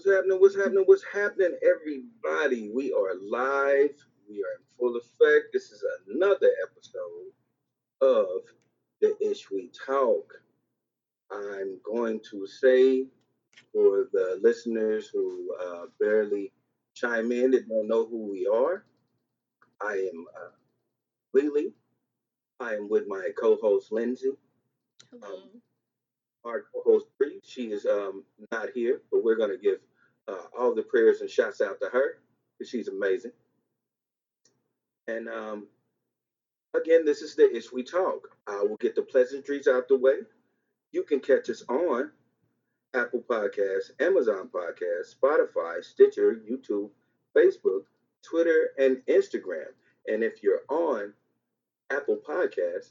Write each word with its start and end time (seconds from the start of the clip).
What's 0.00 0.16
happening? 0.16 0.40
What's 0.40 0.56
happening? 0.56 0.84
What's 0.86 1.04
happening, 1.12 1.58
everybody? 1.62 2.70
We 2.74 2.90
are 2.90 3.16
live. 3.20 3.94
We 4.26 4.36
are 4.36 4.56
in 4.56 4.64
full 4.78 4.96
effect. 4.96 5.52
This 5.52 5.64
is 5.72 5.84
another 6.08 6.48
episode 6.64 7.34
of 8.00 8.40
the 9.02 9.14
Ish 9.20 9.50
We 9.50 9.70
Talk. 9.86 10.32
I'm 11.30 11.76
going 11.84 12.18
to 12.30 12.46
say 12.46 13.08
for 13.74 14.08
the 14.10 14.40
listeners 14.42 15.10
who 15.12 15.54
uh, 15.62 15.86
barely 16.00 16.50
chime 16.94 17.30
in 17.30 17.52
and 17.52 17.68
don't 17.68 17.86
know 17.86 18.06
who 18.06 18.26
we 18.30 18.46
are, 18.50 18.86
I 19.82 20.08
am 20.14 20.24
uh, 20.34 20.48
Lily. 21.34 21.74
I 22.58 22.72
am 22.72 22.88
with 22.88 23.04
my 23.06 23.28
co-host 23.38 23.92
Lindsay. 23.92 24.30
Hello. 25.10 25.34
Um, 25.34 25.60
our 26.46 26.64
co-host 26.72 27.04
Bree. 27.18 27.40
She 27.44 27.64
is 27.64 27.84
um, 27.84 28.24
not 28.50 28.70
here, 28.74 29.02
but 29.12 29.22
we're 29.22 29.36
going 29.36 29.50
to 29.50 29.58
give 29.58 29.76
uh, 30.28 30.44
all 30.58 30.74
the 30.74 30.82
prayers 30.82 31.20
and 31.20 31.30
shouts 31.30 31.60
out 31.60 31.80
to 31.80 31.88
her 31.88 32.18
because 32.58 32.70
she's 32.70 32.88
amazing. 32.88 33.32
And 35.08 35.28
um, 35.28 35.66
again, 36.74 37.04
this 37.04 37.22
is 37.22 37.34
the 37.34 37.54
Ish 37.54 37.72
We 37.72 37.82
Talk. 37.82 38.28
I 38.46 38.62
will 38.62 38.76
get 38.76 38.94
the 38.94 39.02
pleasantries 39.02 39.66
out 39.66 39.88
the 39.88 39.96
way. 39.96 40.18
You 40.92 41.02
can 41.02 41.20
catch 41.20 41.48
us 41.50 41.62
on 41.68 42.10
Apple 42.94 43.24
Podcasts, 43.28 43.90
Amazon 44.00 44.50
Podcasts, 44.52 45.14
Spotify, 45.14 45.82
Stitcher, 45.82 46.42
YouTube, 46.48 46.90
Facebook, 47.36 47.84
Twitter, 48.22 48.70
and 48.78 48.98
Instagram. 49.08 49.68
And 50.06 50.22
if 50.24 50.42
you're 50.42 50.62
on 50.68 51.12
Apple 51.90 52.18
Podcasts, 52.28 52.90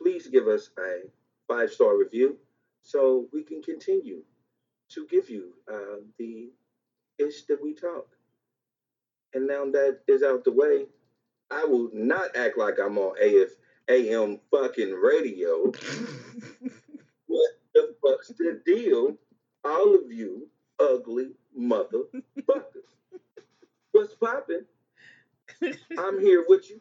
please 0.00 0.28
give 0.28 0.46
us 0.46 0.70
a 0.78 1.08
five 1.48 1.70
star 1.70 1.96
review 1.96 2.36
so 2.82 3.26
we 3.32 3.42
can 3.42 3.62
continue 3.62 4.22
to 4.94 5.06
give 5.10 5.28
you 5.28 5.52
uh, 5.72 6.00
the 6.18 6.50
ish 7.18 7.44
that 7.44 7.62
we 7.62 7.74
talk. 7.74 8.06
And 9.34 9.46
now 9.46 9.64
that 9.64 10.00
is 10.06 10.22
out 10.22 10.44
the 10.44 10.52
way, 10.52 10.86
I 11.50 11.64
will 11.64 11.90
not 11.92 12.36
act 12.36 12.56
like 12.56 12.78
I'm 12.78 12.98
on 12.98 13.16
AF 13.20 13.50
AM 13.88 14.40
fucking 14.50 14.92
radio. 14.92 15.64
what 17.26 17.50
the 17.74 17.94
fuck's 18.02 18.28
the 18.28 18.60
deal? 18.64 19.16
All 19.64 19.94
of 19.94 20.10
you 20.10 20.48
ugly 20.78 21.32
motherfuckers. 21.58 22.14
What's 23.92 24.14
popping? 24.14 24.64
I'm 25.98 26.20
here 26.20 26.44
with 26.48 26.70
you. 26.70 26.80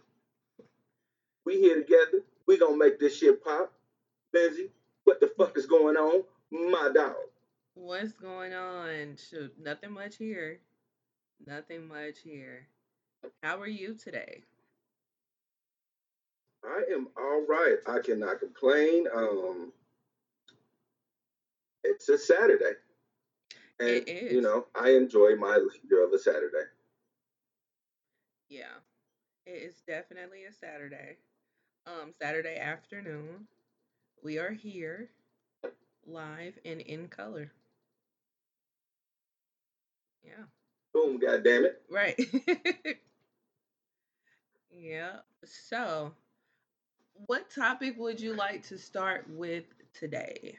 We 1.45 1.59
here 1.59 1.81
together. 1.81 2.23
We 2.48 2.58
gonna 2.58 2.77
make 2.77 3.00
this 3.00 3.17
shit 3.17 3.44
pop. 3.44 3.73
Lindsay, 4.33 4.70
what 5.03 5.20
the 5.20 5.31
fuck 5.38 5.58
is 5.58 5.66
going 5.66 5.95
on? 5.95 6.23
My 6.52 6.89
dog. 6.94 7.16
What's 7.76 8.14
going 8.14 8.54
on? 8.54 9.18
Shoot, 9.18 9.54
nothing 9.60 9.92
much 9.92 10.18
here. 10.18 10.60
Nothing 11.46 11.88
much 11.88 12.20
here. 12.24 12.68
How 13.42 13.60
are 13.60 13.68
you 13.68 13.96
today? 13.96 14.44
I 16.64 16.84
am 16.94 17.08
all 17.18 17.46
right. 17.48 17.78
I 17.88 18.00
cannot 18.00 18.40
complain. 18.40 19.08
Um, 19.14 19.74
it's 21.84 22.08
a 22.10 22.18
Saturday, 22.18 22.74
and 23.80 23.90
It 23.90 24.32
you 24.32 24.42
know 24.42 24.68
I 24.76 24.92
enjoy 24.92 25.36
my 25.36 25.58
leisure 25.58 26.04
of 26.04 26.14
a 26.14 26.20
Saturday. 26.20 26.68
Yeah. 28.50 28.78
It 29.46 29.64
is 29.64 29.82
definitely 29.86 30.46
a 30.46 30.54
Saturday. 30.54 31.18
Um, 31.86 32.14
Saturday 32.22 32.58
afternoon. 32.58 33.48
We 34.23 34.38
are 34.38 34.52
here 34.52 35.10
live 36.06 36.58
and 36.64 36.80
in 36.82 37.08
color. 37.08 37.52
Yeah. 40.23 40.44
Boom, 40.94 41.20
goddamn 41.20 41.66
it! 41.66 41.82
Right. 41.89 42.20
yeah. 44.72 45.17
So, 45.44 46.14
what 47.28 47.50
topic 47.50 47.95
would 47.98 48.20
you 48.20 48.33
like 48.33 48.64
to 48.67 48.78
start 48.78 49.26
with 49.30 49.66
today? 49.94 50.58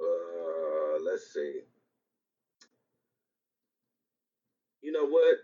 Uh, 0.00 0.98
let's 1.04 1.32
see. 1.32 1.60
You 4.82 4.92
know 4.92 5.06
what? 5.06 5.38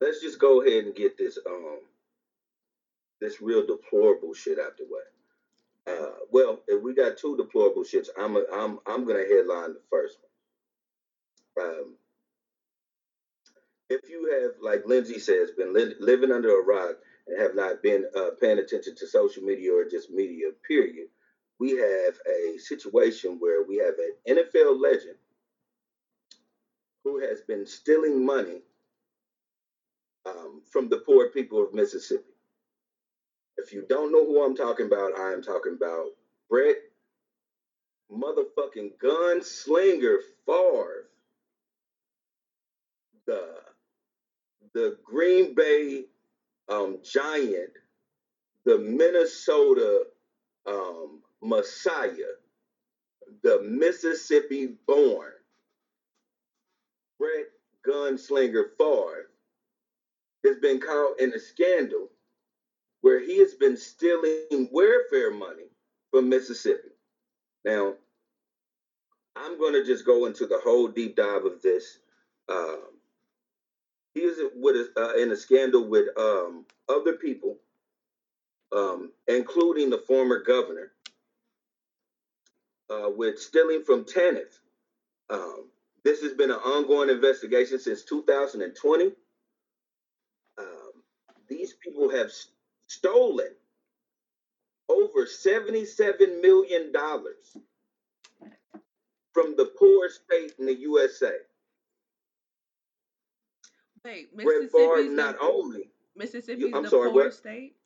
Let's 0.00 0.20
just 0.20 0.38
go 0.38 0.62
ahead 0.62 0.84
and 0.84 0.94
get 0.94 1.16
this 1.16 1.38
um 1.46 1.78
this 3.20 3.40
real 3.40 3.64
deplorable 3.66 4.34
shit 4.34 4.58
out 4.58 4.76
the 4.76 4.84
way. 4.84 5.02
Uh, 5.86 6.12
well, 6.32 6.60
if 6.68 6.82
we 6.82 6.94
got 6.94 7.18
two 7.18 7.36
deplorable 7.36 7.82
shits, 7.84 8.08
I'm 8.18 8.36
a, 8.36 8.44
I'm 8.54 8.78
I'm 8.86 9.06
gonna 9.06 9.26
headline 9.28 9.74
the 9.74 9.82
first 9.90 10.18
one. 11.56 11.68
Um, 11.68 11.96
if 13.90 14.08
you 14.10 14.30
have, 14.42 14.52
like 14.62 14.86
Lindsay 14.86 15.18
says, 15.20 15.52
been 15.52 15.74
li- 15.74 15.94
living 16.00 16.32
under 16.32 16.58
a 16.60 16.64
rock 16.64 16.96
and 17.28 17.40
have 17.40 17.54
not 17.54 17.82
been 17.82 18.06
uh, 18.16 18.30
paying 18.40 18.58
attention 18.58 18.96
to 18.96 19.06
social 19.06 19.44
media 19.44 19.72
or 19.74 19.84
just 19.88 20.10
media, 20.10 20.48
period, 20.66 21.08
we 21.60 21.72
have 21.72 22.14
a 22.28 22.58
situation 22.58 23.36
where 23.40 23.64
we 23.64 23.78
have 23.78 23.94
an 23.98 24.36
NFL 24.38 24.80
legend 24.82 25.16
who 27.04 27.20
has 27.20 27.42
been 27.42 27.66
stealing 27.66 28.24
money 28.24 28.62
um, 30.26 30.62
from 30.72 30.88
the 30.90 30.98
poor 30.98 31.30
people 31.30 31.62
of 31.64 31.74
Mississippi. 31.74 32.31
If 33.62 33.72
you 33.72 33.84
don't 33.88 34.12
know 34.12 34.26
who 34.26 34.44
I'm 34.44 34.56
talking 34.56 34.86
about, 34.86 35.18
I 35.18 35.32
am 35.32 35.42
talking 35.42 35.74
about 35.74 36.06
Brett 36.50 36.76
motherfucking 38.10 38.92
gunslinger 39.02 40.18
Favre, 40.46 41.08
the 43.26 43.54
the 44.74 44.98
Green 45.04 45.54
Bay 45.54 46.06
um, 46.68 46.98
Giant, 47.04 47.70
the 48.64 48.78
Minnesota 48.78 50.04
um, 50.66 51.20
Messiah, 51.42 52.34
the 53.42 53.62
Mississippi 53.62 54.74
born 54.86 55.32
Brett 57.18 57.46
Gunslinger 57.86 58.64
Favre 58.78 59.30
has 60.44 60.56
been 60.58 60.80
caught 60.80 61.20
in 61.20 61.32
a 61.34 61.38
scandal 61.38 62.08
where 63.02 63.20
he 63.20 63.38
has 63.38 63.54
been 63.54 63.76
stealing 63.76 64.68
welfare 64.72 65.32
money 65.32 65.68
from 66.10 66.28
Mississippi. 66.28 66.88
Now, 67.64 67.94
I'm 69.36 69.58
going 69.58 69.74
to 69.74 69.84
just 69.84 70.06
go 70.06 70.26
into 70.26 70.46
the 70.46 70.60
whole 70.62 70.88
deep 70.88 71.16
dive 71.16 71.44
of 71.44 71.60
this. 71.62 71.98
Um, 72.48 72.82
he 74.14 74.20
is 74.20 74.38
with 74.54 74.88
uh, 74.96 75.14
in 75.14 75.32
a 75.32 75.36
scandal 75.36 75.88
with 75.88 76.16
um, 76.18 76.64
other 76.88 77.14
people, 77.14 77.56
um, 78.74 79.10
including 79.26 79.90
the 79.90 79.98
former 79.98 80.42
governor, 80.42 80.92
uh, 82.90 83.08
with 83.16 83.38
stealing 83.38 83.84
from 83.84 84.04
TANF. 84.04 84.58
Um, 85.30 85.68
this 86.04 86.20
has 86.22 86.34
been 86.34 86.50
an 86.50 86.58
ongoing 86.58 87.08
investigation 87.08 87.78
since 87.78 88.04
2020. 88.04 89.12
Um, 90.58 90.92
these 91.48 91.74
people 91.74 92.10
have 92.10 92.30
stolen 92.86 93.48
over 94.88 95.24
$77 95.26 96.40
million 96.40 96.92
from 99.32 99.54
the 99.56 99.66
poorest 99.78 100.22
state 100.26 100.52
in 100.58 100.66
the 100.66 100.74
USA. 100.74 101.32
Wait, 104.04 104.34
Mississippi's 104.34 105.10
not 105.12 105.36
only 105.40 105.88
Mississippi's 106.16 106.72
I'm 106.74 106.82
the 106.82 106.90
sorry, 106.90 107.10
poor 107.12 107.24
what? 107.24 107.34
state. 107.34 107.76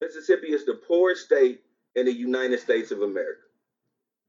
Mississippi 0.00 0.48
is 0.48 0.64
the 0.66 0.74
poorest 0.86 1.24
state 1.24 1.62
in 1.96 2.04
the 2.04 2.12
United 2.12 2.60
States 2.60 2.90
of 2.92 3.00
America, 3.02 3.40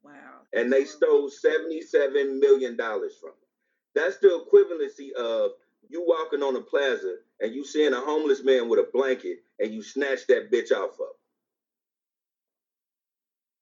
Wow. 0.01 0.41
and 0.53 0.71
they 0.71 0.85
stole 0.85 1.29
seventy-seven 1.29 2.39
million 2.39 2.75
dollars 2.77 3.15
from 3.19 3.31
it. 3.31 3.47
That's 3.95 4.17
the 4.17 4.29
equivalency 4.49 5.11
of 5.11 5.51
you 5.87 6.03
walking 6.05 6.43
on 6.43 6.55
a 6.55 6.61
plaza 6.61 7.15
and 7.39 7.53
you 7.53 7.65
seeing 7.65 7.93
a 7.93 7.99
homeless 8.01 8.43
man 8.43 8.67
with 8.69 8.79
a 8.79 8.87
blanket 8.93 9.39
and 9.59 9.73
you 9.73 9.81
snatch 9.81 10.27
that 10.27 10.51
bitch 10.51 10.71
off 10.71 10.99
of. 10.99 11.07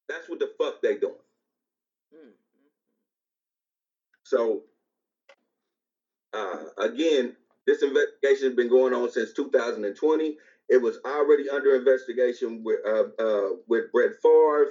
That's 0.10 0.30
what 0.30 0.40
the 0.40 0.50
fuck 0.60 0.81
they 0.81 0.96
doing. 0.98 1.14
Mm, 2.14 2.28
mm, 2.30 2.69
So 4.24 4.64
uh, 6.34 6.66
again, 6.78 7.36
this 7.68 7.84
investigation 7.84 8.48
has 8.50 8.56
been 8.56 8.69
going 8.69 8.94
on 8.94 9.10
since 9.10 9.34
2020. 9.34 10.38
It 10.69 10.81
was 10.81 11.00
already 11.06 11.50
under 11.50 11.75
investigation 11.75 12.64
with 12.64 12.80
uh, 12.86 13.06
uh, 13.19 13.50
with 13.68 13.92
Brett 13.92 14.12
Favre 14.22 14.69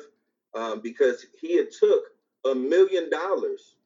um, 0.55 0.81
because 0.81 1.27
he 1.41 1.57
had 1.57 1.71
took 1.71 2.05
a 2.47 2.55
million 2.55 3.11
dollars 3.11 3.77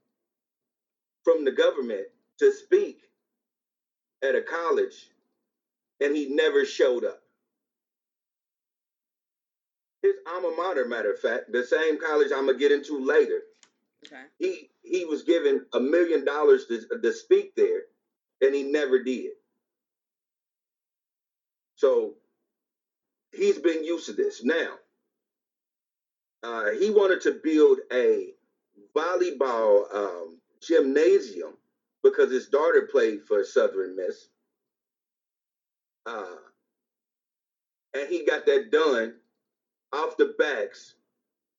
from 1.25 1.45
the 1.45 1.53
government 1.53 2.07
to 2.39 2.53
speak 2.53 3.10
at 4.23 4.35
a 4.35 4.43
college, 4.43 5.11
and 6.01 6.15
he 6.15 6.29
never 6.29 6.65
showed 6.65 7.05
up. 7.05 7.23
His 10.03 10.15
alma 10.27 10.55
mater, 10.57 10.87
matter 10.87 11.13
of 11.13 11.21
fact, 11.21 11.53
the 11.53 11.65
same 11.65 11.99
college 12.01 12.33
I'm 12.33 12.47
gonna 12.47 12.59
get 12.59 12.73
into 12.73 12.99
later, 13.05 13.43
Okay. 14.07 14.23
He 14.39 14.71
he 14.83 15.05
was 15.05 15.23
given 15.23 15.67
a 15.75 15.81
million 15.81 16.25
dollars 16.25 16.67
to 16.67 16.81
to 17.03 17.13
speak 17.13 17.55
there, 17.55 17.83
and 18.41 18.55
he 18.55 18.63
never 18.65 19.03
did. 19.03 19.33
So 21.77 22.15
he's 23.33 23.59
been 23.59 23.85
used 23.85 24.07
to 24.07 24.13
this. 24.13 24.43
Now, 24.43 24.75
uh, 26.43 26.71
he 26.73 26.91
wanted 26.91 27.21
to 27.23 27.41
build 27.43 27.81
a 27.93 28.35
volleyball 28.97 29.95
um, 29.95 30.39
gymnasium 30.63 31.55
because 32.03 32.31
his 32.31 32.49
daughter 32.49 32.89
played 32.91 33.23
for 33.27 33.45
Southern 33.45 33.97
Miss. 33.97 34.29
Uh, 36.07 36.37
and 37.95 38.09
he 38.09 38.25
got 38.25 38.47
that 38.47 38.71
done 38.71 39.15
off 39.93 40.17
the 40.17 40.35
backs 40.39 40.95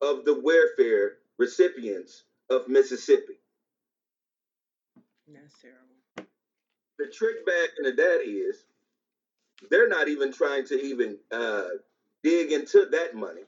of 0.01 0.25
the 0.25 0.41
welfare 0.41 1.17
recipients 1.37 2.23
of 2.49 2.67
Mississippi. 2.67 3.39
That's 5.27 5.53
terrible. 5.61 6.29
The 6.97 7.07
trick 7.07 7.45
back 7.45 7.69
into 7.77 7.95
that 7.95 8.21
is 8.25 8.65
they're 9.69 9.87
not 9.89 10.07
even 10.07 10.31
trying 10.31 10.65
to 10.67 10.81
even 10.81 11.17
uh, 11.31 11.67
dig 12.23 12.51
into 12.51 12.87
that 12.91 13.15
money. 13.15 13.41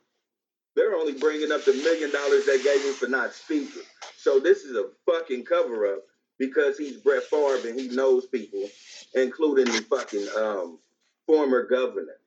They're 0.76 0.96
only 0.96 1.14
bringing 1.14 1.52
up 1.52 1.64
the 1.66 1.74
million 1.74 2.12
dollars 2.12 2.46
they 2.46 2.62
gave 2.64 2.84
him 2.84 2.94
for 2.94 3.08
not 3.08 3.34
speaking. 3.34 3.84
So 4.18 4.40
this 4.40 4.64
is 4.64 4.76
a 4.76 4.90
fucking 5.06 5.46
cover 5.46 5.94
up 5.94 6.04
because 6.48 6.78
he's 6.78 6.98
Brett 6.98 7.24
Favre 7.24 7.68
and 7.68 7.80
he 7.80 7.88
knows 7.90 8.26
people, 8.26 8.68
including 9.14 9.66
the 9.66 9.82
fucking 9.90 10.28
um, 10.38 10.80
former 11.26 11.68
governor. 11.68 12.18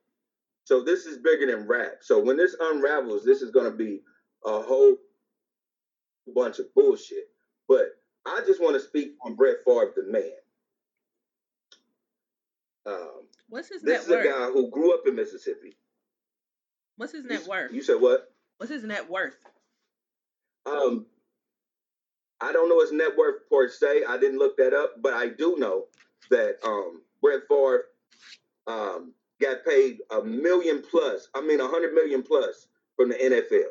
So 0.64 0.82
this 0.82 1.06
is 1.06 1.18
bigger 1.18 1.46
than 1.46 1.66
rap. 1.66 1.98
So 2.00 2.18
when 2.20 2.36
this 2.36 2.56
unravels, 2.58 3.24
this 3.24 3.42
is 3.42 3.50
going 3.50 3.70
to 3.70 3.76
be 3.76 4.00
a 4.44 4.60
whole 4.62 4.96
bunch 6.34 6.58
of 6.58 6.72
bullshit. 6.74 7.28
But 7.68 7.98
I 8.26 8.40
just 8.46 8.60
want 8.60 8.74
to 8.74 8.80
speak 8.80 9.12
on 9.24 9.34
Brett 9.34 9.56
Favre, 9.64 9.92
the 9.94 10.10
man. 10.10 10.30
Um, 12.86 13.22
What's 13.48 13.68
his 13.68 13.82
this 13.82 14.08
net 14.08 14.18
is 14.18 14.26
a 14.26 14.28
worth? 14.30 14.38
guy 14.38 14.52
who 14.52 14.70
grew 14.70 14.94
up 14.94 15.02
in 15.06 15.14
Mississippi. 15.14 15.76
What's 16.96 17.12
his 17.12 17.24
net 17.24 17.46
worth? 17.46 17.72
you 17.72 17.82
said 17.82 18.00
what? 18.00 18.32
What's 18.56 18.72
his 18.72 18.82
net 18.84 19.10
worth? 19.10 19.36
Um, 20.64 21.06
I 22.40 22.52
don't 22.52 22.68
know 22.68 22.80
his 22.80 22.92
net 22.92 23.16
worth 23.16 23.48
per 23.50 23.68
se. 23.68 24.02
I 24.08 24.18
didn't 24.18 24.38
look 24.38 24.56
that 24.58 24.74
up, 24.74 25.00
but 25.00 25.14
I 25.14 25.28
do 25.28 25.56
know 25.58 25.84
that 26.30 26.56
um, 26.64 27.02
Brett 27.22 27.42
Favre 27.48 27.84
um, 28.66 29.12
got 29.40 29.64
paid 29.64 29.98
a 30.10 30.22
million 30.22 30.82
plus. 30.88 31.28
I 31.34 31.40
mean, 31.40 31.60
a 31.60 31.68
hundred 31.68 31.94
million 31.94 32.22
plus 32.22 32.68
from 32.96 33.08
the 33.08 33.14
NFL. 33.14 33.70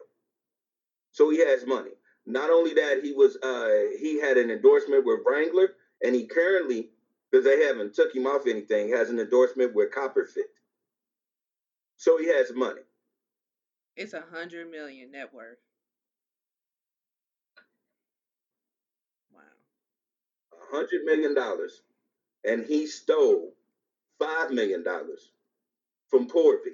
So 1.11 1.29
he 1.29 1.39
has 1.39 1.65
money. 1.65 1.91
Not 2.25 2.49
only 2.49 2.73
that, 2.73 3.01
he 3.03 3.13
was 3.13 3.37
uh, 3.43 3.97
he 3.99 4.19
had 4.19 4.37
an 4.37 4.49
endorsement 4.49 5.05
with 5.05 5.19
Wrangler, 5.25 5.69
and 6.03 6.15
he 6.15 6.25
currently, 6.25 6.89
because 7.31 7.45
they 7.45 7.63
haven't 7.63 7.93
took 7.93 8.15
him 8.15 8.25
off 8.25 8.47
anything, 8.47 8.89
has 8.89 9.09
an 9.09 9.19
endorsement 9.19 9.75
with 9.75 9.91
Copper 9.93 10.25
Fit. 10.25 10.45
So 11.97 12.17
he 12.17 12.27
has 12.27 12.51
money. 12.53 12.81
It's 13.95 14.13
a 14.13 14.23
hundred 14.33 14.69
million 14.71 15.11
net 15.11 15.33
worth. 15.33 15.57
Wow. 19.33 19.41
a 20.51 20.54
hundred 20.71 21.03
million 21.03 21.33
dollars, 21.35 21.81
and 22.43 22.65
he 22.65 22.87
stole 22.87 23.53
five 24.19 24.51
million 24.51 24.83
dollars 24.83 25.31
from 26.09 26.27
people. 26.27 26.71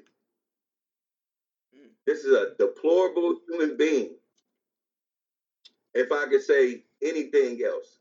Mm. 1.75 1.89
This 2.05 2.23
is 2.25 2.33
a 2.35 2.55
deplorable 2.57 3.37
human 3.47 3.77
being. 3.77 4.15
If 5.93 6.11
I 6.11 6.27
could 6.27 6.41
say 6.41 6.83
anything 7.01 7.59
else, 7.65 7.99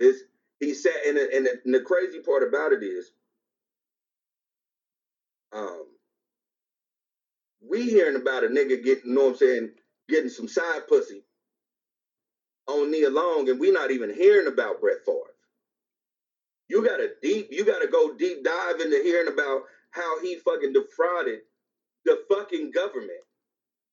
is 0.00 0.24
he 0.60 0.74
said, 0.74 0.94
and 1.06 1.16
the, 1.16 1.34
and, 1.34 1.46
the, 1.46 1.60
and 1.64 1.74
the 1.74 1.80
crazy 1.80 2.20
part 2.20 2.42
about 2.46 2.72
it 2.72 2.82
is, 2.82 3.12
um, 5.52 5.86
we 7.66 7.84
hearing 7.90 8.16
about 8.16 8.44
a 8.44 8.48
nigga 8.48 8.82
getting, 8.82 9.10
you 9.10 9.14
know 9.14 9.24
what 9.24 9.30
I'm 9.30 9.36
saying, 9.36 9.70
getting 10.08 10.30
some 10.30 10.48
side 10.48 10.86
pussy 10.88 11.22
on 12.68 12.92
Nia 12.92 13.10
Long, 13.10 13.48
and 13.50 13.60
we're 13.60 13.74
not 13.74 13.92
even 13.92 14.14
hearing 14.14 14.48
about 14.48 14.80
Brett 14.80 14.98
Favre. 15.06 15.34
You 16.68 16.84
gotta 16.84 17.10
deep, 17.22 17.48
you 17.50 17.64
gotta 17.64 17.88
go 17.88 18.14
deep 18.14 18.44
dive 18.44 18.80
into 18.80 19.00
hearing 19.02 19.28
about 19.32 19.62
how 19.92 20.20
he 20.20 20.36
fucking 20.36 20.72
defrauded 20.74 21.40
the 22.04 22.18
fucking 22.30 22.72
government. 22.72 23.10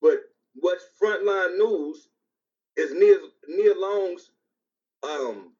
But 0.01 0.19
what's 0.56 0.86
frontline 1.01 1.57
news 1.57 2.10
is 2.77 2.94
Nia, 2.94 3.18
Nia 3.48 3.75
Long's 3.75 4.31
um 5.04 5.54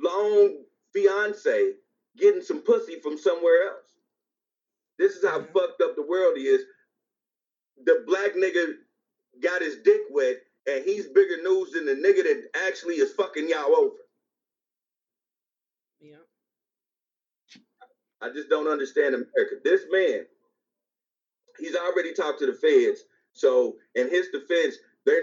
long 0.00 0.64
fiance 0.94 1.74
getting 2.18 2.42
some 2.42 2.60
pussy 2.62 2.96
from 3.00 3.18
somewhere 3.18 3.64
else. 3.68 3.96
This 4.98 5.16
is 5.16 5.24
how 5.24 5.40
Yeah. 5.40 5.52
fucked 5.54 5.82
up 5.82 5.96
the 5.96 6.02
world 6.02 6.38
is. 6.38 6.64
The 7.84 8.04
black 8.06 8.34
nigga 8.34 8.74
got 9.40 9.62
his 9.62 9.76
dick 9.78 10.02
wet, 10.10 10.38
and 10.76 10.84
he's 10.84 11.08
bigger 11.08 11.42
news 11.42 11.72
than 11.72 11.86
the 11.86 11.94
nigga 11.94 12.22
that 12.24 12.48
actually 12.68 12.96
is 12.96 13.12
fucking 13.12 13.48
y'all 13.48 13.74
over. 13.76 13.96
Yeah. 16.00 16.16
I 18.20 18.30
just 18.30 18.48
don't 18.48 18.68
understand 18.68 19.14
America. 19.14 19.56
This 19.64 19.82
man, 19.90 20.26
he's 21.58 21.76
already 21.76 22.12
talked 22.12 22.40
to 22.40 22.46
the 22.46 22.54
feds. 22.54 23.02
So 23.32 23.76
in 23.94 24.08
his 24.10 24.28
defense, 24.28 24.76
they're 25.06 25.22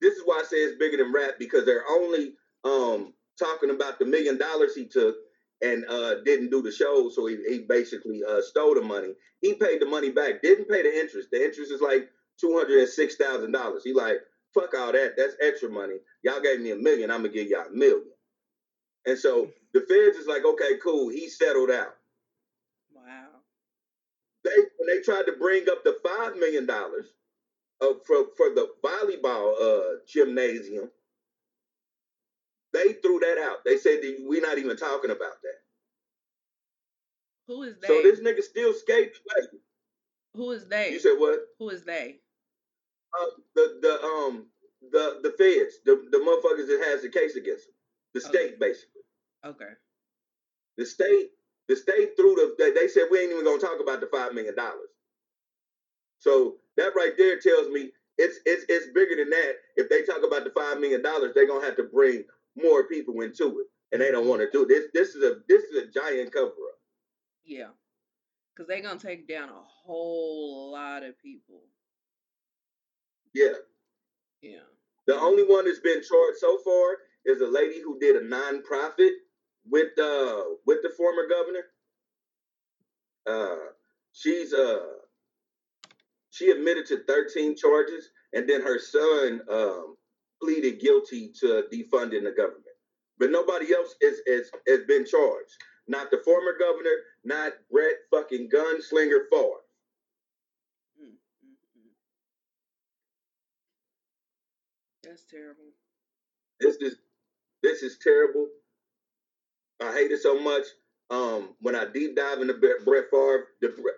this 0.00 0.14
is 0.14 0.22
why 0.24 0.40
I 0.40 0.44
say 0.44 0.58
it's 0.58 0.78
bigger 0.78 0.98
than 0.98 1.12
rap 1.12 1.34
because 1.38 1.64
they're 1.64 1.88
only 1.90 2.34
um 2.64 3.14
talking 3.38 3.70
about 3.70 3.98
the 3.98 4.04
million 4.04 4.38
dollars 4.38 4.74
he 4.74 4.86
took 4.86 5.16
and 5.62 5.84
uh 5.88 6.16
didn't 6.24 6.50
do 6.50 6.62
the 6.62 6.72
show. 6.72 7.10
So 7.10 7.26
he, 7.26 7.38
he 7.48 7.58
basically 7.60 8.22
uh 8.28 8.40
stole 8.42 8.74
the 8.74 8.82
money. 8.82 9.14
He 9.40 9.54
paid 9.54 9.80
the 9.80 9.86
money 9.86 10.10
back, 10.10 10.42
didn't 10.42 10.68
pay 10.68 10.82
the 10.82 10.94
interest. 11.00 11.28
The 11.32 11.44
interest 11.44 11.72
is 11.72 11.80
like 11.80 12.10
two 12.40 12.56
hundred 12.56 12.80
and 12.80 12.88
six 12.88 13.16
thousand 13.16 13.52
dollars. 13.52 13.82
He 13.84 13.92
like, 13.92 14.18
fuck 14.52 14.74
all 14.76 14.92
that. 14.92 15.14
That's 15.16 15.36
extra 15.40 15.68
money. 15.68 15.96
Y'all 16.22 16.40
gave 16.40 16.60
me 16.60 16.70
a 16.70 16.76
million, 16.76 17.10
I'm 17.10 17.22
gonna 17.22 17.32
give 17.32 17.48
y'all 17.48 17.66
a 17.66 17.70
million. 17.70 18.04
And 19.06 19.18
so 19.18 19.50
the 19.72 19.80
feds 19.80 20.16
is 20.16 20.26
like, 20.26 20.44
okay, 20.44 20.78
cool. 20.82 21.10
He 21.10 21.28
settled 21.28 21.70
out. 21.70 21.94
Wow. 22.92 23.26
They 24.44 24.50
when 24.78 24.86
they 24.86 25.02
tried 25.02 25.24
to 25.26 25.32
bring 25.38 25.68
up 25.68 25.84
the 25.84 25.96
five 26.02 26.36
million 26.36 26.66
dollars 26.66 27.06
uh, 27.80 27.94
for 28.06 28.26
for 28.36 28.50
the 28.54 28.68
volleyball 28.84 29.54
uh, 29.60 29.98
gymnasium, 30.06 30.90
they 32.72 32.94
threw 32.94 33.20
that 33.20 33.38
out. 33.38 33.58
They 33.64 33.76
said 33.76 34.00
that 34.02 34.16
we're 34.20 34.42
not 34.42 34.58
even 34.58 34.76
talking 34.76 35.10
about 35.10 35.40
that. 35.42 35.60
Who 37.48 37.62
is 37.62 37.76
they? 37.80 37.88
So 37.88 38.02
this 38.02 38.20
nigga 38.20 38.42
still 38.42 38.72
skating 38.72 39.12
away. 39.36 39.60
Who 40.34 40.50
is 40.52 40.66
they? 40.66 40.92
You 40.92 40.98
said 40.98 41.14
what? 41.18 41.40
Who 41.58 41.68
is 41.70 41.84
they? 41.84 42.20
Uh, 43.20 43.26
the 43.54 43.78
the 43.82 44.02
um 44.04 44.46
the 44.92 45.20
the 45.22 45.30
feds, 45.38 45.78
the 45.84 45.96
the 46.10 46.18
motherfuckers 46.18 46.66
that 46.66 46.84
has 46.90 47.02
the 47.02 47.08
case 47.08 47.36
against 47.36 47.66
them, 47.66 47.74
the 48.14 48.20
Okay. 48.20 48.28
state 48.48 48.60
basically. 48.60 49.02
Okay. 49.44 49.72
The 50.76 50.86
state 50.86 51.30
the 51.68 51.76
state 51.76 52.16
threw 52.16 52.34
the 52.34 52.54
they- 52.58 52.72
they 52.72 52.88
said 52.88 53.08
we 53.10 53.20
ain't 53.20 53.32
even 53.32 53.44
gonna 53.44 53.60
talk 53.60 53.80
about 53.80 54.00
the 54.00 54.08
five 54.08 54.34
million 54.34 54.54
dollars. 54.54 54.90
So 56.18 56.58
that 56.76 56.94
right 56.96 57.16
there 57.16 57.38
tells 57.38 57.68
me 57.70 57.92
it's 58.18 58.38
it's 58.46 58.64
it's 58.68 58.86
bigger 58.92 59.16
than 59.16 59.30
that. 59.30 59.54
If 59.76 59.88
they 59.88 60.02
talk 60.02 60.22
about 60.24 60.44
the 60.44 60.50
five 60.50 60.80
million 60.80 61.02
dollars, 61.02 61.32
they're 61.34 61.46
gonna 61.46 61.64
have 61.64 61.76
to 61.76 61.84
bring 61.84 62.24
more 62.56 62.88
people 62.88 63.20
into 63.20 63.60
it, 63.60 63.66
and 63.92 64.00
they 64.00 64.10
don't 64.10 64.28
want 64.28 64.40
to 64.42 64.50
do 64.50 64.66
this. 64.66 64.86
This 64.94 65.14
is 65.14 65.22
a 65.24 65.42
this 65.48 65.64
is 65.64 65.76
a 65.84 65.86
giant 65.90 66.32
cover 66.32 66.48
up. 66.48 66.80
Yeah. 67.44 67.70
Cause 68.56 68.66
they 68.68 68.80
gonna 68.80 69.00
take 69.00 69.26
down 69.28 69.48
a 69.48 69.62
whole 69.62 70.72
lot 70.72 71.02
of 71.02 71.18
people. 71.18 71.62
Yeah, 73.34 73.54
Yeah. 74.42 74.60
the 75.06 75.16
only 75.20 75.44
one 75.44 75.66
that's 75.66 75.80
been 75.80 76.02
charged 76.02 76.38
so 76.38 76.58
far 76.58 76.98
is 77.26 77.40
a 77.42 77.46
lady 77.48 77.80
who 77.80 77.98
did 78.00 78.16
a 78.16 78.20
nonprofit 78.22 79.12
with 79.68 79.98
uh 79.98 80.44
with 80.66 80.82
the 80.82 80.90
former 80.96 81.28
governor. 81.28 81.64
Uh, 83.26 83.72
she's 84.12 84.54
uh 84.54 84.86
she 86.30 86.50
admitted 86.50 86.86
to 86.86 87.04
13 87.04 87.56
charges, 87.56 88.10
and 88.34 88.48
then 88.48 88.62
her 88.62 88.78
son 88.80 89.42
um 89.50 89.96
pleaded 90.42 90.80
guilty 90.80 91.32
to 91.40 91.64
defunding 91.72 92.24
the 92.24 92.32
government. 92.36 92.64
But 93.18 93.30
nobody 93.30 93.74
else 93.74 93.96
is 94.00 94.20
is 94.26 94.50
has 94.68 94.80
been 94.88 95.06
charged. 95.06 95.52
Not 95.88 96.10
the 96.10 96.18
former 96.24 96.54
governor, 96.58 96.96
not 97.24 97.54
Brett 97.70 97.96
fucking 98.10 98.50
gunslinger 98.50 99.24
Favre. 99.30 99.64
Mm, 101.00 101.06
mm, 101.44 101.56
mm. 101.78 101.92
That's 105.04 105.24
terrible. 105.24 105.64
This 106.60 106.76
is 106.76 106.96
this 107.62 107.82
is 107.82 107.98
terrible. 108.02 108.48
I 109.82 109.92
hate 109.92 110.10
it 110.10 110.20
so 110.22 110.38
much. 110.38 110.64
Um, 111.10 111.54
when 111.60 111.74
I 111.74 111.86
deep 111.86 112.16
dive 112.16 112.40
into 112.40 112.54
Brett 112.54 113.04
Favre, 113.10 113.46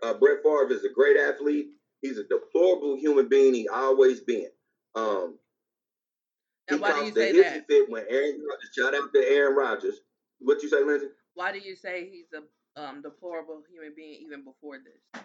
uh, 0.03 0.15
Brett 0.15 0.43
Favre 0.43 0.73
is 0.73 0.85
a 0.85 0.89
great 0.93 1.17
athlete. 1.17 1.67
He's 2.03 2.19
a 2.19 2.25
deplorable 2.25 2.97
human 2.97 3.29
being. 3.29 3.55
He 3.55 3.69
always 3.69 4.21
been. 4.21 4.49
Um, 4.95 5.39
And 6.69 6.79
he 6.79 6.83
why 6.83 6.93
do 6.99 7.05
you 7.07 7.13
say 7.13 7.33
that? 7.41 7.67
fit 7.69 7.89
when 7.91 8.05
Aaron 8.09 8.43
Rodgers 8.49 8.71
shout 8.77 8.95
out 8.95 9.13
to 9.15 9.21
Aaron 9.21 9.57
Rodgers. 9.57 10.01
What 10.41 10.63
you 10.63 10.69
say, 10.69 10.83
Lindsay? 10.83 11.07
Why 11.35 11.53
do 11.53 11.59
you 11.59 11.77
say 11.77 12.09
he's 12.11 12.27
a 12.33 12.81
um, 12.81 13.03
deplorable 13.03 13.63
human 13.71 13.93
being 13.97 14.21
even 14.23 14.45
before 14.45 14.79
this? 14.79 15.23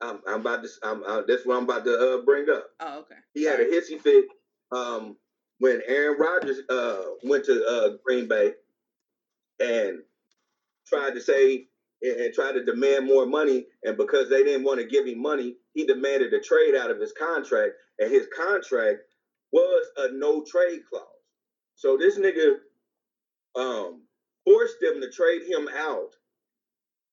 I'm, 0.00 0.20
I'm 0.26 0.40
about 0.40 0.62
to. 0.62 0.68
I'm, 0.82 1.02
uh, 1.02 1.22
that's 1.26 1.44
what 1.44 1.56
I'm 1.56 1.64
about 1.64 1.84
to 1.84 1.92
uh, 1.92 2.24
bring 2.24 2.48
up. 2.50 2.66
Oh, 2.80 3.00
okay. 3.00 3.16
He 3.34 3.44
had 3.44 3.60
a 3.60 3.64
hissy 3.64 4.00
fit 4.00 4.26
um, 4.72 5.16
when 5.58 5.80
Aaron 5.86 6.18
Rodgers 6.18 6.60
uh, 6.70 7.02
went 7.24 7.44
to 7.46 7.64
uh, 7.64 7.96
Green 8.04 8.28
Bay 8.28 8.52
and 9.60 9.98
tried 10.86 11.14
to 11.14 11.20
say 11.20 11.66
and, 12.02 12.20
and 12.20 12.34
tried 12.34 12.52
to 12.52 12.64
demand 12.64 13.06
more 13.06 13.26
money. 13.26 13.66
And 13.82 13.96
because 13.96 14.30
they 14.30 14.44
didn't 14.44 14.64
want 14.64 14.80
to 14.80 14.86
give 14.86 15.06
him 15.06 15.20
money, 15.20 15.56
he 15.74 15.86
demanded 15.86 16.32
a 16.32 16.40
trade 16.40 16.74
out 16.76 16.90
of 16.90 17.00
his 17.00 17.12
contract. 17.12 17.72
And 17.98 18.10
his 18.10 18.28
contract 18.36 19.00
was 19.52 19.86
a 19.96 20.12
no 20.12 20.44
trade 20.44 20.80
clause. 20.88 21.04
So 21.74 21.96
this 21.96 22.18
nigga 22.18 22.56
um, 23.56 24.02
forced 24.44 24.76
them 24.80 25.00
to 25.00 25.10
trade 25.10 25.42
him 25.48 25.68
out. 25.76 26.14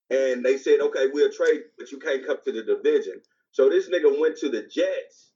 And 0.10 0.46
they 0.46 0.58
said, 0.58 0.82
okay, 0.82 1.08
we'll 1.12 1.32
trade, 1.32 1.62
but 1.78 1.92
you 1.92 1.98
can't 2.00 2.26
come 2.26 2.38
to 2.46 2.52
the 2.52 2.64
division. 2.64 3.22
So 3.52 3.70
this 3.70 3.90
nigga 3.90 4.20
went 4.20 4.38
to 4.38 4.50
the 4.50 4.62
Jets. 4.62 5.32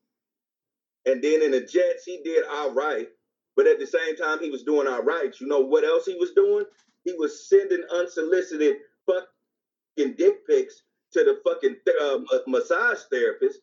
And 1.06 1.24
then 1.24 1.42
in 1.42 1.52
the 1.52 1.62
Jets, 1.62 2.04
he 2.06 2.22
did 2.24 2.44
all 2.52 2.74
right. 2.74 3.08
But 3.56 3.68
at 3.68 3.80
the 3.80 3.88
same 3.88 4.16
time, 4.16 4.40
he 4.40 4.50
was 4.50 4.64
doing 4.64 4.88
all 4.88 5.02
right. 5.02 5.34
You 5.40 5.48
know 5.48 5.62
what 5.62 5.84
else 5.84 6.06
he 6.06 6.16
was 6.16 6.32
doing? 6.36 6.66
He 7.04 7.14
was 7.14 7.50
sending 7.50 7.84
unsolicited 7.94 8.78
fucking 9.08 10.16
dick 10.18 10.46
pics 10.48 10.84
to 11.14 11.24
the 11.24 11.40
fucking 11.44 11.78
uh, 12.02 12.20
massage 12.48 13.00
therapist. 13.12 13.60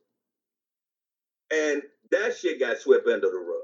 And 1.53 1.83
that 2.11 2.37
shit 2.37 2.59
got 2.59 2.79
swept 2.79 3.07
under 3.07 3.29
the 3.29 3.39
rug. 3.39 3.61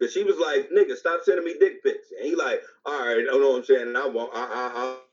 Cause 0.00 0.12
she 0.12 0.22
was 0.22 0.36
like, 0.38 0.70
nigga, 0.70 0.96
stop 0.96 1.22
sending 1.24 1.44
me 1.44 1.56
dick 1.58 1.82
pics. 1.82 2.08
And 2.16 2.28
he 2.28 2.36
like, 2.36 2.60
all 2.84 3.00
right, 3.00 3.26
I 3.28 3.38
know 3.38 3.50
what 3.50 3.58
I'm 3.58 3.64
saying. 3.64 3.96
I 3.96 4.06
won't, 4.06 4.32
I, 4.34 4.44
I, 4.44 4.72
I'll 4.74 5.07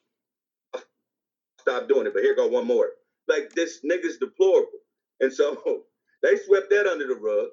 stop 1.67 1.89
doing 1.89 2.05
it. 2.07 2.13
But 2.13 2.23
here 2.23 2.35
go 2.35 2.47
one 2.47 2.67
more. 2.67 2.89
Like 3.27 3.51
this 3.53 3.79
nigga's 3.83 4.17
deplorable. 4.17 4.69
And 5.19 5.33
so 5.33 5.83
they 6.23 6.37
swept 6.37 6.69
that 6.69 6.87
under 6.87 7.07
the 7.07 7.15
rug. 7.15 7.47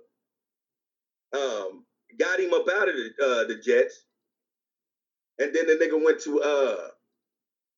Um, 1.34 1.84
got 2.18 2.40
him 2.40 2.52
up 2.52 2.66
out 2.68 2.88
of 2.88 2.94
the, 2.94 3.10
uh, 3.24 3.48
the 3.48 3.60
Jets. 3.64 4.04
And 5.38 5.54
then 5.54 5.66
the 5.66 5.74
nigga 5.74 6.02
went 6.04 6.20
to 6.22 6.40
uh 6.40 6.88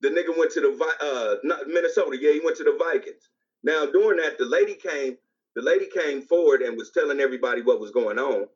the 0.01 0.09
nigga 0.09 0.37
went 0.37 0.53
to 0.53 0.61
the 0.61 0.85
uh 1.01 1.37
not 1.45 1.69
Minnesota. 1.69 2.19
Yeah, 2.21 2.33
he 2.33 2.41
went 2.45 2.57
to 2.59 2.65
the 2.65 2.77
Vikings. 2.79 3.29
Now 3.63 3.87
during 3.87 4.19
that, 4.21 4.39
the 4.39 4.45
lady 4.45 4.75
came, 4.75 5.17
the 5.55 5.63
lady 5.63 5.87
came 5.95 6.23
forward 6.23 6.63
and 6.63 6.77
was 6.77 6.91
telling 6.91 7.21
everybody 7.21 7.63
what 7.63 7.81
was 7.81 7.93
going 7.93 8.19
on. 8.19 8.47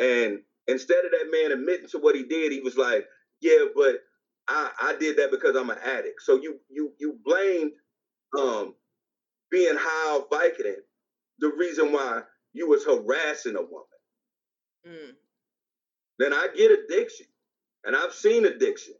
And 0.00 0.40
instead 0.68 1.04
of 1.04 1.10
that 1.10 1.30
man 1.30 1.52
admitting 1.52 1.88
to 1.90 1.98
what 1.98 2.16
he 2.16 2.24
did, 2.24 2.52
he 2.52 2.60
was 2.60 2.76
like, 2.76 3.06
"Yeah, 3.40 3.66
but 3.74 3.96
I, 4.48 4.70
I 4.80 4.96
did 4.96 5.18
that 5.18 5.30
because 5.30 5.56
I'm 5.56 5.70
an 5.70 5.78
addict." 5.84 6.22
So 6.22 6.40
you 6.40 6.60
you 6.70 6.92
you 6.98 7.18
blamed 7.24 7.72
um 8.38 8.74
being 9.50 9.76
high 9.76 10.16
off 10.16 10.28
Vicodin 10.30 10.76
the 11.38 11.52
reason 11.58 11.92
why 11.92 12.22
you 12.52 12.68
was 12.68 12.84
harassing 12.84 13.56
a 13.56 13.62
woman. 13.62 13.86
Mm. 14.86 15.14
Then 16.18 16.32
I 16.32 16.48
get 16.54 16.70
addiction, 16.70 17.26
and 17.84 17.96
I've 17.96 18.12
seen 18.12 18.46
addiction, 18.46 18.94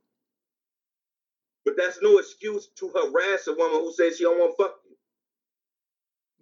but 1.65 1.75
that's 1.77 2.01
no 2.03 2.19
excuse 2.19 2.69
to 2.79 2.89
harass 2.91 3.47
a 3.47 3.55
woman 3.55 3.81
who 3.81 3.93
says 3.93 4.17
she 4.17 4.25
don't 4.25 4.39
want 4.39 4.57
to 4.57 4.63
fuck 4.63 4.75
you. 4.89 4.97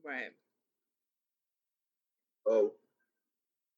Right. 0.05 0.33
Oh, 2.47 2.73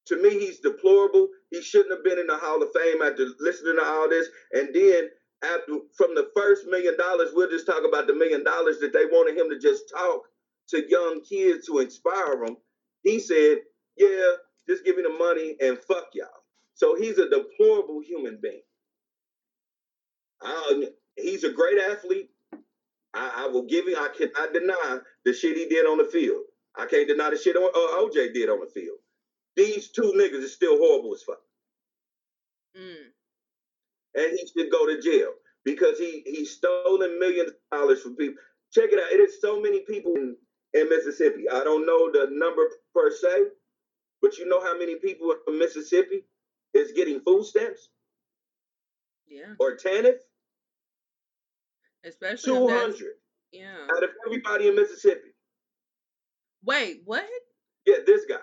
to 0.07 0.23
me, 0.23 0.31
he's 0.39 0.61
deplorable. 0.61 1.29
He 1.51 1.63
shouldn't 1.63 1.95
have 1.95 2.05
been 2.05 2.19
in 2.19 2.27
the 2.27 2.37
Hall 2.37 2.63
of 2.63 2.71
Fame 2.75 3.03
after 3.03 3.27
listening 3.41 3.77
to 3.77 3.85
all 3.85 4.09
this. 4.09 4.29
And 4.53 4.75
then, 4.75 5.09
after 5.43 5.79
from 5.97 6.15
the 6.15 6.29
first 6.37 6.67
million 6.67 6.97
dollars, 6.97 7.31
we'll 7.35 7.51
just 7.51 7.67
talk 7.67 7.85
about 7.87 8.07
the 8.07 8.15
million 8.15 8.45
dollars 8.45 8.79
that 8.81 8.93
they 8.93 9.07
wanted 9.07 9.39
him 9.39 9.51
to 9.51 9.59
just 9.59 9.85
talk 9.91 10.23
to 10.71 10.89
young 10.89 11.23
kids 11.23 11.67
to 11.67 11.79
inspire 11.79 12.45
them. 12.45 12.57
He 13.03 13.19
said, 13.21 13.59
"Yeah, 13.97 14.33
just 14.69 14.85
give 14.85 14.97
me 14.97 15.03
the 15.03 15.11
money 15.11 15.57
and 15.61 15.79
fuck 15.79 16.09
y'all." 16.15 16.29
So 16.75 16.97
he's 16.97 17.19
a 17.19 17.29
deplorable 17.29 18.01
human 18.01 18.39
being. 18.43 18.63
I, 20.43 20.87
he's 21.17 21.45
a 21.45 21.53
great 21.53 21.79
athlete. 21.79 22.31
I, 23.15 23.45
I 23.45 23.49
will 23.49 23.67
give 23.67 23.87
him. 23.87 23.97
I 23.99 24.09
cannot 24.17 24.53
deny 24.53 24.99
the 25.25 25.33
shit 25.33 25.57
he 25.57 25.67
did 25.67 25.87
on 25.87 25.99
the 25.99 26.05
field. 26.05 26.43
I 26.77 26.87
can't 26.87 27.09
deny 27.09 27.31
the 27.31 27.37
shit 27.39 27.57
OJ 27.57 28.35
did 28.35 28.51
on 28.51 28.61
the 28.61 28.71
field. 28.75 28.99
These 29.57 29.91
two 29.91 30.13
niggas 30.17 30.43
is 30.43 30.55
still 30.55 30.77
horrible 30.79 31.15
as 31.15 31.23
fuck. 31.23 31.41
Mm. 32.77 33.11
And 34.17 34.33
he 34.39 34.47
should 34.47 34.71
go 34.71 34.87
to 34.87 35.01
jail 35.01 35.31
because 35.65 35.99
he 35.99 36.23
he 36.27 36.45
stolen 36.45 37.19
millions 37.19 37.51
of 37.51 37.57
dollars 37.79 38.03
from 38.03 38.17
people. 38.17 38.37
Check 38.73 38.91
it 38.93 38.99
out. 38.99 39.13
It 39.13 39.21
is 39.21 39.41
so 39.41 39.61
many 39.61 39.81
people 39.81 40.15
in, 40.17 40.37
in 40.73 40.89
Mississippi. 40.89 41.49
I 41.49 41.63
don't 41.63 41.87
know 41.87 42.11
the 42.11 42.29
number 42.31 42.63
per 42.93 43.11
se, 43.13 43.45
but 44.21 44.37
you 44.39 44.49
know 44.49 44.61
how 44.61 44.77
many 44.77 44.97
people 44.97 45.33
in 45.47 45.59
Mississippi 45.59 46.25
is 46.75 46.91
getting 46.93 47.21
food 47.21 47.45
stamps 47.45 47.91
Yeah. 49.29 49.55
or 49.61 49.77
TANF? 49.77 50.17
Especially 52.05 52.53
if 52.53 52.59
Two 52.59 52.67
that's- 52.67 52.83
hundred 52.83 53.15
Yeah. 53.53 53.87
out 53.97 54.03
of 54.03 54.11
everybody 54.27 54.67
in 54.69 54.75
Mississippi. 54.75 55.33
Wait, 56.65 57.03
what? 57.05 57.29
Yeah, 57.87 57.99
this 58.07 58.25
guy. 58.25 58.41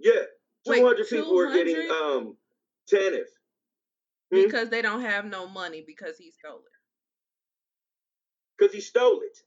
Yeah, 0.00 0.22
two 0.66 0.84
hundred 0.84 1.08
people 1.08 1.38
are 1.40 1.52
getting 1.52 1.76
200? 1.76 1.90
um 2.18 2.36
TANF. 2.92 3.24
Hmm? 4.32 4.42
Because 4.42 4.70
they 4.70 4.82
don't 4.82 5.02
have 5.02 5.24
no 5.24 5.48
money 5.48 5.84
because 5.86 6.18
he 6.18 6.30
stole 6.30 6.58
it. 6.58 6.64
because 8.58 8.74
he 8.74 8.80
stole 8.80 9.20
it. 9.22 9.38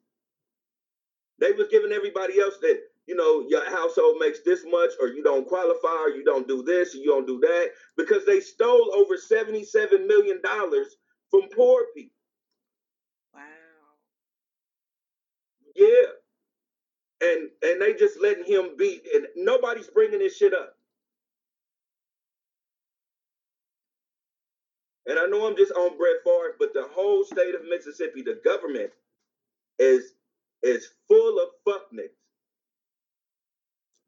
They 1.40 1.52
was 1.52 1.68
giving 1.70 1.92
everybody 1.92 2.40
else 2.40 2.56
that 2.62 2.80
you 3.08 3.16
know 3.16 3.46
your 3.48 3.66
household 3.70 4.18
makes 4.20 4.40
this 4.46 4.64
much, 4.66 4.92
or 5.02 5.08
you 5.08 5.24
don't 5.24 5.48
qualify, 5.48 5.88
or 6.06 6.10
you 6.10 6.24
don't 6.24 6.48
do 6.48 6.64
this, 6.64 6.94
or 6.96 7.00
you 7.00 7.08
don't 7.08 7.28
do 7.28 7.40
that, 7.42 7.72
because 7.98 8.26
they 8.26 8.40
stole 8.40 8.94
over 8.96 9.18
seventy-seven 9.18 10.08
million 10.08 10.42
dollars 10.42 10.96
from 11.32 11.44
poor 11.56 11.86
people. 11.96 12.16
Wow. 13.34 13.42
Yeah, 15.76 16.14
and 17.24 17.50
and 17.64 17.82
they 17.82 17.94
just 17.94 18.22
letting 18.22 18.46
him 18.46 18.76
be, 18.78 19.02
and 19.16 19.28
nobody's 19.36 19.88
bringing 19.88 20.20
this 20.20 20.38
shit 20.38 20.54
up. 20.54 20.76
And 25.06 25.20
I 25.20 25.26
know 25.26 25.48
I'm 25.48 25.58
just 25.58 25.74
on 25.74 25.98
Brett 25.98 26.24
Favre, 26.24 26.56
but 26.60 26.74
the 26.74 26.88
whole 26.94 27.24
state 27.26 27.56
of 27.56 27.62
Mississippi, 27.70 28.22
the 28.22 28.40
government 28.44 28.92
is 29.80 30.14
is 30.62 30.88
full 31.08 31.40
of 31.40 31.50
fuck 31.66 31.92
niggas. 31.94 32.10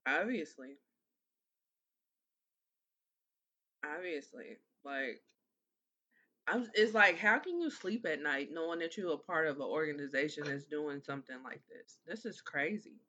Obviously. 0.07 0.77
Obviously. 3.85 4.57
Like 4.83 5.21
I'm 6.47 6.69
it's 6.75 6.93
like 6.93 7.17
how 7.17 7.39
can 7.39 7.59
you 7.59 7.69
sleep 7.71 8.05
at 8.05 8.21
night 8.21 8.49
knowing 8.51 8.79
that 8.79 8.97
you're 8.97 9.13
a 9.13 9.17
part 9.17 9.47
of 9.47 9.57
an 9.57 9.63
organization 9.63 10.43
that's 10.45 10.65
doing 10.65 11.01
something 11.01 11.37
like 11.43 11.61
this? 11.67 11.97
This 12.07 12.25
is 12.25 12.41
crazy. 12.41 12.99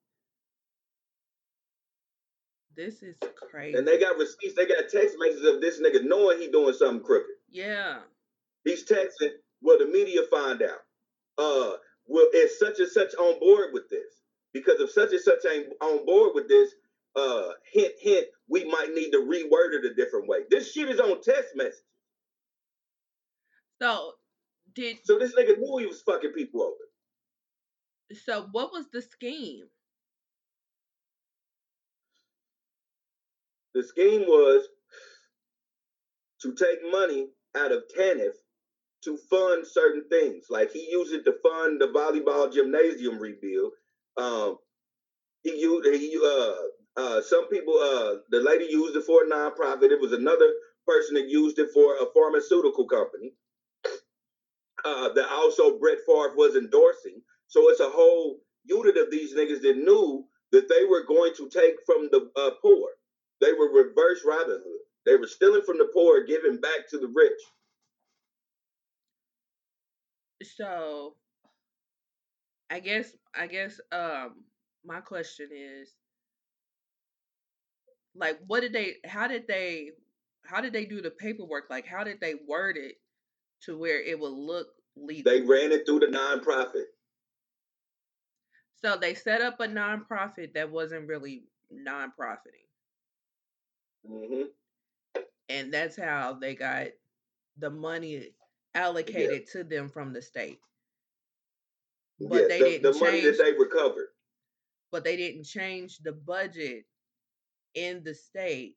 This 2.76 3.02
is 3.02 3.16
crazy. 3.50 3.76
And 3.76 3.88
they 3.88 3.98
got 3.98 4.18
receipts, 4.18 4.54
they 4.54 4.66
got 4.66 4.88
text 4.90 5.16
messages 5.18 5.46
of 5.46 5.60
this 5.60 5.80
nigga 5.80 6.04
knowing 6.04 6.38
he 6.38 6.48
doing 6.48 6.74
something 6.74 7.04
crooked. 7.04 7.36
yeah. 7.50 7.98
He's 8.64 8.84
texting, 8.84 9.30
will 9.62 9.78
the 9.78 9.86
media 9.86 10.22
find 10.28 10.60
out? 10.60 10.80
Uh, 11.38 11.76
will 12.08 12.26
is 12.34 12.58
such 12.58 12.80
and 12.80 12.88
such 12.88 13.14
on 13.14 13.38
board 13.38 13.70
with 13.72 13.88
this? 13.88 14.22
Because 14.52 14.80
if 14.80 14.90
such 14.90 15.12
and 15.12 15.20
such 15.20 15.46
ain't 15.48 15.68
on 15.80 16.04
board 16.04 16.32
with 16.34 16.48
this, 16.48 16.72
uh, 17.14 17.50
hint, 17.72 17.92
hint, 18.00 18.26
we 18.48 18.64
might 18.64 18.92
need 18.92 19.12
to 19.12 19.18
reword 19.18 19.74
it 19.74 19.84
a 19.84 19.94
different 19.94 20.28
way. 20.28 20.38
This 20.50 20.72
shit 20.72 20.90
is 20.90 20.98
on 20.98 21.22
text 21.22 21.54
message. 21.54 21.78
So 23.80 24.12
did 24.74 24.98
So 25.04 25.18
this 25.18 25.34
nigga 25.34 25.58
knew 25.58 25.78
he 25.78 25.86
was 25.86 26.02
fucking 26.02 26.32
people 26.32 26.62
over. 26.62 26.74
so 28.24 28.48
what 28.52 28.72
was 28.72 28.86
the 28.92 29.02
scheme? 29.02 29.66
The 33.74 33.82
scheme 33.82 34.22
was 34.22 34.66
to 36.42 36.54
take 36.54 36.78
money 36.90 37.28
out 37.56 37.72
of 37.72 37.82
TANF 37.96 38.32
to 39.04 39.18
fund 39.30 39.66
certain 39.66 40.04
things. 40.08 40.46
Like 40.50 40.70
he 40.72 40.88
used 40.90 41.12
it 41.12 41.24
to 41.24 41.34
fund 41.42 41.80
the 41.80 41.88
volleyball 41.88 42.52
gymnasium 42.52 43.18
rebuild. 43.18 43.72
Um, 44.16 44.56
he 45.42 45.60
used 45.60 45.86
he 46.00 46.18
uh 46.24 47.00
uh 47.00 47.22
some 47.22 47.48
people 47.48 47.74
uh 47.74 48.16
the 48.30 48.40
lady 48.40 48.66
used 48.70 48.96
it 48.96 49.04
for 49.04 49.24
a 49.24 49.30
nonprofit. 49.30 49.90
It 49.90 50.00
was 50.00 50.12
another 50.12 50.50
person 50.86 51.14
that 51.14 51.28
used 51.28 51.58
it 51.58 51.68
for 51.72 51.96
a 51.96 52.06
pharmaceutical 52.14 52.86
company. 52.86 53.34
Uh, 54.86 55.12
that 55.14 55.28
also 55.30 55.78
Brett 55.80 55.98
Favre 56.06 56.36
was 56.36 56.54
endorsing. 56.54 57.20
So 57.48 57.70
it's 57.70 57.80
a 57.80 57.90
whole 57.90 58.38
unit 58.64 58.96
of 58.96 59.10
these 59.10 59.34
niggas 59.34 59.60
that 59.62 59.76
knew 59.76 60.24
that 60.52 60.68
they 60.68 60.84
were 60.84 61.04
going 61.04 61.32
to 61.36 61.48
take 61.48 61.74
from 61.84 62.08
the 62.12 62.30
uh, 62.36 62.50
poor. 62.62 62.90
They 63.40 63.52
were 63.52 63.72
reverse 63.72 64.20
Robin 64.24 64.62
Hood. 64.64 64.80
They 65.04 65.16
were 65.16 65.26
stealing 65.26 65.62
from 65.66 65.78
the 65.78 65.90
poor, 65.92 66.24
giving 66.24 66.60
back 66.60 66.88
to 66.90 66.98
the 66.98 67.08
rich. 67.12 67.40
So 70.56 71.16
I 72.70 72.78
guess 72.78 73.10
I 73.34 73.48
guess 73.48 73.80
um 73.90 74.44
my 74.84 75.00
question 75.00 75.48
is 75.52 75.96
like 78.14 78.38
what 78.46 78.60
did 78.60 78.72
they 78.72 78.96
how 79.04 79.26
did 79.26 79.48
they 79.48 79.90
how 80.44 80.60
did 80.60 80.72
they 80.72 80.84
do 80.84 81.02
the 81.02 81.10
paperwork? 81.10 81.64
Like 81.70 81.86
how 81.86 82.04
did 82.04 82.20
they 82.20 82.34
word 82.46 82.76
it 82.76 82.96
to 83.62 83.76
where 83.76 84.00
it 84.00 84.18
would 84.18 84.32
look 84.32 84.68
legal? 84.96 85.32
They 85.32 85.42
ran 85.42 85.72
it 85.72 85.86
through 85.86 86.00
the 86.00 86.06
nonprofit. 86.06 86.86
So 88.82 88.96
they 88.96 89.14
set 89.14 89.40
up 89.40 89.60
a 89.60 89.66
nonprofit 89.66 90.54
that 90.54 90.70
wasn't 90.70 91.08
really 91.08 91.44
non-profiting. 91.70 92.60
hmm 94.06 94.42
And 95.48 95.72
that's 95.72 95.96
how 95.96 96.34
they 96.34 96.54
got 96.54 96.88
the 97.58 97.70
money 97.70 98.14
Yeah. 98.16 98.28
allocated 98.74 99.46
to 99.52 99.64
them 99.64 99.88
from 99.88 100.12
the 100.12 100.20
state. 100.22 100.60
Yeah. 102.18 102.28
But 102.28 102.48
they 102.48 102.58
The, 102.60 102.64
didn't 102.64 102.92
the 102.92 102.98
money 102.98 103.20
that 103.22 103.38
they 103.38 103.52
recovered. 103.52 104.08
but 104.92 105.04
they 105.04 105.16
didn't 105.16 105.44
change 105.44 105.98
the 105.98 106.12
budget 106.12 106.84
in 107.74 108.02
the 108.04 108.14
state. 108.14 108.76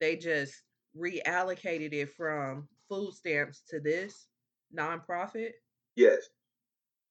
They 0.00 0.16
just 0.16 0.62
reallocated 0.96 1.92
it 1.92 2.10
from 2.14 2.68
food 2.88 3.14
stamps 3.14 3.60
to 3.68 3.80
this 3.80 4.28
nonprofit. 4.74 5.52
Yes. 5.96 6.28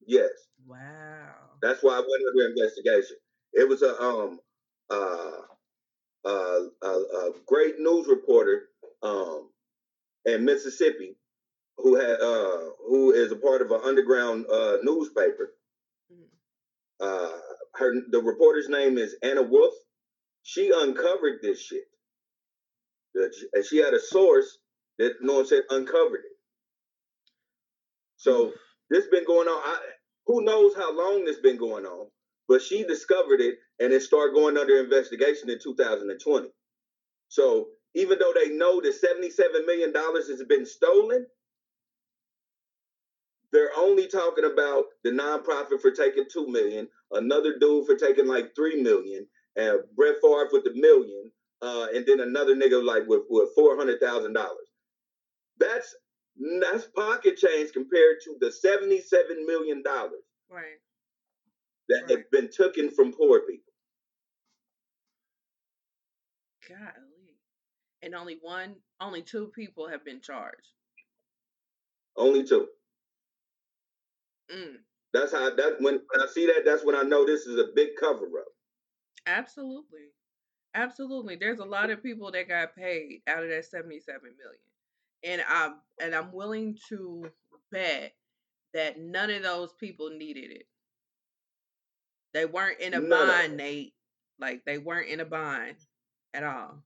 Yes. 0.05 0.29
Wow. 0.65 1.35
That's 1.61 1.83
why 1.83 1.93
I 1.93 1.99
went 1.99 2.23
under 2.29 2.49
investigation. 2.51 3.17
It 3.53 3.67
was 3.67 3.81
a 3.81 3.99
um 4.01 4.39
uh 4.89 5.41
uh 6.25 6.59
a, 6.83 6.87
a 6.87 7.31
great 7.47 7.79
news 7.79 8.07
reporter 8.07 8.69
um 9.03 9.49
in 10.25 10.45
Mississippi 10.45 11.17
who 11.77 11.95
had 11.95 12.19
uh 12.21 12.69
who 12.87 13.11
is 13.11 13.31
a 13.31 13.35
part 13.37 13.61
of 13.61 13.71
an 13.71 13.81
underground 13.83 14.45
uh 14.51 14.77
newspaper. 14.83 15.55
Mhm. 16.13 16.27
Uh 16.99 17.39
her 17.75 17.93
the 18.11 18.21
reporter's 18.21 18.69
name 18.69 18.97
is 18.97 19.15
Anna 19.23 19.43
Wolfe. 19.43 19.73
She 20.43 20.71
uncovered 20.73 21.39
this 21.41 21.61
shit. 21.61 21.83
And 23.15 23.65
she 23.65 23.77
had 23.77 23.93
a 23.93 23.99
source 23.99 24.59
that 24.97 25.15
you 25.21 25.27
know 25.27 25.35
what 25.35 25.51
I'm 25.51 25.63
uncovered 25.81 26.21
it. 26.25 26.28
So 28.19 28.53
this 28.89 29.07
been 29.07 29.25
going 29.25 29.47
on. 29.47 29.61
I, 29.65 29.79
who 30.27 30.43
knows 30.43 30.75
how 30.75 30.95
long 30.95 31.25
this 31.25 31.39
been 31.39 31.57
going 31.57 31.85
on? 31.85 32.07
But 32.49 32.61
she 32.61 32.83
discovered 32.83 33.41
it, 33.41 33.55
and 33.79 33.93
it 33.93 34.03
started 34.03 34.35
going 34.35 34.57
under 34.57 34.77
investigation 34.77 35.49
in 35.49 35.59
2020. 35.63 36.49
So 37.29 37.69
even 37.95 38.19
though 38.19 38.33
they 38.35 38.51
know 38.51 38.81
that 38.81 38.93
77 38.93 39.65
million 39.65 39.93
dollars 39.93 40.29
has 40.29 40.43
been 40.43 40.65
stolen, 40.65 41.25
they're 43.53 43.71
only 43.77 44.07
talking 44.07 44.45
about 44.45 44.85
the 45.03 45.11
nonprofit 45.11 45.81
for 45.81 45.91
taking 45.91 46.25
two 46.31 46.47
million, 46.47 46.87
another 47.11 47.57
dude 47.59 47.87
for 47.87 47.95
taking 47.95 48.27
like 48.27 48.53
three 48.55 48.81
million, 48.81 49.27
and 49.55 49.79
Brett 49.95 50.17
Favre 50.21 50.49
with 50.51 50.65
the 50.65 50.73
million, 50.75 51.31
uh, 51.61 51.87
and 51.95 52.05
then 52.05 52.19
another 52.19 52.55
nigga 52.55 52.83
like 52.83 53.07
with, 53.07 53.23
with 53.29 53.49
four 53.55 53.77
hundred 53.77 54.01
thousand 54.01 54.33
dollars. 54.33 54.67
That's 55.59 55.95
that's 56.61 56.85
pocket 56.95 57.37
change 57.37 57.71
compared 57.73 58.17
to 58.23 58.37
the 58.39 58.51
77 58.51 59.45
million 59.45 59.83
dollars 59.83 60.23
Right. 60.49 60.79
that 61.89 62.03
Right. 62.03 62.17
has 62.17 62.25
been 62.31 62.49
taken 62.49 62.89
from 62.91 63.13
poor 63.13 63.41
people. 63.41 63.73
Golly. 66.67 67.37
And 68.01 68.15
only 68.15 68.37
one 68.41 68.75
only 69.01 69.21
two 69.23 69.47
people 69.47 69.87
have 69.87 70.03
been 70.05 70.21
charged. 70.21 70.71
Only 72.15 72.43
two. 72.43 72.67
Mm, 74.51 74.77
That's 75.13 75.31
how 75.31 75.53
that 75.55 75.81
when, 75.81 75.95
when 76.09 76.21
I 76.21 76.27
see 76.27 76.45
that, 76.47 76.63
that's 76.65 76.83
when 76.83 76.95
I 76.95 77.03
know 77.03 77.25
this 77.25 77.45
is 77.45 77.59
a 77.59 77.71
big 77.75 77.89
cover 77.99 78.25
up. 78.39 78.47
absolutely. 79.25 80.09
Absolutely. 80.75 81.35
There's 81.35 81.59
a 81.59 81.65
lot 81.65 81.89
of 81.89 82.03
people 82.03 82.31
that 82.31 82.47
got 82.47 82.75
paid 82.75 83.21
out 83.27 83.43
of 83.43 83.49
that 83.49 83.65
77 83.65 84.21
million. 84.37 84.59
And 85.23 85.41
I'm 85.47 85.75
and 86.01 86.15
I'm 86.15 86.31
willing 86.31 86.77
to 86.89 87.29
bet 87.71 88.13
that 88.73 88.99
none 88.99 89.29
of 89.29 89.43
those 89.43 89.73
people 89.73 90.09
needed 90.09 90.51
it. 90.51 90.67
They 92.33 92.45
weren't 92.45 92.79
in 92.79 92.93
a 92.93 92.99
None 92.99 93.27
bind. 93.27 93.57
Nate. 93.57 93.93
Like 94.39 94.61
they 94.65 94.77
weren't 94.77 95.09
in 95.09 95.19
a 95.19 95.25
bind 95.25 95.77
at 96.33 96.43
all. 96.43 96.83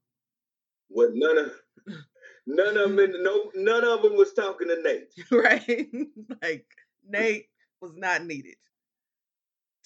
With 0.90 1.10
none 1.14 1.38
of 1.38 1.52
none 2.46 2.76
of 2.76 2.90
them, 2.90 2.98
in, 2.98 3.22
no, 3.22 3.50
none 3.54 3.84
of 3.84 4.02
them 4.02 4.16
was 4.16 4.32
talking 4.32 4.68
to 4.68 4.82
Nate. 4.82 5.14
right? 5.30 5.88
like 6.42 6.66
mm. 7.06 7.10
Nate 7.10 7.46
was 7.80 7.92
not 7.94 8.24
needed. 8.24 8.56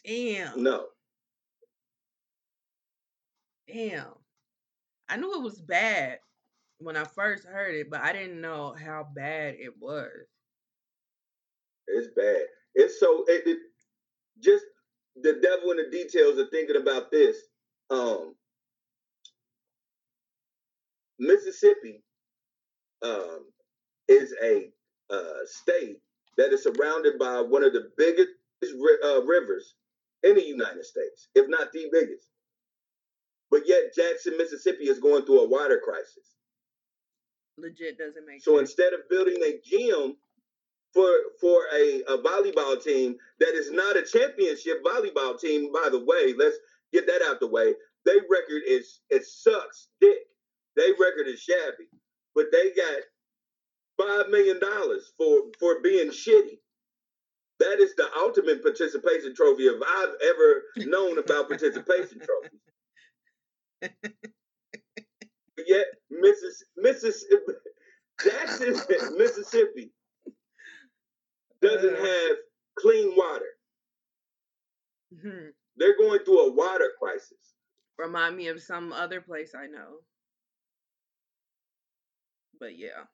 Damn. 0.05 0.63
No, 0.63 0.87
Damn. 3.69 4.07
I 5.09 5.17
knew 5.17 5.35
it 5.35 5.43
was 5.43 5.61
bad 5.61 6.19
when 6.79 6.97
I 6.97 7.05
first 7.05 7.45
heard 7.47 7.75
it, 7.75 7.91
but 7.91 8.01
I 8.03 8.13
didn't 8.13 8.41
know 8.41 8.75
how 8.83 9.09
bad 9.15 9.57
it 9.59 9.75
was. 9.81 10.11
it's 11.89 12.09
bad. 12.17 12.43
It's 12.75 13.01
so 13.01 13.25
it, 13.29 13.45
it 13.47 13.59
just 14.43 14.65
the 15.17 15.41
devil 15.43 15.73
in 15.73 15.79
the 15.79 15.91
details 15.91 16.39
of 16.39 16.49
thinking 16.51 16.77
about 16.81 17.11
this. 17.11 17.37
Um, 17.91 18.35
Mississippi 21.19 22.03
um, 23.03 23.47
is 24.09 24.35
a 24.43 24.71
uh, 25.11 25.41
state 25.47 25.99
that 26.39 26.53
is 26.53 26.65
surrounded 26.65 27.19
by 27.19 27.41
one 27.41 27.65
of 27.65 27.73
the 27.73 27.91
biggest 27.99 28.31
uh, 29.05 29.23
rivers 29.25 29.75
in 30.25 30.35
the 30.37 30.45
United 30.45 30.85
States, 30.85 31.29
if 31.35 31.47
not 31.49 31.73
the 31.73 31.87
biggest. 31.93 32.29
But 33.51 33.63
yet, 33.67 33.95
Jackson, 33.97 34.37
Mississippi 34.39 34.85
is 34.85 35.01
going 35.01 35.25
through 35.27 35.43
a 35.43 35.49
water 35.49 35.81
crisis. 35.85 36.38
Legit 37.59 37.99
doesn't 37.99 38.27
make 38.27 38.43
So 38.43 38.59
sense. 38.59 38.71
instead 38.71 38.95
of 38.95 39.09
building 39.11 39.39
a 39.45 39.61
gym 39.65 40.17
for 40.95 41.11
for 41.41 41.65
a, 41.75 42.03
a 42.09 42.19
volleyball 42.19 42.83
team 42.83 43.17
that 43.41 43.55
is 43.55 43.71
not 43.73 43.97
a 43.97 44.03
championship 44.05 44.85
volleyball 44.85 45.41
team, 45.41 45.73
by 45.73 45.89
the 45.91 46.05
way, 46.05 46.35
let's 46.39 46.57
get 46.93 47.07
that 47.09 47.23
out 47.23 47.41
the 47.41 47.49
way. 47.49 47.75
Their 48.05 48.21
record 48.31 48.63
is 48.67 49.01
it 49.11 49.25
sucks 49.27 49.89
dick. 50.01 50.19
Their 50.77 50.93
record 51.01 51.29
is 51.29 51.41
shabby, 51.41 51.89
but 52.35 52.47
they 52.53 52.73
got 52.73 53.03
five 53.99 54.31
million 54.31 54.61
dollars 54.61 55.13
for 55.19 55.45
for 55.61 55.81
being 55.83 56.11
shitty. 56.11 56.59
That 57.61 57.81
is 57.81 57.95
the 57.97 58.09
ultimate 58.19 58.63
participation 58.63 59.35
trophy 59.35 59.65
if 59.65 59.83
I've 59.87 60.15
ever 60.25 60.65
known 60.91 61.19
about 61.19 61.49
participation 61.49 62.21
trophies. 62.21 62.61
Yet. 65.67 65.87
Mississippi, 66.11 67.53
Mississippi, 69.17 69.93
doesn't 71.61 71.97
have 71.97 72.37
clean 72.79 73.15
water. 73.17 73.59
Mhm. 75.15 75.55
They're 75.77 75.97
going 75.97 76.25
through 76.25 76.41
a 76.41 76.53
water 76.53 76.93
crisis. 76.99 77.55
Remind 77.97 78.37
me 78.37 78.49
of 78.49 78.63
some 78.63 78.93
other 78.93 79.21
place 79.21 79.55
I 79.55 79.67
know. 79.67 80.05
But 82.59 82.77
yeah. 82.77 83.07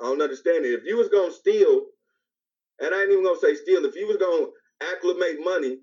I 0.00 0.04
don't 0.04 0.22
understand 0.22 0.64
it. 0.64 0.72
If 0.74 0.84
you 0.84 0.96
was 0.96 1.08
gonna 1.08 1.32
steal, 1.32 1.86
and 2.80 2.94
I 2.94 3.02
ain't 3.02 3.10
even 3.12 3.24
gonna 3.24 3.38
say 3.38 3.54
steal, 3.54 3.84
if 3.84 3.94
you 3.94 4.06
was 4.06 4.16
gonna 4.16 4.46
acclimate 4.80 5.40
money 5.40 5.80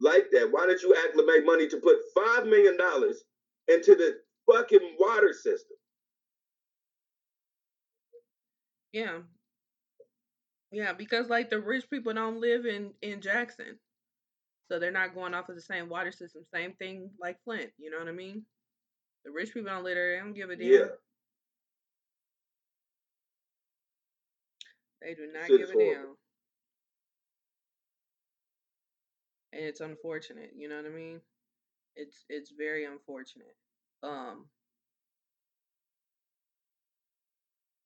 like 0.00 0.30
that, 0.32 0.50
why 0.50 0.66
don't 0.66 0.82
you 0.82 0.94
acclimate 1.06 1.44
money 1.44 1.68
to 1.68 1.78
put 1.78 1.98
five 2.14 2.46
million 2.46 2.76
dollars 2.76 3.24
into 3.68 3.94
the 3.94 4.18
fucking 4.50 4.96
water 4.98 5.32
system? 5.32 5.76
Yeah. 8.92 9.18
Yeah, 10.70 10.92
because 10.94 11.28
like 11.28 11.50
the 11.50 11.60
rich 11.60 11.88
people 11.90 12.14
don't 12.14 12.40
live 12.40 12.66
in 12.66 12.92
in 13.02 13.20
Jackson. 13.20 13.78
So 14.70 14.78
they're 14.78 14.90
not 14.90 15.14
going 15.14 15.34
off 15.34 15.50
of 15.50 15.54
the 15.54 15.60
same 15.60 15.88
water 15.88 16.12
system. 16.12 16.44
Same 16.54 16.72
thing 16.74 17.10
like 17.20 17.36
Flint, 17.44 17.70
you 17.78 17.90
know 17.90 17.98
what 17.98 18.08
I 18.08 18.12
mean? 18.12 18.44
The 19.24 19.30
rich 19.30 19.52
people 19.52 19.70
don't 19.70 19.84
live 19.84 19.96
there. 19.96 20.14
They 20.14 20.20
don't 20.22 20.34
give 20.34 20.50
a 20.50 20.56
damn. 20.56 20.66
Yeah, 20.66 20.86
They 25.02 25.14
do 25.14 25.28
not 25.32 25.48
give 25.48 25.68
a 25.68 25.78
damn. 25.78 26.16
And 29.52 29.64
it's 29.64 29.80
unfortunate, 29.80 30.52
you 30.56 30.68
know 30.68 30.76
what 30.76 30.86
I 30.86 30.88
mean? 30.88 31.20
It's 31.96 32.24
it's 32.28 32.52
very 32.56 32.84
unfortunate. 32.84 33.56
Um 34.02 34.46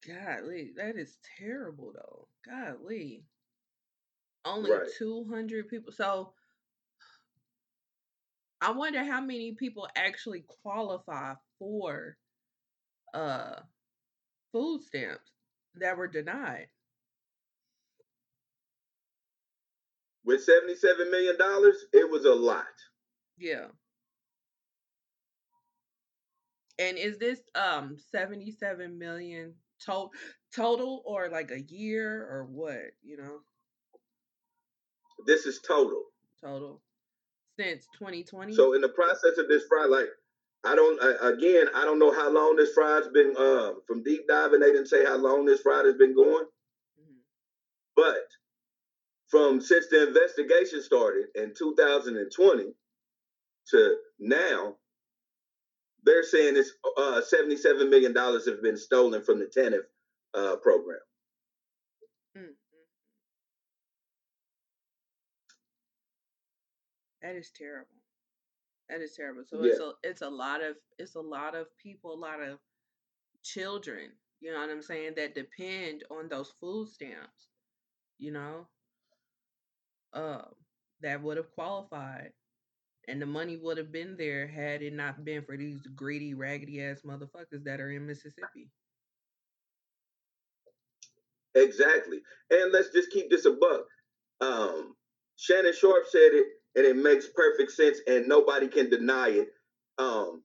Golly, 0.07 0.73
that 0.77 0.97
is 0.97 1.19
terrible 1.39 1.93
though. 1.93 2.29
Golly. 2.45 3.25
Only 4.45 4.71
Right. 4.71 4.89
200 4.99 5.69
people. 5.69 5.93
So 5.93 6.33
I 8.61 8.71
wonder 8.73 9.05
how 9.05 9.21
many 9.21 9.55
people 9.55 9.89
actually 9.97 10.45
qualify 10.63 11.35
for 11.59 12.17
uh 13.15 13.61
food 14.53 14.83
stamps 14.83 15.31
that 15.75 15.97
were 15.97 16.09
denied. 16.09 16.69
With 20.25 20.43
seventy-seven 20.43 21.11
million 21.11 21.37
dollars, 21.39 21.85
it 21.93 22.11
was 22.11 22.25
a 22.25 22.35
lot. 22.35 22.67
Yeah. 23.39 23.67
And 26.79 26.99
is 26.99 27.19
this 27.19 27.41
um 27.55 27.97
77 28.11 28.99
million 28.99 29.55
to- 29.87 30.11
total 30.55 31.03
or 31.07 31.29
like 31.29 31.51
a 31.51 31.61
year 31.61 32.27
or 32.31 32.47
what, 32.51 32.93
you 33.03 33.17
know? 33.17 33.39
This 35.27 35.47
is 35.47 35.61
total. 35.61 36.05
Total 36.41 36.81
since 37.59 37.87
2020. 37.99 38.55
So 38.55 38.75
in 38.75 38.81
the 38.81 38.89
process 38.89 39.39
of 39.39 39.49
this 39.49 39.65
fraud, 39.69 39.91
like 39.91 40.09
I 40.65 40.75
don't 40.75 41.03
uh, 41.03 41.29
again, 41.29 41.67
I 41.75 41.85
don't 41.85 41.99
know 41.99 42.13
how 42.13 42.31
long 42.31 42.57
this 42.57 42.73
fraud's 42.73 43.09
been 43.09 43.35
uh, 43.39 43.73
from 43.87 44.03
deep 44.03 44.27
diving. 44.29 44.61
They 44.61 44.73
didn't 44.73 44.89
say 44.89 45.05
how 45.05 45.17
long 45.17 45.45
this 45.45 45.63
fraud 45.63 45.87
has 45.87 45.97
been 45.97 46.15
going, 46.15 46.45
mm-hmm. 46.45 47.19
but 47.95 48.27
from 49.29 49.61
since 49.61 49.89
the 49.89 50.07
investigation 50.09 50.83
started 50.83 51.27
in 51.35 51.53
2020 51.57 52.65
to 53.71 53.97
now, 54.19 54.77
they're 56.07 56.23
saying 56.23 56.55
it's 56.57 56.71
uh, 56.97 57.21
77 57.21 57.91
million 57.91 58.13
dollars 58.13 58.47
have 58.47 58.63
been 58.63 58.77
stolen 58.77 59.23
from 59.23 59.41
the 59.41 59.47
TANF 59.47 59.81
uh, 60.35 60.57
program. 60.57 60.99
Mm-hmm. 62.39 62.53
That 67.23 67.37
is 67.37 67.51
terrible. 67.57 67.89
That 68.89 69.01
is 69.01 69.15
terrible. 69.17 69.43
So 69.49 69.63
yeah. 69.65 69.73
it's 69.73 69.81
a 69.81 69.93
it's 70.05 70.23
a 70.23 70.29
lot 70.29 70.63
of 70.63 70.77
it's 70.99 71.17
a 71.17 71.21
lot 71.21 71.57
of 71.57 71.67
people, 71.83 72.15
a 72.15 72.15
lot 72.15 72.41
of 72.41 72.59
children, 73.43 74.13
you 74.41 74.53
know 74.53 74.61
what 74.61 74.71
I'm 74.71 74.83
saying, 74.83 75.15
that 75.17 75.35
depend 75.35 76.05
on 76.11 76.29
those 76.29 76.53
food 76.61 76.89
stamps, 76.89 77.49
you 78.19 78.31
know, 78.31 78.69
uh, 80.13 80.43
that 81.03 81.21
would 81.21 81.37
have 81.37 81.51
qualified. 81.53 82.31
And 83.09 83.23
the 83.23 83.27
money 83.27 83.57
would 83.57 83.79
have 83.79 83.93
been 83.93 84.17
there 84.17 84.49
had 84.49 84.83
it 84.83 84.93
not 84.93 85.25
been 85.25 85.45
for 85.45 85.57
these 85.57 85.87
greedy, 85.95 86.35
raggedy 86.35 86.83
ass 86.83 87.03
motherfuckers 87.07 87.63
that 87.65 87.81
are 87.81 87.91
in 87.91 88.07
Mississippi. 88.07 88.69
Exactly. 91.55 92.21
And 92.51 92.73
let's 92.73 92.91
just 92.91 93.11
keep 93.11 93.31
this 93.31 93.47
a 93.47 93.53
buck. 93.53 93.87
Um, 94.41 94.95
Shannon 95.37 95.73
Sharpe 95.73 96.07
said 96.11 96.31
it 96.33 96.47
and 96.75 96.85
it 96.85 96.97
makes 96.97 97.29
perfect 97.35 97.73
sense 97.73 97.99
and 98.07 98.29
nobody 98.29 98.69
can 98.69 98.91
deny 98.91 99.29
it. 99.29 99.49
Um, 99.99 100.43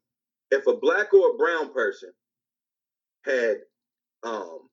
if 0.51 0.67
a 0.67 0.77
black 0.77 1.13
or 1.13 1.31
a 1.31 1.37
brown 1.37 1.73
person 1.73 2.11
had 3.25 3.57
um, 4.23 4.69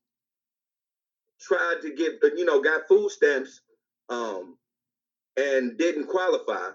tried 1.40 1.78
to 1.82 1.94
get, 1.94 2.20
you 2.36 2.44
know, 2.44 2.60
got 2.60 2.86
food 2.88 3.10
stamps 3.10 3.62
um, 4.08 4.56
and 5.36 5.76
didn't 5.78 6.06
qualify, 6.06 6.70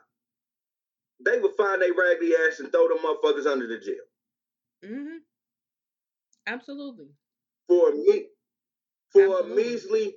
they 1.26 1.40
would 1.40 1.56
find 1.56 1.82
their 1.82 1.94
raggedy 1.94 2.34
ass 2.36 2.60
and 2.60 2.72
throw 2.72 2.88
them 2.88 3.00
motherfuckers 3.00 3.46
under 3.46 3.68
the 3.68 3.80
jail. 3.80 4.06
Mm-hmm. 4.84 5.18
Absolutely. 6.48 7.08
For 7.68 7.92
me, 7.92 8.26
for 9.12 9.22
Absolutely. 9.22 9.52
a 9.52 9.56
measly 9.56 10.16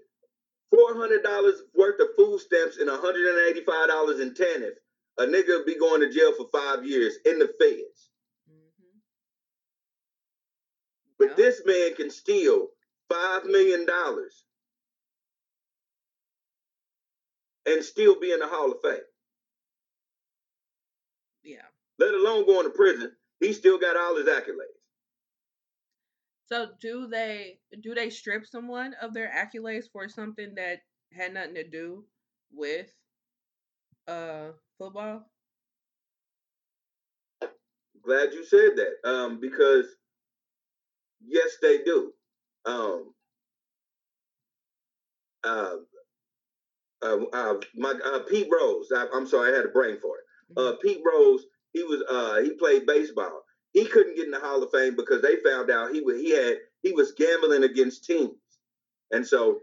$400 0.74 1.52
worth 1.74 2.00
of 2.00 2.08
food 2.16 2.40
stamps 2.40 2.78
and 2.78 2.88
$185 2.88 4.20
in 4.20 4.34
TANF, 4.34 4.72
a 5.18 5.22
nigga 5.22 5.64
be 5.64 5.78
going 5.78 6.00
to 6.00 6.12
jail 6.12 6.32
for 6.36 6.46
five 6.52 6.84
years 6.84 7.16
in 7.24 7.38
the 7.38 7.46
feds. 7.58 8.10
Mm-hmm. 8.50 8.98
But 11.18 11.28
yep. 11.28 11.36
this 11.36 11.62
man 11.64 11.94
can 11.94 12.10
steal 12.10 12.68
$5 13.12 13.46
million 13.46 13.86
and 17.66 17.84
still 17.84 18.18
be 18.20 18.32
in 18.32 18.40
the 18.40 18.46
Hall 18.46 18.72
of 18.72 18.78
Fame. 18.82 19.00
Yeah. 21.46 21.62
Let 21.98 22.12
alone 22.12 22.44
going 22.44 22.66
to 22.66 22.70
prison. 22.70 23.12
He 23.40 23.52
still 23.52 23.78
got 23.78 23.96
all 23.96 24.16
his 24.16 24.26
accolades. 24.26 24.82
So 26.46 26.68
do 26.80 27.06
they 27.08 27.58
do 27.82 27.94
they 27.94 28.10
strip 28.10 28.46
someone 28.46 28.94
of 29.00 29.14
their 29.14 29.30
accolades 29.30 29.84
for 29.92 30.08
something 30.08 30.54
that 30.56 30.80
had 31.12 31.34
nothing 31.34 31.54
to 31.54 31.68
do 31.68 32.04
with 32.52 32.92
uh 34.08 34.48
football? 34.78 35.30
Glad 38.04 38.32
you 38.32 38.44
said 38.44 38.76
that. 38.76 39.08
Um, 39.08 39.40
because 39.40 39.86
yes, 41.26 41.56
they 41.62 41.78
do. 41.78 42.12
Um, 42.64 43.12
uh, 45.42 45.76
uh, 47.02 47.18
uh, 47.32 47.54
my 47.74 47.94
uh, 48.04 48.20
Pete 48.28 48.48
Rose. 48.50 48.88
I, 48.94 49.06
am 49.14 49.26
sorry, 49.26 49.52
I 49.52 49.56
had 49.56 49.66
a 49.66 49.68
brain 49.68 49.98
for 50.00 50.18
it. 50.18 50.24
Uh. 50.56 50.72
Pete 50.82 51.02
Rose. 51.04 51.44
He 51.72 51.82
was 51.82 52.02
uh, 52.10 52.42
he 52.42 52.52
played 52.52 52.86
baseball 52.86 53.42
he 53.76 53.84
couldn't 53.84 54.16
get 54.16 54.24
in 54.24 54.30
the 54.30 54.40
Hall 54.40 54.62
of 54.62 54.70
Fame 54.72 54.96
because 54.96 55.20
they 55.20 55.36
found 55.44 55.70
out 55.70 55.92
he 55.92 56.00
was 56.00 56.18
he 56.18 56.30
had 56.30 56.56
he 56.82 56.92
was 56.92 57.12
gambling 57.12 57.62
against 57.62 58.06
teams, 58.06 58.32
and 59.10 59.26
so 59.26 59.58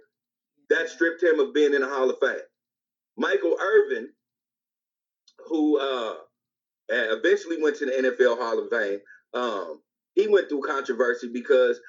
that 0.70 0.88
stripped 0.88 1.24
him 1.24 1.40
of 1.40 1.52
being 1.52 1.74
in 1.74 1.82
the 1.82 1.90
Hall 1.90 2.12
of 2.12 2.18
Fame. 2.22 2.46
Michael 3.18 3.58
Irvin, 3.60 4.10
who 5.48 5.80
uh, 5.80 6.14
eventually 6.90 7.58
went 7.60 7.76
to 7.78 7.88
the 7.88 7.92
NFL 7.92 8.38
Hall 8.38 8.60
of 8.60 8.70
Fame, 8.70 9.00
um, 9.34 9.82
he 10.14 10.28
went 10.28 10.48
through 10.48 10.62
controversy 10.62 11.30
because 11.34 11.80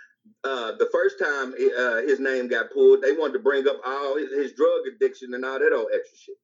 uh, 0.45 0.73
the 0.79 0.89
first 0.93 1.19
time 1.19 1.53
uh, 1.79 1.97
his 2.09 2.21
name 2.21 2.49
got 2.49 2.73
pulled, 2.73 3.03
they 3.03 3.13
wanted 3.13 3.35
to 3.35 3.41
bring 3.41 3.69
up 3.69 3.81
all 3.85 4.17
his, 4.17 4.31
his 4.31 4.53
drug 4.55 4.81
addiction 4.95 5.35
and 5.35 5.45
all 5.45 5.59
that 5.59 5.75
old 5.75 5.89
extra 5.95 6.17
shit. 6.17 6.37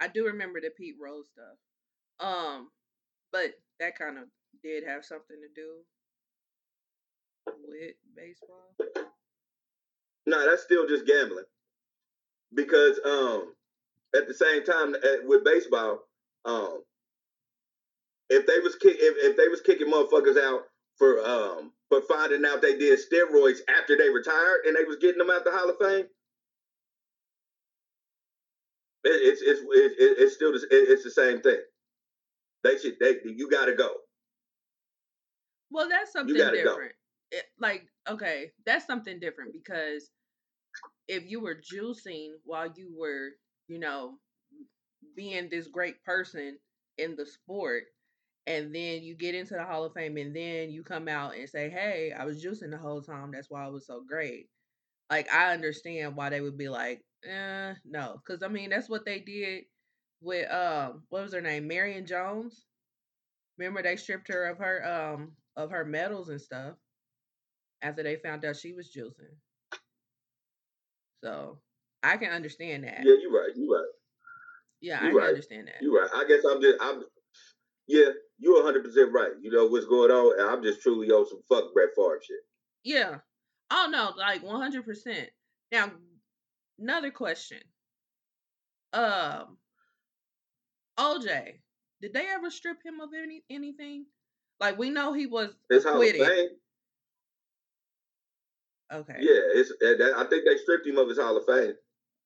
I 0.00 0.08
do 0.08 0.26
remember 0.26 0.60
the 0.60 0.70
Pete 0.76 0.96
Rose 1.00 1.26
stuff. 1.28 1.56
Um, 2.20 2.70
but 3.32 3.54
that 3.80 3.98
kind 3.98 4.18
of 4.18 4.24
did 4.62 4.84
have 4.84 5.04
something 5.04 5.36
to 5.36 5.60
do 5.60 5.82
with 7.66 7.94
baseball. 8.16 8.74
No, 10.26 10.48
that's 10.48 10.62
still 10.62 10.86
just 10.86 11.06
gambling. 11.06 11.44
Because 12.54 13.00
um, 13.04 13.54
at 14.14 14.26
the 14.26 14.34
same 14.34 14.64
time 14.64 14.94
at, 14.94 15.26
with 15.26 15.44
baseball, 15.44 16.00
um, 16.44 16.82
if 18.30 18.46
they 18.46 18.58
was 18.60 18.76
kick, 18.76 18.96
if, 18.98 19.16
if 19.18 19.36
they 19.36 19.48
was 19.48 19.60
kicking 19.60 19.90
motherfuckers 19.90 20.38
out 20.38 20.62
for 20.96 21.24
um 21.24 21.72
for 21.88 22.02
finding 22.02 22.44
out 22.44 22.60
they 22.60 22.76
did 22.76 22.98
steroids 22.98 23.58
after 23.68 23.96
they 23.96 24.10
retired 24.10 24.60
and 24.66 24.76
they 24.76 24.84
was 24.84 24.96
getting 24.96 25.18
them 25.18 25.30
out 25.30 25.44
the 25.44 25.50
Hall 25.50 25.70
of 25.70 25.78
Fame, 25.78 26.06
it's 29.10 29.42
it's 29.42 29.60
it, 29.60 30.18
it's 30.18 30.34
still 30.34 30.52
the, 30.52 30.66
it's 30.70 31.04
the 31.04 31.10
same 31.10 31.40
thing. 31.40 31.58
They 32.64 32.78
should. 32.78 32.96
They 33.00 33.16
you 33.24 33.50
got 33.50 33.66
to 33.66 33.74
go. 33.74 33.90
Well, 35.70 35.88
that's 35.88 36.12
something 36.12 36.34
different. 36.34 36.92
It, 37.30 37.44
like, 37.58 37.86
okay, 38.08 38.52
that's 38.64 38.86
something 38.86 39.20
different 39.20 39.52
because 39.52 40.10
if 41.08 41.24
you 41.26 41.40
were 41.40 41.56
juicing 41.56 42.30
while 42.44 42.72
you 42.74 42.90
were, 42.96 43.30
you 43.68 43.78
know, 43.78 44.14
being 45.14 45.48
this 45.50 45.68
great 45.68 46.02
person 46.04 46.58
in 46.96 47.16
the 47.16 47.26
sport, 47.26 47.84
and 48.46 48.74
then 48.74 49.02
you 49.02 49.14
get 49.14 49.34
into 49.34 49.54
the 49.54 49.64
Hall 49.64 49.84
of 49.84 49.92
Fame, 49.92 50.16
and 50.16 50.34
then 50.34 50.70
you 50.70 50.82
come 50.82 51.06
out 51.06 51.36
and 51.36 51.48
say, 51.48 51.68
"Hey, 51.68 52.12
I 52.18 52.24
was 52.24 52.42
juicing 52.42 52.70
the 52.70 52.78
whole 52.78 53.02
time. 53.02 53.30
That's 53.30 53.50
why 53.50 53.64
I 53.64 53.68
was 53.68 53.86
so 53.86 54.02
great." 54.08 54.48
Like, 55.10 55.32
I 55.32 55.52
understand 55.52 56.16
why 56.16 56.30
they 56.30 56.40
would 56.40 56.58
be 56.58 56.68
like, 56.68 57.02
"Eh, 57.24 57.74
no," 57.84 58.20
because 58.24 58.42
I 58.42 58.48
mean 58.48 58.70
that's 58.70 58.88
what 58.88 59.04
they 59.04 59.20
did 59.20 59.64
with 60.20 60.50
um 60.50 61.02
what 61.08 61.22
was 61.22 61.32
her 61.32 61.40
name? 61.40 61.68
Marion 61.68 62.06
Jones. 62.06 62.66
Remember 63.56 63.82
they 63.82 63.96
stripped 63.96 64.28
her 64.28 64.46
of 64.46 64.58
her 64.58 64.86
um 64.86 65.32
of 65.56 65.70
her 65.70 65.84
medals 65.84 66.28
and 66.28 66.40
stuff 66.40 66.74
after 67.82 68.02
they 68.02 68.16
found 68.16 68.44
out 68.44 68.56
she 68.56 68.72
was 68.72 68.94
juicing. 68.94 69.34
So 71.24 71.58
I 72.02 72.16
can 72.16 72.30
understand 72.30 72.84
that. 72.84 73.00
Yeah, 73.02 73.14
you're 73.20 73.32
right. 73.32 73.50
You're 73.56 73.76
right. 73.76 73.88
Yeah, 74.80 75.00
you're 75.00 75.08
I 75.08 75.10
can 75.10 75.18
right. 75.18 75.28
understand 75.28 75.68
that. 75.68 75.82
You're 75.82 76.00
right. 76.00 76.10
I 76.14 76.24
guess 76.28 76.44
I'm 76.44 76.60
just 76.60 76.78
I'm 76.80 77.02
yeah, 77.86 78.10
you're 78.38 78.62
100 78.62 78.84
percent 78.84 79.12
right. 79.12 79.32
You 79.40 79.50
know 79.50 79.66
what's 79.66 79.86
going 79.86 80.10
on, 80.10 80.38
and 80.40 80.50
I'm 80.50 80.62
just 80.62 80.82
truly 80.82 81.08
on 81.08 81.26
some 81.26 81.40
fuck 81.48 81.72
Brett 81.72 81.88
Favre 81.96 82.20
shit. 82.22 82.36
Yeah. 82.84 83.18
Oh 83.70 83.88
no, 83.90 84.12
like 84.16 84.42
100 84.42 84.84
percent. 84.84 85.30
Now, 85.72 85.90
another 86.78 87.10
question. 87.10 87.58
Um, 88.92 89.58
OJ, 90.98 91.60
did 92.00 92.14
they 92.14 92.26
ever 92.30 92.50
strip 92.50 92.78
him 92.84 93.00
of 93.00 93.10
any 93.14 93.42
anything? 93.50 94.06
Like 94.60 94.78
we 94.78 94.90
know 94.90 95.12
he 95.12 95.26
was 95.26 95.50
it's 95.70 95.84
acquitted. 95.84 96.50
Okay. 98.92 99.16
Yeah, 99.20 99.40
it's. 99.54 99.72
I 99.82 100.24
think 100.30 100.44
they 100.46 100.56
stripped 100.56 100.86
him 100.86 100.96
of 100.96 101.08
his 101.08 101.18
Hall 101.18 101.36
of 101.36 101.44
Fame. 101.44 101.74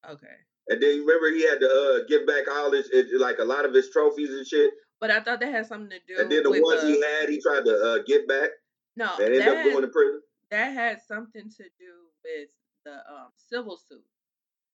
Okay. 0.09 0.27
And 0.69 0.81
then 0.81 1.05
remember 1.05 1.31
he 1.35 1.43
had 1.43 1.59
to 1.59 1.67
uh, 1.67 2.07
give 2.09 2.27
back 2.27 2.45
all 2.51 2.71
his 2.71 2.89
it, 2.93 3.09
like 3.21 3.39
a 3.39 3.45
lot 3.45 3.65
of 3.65 3.75
his 3.75 3.91
trophies 3.91 4.31
and 4.31 4.47
shit. 4.47 4.71
But 5.01 5.11
I 5.11 5.21
thought 5.21 5.41
that 5.41 5.53
had 5.53 5.67
something 5.67 5.91
to 5.91 5.99
do. 6.07 6.21
And 6.21 6.31
then 6.31 6.45
the 6.45 6.51
ones 6.51 6.83
the, 6.83 6.87
he 6.87 7.03
had, 7.03 7.29
he 7.29 7.41
tried 7.41 7.65
to 7.65 7.75
uh, 7.75 7.99
get 8.07 8.29
back 8.29 8.51
no, 8.97 9.11
and 9.17 9.35
ended 9.35 9.49
up 9.49 9.65
going 9.65 9.83
to 9.83 9.89
prison. 9.89 10.21
That 10.53 10.75
had 10.75 11.01
something 11.03 11.49
to 11.49 11.65
do 11.65 11.95
with 12.25 12.49
the 12.85 12.93
um, 12.93 13.31
civil 13.37 13.79
suit 13.79 14.05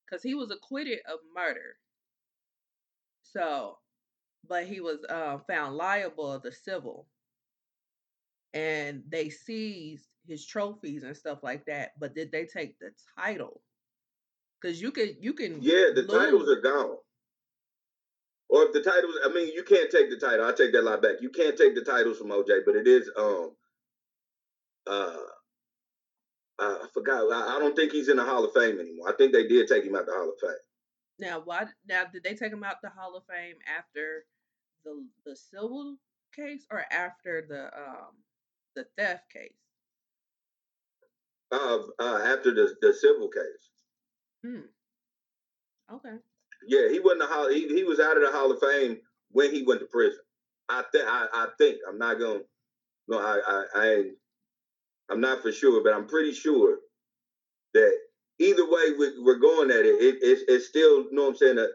because 0.05 0.23
he 0.23 0.35
was 0.35 0.51
acquitted 0.51 0.99
of 1.07 1.21
murder. 1.35 1.77
So, 3.23 3.79
but 4.47 4.67
he 4.67 4.81
was 4.81 4.99
uh, 5.09 5.39
found 5.49 5.77
liable 5.77 6.33
of 6.33 6.43
the 6.43 6.51
civil, 6.53 7.07
and 8.55 9.05
they 9.09 9.31
seized 9.31 10.09
his 10.27 10.45
trophies 10.45 11.05
and 11.05 11.17
stuff 11.17 11.45
like 11.45 11.65
that. 11.67 11.93
But 12.01 12.15
did 12.15 12.33
they 12.33 12.45
take 12.45 12.79
the 12.81 12.91
title? 13.19 13.63
Because 14.61 14.83
you 14.83 14.91
can 14.91 15.15
you 15.21 15.33
can 15.33 15.63
Yeah, 15.63 15.91
the 15.95 16.07
titles 16.11 16.49
are 16.51 16.61
gone. 16.61 16.97
Or 18.51 18.63
if 18.65 18.73
the 18.73 18.83
titles, 18.83 19.15
I 19.25 19.29
mean, 19.29 19.53
you 19.55 19.63
can't 19.63 19.91
take 19.91 20.11
the 20.11 20.17
title. 20.17 20.47
I 20.47 20.53
take 20.53 20.73
that 20.73 20.83
lie 20.83 20.97
back. 20.97 21.17
You 21.21 21.31
can't 21.31 21.57
take 21.57 21.75
the 21.77 21.85
titles 21.85 22.19
from 22.19 22.29
OJ, 22.29 22.63
but 22.67 22.75
it 22.75 22.89
is 22.89 23.11
um 23.17 23.53
uh, 24.87 25.17
I 26.61 26.87
forgot. 26.93 27.23
I, 27.33 27.57
I 27.57 27.59
don't 27.59 27.77
think 27.77 27.93
he's 27.93 28.09
in 28.09 28.17
the 28.17 28.25
Hall 28.25 28.45
of 28.45 28.53
Fame 28.53 28.81
anymore. 28.81 29.09
I 29.09 29.13
think 29.17 29.33
they 29.33 29.47
did 29.47 29.69
take 29.69 29.85
him 29.85 29.95
out 29.95 30.07
the 30.07 30.13
Hall 30.13 30.31
of 30.31 30.41
Fame. 30.41 30.51
now. 31.19 31.41
Why 31.45 31.67
now? 31.89 32.05
Did 32.13 32.25
they 32.25 32.35
take 32.35 32.53
him 32.53 32.65
out 32.65 32.77
the 32.83 32.91
Hall 32.91 33.17
of 33.17 33.25
Fame 33.27 33.57
after 33.79 34.25
the 34.85 35.05
the 35.25 35.37
civil 35.37 35.97
case 36.35 36.67
or 36.71 36.85
after 36.93 37.45
the 37.49 37.67
um 37.79 38.15
the 38.75 38.87
theft 38.97 39.31
case? 39.33 39.53
Uh, 41.53 41.79
uh 41.99 42.19
after 42.25 42.53
the 42.53 42.75
the 42.81 42.93
civil 42.93 43.29
case. 43.29 43.71
Hmm. 44.45 45.95
Okay. 45.95 46.17
Yeah, 46.67 46.89
he 46.91 46.99
wasn't 47.01 47.23
a 47.23 47.27
Hall. 47.27 47.49
He, 47.49 47.69
he 47.69 47.85
was 47.85 48.01
out 48.01 48.17
of 48.17 48.23
the 48.23 48.37
Hall 48.37 48.51
of 48.51 48.61
Fame 48.61 48.99
when 49.31 49.53
he 49.55 49.63
went 49.63 49.81
to 49.81 49.87
prison. 49.87 50.19
I 50.69 50.83
think. 50.93 51.05
I, 51.07 51.27
I 51.33 51.47
think. 51.57 51.79
I'm 51.89 51.99
not 51.99 52.19
gonna. 52.19 52.41
No, 53.07 53.19
I, 53.19 53.41
I, 53.47 53.65
I 53.77 53.89
ain't. 53.95 54.07
I'm 55.11 55.21
not 55.21 55.43
for 55.43 55.53
sure, 55.53 55.83
but 55.83 55.95
I'm 55.95 56.07
pretty 56.07 56.33
sure 56.33 56.79
that 57.75 57.93
either 58.39 58.65
way 58.65 58.93
we, 58.99 59.13
we're 59.21 59.39
going 59.39 59.71
at 59.71 59.85
it, 59.85 60.01
it 60.01 60.19
it's, 60.23 60.43
it's 60.49 60.69
still. 60.69 61.05
You 61.05 61.09
know 61.13 61.23
what 61.25 61.31
I'm 61.31 61.37
saying? 61.37 61.57
That 61.57 61.71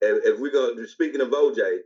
if, 0.00 0.34
if 0.34 0.40
we 0.40 0.50
go 0.50 0.74
speaking 0.86 1.20
of 1.20 1.28
OJ, 1.30 1.78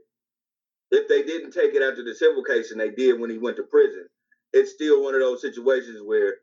if 0.91 1.09
they 1.09 1.23
didn't 1.23 1.53
take 1.53 1.75
it 1.75 1.83
out 1.83 1.91
after 1.91 2.05
the 2.05 2.15
civil 2.15 2.45
case 2.45 2.71
and 2.71 2.81
they 2.81 2.91
did 2.91 3.19
when 3.19 3.31
he 3.31 3.39
went 3.39 3.57
to 3.57 3.63
prison, 3.65 4.07
it's 4.53 4.73
still 4.73 5.03
one 5.03 5.15
of 5.15 5.21
those 5.21 5.41
situations 5.41 6.01
where 6.05 6.35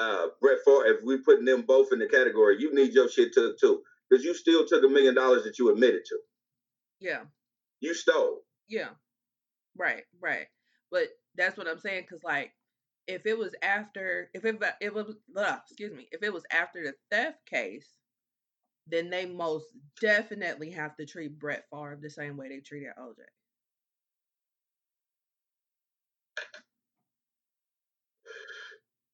uh, 0.00 0.28
Brett 0.40 0.58
Favre, 0.64 0.86
if 0.86 0.96
we're 1.02 1.22
putting 1.22 1.44
them 1.44 1.62
both 1.62 1.88
in 1.92 1.98
the 1.98 2.06
category, 2.06 2.56
you 2.58 2.74
need 2.74 2.92
your 2.92 3.08
shit 3.08 3.32
took 3.32 3.58
too, 3.58 3.82
because 4.08 4.24
you 4.24 4.34
still 4.34 4.66
took 4.66 4.84
a 4.84 4.88
million 4.88 5.14
dollars 5.14 5.44
that 5.44 5.58
you 5.58 5.70
admitted 5.70 6.04
to. 6.06 6.18
Yeah. 7.00 7.22
You 7.80 7.94
stole. 7.94 8.42
Yeah. 8.68 8.90
Right. 9.76 10.04
Right. 10.20 10.46
But 10.90 11.08
that's 11.36 11.56
what 11.56 11.68
I'm 11.68 11.78
saying. 11.78 12.06
Cause 12.08 12.22
like, 12.24 12.52
if 13.08 13.26
it 13.26 13.36
was 13.36 13.54
after, 13.62 14.30
if 14.34 14.44
it 14.44 14.62
it 14.80 14.94
was, 14.94 15.16
ugh, 15.36 15.60
excuse 15.64 15.94
me, 15.94 16.08
if 16.12 16.22
it 16.22 16.32
was 16.32 16.44
after 16.52 16.84
the 16.84 16.94
theft 17.10 17.44
case, 17.46 17.88
then 18.86 19.10
they 19.10 19.26
most 19.26 19.66
definitely 20.00 20.70
have 20.70 20.96
to 20.96 21.06
treat 21.06 21.38
Brett 21.38 21.64
Favre 21.70 21.98
the 22.00 22.10
same 22.10 22.36
way 22.36 22.48
they 22.48 22.60
treated 22.60 22.92
OJ. 22.98 23.16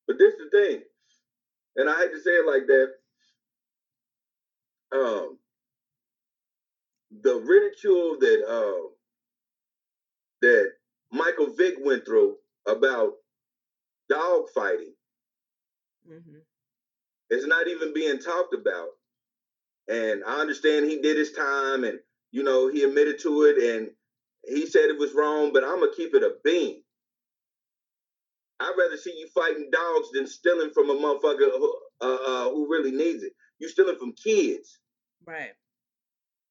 But 0.06 0.18
this 0.18 0.34
is 0.34 0.50
the 0.50 0.58
thing, 0.58 0.82
and 1.76 1.88
I 1.88 1.98
hate 1.98 2.12
to 2.12 2.20
say 2.20 2.32
it 2.32 2.46
like 2.46 2.66
that. 2.66 2.88
Um, 4.92 5.38
the 7.22 7.36
ridicule 7.36 8.18
that 8.20 8.44
uh, 8.46 8.88
that 10.42 10.72
Michael 11.12 11.54
Vick 11.54 11.76
went 11.80 12.04
through 12.04 12.36
about 12.66 13.14
dog 14.14 14.44
fighting 14.54 14.94
hmm 16.06 16.38
is 17.30 17.46
not 17.46 17.68
even 17.68 17.94
being 17.94 18.18
talked 18.18 18.54
about. 18.54 18.88
And 19.88 20.22
I 20.26 20.40
understand 20.40 20.86
he 20.86 21.00
did 21.00 21.16
his 21.16 21.32
time, 21.32 21.84
and 21.84 21.98
you 22.32 22.42
know 22.42 22.68
he 22.68 22.84
admitted 22.84 23.20
to 23.22 23.42
it, 23.44 23.58
and 23.58 23.90
he 24.46 24.66
said 24.66 24.90
it 24.90 24.98
was 24.98 25.14
wrong. 25.14 25.52
But 25.52 25.64
I'm 25.64 25.80
gonna 25.80 25.92
keep 25.96 26.14
it 26.14 26.22
a 26.22 26.34
bean. 26.44 26.82
I'd 28.60 28.74
rather 28.78 28.96
see 28.96 29.14
you 29.18 29.28
fighting 29.34 29.70
dogs 29.72 30.10
than 30.12 30.26
stealing 30.26 30.70
from 30.70 30.90
a 30.90 30.94
motherfucker 30.94 31.50
who, 31.58 31.76
uh, 32.00 32.18
uh, 32.26 32.50
who 32.50 32.70
really 32.70 32.92
needs 32.92 33.22
it. 33.24 33.32
You 33.58 33.68
stealing 33.68 33.98
from 33.98 34.12
kids. 34.12 34.78
Right. 35.26 35.52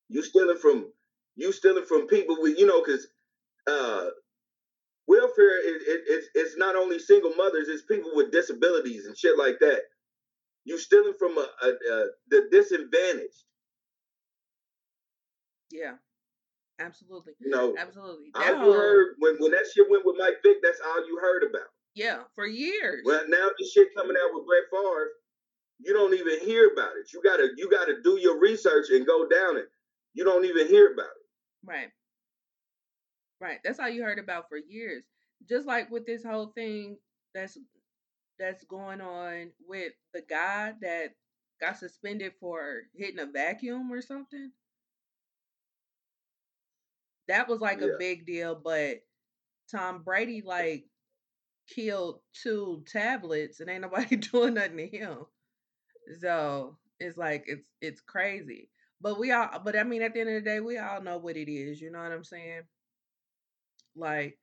You 0.10 0.23
stealing 0.23 0.58
from 0.58 0.91
you 1.36 1.52
stealing 1.52 1.86
from 1.86 2.08
people 2.08 2.38
with 2.39 2.60
you 2.60 2.67
know 2.67 2.84
because 2.84 3.08
uh, 3.67 4.10
welfare 5.08 5.60
is 5.60 5.82
it, 5.88 6.02
it's 6.08 6.28
it's 6.36 6.58
not 6.58 6.76
only 6.76 7.00
single 7.00 7.34
mothers, 7.36 7.68
it's 7.70 7.84
people 7.84 8.12
with 8.13 8.32
disabilities 8.32 9.06
and 9.06 9.18
shit 9.18 9.38
like 9.38 9.60
that. 9.60 9.82
You 10.66 10.78
stealing 10.78 11.13
from 11.20 11.38
a, 11.38 11.48
a, 11.63 11.68
a 11.68 12.06
the 12.30 12.48
disadvantaged. 12.52 13.44
Yeah. 15.72 15.94
Absolutely. 16.80 17.34
Know, 17.42 17.76
Absolutely. 17.78 18.32
all 18.36 18.42
That 18.42 18.58
you 18.66 18.72
um 18.72 18.74
heard 18.74 19.16
when 19.20 19.36
when 19.39 19.52
that 19.52 19.66
shit 19.74 19.89
went 19.89 20.06
with 20.06 20.16
Mike 20.18 20.38
Vick, 20.44 20.58
that's 20.63 20.80
all 20.86 21.06
you 21.08 21.18
heard 21.22 21.44
about. 21.44 21.68
yeah, 21.96 22.24
for 22.34 22.48
years. 22.48 23.02
Well, 23.06 23.24
now 23.28 23.50
this 23.60 23.72
shit 23.72 23.89
coming 23.96 24.16
out 24.18 24.34
with 24.34 24.46
Brett 24.48 24.63
Favre, 24.72 25.10
you 25.80 25.94
don't 25.94 26.13
even 26.13 26.39
hear 26.42 26.70
about 26.74 26.92
it. 26.98 27.13
You 27.13 27.22
gotta 27.24 27.50
you 27.58 27.70
gotta 27.70 28.02
do 28.04 28.20
your 28.20 28.39
research 28.39 28.88
and 28.92 29.06
go 29.06 29.28
down 29.30 29.58
it. 29.58 29.68
You 30.13 30.24
don't 30.24 30.46
even 30.46 30.68
hear 30.68 30.94
about 30.94 31.06
it. 31.13 31.26
Right. 31.66 31.89
Right. 33.44 33.60
That's 33.64 33.80
all 33.80 33.90
you 33.90 34.04
heard 34.04 34.20
about 34.20 34.50
for 34.50 34.58
years. 34.58 35.06
Just 35.50 35.68
like 35.68 35.92
with 35.92 36.08
this 36.08 36.24
whole 36.24 36.48
thing 36.48 36.98
that's 37.36 37.60
that's 38.40 38.64
going 38.66 39.02
on 39.02 39.52
with 39.68 39.94
the 40.14 40.22
guy 40.22 40.74
that 40.82 41.16
got 41.62 41.78
suspended 41.78 42.34
for 42.40 42.84
hitting 42.96 43.20
a 43.20 43.28
vacuum 43.28 43.92
or 43.94 44.02
something. 44.02 44.52
That 47.28 47.48
was 47.50 47.62
like 47.62 47.82
Yeah. 47.82 47.88
a 47.88 47.90
big 47.90 48.26
deal, 48.26 48.56
but 48.56 49.04
Tom 49.72 50.04
Brady 50.04 50.42
like 50.42 50.86
killed 51.68 52.22
two 52.34 52.84
tablets 52.88 53.60
and 53.62 53.70
ain't 53.70 53.82
nobody 53.84 54.16
doing 54.18 54.56
nothing 54.56 54.78
to 54.78 54.88
him. 54.88 55.28
So 56.22 56.78
it's 57.00 57.18
like 57.18 57.46
it's 57.48 57.66
it's 57.82 58.02
crazy. 58.02 58.70
But 59.02 59.20
we 59.20 59.32
all 59.32 59.60
but 59.64 59.78
I 59.78 59.84
mean 59.84 60.04
at 60.04 60.14
the 60.14 60.22
end 60.22 60.30
of 60.30 60.36
the 60.44 60.50
day, 60.50 60.62
we 60.62 60.78
all 60.78 61.02
know 61.02 61.18
what 61.20 61.38
it 61.38 61.52
is, 61.52 61.82
you 61.82 61.92
know 61.92 62.04
what 62.04 62.14
I'm 62.14 62.26
saying? 62.26 62.64
Like 63.96 64.38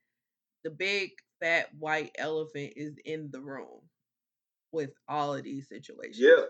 the 0.63 0.69
big 0.71 1.11
fat 1.41 1.67
white 1.77 2.11
elephant 2.17 2.73
is 2.75 2.97
in 3.05 3.29
the 3.31 3.41
room 3.41 3.81
with 4.71 4.91
all 5.07 5.33
of 5.35 5.43
these 5.43 5.67
situations. 5.67 6.19
Yeah. 6.19 6.45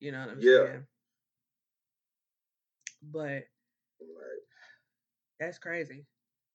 You 0.00 0.12
know 0.12 0.20
what 0.20 0.30
I'm 0.30 0.40
Yeah. 0.40 0.64
saying? 0.66 0.86
But 3.02 3.44
that's 5.40 5.58
crazy. 5.58 6.06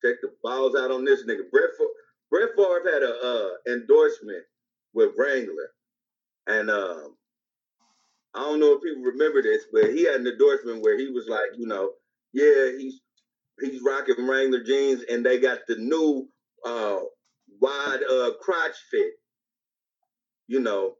check 0.03 0.15
the 0.21 0.31
balls 0.43 0.75
out 0.75 0.91
on 0.91 1.03
this 1.03 1.23
nigga. 1.25 1.49
Brett 1.51 1.71
Favre, 1.77 1.89
Brett 2.31 2.49
Favre 2.55 2.83
had 2.93 3.03
a 3.03 3.15
uh, 3.15 3.73
endorsement 3.73 4.43
with 4.93 5.11
Wrangler, 5.17 5.71
and 6.47 6.69
um, 6.69 7.17
I 8.33 8.39
don't 8.41 8.59
know 8.59 8.73
if 8.73 8.83
people 8.83 9.03
remember 9.03 9.41
this, 9.41 9.65
but 9.73 9.93
he 9.93 10.05
had 10.05 10.21
an 10.21 10.27
endorsement 10.27 10.81
where 10.83 10.97
he 10.97 11.09
was 11.09 11.27
like, 11.27 11.57
you 11.57 11.67
know, 11.67 11.91
yeah, 12.33 12.77
he's 12.77 13.01
he's 13.61 13.81
rocking 13.81 14.27
Wrangler 14.27 14.63
jeans, 14.63 15.03
and 15.09 15.25
they 15.25 15.39
got 15.39 15.59
the 15.67 15.75
new 15.75 16.27
uh, 16.65 16.99
wide 17.59 17.99
uh, 18.09 18.31
crotch 18.41 18.75
fit, 18.91 19.13
you 20.47 20.59
know, 20.59 20.95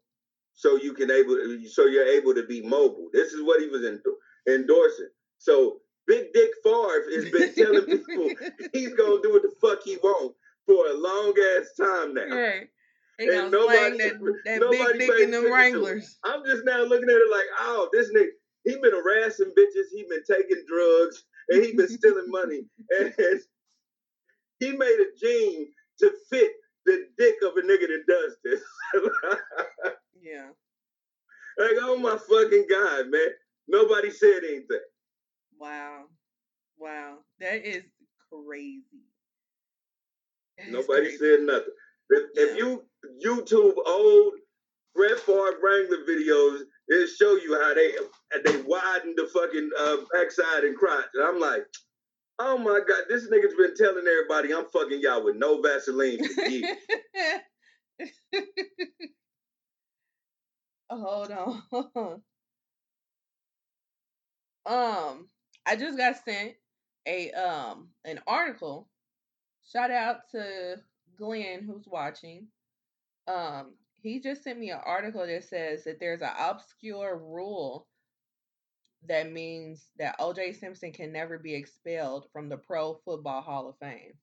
so 0.54 0.76
you 0.76 0.94
can 0.94 1.12
able 1.12 1.38
so 1.70 1.86
you're 1.86 2.08
able 2.08 2.34
to 2.34 2.46
be 2.46 2.62
mobile. 2.62 3.10
This 3.14 3.34
is 3.34 3.44
what 3.44 3.62
he 3.62 3.68
was 3.68 3.84
endo- 3.86 4.18
endorsing. 4.48 5.10
So 5.38 5.80
Big 6.08 6.34
Dick 6.34 6.50
Favre 6.64 7.04
has 7.16 7.30
been 7.30 7.54
telling 7.54 7.86
people 8.06 8.30
he's 8.74 8.94
gonna 8.94 9.22
do 9.22 9.32
what 9.34 9.44
the 9.44 9.52
fuck 9.62 9.84
he 9.84 9.98
want 9.98 10.34
for 10.66 10.88
a 10.88 10.94
long 10.94 11.34
ass 11.58 11.68
time 11.80 12.14
now. 12.14 12.36
Right. 12.36 12.68
They 13.20 13.30
And 13.36 13.52
nobody- 13.52 13.98
that, 13.98 14.20
that 14.46 14.60
nobody 14.60 14.98
big 15.00 15.10
dick 15.10 15.20
in 15.22 15.32
them 15.32 15.42
attention 15.42 15.42
to 15.42 15.48
it. 15.48 15.52
Wranglers. 15.52 16.18
I'm 16.24 16.46
just 16.46 16.66
now 16.66 16.84
looking 16.84 17.10
at 17.10 17.16
it 17.16 17.32
like, 17.32 17.46
oh, 17.60 17.90
this 17.92 18.12
nigga, 18.14 18.28
he 18.64 18.76
been 18.82 18.92
harassing 18.92 19.54
bitches, 19.58 19.86
he 19.92 20.06
been 20.10 20.24
taking 20.30 20.64
drugs, 20.68 21.24
and 21.50 21.64
he 21.64 21.74
been 21.76 21.88
stealing 21.90 22.30
money, 22.30 22.66
and 23.00 23.14
he 24.60 24.72
made 24.72 24.98
a 25.00 25.18
jean 25.20 25.68
to 26.00 26.12
fit 26.30 26.52
the 26.86 27.08
dick 27.18 27.36
of 27.44 27.58
a 27.58 27.62
nigga 27.62 27.88
that 27.88 28.04
does 28.08 28.38
this. 28.44 28.62
Yeah. 30.22 30.48
like, 31.58 31.78
oh 31.80 31.98
my 31.98 32.18
fucking 32.18 32.66
god, 32.70 33.10
man! 33.10 33.30
Nobody 33.70 34.12
said 34.12 34.40
anything. 34.44 34.80
Wow. 35.58 36.06
Wow. 36.78 37.20
That 37.40 37.66
is 37.66 37.84
crazy. 38.30 38.84
That 40.58 40.68
is 40.68 40.74
Nobody 40.74 41.06
crazy. 41.06 41.18
said 41.18 41.40
nothing. 41.42 41.74
If, 42.10 42.24
if 42.36 42.58
you 42.58 42.84
YouTube 43.26 43.76
old 43.86 44.34
Brett 44.96 45.20
Favre 45.20 45.60
Wrangler 45.64 46.04
videos, 46.10 46.62
It'll 46.90 47.08
show 47.08 47.36
you 47.36 47.60
how 47.62 47.74
they 47.74 47.92
they 48.46 48.62
widen 48.62 49.14
the 49.16 49.28
fucking 49.34 49.70
uh, 49.78 49.98
backside 50.14 50.64
and 50.64 50.78
crotch. 50.78 51.06
And 51.14 51.24
I'm 51.24 51.40
like, 51.40 51.66
oh 52.40 52.58
my 52.58 52.80
god, 52.88 53.04
this 53.10 53.28
nigga's 53.30 53.56
been 53.56 53.76
telling 53.76 54.06
everybody 54.08 54.54
I'm 54.54 54.66
fucking 54.66 55.02
y'all 55.02 55.24
with 55.24 55.36
no 55.36 55.62
Vaseline 55.62 56.24
for. 56.24 56.64
Hold 60.90 61.32
on. 61.32 61.64
um, 64.66 65.28
I 65.66 65.76
just 65.76 65.98
got 65.98 66.16
sent 66.24 66.54
a 67.06 67.32
um 67.32 67.90
an 68.06 68.20
article. 68.28 68.88
Shout 69.70 69.92
out 69.92 70.30
to 70.32 70.78
Glenn 71.18 71.64
who's 71.64 71.88
watching. 71.88 72.48
Um, 73.28 73.74
he 74.08 74.20
just 74.20 74.44
sent 74.44 74.60
me 74.60 74.70
an 74.70 74.80
article 74.86 75.26
that 75.26 75.44
says 75.44 75.84
that 75.84 76.00
there's 76.00 76.22
an 76.22 76.32
obscure 76.40 77.18
rule 77.18 77.88
that 79.08 79.32
means 79.32 79.88
that 80.00 80.20
OJ 80.20 80.60
Simpson 80.60 80.92
can 80.92 81.12
never 81.12 81.38
be 81.38 81.54
expelled 81.54 82.28
from 82.32 82.50
the 82.50 82.58
Pro 82.58 83.00
Football 83.06 83.42
Hall 83.42 83.70
of 83.70 83.78
Fame. 83.78 84.14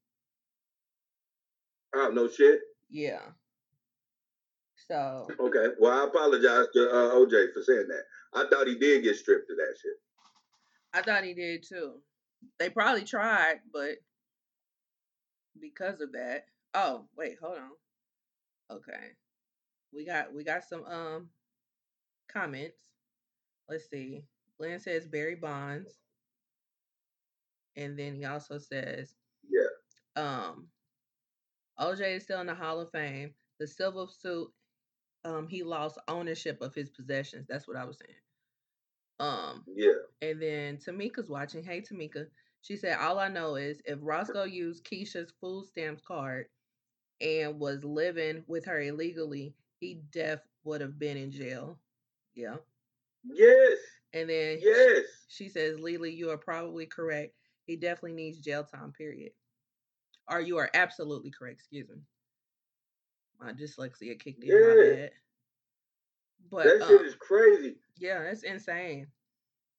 Oh 1.95 2.11
no 2.13 2.29
shit. 2.29 2.61
Yeah. 2.91 3.21
So 4.89 5.29
Okay. 5.39 5.75
Well, 5.79 6.03
I 6.03 6.07
apologize 6.07 6.67
to 6.75 6.91
uh, 6.91 7.15
OJ 7.15 7.53
for 7.53 7.63
saying 7.63 7.87
that. 7.89 8.03
I 8.35 8.49
thought 8.49 8.67
he 8.67 8.75
did 8.75 9.05
get 9.05 9.17
stripped 9.17 9.51
of 9.51 9.57
that 9.57 9.75
shit. 9.81 9.93
I 10.93 11.03
thought 11.03 11.25
he 11.25 11.35
did 11.35 11.65
too. 11.67 11.95
They 12.59 12.69
probably 12.69 13.05
tried, 13.05 13.61
but 13.73 13.97
because 15.61 16.01
of 16.01 16.13
that. 16.13 16.47
Oh, 16.75 17.07
wait, 17.17 17.37
hold 17.41 17.59
on. 17.59 18.77
Okay. 18.77 19.13
We 19.95 20.05
got 20.05 20.33
we 20.35 20.45
got 20.45 20.65
some 20.65 20.85
um 20.87 21.29
comments. 22.29 22.81
Let's 23.69 23.89
see. 23.89 24.25
Glenn 24.59 24.81
says 24.81 25.07
Barry 25.07 25.35
Bonds. 25.37 26.01
And 27.77 27.99
then 27.99 28.15
he 28.15 28.25
also 28.25 28.59
says 28.59 29.15
Yeah. 29.49 29.69
um 30.17 30.69
OJ 31.81 32.17
is 32.17 32.23
still 32.25 32.41
in 32.41 32.47
the 32.47 32.55
Hall 32.55 32.81
of 32.81 32.91
Fame. 32.93 33.35
The 33.59 33.67
silver 33.67 34.07
suit, 34.11 34.49
um, 35.25 35.49
he 35.49 35.63
lost 35.63 35.99
ownership 36.09 36.61
of 36.61 36.75
his 36.75 36.91
possessions. 36.91 37.47
That's 37.49 37.67
what 37.67 37.77
I 37.77 37.85
was 37.85 37.99
saying. 37.99 38.19
Um, 39.21 39.65
Yeah. 39.67 39.93
and 40.23 40.41
then 40.41 40.79
Tamika's 40.79 41.31
watching. 41.31 41.65
Hey 41.65 41.81
Tamika. 41.81 42.27
She 42.63 42.77
said, 42.77 42.99
All 42.99 43.19
I 43.19 43.29
know 43.29 43.57
is 43.57 43.81
if 43.85 43.99
Roscoe 44.03 44.45
used 44.45 44.85
Keisha's 44.85 45.33
food 45.41 45.67
stamps 45.67 46.03
card 46.07 46.47
and 47.21 47.59
was 47.61 47.85
living 47.85 48.45
with 48.47 48.65
her 48.67 48.81
illegally, 48.81 49.55
he 49.85 50.01
def 50.13 50.41
would 50.65 50.81
have 50.81 50.99
been 50.99 51.17
in 51.17 51.31
jail. 51.31 51.79
Yeah. 52.35 52.57
Yes. 53.25 53.79
And 54.15 54.29
then 54.31 54.59
Yes. 54.63 55.05
she 55.29 55.49
says, 55.49 55.79
Lily, 55.79 56.13
you 56.13 56.31
are 56.31 56.39
probably 56.39 56.87
correct. 56.87 57.35
He 57.67 57.77
definitely 57.77 58.15
needs 58.15 58.39
jail 58.39 58.65
time, 58.65 58.93
period. 58.93 59.33
Or 60.31 60.41
you 60.41 60.57
are 60.59 60.71
absolutely 60.75 61.31
correct, 61.31 61.61
excuse 61.61 61.89
me. 61.89 61.97
My 63.41 63.53
dyslexia 63.53 64.19
kicked 64.19 64.43
in, 64.45 64.51
my 64.61 64.75
Yeah. 64.75 64.95
bad. 64.95 65.11
But 66.51 66.65
that 66.65 66.87
shit 66.89 67.01
um, 67.01 67.07
is 67.07 67.15
crazy. 67.17 67.77
yeah, 67.99 68.23
that's 68.23 68.43
insane. 68.43 69.07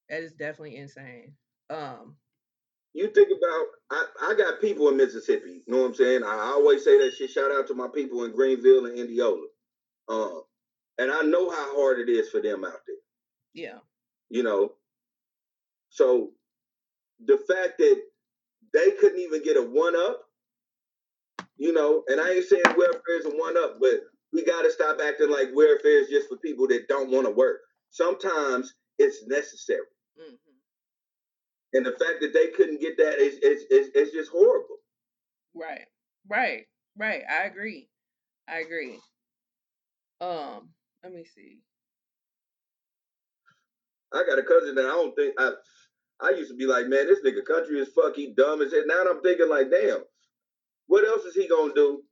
That 0.08 0.22
is 0.22 0.32
definitely 0.32 0.76
insane. 0.76 1.36
Um, 1.70 2.16
You 2.92 3.08
think 3.10 3.28
about 3.28 3.66
I, 3.90 4.06
I 4.30 4.34
got 4.34 4.60
people 4.60 4.88
in 4.88 4.96
Mississippi. 4.96 5.62
You 5.66 5.72
know 5.72 5.82
what 5.82 5.88
I'm 5.88 5.94
saying? 5.94 6.22
I 6.22 6.36
always 6.54 6.84
say 6.84 6.98
that 6.98 7.14
shit. 7.14 7.30
Shout 7.30 7.50
out 7.52 7.66
to 7.68 7.74
my 7.74 7.88
people 7.88 8.24
in 8.24 8.32
Greenville 8.32 8.86
and 8.86 8.98
Indianola. 8.98 9.46
Um, 10.08 10.42
and 10.98 11.10
I 11.10 11.22
know 11.22 11.50
how 11.50 11.74
hard 11.76 11.98
it 12.00 12.10
is 12.10 12.28
for 12.30 12.40
them 12.40 12.64
out 12.64 12.80
there. 12.86 12.96
yeah. 13.54 13.78
You 14.28 14.42
know. 14.42 14.72
So 15.90 16.32
the 17.24 17.38
fact 17.38 17.78
that 17.78 18.02
they 18.72 18.90
couldn't 18.92 19.20
even 19.20 19.42
get 19.42 19.56
a 19.56 19.62
one 19.62 19.94
up, 19.96 20.22
you 21.56 21.72
know, 21.72 22.02
and 22.08 22.20
I 22.20 22.32
ain't 22.32 22.44
saying 22.44 22.62
welfare 22.76 23.18
is 23.18 23.24
a 23.26 23.30
one 23.30 23.56
up, 23.56 23.78
but 23.80 24.00
we 24.32 24.44
gotta 24.44 24.70
stop 24.70 24.98
acting 25.02 25.30
like 25.30 25.48
welfare 25.54 26.02
is 26.02 26.08
just 26.08 26.28
for 26.28 26.36
people 26.38 26.66
that 26.68 26.88
don't 26.88 27.10
want 27.10 27.26
to 27.26 27.32
work. 27.32 27.60
Sometimes 27.90 28.74
it's 28.98 29.26
necessary. 29.26 29.86
hmm 30.18 30.34
And 31.72 31.86
the 31.86 31.92
fact 31.92 32.20
that 32.20 32.32
they 32.34 32.48
couldn't 32.48 32.80
get 32.80 32.96
that 32.98 33.18
is 33.18 33.34
is 33.36 33.62
is, 33.70 33.88
is 33.94 34.10
just 34.12 34.30
horrible. 34.30 34.76
Right. 35.54 35.86
Right. 36.28 36.66
Right. 36.96 37.22
I 37.30 37.44
agree. 37.44 37.88
I 38.48 38.58
agree. 38.58 38.98
Um, 40.20 40.70
let 41.02 41.12
me 41.12 41.24
see. 41.24 41.60
I 44.12 44.24
got 44.28 44.38
a 44.38 44.42
cousin 44.42 44.74
that 44.76 44.86
I 44.86 44.88
don't 44.88 45.14
think 45.14 45.34
I 45.38 45.52
I 46.20 46.30
used 46.30 46.50
to 46.50 46.56
be 46.56 46.66
like, 46.66 46.86
man, 46.86 47.06
this 47.06 47.20
nigga 47.24 47.44
country 47.44 47.78
is 47.78 47.88
fuck, 47.88 48.16
he 48.16 48.32
dumb 48.34 48.62
as 48.62 48.70
shit. 48.70 48.86
Now 48.86 49.04
I'm 49.08 49.20
thinking 49.22 49.48
like, 49.50 49.70
damn, 49.70 50.00
what 50.86 51.06
else 51.06 51.24
is 51.24 51.34
he 51.34 51.48
gonna 51.48 51.74
do 51.74 52.02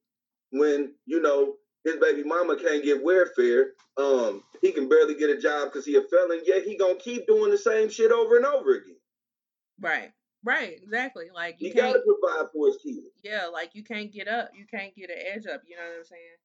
when, 0.51 0.95
you 1.07 1.23
know, 1.23 1.55
his 1.85 1.97
baby 1.97 2.23
mama 2.23 2.57
can't 2.57 2.85
get 2.85 3.03
welfare? 3.03 3.73
Um, 3.97 4.43
he 4.61 4.73
can 4.73 4.89
barely 4.89 5.15
get 5.15 5.31
a 5.31 5.41
job 5.41 5.69
because 5.69 5.87
he 5.87 5.97
a 5.97 6.03
felon, 6.03 6.43
yet 6.45 6.65
he 6.65 6.77
gonna 6.77 6.97
keep 6.97 7.27
doing 7.27 7.51
the 7.51 7.59
same 7.59 7.89
shit 7.89 8.13
over 8.13 8.37
and 8.37 8.45
over 8.47 8.75
again. 8.75 8.97
Right. 9.81 10.11
Right. 10.45 10.79
Exactly. 10.83 11.27
Like 11.35 11.57
you 11.59 11.73
can't 11.73 11.95
gotta 11.95 12.01
provide 12.05 12.51
for 12.53 12.67
his 12.67 12.77
kids. 12.77 13.09
yeah, 13.23 13.47
like 13.47 13.71
you 13.75 13.83
can't 13.83 14.13
get 14.13 14.29
up. 14.29 14.51
You 14.55 14.67
can't 14.67 14.95
get 14.95 15.09
an 15.09 15.17
edge 15.19 15.47
up. 15.47 15.63
You 15.67 15.77
know 15.77 15.83
what 15.83 15.99
I'm 16.01 16.05
saying? 16.05 16.37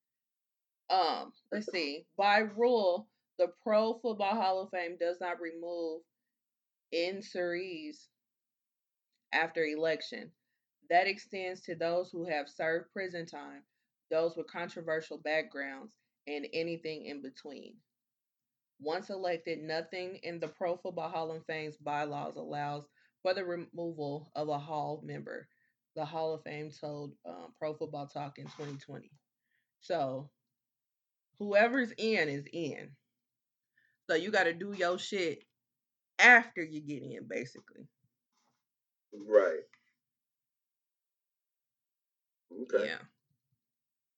Um, 0.89 1.31
let's 1.51 1.71
see. 1.71 2.05
By 2.17 2.39
rule, 2.39 3.07
the 3.37 3.47
Pro 3.63 3.99
Football 3.99 4.35
Hall 4.35 4.61
of 4.61 4.69
Fame 4.71 4.97
does 4.99 5.17
not 5.21 5.39
remove 5.39 6.01
insurees 6.91 8.07
after 9.31 9.63
election. 9.63 10.31
That 10.89 11.07
extends 11.07 11.61
to 11.61 11.75
those 11.75 12.09
who 12.11 12.25
have 12.25 12.49
served 12.49 12.91
prison 12.91 13.25
time, 13.25 13.63
those 14.09 14.35
with 14.35 14.51
controversial 14.51 15.19
backgrounds, 15.19 15.95
and 16.27 16.47
anything 16.53 17.05
in 17.05 17.21
between. 17.21 17.75
Once 18.81 19.09
elected, 19.09 19.59
nothing 19.59 20.19
in 20.23 20.39
the 20.39 20.47
Pro 20.47 20.77
Football 20.77 21.09
Hall 21.09 21.31
of 21.31 21.45
Fame's 21.45 21.77
bylaws 21.77 22.37
allows 22.37 22.85
for 23.21 23.33
the 23.33 23.43
removal 23.43 24.31
of 24.35 24.49
a 24.49 24.57
Hall 24.57 25.01
member. 25.03 25.47
The 25.95 26.05
Hall 26.05 26.33
of 26.33 26.43
Fame 26.43 26.71
told 26.71 27.13
um, 27.27 27.53
Pro 27.59 27.73
Football 27.73 28.07
Talk 28.07 28.39
in 28.39 28.45
2020. 28.45 29.11
So, 29.81 30.29
whoever's 31.39 31.91
in 31.97 32.29
is 32.29 32.45
in. 32.53 32.89
So 34.09 34.15
you 34.15 34.31
got 34.31 34.43
to 34.43 34.53
do 34.53 34.73
your 34.73 34.97
shit 34.99 35.43
after 36.19 36.63
you 36.63 36.81
get 36.81 37.03
in, 37.03 37.27
basically. 37.27 37.87
Right. 39.13 39.61
Okay. 42.63 42.87
Yeah. 42.87 42.97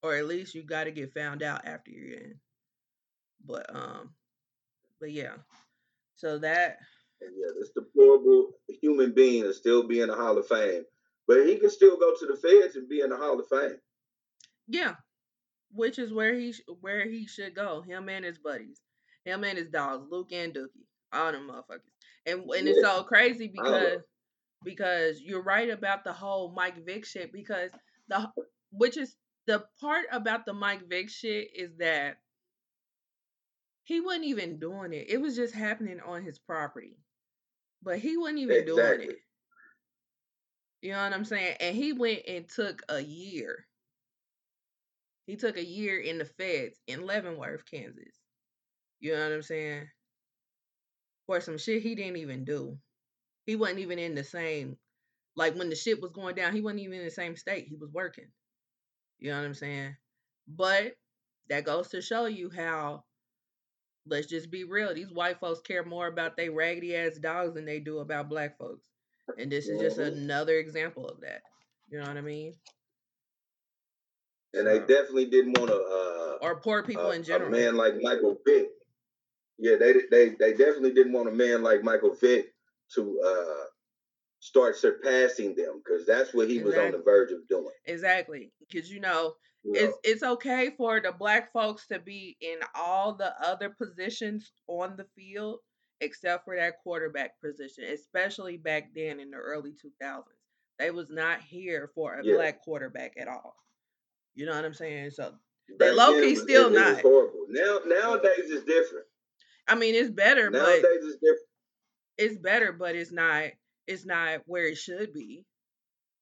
Or 0.04 0.16
at 0.16 0.26
least 0.28 0.56
you 0.56 0.64
got 0.64 0.86
to 0.86 0.92
get 0.92 1.14
found 1.14 1.44
out 1.44 1.66
after 1.66 1.92
you're 1.92 2.18
in. 2.18 2.36
But 3.46 3.74
um, 3.76 4.12
but 5.00 5.12
yeah. 5.12 5.36
So 6.16 6.40
that 6.40 6.78
And 7.22 7.32
yeah, 7.38 7.52
this 7.60 7.72
deplorable 7.76 8.52
human 8.82 9.14
being 9.14 9.46
is 9.46 9.58
still 9.58 9.88
being 9.88 10.10
a 10.10 10.16
Hall 10.16 10.38
of 10.38 10.48
Fame. 10.48 10.84
But 11.28 11.46
he 11.46 11.58
can 11.58 11.70
still 11.70 11.98
go 11.98 12.14
to 12.18 12.26
the 12.26 12.36
feds 12.36 12.76
and 12.76 12.90
be 12.90 13.02
in 13.02 13.10
the 13.10 13.18
Hall 13.18 13.40
of 13.40 13.48
Fame. 13.48 13.78
yeah, 14.68 14.96
which 15.74 16.00
is 16.00 16.14
where 16.14 16.34
he 16.34 16.54
sh- 16.54 16.62
where 16.82 17.08
he 17.08 17.28
should 17.28 17.56
go. 17.56 17.82
Him 17.82 18.10
and 18.10 18.26
his 18.26 18.38
buddies, 18.38 18.82
him 19.26 19.44
and 19.44 19.58
his 19.58 19.70
dogs, 19.70 20.08
Luke 20.10 20.32
and 20.32 20.54
Dookie, 20.54 20.88
all 21.14 21.32
them 21.32 21.50
motherfuckers. 21.50 21.82
And 22.26 22.42
and 22.42 22.68
it's 22.68 22.82
so 22.82 23.04
crazy 23.04 23.48
because 23.48 24.00
because 24.64 25.22
you're 25.22 25.44
right 25.44 25.70
about 25.70 26.04
the 26.04 26.14
whole 26.14 26.52
Mike 26.52 26.86
Vick 26.86 27.06
shit 27.06 27.34
because 27.34 27.72
the 28.08 28.30
which 28.72 28.98
is 28.98 29.16
the 29.48 29.64
part 29.80 30.06
about 30.12 30.46
the 30.46 30.54
Mike 30.54 30.88
Vick 30.88 31.10
shit 31.10 31.50
is 31.56 31.72
that 31.78 32.18
he 33.84 34.00
wasn't 34.00 34.26
even 34.26 34.60
doing 34.60 34.94
it. 34.94 35.10
It 35.10 35.20
was 35.20 35.36
just 35.36 35.54
happening 35.54 36.00
on 36.06 36.24
his 36.24 36.40
property. 36.40 36.98
But 37.84 38.00
he 38.00 38.16
wasn't 38.16 38.40
even 38.40 38.66
doing 38.66 39.02
it. 39.02 39.18
You 40.82 40.92
know 40.92 41.04
what 41.04 41.14
I'm 41.14 41.26
saying? 41.26 41.58
And 41.60 41.76
he 41.76 41.94
went 41.94 42.22
and 42.28 42.48
took 42.48 42.84
a 42.90 43.00
year. 43.00 43.66
He 45.28 45.36
took 45.36 45.58
a 45.58 45.66
year 45.66 46.00
in 46.00 46.18
the 46.18 46.26
feds 46.26 46.80
in 46.88 47.06
Leavenworth, 47.06 47.64
Kansas. 47.70 48.16
You 49.00 49.14
know 49.14 49.24
what 49.24 49.34
I'm 49.34 49.42
saying? 49.42 49.88
For 51.28 51.40
some 51.42 51.58
shit 51.58 51.84
he 51.84 51.96
didn't 51.96 52.18
even 52.18 52.44
do. 52.44 52.78
He 53.46 53.56
wasn't 53.56 53.80
even 53.80 54.00
in 54.00 54.16
the 54.16 54.24
same 54.24 54.78
like 55.36 55.56
when 55.56 55.70
the 55.70 55.76
shit 55.76 56.02
was 56.02 56.12
going 56.12 56.36
down, 56.36 56.54
he 56.54 56.62
wasn't 56.62 56.82
even 56.82 57.00
in 57.00 57.06
the 57.06 57.12
same 57.12 57.36
state. 57.36 57.68
He 57.68 57.76
was 57.76 57.92
working. 57.92 58.28
You 59.20 59.32
know 59.32 59.38
what 59.38 59.46
I'm 59.46 59.54
saying? 59.54 59.96
But 60.48 60.94
that 61.50 61.64
goes 61.64 61.90
to 61.90 62.02
show 62.02 62.26
you 62.26 62.50
how 62.50 63.04
let's 64.06 64.28
just 64.28 64.52
be 64.52 64.64
real. 64.64 64.94
These 64.94 65.12
white 65.12 65.40
folks 65.40 65.62
care 65.62 65.86
more 65.86 66.08
about 66.08 66.36
they 66.36 66.50
raggedy 66.50 66.96
ass 66.96 67.18
dogs 67.18 67.54
than 67.54 67.66
they 67.66 67.80
do 67.80 68.00
about 68.00 68.30
black 68.30 68.58
folks. 68.58 68.88
And 69.38 69.52
this 69.52 69.68
is 69.68 69.80
just 69.80 69.98
another 70.00 70.58
example 70.58 71.08
of 71.08 71.22
that. 71.22 71.42
You 71.90 72.00
know 72.00 72.08
what 72.08 72.18
I 72.18 72.22
mean? 72.22 72.54
And 74.54 74.68
they 74.68 74.80
definitely 74.80 75.26
didn't 75.28 75.58
want 75.58 75.70
to 75.72 75.76
uh, 75.78 76.46
or 76.46 76.60
poor 76.60 76.84
people 76.84 77.08
uh, 77.08 77.12
in 77.12 77.22
a 77.22 77.24
general. 77.24 77.52
man 77.52 77.76
like 77.78 77.94
Michael 78.02 78.38
Vick. 78.46 78.70
Yeah, 79.58 79.76
they 79.78 79.94
they 80.10 80.30
they 80.40 80.52
definitely 80.52 80.92
didn't 80.94 81.14
want 81.14 81.30
a 81.30 81.32
man 81.32 81.64
like 81.64 81.84
Michael 81.84 82.14
Vick 82.16 82.54
to 82.96 83.22
uh 83.26 83.66
start 84.40 84.76
surpassing 84.76 85.56
them 85.56 85.82
because 85.84 86.06
that's 86.06 86.34
what 86.34 86.50
he 86.50 86.62
was 86.64 86.76
on 86.76 86.92
the 86.92 86.98
verge 86.98 87.32
of 87.32 87.48
doing. 87.48 87.70
Exactly. 87.86 88.52
Because 88.60 88.92
you 88.92 89.00
know, 89.00 89.36
You 89.64 89.74
it's 89.76 89.84
know? 89.92 89.98
it's 90.04 90.24
okay 90.24 90.72
for 90.76 91.00
the 91.00 91.12
black 91.12 91.54
folks 91.54 91.88
to 91.88 92.00
be 92.00 92.36
in 92.42 92.58
all 92.76 93.14
the 93.14 93.34
other 93.46 93.70
positions 93.70 94.52
on 94.68 94.98
the 94.98 95.06
field 95.16 95.60
except 96.02 96.44
for 96.44 96.56
that 96.56 96.74
quarterback 96.82 97.40
position, 97.40 97.84
especially 97.86 98.58
back 98.58 98.90
then 98.96 99.20
in 99.20 99.30
the 99.30 99.38
early 99.38 99.72
2000s. 99.74 100.24
They 100.80 100.90
was 100.90 101.12
not 101.12 101.40
here 101.42 101.92
for 101.94 102.16
a 102.16 102.26
Yeah. 102.26 102.34
black 102.38 102.64
quarterback 102.64 103.14
at 103.18 103.28
all. 103.28 103.56
You 104.36 104.46
know 104.46 104.54
what 104.56 104.66
I'm 104.66 104.74
saying? 104.74 105.12
So 105.12 105.34
Back 105.78 105.90
they 105.90 105.92
low 105.92 106.20
key 106.20 106.36
still 106.36 106.68
it, 106.68 106.74
it 106.74 106.80
not. 106.80 107.02
horrible. 107.02 107.46
Now 107.50 107.80
nowadays 107.86 108.50
it's 108.50 108.66
different. 108.66 109.06
I 109.68 109.76
mean, 109.76 109.96
it's 109.96 110.10
better, 110.10 110.50
but 110.52 110.60
Nowadays 110.60 110.84
it's 111.04 111.16
different. 111.16 111.40
it's 112.18 112.38
better, 112.38 112.72
but 112.74 112.96
it's 112.96 113.12
not 113.12 113.46
it's 113.88 114.06
not 114.06 114.42
where 114.46 114.66
it 114.68 114.78
should 114.78 115.14
be. 115.14 115.46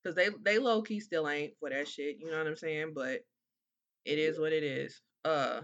Cause 0.05 0.15
they 0.15 0.29
they 0.43 0.59
low 0.59 0.81
key 0.81 0.99
still 0.99 1.27
ain't 1.27 1.53
for 1.59 1.69
that 1.69 1.87
shit. 1.87 2.17
You 2.19 2.31
know 2.31 2.37
what 2.37 2.47
I'm 2.47 2.55
saying? 2.55 2.93
But 2.95 3.21
it 4.05 4.17
is 4.19 4.39
what 4.39 4.53
it 4.53 4.63
is. 4.63 5.01
Uh, 5.25 5.61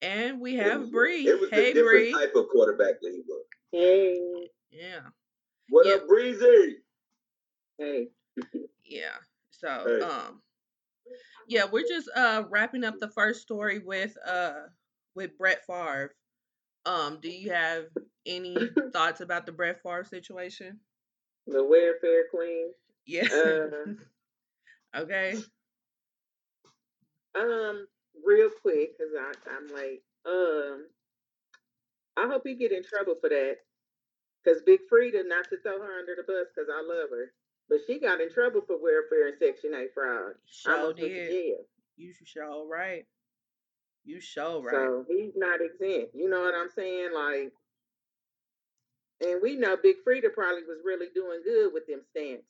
and 0.00 0.40
we 0.40 0.56
It 0.56 0.64
have 0.64 0.80
was, 0.80 0.90
Bree. 0.90 1.26
it 1.28 1.40
was 1.40 1.50
Hey 1.50 1.70
a 1.70 1.74
different 1.74 1.86
Bree. 1.86 2.12
type 2.12 2.34
of 2.34 2.48
quarterback 2.48 3.00
that 3.02 3.10
he 3.12 3.22
was. 3.28 3.44
Hey, 3.72 4.48
Yeah, 4.70 5.00
What 5.68 5.86
Yeah. 5.86 5.94
up, 5.94 6.08
Breezy? 6.08 6.78
hey. 7.78 8.08
yeah. 8.84 9.16
So 9.50 9.68
Hey. 9.86 10.00
um, 10.00 10.42
yeah, 11.52 11.64
we're 11.70 11.86
just 11.86 12.08
uh 12.16 12.44
wrapping 12.48 12.84
up 12.84 12.98
the 12.98 13.08
first 13.10 13.42
story 13.42 13.78
with 13.78 14.16
uh 14.26 14.68
with 15.14 15.36
Brett 15.36 15.66
Favre. 15.66 16.14
Um, 16.86 17.18
do 17.20 17.28
you 17.30 17.52
have 17.52 17.84
any 18.26 18.56
thoughts 18.92 19.20
about 19.20 19.44
the 19.46 19.52
Brett 19.52 19.82
Favre 19.82 20.04
situation? 20.04 20.80
The 21.46 21.62
welfare 21.62 22.24
queen. 22.30 22.70
Yeah. 23.04 23.26
Uh, 23.30 23.92
okay. 25.00 25.34
um, 27.38 27.86
real 28.24 28.50
quick, 28.62 28.96
cause 28.96 29.08
I 29.18 29.32
I'm 29.50 29.68
like, 29.74 30.02
Um, 30.26 30.86
I 32.16 32.28
hope 32.28 32.42
he 32.46 32.54
get 32.54 32.72
in 32.72 32.82
trouble 32.84 33.16
for 33.20 33.28
that. 33.28 33.56
Cause 34.44 34.62
Big 34.64 34.80
Frida, 34.88 35.24
not 35.26 35.48
to 35.50 35.58
throw 35.62 35.78
her 35.80 35.98
under 35.98 36.14
the 36.16 36.24
bus, 36.26 36.46
cause 36.56 36.66
I 36.72 36.80
love 36.80 37.10
her, 37.10 37.32
but 37.72 37.80
she 37.86 37.98
got 37.98 38.20
in 38.20 38.30
trouble 38.30 38.60
for 38.66 38.76
welfare 38.76 39.28
and 39.28 39.36
Section 39.38 39.72
Eight 39.74 39.94
fraud. 39.94 40.34
Sure 40.46 40.76
Almost 40.76 41.00
went 41.00 41.08
to 41.10 41.14
did. 41.14 41.30
jail. 41.30 41.56
You 41.96 42.12
show 42.24 42.66
right. 42.70 43.06
You 44.04 44.20
show 44.20 44.62
right. 44.62 44.72
So 44.74 45.06
he's 45.08 45.32
not 45.36 45.60
exempt. 45.62 46.14
You 46.14 46.28
know 46.28 46.42
what 46.42 46.54
I'm 46.54 46.68
saying? 46.68 47.10
Like, 47.14 47.52
and 49.26 49.40
we 49.42 49.56
know 49.56 49.76
Big 49.82 49.96
Frida 50.04 50.30
probably 50.30 50.64
was 50.64 50.78
really 50.84 51.06
doing 51.14 51.40
good 51.44 51.72
with 51.72 51.86
them 51.86 52.00
stamps. 52.10 52.44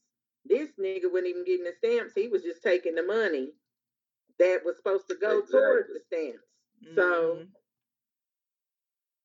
This 0.44 0.70
nigga 0.80 1.04
wasn't 1.12 1.28
even 1.28 1.44
getting 1.44 1.64
the 1.66 1.72
stamps. 1.78 2.14
He 2.16 2.26
was 2.28 2.42
just 2.42 2.62
taking 2.64 2.94
the 2.96 3.02
money 3.04 3.50
that 4.40 4.62
was 4.64 4.76
supposed 4.76 5.08
to 5.08 5.14
go 5.14 5.42
towards 5.42 5.88
the 5.88 6.00
stamps. 6.06 6.42
So, 6.96 7.36
Mhm. 7.36 7.48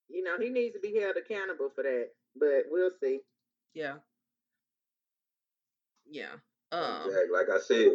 you 0.10 0.24
know, 0.24 0.38
he 0.38 0.50
needs 0.50 0.76
to 0.76 0.80
be 0.82 0.96
held 1.00 1.18
accountable 1.18 1.70
for 1.70 1.84
that. 1.84 2.10
But 2.36 2.66
we'll 2.70 2.92
see. 3.02 3.22
yeah. 3.74 3.98
Yeah. 6.10 6.34
Um 6.72 7.04
Exactly. 7.08 7.32
Like 7.34 7.50
I 7.50 7.60
said 7.60 7.92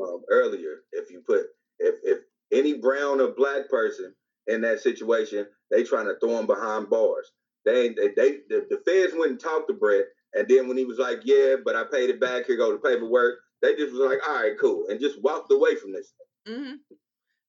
um, 0.00 0.22
earlier, 0.30 0.82
if 0.92 1.10
you 1.10 1.22
put 1.26 1.46
if 1.78 1.96
if 2.02 2.18
any 2.52 2.74
brown 2.74 3.20
or 3.20 3.28
black 3.34 3.68
person 3.68 4.14
in 4.46 4.60
that 4.62 4.80
situation, 4.80 5.46
they 5.70 5.82
trying 5.84 6.06
to 6.06 6.16
throw 6.20 6.38
him 6.38 6.46
behind 6.46 6.90
bars. 6.90 7.30
They 7.64 7.88
they, 7.90 8.08
they 8.08 8.30
the, 8.48 8.66
the 8.70 8.82
feds 8.86 9.14
went 9.16 9.32
and 9.32 9.40
talked 9.40 9.68
to 9.68 9.74
Brett, 9.74 10.06
and 10.34 10.46
then 10.48 10.68
when 10.68 10.76
he 10.76 10.84
was 10.84 10.98
like, 10.98 11.20
"Yeah, 11.24 11.56
but 11.64 11.76
I 11.76 11.84
paid 11.84 12.10
it 12.10 12.20
back. 12.20 12.46
Here 12.46 12.56
go 12.56 12.72
the 12.72 12.78
paperwork," 12.78 13.38
they 13.62 13.74
just 13.74 13.92
was 13.92 14.00
like, 14.00 14.26
"All 14.28 14.34
right, 14.42 14.58
cool," 14.60 14.86
and 14.88 15.00
just 15.00 15.22
walked 15.22 15.50
away 15.52 15.76
from 15.76 15.92
this. 15.92 16.12
mhm. 16.46 16.78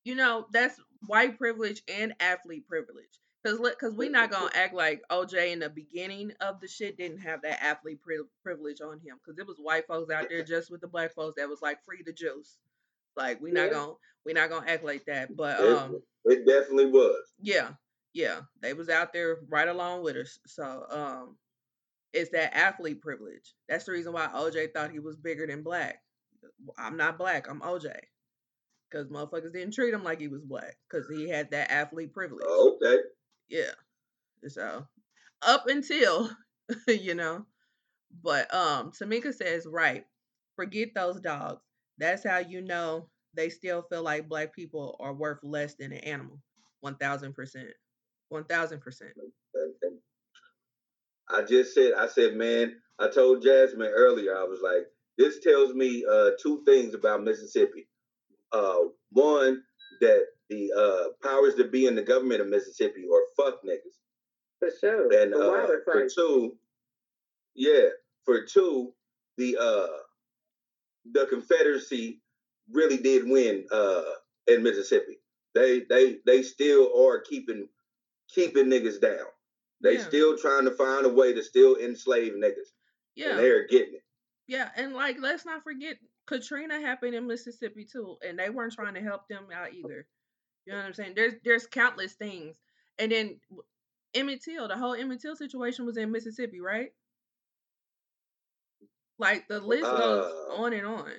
You 0.05 0.15
know, 0.15 0.47
that's 0.51 0.79
white 1.07 1.37
privilege 1.37 1.81
and 1.87 2.13
athlete 2.19 2.67
privilege. 2.67 3.19
Cause, 3.45 3.59
cause 3.79 3.93
we 3.93 4.09
not 4.09 4.31
gonna 4.31 4.49
act 4.55 4.73
like 4.73 5.03
OJ 5.11 5.51
in 5.53 5.59
the 5.59 5.69
beginning 5.69 6.31
of 6.41 6.59
the 6.61 6.67
shit 6.67 6.97
didn't 6.97 7.19
have 7.19 7.43
that 7.43 7.61
athlete 7.63 8.01
pri- 8.01 8.17
privilege 8.41 8.81
on 8.81 8.99
him. 8.99 9.19
Cause 9.23 9.37
it 9.37 9.45
was 9.45 9.57
white 9.61 9.85
folks 9.87 10.11
out 10.11 10.29
there 10.29 10.43
just 10.43 10.71
with 10.71 10.81
the 10.81 10.87
black 10.87 11.13
folks 11.13 11.35
that 11.37 11.47
was 11.47 11.61
like 11.61 11.77
free 11.85 12.01
the 12.03 12.11
juice. 12.11 12.57
Like 13.15 13.39
we 13.41 13.51
not 13.51 13.69
gonna 13.71 13.93
we 14.25 14.33
not 14.33 14.49
gonna 14.49 14.69
act 14.69 14.83
like 14.83 15.05
that. 15.05 15.35
But 15.35 15.59
It- 15.59 15.77
um, 15.77 16.01
It 16.25 16.45
definitely 16.47 16.87
was. 16.87 17.23
Yeah, 17.39 17.69
yeah, 18.13 18.41
they 18.61 18.73
was 18.73 18.89
out 18.89 19.13
there 19.13 19.37
right 19.47 19.67
along 19.67 20.01
with 20.03 20.15
us. 20.15 20.39
So 20.47 20.85
um, 20.89 21.37
it's 22.13 22.31
that 22.31 22.55
athlete 22.57 22.99
privilege. 23.01 23.53
That's 23.69 23.83
the 23.85 23.91
reason 23.91 24.13
why 24.13 24.25
OJ 24.33 24.73
thought 24.73 24.89
he 24.91 24.99
was 24.99 25.17
bigger 25.17 25.45
than 25.45 25.61
black. 25.61 26.01
I'm 26.79 26.97
not 26.97 27.19
black. 27.19 27.47
I'm 27.47 27.61
OJ. 27.61 27.93
Because 28.89 29.07
motherfuckers 29.07 29.51
didn't 29.53 29.73
treat 29.73 29.93
him 29.93 30.03
like 30.03 30.19
he 30.21 30.29
was 30.29 30.43
black. 30.43 30.77
Because 30.89 31.07
he 31.09 31.27
had 31.29 31.51
that 31.51 31.69
athlete 31.71 32.13
privilege. 32.13 32.45
Oh, 32.47 32.77
okay. 32.81 33.01
Yeah. 33.49 33.71
So 34.47 34.85
up 35.41 35.67
until 35.67 36.29
you 36.87 37.15
know, 37.15 37.45
but 38.23 38.53
um, 38.53 38.91
Tamika 38.91 39.33
says 39.33 39.67
right. 39.67 40.05
Forget 40.55 40.89
those 40.95 41.19
dogs. 41.19 41.61
That's 41.97 42.25
how 42.25 42.39
you 42.39 42.61
know 42.61 43.09
they 43.33 43.49
still 43.49 43.83
feel 43.83 44.03
like 44.03 44.29
black 44.29 44.53
people 44.55 44.95
are 44.99 45.13
worth 45.13 45.39
less 45.43 45.75
than 45.75 45.91
an 45.91 45.99
animal. 45.99 46.39
One 46.81 46.95
thousand 46.95 47.33
percent. 47.33 47.69
One 48.29 48.45
thousand 48.45 48.81
percent. 48.81 49.11
I 51.29 51.41
just 51.41 51.73
said, 51.73 51.93
I 51.97 52.07
said, 52.07 52.35
man, 52.35 52.75
I 52.99 53.09
told 53.09 53.41
Jasmine 53.41 53.91
earlier, 53.93 54.37
I 54.37 54.43
was 54.43 54.59
like, 54.63 54.85
this 55.17 55.39
tells 55.39 55.73
me 55.73 56.05
uh, 56.09 56.31
two 56.41 56.63
things 56.65 56.93
about 56.93 57.23
Mississippi. 57.23 57.87
Uh, 58.51 58.77
one, 59.11 59.63
that 60.01 60.25
the 60.49 60.71
uh, 60.77 61.27
powers 61.27 61.55
that 61.55 61.71
be 61.71 61.87
in 61.87 61.95
the 61.95 62.03
government 62.03 62.41
of 62.41 62.47
Mississippi 62.47 63.05
are 63.11 63.21
fuck 63.35 63.63
niggas. 63.63 63.97
For 64.59 64.69
sure. 64.79 65.11
And 65.21 65.33
uh, 65.33 65.67
for 65.83 66.07
two, 66.07 66.55
yeah, 67.55 67.89
for 68.23 68.45
two, 68.45 68.93
the 69.37 69.57
uh, 69.59 69.87
the 71.11 71.25
Confederacy 71.27 72.21
really 72.71 72.97
did 72.97 73.27
win 73.27 73.65
uh, 73.71 74.03
in 74.47 74.63
Mississippi. 74.63 75.19
They 75.53 75.81
they 75.89 76.17
they 76.25 76.41
still 76.41 76.91
are 77.05 77.19
keeping 77.21 77.67
keeping 78.29 78.65
niggas 78.65 79.01
down. 79.01 79.25
They 79.81 79.95
Yeah. 79.95 80.03
still 80.03 80.37
trying 80.37 80.65
to 80.65 80.71
find 80.71 81.05
a 81.05 81.09
way 81.09 81.33
to 81.33 81.43
still 81.43 81.75
enslave 81.77 82.33
niggas, 82.33 82.71
Yeah. 83.15 83.31
and 83.31 83.39
they're 83.39 83.67
getting 83.67 83.95
it. 83.95 84.03
Yeah, 84.47 84.69
and 84.75 84.93
like 84.93 85.17
let's 85.19 85.45
not 85.45 85.63
forget 85.63 85.97
Katrina 86.27 86.79
happened 86.79 87.13
in 87.15 87.27
Mississippi 87.27 87.85
too, 87.85 88.17
and 88.25 88.37
they 88.37 88.49
weren't 88.49 88.73
trying 88.73 88.93
to 88.95 89.01
help 89.01 89.27
them 89.27 89.47
out 89.53 89.73
either. 89.73 90.07
You 90.65 90.73
know 90.73 90.79
what 90.79 90.85
I'm 90.87 90.93
saying? 90.93 91.13
There's 91.15 91.33
there's 91.43 91.67
countless 91.67 92.13
things, 92.13 92.55
and 92.97 93.11
then 93.11 93.39
Emmett 94.13 94.41
Till, 94.43 94.67
the 94.67 94.77
whole 94.77 94.95
Emmett 94.95 95.21
Till 95.21 95.35
situation 95.35 95.85
was 95.85 95.97
in 95.97 96.11
Mississippi, 96.11 96.59
right? 96.59 96.89
Like 99.19 99.47
the 99.47 99.59
list 99.59 99.83
goes 99.83 100.25
Uh, 100.49 100.53
on 100.61 100.73
and 100.73 100.85
on. 100.85 101.11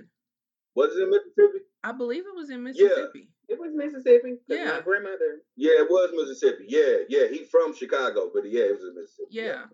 Was 0.75 0.95
it 0.97 1.03
in 1.03 1.11
Mississippi? 1.11 1.65
I 1.85 1.93
believe 1.93 2.25
it 2.27 2.35
was 2.35 2.51
in 2.51 2.63
Mississippi. 2.63 3.29
Yeah. 3.49 3.55
It 3.55 3.61
was 3.61 3.71
Mississippi. 3.75 4.35
Yeah. 4.49 4.65
My 4.65 4.81
grandmother. 4.81 5.41
Yeah, 5.57 5.73
it 5.83 5.89
was 5.89 6.11
Mississippi. 6.13 6.65
Yeah, 6.69 6.97
yeah. 7.09 7.29
He 7.29 7.45
from 7.45 7.75
Chicago, 7.75 8.31
but 8.35 8.51
yeah, 8.51 8.65
it 8.65 8.73
was 8.75 8.85
in 8.85 8.95
Mississippi. 9.01 9.29
Yeah. 9.31 9.65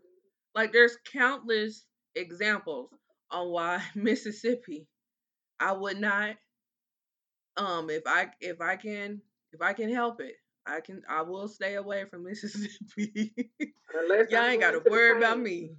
Like 0.55 0.73
there's 0.73 0.99
countless 1.11 1.87
examples 2.15 2.91
on 3.31 3.49
why 3.49 3.83
Mississippi 3.95 4.87
I 5.59 5.73
would 5.73 5.99
not 5.99 6.37
um 7.57 7.89
if 7.89 8.03
I 8.07 8.29
if 8.41 8.61
I 8.61 8.77
can 8.77 9.23
if 9.53 9.61
I 9.61 9.73
can 9.73 9.93
help 9.93 10.21
it, 10.21 10.35
I 10.67 10.81
can 10.81 11.03
I 11.09 11.23
will 11.23 11.49
stay 11.49 11.75
away 11.75 12.05
from 12.07 12.25
Mississippi. 12.29 13.35
Unless 13.95 14.31
Y'all 14.31 14.41
I'm 14.41 14.51
ain't 14.53 14.61
gotta 14.61 14.79
to 14.79 14.85
the 14.85 14.91
worry 14.91 15.17
about 15.17 15.39
me. 15.39 15.71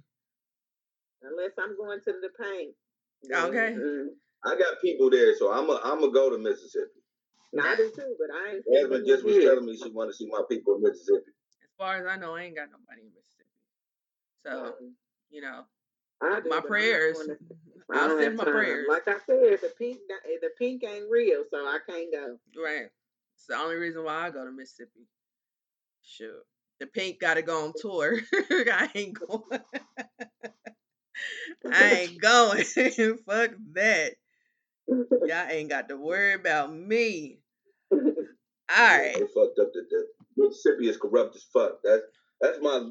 Unless 1.22 1.52
I'm 1.58 1.76
going 1.76 2.00
to 2.04 2.12
the 2.20 2.28
paint. 2.42 2.74
Okay. 3.32 3.74
Mm-mm. 3.78 4.06
I 4.44 4.58
got 4.58 4.80
people 4.82 5.08
there, 5.10 5.34
so 5.36 5.50
I'm 5.52 5.68
a 5.70 5.80
I'm 5.82 6.00
gonna 6.00 6.12
go 6.12 6.30
to 6.30 6.38
Mississippi. 6.38 7.00
No, 7.54 7.62
I 7.64 7.76
do 7.76 7.90
too, 7.94 8.16
but 8.18 8.34
I 8.34 8.54
ain't. 8.56 8.64
Jasmine 8.72 9.06
just 9.06 9.24
was 9.24 9.36
Yeah. 9.36 9.44
telling 9.50 9.66
me 9.66 9.76
she 9.76 9.90
want 9.90 10.10
to 10.10 10.16
see 10.16 10.28
my 10.30 10.42
people 10.48 10.76
in 10.76 10.82
Mississippi. 10.82 11.30
As 11.62 11.70
far 11.78 11.96
as 11.96 12.06
I 12.06 12.16
know, 12.16 12.34
I 12.34 12.42
ain't 12.42 12.56
got 12.56 12.68
nobody 12.70 13.02
in 13.06 13.12
Mississippi. 13.14 13.48
So, 14.44 14.66
Um, 14.78 14.96
you 15.30 15.40
know, 15.40 15.64
I 16.20 16.40
do, 16.40 16.48
my 16.50 16.56
but 16.56 16.56
I'm 16.56 16.62
not 16.62 16.66
prayers. 16.68 17.18
to- 17.18 17.38
I 17.90 17.98
I'll 18.06 18.18
send 18.18 18.36
my 18.36 18.44
time. 18.44 18.52
prayers. 18.52 18.86
Like 18.88 19.08
I 19.08 19.18
said, 19.26 19.60
the 19.60 19.72
pink, 19.78 19.98
the 20.08 20.50
pink 20.58 20.84
ain't 20.84 21.08
real, 21.10 21.44
so 21.50 21.58
I 21.66 21.78
can't 21.88 22.12
go. 22.12 22.38
Right. 22.62 22.90
It's 23.44 23.54
the 23.54 23.62
only 23.62 23.76
reason 23.76 24.02
why 24.04 24.26
I 24.26 24.30
go 24.30 24.42
to 24.42 24.50
Mississippi. 24.50 25.06
Sure. 26.02 26.44
The 26.80 26.86
pink 26.86 27.20
gotta 27.20 27.42
go 27.42 27.66
on 27.66 27.74
tour. 27.78 28.18
I 28.32 28.88
ain't 28.94 29.18
going. 29.20 29.60
I 31.70 31.90
ain't 31.90 32.20
going. 32.22 32.64
Fuck 33.26 33.50
that. 33.74 34.12
Y'all 34.88 35.50
ain't 35.50 35.68
got 35.68 35.90
to 35.90 35.96
worry 35.98 36.32
about 36.32 36.72
me. 36.72 37.40
All 37.92 38.00
Yeah, 38.70 38.96
right. 38.96 39.14
They 39.14 39.20
fucked 39.20 39.58
up. 39.60 39.72
The, 39.74 39.84
the 39.90 40.06
Mississippi 40.38 40.88
is 40.88 40.96
corrupt 40.96 41.36
as 41.36 41.44
fuck. 41.52 41.80
That's 41.84 42.02
That's 42.40 42.58
my 42.62 42.88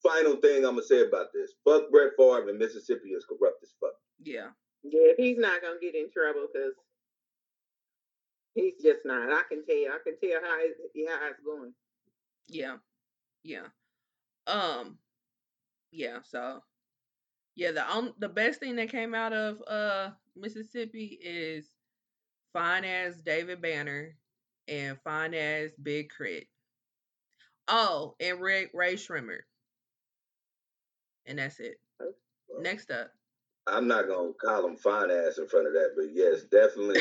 final 0.00 0.36
thing 0.36 0.58
I'm 0.64 0.76
gonna 0.76 0.82
say 0.84 1.02
about 1.02 1.26
this. 1.34 1.54
Fuck 1.64 1.90
Brett 1.90 2.12
Favre 2.16 2.48
and 2.50 2.58
Mississippi 2.58 3.08
is 3.08 3.26
corrupt 3.28 3.64
as 3.64 3.72
fuck. 3.80 3.94
Yeah. 4.22 4.50
Yeah, 4.84 5.14
he's 5.16 5.38
not 5.38 5.60
gonna 5.60 5.80
get 5.82 5.96
in 5.96 6.08
trouble 6.12 6.46
because 6.52 6.74
he's 8.58 8.82
just 8.82 9.00
not. 9.04 9.32
I 9.32 9.42
can 9.48 9.64
tell. 9.64 9.76
You. 9.76 9.92
I 9.92 9.98
can 10.04 10.18
tell 10.18 10.40
how 10.42 10.58
it's, 10.60 10.80
how 11.08 11.28
it's 11.28 11.40
going. 11.44 11.72
Yeah. 12.48 12.76
Yeah. 13.44 13.66
Um. 14.46 14.98
Yeah. 15.90 16.18
So. 16.24 16.62
Yeah. 17.54 17.72
The 17.72 17.84
on 17.84 18.14
the 18.18 18.28
best 18.28 18.60
thing 18.60 18.76
that 18.76 18.90
came 18.90 19.14
out 19.14 19.32
of 19.32 19.62
uh 19.66 20.10
Mississippi 20.36 21.18
is 21.22 21.70
fine 22.52 22.84
as 22.84 23.20
David 23.22 23.62
Banner 23.62 24.16
and 24.66 24.98
fine 25.02 25.34
as 25.34 25.72
Big 25.82 26.10
Crit. 26.10 26.46
Oh, 27.68 28.14
and 28.20 28.40
Ray 28.40 28.68
Ray 28.72 28.96
Shrimmer. 28.96 29.44
And 31.26 31.38
that's 31.38 31.60
it. 31.60 31.76
Next 32.60 32.90
up. 32.90 33.10
I'm 33.70 33.86
not 33.86 34.08
gonna 34.08 34.32
call 34.34 34.66
him 34.66 34.76
fine 34.76 35.10
ass 35.10 35.38
in 35.38 35.48
front 35.48 35.66
of 35.66 35.72
that, 35.74 35.92
but 35.96 36.06
yes, 36.12 36.42
definitely. 36.44 37.00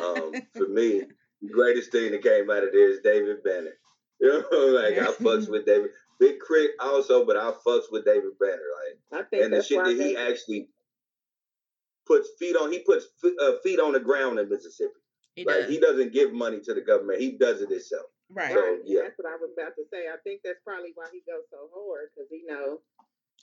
Um, 0.00 0.32
for 0.56 0.68
me, 0.68 1.02
the 1.40 1.48
greatest 1.48 1.92
thing 1.92 2.12
that 2.12 2.22
came 2.22 2.50
out 2.50 2.64
of 2.64 2.72
there 2.72 2.90
is 2.90 3.00
David 3.02 3.42
Banner. 3.42 3.72
You 4.20 4.28
know, 4.52 4.66
like 4.66 4.96
I 4.98 5.10
fucks 5.14 5.48
with 5.50 5.66
David. 5.66 5.90
Big 6.20 6.36
K.R.I.T. 6.46 6.74
also, 6.78 7.26
but 7.26 7.36
I 7.36 7.50
fucks 7.66 7.90
with 7.90 8.04
David 8.04 8.38
Banner. 8.38 8.52
Like 9.10 9.20
I 9.20 9.28
think 9.28 9.44
and 9.44 9.52
the 9.52 9.60
shit 9.64 9.82
that 9.82 9.90
he 9.90 10.14
they, 10.14 10.16
actually 10.16 10.68
puts 12.06 12.28
feet 12.38 12.54
on. 12.54 12.70
He 12.70 12.78
puts 12.80 13.06
f- 13.24 13.32
uh, 13.40 13.54
feet 13.64 13.80
on 13.80 13.92
the 13.92 13.98
ground 13.98 14.38
in 14.38 14.48
Mississippi. 14.48 14.92
he 15.34 15.44
Like 15.44 15.62
does. 15.62 15.70
he 15.70 15.80
doesn't 15.80 16.12
give 16.12 16.32
money 16.32 16.60
to 16.60 16.72
the 16.72 16.82
government. 16.82 17.20
He 17.20 17.32
does 17.32 17.62
it 17.62 17.70
himself. 17.70 18.06
right. 18.30 18.52
So, 18.54 18.60
right. 18.60 18.78
yeah. 18.84 19.00
That's 19.02 19.18
what 19.18 19.26
I 19.32 19.36
was 19.36 19.50
about 19.58 19.74
to 19.74 19.82
say. 19.92 20.06
I 20.06 20.16
think 20.22 20.42
that's 20.44 20.60
probably 20.64 20.92
why 20.94 21.06
he 21.12 21.22
goes 21.26 21.42
so 21.50 21.68
hard 21.74 22.10
because 22.14 22.28
he 22.30 22.42
knows. 22.46 22.78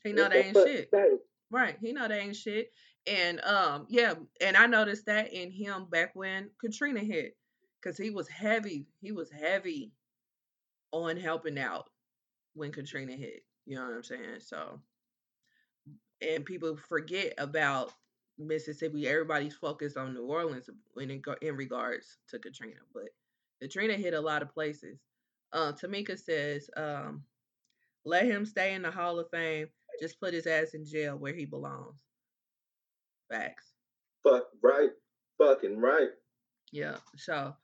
He 0.06 0.14
know 0.14 0.24
what 0.24 0.32
they 0.32 0.44
ain't 0.46 0.56
shit. 0.56 0.90
to 0.92 0.98
say. 0.98 1.10
Right. 1.52 1.78
He 1.82 1.94
know 1.94 2.08
they 2.08 2.20
ain't 2.20 2.36
shit. 2.36 2.72
And 3.08 3.42
um, 3.42 3.86
yeah, 3.90 4.14
and 4.42 4.56
I 4.56 4.68
noticed 4.68 5.06
that 5.08 5.34
in 5.34 5.52
him 5.52 5.86
back 5.90 6.12
when 6.16 6.50
Katrina 6.60 7.00
hit. 7.00 7.36
Cause 7.82 7.98
he 7.98 8.10
was 8.10 8.28
heavy. 8.28 8.88
He 9.02 9.14
was 9.14 9.32
heavy 9.32 9.94
on 10.92 11.16
helping 11.16 11.58
out 11.58 11.90
when 12.54 12.72
Katrina 12.74 13.14
hit. 13.14 13.46
You 13.66 13.76
know 13.78 13.86
what 13.86 13.96
I'm 13.96 14.04
saying? 14.04 14.40
So 14.42 14.82
and 16.22 16.46
people 16.46 16.76
forget 16.76 17.34
about 17.38 17.94
Mississippi. 18.38 19.08
Everybody's 19.08 19.56
focused 19.56 19.98
on 19.98 20.14
New 20.14 20.26
Orleans 20.26 20.70
it 20.98 21.22
in 21.42 21.56
regards 21.56 22.18
to 22.30 22.40
Katrina, 22.40 22.80
but 22.94 23.06
Katrina 23.62 23.94
hit 23.94 24.14
a 24.14 24.22
lot 24.22 24.42
of 24.42 24.54
places. 24.54 25.00
Uh, 25.52 25.74
Tamika 25.74 26.18
says, 26.18 26.70
um, 26.78 27.24
"Let 28.06 28.26
him 28.26 28.46
stay 28.46 28.74
in 28.74 28.82
the 28.82 28.92
Hall 28.92 29.20
of 29.20 29.30
Fame. 29.32 29.68
Just 30.00 30.20
put 30.20 30.34
his 30.34 30.48
ass 30.48 30.74
in 30.74 30.86
jail 30.86 31.18
where 31.18 31.34
he 31.34 31.46
belongs." 31.46 32.00
Facts. 33.30 33.74
Fuck 34.24 34.48
right. 34.62 34.92
Fucking 35.38 35.78
right. 35.78 36.10
Yeah. 36.72 36.98
So, 37.16 37.56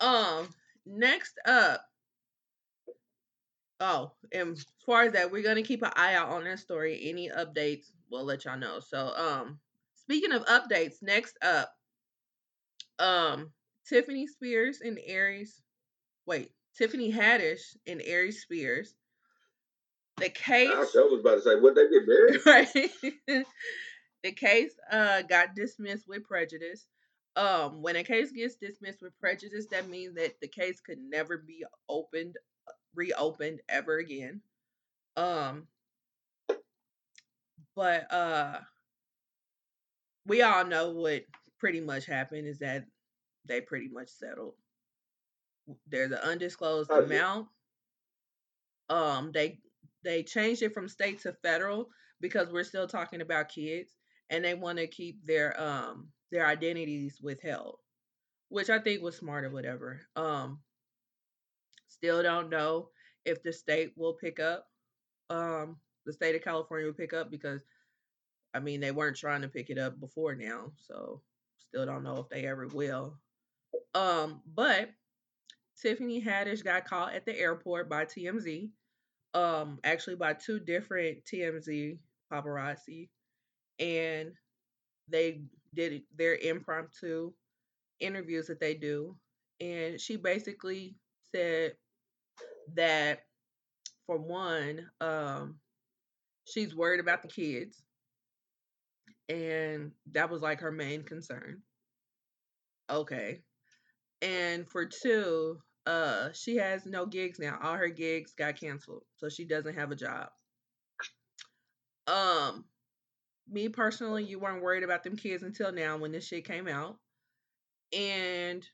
um, 0.00 0.48
next 0.86 1.38
up. 1.46 1.84
Oh, 3.80 4.12
and 4.32 4.52
as 4.52 4.66
far 4.84 5.04
as 5.04 5.12
that, 5.12 5.30
we're 5.30 5.42
gonna 5.42 5.62
keep 5.62 5.82
an 5.82 5.92
eye 5.96 6.14
out 6.14 6.28
on 6.28 6.44
that 6.44 6.58
story. 6.58 7.00
Any 7.02 7.30
updates, 7.30 7.92
we'll 8.10 8.24
let 8.24 8.44
y'all 8.44 8.58
know. 8.58 8.80
So, 8.80 9.14
um, 9.16 9.58
speaking 9.94 10.32
of 10.32 10.44
updates, 10.46 11.02
next 11.02 11.36
up, 11.42 11.72
um, 12.98 13.52
Tiffany 13.86 14.26
Spears 14.26 14.80
and 14.82 14.98
Aries. 15.04 15.62
Wait, 16.26 16.52
Tiffany 16.76 17.12
Haddish 17.12 17.76
and 17.86 18.02
Aries 18.02 18.42
Spears. 18.42 18.94
The 20.20 20.28
case. 20.30 20.70
I 20.70 20.78
was 20.78 21.20
about 21.20 21.36
to 21.36 21.42
say, 21.42 21.54
would 21.56 21.74
they 21.74 21.88
get 21.88 22.06
married? 22.06 22.40
right? 23.26 23.44
the 24.22 24.32
case 24.32 24.72
uh 24.90 25.22
got 25.22 25.54
dismissed 25.54 26.06
with 26.08 26.24
prejudice. 26.24 26.86
Um, 27.36 27.80
when 27.82 27.96
a 27.96 28.02
case 28.04 28.32
gets 28.32 28.56
dismissed 28.56 29.02
with 29.02 29.18
prejudice, 29.20 29.66
that 29.70 29.88
means 29.88 30.16
that 30.16 30.40
the 30.40 30.48
case 30.48 30.80
could 30.80 30.98
never 30.98 31.38
be 31.38 31.64
opened, 31.88 32.34
reopened 32.94 33.60
ever 33.68 33.98
again. 33.98 34.40
Um, 35.16 35.68
but 37.76 38.12
uh, 38.12 38.58
we 40.26 40.42
all 40.42 40.64
know 40.64 40.90
what 40.90 41.22
pretty 41.58 41.80
much 41.80 42.04
happened 42.06 42.46
is 42.48 42.58
that 42.58 42.84
they 43.46 43.60
pretty 43.60 43.88
much 43.88 44.08
settled. 44.08 44.54
There's 45.88 46.10
an 46.10 46.18
undisclosed 46.18 46.90
Oh, 46.92 46.98
yeah. 47.00 47.04
amount. 47.06 47.48
Um, 48.88 49.30
they 49.32 49.60
they 50.04 50.22
changed 50.22 50.62
it 50.62 50.74
from 50.74 50.88
state 50.88 51.20
to 51.20 51.32
federal 51.42 51.88
because 52.20 52.50
we're 52.50 52.64
still 52.64 52.86
talking 52.86 53.20
about 53.20 53.48
kids 53.48 53.96
and 54.30 54.44
they 54.44 54.54
want 54.54 54.78
to 54.78 54.86
keep 54.86 55.24
their 55.26 55.60
um 55.60 56.08
their 56.30 56.46
identities 56.46 57.18
withheld 57.22 57.78
which 58.48 58.70
i 58.70 58.78
think 58.78 59.02
was 59.02 59.16
smart 59.16 59.44
or 59.44 59.50
whatever 59.50 60.00
um 60.16 60.58
still 61.88 62.22
don't 62.22 62.50
know 62.50 62.88
if 63.24 63.42
the 63.42 63.52
state 63.52 63.92
will 63.96 64.14
pick 64.14 64.40
up 64.40 64.66
um 65.28 65.76
the 66.06 66.12
state 66.12 66.34
of 66.34 66.42
california 66.42 66.86
will 66.86 66.94
pick 66.94 67.12
up 67.12 67.30
because 67.30 67.62
i 68.54 68.60
mean 68.60 68.80
they 68.80 68.92
weren't 68.92 69.16
trying 69.16 69.42
to 69.42 69.48
pick 69.48 69.70
it 69.70 69.78
up 69.78 69.98
before 70.00 70.34
now 70.34 70.70
so 70.76 71.20
still 71.58 71.86
don't 71.86 72.04
know 72.04 72.18
if 72.18 72.28
they 72.28 72.46
ever 72.46 72.66
will 72.68 73.14
um 73.94 74.40
but 74.54 74.90
tiffany 75.80 76.22
haddish 76.22 76.64
got 76.64 76.84
caught 76.84 77.14
at 77.14 77.24
the 77.24 77.38
airport 77.38 77.88
by 77.88 78.04
tmz 78.04 78.70
um 79.34 79.78
actually 79.84 80.16
by 80.16 80.32
two 80.32 80.58
different 80.58 81.18
TMZ 81.24 81.98
paparazzi 82.32 83.08
and 83.78 84.32
they 85.08 85.42
did 85.74 86.02
their 86.16 86.36
impromptu 86.36 87.32
interviews 88.00 88.46
that 88.46 88.60
they 88.60 88.74
do 88.74 89.16
and 89.60 90.00
she 90.00 90.16
basically 90.16 90.94
said 91.34 91.72
that 92.74 93.20
for 94.06 94.18
one 94.18 94.88
um 95.00 95.56
she's 96.44 96.74
worried 96.74 97.00
about 97.00 97.22
the 97.22 97.28
kids 97.28 97.82
and 99.30 99.92
that 100.12 100.28
was 100.28 100.42
like 100.42 100.60
her 100.60 100.72
main 100.72 101.04
concern. 101.04 101.62
Okay. 102.90 103.42
And 104.20 104.68
for 104.68 104.84
two 104.86 105.60
uh 105.90 106.30
she 106.32 106.56
has 106.56 106.86
no 106.86 107.04
gigs 107.04 107.40
now. 107.40 107.58
All 107.60 107.74
her 107.74 107.88
gigs 107.88 108.32
got 108.32 108.60
canceled 108.60 109.02
so 109.16 109.28
she 109.28 109.44
doesn't 109.44 109.74
have 109.74 109.90
a 109.90 109.96
job. 109.96 110.28
Um 112.06 112.64
me 113.50 113.68
personally 113.68 114.22
you 114.22 114.38
weren't 114.38 114.62
worried 114.62 114.84
about 114.84 115.02
them 115.02 115.16
kids 115.16 115.42
until 115.42 115.72
now 115.72 115.96
when 115.96 116.12
this 116.12 116.26
shit 116.26 116.44
came 116.44 116.68
out. 116.68 116.98
And 117.92 118.64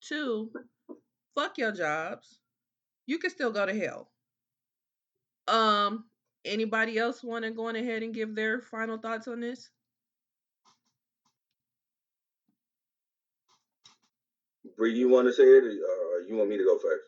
two 0.00 0.52
fuck 1.34 1.58
your 1.58 1.72
jobs. 1.72 2.38
You 3.06 3.18
can 3.18 3.30
still 3.30 3.50
go 3.50 3.66
to 3.66 3.74
hell. 3.74 4.08
Um 5.48 6.04
anybody 6.44 6.96
else 6.96 7.24
want 7.24 7.44
to 7.44 7.50
go 7.50 7.66
on 7.66 7.74
ahead 7.74 8.04
and 8.04 8.14
give 8.14 8.36
their 8.36 8.60
final 8.60 8.98
thoughts 8.98 9.26
on 9.26 9.40
this 9.40 9.68
Bree, 14.76 14.94
you 14.94 15.08
want 15.08 15.26
to 15.28 15.32
say 15.32 15.44
it, 15.44 15.64
or 15.64 16.20
you 16.28 16.36
want 16.36 16.50
me 16.50 16.58
to 16.58 16.64
go 16.64 16.78
first? 16.78 17.04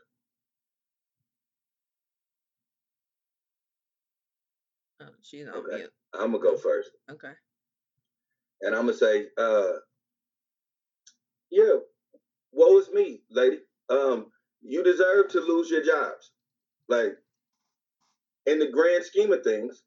uh, 5.01 5.07
she's 5.23 5.47
on 5.49 5.55
Okay. 5.57 5.77
mute 5.77 5.91
I'm 6.15 6.33
gonna 6.33 6.39
go 6.43 6.57
first, 6.57 6.91
okay 7.11 7.33
and 8.63 8.75
I'm 8.75 8.87
gonna 8.87 8.97
say, 8.97 9.27
uh, 9.39 9.73
yeah, 11.51 11.77
woe 12.53 12.79
is 12.79 12.91
me, 12.93 13.23
lady. 13.31 13.59
Um, 13.89 14.33
you 14.63 14.83
deserve 14.83 15.29
to 15.31 15.41
lose 15.41 15.71
your 15.71 15.83
jobs. 15.85 16.33
Like, 16.89 17.17
in 18.47 18.59
the 18.59 18.69
grand 18.71 19.05
scheme 19.05 19.33
of 19.33 19.45
things, 19.45 19.83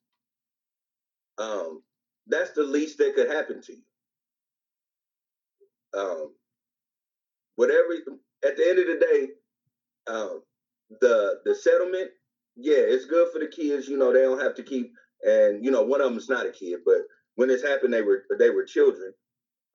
um, 1.37 1.83
that's 2.27 2.51
the 2.51 2.63
least 2.63 2.97
that 2.99 3.15
could 3.15 3.29
happen 3.29 3.61
to 3.61 3.73
you. 3.73 3.83
Um, 5.99 6.35
whatever. 7.61 7.93
At 8.43 8.57
the 8.57 8.67
end 8.67 8.79
of 8.79 8.87
the 8.87 8.99
day, 8.99 9.27
um, 10.07 10.41
the 10.99 11.35
the 11.45 11.53
settlement, 11.53 12.09
yeah, 12.55 12.77
it's 12.77 13.05
good 13.05 13.29
for 13.31 13.39
the 13.39 13.47
kids. 13.47 13.87
You 13.87 13.97
know, 13.97 14.11
they 14.11 14.21
don't 14.23 14.41
have 14.41 14.55
to 14.55 14.63
keep. 14.63 14.91
And 15.23 15.63
you 15.63 15.69
know, 15.69 15.83
one 15.83 16.01
of 16.01 16.09
them 16.09 16.17
is 16.17 16.29
not 16.29 16.47
a 16.47 16.51
kid, 16.51 16.79
but 16.85 16.97
when 17.35 17.49
this 17.49 17.61
happened, 17.61 17.93
they 17.93 18.01
were 18.01 18.23
they 18.39 18.49
were 18.49 18.65
children. 18.65 19.13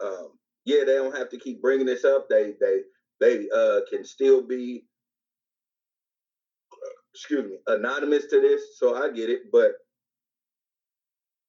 Um, 0.05 0.31
yeah, 0.65 0.81
they 0.85 0.95
don't 0.95 1.17
have 1.17 1.31
to 1.31 1.39
keep 1.39 1.63
bringing 1.63 1.87
this 1.87 2.05
up. 2.05 2.27
They 2.29 2.55
they 2.61 2.81
they 3.21 3.49
uh, 3.55 3.81
can 3.89 4.05
still 4.05 4.43
be, 4.47 4.85
excuse 7.15 7.45
me, 7.45 7.59
anonymous 7.69 8.27
to 8.31 8.41
this. 8.41 8.63
So 8.79 8.97
I 8.97 9.13
get 9.13 9.31
it, 9.31 9.43
but 9.53 9.73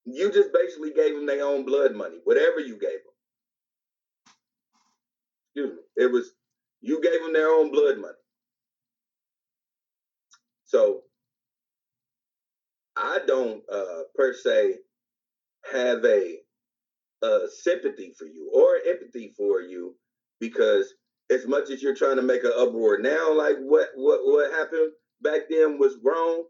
you 0.05 0.31
just 0.31 0.53
basically 0.53 0.93
gave 0.93 1.15
them 1.15 1.25
their 1.25 1.43
own 1.43 1.65
blood 1.65 1.95
money, 1.95 2.19
whatever 2.23 2.59
you 2.59 2.77
gave 2.79 3.01
them. 3.03 3.06
Excuse 5.57 5.75
me, 5.75 6.03
it 6.03 6.11
was 6.11 6.33
you 6.81 7.01
gave 7.01 7.19
them 7.19 7.33
their 7.33 7.49
own 7.49 7.71
blood 7.71 7.97
money. 7.97 8.13
So 10.65 11.01
I 12.95 13.19
don't 13.25 13.63
uh, 13.71 14.03
per 14.15 14.33
se 14.33 14.75
have 15.71 16.05
a, 16.05 16.37
a 17.23 17.39
sympathy 17.49 18.13
for 18.17 18.25
you 18.25 18.51
or 18.53 18.77
empathy 18.87 19.33
for 19.35 19.61
you 19.61 19.95
because 20.39 20.93
as 21.31 21.47
much 21.47 21.71
as 21.71 21.81
you're 21.81 21.95
trying 21.95 22.17
to 22.17 22.21
make 22.21 22.43
an 22.43 22.53
uproar 22.55 22.99
now, 22.99 23.33
like 23.33 23.57
what 23.57 23.89
what 23.95 24.19
what 24.25 24.51
happened 24.51 24.91
back 25.21 25.49
then 25.49 25.79
was 25.79 25.97
wrong. 26.03 26.43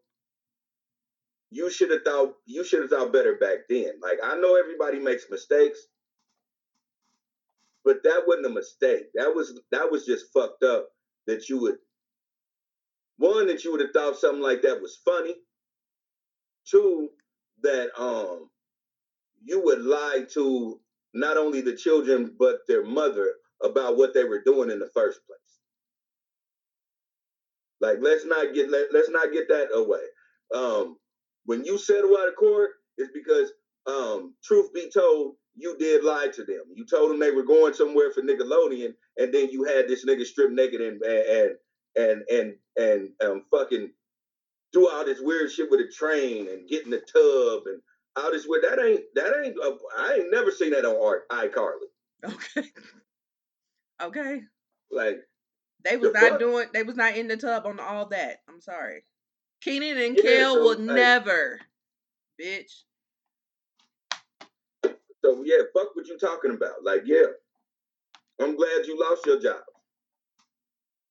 You 1.50 1.70
should 1.70 1.92
have 1.92 2.04
thought 2.04 2.34
you 2.46 2.66
should 2.66 2.82
have 2.82 2.90
thought 2.90 3.14
better 3.14 3.38
back 3.40 3.70
then. 3.70 3.92
Like 4.02 4.20
I 4.22 4.36
know 4.36 4.58
everybody 4.58 5.00
makes 5.00 5.28
mistakes, 5.30 5.80
but 7.88 8.04
that 8.04 8.24
wasn't 8.28 8.48
a 8.48 8.50
mistake. 8.50 9.06
That 9.16 9.34
was 9.34 9.58
that 9.72 9.90
was 9.90 10.06
just 10.06 10.26
fucked 10.34 10.62
up. 10.62 10.90
That 11.26 11.48
you 11.48 11.62
would 11.62 11.78
one 13.16 13.48
that 13.48 13.64
you 13.64 13.72
would 13.72 13.80
have 13.80 13.92
thought 13.94 14.18
something 14.18 14.44
like 14.44 14.62
that 14.64 14.82
was 14.82 15.00
funny. 15.06 15.36
Two 16.70 17.10
that 17.64 17.90
um 17.98 18.50
you 19.42 19.64
would 19.64 19.82
lie 19.82 20.26
to 20.34 20.82
not 21.14 21.38
only 21.38 21.62
the 21.62 21.78
children 21.78 22.36
but 22.38 22.58
their 22.68 22.84
mother 22.84 23.36
about 23.64 23.96
what 23.96 24.14
they 24.14 24.26
were 24.26 24.44
doing 24.44 24.70
in 24.70 24.80
the 24.80 24.90
first 24.94 25.22
place. 25.26 25.40
Like 27.80 28.00
let's 28.02 28.26
not 28.26 28.54
get 28.54 28.70
let, 28.70 28.88
let's 28.94 29.10
not 29.10 29.32
get 29.32 29.48
that 29.48 29.70
away. 29.74 30.04
Um, 30.54 30.98
when 31.46 31.64
you 31.64 31.78
settle 31.78 32.18
out 32.18 32.28
of 32.28 32.36
court, 32.36 32.72
it's 32.98 33.12
because 33.14 33.54
um, 33.88 34.36
truth 34.44 34.74
be 34.74 34.90
told, 34.94 35.36
you 35.58 35.76
did 35.78 36.04
lie 36.04 36.28
to 36.34 36.44
them. 36.44 36.64
You 36.76 36.86
told 36.86 37.10
them 37.12 37.20
they 37.20 37.32
were 37.32 37.44
going 37.44 37.74
somewhere 37.74 38.12
for 38.12 38.22
Nickelodeon, 38.22 38.94
and 39.18 39.34
then 39.34 39.50
you 39.50 39.64
had 39.64 39.88
this 39.88 40.06
nigga 40.06 40.26
stripped 40.26 40.54
naked 40.54 40.82
and 40.82 41.02
and 41.02 41.52
and 41.98 42.22
and 42.30 42.54
and 42.78 43.10
um, 43.24 43.44
fucking 43.52 43.92
do 44.74 44.88
all 44.88 45.06
this 45.06 45.20
weird 45.20 45.52
shit 45.52 45.72
with 45.72 45.80
a 45.82 45.88
train 45.92 46.48
and 46.50 46.68
get 46.70 46.86
in 46.86 46.92
the 46.92 47.00
tub 47.00 47.64
and 47.66 47.82
all 48.16 48.32
this 48.32 48.46
weird. 48.48 48.64
That 48.66 48.80
ain't 48.84 49.02
that 49.16 49.34
ain't. 49.44 49.56
Uh, 49.62 49.78
I 49.98 50.14
ain't 50.20 50.32
never 50.32 50.52
seen 50.52 50.72
that 50.72 50.86
on 50.86 50.96
art 51.04 51.28
iCarly. 51.30 51.90
Okay. 52.26 52.68
Okay. 54.02 54.42
Like 54.92 55.20
they 55.84 55.98
was 55.98 56.12
the 56.14 56.20
not 56.20 56.30
fuck? 56.32 56.40
doing. 56.40 56.68
They 56.74 56.84
was 56.84 56.96
not 56.96 57.16
in 57.18 57.28
the 57.28 57.38
tub 57.38 57.66
on 57.66 57.80
all 57.80 58.06
that. 58.08 58.38
I'm 58.48 58.62
sorry. 58.62 59.04
Keenan 59.62 59.98
and 59.98 60.16
Yeah, 60.16 60.22
Kel 60.24 60.54
so, 60.56 60.64
would 60.66 60.80
like- 60.80 60.96
never, 60.96 61.60
bitch. 62.40 62.84
So 65.28 65.44
yeah, 65.44 65.64
fuck 65.74 65.94
what 65.94 66.08
you 66.08 66.18
talking 66.18 66.52
about. 66.52 66.84
Like, 66.84 67.02
yeah. 67.06 67.26
I'm 68.40 68.56
glad 68.56 68.86
you 68.86 68.98
lost 68.98 69.26
your 69.26 69.42
job. 69.42 69.60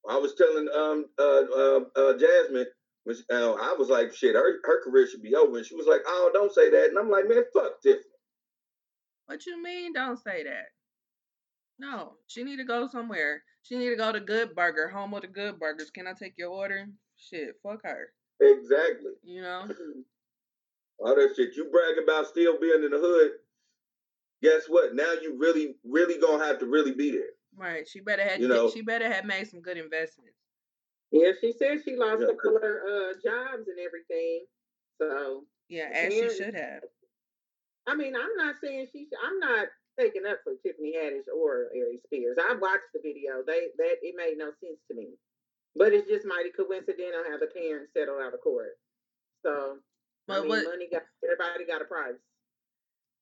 I 0.08 0.16
was 0.16 0.34
telling 0.36 0.68
um 0.74 1.04
uh 1.18 1.42
uh, 1.54 1.80
uh 1.96 2.18
Jasmine 2.18 2.66
uh, 3.30 3.52
I 3.52 3.76
was 3.78 3.88
like, 3.88 4.14
shit, 4.14 4.34
her 4.34 4.58
her 4.64 4.82
career 4.82 5.06
should 5.06 5.22
be 5.22 5.34
over. 5.34 5.58
And 5.58 5.66
she 5.66 5.74
was 5.74 5.86
like, 5.86 6.00
oh, 6.06 6.30
don't 6.32 6.52
say 6.52 6.70
that. 6.70 6.88
And 6.88 6.98
I'm 6.98 7.10
like, 7.10 7.28
man, 7.28 7.44
fuck 7.52 7.82
Tiffany. 7.82 8.04
What 9.26 9.44
you 9.44 9.62
mean? 9.62 9.92
Don't 9.92 10.18
say 10.18 10.44
that. 10.44 10.66
No, 11.78 12.14
she 12.26 12.42
need 12.42 12.56
to 12.56 12.64
go 12.64 12.88
somewhere. 12.88 13.42
She 13.62 13.76
need 13.76 13.90
to 13.90 13.96
go 13.96 14.12
to 14.12 14.20
Good 14.20 14.54
Burger, 14.54 14.88
home 14.88 15.12
of 15.14 15.22
the 15.22 15.28
Good 15.28 15.58
Burgers. 15.58 15.90
Can 15.90 16.06
I 16.06 16.14
take 16.14 16.34
your 16.38 16.50
order? 16.50 16.86
Shit, 17.18 17.56
fuck 17.62 17.80
her. 17.84 18.08
Exactly. 18.40 19.12
You 19.24 19.42
know. 19.42 19.68
All 20.98 21.14
that 21.14 21.34
shit. 21.36 21.54
You 21.54 21.68
brag 21.70 22.02
about 22.02 22.28
still 22.28 22.58
being 22.58 22.82
in 22.82 22.90
the 22.90 22.98
hood. 22.98 23.32
Guess 24.46 24.66
what? 24.68 24.94
Now 24.94 25.12
you 25.20 25.36
really, 25.38 25.74
really 25.84 26.18
gonna 26.20 26.44
have 26.44 26.60
to 26.60 26.66
really 26.66 26.92
be 26.92 27.10
there. 27.10 27.30
Right. 27.56 27.88
She 27.88 27.98
better 28.00 28.22
had 28.22 28.40
You 28.40 28.46
know- 28.48 28.70
she 28.70 28.82
better 28.82 29.10
have 29.10 29.24
made 29.24 29.48
some 29.48 29.60
good 29.60 29.76
investments. 29.76 30.38
Yeah, 31.10 31.32
she 31.40 31.52
said 31.52 31.82
she 31.84 31.96
lost 31.96 32.20
Yeah. 32.20 32.28
a 32.28 32.36
couple 32.36 32.56
of 32.58 32.62
uh, 32.64 33.12
jobs 33.24 33.66
and 33.68 33.78
everything. 33.80 34.46
So 35.00 35.46
Yeah, 35.68 35.90
as 35.92 36.12
she 36.12 36.28
should 36.30 36.54
have. 36.54 36.84
I 37.88 37.94
mean, 37.96 38.14
I'm 38.14 38.34
not 38.36 38.56
saying 38.60 38.86
she. 38.92 39.04
Should, 39.06 39.18
I'm 39.24 39.38
not 39.40 39.68
taking 39.98 40.26
up 40.26 40.38
for 40.44 40.54
Tiffany 40.62 40.94
Haddish 40.96 41.26
or 41.34 41.70
Ari 41.74 41.98
Spears. 42.04 42.36
I 42.40 42.54
watched 42.54 42.90
the 42.94 43.00
video. 43.02 43.42
They 43.44 43.68
that 43.78 43.96
it 44.02 44.14
made 44.16 44.38
no 44.38 44.52
sense 44.60 44.78
to 44.88 44.94
me. 44.94 45.18
But 45.74 45.92
it's 45.92 46.08
just 46.08 46.24
mighty 46.26 46.50
coincidental 46.50 47.24
how 47.28 47.38
the 47.38 47.46
parents 47.48 47.92
settled 47.92 48.20
out 48.22 48.34
of 48.34 48.40
court. 48.42 48.78
So 49.42 49.78
I 49.78 49.78
But 50.28 50.40
mean, 50.42 50.48
what 50.50 50.64
money 50.64 50.88
got 50.90 51.02
everybody 51.24 51.64
got 51.66 51.82
a 51.82 51.84
price. 51.86 52.14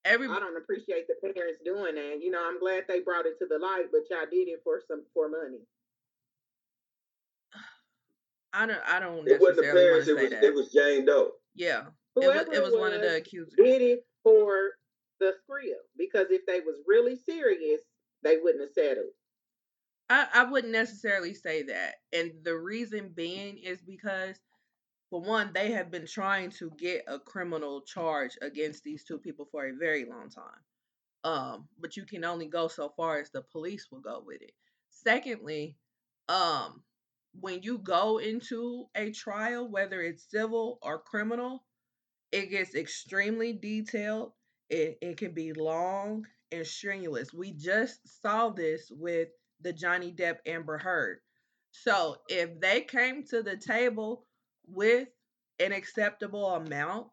Every 0.05 0.28
I 0.28 0.38
don't 0.40 0.57
appreciate 0.57 1.07
the 1.09 1.14
parents 1.32 1.61
doing 1.64 1.94
that. 1.94 2.18
You 2.22 2.30
know, 2.30 2.42
I'm 2.46 2.59
glad 2.61 2.84
they 2.88 3.00
brought 3.00 3.26
it 3.26 3.38
to 3.40 3.46
the 3.46 3.59
light, 3.59 3.86
but 3.92 4.02
y'all 4.11 4.26
did 4.30 4.48
it 4.48 4.61
for 4.64 4.80
some 4.88 5.02
for 5.14 5.28
money. 5.28 5.61
I 8.52 8.66
don't 8.66 8.78
I 8.86 9.00
don't 9.00 9.26
It 9.28 9.40
wasn't 9.40 9.57
the 9.59 9.62
necessarily 9.62 10.05
parents. 10.05 10.09
It 10.09 10.16
say 10.16 10.22
was 10.22 10.30
that. 10.30 10.44
it 10.44 10.55
was 10.55 10.72
Jane 10.72 11.05
Doe. 11.07 11.32
yeah. 11.55 11.82
It 12.16 12.20
was, 12.20 12.24
Whoever 12.26 12.52
it 12.55 12.62
was 12.62 12.72
one 12.74 12.92
of 12.92 13.00
the 13.00 13.09
was, 13.09 13.16
accusers. 13.16 13.55
did 13.57 13.82
it 13.82 14.07
for 14.22 14.70
the 15.18 15.34
skrill 15.42 15.74
because 15.98 16.26
if 16.30 16.46
they 16.46 16.61
was 16.61 16.76
really 16.86 17.16
serious, 17.28 17.80
they 18.22 18.36
wouldn't 18.36 18.62
have 18.62 18.70
settled. 18.72 19.11
I, 20.11 20.26
I 20.32 20.44
wouldn't 20.44 20.72
necessarily 20.72 21.34
say 21.34 21.62
that. 21.64 21.94
And 22.12 22.30
the 22.44 22.57
reason 22.57 23.11
being 23.14 23.59
is 23.59 23.80
because, 23.82 24.36
for 25.11 25.20
one, 25.20 25.50
they 25.55 25.72
have 25.72 25.90
been 25.90 26.07
trying 26.07 26.50
to 26.52 26.70
get 26.78 27.05
a 27.07 27.18
criminal 27.18 27.82
charge 27.82 28.36
against 28.42 28.84
these 28.84 29.05
two 29.05 29.18
people 29.18 29.46
for 29.50 29.66
a 29.66 29.72
very 29.72 30.05
long 30.05 30.30
time. 30.30 30.62
Um, 31.24 31.68
but 31.80 31.96
you 31.96 32.05
can 32.05 32.24
only 32.24 32.46
go 32.46 32.68
so 32.68 32.92
far 32.96 33.18
as 33.20 33.30
the 33.30 33.42
police 33.42 33.88
will 33.90 34.00
go 34.00 34.22
with 34.24 34.42
it. 34.42 34.52
Secondly, 34.90 35.76
um, 36.28 36.82
when 37.40 37.62
you 37.62 37.78
go 37.78 38.18
into 38.18 38.86
a 38.94 39.11
trial, 39.11 39.68
whether 39.68 40.02
it's 40.02 40.30
civil 40.30 40.78
or 40.82 40.98
criminal, 40.98 41.64
it 42.32 42.50
gets 42.50 42.74
extremely 42.74 43.52
detailed. 43.52 44.32
It, 44.70 44.98
it 45.00 45.16
can 45.16 45.32
be 45.32 45.52
long 45.52 46.26
and 46.52 46.66
strenuous. 46.66 47.32
We 47.32 47.52
just 47.52 48.00
saw 48.22 48.50
this 48.50 48.90
with 48.90 49.28
the 49.61 49.72
Johnny 49.72 50.12
Depp 50.12 50.38
Amber 50.46 50.78
Heard. 50.78 51.18
So 51.70 52.16
if 52.28 52.61
they 52.61 52.82
came 52.82 53.24
to 53.26 53.42
the 53.42 53.57
table 53.57 54.26
with 54.67 55.09
an 55.59 55.73
acceptable 55.73 56.47
amount, 56.55 57.11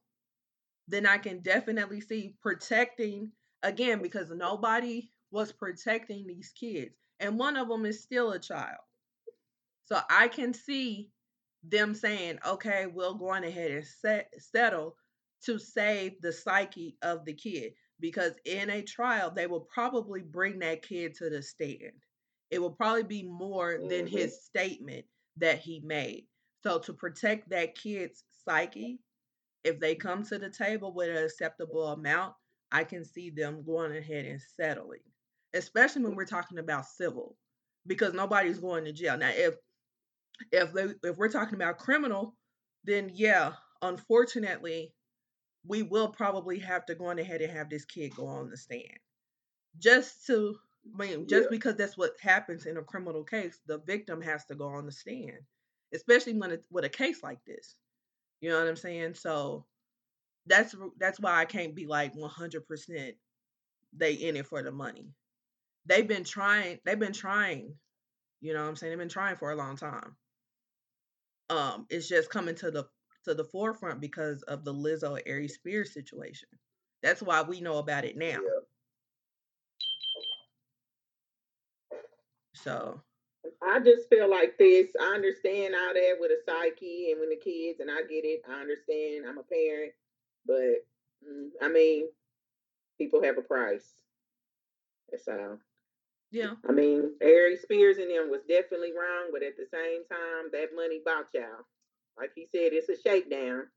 then 0.88 1.06
I 1.08 1.18
can 1.20 1.41
definitely 1.41 2.02
see 2.02 2.38
protecting 2.41 3.34
again 3.64 4.02
because 4.02 4.32
nobody 4.32 5.14
was 5.32 5.54
protecting 5.54 6.28
these 6.28 6.52
kids, 6.54 6.95
and 7.20 7.39
one 7.39 7.58
of 7.58 7.70
them 7.70 7.86
is 7.86 8.04
still 8.04 8.34
a 8.34 8.39
child. 8.39 8.82
So 9.84 10.02
I 10.10 10.28
can 10.28 10.54
see 10.54 11.12
them 11.64 11.93
saying, 11.93 12.39
"Okay, 12.45 12.88
we'll 12.88 13.14
go 13.16 13.30
on 13.30 13.43
ahead 13.43 13.70
and 13.72 13.86
set, 13.86 14.34
settle 14.41 14.97
to 15.41 15.60
save 15.60 16.20
the 16.22 16.34
psyche 16.34 16.97
of 17.04 17.26
the 17.26 17.34
kid." 17.34 17.76
Because 17.99 18.39
in 18.45 18.70
a 18.72 18.82
trial, 18.82 19.30
they 19.30 19.45
will 19.47 19.66
probably 19.66 20.24
bring 20.24 20.60
that 20.60 20.82
kid 20.82 21.14
to 21.16 21.30
the 21.30 21.43
stand. 21.43 22.04
It 22.49 22.58
will 22.60 22.74
probably 22.76 23.04
be 23.04 23.24
more 23.24 23.84
than 23.88 24.08
Mhm. 24.08 24.08
his 24.08 24.43
statement 24.43 25.06
that 25.38 25.60
he 25.60 25.80
made. 25.82 26.28
So 26.64 26.80
to 26.80 26.93
protect 26.93 27.49
that 27.49 27.76
kid's 27.76 28.24
psyche, 28.45 28.99
if 29.64 29.80
they 29.80 29.95
mm-hmm. 29.95 30.07
come 30.07 30.24
to 30.26 30.38
the 30.38 30.49
table 30.49 30.93
with 30.93 31.09
an 31.09 31.24
acceptable 31.24 31.88
amount, 31.88 32.36
I 32.72 32.84
can 32.84 33.03
see 33.05 33.30
them 33.30 33.64
going 33.66 33.95
ahead 33.95 34.26
and 34.26 34.41
settling. 34.55 35.01
Especially 35.53 36.03
when 36.03 36.16
we're 36.16 36.26
talking 36.26 36.59
about 36.59 36.86
civil, 36.86 37.36
because 37.86 38.14
nobody's 38.14 38.59
going 38.59 38.86
to 38.86 38.93
jail. 38.93 39.18
Now, 39.18 39.32
if 39.34 39.55
if 40.51 40.72
they, 40.74 40.88
if 41.03 41.18
we're 41.18 41.30
talking 41.30 41.55
about 41.55 41.78
criminal, 41.78 42.36
then 42.86 43.12
yeah, 43.14 43.53
unfortunately, 43.82 44.93
we 45.66 45.84
will 45.84 46.07
probably 46.09 46.59
have 46.59 46.86
to 46.86 46.95
go 46.95 47.05
on 47.07 47.20
ahead 47.20 47.41
and 47.41 47.51
have 47.51 47.70
this 47.70 47.86
kid 47.86 48.16
go 48.16 48.28
on 48.28 48.49
the 48.49 48.57
stand. 48.57 48.97
Just 49.78 50.26
to 50.28 50.55
I 50.95 50.97
mean, 50.97 51.28
just 51.28 51.45
Yeah. 51.45 51.49
because 51.51 51.76
that's 51.76 51.97
what 51.97 52.20
happens 52.20 52.66
in 52.66 52.78
a 52.78 52.84
criminal 52.84 53.24
case, 53.24 53.59
the 53.68 53.78
victim 53.80 54.22
has 54.22 54.45
to 54.45 54.55
go 54.55 54.68
on 54.68 54.86
the 54.86 54.91
stand, 54.91 55.39
especially 55.93 56.33
when 56.33 56.51
it's 56.51 56.65
with 56.71 56.85
a 56.85 56.89
case 56.89 57.23
like 57.23 57.43
this. 57.45 57.75
You 58.39 58.49
know 58.49 58.59
what 58.59 58.67
I'm 58.67 58.75
saying? 58.75 59.15
So 59.15 59.65
that's 60.47 60.75
that's 60.99 61.19
why 61.19 61.39
I 61.39 61.45
can't 61.45 61.75
be 61.75 61.85
like 61.85 62.15
100% 62.15 63.13
they 63.93 64.13
in 64.13 64.37
it 64.37 64.47
for 64.47 64.63
the 64.63 64.71
money. 64.71 65.07
They've 65.85 66.07
been 66.07 66.23
trying. 66.23 66.79
They've 66.85 66.99
been 66.99 67.13
trying. 67.13 67.73
You 68.39 68.53
know 68.53 68.61
what 68.61 68.69
I'm 68.69 68.75
saying? 68.75 68.91
They've 68.91 68.99
been 68.99 69.09
trying 69.09 69.35
for 69.35 69.51
a 69.51 69.55
long 69.55 69.75
time. 69.75 70.15
Um, 71.49 71.85
it's 71.89 72.07
just 72.07 72.29
coming 72.29 72.55
to 72.55 72.71
the 72.71 72.85
to 73.25 73.33
the 73.33 73.43
forefront 73.43 74.01
because 74.01 74.41
of 74.43 74.63
the 74.63 74.73
Lizzo 74.73 75.19
Ari 75.29 75.47
Spears 75.47 75.93
situation. 75.93 76.49
That's 77.03 77.21
why 77.21 77.41
we 77.41 77.61
know 77.61 77.77
about 77.77 78.05
it 78.05 78.17
now. 78.17 78.25
Yeah. 78.25 78.61
So 82.53 83.01
I 83.64 83.80
just 83.80 84.09
feel 84.09 84.30
like 84.30 84.57
this. 84.59 84.89
I 85.01 85.16
understand 85.16 85.76
all 85.76 85.93
that 85.93 86.18
with 86.20 86.32
a 86.32 86.39
psyche 86.45 87.12
and 87.12 87.20
when 87.20 87.30
the 87.30 87.38
kids, 87.38 87.80
and 87.82 87.91
I 87.91 88.01
get 88.03 88.26
it. 88.26 88.41
I 88.49 88.62
understand. 88.62 89.26
I'm 89.28 89.39
a 89.39 89.43
parent, 89.43 89.93
but 90.47 90.86
mm, 91.28 91.49
I 91.62 91.70
mean, 91.70 92.07
people 92.97 93.24
have 93.24 93.38
a 93.38 93.41
price. 93.43 93.93
That's 95.12 95.28
all. 95.28 95.59
yeah, 96.32 96.53
I 96.68 96.74
mean, 96.74 97.12
Ari 97.24 97.57
Spears 97.57 97.97
and 97.97 98.12
them 98.12 98.30
was 98.30 98.41
definitely 98.49 98.91
wrong, 98.91 99.30
but 99.32 99.43
at 99.43 99.57
the 99.57 99.66
same 99.72 100.03
time, 100.12 100.51
that 100.51 100.76
money 100.76 100.99
bought 101.05 101.28
y'all. 101.34 101.66
Like 102.18 102.32
he 102.36 102.47
said, 102.51 102.74
it's 102.74 102.89
a 102.89 102.99
shakedown, 103.01 103.68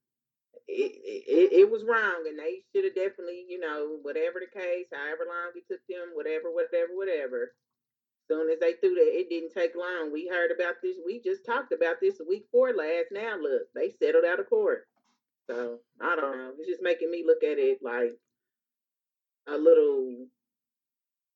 it, 0.69 0.93
it, 1.05 1.53
it 1.67 1.71
was 1.71 1.85
wrong, 1.85 2.25
and 2.29 2.39
they 2.39 2.63
should 2.73 2.85
have 2.85 2.95
definitely, 2.97 3.45
you 3.49 3.61
know, 3.61 3.99
whatever 4.03 4.41
the 4.41 4.51
case, 4.51 4.87
however 4.93 5.27
long 5.29 5.53
it 5.57 5.65
took 5.71 5.83
them, 5.89 6.15
whatever, 6.15 6.51
whatever, 6.53 6.93
whatever. 6.95 7.53
Soon 8.31 8.51
as 8.51 8.59
they 8.59 8.75
threw 8.81 8.95
that, 8.95 9.13
it 9.13 9.29
didn't 9.29 9.53
take 9.53 9.77
long. 9.77 10.11
We 10.13 10.29
heard 10.29 10.51
about 10.51 10.77
this. 10.83 10.97
We 11.05 11.21
just 11.21 11.45
talked 11.45 11.73
about 11.73 11.97
this 12.01 12.21
week 12.27 12.51
before 12.51 12.73
last. 12.73 13.13
Now 13.13 13.37
look, 13.41 13.63
they 13.75 13.91
settled 13.91 14.25
out 14.25 14.41
of 14.41 14.49
court. 14.49 14.87
So 15.51 15.79
I 16.01 16.17
don't 16.17 16.37
know. 16.37 16.53
It's 16.59 16.69
just 16.69 16.83
making 16.83 17.11
me 17.11 17.25
look 17.27 17.45
at 17.45 17.59
it 17.59 17.79
like 17.83 18.17
a 19.47 19.59
little. 19.59 20.27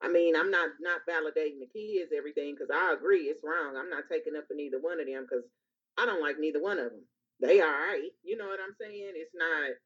I 0.00 0.08
mean, 0.08 0.34
I'm 0.34 0.50
not 0.50 0.70
not 0.80 1.04
validating 1.08 1.60
the 1.60 1.68
kids 1.72 2.12
everything 2.16 2.54
because 2.54 2.70
I 2.72 2.94
agree 2.94 3.28
it's 3.28 3.44
wrong. 3.44 3.76
I'm 3.76 3.90
not 3.90 4.04
taking 4.10 4.36
up 4.36 4.44
for 4.48 4.54
neither 4.54 4.80
one 4.80 5.00
of 5.00 5.06
them 5.06 5.26
because 5.28 5.44
I 5.98 6.06
don't 6.06 6.22
like 6.22 6.36
neither 6.38 6.62
one 6.62 6.78
of 6.78 6.90
them. 6.90 7.04
They 7.40 7.60
all 7.60 7.68
right. 7.68 8.10
You 8.24 8.36
know 8.38 8.46
what 8.46 8.60
I'm 8.64 8.74
saying? 8.80 9.12
It's 9.14 9.34
not 9.34 9.76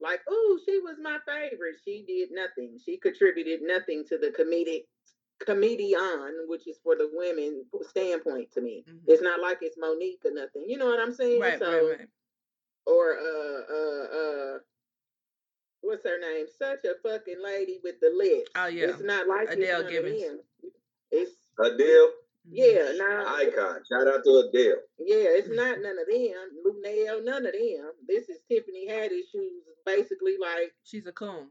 like, 0.00 0.20
oh, 0.28 0.58
she 0.66 0.80
was 0.80 0.96
my 1.00 1.18
favorite. 1.26 1.76
She 1.84 2.04
did 2.06 2.30
nothing. 2.32 2.78
She 2.84 2.98
contributed 2.98 3.60
nothing 3.62 4.04
to 4.08 4.18
the 4.18 4.34
comedic 4.36 4.84
comedian, 5.44 6.46
which 6.46 6.66
is 6.66 6.78
for 6.82 6.96
the 6.96 7.10
women 7.12 7.64
standpoint 7.88 8.52
to 8.52 8.60
me. 8.60 8.84
Mm-hmm. 8.88 8.98
It's 9.06 9.22
not 9.22 9.40
like 9.40 9.58
it's 9.60 9.76
Mo'Nique 9.78 10.24
or 10.24 10.32
nothing. 10.32 10.64
You 10.66 10.78
know 10.78 10.86
what 10.86 11.00
I'm 11.00 11.14
saying? 11.14 11.40
Right, 11.40 11.58
so, 11.58 11.70
right, 11.70 11.98
right. 11.98 12.08
Or 12.86 13.16
uh 13.16 13.72
uh 13.72 14.04
uh 14.18 14.58
what's 15.80 16.04
her 16.04 16.20
name? 16.20 16.46
Such 16.58 16.84
a 16.84 16.94
fucking 17.02 17.42
lady 17.42 17.78
with 17.82 18.00
the 18.00 18.12
lips. 18.14 18.50
Oh 18.56 18.66
yeah. 18.66 18.88
It's 18.88 19.02
not 19.02 19.28
like 19.28 19.50
Adele 19.50 19.80
it's 19.82 19.90
Givens. 19.90 20.40
It's 21.10 21.32
Adele. 21.58 22.10
Yeah, 22.50 22.92
now 22.96 23.24
icon. 23.26 23.80
Shout 23.90 24.06
out 24.06 24.22
to 24.24 24.48
Adele. 24.48 24.76
Yeah, 24.98 25.32
it's 25.32 25.48
not 25.48 25.80
none 25.80 25.96
of 25.98 26.06
them. 26.06 26.50
Luenell, 26.66 27.24
none 27.24 27.46
of 27.46 27.52
them. 27.52 27.90
This 28.06 28.28
is 28.28 28.40
Tiffany 28.50 28.86
Haddish, 28.86 29.32
who's 29.32 29.62
basically 29.86 30.36
like 30.38 30.74
she's 30.84 31.06
a 31.06 31.12
coon. 31.12 31.48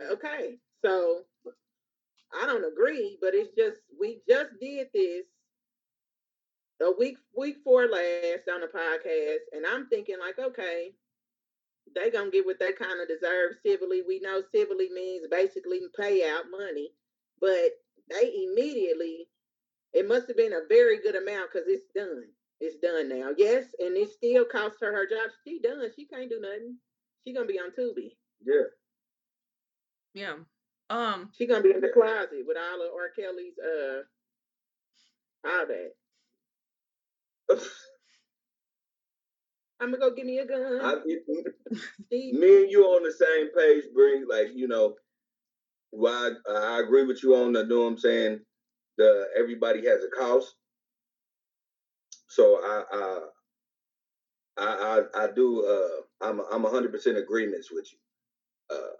Okay, 0.00 0.58
so 0.84 1.22
I 2.32 2.46
don't 2.46 2.64
agree, 2.70 3.18
but 3.20 3.34
it's 3.34 3.54
just 3.56 3.80
we 3.98 4.20
just 4.28 4.50
did 4.60 4.88
this 4.92 5.24
a 6.82 6.92
week 6.98 7.16
week 7.36 7.56
four 7.64 7.86
last 7.86 8.48
on 8.52 8.60
the 8.60 8.68
podcast, 8.68 9.56
and 9.56 9.66
I'm 9.66 9.88
thinking 9.88 10.16
like, 10.20 10.38
okay, 10.38 10.92
they 11.94 12.10
gonna 12.10 12.30
get 12.30 12.46
what 12.46 12.58
they 12.58 12.72
kind 12.72 13.00
of 13.00 13.08
deserve 13.08 13.56
civilly. 13.64 14.02
We 14.06 14.20
know 14.20 14.42
civilly 14.54 14.88
means 14.94 15.26
basically 15.30 15.80
pay 15.98 16.28
out 16.28 16.44
money, 16.50 16.90
but 17.40 17.70
they 18.10 18.46
immediately 18.48 19.28
it 19.92 20.06
must 20.06 20.28
have 20.28 20.36
been 20.36 20.52
a 20.52 20.68
very 20.68 20.98
good 21.00 21.16
amount 21.16 21.50
because 21.52 21.68
it's 21.68 21.86
done. 21.94 22.24
It's 22.60 22.76
done 22.78 23.08
now. 23.08 23.30
Yes, 23.36 23.64
and 23.78 23.96
it 23.96 24.10
still 24.10 24.44
cost 24.44 24.76
her 24.80 24.92
her 24.92 25.06
job. 25.06 25.30
She 25.44 25.60
done. 25.60 25.88
She 25.96 26.06
can't 26.06 26.28
do 26.28 26.40
nothing. 26.40 26.76
She 27.24 27.32
gonna 27.32 27.46
be 27.46 27.58
on 27.58 27.70
Tubi. 27.70 28.16
Yeah. 28.44 28.68
Yeah. 30.14 30.34
Um. 30.90 31.30
She 31.36 31.46
gonna 31.46 31.62
be 31.62 31.70
in 31.70 31.80
the 31.80 31.88
closet 31.88 32.44
with 32.46 32.56
all 32.56 32.82
of 32.82 32.92
R. 32.94 33.10
Kelly's 33.16 33.58
uh 33.58 34.02
all 35.48 35.66
that. 35.66 35.92
I'm 39.80 39.92
gonna 39.92 39.98
go 39.98 40.14
give 40.14 40.26
me 40.26 40.38
a 40.38 40.46
gun. 40.46 40.80
I, 40.82 40.96
me 42.10 42.62
and 42.62 42.70
you 42.70 42.84
on 42.84 43.04
the 43.04 43.12
same 43.12 43.48
page, 43.56 43.84
Bree. 43.94 44.24
Like 44.28 44.48
you 44.54 44.68
know, 44.68 44.96
why 45.90 46.32
I, 46.48 46.52
I 46.52 46.80
agree 46.80 47.04
with 47.06 47.22
you 47.22 47.36
on 47.36 47.52
the. 47.52 47.64
Know 47.64 47.82
what 47.82 47.86
I'm 47.88 47.98
saying? 47.98 48.40
the 48.98 49.28
everybody 49.38 49.86
has 49.86 50.04
a 50.04 50.08
cost. 50.08 50.54
So 52.28 52.56
I 52.56 52.82
I 52.92 53.20
I, 54.58 55.02
I, 55.16 55.24
I 55.24 55.28
do 55.34 55.64
uh 55.64 56.26
I'm 56.26 56.40
I'm 56.52 56.64
hundred 56.64 56.92
percent 56.92 57.16
agreements 57.16 57.70
with 57.72 57.88
you. 57.92 58.76
Uh 58.76 58.96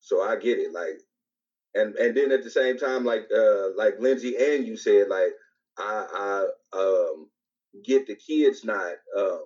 so 0.00 0.22
I 0.22 0.36
get 0.36 0.58
it. 0.58 0.72
Like 0.72 1.00
and 1.74 1.94
and 1.96 2.16
then 2.16 2.32
at 2.32 2.42
the 2.42 2.50
same 2.50 2.78
time, 2.78 3.04
like 3.04 3.26
uh 3.34 3.76
like 3.76 3.94
Lindsay 4.00 4.36
and 4.36 4.66
you 4.66 4.76
said, 4.76 5.08
like 5.08 5.32
I 5.78 6.46
I 6.72 6.78
um 6.78 7.28
get 7.84 8.06
the 8.06 8.16
kids 8.16 8.64
not 8.64 8.94
uh 9.16 9.38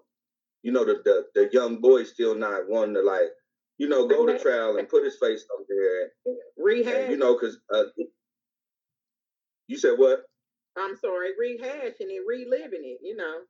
you 0.63 0.73
know 0.73 0.85
the 0.85 1.01
the, 1.05 1.25
the 1.35 1.51
young 1.53 1.81
boy 1.81 2.05
still 2.05 2.35
not 2.35 2.69
wanting 2.69 2.95
to 2.95 3.03
like 3.03 3.31
you 3.79 3.89
know 3.89 4.07
go 4.07 4.27
to 4.27 4.39
trial 4.39 4.77
and 4.77 4.89
put 4.89 5.05
his 5.05 5.19
face 5.19 5.45
up 5.59 5.67
there 5.69 6.03
and, 6.03 6.37
rehab 6.57 6.95
and, 6.95 7.11
you 7.11 7.17
know 7.17 7.35
because 7.35 7.59
uh, 7.75 7.85
you 9.67 9.79
said 9.79 9.95
what? 9.97 10.21
I'm 10.77 10.97
sorry, 10.97 11.31
rehashing 11.41 12.11
it, 12.11 12.23
reliving 12.27 12.85
it, 12.85 12.99
you 13.03 13.17
know. 13.17 13.41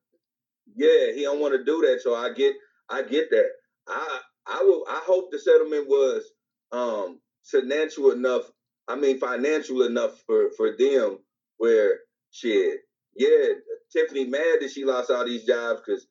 Yeah, 0.76 1.12
he 1.12 1.22
don't 1.22 1.40
want 1.40 1.54
to 1.54 1.64
do 1.64 1.80
that, 1.82 2.00
so 2.00 2.14
I 2.14 2.32
get 2.32 2.54
I 2.88 3.02
get 3.02 3.30
that. 3.30 3.48
I 3.88 4.20
I 4.46 4.62
will 4.62 4.84
I 4.88 5.00
hope 5.04 5.30
the 5.30 5.38
settlement 5.38 5.88
was 5.88 6.24
um 6.70 7.20
financial 7.44 8.10
enough, 8.12 8.44
I 8.88 8.96
mean 8.96 9.18
financial 9.18 9.82
enough 9.82 10.22
for 10.26 10.50
for 10.56 10.76
them 10.76 11.18
where 11.58 12.00
shit, 12.30 12.80
yeah, 13.16 13.54
Tiffany 13.92 14.24
mad 14.24 14.58
that 14.60 14.70
she 14.72 14.84
lost 14.84 15.10
all 15.10 15.24
these 15.24 15.44
jobs 15.44 15.82
because 15.84 16.06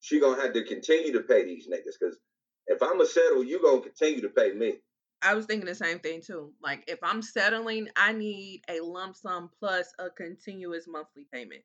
she 0.00 0.20
gonna 0.20 0.40
have 0.40 0.52
to 0.54 0.64
continue 0.64 1.12
to 1.12 1.20
pay 1.20 1.44
these 1.44 1.68
niggas. 1.68 1.98
Cause 2.02 2.18
if 2.66 2.82
I'ma 2.82 3.04
settle, 3.04 3.44
you 3.44 3.60
gonna 3.62 3.80
continue 3.80 4.22
to 4.22 4.28
pay 4.28 4.52
me. 4.52 4.74
I 5.22 5.34
was 5.34 5.46
thinking 5.46 5.66
the 5.66 5.74
same 5.74 5.98
thing 5.98 6.22
too. 6.22 6.52
Like 6.62 6.84
if 6.88 6.98
I'm 7.02 7.22
settling, 7.22 7.88
I 7.96 8.12
need 8.12 8.62
a 8.68 8.80
lump 8.80 9.16
sum 9.16 9.50
plus 9.58 9.92
a 9.98 10.08
continuous 10.10 10.86
monthly 10.88 11.26
payment 11.32 11.62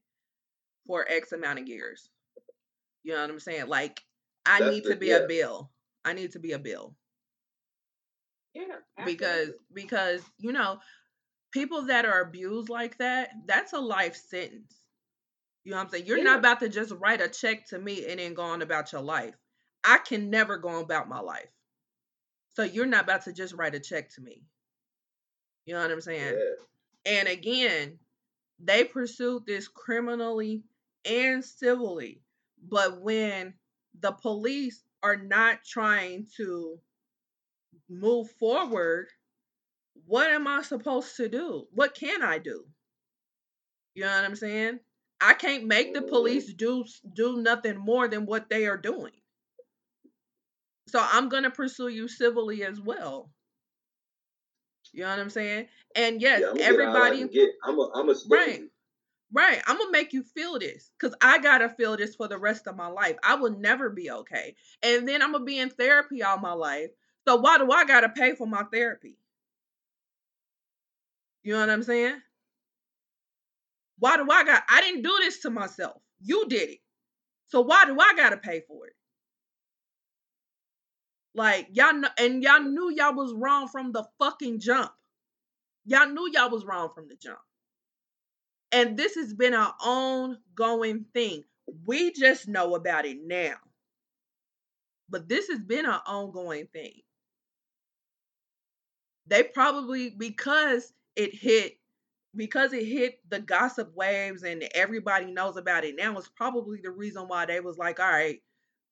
for 0.85 1.05
X 1.09 1.31
amount 1.31 1.59
of 1.59 1.67
years. 1.67 2.09
You 3.03 3.13
know 3.13 3.21
what 3.21 3.29
I'm 3.29 3.39
saying? 3.39 3.67
Like 3.67 4.01
I 4.45 4.59
That's 4.59 4.71
need 4.71 4.83
the, 4.83 4.89
to 4.89 4.95
be 4.95 5.07
yeah. 5.07 5.17
a 5.17 5.27
bill. 5.27 5.71
I 6.03 6.13
need 6.13 6.31
to 6.33 6.39
be 6.39 6.51
a 6.51 6.59
bill. 6.59 6.95
Yeah. 8.55 8.63
Absolutely. 8.97 9.13
Because 9.13 9.49
because 9.73 10.21
you 10.39 10.51
know, 10.51 10.79
people 11.51 11.83
that 11.87 12.05
are 12.05 12.21
abused 12.21 12.69
like 12.69 12.97
that, 12.97 13.29
that's 13.45 13.73
a 13.73 13.79
life 13.79 14.15
sentence. 14.15 14.73
You 15.63 15.71
know 15.71 15.77
what 15.77 15.83
I'm 15.83 15.89
saying? 15.89 16.05
You're 16.05 16.19
yeah. 16.19 16.23
not 16.23 16.39
about 16.39 16.59
to 16.61 16.69
just 16.69 16.91
write 16.91 17.21
a 17.21 17.27
check 17.27 17.67
to 17.69 17.79
me 17.79 18.05
and 18.07 18.19
then 18.19 18.33
go 18.33 18.43
on 18.43 18.61
about 18.61 18.91
your 18.91 19.01
life. 19.01 19.35
I 19.83 19.97
can 19.99 20.29
never 20.29 20.57
go 20.57 20.69
on 20.69 20.83
about 20.83 21.09
my 21.09 21.19
life. 21.19 21.49
So 22.55 22.63
you're 22.63 22.85
not 22.85 23.03
about 23.03 23.23
to 23.23 23.33
just 23.33 23.53
write 23.53 23.75
a 23.75 23.79
check 23.79 24.13
to 24.15 24.21
me. 24.21 24.43
You 25.65 25.73
know 25.73 25.81
what 25.81 25.91
I'm 25.91 26.01
saying? 26.01 26.35
Yeah. 26.37 27.19
And 27.19 27.27
again, 27.27 27.99
they 28.59 28.83
pursued 28.83 29.45
this 29.45 29.67
criminally 29.67 30.63
and 31.03 31.43
civilly. 31.43 32.21
But 32.67 33.01
when 33.01 33.53
the 33.99 34.11
police 34.11 34.83
are 35.03 35.17
not 35.17 35.63
trying 35.63 36.27
to 36.37 36.79
move 37.89 38.29
forward, 38.31 39.07
what 40.05 40.29
am 40.29 40.47
I 40.47 40.61
supposed 40.61 41.15
to 41.17 41.29
do? 41.29 41.65
What 41.71 41.95
can 41.95 42.21
I 42.21 42.37
do? 42.37 42.65
You 43.93 44.03
know 44.03 44.15
what 44.15 44.25
I'm 44.25 44.35
saying? 44.35 44.79
I 45.21 45.33
can't 45.33 45.65
make 45.65 45.93
the 45.93 46.01
mm-hmm. 46.01 46.09
police 46.09 46.53
do 46.53 46.85
do 47.13 47.41
nothing 47.41 47.77
more 47.77 48.07
than 48.07 48.25
what 48.25 48.49
they 48.49 48.67
are 48.67 48.77
doing. 48.77 49.13
So 50.87 50.99
I'm 51.01 51.29
gonna 51.29 51.49
pursue 51.49 51.87
you 51.87 52.07
civilly 52.07 52.63
as 52.63 52.79
well. 52.79 53.31
You 54.91 55.03
know 55.03 55.09
what 55.09 55.19
I'm 55.19 55.29
saying? 55.29 55.67
And 55.95 56.21
yes, 56.21 56.41
yeah, 56.55 56.63
everybody. 56.63 57.27
Get, 57.27 57.49
I'm 57.65 57.77
a, 57.77 57.91
I'm 57.95 58.09
a 58.09 58.15
right, 58.29 58.61
right. 59.33 59.61
I'm 59.65 59.77
gonna 59.77 59.91
make 59.91 60.13
you 60.13 60.23
feel 60.23 60.59
this 60.59 60.91
because 60.99 61.15
I 61.21 61.39
gotta 61.39 61.69
feel 61.69 61.97
this 61.97 62.15
for 62.15 62.27
the 62.27 62.37
rest 62.37 62.67
of 62.67 62.75
my 62.75 62.87
life. 62.87 63.15
I 63.23 63.35
will 63.35 63.57
never 63.57 63.89
be 63.89 64.11
okay, 64.11 64.55
and 64.83 65.07
then 65.07 65.21
I'm 65.21 65.31
gonna 65.31 65.43
be 65.43 65.59
in 65.59 65.69
therapy 65.69 66.23
all 66.23 66.37
my 66.37 66.53
life. 66.53 66.91
So 67.27 67.37
why 67.37 67.57
do 67.57 67.71
I 67.71 67.85
gotta 67.85 68.09
pay 68.09 68.35
for 68.35 68.47
my 68.47 68.63
therapy? 68.71 69.17
You 71.43 71.53
know 71.53 71.59
what 71.59 71.69
I'm 71.69 71.83
saying? 71.83 72.15
Why 73.99 74.17
do 74.17 74.27
I 74.29 74.43
got? 74.43 74.63
I 74.69 74.81
didn't 74.81 75.03
do 75.03 75.15
this 75.21 75.39
to 75.41 75.49
myself. 75.49 76.01
You 76.21 76.47
did 76.47 76.69
it. 76.69 76.79
So 77.47 77.61
why 77.61 77.85
do 77.85 77.97
I 77.99 78.13
gotta 78.15 78.37
pay 78.37 78.61
for 78.67 78.87
it? 78.87 78.93
Like 81.33 81.67
y'all 81.73 81.93
know, 81.93 82.09
and 82.17 82.43
y'all 82.43 82.61
knew 82.61 82.91
y'all 82.91 83.13
was 83.13 83.33
wrong 83.33 83.67
from 83.67 83.91
the 83.91 84.05
fucking 84.19 84.59
jump. 84.59 84.91
Y'all 85.85 86.09
knew 86.09 86.29
y'all 86.31 86.49
was 86.49 86.65
wrong 86.65 86.89
from 86.95 87.07
the 87.07 87.15
jump. 87.15 87.39
And 88.71 88.97
this 88.97 89.15
has 89.15 89.33
been 89.33 89.53
our 89.53 89.73
ongoing 89.81 91.05
thing. 91.13 91.43
We 91.85 92.11
just 92.11 92.47
know 92.47 92.75
about 92.75 93.05
it 93.05 93.17
now. 93.23 93.55
But 95.09 95.29
this 95.29 95.47
has 95.49 95.59
been 95.59 95.85
an 95.85 95.99
ongoing 96.05 96.67
thing. 96.73 97.01
They 99.27 99.43
probably 99.43 100.09
because 100.09 100.93
it 101.15 101.33
hit 101.33 101.77
because 102.35 102.73
it 102.73 102.85
hit 102.85 103.19
the 103.29 103.39
gossip 103.39 103.95
waves 103.95 104.43
and 104.43 104.67
everybody 104.75 105.27
knows 105.31 105.57
about 105.57 105.85
it 105.85 105.95
now 105.97 106.17
is 106.17 106.29
probably 106.35 106.79
the 106.83 106.91
reason 106.91 107.23
why 107.27 107.45
they 107.45 107.61
was 107.61 107.77
like, 107.77 107.99
all 107.99 108.09
right, 108.09 108.41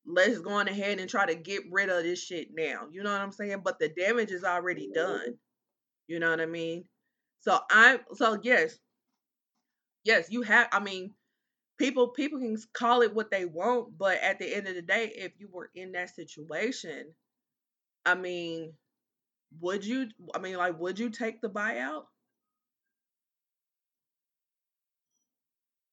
let's 0.06 0.40
go 0.40 0.52
on 0.52 0.68
ahead 0.68 1.00
and 1.00 1.10
try 1.10 1.26
to 1.26 1.36
get 1.36 1.64
rid 1.72 1.90
of 1.90 2.04
this 2.04 2.24
shit 2.24 2.50
now. 2.56 2.88
You 2.92 3.04
know 3.04 3.12
what 3.12 3.22
I'm 3.22 3.32
saying? 3.32 3.62
But 3.64 3.80
the 3.80 3.90
damage 3.90 4.32
is 4.32 4.44
already 4.44 4.90
done. 4.94 5.36
You 6.08 6.20
know 6.20 6.30
what 6.30 6.42
I 6.42 6.46
mean? 6.46 6.86
So 7.42 7.60
I 7.70 8.00
so 8.14 8.40
yes. 8.42 8.78
Yes, 10.04 10.28
you 10.30 10.42
have 10.42 10.68
I 10.72 10.80
mean 10.80 11.14
people 11.78 12.10
people 12.10 12.40
can 12.40 12.58
call 12.74 13.02
it 13.02 13.14
what 13.14 13.32
they 13.32 13.46
want, 13.46 13.98
but 13.98 14.18
at 14.22 14.40
the 14.40 14.54
end 14.54 14.68
of 14.68 14.76
the 14.76 14.82
day, 14.82 15.12
if 15.16 15.34
you 15.38 15.50
were 15.52 15.70
in 15.76 15.94
that 15.94 16.16
situation, 16.16 17.14
I 18.06 18.16
mean, 18.16 18.74
would 19.60 19.86
you? 19.86 20.10
I 20.36 20.40
mean, 20.40 20.58
like, 20.58 20.80
would 20.80 21.00
you 21.00 21.10
take 21.10 21.42
the 21.42 21.50
buyout? 21.50 22.06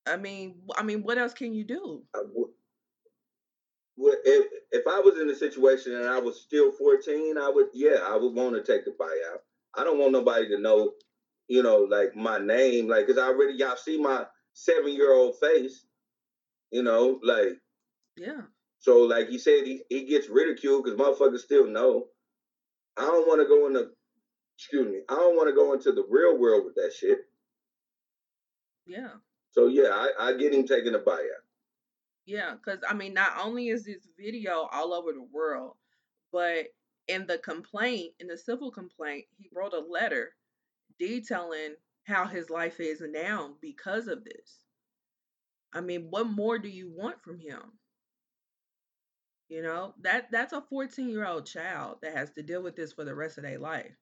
I 0.06 0.16
mean, 0.16 0.62
I 0.76 0.82
mean, 0.82 1.02
what 1.02 1.18
else 1.18 1.32
can 1.34 1.54
you 1.54 1.64
do? 1.64 2.04
Well, 3.96 4.16
if 4.24 4.46
if 4.72 4.86
I 4.86 5.00
was 5.00 5.18
in 5.18 5.28
a 5.30 5.34
situation 5.34 5.94
and 5.94 6.08
I 6.08 6.18
was 6.18 6.40
still 6.40 6.72
14, 6.72 7.38
I 7.38 7.48
would 7.50 7.68
yeah, 7.74 7.98
I 8.04 8.16
would 8.16 8.34
want 8.34 8.54
to 8.56 8.62
take 8.62 8.84
the 8.84 8.92
buyout. 8.92 9.40
I 9.74 9.84
don't 9.84 9.98
want 9.98 10.12
nobody 10.12 10.48
to 10.48 10.58
know, 10.58 10.94
you 11.48 11.62
know, 11.62 11.82
like 11.82 12.16
my 12.16 12.38
name, 12.38 12.88
like 12.88 13.06
because 13.06 13.20
I 13.22 13.28
already 13.28 13.54
y'all 13.58 13.76
see 13.76 14.00
my 14.00 14.26
seven 14.54 14.92
year 14.92 15.12
old 15.12 15.38
face, 15.40 15.86
you 16.72 16.82
know, 16.82 17.20
like 17.22 17.60
Yeah, 18.16 18.42
so 18.80 19.00
like 19.02 19.28
he 19.28 19.38
said 19.38 19.66
he, 19.66 19.82
he 19.88 20.04
gets 20.06 20.28
ridiculed 20.28 20.84
because 20.84 20.98
motherfuckers 20.98 21.40
still 21.40 21.66
know. 21.66 22.08
I 22.96 23.02
don't 23.02 23.26
want 23.26 23.40
to 23.40 23.48
go 23.48 23.66
in 23.66 23.72
the 23.74 23.92
excuse 24.56 24.86
me, 24.88 25.00
I 25.08 25.14
don't 25.14 25.36
want 25.36 25.48
to 25.48 25.54
go 25.54 25.72
into 25.72 25.92
the 25.92 26.04
real 26.08 26.38
world 26.38 26.64
with 26.66 26.74
that 26.74 26.92
shit. 26.92 27.18
yeah, 28.86 29.08
So 29.52 29.68
yeah, 29.68 29.88
I, 29.90 30.10
I 30.30 30.32
get 30.36 30.52
him 30.54 30.66
taking 30.66 30.94
a 30.94 30.98
buyout. 30.98 31.44
yeah. 32.26 32.54
Because 32.54 32.80
I 32.88 32.94
mean, 32.94 33.14
not 33.14 33.32
only 33.42 33.68
is 33.68 33.84
this 33.84 34.06
video 34.18 34.68
all 34.72 34.92
over 34.92 35.12
the 35.12 35.26
world, 35.32 35.76
but 36.32 36.66
in 37.08 37.26
the 37.26 37.38
complaint, 37.38 38.12
in 38.20 38.26
the 38.26 38.36
civil 38.38 38.70
complaint, 38.70 39.24
he 39.38 39.48
wrote 39.54 39.72
a 39.72 39.78
letter 39.80 40.30
detailing 40.98 41.74
how 42.04 42.26
his 42.26 42.50
life 42.50 42.80
is 42.80 43.00
now 43.00 43.54
because 43.62 44.08
of 44.08 44.24
this. 44.24 44.58
I 45.72 45.80
mean, 45.80 46.08
what 46.10 46.28
more 46.28 46.58
do 46.58 46.68
you 46.68 46.90
want 46.94 47.22
from 47.22 47.38
him? 47.38 47.60
You 49.50 49.62
know, 49.62 49.94
that 50.02 50.30
that's 50.30 50.52
a 50.52 50.60
14 50.60 51.08
year 51.08 51.26
old 51.26 51.44
child 51.44 51.96
that 52.02 52.16
has 52.16 52.30
to 52.32 52.42
deal 52.42 52.62
with 52.62 52.76
this 52.76 52.92
for 52.92 53.04
the 53.04 53.14
rest 53.14 53.36
of 53.36 53.42
their 53.42 53.58
life. 53.58 53.96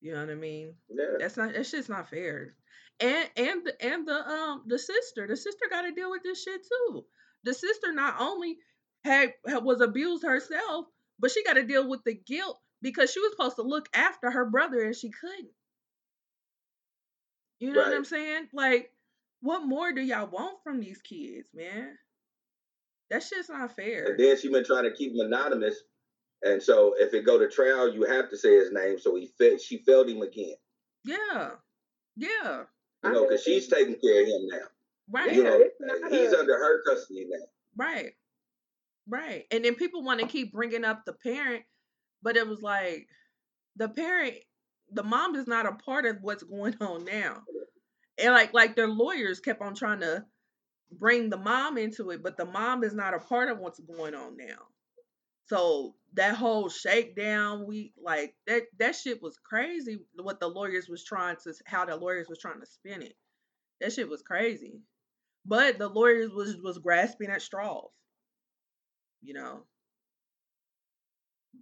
You 0.00 0.12
know 0.12 0.20
what 0.20 0.30
I 0.30 0.34
mean? 0.34 0.74
Yeah. 0.90 1.16
That's 1.20 1.36
not 1.36 1.52
that's 1.54 1.70
just 1.70 1.88
not 1.88 2.10
fair. 2.10 2.54
And 2.98 3.30
and 3.36 3.64
the 3.64 3.80
and 3.80 4.06
the 4.06 4.28
um 4.28 4.64
the 4.66 4.78
sister, 4.78 5.28
the 5.28 5.36
sister 5.36 5.66
got 5.70 5.82
to 5.82 5.92
deal 5.92 6.10
with 6.10 6.24
this 6.24 6.42
shit 6.42 6.60
too. 6.66 7.04
The 7.44 7.54
sister 7.54 7.92
not 7.92 8.16
only 8.18 8.58
had, 9.04 9.32
had 9.46 9.62
was 9.62 9.80
abused 9.80 10.24
herself, 10.24 10.86
but 11.20 11.30
she 11.30 11.44
got 11.44 11.54
to 11.54 11.62
deal 11.62 11.88
with 11.88 12.02
the 12.02 12.14
guilt 12.14 12.58
because 12.82 13.12
she 13.12 13.20
was 13.20 13.30
supposed 13.30 13.56
to 13.56 13.62
look 13.62 13.88
after 13.94 14.28
her 14.28 14.44
brother 14.44 14.82
and 14.82 14.96
she 14.96 15.10
couldn't. 15.10 15.50
You 17.60 17.72
know 17.72 17.82
what 17.82 17.94
I'm 17.94 18.04
saying? 18.04 18.48
Like, 18.52 18.92
what 19.40 19.64
more 19.64 19.92
do 19.92 20.00
y'all 20.00 20.26
want 20.26 20.58
from 20.64 20.80
these 20.80 21.00
kids, 21.00 21.48
man? 21.54 21.96
That 23.10 23.22
shit's 23.22 23.48
not 23.48 23.74
fair. 23.74 24.06
And 24.06 24.18
then 24.18 24.38
she 24.38 24.48
been 24.50 24.64
trying 24.64 24.84
to 24.84 24.92
keep 24.92 25.12
him 25.12 25.20
anonymous. 25.20 25.76
And 26.42 26.62
so 26.62 26.94
if 26.98 27.14
it 27.14 27.24
go 27.26 27.38
to 27.38 27.48
trial, 27.48 27.92
you 27.92 28.04
have 28.04 28.30
to 28.30 28.36
say 28.36 28.54
his 28.54 28.70
name. 28.72 28.98
So 28.98 29.16
he 29.16 29.30
fe- 29.38 29.58
she 29.58 29.78
failed 29.78 30.08
him 30.08 30.22
again. 30.22 30.54
Yeah, 31.04 31.50
yeah, 32.16 32.64
You 33.04 33.12
know, 33.12 33.22
because 33.24 33.42
she's 33.42 33.68
taking 33.68 33.96
care 33.96 34.22
of 34.22 34.28
him 34.28 34.46
now. 34.50 34.66
right. 35.10 35.32
You 35.34 35.44
know, 35.44 35.58
it's 35.58 35.74
and 35.80 36.00
not 36.02 36.12
he's 36.12 36.32
a 36.32 36.40
under 36.40 36.52
her 36.54 36.82
custody 36.84 37.26
now. 37.30 37.44
Right. 37.76 38.12
Right. 39.08 39.44
And 39.50 39.64
then 39.64 39.74
people 39.74 40.02
want 40.02 40.20
to 40.20 40.26
keep 40.26 40.52
bringing 40.52 40.84
up 40.84 41.04
the 41.06 41.14
parent, 41.14 41.62
but 42.22 42.36
it 42.36 42.46
was 42.46 42.60
like 42.60 43.06
the 43.76 43.88
parent, 43.88 44.34
the 44.92 45.02
mom 45.02 45.34
is 45.34 45.46
not 45.46 45.66
a 45.66 45.72
part 45.72 46.04
of 46.04 46.18
what's 46.20 46.42
going 46.42 46.76
on 46.80 47.04
now. 47.04 47.42
And 48.22 48.34
like 48.34 48.52
like 48.52 48.76
their 48.76 48.88
lawyers 48.88 49.40
kept 49.40 49.62
on 49.62 49.74
trying 49.74 50.00
to 50.00 50.24
bring 50.90 51.30
the 51.30 51.36
mom 51.36 51.78
into 51.78 52.10
it, 52.10 52.22
but 52.22 52.36
the 52.36 52.44
mom 52.46 52.84
is 52.84 52.94
not 52.94 53.14
a 53.14 53.18
part 53.18 53.50
of 53.50 53.58
what's 53.58 53.80
going 53.80 54.14
on 54.14 54.36
now. 54.36 54.66
So 55.46 55.94
that 56.14 56.36
whole 56.36 56.68
shakedown, 56.68 57.66
we 57.66 57.92
like 58.02 58.34
that 58.46 58.64
that 58.78 58.96
shit 58.96 59.22
was 59.22 59.38
crazy 59.38 59.98
what 60.16 60.40
the 60.40 60.48
lawyers 60.48 60.88
was 60.88 61.04
trying 61.04 61.36
to 61.44 61.54
how 61.66 61.84
the 61.86 61.96
lawyers 61.96 62.28
was 62.28 62.38
trying 62.38 62.60
to 62.60 62.66
spin 62.66 63.02
it. 63.02 63.14
That 63.80 63.92
shit 63.92 64.08
was 64.08 64.22
crazy. 64.22 64.82
But 65.46 65.78
the 65.78 65.88
lawyers 65.88 66.30
was 66.32 66.56
was 66.58 66.78
grasping 66.78 67.30
at 67.30 67.42
straws, 67.42 67.90
you 69.22 69.34
know. 69.34 69.64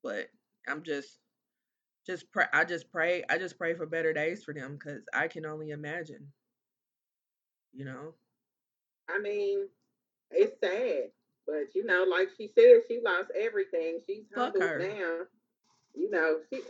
But 0.03 0.29
I'm 0.69 0.83
just 0.83 1.19
just 2.07 2.31
pray 2.33 2.47
I 2.53 2.65
just 2.65 2.91
pray 2.91 3.25
I 3.31 3.39
just 3.39 3.59
pray 3.59 3.75
for 3.75 3.87
better 3.87 4.13
days 4.13 4.45
for 4.45 4.55
them 4.55 4.79
cuz 4.79 5.05
I 5.15 5.29
can 5.29 5.47
only 5.47 5.71
imagine, 5.71 6.33
you 7.73 7.85
know. 7.85 8.15
I 9.09 9.19
mean, 9.21 9.69
it's 10.31 10.59
sad, 10.61 11.11
but 11.47 11.75
you 11.75 11.85
know, 11.85 12.05
like 12.09 12.29
she 12.37 12.51
said, 12.55 12.83
she 12.89 13.01
lost 13.05 13.31
everything. 13.39 14.01
She's 14.07 14.25
humbled 14.35 14.63
now. 14.63 15.21
You 15.95 16.11
know, 16.11 16.39
she 16.53 16.61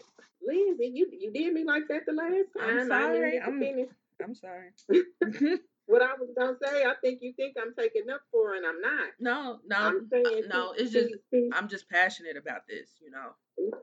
Lindsay, 0.46 0.92
you 0.94 1.08
you 1.12 1.32
did 1.32 1.52
me 1.52 1.64
like 1.64 1.88
that 1.88 2.06
the 2.06 2.12
last 2.12 2.48
time. 2.56 2.68
I 2.68 2.72
didn't 2.72 2.88
sorry. 2.88 3.40
I'm 3.40 3.86
I'm 4.22 4.34
sorry. 4.34 4.70
what 5.86 6.02
I 6.02 6.14
was 6.14 6.30
gonna 6.36 6.56
say. 6.62 6.84
I 6.84 6.94
think 7.00 7.20
you 7.22 7.32
think 7.34 7.56
I'm 7.60 7.74
taking 7.74 8.10
up 8.10 8.20
for, 8.30 8.54
and 8.54 8.66
I'm 8.66 8.80
not. 8.80 9.08
no, 9.18 9.58
no, 9.66 9.76
I'm 9.76 10.08
uh, 10.12 10.30
no, 10.48 10.72
it's 10.76 10.92
just 10.92 11.14
I'm 11.54 11.68
just 11.68 11.88
passionate 11.88 12.36
about 12.36 12.66
this, 12.68 12.90
you 13.00 13.10
know. 13.10 13.30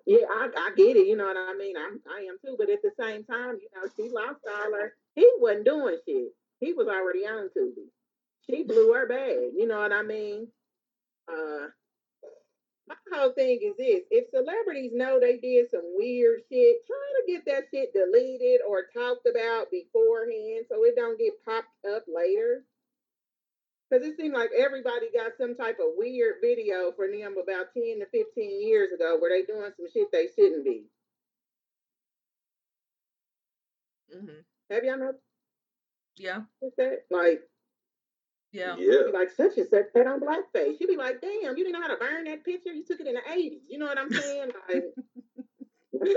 yeah, 0.05 0.25
I, 0.29 0.49
I 0.55 0.71
get 0.75 0.95
it. 0.97 1.07
You 1.07 1.17
know 1.17 1.25
what 1.25 1.37
I 1.37 1.55
mean? 1.57 1.75
I'm 1.77 1.99
I 2.09 2.27
am 2.29 2.37
too. 2.45 2.55
But 2.57 2.69
at 2.69 2.81
the 2.81 2.91
same 2.99 3.23
time, 3.23 3.57
you 3.61 3.69
know, 3.75 3.89
she 3.95 4.09
lost 4.09 4.39
all 4.47 4.73
her. 4.73 4.93
He 5.15 5.29
wasn't 5.39 5.65
doing 5.65 5.97
shit. 6.07 6.33
He 6.59 6.73
was 6.73 6.87
already 6.87 7.25
on 7.25 7.49
Tubi. 7.57 7.87
She 8.49 8.63
blew 8.63 8.93
her 8.93 9.07
bag. 9.07 9.53
You 9.55 9.67
know 9.67 9.79
what 9.79 9.93
I 9.93 10.01
mean? 10.03 10.47
Uh, 11.27 11.67
my 12.87 12.95
whole 13.13 13.31
thing 13.31 13.59
is 13.63 13.75
this: 13.77 14.01
if 14.11 14.29
celebrities 14.31 14.91
know 14.93 15.19
they 15.19 15.37
did 15.37 15.69
some 15.71 15.93
weird 15.95 16.41
shit, 16.51 16.77
try 16.85 17.07
to 17.15 17.31
get 17.31 17.45
that 17.45 17.63
shit 17.73 17.93
deleted 17.93 18.61
or 18.67 18.85
talked 18.93 19.25
about 19.25 19.71
beforehand 19.71 20.65
so 20.69 20.83
it 20.83 20.95
don't 20.95 21.17
get 21.19 21.33
popped 21.45 21.85
up 21.89 22.03
later. 22.13 22.65
Because 23.89 24.05
it 24.07 24.17
seemed 24.17 24.33
like 24.33 24.49
everybody 24.57 25.07
got 25.13 25.33
some 25.39 25.55
type 25.55 25.77
of 25.79 25.93
weird 25.97 26.35
video 26.41 26.91
for 26.95 27.07
them 27.07 27.35
about 27.41 27.73
10 27.73 27.99
to 27.99 28.05
15 28.11 28.61
years 28.67 28.89
ago 28.91 29.17
where 29.19 29.29
they 29.29 29.45
doing 29.45 29.71
some 29.77 29.85
shit 29.93 30.11
they 30.11 30.27
shouldn't 30.35 30.65
be. 30.65 30.85
Mm-hmm. 34.15 34.41
Have 34.71 34.83
y'all 34.83 34.97
noticed 34.97 35.23
Yeah, 36.17 36.41
that? 36.77 37.03
Like, 37.11 37.41
yeah, 38.53 38.75
Yeah. 38.77 39.03
be 39.07 39.11
like 39.13 39.31
such 39.31 39.57
and 39.57 39.67
such 39.67 39.87
that 39.93 40.07
on 40.07 40.21
blackface. 40.21 40.77
You'd 40.79 40.87
be 40.87 40.95
like, 40.97 41.19
damn, 41.21 41.57
you 41.57 41.65
didn't 41.65 41.73
know 41.73 41.81
how 41.81 41.87
to 41.89 41.97
burn 41.97 42.23
that 42.25 42.45
picture. 42.45 42.71
You 42.71 42.85
took 42.85 42.99
it 43.01 43.07
in 43.07 43.15
the 43.15 43.21
80s. 43.21 43.59
You 43.67 43.79
know 43.79 43.85
what 43.87 43.97
I'm 43.99 44.11
saying? 44.11 44.51
Like, 44.69 44.83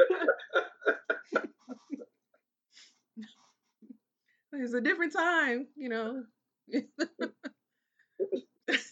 it's 4.52 4.74
a 4.74 4.80
different 4.80 5.12
time, 5.12 5.66
you 5.76 5.88
know. 5.88 6.22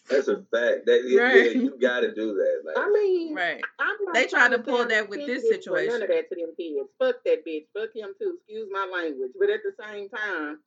That's 0.08 0.28
a 0.28 0.36
fact. 0.36 0.86
That 0.86 1.02
yeah, 1.06 1.20
Right. 1.22 1.56
you 1.56 1.76
gotta 1.80 2.14
do 2.14 2.34
that. 2.34 2.62
Like 2.64 2.76
I 2.78 2.88
mean, 2.90 3.34
right. 3.34 3.60
I'm 3.80 3.96
They 4.12 4.26
trying 4.26 4.50
tried 4.50 4.56
to 4.58 4.62
pull 4.62 4.86
that 4.86 5.08
with 5.08 5.26
this 5.26 5.42
insensitive 5.44 5.72
or 5.72 5.76
None 5.76 5.84
situation. 5.90 6.02
of 6.02 6.08
that 6.08 6.28
to 6.30 6.36
them 6.36 6.54
kids. 6.56 6.88
Fuck 6.98 7.16
that 7.24 7.44
bitch. 7.46 7.66
Fuck 7.76 7.94
him 7.96 8.12
too. 8.20 8.36
Excuse 8.38 8.68
my 8.70 8.86
language. 8.92 9.32
But 9.38 9.50
at 9.50 9.60
the 9.64 9.72
same 9.82 10.08
time, 10.10 10.60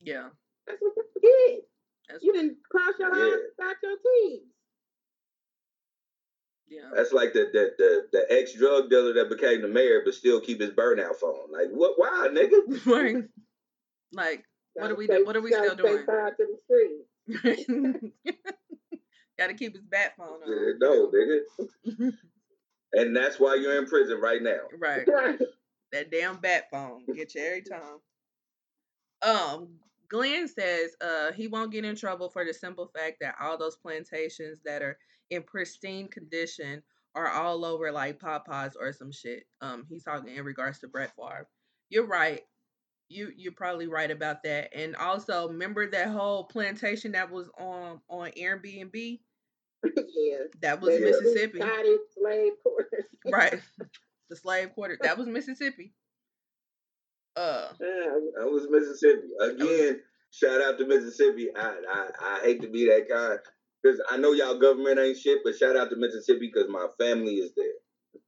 Yeah, 0.00 0.30
that's 0.66 0.78
what 0.80 0.92
you 0.96 1.04
did. 1.48 1.60
that's 2.08 2.22
You 2.24 2.32
didn't 2.32 2.58
cross 2.70 2.94
your 2.98 3.14
Yeah. 3.16 3.24
eyes, 3.34 3.40
dot 3.58 3.76
your 3.82 3.96
T's. 3.96 4.42
yeah. 6.68 6.90
that's 6.94 7.12
like 7.12 7.32
the 7.32 7.46
the 7.52 7.70
the, 7.78 8.06
the 8.12 8.26
ex 8.32 8.54
drug 8.54 8.88
dealer 8.90 9.12
that 9.14 9.28
became 9.28 9.62
the 9.62 9.68
mayor 9.68 10.02
but 10.04 10.14
still 10.14 10.40
keep 10.40 10.60
his 10.60 10.70
burnout 10.70 11.16
phone. 11.16 11.50
Like 11.52 11.68
what 11.70 11.98
why, 11.98 12.28
nigga? 12.32 12.86
right. 12.86 13.24
Like, 14.14 14.44
what 14.74 14.90
are 14.90 14.94
we 14.94 15.06
stay- 15.06 15.22
What 15.22 15.36
are 15.36 15.40
we 15.40 15.52
still 15.52 15.74
doing? 15.74 16.04
to 16.06 17.04
the. 17.28 18.12
Got 19.38 19.46
to 19.46 19.54
keep 19.54 19.72
his 19.74 19.84
bat 19.84 20.12
phone 20.18 20.42
on. 20.42 20.48
Yeah, 20.48 20.72
no, 20.78 21.10
know? 21.10 21.10
nigga. 21.10 22.12
And 22.94 23.16
that's 23.16 23.40
why 23.40 23.54
you're 23.54 23.78
in 23.78 23.86
prison 23.86 24.20
right 24.20 24.42
now. 24.42 24.58
right. 24.78 25.08
Right. 25.08 25.38
That 25.92 26.10
damn 26.10 26.36
bat 26.36 26.64
phone 26.70 27.06
get 27.16 27.34
you 27.34 27.40
every 27.40 27.62
time. 27.62 28.00
Um, 29.22 29.68
Glenn 30.12 30.46
says 30.46 30.94
uh 31.00 31.32
he 31.32 31.48
won't 31.48 31.72
get 31.72 31.86
in 31.86 31.96
trouble 31.96 32.28
for 32.28 32.44
the 32.44 32.52
simple 32.52 32.90
fact 32.94 33.16
that 33.20 33.34
all 33.40 33.56
those 33.56 33.76
plantations 33.76 34.58
that 34.64 34.82
are 34.82 34.98
in 35.30 35.42
pristine 35.42 36.06
condition 36.08 36.82
are 37.14 37.28
all 37.28 37.64
over 37.64 37.90
like 37.90 38.20
Popeyes 38.20 38.72
or 38.78 38.92
some 38.92 39.10
shit. 39.10 39.44
Um, 39.60 39.84
he's 39.88 40.04
talking 40.04 40.34
in 40.34 40.44
regards 40.44 40.78
to 40.80 40.88
Brett 40.88 41.12
Favre. 41.16 41.48
You're 41.88 42.06
right. 42.06 42.42
You 43.08 43.32
you're 43.36 43.52
probably 43.52 43.86
right 43.86 44.10
about 44.10 44.42
that. 44.44 44.70
And 44.74 44.94
also 44.96 45.48
remember 45.48 45.90
that 45.90 46.08
whole 46.08 46.44
plantation 46.44 47.12
that 47.12 47.30
was 47.30 47.48
on 47.58 48.00
on 48.08 48.30
Airbnb? 48.32 49.20
yeah. 49.84 50.38
That 50.60 50.80
was 50.80 51.00
Mississippi. 51.00 51.58
Slave 51.58 52.52
quarters. 52.62 53.04
Right. 53.30 53.60
the 54.30 54.36
slave 54.36 54.74
quarter. 54.74 54.98
That 55.02 55.18
was 55.18 55.26
Mississippi. 55.26 55.92
Uh 57.36 57.40
Uh, 57.40 57.74
That 57.78 58.50
was 58.50 58.66
Mississippi. 58.70 59.28
Again, 59.40 60.00
Shout 60.34 60.62
out 60.62 60.78
to 60.78 60.86
Mississippi. 60.86 61.48
I, 61.54 61.76
I 61.90 62.08
I 62.18 62.40
hate 62.40 62.62
to 62.62 62.68
be 62.68 62.86
that 62.86 63.06
guy 63.06 63.36
because 63.82 64.00
I 64.10 64.16
know 64.16 64.32
y'all 64.32 64.58
government 64.58 64.98
ain't 64.98 65.18
shit, 65.18 65.40
but 65.44 65.54
shout 65.56 65.76
out 65.76 65.90
to 65.90 65.96
Mississippi 65.96 66.50
because 66.52 66.70
my 66.70 66.86
family 66.98 67.34
is 67.34 67.52
there. 67.54 68.22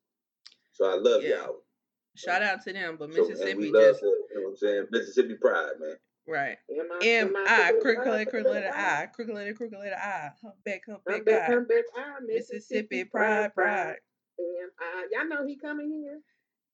So 0.72 0.84
I 0.84 0.96
love 0.96 1.22
Yeah. 1.22 1.36
y'all. 1.46 1.62
Shout 2.14 2.42
out 2.42 2.62
to 2.64 2.72
them, 2.74 2.96
but 2.98 3.08
Mississippi 3.08 3.54
we 3.54 3.70
love 3.72 3.82
just 3.92 4.00
the, 4.02 4.06
you 4.08 4.34
know 4.34 4.42
what 4.42 4.50
I'm 4.50 4.56
saying? 4.58 4.86
Mississippi 4.90 5.34
pride, 5.40 5.72
man. 5.80 5.96
right. 6.28 6.58
M 6.70 6.88
I 6.92 6.98
I- 7.00 7.06
M 7.06 7.28
am 7.28 7.36
I 7.36 7.68
I- 7.68 7.72
crooked 7.80 8.06
letter, 8.06 8.30
crooked 8.30 8.50
letter 8.50 8.70
I, 8.74 9.06
crooked 9.06 9.34
letter, 9.34 9.54
crooked 9.54 9.78
letter 9.78 9.96
I, 9.96 10.30
humpback, 10.42 10.84
Come 10.84 10.94
humpback 11.08 11.24
back, 11.24 11.48
I, 11.48 11.52
come 11.54 11.66
back, 11.66 11.84
Mississippi 12.26 13.04
pride, 13.04 13.54
pride. 13.54 13.96
Am 14.38 14.70
I- 14.78 15.06
Y'all 15.10 15.26
know 15.26 15.46
he 15.46 15.56
coming 15.56 15.90
here. 15.90 16.20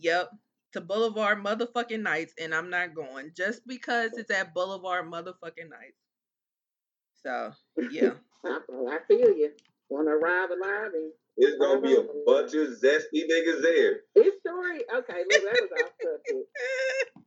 Yep. 0.01 0.31
To 0.73 0.81
Boulevard 0.81 1.43
motherfucking 1.43 2.01
Nights, 2.03 2.33
and 2.41 2.55
I'm 2.55 2.71
not 2.71 2.95
going 2.95 3.33
just 3.37 3.67
because 3.67 4.13
it's 4.17 4.31
at 4.31 4.55
Boulevard 4.55 5.07
motherfucking 5.07 5.69
Nights. 5.69 5.99
So 7.23 7.53
yeah, 7.91 8.13
I, 8.45 8.59
I 8.89 8.99
feel 9.09 9.35
you. 9.35 9.51
Want 9.89 10.07
to 10.07 10.13
arrive 10.13 10.51
alive 10.51 10.93
and 10.95 11.13
It's 11.37 11.59
gonna 11.59 11.81
be 11.81 11.95
a 11.97 12.03
bunch 12.27 12.55
of 12.55 12.69
zesty 12.79 13.27
niggas 13.29 13.63
there. 13.63 14.01
It's 14.15 14.37
story. 14.47 14.83
Okay, 14.95 15.23
look, 15.29 15.43
that 15.43 15.61
was 15.61 15.71
off 15.83 15.91
subject. 16.01 16.49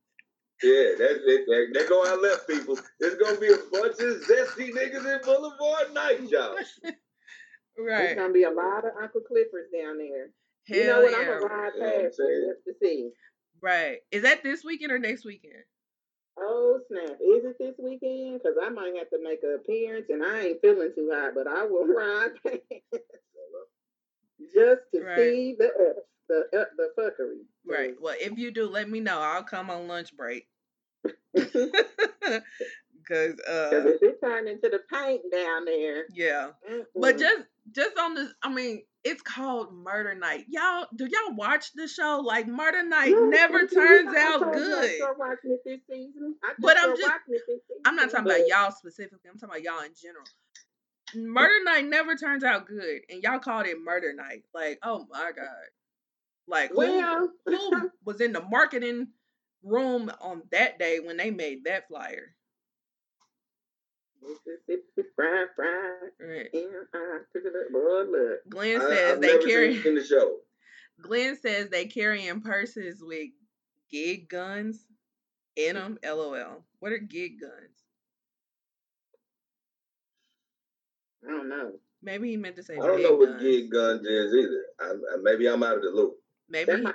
Yeah, 0.64 0.96
that's 0.98 1.20
it. 1.26 1.42
There, 1.46 1.68
there 1.74 1.90
go 1.90 2.08
our 2.08 2.22
left 2.22 2.48
people. 2.48 2.80
There's 2.98 3.16
gonna 3.16 3.38
be 3.38 3.48
a 3.52 3.58
bunch 3.70 4.00
of 4.00 4.24
zesty 4.24 4.72
niggas 4.72 5.04
in 5.04 5.20
Boulevard 5.26 5.94
Night, 5.94 6.22
y'all. 6.30 6.56
There's 7.76 8.16
gonna 8.16 8.32
be 8.32 8.44
a 8.44 8.50
lot 8.50 8.86
of 8.86 8.92
Uncle 9.02 9.20
Cliffords 9.30 9.68
down 9.78 9.98
there. 9.98 10.30
Hell 10.70 10.78
you 10.78 10.88
know 10.88 11.02
what? 11.02 11.12
yeah. 11.12 11.18
I'm 11.18 11.26
gonna 11.42 11.54
ride 11.54 11.72
You 11.76 11.80
know 11.82 11.86
what 11.86 11.96
I'm 11.96 12.02
past 12.06 12.16
saying? 12.18 12.54
just 12.54 12.64
to 12.66 12.74
see. 12.82 13.10
Right. 13.64 14.00
Is 14.12 14.24
that 14.24 14.44
this 14.44 14.64
weekend 14.66 14.92
or 14.92 15.00
next 15.00 15.24
weekend? 15.24 15.64
Oh 16.38 16.80
snap! 16.90 17.12
Is 17.22 17.46
it 17.46 17.56
this 17.60 17.76
weekend? 17.80 18.42
Because 18.44 18.58
I 18.62 18.70
might 18.70 18.94
have 18.98 19.10
to 19.12 19.20
make 19.24 19.40
an 19.44 19.56
appearance, 19.56 20.08
and 20.10 20.24
I 20.24 20.48
ain't 20.48 20.62
feeling 20.62 20.92
too 20.94 21.10
hot, 21.14 21.32
but 21.34 21.48
I 21.48 21.64
will 21.66 21.88
ride 21.96 22.32
just 24.54 24.82
to 24.94 25.02
Right. 25.02 25.18
see 25.18 25.56
the 25.58 25.68
uh, 25.68 26.00
the 26.28 26.60
uh, 26.60 26.66
the 26.76 26.90
fuckery. 26.98 27.46
Right. 27.66 27.94
Well, 28.02 28.16
if 28.20 28.38
you 28.38 28.52
do, 28.52 28.68
let 28.68 28.90
me 28.90 29.00
know. 29.00 29.20
I'll 29.20 29.44
come 29.44 29.70
on 29.70 29.88
lunch 29.88 30.16
break. 30.18 30.48
Cause 33.08 33.36
uh 33.48 33.70
Because 33.70 33.86
if 33.86 34.02
it 34.02 34.22
turned 34.22 34.48
into 34.48 34.70
the 34.70 34.80
paint 34.92 35.22
down 35.32 35.66
there, 35.66 36.06
yeah. 36.14 36.50
But 36.96 37.16
mm-mm. 37.16 37.20
just 37.20 37.44
just 37.72 37.98
on 37.98 38.16
this 38.16 38.34
I 38.42 38.52
mean, 38.54 38.84
it's 39.04 39.22
called 39.22 39.74
Murder 39.74 40.16
Night. 40.16 40.46
Y'all 40.50 40.88
do 40.96 41.06
y'all 41.06 41.36
watch 41.36 41.74
the 41.74 41.88
show? 41.88 42.22
Like 42.24 42.48
Murder 42.48 42.84
Night 42.84 43.14
never 43.18 43.58
I 43.58 43.60
told 43.62 43.72
you, 43.72 43.76
turns 44.06 44.16
out 44.18 44.40
told 44.42 44.56
you 44.56 44.62
I 44.62 44.82
good. 44.82 44.96
started 44.98 45.20
watching 45.20 45.52
it 45.52 45.60
this 45.66 45.80
season. 45.90 46.36
I 46.44 46.48
just 46.50 46.62
But 46.62 46.78
I'm 46.80 46.96
just- 46.96 47.04
watching 47.04 47.34
it 47.36 47.42
this 47.48 47.60
season. 47.68 47.82
I'm 47.86 47.96
not 47.96 48.10
talking 48.12 48.26
about 48.32 48.48
y'all 48.48 48.72
specifically. 48.72 49.30
I'm 49.30 49.38
talking 49.40 49.56
about 49.56 49.64
y'all 49.64 49.84
in 49.86 49.92
general. 50.02 50.26
Murder 51.16 51.64
Night 51.64 51.86
never 51.86 52.16
turns 52.16 52.44
out 52.44 52.66
good, 52.66 53.02
and 53.10 53.22
y'all 53.22 53.40
called 53.40 53.68
it 53.68 53.78
Murder 53.80 54.14
Night. 54.14 54.44
Like, 54.54 54.80
oh 54.84 55.06
my 55.12 55.32
god! 55.36 55.48
Like, 56.48 56.72
who, 56.72 56.78
Well, 56.78 57.30
who 57.46 57.92
was 58.06 58.20
in 58.20 58.34
the 58.34 58.42
marketing 58.42 59.10
room 59.64 60.12
on 60.22 60.44
that 60.52 60.80
day 60.80 61.00
when 61.00 61.18
they 61.18 61.30
made 61.30 61.66
that 61.66 61.88
flyer? 61.88 62.36
Mississippi 64.24 65.10
fried, 65.16 65.48
fried, 65.56 66.12
Right. 66.20 66.50
Uh, 66.54 66.98
I 66.98 67.20
took 67.34 67.44
it 67.46 67.54
up. 67.56 67.72
Boy, 67.72 68.04
look. 68.12 68.50
Glenn 68.50 68.80
says 68.80 69.14
I've 69.14 69.22
they 69.22 69.38
carry. 69.40 69.82
seen 69.82 69.96
the 69.96 70.04
show. 70.04 70.38
Glenn 71.02 71.36
says 71.38 71.70
they 71.70 71.86
carrying 71.86 72.42
purses 72.42 73.02
with 73.06 73.30
gig 73.92 74.30
guns 74.30 74.86
in 75.56 75.76
them. 75.76 75.98
LOL. 76.04 76.64
What 76.80 76.92
are 76.92 76.98
gig 76.98 77.40
guns? 77.42 77.84
I 81.26 81.32
don't 81.32 81.50
know. 81.50 81.74
Maybe 82.02 82.30
he 82.30 82.38
meant 82.38 82.56
to 82.58 82.64
say 82.64 82.76
I 82.76 82.86
don't 82.86 83.02
know 83.02 83.14
what 83.16 83.30
guns. 83.30 83.42
gig 83.44 83.72
guns 83.72 84.06
is 84.06 84.34
either. 84.34 84.66
I, 84.80 84.86
I, 84.92 85.18
maybe 85.22 85.48
I'm 85.48 85.64
out 85.64 85.78
of 85.78 85.84
the 85.84 85.90
loop. 85.90 86.16
Maybe 86.50 86.74
he, 86.74 86.88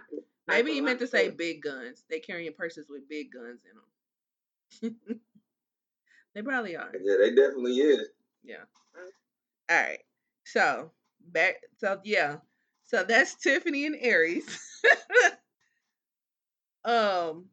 maybe 0.46 0.72
he 0.72 0.80
meant 0.82 0.98
to 1.00 1.06
say 1.06 1.30
big 1.30 1.62
guns. 1.62 2.04
They 2.10 2.20
carrying 2.20 2.52
purses 2.52 2.88
with 2.90 3.08
big 3.08 3.32
guns 3.32 3.62
in 3.64 4.90
them. 4.90 5.20
they 6.34 6.42
probably 6.42 6.76
are. 6.76 6.92
Yeah, 7.02 7.16
they 7.18 7.34
definitely 7.34 7.74
is. 7.74 8.08
Yeah. 8.42 8.64
All 9.70 9.76
right. 9.76 9.98
So 10.44 10.90
back. 11.26 11.56
So 11.78 12.00
yeah. 12.04 12.36
So 12.84 13.04
that's 13.04 13.34
Tiffany 13.42 13.86
and 13.86 13.96
Aries. 14.00 14.58
um. 16.84 17.46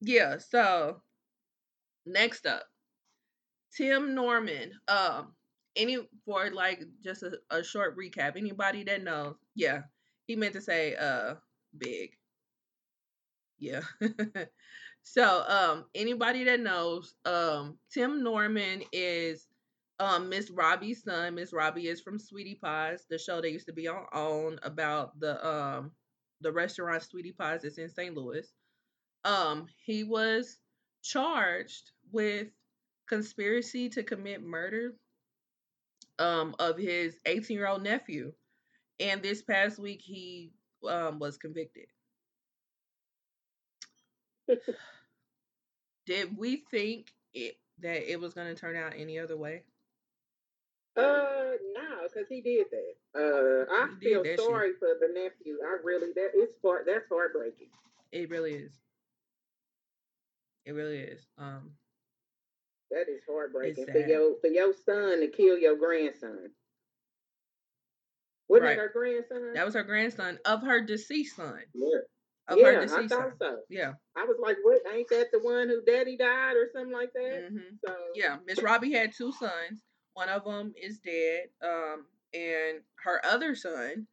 Yeah. 0.00 0.38
So 0.38 1.02
next 2.06 2.46
up, 2.46 2.64
Tim 3.76 4.14
Norman. 4.14 4.72
Um. 4.88 5.34
Any 5.74 6.06
for 6.26 6.50
like 6.50 6.82
just 7.02 7.22
a, 7.22 7.38
a 7.50 7.64
short 7.64 7.96
recap. 7.96 8.36
Anybody 8.36 8.84
that 8.84 9.02
knows? 9.02 9.36
Yeah. 9.54 9.82
He 10.26 10.36
meant 10.36 10.52
to 10.54 10.60
say 10.60 10.94
uh 10.96 11.36
big. 11.76 12.10
Yeah. 13.58 13.82
so 15.02 15.44
um 15.48 15.84
anybody 15.94 16.44
that 16.44 16.60
knows 16.60 17.14
um 17.24 17.78
Tim 17.92 18.22
Norman 18.22 18.82
is 18.92 19.48
um 19.98 20.28
Miss 20.28 20.50
Robbie's 20.50 21.04
son. 21.04 21.34
Miss 21.34 21.52
Robbie 21.52 21.88
is 21.88 22.00
from 22.00 22.18
Sweetie 22.18 22.58
Pies, 22.62 23.04
the 23.10 23.18
show 23.18 23.40
that 23.40 23.50
used 23.50 23.66
to 23.66 23.72
be 23.72 23.88
on 23.88 24.58
about 24.62 25.18
the 25.20 25.44
um 25.46 25.92
the 26.40 26.52
restaurant 26.52 27.02
Sweetie 27.02 27.32
Pies 27.32 27.62
that's 27.62 27.78
in 27.78 27.88
St. 27.88 28.16
Louis. 28.16 28.46
Um 29.24 29.66
he 29.84 30.04
was 30.04 30.58
charged 31.02 31.92
with 32.12 32.48
conspiracy 33.08 33.88
to 33.90 34.02
commit 34.02 34.42
murder 34.42 34.94
um 36.18 36.54
of 36.58 36.78
his 36.78 37.18
18-year-old 37.26 37.82
nephew. 37.82 38.32
And 39.00 39.22
this 39.22 39.42
past 39.42 39.78
week 39.78 40.00
he 40.02 40.52
um 40.88 41.18
was 41.18 41.36
convicted. 41.38 41.86
Did 46.06 46.36
we 46.36 46.56
think 46.70 47.12
it 47.32 47.56
that 47.80 48.10
it 48.10 48.20
was 48.20 48.34
going 48.34 48.48
to 48.54 48.60
turn 48.60 48.76
out 48.76 48.92
any 48.96 49.18
other 49.18 49.36
way? 49.36 49.62
Uh, 50.96 51.52
no, 51.74 52.02
because 52.12 52.28
he 52.28 52.40
did 52.42 52.66
that. 52.70 52.94
Uh, 53.18 53.72
I 53.72 53.88
He 54.00 54.08
feel 54.10 54.22
that 54.22 54.28
shit. 54.30 54.40
sorry 54.40 54.72
for 54.78 54.88
the 55.00 55.08
nephew. 55.08 55.58
I 55.64 55.78
really 55.82 56.12
that 56.14 56.30
it's 56.34 56.54
heart 56.62 56.84
that's 56.86 57.08
heartbreaking. 57.10 57.68
It 58.10 58.28
really 58.30 58.52
is. 58.54 58.72
It 60.66 60.72
really 60.72 60.98
is. 60.98 61.26
Um, 61.38 61.70
That 62.90 63.08
is 63.08 63.22
heartbreaking 63.28 63.86
for 63.86 63.98
your 63.98 64.36
for 64.40 64.48
your 64.48 64.72
son 64.84 65.20
to 65.20 65.28
kill 65.28 65.58
your 65.58 65.76
grandson. 65.76 66.50
Wasn't 68.48 68.66
Right. 68.66 68.76
that 68.76 68.82
her 68.82 68.90
grandson? 68.92 69.54
that 69.54 69.64
was 69.64 69.74
her 69.74 69.82
grandson 69.82 70.38
of 70.44 70.62
her 70.62 70.82
deceased 70.82 71.36
son. 71.36 71.62
Yeah. 71.72 72.00
Of 72.48 72.58
yeah, 72.58 72.64
her 72.72 72.82
I 72.82 72.86
thought 72.86 73.08
son. 73.08 73.32
so. 73.40 73.58
Yeah. 73.70 73.92
I 74.16 74.24
was 74.24 74.36
like, 74.42 74.56
what? 74.62 74.80
Ain't 74.92 75.08
that 75.10 75.28
the 75.32 75.38
one 75.38 75.68
who 75.68 75.80
daddy 75.82 76.16
died 76.16 76.56
or 76.56 76.68
something 76.72 76.92
like 76.92 77.12
that? 77.14 77.48
hmm 77.50 77.76
So 77.86 77.94
Yeah. 78.14 78.38
Miss 78.46 78.62
Robbie 78.62 78.92
had 78.92 79.12
two 79.12 79.32
sons. 79.32 79.82
One 80.14 80.28
of 80.28 80.44
them 80.44 80.74
is 80.80 80.98
dead. 80.98 81.44
Um, 81.62 82.06
and 82.34 82.80
her 83.04 83.24
other 83.24 83.54
son 83.54 84.06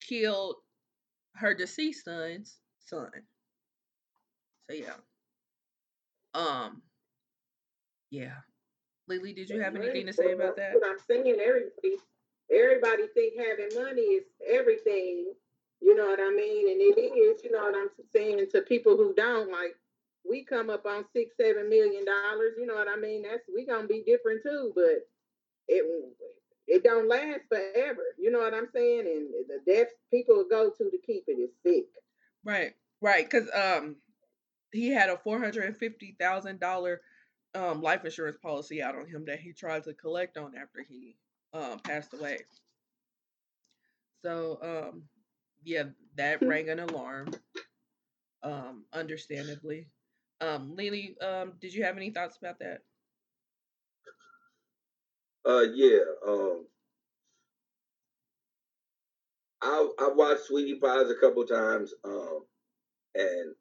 killed 0.00 0.56
her 1.36 1.54
deceased 1.54 2.04
son's 2.04 2.58
son. 2.80 3.10
So 4.68 4.76
yeah. 4.76 4.94
Um. 6.34 6.82
Yeah. 8.10 8.34
Lily, 9.06 9.32
did 9.32 9.50
you 9.50 9.60
have 9.60 9.76
anything 9.76 10.06
to 10.06 10.12
say 10.12 10.32
about 10.32 10.56
that? 10.56 10.72
That's 10.72 10.80
what 10.80 10.90
I'm 10.90 10.98
saying. 11.06 11.36
Everybody, 11.40 11.96
everybody 12.50 13.02
think 13.14 13.34
having 13.38 13.68
money 13.74 14.00
is 14.00 14.24
everything. 14.50 15.34
You 15.84 15.94
know 15.94 16.06
what 16.06 16.18
I 16.18 16.30
mean? 16.30 16.70
And 16.70 16.80
it 16.80 16.98
is. 16.98 17.44
You 17.44 17.52
know 17.52 17.62
what 17.64 17.74
I'm 17.76 17.90
saying 18.10 18.46
to 18.52 18.62
people 18.62 18.96
who 18.96 19.12
don't 19.14 19.52
like. 19.52 19.76
We 20.28 20.42
come 20.42 20.70
up 20.70 20.86
on 20.86 21.04
six, 21.12 21.36
seven 21.38 21.68
million 21.68 22.06
dollars. 22.06 22.54
You 22.58 22.66
know 22.66 22.74
what 22.74 22.88
I 22.88 22.96
mean? 22.96 23.22
That's 23.22 23.42
we 23.54 23.66
gonna 23.66 23.86
be 23.86 24.02
different 24.06 24.42
too. 24.42 24.72
But 24.74 25.06
it 25.68 25.84
it 26.66 26.82
don't 26.82 27.08
last 27.08 27.42
forever. 27.50 28.02
You 28.18 28.30
know 28.30 28.38
what 28.38 28.54
I'm 28.54 28.68
saying? 28.74 29.00
And 29.00 29.28
the 29.46 29.70
deaths 29.70 29.92
people 30.10 30.42
go 30.48 30.70
to 30.70 30.90
to 30.90 30.98
keep 31.06 31.24
it 31.26 31.32
is 31.32 31.50
sick. 31.62 31.84
Right, 32.44 32.72
right. 33.02 33.28
Because 33.28 33.50
um, 33.54 33.96
he 34.72 34.88
had 34.88 35.10
a 35.10 35.18
four 35.18 35.38
hundred 35.38 35.64
and 35.64 35.76
fifty 35.76 36.16
thousand 36.18 36.60
dollar 36.60 37.02
um 37.54 37.82
life 37.82 38.04
insurance 38.06 38.38
policy 38.42 38.82
out 38.82 38.96
on 38.96 39.06
him 39.06 39.26
that 39.26 39.38
he 39.38 39.52
tried 39.52 39.84
to 39.84 39.92
collect 39.92 40.38
on 40.38 40.54
after 40.56 40.82
he 40.88 41.16
um 41.52 41.78
passed 41.80 42.14
away. 42.14 42.38
So 44.24 44.58
um, 44.62 45.02
yeah, 45.64 45.84
that 46.16 46.42
rang 46.46 46.68
an 46.70 46.80
alarm. 46.80 47.30
Um, 48.42 48.84
understandably. 48.92 49.88
Um, 50.40 50.74
Lily, 50.76 51.16
um, 51.20 51.54
did 51.60 51.72
you 51.72 51.84
have 51.84 51.96
any 51.96 52.10
thoughts 52.10 52.36
about 52.36 52.58
that? 52.58 52.80
Uh, 55.46 55.64
yeah. 55.74 56.00
Um, 56.26 56.66
I 59.62 59.88
I 59.98 60.10
watched 60.14 60.46
Sweetie 60.46 60.78
Pies 60.78 61.10
a 61.10 61.14
couple 61.20 61.44
times. 61.46 61.92
Um, 62.04 62.44
and 63.14 63.54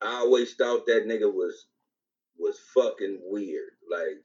I 0.00 0.14
always 0.20 0.54
thought 0.54 0.86
that 0.86 1.06
nigga 1.06 1.32
was 1.32 1.66
was 2.38 2.58
fucking 2.74 3.20
weird. 3.24 3.70
Like 3.90 4.24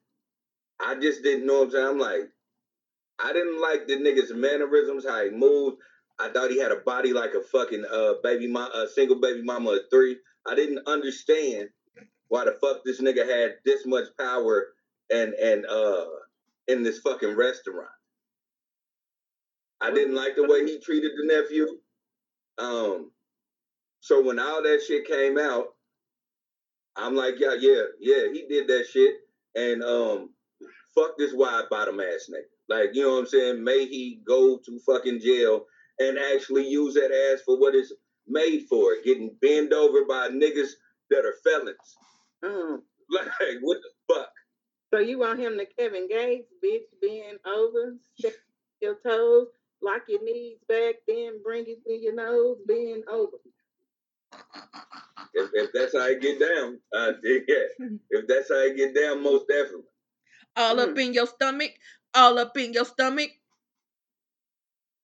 I 0.79 0.95
just 0.99 1.23
didn't 1.23 1.45
know 1.45 1.59
what 1.59 1.65
I'm 1.65 1.71
saying. 1.71 1.87
I'm 1.87 1.99
like, 1.99 2.29
I 3.19 3.33
didn't 3.33 3.59
like 3.61 3.87
the 3.87 3.95
nigga's 3.95 4.33
mannerisms, 4.33 5.05
how 5.07 5.23
he 5.23 5.31
moved. 5.31 5.77
I 6.19 6.29
thought 6.29 6.51
he 6.51 6.59
had 6.59 6.71
a 6.71 6.77
body 6.77 7.13
like 7.13 7.33
a 7.33 7.41
fucking 7.41 7.85
uh 7.91 8.13
baby 8.23 8.47
mom, 8.47 8.69
single 8.93 9.19
baby 9.19 9.43
mama 9.43 9.71
of 9.71 9.81
three. 9.91 10.17
I 10.47 10.55
didn't 10.55 10.87
understand 10.87 11.69
why 12.29 12.45
the 12.45 12.57
fuck 12.61 12.81
this 12.85 13.01
nigga 13.01 13.27
had 13.27 13.55
this 13.65 13.85
much 13.85 14.05
power 14.19 14.67
and 15.11 15.33
and 15.33 15.65
uh 15.65 16.05
in 16.67 16.83
this 16.83 16.99
fucking 16.99 17.35
restaurant. 17.35 17.89
I 19.81 19.91
didn't 19.91 20.15
like 20.15 20.35
the 20.35 20.47
way 20.47 20.65
he 20.65 20.79
treated 20.79 21.11
the 21.15 21.25
nephew. 21.25 21.67
Um, 22.57 23.11
so 23.99 24.23
when 24.23 24.39
all 24.39 24.63
that 24.63 24.81
shit 24.81 25.07
came 25.07 25.37
out, 25.37 25.67
I'm 26.95 27.15
like, 27.15 27.35
yeah, 27.39 27.55
yeah, 27.59 27.83
yeah, 27.99 28.23
he 28.33 28.45
did 28.49 28.67
that 28.67 28.87
shit, 28.91 29.15
and 29.55 29.83
um, 29.83 30.31
fuck 30.95 31.11
this 31.17 31.33
wide 31.33 31.65
bottom 31.69 31.99
ass 31.99 32.29
nigga. 32.31 32.56
Like, 32.69 32.89
you 32.93 33.03
know 33.03 33.13
what 33.13 33.19
I'm 33.19 33.25
saying? 33.27 33.63
May 33.63 33.85
he 33.85 34.19
go 34.27 34.57
to 34.65 34.79
fucking 34.85 35.21
jail 35.21 35.65
and 35.99 36.17
actually 36.33 36.67
use 36.67 36.93
that 36.95 37.11
ass 37.11 37.41
for 37.45 37.59
what 37.59 37.75
it's 37.75 37.93
made 38.27 38.65
for, 38.69 38.95
getting 39.05 39.35
bent 39.41 39.71
over 39.73 40.05
by 40.05 40.29
niggas 40.29 40.71
that 41.09 41.25
are 41.25 41.35
felons. 41.43 41.97
Mm. 42.43 42.79
Like, 43.09 43.59
what 43.61 43.77
the 43.81 44.13
fuck? 44.13 44.29
So 44.93 44.99
you 44.99 45.19
want 45.19 45.39
him 45.39 45.57
to 45.57 45.65
Kevin 45.65 46.09
Gates, 46.09 46.49
bitch, 46.63 46.81
bend 47.01 47.39
over, 47.45 47.95
step 48.17 48.33
your 48.81 48.95
toes, 48.95 49.47
lock 49.81 50.01
your 50.09 50.21
knees 50.25 50.57
back, 50.67 50.95
then 51.07 51.41
bring 51.41 51.63
it 51.67 51.81
to 51.85 51.93
your 51.93 52.13
nose, 52.15 52.57
bend 52.67 53.03
over. 53.09 53.37
If, 55.33 55.49
if 55.53 55.69
that's 55.73 55.93
how 55.95 56.01
I 56.03 56.15
get 56.15 56.39
down, 56.39 56.79
uh, 56.93 57.13
yeah. 57.23 57.87
If 58.09 58.27
that's 58.27 58.49
how 58.49 58.59
I 58.59 58.73
get 58.75 58.93
down, 58.93 59.23
most 59.23 59.47
definitely. 59.47 59.83
All 60.57 60.79
up 60.79 60.89
Mm. 60.89 60.99
in 61.05 61.13
your 61.13 61.27
stomach. 61.27 61.71
All 62.15 62.39
up 62.39 62.57
in 62.57 62.73
your 62.73 62.85
stomach. 62.85 63.31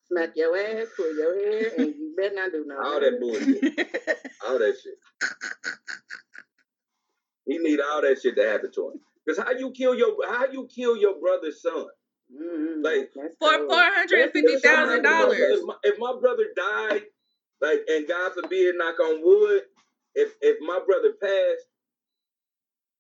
Smack 0.08 0.32
your 0.36 0.58
ass, 0.58 0.88
pull 0.96 1.16
your 1.16 1.40
hair, 1.40 1.72
and 1.78 1.96
you 1.96 2.14
better 2.18 2.36
not 2.36 2.52
do 2.52 2.66
no 2.68 2.76
All 2.82 3.00
that 3.00 3.20
bullshit. 3.20 4.28
All 4.48 4.60
that 4.60 4.76
shit. 4.82 4.94
He 7.46 7.58
need 7.58 7.80
all 7.80 8.02
that 8.02 8.20
shit 8.22 8.36
to 8.36 8.44
happen 8.44 8.72
to 8.74 8.90
him. 8.90 9.00
Cause 9.28 9.38
how 9.38 9.52
you 9.52 9.72
kill 9.72 9.96
your 9.96 10.16
how 10.28 10.48
you 10.52 10.68
kill 10.74 10.98
your 10.98 11.20
brother's 11.20 11.62
son? 11.62 11.86
Mm-hmm. 12.34 12.84
Like, 12.84 13.12
For 13.40 13.68
four 13.68 13.78
hundred 13.78 14.22
and 14.22 14.32
fifty 14.32 14.54
If 14.54 14.62
something 14.62 14.72
thousand 14.72 15.06
happened 15.06 15.06
to 15.06 15.10
my 15.10 15.20
dollars. 15.22 15.60
If 15.60 15.66
my, 15.66 15.76
if 15.84 16.00
my 16.00 16.14
brother 16.20 16.46
died, 16.56 17.02
like, 17.62 17.80
and 17.88 18.08
God 18.08 18.32
forbid, 18.34 18.76
knock 18.78 19.00
on 19.00 19.22
wood, 19.24 19.62
if 20.16 20.34
if 20.42 20.58
my 20.62 20.80
brother 20.86 21.14
passed, 21.22 21.68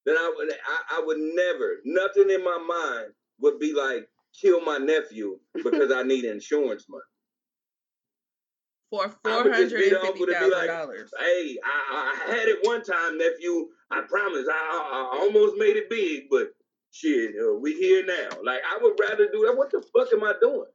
then 0.06 0.16
I 0.18 0.34
would 0.36 0.52
I, 0.52 0.98
I 0.98 1.04
would 1.06 1.18
never, 1.20 1.78
nothing 1.86 2.30
in 2.30 2.44
my 2.44 2.58
mind 2.58 3.14
would 3.44 3.60
be 3.60 3.74
like 3.74 4.10
kill 4.40 4.62
my 4.62 4.78
nephew 4.78 5.38
because 5.54 5.92
I 5.92 6.04
need 6.04 6.26
insurance 6.26 6.86
money. 6.90 7.04
For 8.90 9.06
I 9.06 9.10
four 9.24 9.44
would 9.44 9.54
just 9.54 9.74
hundred 9.74 9.78
be 9.78 9.84
and 9.84 9.92
the 9.92 10.00
uncle 10.02 10.14
fifty 10.14 10.26
to 10.26 10.28
be 10.28 10.34
thousand 10.34 10.52
like, 10.52 10.68
dollars. 10.68 11.12
Hey, 11.20 11.58
I, 11.64 12.14
I 12.28 12.32
had 12.32 12.48
it 12.48 12.60
one 12.62 12.84
time, 12.84 13.18
nephew. 13.18 13.68
I 13.92 14.02
promise. 14.02 14.46
I, 14.48 14.54
I, 14.54 15.18
I 15.18 15.20
almost 15.20 15.58
made 15.58 15.78
it 15.78 15.90
big, 15.90 16.26
but 16.30 16.54
shit, 16.92 17.34
uh, 17.36 17.56
we 17.56 17.74
here 17.74 18.06
now. 18.06 18.30
Like 18.44 18.62
I 18.64 18.78
would 18.82 18.94
rather 19.00 19.28
do 19.32 19.46
that. 19.48 19.58
What 19.58 19.72
the 19.72 19.84
fuck 19.96 20.14
am 20.14 20.24
I 20.24 20.34
doing? 20.40 20.70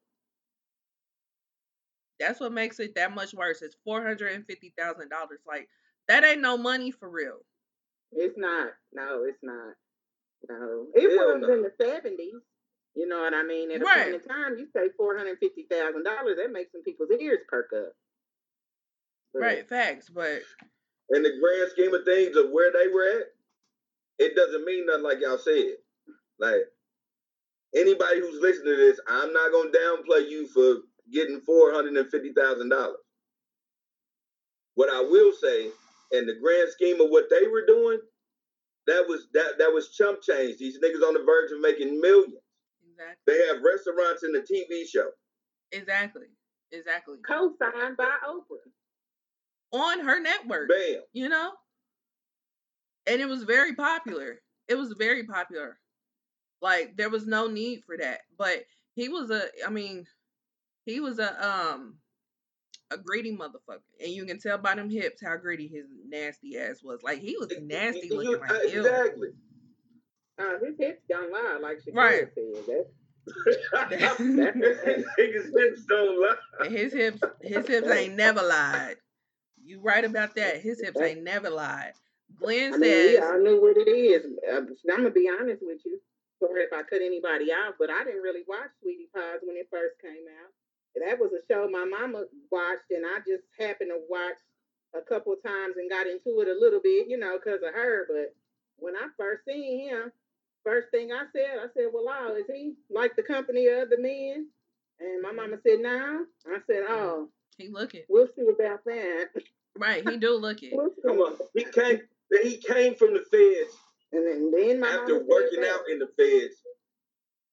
That's 2.19 2.41
what 2.41 2.53
makes 2.53 2.81
it 2.81 2.97
that 2.97 3.15
much 3.15 3.35
worse. 3.35 3.63
It's 3.63 3.77
four 3.85 4.03
hundred 4.03 4.35
and 4.35 4.45
fifty 4.47 4.73
thousand 4.77 5.11
dollars. 5.11 5.41
Like 5.47 5.69
that 6.09 6.25
ain't 6.25 6.41
no 6.41 6.59
money 6.59 6.91
for 6.91 7.09
real. 7.09 7.39
It's 8.11 8.37
not. 8.37 8.71
No, 8.93 9.25
it's 9.25 9.39
not. 9.43 9.75
No. 10.49 10.87
It 10.95 11.17
Hell 11.17 11.39
was 11.39 11.43
no. 11.47 11.55
in 11.55 11.63
the 11.63 11.73
seventies. 11.81 12.43
You 12.99 13.07
know 13.07 13.21
what 13.21 13.33
I 13.33 13.45
mean? 13.45 13.71
At 13.71 13.81
a 13.81 13.85
Right. 13.85 14.11
point 14.11 14.23
in 14.23 14.29
time, 14.29 14.59
you 14.59 14.67
say 14.75 14.89
four 14.97 15.17
hundred 15.17 15.39
fifty 15.39 15.63
thousand 15.71 16.03
dollars, 16.03 16.37
that 16.37 16.51
makes 16.51 16.73
some 16.73 16.83
people's 16.83 17.13
ears 17.21 17.39
perk 17.49 17.73
up. 17.73 17.93
But 19.33 19.43
Right, 19.43 19.69
facts. 19.69 20.11
But 20.11 20.43
In 21.11 21.23
the 21.23 21.39
grand 21.39 21.71
scheme 21.71 21.95
of 21.95 22.05
things 22.05 22.37
of 22.37 22.51
where 22.51 22.73
they 22.73 22.89
were 22.89 23.21
at, 23.21 23.27
it 24.19 24.35
doesn't 24.35 24.65
mean 24.65 24.87
nothing 24.87 25.05
like 25.05 25.21
y'all 25.21 25.39
said. 25.39 25.77
Like 26.41 26.63
anybody 27.73 28.19
who's 28.21 28.41
listening 28.41 28.75
to 28.75 28.77
this, 28.77 29.01
I'm 29.07 29.33
not 29.33 29.53
gonna 29.53 29.71
downplay 29.71 30.29
you 30.29 30.49
for 30.49 30.83
getting 31.13 31.41
four 31.43 31.73
hundred 31.73 31.97
and 31.97 32.11
fifty 32.11 32.33
thousand 32.33 32.71
dollars. 32.71 32.99
What 34.75 34.91
I 34.91 35.03
will 35.03 35.33
say, 35.33 35.71
in 36.11 36.27
the 36.27 36.35
grand 36.43 36.71
scheme 36.71 37.01
of 37.01 37.11
what 37.11 37.31
they 37.31 37.47
were 37.47 37.65
doing, 37.65 38.01
that 38.89 39.07
was 39.09 39.29
that 39.35 39.59
that 39.59 39.73
was 39.73 39.91
chump 39.91 40.21
change. 40.21 40.59
These 40.59 40.81
niggas 40.81 41.07
on 41.07 41.15
the 41.15 41.23
verge 41.25 41.53
of 41.53 41.61
making 41.61 42.01
millions. 42.01 42.35
Exactly, 42.99 43.35
They 43.35 43.47
have 43.47 43.63
restaurants 43.63 44.23
in 44.25 44.33
the 44.33 44.41
TV 44.41 44.89
show. 44.89 45.11
exactly, 45.73 46.27
exactly. 46.73 47.17
co-signed 47.27 47.97
by 47.97 48.11
Oprah. 48.29 48.71
On 49.71 50.01
her 50.01 50.19
network, 50.21 50.69
Bam. 50.69 51.03
you 51.13 51.29
know, 51.29 51.51
and 53.07 53.21
it 53.21 53.29
was 53.29 53.43
very 53.45 53.75
popular. 53.75 54.41
It 54.67 54.77
was 54.77 54.95
very 54.99 55.25
popular. 55.25 55.79
Like 56.63 56.97
there 56.97 57.11
was 57.11 57.27
no 57.27 57.47
need 57.49 57.83
for 57.85 57.97
that. 57.99 58.21
But 58.39 58.65
he 58.95 59.09
was 59.09 59.31
a. 59.31 59.43
I 59.67 59.71
mean, 59.71 60.07
he 60.87 61.01
was 61.01 61.19
a 61.19 61.47
um 61.47 61.99
a 62.91 62.97
greedy 62.97 63.37
motherfucker, 63.37 63.83
and 64.03 64.11
you 64.11 64.25
can 64.25 64.39
tell 64.39 64.57
by 64.59 64.75
them 64.75 64.89
hips 64.89 65.23
how 65.23 65.37
greedy 65.37 65.69
his 65.69 65.87
nasty 66.09 66.59
ass 66.59 66.83
was. 66.83 67.03
Like 67.03 67.21
he 67.21 67.37
was 67.39 67.53
nasty 67.61 68.09
looking. 68.11 68.41
Like 68.41 68.73
ew. 68.73 69.35
Exactly. 70.39 70.69
Uh, 70.69 70.71
his 70.71 70.79
hips 70.79 71.03
don't 71.09 71.33
lie, 71.33 71.59
like 71.61 71.79
Shakira 71.79 71.95
Right. 71.95 72.29
said. 72.35 72.85
That's 73.91 74.21
Niggas 74.21 75.59
hips 75.59 75.85
don't 75.89 76.21
lie. 76.21 76.35
And 76.61 76.73
his 76.73 76.93
hips, 76.93 77.21
his 77.43 77.67
hips 77.67 77.89
ain't 77.89 78.17
never 78.17 78.43
lied. 78.43 78.97
You 79.63 79.81
right 79.81 80.05
about 80.05 80.35
that. 80.37 80.61
His 80.63 80.81
hips 80.81 81.01
ain't 81.01 81.23
never 81.23 81.51
lied. 81.51 81.93
Glenn 82.39 82.75
I 82.75 82.77
mean, 82.79 82.91
we 82.91 83.15
says, 83.15 83.25
all 83.25 83.39
knew 83.41 83.61
what 83.61 83.77
it 83.77 83.91
is. 83.91 84.25
Uh, 84.51 84.61
I'm 84.93 84.97
gonna 84.97 85.11
be 85.11 85.29
honest 85.29 85.63
with 85.63 85.81
you. 85.85 86.01
Sorry 86.41 86.63
if 86.63 86.73
I 86.73 86.83
cut 86.85 87.03
anybody 87.03 87.53
out, 87.53 87.75
but 87.79 87.91
I 87.91 88.05
didn't 88.05 88.23
really 88.23 88.45
watch 88.47 88.71
Sweetie 88.81 89.09
Pies 89.15 89.41
when 89.43 89.57
it 89.57 89.69
first 89.71 90.01
came 90.01 90.25
out. 90.41 90.53
That 91.05 91.19
was 91.19 91.33
a 91.33 91.43
show 91.53 91.69
my 91.69 91.85
mama 91.85 92.25
watched, 92.51 92.91
and 92.91 93.05
I 93.05 93.19
just 93.27 93.45
happened 93.59 93.91
to 93.91 94.01
watch 94.09 94.39
a 94.95 95.01
couple 95.03 95.35
times 95.45 95.77
and 95.77 95.91
got 95.91 96.07
into 96.07 96.41
it 96.41 96.49
a 96.49 96.59
little 96.59 96.81
bit, 96.83 97.09
you 97.09 97.19
know, 97.19 97.39
because 97.39 97.61
of 97.67 97.75
her. 97.75 98.07
But 98.09 98.35
when 98.79 98.95
I 98.97 99.09
first 99.17 99.45
seen 99.45 99.89
him, 99.89 100.13
first 100.65 100.91
thing 100.91 101.11
I 101.13 101.25
said, 101.33 101.59
I 101.59 101.67
said, 101.75 101.89
"Well, 101.93 102.05
oh, 102.09 102.37
is 102.37 102.47
he 102.47 102.75
like 102.91 103.17
the 103.17 103.23
company 103.23 103.67
of 103.69 103.91
the 103.91 103.99
men?" 103.99 104.49
And 105.01 105.23
my 105.23 105.33
mama 105.33 105.57
said, 105.67 105.81
"No." 105.81 106.25
I 106.47 106.59
said, 106.67 106.85
mm-hmm. 106.85 106.93
"Oh, 106.93 107.29
he 107.57 107.69
looking. 107.69 108.03
we'll 108.09 108.29
see 108.37 108.47
about 108.49 108.85
that." 108.85 109.27
Right, 109.77 110.07
he 110.09 110.17
do 110.17 110.37
look 110.37 110.63
it. 110.63 110.73
We'll. 110.73 110.91
Come 111.07 111.19
on. 111.19 111.37
He 111.55 111.65
came 111.65 112.01
he 112.43 112.59
came 112.59 112.95
from 112.95 113.15
the 113.15 113.25
feds 113.31 113.75
And 114.13 114.27
then, 114.27 114.51
then 114.51 114.81
my 114.81 114.89
after 114.89 115.15
mama 115.15 115.19
said 115.21 115.27
working 115.29 115.61
that. 115.63 115.71
out 115.71 115.81
in 115.91 115.99
the 115.99 116.09
feds. 116.17 116.57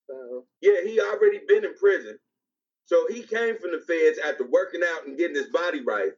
So 0.08 0.46
Yeah, 0.62 0.82
he 0.84 1.00
already 1.00 1.42
been 1.48 1.66
in 1.66 1.76
prison. 1.76 2.18
So 2.86 3.08
he 3.10 3.24
came 3.24 3.58
from 3.58 3.72
the 3.72 3.80
feds 3.88 4.20
after 4.20 4.46
working 4.46 4.82
out 4.84 5.08
and 5.08 5.18
getting 5.18 5.36
his 5.36 5.50
body 5.50 5.82
right, 5.82 6.12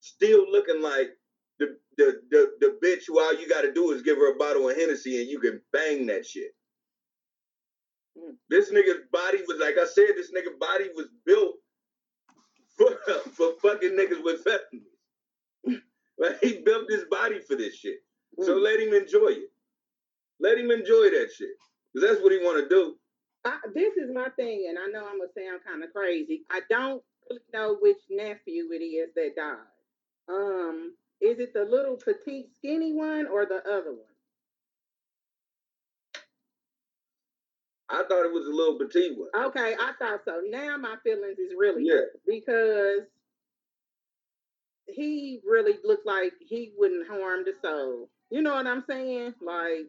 still 0.00 0.50
looking 0.50 0.80
like 0.82 1.10
the 1.58 1.76
the 1.96 2.20
the, 2.30 2.52
the 2.60 2.78
bitch 2.82 3.04
who 3.06 3.20
all 3.20 3.34
you 3.34 3.48
gotta 3.48 3.72
do 3.72 3.90
is 3.92 4.02
give 4.02 4.16
her 4.16 4.32
a 4.32 4.38
bottle 4.38 4.68
of 4.68 4.76
Hennessy 4.76 5.20
and 5.20 5.28
you 5.28 5.40
can 5.40 5.60
bang 5.72 6.06
that 6.06 6.26
shit. 6.26 6.54
Mm. 8.16 8.34
This 8.48 8.72
nigga's 8.72 9.02
body 9.12 9.38
was 9.46 9.58
like 9.60 9.76
I 9.78 9.86
said, 9.86 10.14
this 10.16 10.32
nigga 10.32 10.58
body 10.58 10.88
was 10.94 11.08
built 11.26 11.56
for, 12.76 12.96
for 13.32 13.52
fucking 13.62 13.90
niggas 13.92 14.22
with 14.22 14.42
felonies. 14.42 15.82
like 16.18 16.38
he 16.40 16.62
built 16.64 16.90
his 16.90 17.04
body 17.10 17.40
for 17.40 17.56
this 17.56 17.74
shit. 17.74 17.98
So 18.40 18.56
mm. 18.56 18.62
let 18.62 18.80
him 18.80 18.94
enjoy 18.94 19.28
it. 19.28 19.52
Let 20.40 20.58
him 20.58 20.70
enjoy 20.70 21.10
that 21.10 21.28
shit. 21.36 21.50
Cause 21.94 22.06
that's 22.06 22.22
what 22.22 22.32
he 22.32 22.38
wanna 22.38 22.68
do. 22.68 22.94
I, 23.44 23.56
this 23.74 23.96
is 23.96 24.10
my 24.12 24.28
thing, 24.36 24.66
and 24.68 24.78
I 24.78 24.86
know 24.86 25.06
I'm 25.06 25.18
gonna 25.18 25.30
sound 25.36 25.60
kind 25.66 25.82
of 25.82 25.92
crazy. 25.92 26.42
I 26.50 26.60
don't 26.68 27.02
really 27.30 27.42
know 27.52 27.78
which 27.80 27.98
nephew 28.10 28.68
it 28.72 28.82
is 28.84 29.10
that 29.14 29.36
died. 29.36 29.56
Um, 30.28 30.92
is 31.20 31.38
it 31.38 31.52
the 31.52 31.64
little 31.64 31.96
petite 31.96 32.54
skinny 32.56 32.92
one 32.92 33.26
or 33.26 33.46
the 33.46 33.56
other 33.68 33.92
one? 33.92 34.04
I 37.90 38.02
thought 38.08 38.26
it 38.26 38.32
was 38.32 38.46
a 38.46 38.50
little 38.54 38.78
petite 38.78 39.18
one. 39.18 39.30
Okay, 39.46 39.74
I 39.80 39.92
thought 39.98 40.20
so. 40.24 40.42
Now 40.48 40.76
my 40.76 40.96
feelings 41.02 41.38
is 41.38 41.54
really 41.56 41.84
Yeah. 41.86 42.02
because 42.26 43.06
he 44.86 45.40
really 45.44 45.78
looked 45.84 46.06
like 46.06 46.34
he 46.40 46.72
wouldn't 46.76 47.08
harm 47.08 47.44
the 47.44 47.54
soul. 47.62 48.10
You 48.30 48.42
know 48.42 48.54
what 48.54 48.66
I'm 48.66 48.84
saying? 48.88 49.34
Like, 49.40 49.88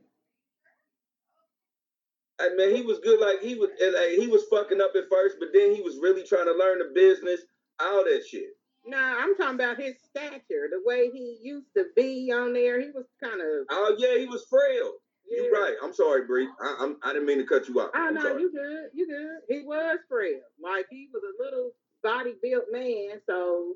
I 2.39 2.49
mean, 2.56 2.73
he 2.76 2.81
was 2.84 2.99
good. 2.99 3.19
Like 3.19 3.41
he 3.41 3.56
was, 3.56 3.69
like, 3.81 4.11
he 4.11 4.27
was 4.27 4.45
fucking 4.49 4.80
up 4.80 4.91
at 4.95 5.10
first, 5.10 5.35
but 5.39 5.49
then 5.53 5.76
he 5.76 5.81
was 5.81 5.97
really 6.01 6.23
trying 6.23 6.45
to 6.45 6.53
learn 6.53 6.80
the 6.80 6.91
business, 6.95 7.41
all 7.81 8.03
that 8.06 8.23
shit. 8.26 8.57
Nah, 8.89 9.19
I'm 9.19 9.35
talking 9.35 9.53
about 9.53 9.79
his 9.79 9.95
stature, 10.09 10.67
the 10.71 10.81
way 10.83 11.11
he 11.13 11.37
used 11.43 11.67
to 11.77 11.85
be 11.95 12.31
on 12.33 12.53
there. 12.53 12.81
He 12.81 12.89
was 12.89 13.05
kind 13.23 13.39
of. 13.39 13.67
Oh 13.69 13.95
yeah, 13.99 14.17
he 14.17 14.25
was 14.25 14.47
frail. 14.49 14.93
Yeah. 15.29 15.43
You're 15.43 15.51
right. 15.51 15.75
I'm 15.83 15.93
sorry, 15.93 16.25
Bree. 16.25 16.47
I, 16.59 16.77
I'm 16.79 16.97
I 17.03 17.13
didn't 17.13 17.27
mean 17.27 17.37
to 17.37 17.45
cut 17.45 17.67
you 17.67 17.79
off. 17.79 17.91
Oh 17.93 18.07
I'm 18.07 18.15
no, 18.15 18.21
sorry. 18.21 18.41
you 18.41 18.51
good, 18.51 18.89
you 18.95 19.07
good. 19.07 19.41
He 19.47 19.63
was 19.63 19.99
frail, 20.09 20.39
like 20.59 20.87
he 20.89 21.07
was 21.13 21.21
a 21.21 21.43
little 21.43 21.69
body 22.01 22.33
built 22.41 22.65
man. 22.71 23.21
So, 23.27 23.75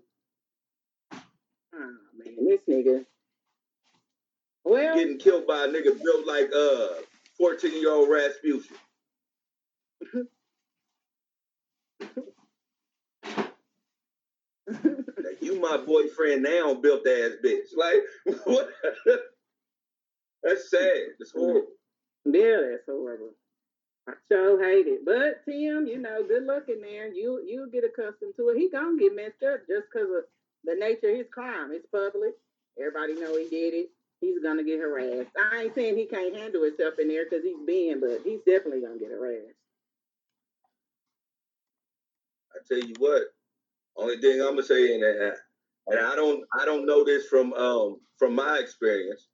oh 1.13 1.19
man, 2.17 2.45
this 2.47 2.61
nigga. 2.67 3.05
Well, 4.65 4.95
Getting 4.95 5.19
killed 5.19 5.45
by 5.45 5.65
a 5.65 5.67
nigga 5.67 6.01
built 6.01 6.25
like 6.25 6.49
uh 6.55 6.87
14 7.37 7.71
year 7.79 7.91
old 7.91 8.09
Rasputin. 8.09 8.75
You 15.43 15.59
my 15.59 15.77
boyfriend 15.77 16.43
now, 16.43 16.73
built 16.73 17.05
ass 17.07 17.33
bitch. 17.43 17.75
Like 17.75 18.01
what? 18.45 18.69
That's 20.43 20.69
sad. 20.69 21.15
That's 21.19 21.31
horrible. 21.31 21.67
yeah, 22.25 22.57
that's 22.71 22.85
horrible. 22.87 23.31
I 24.07 24.13
so 24.27 24.59
hate 24.59 24.87
it, 24.87 25.05
but 25.05 25.45
Tim, 25.45 25.87
you 25.87 25.97
know, 25.97 26.23
good 26.27 26.43
luck 26.43 26.63
in 26.67 26.81
there. 26.81 27.07
You 27.07 27.41
you'll 27.47 27.69
get 27.69 27.85
accustomed 27.85 28.33
to 28.37 28.49
it. 28.49 28.57
He 28.57 28.69
gonna 28.69 28.97
get 28.97 29.15
messed 29.15 29.43
up 29.43 29.61
just 29.67 29.87
because 29.91 30.09
of 30.09 30.23
the 30.65 30.75
nature 30.75 31.11
of 31.11 31.17
his 31.17 31.27
crime. 31.31 31.71
It's 31.71 31.87
public. 31.91 32.33
Everybody 32.77 33.15
know 33.15 33.37
he 33.37 33.47
did 33.49 33.73
it. 33.73 33.89
He's 34.19 34.41
gonna 34.43 34.63
get 34.63 34.79
harassed. 34.79 35.29
I 35.35 35.63
ain't 35.63 35.75
saying 35.75 35.97
he 35.97 36.05
can't 36.05 36.35
handle 36.35 36.63
himself 36.63 36.95
in 36.99 37.07
there 37.07 37.25
because 37.25 37.43
he's 37.43 37.59
being, 37.65 37.99
but 37.99 38.21
he's 38.23 38.39
definitely 38.45 38.81
gonna 38.81 38.99
get 38.99 39.11
harassed. 39.11 39.59
I 42.53 42.59
tell 42.67 42.87
you 42.87 42.95
what. 42.99 43.23
Only 43.97 44.17
thing 44.19 44.41
I'm 44.41 44.51
gonna 44.51 44.63
say, 44.63 44.95
and 44.95 45.03
I, 45.05 45.31
and 45.87 45.99
I 46.05 46.15
don't 46.15 46.43
I 46.59 46.65
don't 46.65 46.85
know 46.85 47.03
this 47.03 47.27
from 47.27 47.53
um 47.53 47.99
from 48.17 48.35
my 48.35 48.57
experience, 48.59 49.27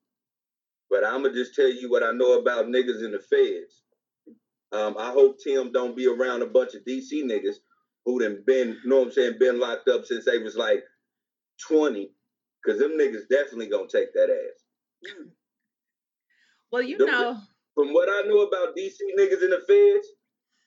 but 0.90 1.04
I'm 1.04 1.24
gonna 1.24 1.34
just 1.34 1.56
tell 1.56 1.72
you 1.72 1.90
what 1.90 2.04
I 2.04 2.12
know 2.12 2.40
about 2.40 2.66
niggas 2.66 3.04
in 3.04 3.12
the 3.12 3.20
feds. 3.20 3.84
Um, 4.72 4.96
I 5.00 5.12
hope 5.12 5.38
Tim 5.44 5.72
don't 5.72 5.96
be 5.96 6.08
around 6.08 6.42
a 6.44 6.48
bunch 6.48 6.76
of 6.76 6.84
DC 6.84 7.24
niggas 7.24 7.56
who 8.06 8.20
done 8.20 8.44
been, 8.46 8.78
you 8.84 8.90
know 8.90 9.00
what 9.00 9.08
I'm 9.08 9.12
saying, 9.12 9.34
been 9.40 9.60
locked 9.60 9.88
up 9.88 10.06
since 10.06 10.26
they 10.26 10.38
was 10.38 10.56
like 10.56 10.84
20, 11.68 12.12
cause 12.66 12.78
them 12.78 12.92
niggas 12.92 13.28
definitely 13.30 13.68
gonna 13.68 13.88
take 13.88 14.14
that 14.14 14.30
ass. 14.30 15.14
Well, 16.72 16.84
you 16.84 16.98
Them- 16.98 17.08
know, 17.08 17.38
From 17.76 17.94
what 17.94 18.10
I 18.10 18.28
know 18.28 18.42
about 18.42 18.76
DC 18.76 18.98
niggas 19.18 19.42
in 19.42 19.50
the 19.50 19.62
feds, 19.68 20.08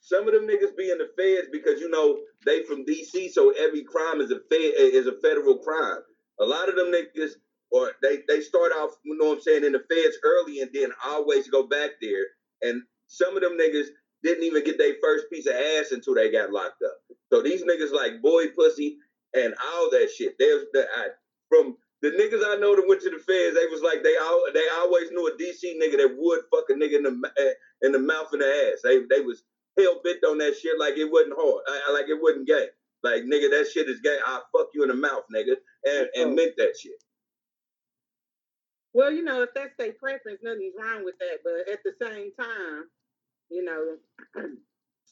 some 0.02 0.26
of 0.26 0.34
them 0.34 0.48
niggas 0.48 0.76
be 0.76 0.90
in 0.90 0.98
the 0.98 1.08
feds 1.16 1.48
because 1.52 1.80
you 1.80 1.88
know 1.88 2.18
they 2.44 2.64
from 2.64 2.84
DC, 2.84 3.30
so 3.30 3.50
every 3.52 3.84
crime 3.84 4.20
is 4.20 4.32
a 4.32 4.40
fed 4.50 4.74
is 4.76 5.06
a 5.06 5.14
federal 5.22 5.58
crime. 5.58 6.00
A 6.40 6.44
lot 6.44 6.68
of 6.68 6.74
them 6.74 6.92
niggas, 6.92 7.32
or 7.70 7.92
they 8.02 8.18
they 8.28 8.40
start 8.40 8.72
off, 8.72 8.90
you 9.04 9.16
know 9.16 9.28
what 9.28 9.34
I'm 9.36 9.40
saying, 9.42 9.64
in 9.64 9.72
the 9.72 9.84
feds 9.88 10.16
early 10.24 10.60
and 10.60 10.70
then 10.74 10.90
always 11.06 11.48
go 11.48 11.68
back 11.68 11.90
there. 12.00 12.26
And 12.62 12.82
some 13.06 13.36
of 13.36 13.42
them 13.42 13.56
niggas 13.56 13.86
didn't 14.24 14.42
even 14.44 14.64
get 14.64 14.76
their 14.76 14.94
first 15.00 15.26
piece 15.32 15.46
of 15.46 15.54
ass 15.54 15.92
until 15.92 16.14
they 16.14 16.32
got 16.32 16.50
locked 16.50 16.82
up. 16.84 17.16
So 17.32 17.40
these 17.40 17.62
niggas 17.62 17.92
like 17.92 18.20
boy 18.20 18.48
pussy 18.48 18.98
and 19.34 19.54
all 19.72 19.88
that 19.92 20.10
shit. 20.10 20.34
There's 20.36 20.64
the 20.72 20.84
I, 20.96 21.08
from 21.48 21.76
the 22.02 22.08
niggas 22.10 22.42
I 22.44 22.56
know 22.58 22.74
that 22.74 22.88
went 22.88 23.02
to 23.02 23.10
the 23.10 23.22
feds, 23.22 23.54
they 23.54 23.66
was 23.70 23.82
like 23.82 24.02
they 24.02 24.16
all 24.16 24.46
they 24.52 24.66
always 24.80 25.12
knew 25.12 25.28
a 25.28 25.38
DC 25.38 25.78
nigga 25.78 25.98
that 25.98 26.16
would 26.18 26.40
fuck 26.50 26.64
a 26.70 26.72
nigga 26.72 26.96
in 26.96 27.04
the 27.04 27.30
eh, 27.38 27.52
in 27.82 27.92
the 27.92 28.00
mouth 28.00 28.26
and 28.32 28.42
the 28.42 28.46
ass. 28.46 28.80
They 28.82 28.98
they 29.08 29.20
was 29.22 29.44
hell 29.78 30.00
bent 30.04 30.24
on 30.24 30.38
that 30.38 30.56
shit 30.56 30.78
like 30.78 30.96
it 30.96 31.10
wasn't 31.10 31.34
hard, 31.36 31.62
I, 31.68 31.80
I- 31.88 31.92
like 31.92 32.08
it 32.08 32.20
wasn't 32.20 32.46
gay. 32.46 32.66
Like 33.02 33.22
nigga, 33.24 33.50
that 33.50 33.68
shit 33.72 33.88
is 33.88 34.00
gay. 34.00 34.16
I'll 34.26 34.44
fuck 34.56 34.68
you 34.74 34.82
in 34.84 34.88
the 34.88 34.94
mouth, 34.94 35.24
nigga, 35.34 35.56
and 35.84 36.08
and 36.14 36.36
meant 36.36 36.54
that 36.58 36.76
shit. 36.78 36.92
Well, 38.94 39.10
you 39.10 39.24
know, 39.24 39.42
if 39.42 39.50
that's 39.54 39.74
their 39.78 39.92
preference, 39.92 40.40
nothing's 40.42 40.74
wrong 40.78 41.04
with 41.04 41.14
that. 41.18 41.38
But 41.42 41.72
at 41.72 41.80
the 41.82 41.92
same 42.00 42.30
time, 42.38 42.84
you 43.50 43.64
know, 43.64 43.96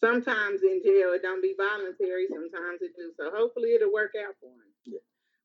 sometimes 0.00 0.62
in 0.62 0.82
jail 0.84 1.12
it 1.14 1.22
don't 1.22 1.42
be 1.42 1.54
voluntary. 1.56 2.26
Sometimes 2.30 2.80
it 2.82 2.92
do. 2.96 3.10
So 3.18 3.30
hopefully 3.34 3.70
it'll 3.70 3.92
work 3.92 4.12
out 4.18 4.34
for 4.40 4.50
him. 4.50 5.00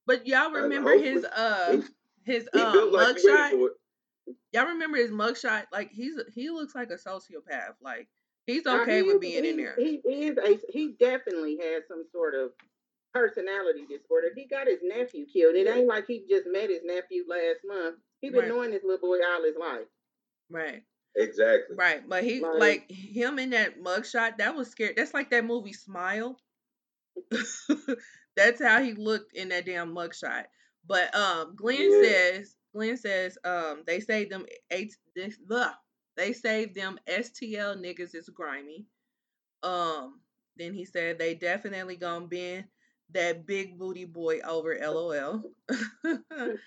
but 0.05 0.27
y'all 0.27 0.55
Uh, 0.55 0.61
remember 0.63 0.97
his 0.97 1.23
hopefully. 1.25 1.81
uh 1.81 1.81
his 2.25 2.49
He 2.53 2.59
um 2.59 2.91
like 2.91 3.15
mugshot. 3.17 3.69
Y'all 4.51 4.65
remember 4.67 4.97
his 4.97 5.11
mugshot? 5.11 5.65
Like 5.71 5.91
he's 5.91 6.19
he 6.33 6.49
looks 6.49 6.75
like 6.75 6.91
a 6.91 6.97
sociopath. 6.97 7.75
Like 7.81 8.07
he's 8.45 8.65
Now, 8.65 8.81
okay 8.81 8.97
he 8.97 9.01
with 9.03 9.15
is- 9.15 9.19
being 9.21 9.45
in 9.45 9.57
there. 9.57 9.75
He 9.77 10.01
is 10.05 10.37
a 10.37 10.59
he 10.69 10.95
definitely 10.99 11.57
has 11.61 11.83
some 11.87 12.05
sort 12.11 12.35
of 12.35 12.51
personality 13.13 13.85
disorder. 13.89 14.27
He 14.35 14.45
got 14.47 14.67
his 14.67 14.79
nephew 14.83 15.25
killed. 15.31 15.55
It 15.55 15.67
ain't 15.67 15.87
like 15.87 16.05
he 16.07 16.25
just 16.29 16.45
met 16.51 16.69
his 16.69 16.81
nephew 16.83 17.23
last 17.27 17.59
month. 17.65 17.95
He 18.21 18.29
been 18.29 18.39
Right. 18.41 18.47
knowing 18.49 18.71
this 18.71 18.83
little 18.83 19.07
boy 19.07 19.17
all 19.25 19.43
his 19.43 19.55
life. 19.57 19.87
Right. 20.49 20.83
Exactly. 21.15 21.77
Right. 21.77 22.07
But 22.07 22.23
he 22.25 22.41
Like- 22.41 22.59
like 22.59 22.91
him 22.91 23.39
in 23.39 23.51
that 23.51 23.79
mugshot, 23.79 24.37
that 24.39 24.53
was 24.55 24.69
scary. 24.69 24.93
That's 24.97 25.13
like 25.13 25.29
that 25.31 25.45
movie 25.45 25.71
Smile. 25.73 26.37
That's 28.35 28.61
how 28.61 28.81
he 28.83 28.93
looked 28.93 29.33
in 29.33 29.49
that 29.49 29.65
damn 29.65 29.95
mugshot. 29.95 30.45
But 30.85 31.15
um 31.15 31.55
Glenn 31.55 31.91
Yeah. 31.91 32.01
says 32.03 32.55
Glenn 32.73 32.97
says 32.97 33.37
um 33.45 33.83
they 33.87 34.01
saved 34.01 34.31
them 34.31 34.45
eight 34.71 34.93
this 35.15 35.37
ugh, 35.49 35.71
they 36.17 36.33
saved 36.33 36.75
them 36.75 36.99
STL 37.07 37.75
niggas 37.75 38.15
is 38.15 38.29
grimy. 38.29 38.85
Um 39.63 40.21
then 40.57 40.73
he 40.73 40.85
said 40.85 41.17
they 41.19 41.35
definitely 41.35 41.95
gonna 41.97 42.27
bend 42.27 42.65
that 43.11 43.45
big 43.45 43.77
booty 43.77 44.05
boy 44.05 44.39
over 44.41 44.77
LOL. 44.81 45.43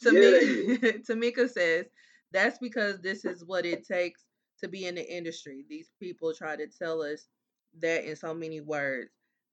Yeah, 0.00 0.38
Tamika, 0.40 1.04
Tamika 1.08 1.48
says 1.48 1.86
that's 2.32 2.58
because 2.58 3.00
this 3.00 3.24
is 3.24 3.44
what 3.44 3.64
it 3.66 3.86
takes 3.86 4.24
to 4.60 4.68
be 4.68 4.86
in 4.86 4.94
the 4.94 5.14
industry. 5.16 5.64
These 5.68 5.90
people 6.00 6.32
try 6.34 6.56
to 6.56 6.66
tell 6.66 7.02
us 7.02 7.28
that 7.80 8.04
in 8.08 8.16
so 8.16 8.34
many 8.34 8.60
words. 8.60 9.10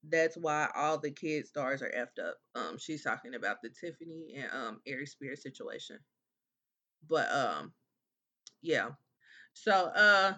That's 0.10 0.36
why 0.38 0.70
all 0.76 0.98
the 0.98 1.12
kid 1.12 1.48
stars 1.48 1.82
are 1.82 1.92
effed 1.92 2.24
up. 2.24 2.38
Um, 2.56 2.78
she's 2.78 3.04
talking 3.04 3.36
about 3.36 3.58
the 3.62 3.70
Tiffany 3.70 4.36
and 4.38 4.52
um 4.52 4.82
Aries 4.86 5.12
Spears 5.12 5.42
situation. 5.44 6.00
But 7.08 7.32
um, 7.32 7.74
yeah. 8.62 8.90
So 9.54 9.72
uh, 9.72 10.34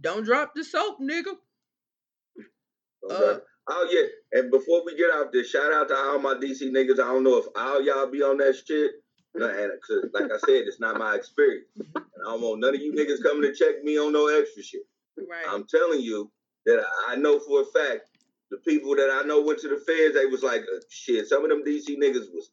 don't 0.00 0.24
drop 0.24 0.52
the 0.54 0.64
soap, 0.64 0.98
nigga. 1.00 1.34
Okay. 3.10 3.14
Uh, 3.14 3.38
oh 3.68 3.88
yeah, 3.90 4.40
and 4.40 4.50
before 4.50 4.84
we 4.84 4.96
get 4.96 5.10
off 5.10 5.32
this, 5.32 5.50
shout 5.50 5.72
out 5.72 5.88
to 5.88 5.94
all 5.94 6.18
my 6.18 6.34
DC 6.34 6.62
niggas. 6.70 7.00
I 7.00 7.08
don't 7.08 7.24
know 7.24 7.38
if 7.38 7.46
all 7.56 7.82
y'all 7.82 8.10
be 8.10 8.22
on 8.22 8.38
that 8.38 8.56
shit. 8.66 8.92
And 9.34 9.42
like 10.14 10.32
I 10.32 10.38
said, 10.46 10.64
it's 10.66 10.80
not 10.80 10.98
my 10.98 11.14
experience. 11.14 11.66
And 11.76 12.04
I 12.26 12.30
don't 12.30 12.40
want 12.40 12.60
none 12.60 12.74
of 12.74 12.80
you 12.80 12.92
niggas 12.92 13.22
coming 13.22 13.42
to 13.42 13.54
check 13.54 13.84
me 13.84 13.98
on 13.98 14.12
no 14.14 14.28
extra 14.28 14.62
shit. 14.62 14.82
Right. 15.18 15.44
I'm 15.48 15.66
telling 15.66 16.00
you 16.00 16.30
that 16.64 16.80
I 17.08 17.12
I 17.12 17.16
know 17.16 17.38
for 17.38 17.60
a 17.60 17.64
fact 17.66 18.08
the 18.50 18.58
people 18.58 18.94
that 18.96 19.10
I 19.12 19.26
know 19.26 19.42
went 19.42 19.60
to 19.60 19.68
the 19.68 19.76
feds. 19.76 20.14
They 20.14 20.26
was 20.26 20.42
like, 20.42 20.62
uh, 20.62 20.80
shit. 20.88 21.26
Some 21.26 21.44
of 21.44 21.50
them 21.50 21.64
DC 21.64 21.96
niggas 21.98 22.32
was 22.32 22.50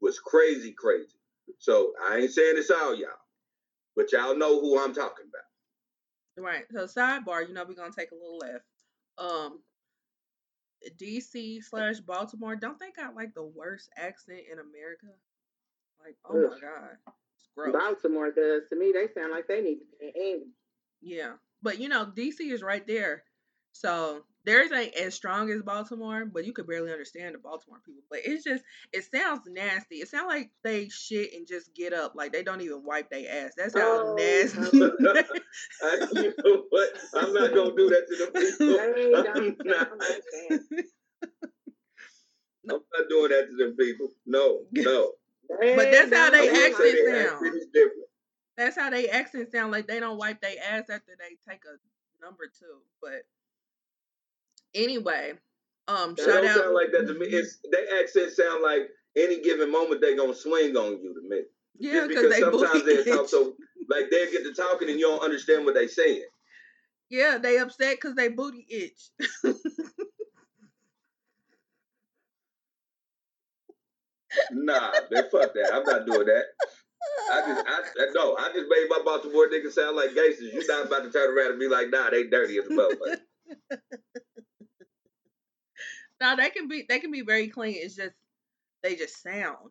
was 0.00 0.18
crazy, 0.18 0.72
crazy. 0.72 1.16
So 1.58 1.92
I 2.08 2.18
ain't 2.18 2.30
saying 2.30 2.54
it's 2.56 2.70
all 2.70 2.94
y'all, 2.94 3.10
but 3.96 4.12
y'all 4.12 4.36
know 4.36 4.60
who 4.60 4.78
I'm 4.78 4.94
talking 4.94 5.26
about. 5.28 6.44
Right. 6.44 6.64
So 6.72 6.86
sidebar, 6.86 7.46
you 7.46 7.54
know, 7.54 7.64
we're 7.66 7.74
gonna 7.74 7.92
take 7.96 8.10
a 8.10 8.14
little 8.14 8.38
left. 8.38 8.64
Um 9.18 9.60
DC 11.00 11.62
slash 11.62 12.00
Baltimore, 12.00 12.56
don't 12.56 12.78
they 12.78 12.90
got 12.90 13.14
like 13.14 13.34
the 13.34 13.44
worst 13.44 13.88
accent 13.96 14.40
in 14.50 14.58
America? 14.58 15.06
Like, 16.04 16.16
oh 16.28 16.34
my 16.34 16.60
god. 16.60 16.96
It's 17.38 17.48
gross. 17.56 17.72
Baltimore 17.72 18.30
does 18.30 18.62
to 18.70 18.76
me. 18.76 18.92
They 18.92 19.08
sound 19.18 19.32
like 19.32 19.46
they 19.46 19.60
need 19.60 19.76
to 19.76 19.84
be 19.98 20.06
in 20.06 20.22
England. 20.22 20.52
Yeah. 21.00 21.32
But 21.62 21.78
you 21.78 21.88
know, 21.88 22.06
DC 22.06 22.40
is 22.40 22.62
right 22.62 22.86
there. 22.86 23.24
So 23.72 24.24
theirs 24.44 24.72
ain't 24.72 24.94
as 24.94 25.14
strong 25.14 25.50
as 25.50 25.62
Baltimore, 25.62 26.24
but 26.26 26.44
you 26.44 26.52
could 26.52 26.66
barely 26.66 26.92
understand 26.92 27.34
the 27.34 27.38
Baltimore 27.38 27.80
people. 27.84 28.02
But 28.10 28.20
it's 28.24 28.44
just 28.44 28.62
it 28.92 29.04
sounds 29.12 29.42
nasty. 29.46 29.96
It 29.96 30.08
sounds 30.08 30.28
like 30.28 30.50
they 30.62 30.88
shit 30.88 31.32
and 31.34 31.46
just 31.46 31.74
get 31.74 31.92
up. 31.92 32.14
Like 32.14 32.32
they 32.32 32.42
don't 32.42 32.60
even 32.60 32.84
wipe 32.84 33.10
their 33.10 33.46
ass. 33.46 33.52
That's 33.56 33.74
how 33.74 34.02
Oh, 34.02 34.14
nasty. 34.16 34.58
I, 35.82 36.06
you 36.12 36.34
know 36.44 36.64
what? 36.70 36.90
I'm 37.14 37.32
not 37.32 37.54
gonna 37.54 37.74
do 37.76 37.88
that 37.90 38.06
to 38.08 38.16
the 38.16 38.26
people. 38.40 38.78
They 39.04 39.22
don't 39.22 39.36
I'm 39.36 39.56
not, 39.64 39.90
like 39.98 40.22
that. 40.32 40.84
I'm 42.70 42.80
not 42.92 43.08
doing 43.08 43.28
that 43.30 43.48
to 43.50 43.56
them 43.56 43.76
people. 43.78 44.08
No, 44.26 44.60
no. 44.72 45.12
But 45.48 45.90
that's 45.90 46.14
how 46.14 46.30
they 46.30 46.46
don't 46.46 46.56
accent 46.56 46.76
say 46.76 46.84
like 46.84 46.94
their 46.94 47.12
that. 47.12 47.28
sound. 47.28 47.34
accent 47.34 47.54
is 47.56 47.66
different. 47.72 48.08
That's 48.56 48.76
how 48.78 48.90
they 48.90 49.08
accent 49.08 49.52
sound 49.52 49.72
like 49.72 49.86
they 49.86 50.00
don't 50.00 50.16
wipe 50.18 50.40
their 50.40 50.56
ass 50.70 50.84
after 50.90 51.12
they 51.18 51.36
take 51.50 51.62
a 51.64 52.24
number 52.24 52.44
two. 52.46 52.80
But 53.02 53.26
anyway, 54.74 55.32
um, 55.88 56.14
That 56.14 56.24
shout 56.24 56.34
don't 56.42 56.46
out. 56.46 56.56
sound 56.56 56.74
like 56.74 56.92
that 56.92 57.06
to 57.06 57.14
me. 57.14 57.26
It's 57.26 57.58
their 57.70 58.00
accent 58.02 58.32
sound 58.32 58.62
like 58.62 58.88
any 59.16 59.40
given 59.42 59.70
moment 59.70 60.00
they 60.00 60.16
gonna 60.16 60.34
swing 60.34 60.76
on 60.76 61.02
you 61.02 61.14
to 61.14 61.28
me. 61.28 61.42
yeah, 61.78 61.92
Just 61.92 62.08
because 62.08 62.30
they 62.32 62.40
sometimes 62.40 62.84
they 62.84 63.04
talk 63.04 63.28
so 63.28 63.54
like 63.88 64.10
they 64.10 64.30
get 64.30 64.44
to 64.44 64.54
talking 64.54 64.88
and 64.90 64.98
you 64.98 65.06
don't 65.06 65.22
understand 65.22 65.64
what 65.64 65.74
they 65.74 65.86
saying. 65.86 66.24
Yeah, 67.10 67.38
they 67.38 67.58
upset 67.58 67.96
because 67.96 68.14
they 68.14 68.28
booty 68.28 68.66
itch. 68.68 69.10
nah, 74.52 74.90
man, 75.10 75.24
fuck 75.30 75.54
that. 75.54 75.70
I'm 75.72 75.84
not 75.84 76.06
doing 76.06 76.26
that. 76.26 76.44
I 77.32 77.40
just, 77.46 77.66
I, 77.68 78.06
no, 78.14 78.36
I 78.36 78.48
just 78.48 78.66
made 78.68 78.86
my 78.88 79.00
Baltimore 79.04 79.48
niggas 79.48 79.72
sound 79.72 79.96
like 79.96 80.14
gangsters. 80.14 80.52
You 80.52 80.66
not 80.66 80.86
about 80.86 81.04
to 81.04 81.10
turn 81.10 81.36
around 81.36 81.50
and 81.52 81.60
be 81.60 81.68
like, 81.68 81.90
nah, 81.90 82.10
they 82.10 82.24
dirty 82.24 82.58
as 82.58 82.66
a 82.66 82.70
motherfucker. 82.70 83.18
Now 86.20 86.36
they 86.36 86.50
can 86.50 86.68
be, 86.68 86.84
they 86.88 86.98
can 86.98 87.10
be 87.10 87.22
very 87.22 87.48
clean. 87.48 87.76
It's 87.76 87.96
just 87.96 88.14
they 88.82 88.96
just 88.96 89.22
sound 89.22 89.70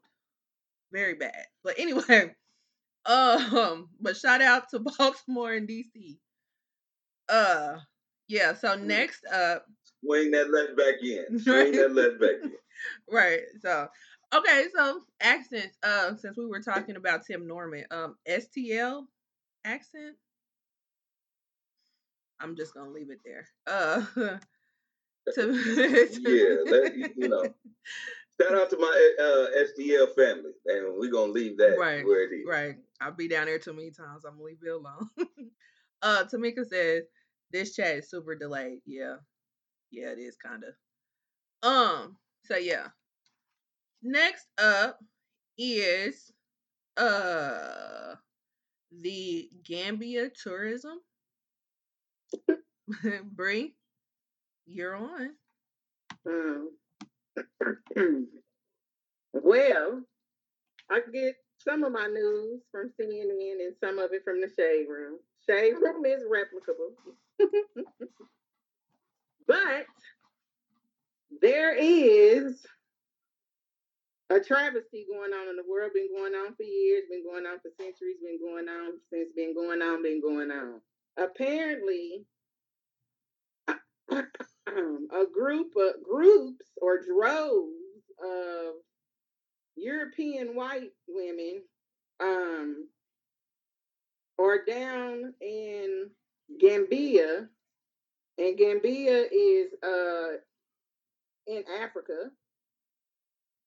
very 0.91 1.15
bad. 1.15 1.45
But 1.63 1.75
anyway, 1.77 2.33
um, 3.05 3.89
but 4.01 4.17
shout 4.17 4.41
out 4.41 4.69
to 4.69 4.79
Baltimore 4.97 5.53
and 5.53 5.67
DC. 5.67 6.17
Uh, 7.29 7.77
yeah. 8.27 8.53
So 8.53 8.75
next 8.75 9.25
up, 9.31 9.65
Swing 10.03 10.31
that 10.31 10.51
left 10.51 10.77
back 10.77 11.01
in. 11.01 11.39
Swing 11.43 11.71
that 11.73 11.93
left 11.93 12.19
back 12.19 12.43
in. 12.43 12.53
right. 13.09 13.41
So 13.61 13.87
okay. 14.33 14.65
So 14.75 15.01
accents. 15.21 15.77
Uh, 15.83 16.15
since 16.15 16.37
we 16.37 16.45
were 16.47 16.61
talking 16.61 16.95
about 16.95 17.25
Tim 17.25 17.47
Norman, 17.47 17.85
um, 17.91 18.15
STL 18.27 19.05
accent. 19.65 20.15
I'm 22.39 22.57
just 22.57 22.73
gonna 22.73 22.89
leave 22.89 23.09
it 23.09 23.21
there. 23.23 23.47
Uh, 23.65 24.03
to, 25.35 25.53
Yeah, 26.21 26.71
let, 26.71 26.95
you 27.17 27.29
know. 27.29 27.53
Shout 28.41 28.55
out 28.55 28.69
to 28.71 28.77
my 28.77 29.15
uh, 29.19 29.63
STL 29.63 30.15
family, 30.15 30.51
and 30.65 30.97
we're 30.97 31.11
gonna 31.11 31.31
leave 31.31 31.57
that 31.57 31.77
Right, 31.79 32.05
where 32.05 32.23
it 32.23 32.35
is. 32.35 32.45
Right. 32.47 32.75
I'll 32.99 33.11
be 33.11 33.27
down 33.27 33.45
there 33.45 33.59
too 33.59 33.73
many 33.73 33.91
times. 33.91 34.25
I'm 34.25 34.33
gonna 34.33 34.43
leave 34.43 34.57
it 34.63 34.69
alone. 34.69 35.09
uh 36.01 36.23
Tamika 36.25 36.65
says 36.65 37.03
this 37.51 37.75
chat 37.75 37.97
is 37.97 38.09
super 38.09 38.35
delayed. 38.35 38.79
Yeah. 38.85 39.17
Yeah, 39.91 40.07
it 40.07 40.19
is 40.19 40.35
kinda. 40.35 40.73
Um, 41.61 42.17
so 42.45 42.57
yeah. 42.57 42.87
Next 44.01 44.47
up 44.57 44.99
is 45.57 46.31
uh 46.97 48.15
the 48.91 49.49
Gambia 49.63 50.29
tourism. 50.31 50.99
Bree, 53.23 53.75
you're 54.65 54.95
on. 54.95 55.29
Um, 56.25 56.69
well, 59.33 60.01
I 60.89 60.99
get 61.11 61.35
some 61.57 61.83
of 61.83 61.91
my 61.91 62.07
news 62.07 62.61
from 62.71 62.91
CNN 62.99 63.65
and 63.65 63.75
some 63.79 63.99
of 63.99 64.11
it 64.13 64.23
from 64.23 64.41
the 64.41 64.49
Shade 64.57 64.87
Room. 64.89 65.19
Shade 65.47 65.73
Room 65.73 66.05
is 66.05 66.23
replicable. 66.23 66.93
but 69.47 69.85
there 71.41 71.75
is 71.75 72.65
a 74.29 74.39
travesty 74.39 75.05
going 75.11 75.33
on 75.33 75.49
in 75.49 75.55
the 75.55 75.63
world, 75.69 75.91
been 75.93 76.09
going 76.15 76.33
on 76.33 76.55
for 76.55 76.63
years, 76.63 77.03
been 77.09 77.23
going 77.23 77.45
on 77.45 77.59
for 77.59 77.69
centuries, 77.79 78.17
been 78.21 78.39
going 78.39 78.67
on 78.67 78.93
since, 79.11 79.31
been 79.35 79.53
going 79.53 79.81
on, 79.81 80.01
been 80.01 80.21
going 80.21 80.51
on. 80.51 80.81
Apparently, 81.17 82.25
a 85.11 85.25
group 85.31 85.73
of 85.77 86.03
groups 86.03 86.65
or 86.81 86.99
droves 86.99 87.71
of 88.21 88.73
European 89.75 90.55
white 90.55 90.91
women 91.07 91.61
um, 92.19 92.87
are 94.39 94.63
down 94.65 95.33
in 95.41 96.09
Gambia, 96.59 97.47
and 98.37 98.57
Gambia 98.57 99.25
is 99.31 99.67
uh, 99.83 100.37
in 101.47 101.63
Africa, 101.81 102.31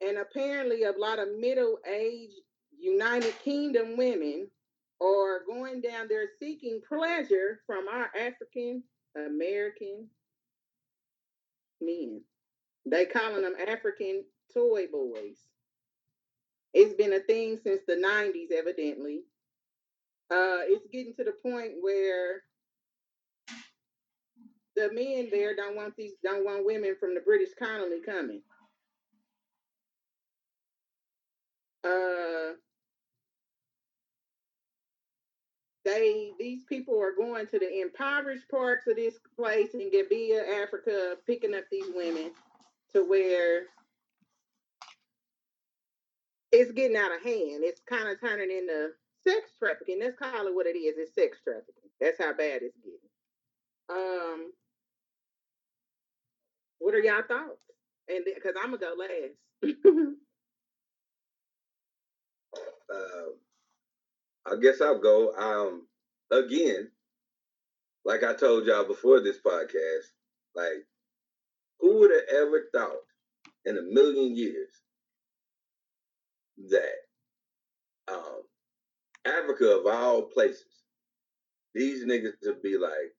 and 0.07 0.19
apparently 0.19 0.85
a 0.85 0.93
lot 0.93 1.19
of 1.19 1.29
middle-aged 1.39 2.41
United 2.79 3.35
Kingdom 3.43 3.97
women 3.97 4.49
are 5.01 5.41
going 5.47 5.81
down 5.81 6.09
there 6.09 6.27
seeking 6.41 6.81
pleasure 6.89 7.61
from 7.67 7.87
our 7.89 8.11
African 8.19 8.83
American 9.17 10.09
men. 11.81 12.23
They 12.87 13.07
calling 13.07 13.43
them 13.43 13.55
African 13.69 14.25
toy 14.55 14.87
boys. 14.93 15.39
It's 16.75 16.95
been 16.95 17.15
a 17.15 17.21
thing 17.21 17.59
since 17.63 17.83
the 17.87 17.95
90s, 17.95 18.53
evidently. 18.57 19.23
Uh, 20.31 20.67
it's 20.67 20.87
getting 20.93 21.15
to 21.15 21.25
the 21.25 21.35
point 21.43 21.73
where 21.81 22.43
the 24.77 24.93
men 24.93 25.29
there 25.33 25.57
don't 25.57 25.75
want 25.75 25.97
these 25.97 26.13
don't 26.23 26.45
want 26.45 26.67
women 26.67 26.95
from 27.01 27.15
the 27.15 27.21
British 27.21 27.51
colony 27.59 28.01
coming. 28.05 28.43
Uh 31.85 32.55
they 35.87 36.33
these 36.39 36.65
people 36.65 37.01
are 37.01 37.15
going 37.17 37.47
to 37.49 37.61
the 37.61 37.81
impoverished 37.81 38.49
parts 38.51 38.89
of 38.89 38.97
this 38.97 39.15
place 39.39 39.71
in 39.75 39.91
Gambia, 39.91 40.45
Africa, 40.63 41.17
picking 41.27 41.55
up 41.55 41.65
these 41.71 41.87
women 41.95 42.33
to 42.95 43.09
where 43.09 43.65
it's 46.53 46.73
getting 46.73 46.97
out 46.97 47.15
of 47.15 47.23
hand. 47.23 47.63
It's 47.65 47.81
kind 47.89 48.09
of 48.09 48.21
turning 48.21 48.51
into 48.51 48.91
sex 49.27 49.53
trafficking. 49.59 49.99
Let's 50.01 50.19
call 50.19 50.49
it 50.49 50.55
what 50.55 50.67
it 50.67 50.77
is. 50.77 50.97
It's 50.99 51.15
sex 51.15 51.39
trafficking. 51.45 51.91
That's 52.01 52.19
how 52.19 52.35
bad 52.35 52.63
it's 52.63 52.77
getting. 52.79 53.01
Um, 53.91 54.53
what 56.81 56.95
are 56.95 57.01
y'all 57.01 57.23
thoughts? 57.29 57.63
And 58.09 58.25
because 58.25 58.55
I'm 58.63 58.73
gonna 58.73 58.79
go 58.79 58.95
last. 58.99 59.77
Um, 62.91 63.35
I 64.47 64.57
guess 64.57 64.81
I'll 64.81 65.01
go. 65.01 65.33
Um, 65.35 65.87
again, 66.31 66.91
like 68.05 68.23
I 68.23 68.35
told 68.35 68.67
y'all 68.67 68.85
before 68.85 69.21
this 69.21 69.39
podcast, 69.45 70.07
like 70.55 70.87
who 71.81 72.01
would 72.01 72.11
have 72.11 72.43
ever 72.43 72.65
thought 72.73 73.03
in 73.65 73.77
a 73.77 73.83
million 73.83 74.37
years 74.37 74.71
that 76.71 76.95
um, 78.13 78.43
Africa 79.27 79.79
of 79.79 79.87
all 79.87 80.23
places, 80.23 80.65
these 81.75 82.05
niggas 82.05 82.35
would 82.45 82.63
be 82.63 82.79
like, 82.79 83.13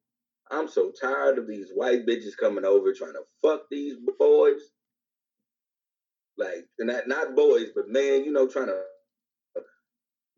I'm 0.49 0.68
so 0.70 0.91
tired 0.99 1.38
of 1.38 1.48
these 1.48 1.72
white 1.74 2.06
bitches 2.06 2.38
coming 2.40 2.66
over 2.66 2.94
trying 2.94 3.14
to 3.14 3.24
fuck 3.41 3.64
these 3.70 3.98
boys. 4.18 4.62
Like, 6.38 6.68
that 6.80 7.08
not 7.08 7.36
boys, 7.36 7.68
but 7.76 7.90
man, 7.90 8.24
you 8.24 8.32
know, 8.32 8.48
trying 8.48 8.68
to 8.68 8.82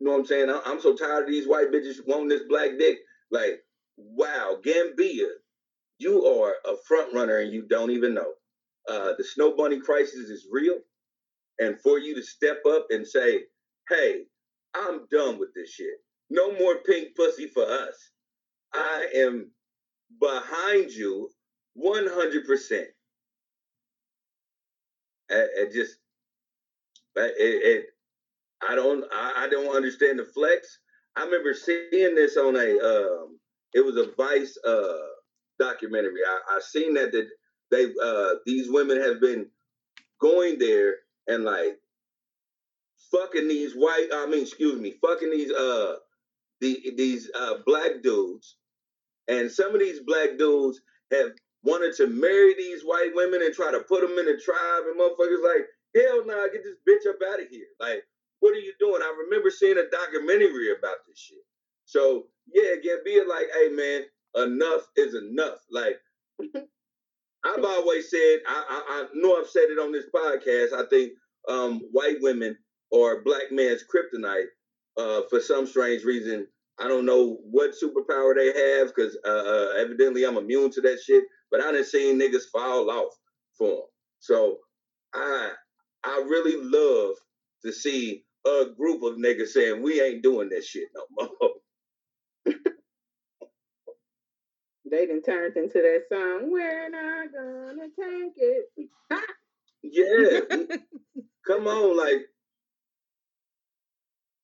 you 0.00 0.06
know 0.06 0.12
what 0.14 0.20
I'm 0.20 0.26
saying? 0.26 0.50
I- 0.50 0.62
I'm 0.66 0.80
so 0.80 0.96
tired 0.96 1.24
of 1.24 1.30
these 1.30 1.48
white 1.48 1.72
bitches 1.72 2.06
wanting 2.06 2.28
this 2.28 2.44
black 2.48 2.78
dick. 2.78 3.00
Like, 3.30 3.64
wow, 3.96 4.58
Gambia, 4.62 5.28
you 5.98 6.26
are 6.26 6.56
a 6.66 6.76
front 6.88 7.14
runner 7.14 7.38
and 7.38 7.52
you 7.52 7.62
don't 7.68 7.90
even 7.92 8.14
know. 8.14 8.34
Uh, 8.88 9.14
the 9.18 9.24
snow 9.24 9.56
bunny 9.56 9.80
crisis 9.80 10.30
is 10.30 10.48
real. 10.50 10.78
And 11.60 11.80
for 11.82 11.98
you 11.98 12.14
to 12.16 12.22
step 12.22 12.60
up 12.68 12.88
and 12.90 13.06
say, 13.06 13.44
hey, 13.88 14.24
I'm 14.74 15.06
done 15.10 15.38
with 15.38 15.54
this 15.54 15.70
shit. 15.72 15.96
No 16.30 16.52
more 16.58 16.76
pink 16.86 17.16
pussy 17.16 17.48
for 17.48 17.64
us. 17.64 17.96
I 18.74 19.08
am 19.16 19.52
behind 20.20 20.92
you 20.92 21.30
100%. 21.78 22.72
It, 22.72 22.88
it 25.30 25.72
just, 25.72 25.96
it, 27.16 27.34
it, 27.38 27.86
I 28.68 28.74
don't 28.74 29.04
I, 29.12 29.44
I 29.44 29.48
don't 29.48 29.74
understand 29.74 30.18
the 30.18 30.24
flex. 30.24 30.78
I 31.16 31.24
remember 31.24 31.54
seeing 31.54 32.14
this 32.14 32.36
on 32.36 32.56
a 32.56 32.78
um 32.78 33.38
it 33.72 33.84
was 33.84 33.96
a 33.96 34.12
Vice 34.16 34.58
uh 34.66 35.06
documentary. 35.58 36.20
I, 36.26 36.56
I 36.56 36.60
seen 36.60 36.94
that 36.94 37.12
that 37.12 37.28
they 37.70 37.86
uh 38.02 38.34
these 38.46 38.70
women 38.70 39.00
have 39.00 39.20
been 39.20 39.46
going 40.20 40.58
there 40.58 40.96
and 41.26 41.44
like 41.44 41.78
fucking 43.12 43.48
these 43.48 43.74
white 43.74 44.08
I 44.12 44.26
mean 44.26 44.42
excuse 44.42 44.80
me, 44.80 44.94
fucking 45.00 45.30
these 45.30 45.52
uh 45.52 45.96
the 46.60 46.92
these 46.96 47.30
uh 47.34 47.54
black 47.66 48.02
dudes. 48.02 48.56
And 49.28 49.50
some 49.50 49.74
of 49.74 49.80
these 49.80 50.00
black 50.00 50.38
dudes 50.38 50.80
have 51.12 51.30
wanted 51.62 51.94
to 51.96 52.06
marry 52.06 52.54
these 52.54 52.82
white 52.82 53.10
women 53.14 53.42
and 53.42 53.54
try 53.54 53.70
to 53.70 53.80
put 53.80 54.00
them 54.00 54.18
in 54.18 54.28
a 54.28 54.38
tribe 54.38 54.82
and 54.86 54.98
motherfuckers 54.98 55.44
like, 55.44 55.66
hell 55.94 56.24
nah, 56.26 56.48
get 56.52 56.64
this 56.64 56.78
bitch 56.88 57.08
up 57.08 57.16
out 57.32 57.40
of 57.40 57.48
here. 57.48 57.66
Like 57.78 58.02
what 58.40 58.54
are 58.54 58.60
you 58.60 58.72
doing? 58.80 59.02
I 59.02 59.14
remember 59.24 59.50
seeing 59.50 59.78
a 59.78 59.88
documentary 59.90 60.72
about 60.76 60.96
this 61.06 61.18
shit. 61.18 61.38
So 61.84 62.26
yeah, 62.52 62.74
again, 62.78 62.98
being 63.04 63.28
like, 63.28 63.46
hey 63.54 63.68
man, 63.68 64.02
enough 64.34 64.82
is 64.96 65.14
enough. 65.14 65.58
Like 65.70 65.98
I've 67.44 67.64
always 67.64 68.10
said, 68.10 68.38
I, 68.46 68.64
I, 68.68 68.82
I 68.88 69.06
know 69.14 69.38
I've 69.40 69.48
said 69.48 69.64
it 69.70 69.78
on 69.78 69.92
this 69.92 70.06
podcast. 70.14 70.72
I 70.72 70.86
think 70.88 71.12
um, 71.48 71.80
white 71.92 72.18
women 72.20 72.56
are 72.94 73.22
black 73.22 73.50
man's 73.50 73.84
kryptonite 73.84 74.46
uh, 74.98 75.22
for 75.30 75.40
some 75.40 75.66
strange 75.66 76.04
reason. 76.04 76.46
I 76.78 76.88
don't 76.88 77.04
know 77.06 77.38
what 77.50 77.72
superpower 77.72 78.34
they 78.34 78.46
have 78.46 78.88
because 78.94 79.16
uh, 79.26 79.30
uh, 79.30 79.72
evidently 79.78 80.24
I'm 80.24 80.36
immune 80.36 80.70
to 80.72 80.80
that 80.82 80.98
shit. 81.04 81.24
But 81.50 81.60
I 81.60 81.72
done 81.72 81.84
seen 81.84 82.18
niggas 82.18 82.48
fall 82.52 82.90
off 82.90 83.12
for 83.56 83.68
them. 83.68 83.86
So 84.20 84.58
I 85.14 85.50
I 86.04 86.24
really 86.28 86.56
love 86.62 87.16
to 87.64 87.72
see 87.72 88.24
a 88.46 88.66
group 88.76 89.02
of 89.02 89.18
niggas 89.18 89.48
saying 89.48 89.82
we 89.82 90.00
ain't 90.00 90.22
doing 90.22 90.48
this 90.48 90.66
shit 90.66 90.88
no 90.94 91.28
more. 91.40 91.50
They 94.90 95.06
done 95.06 95.22
turned 95.22 95.56
into 95.56 95.80
that 95.82 96.02
song. 96.10 96.50
We're 96.50 96.90
not 96.90 97.32
gonna 97.32 97.88
take 97.96 98.32
it. 98.36 98.90
yeah, 99.82 100.76
come 101.46 101.68
on, 101.68 101.96
like 101.96 102.26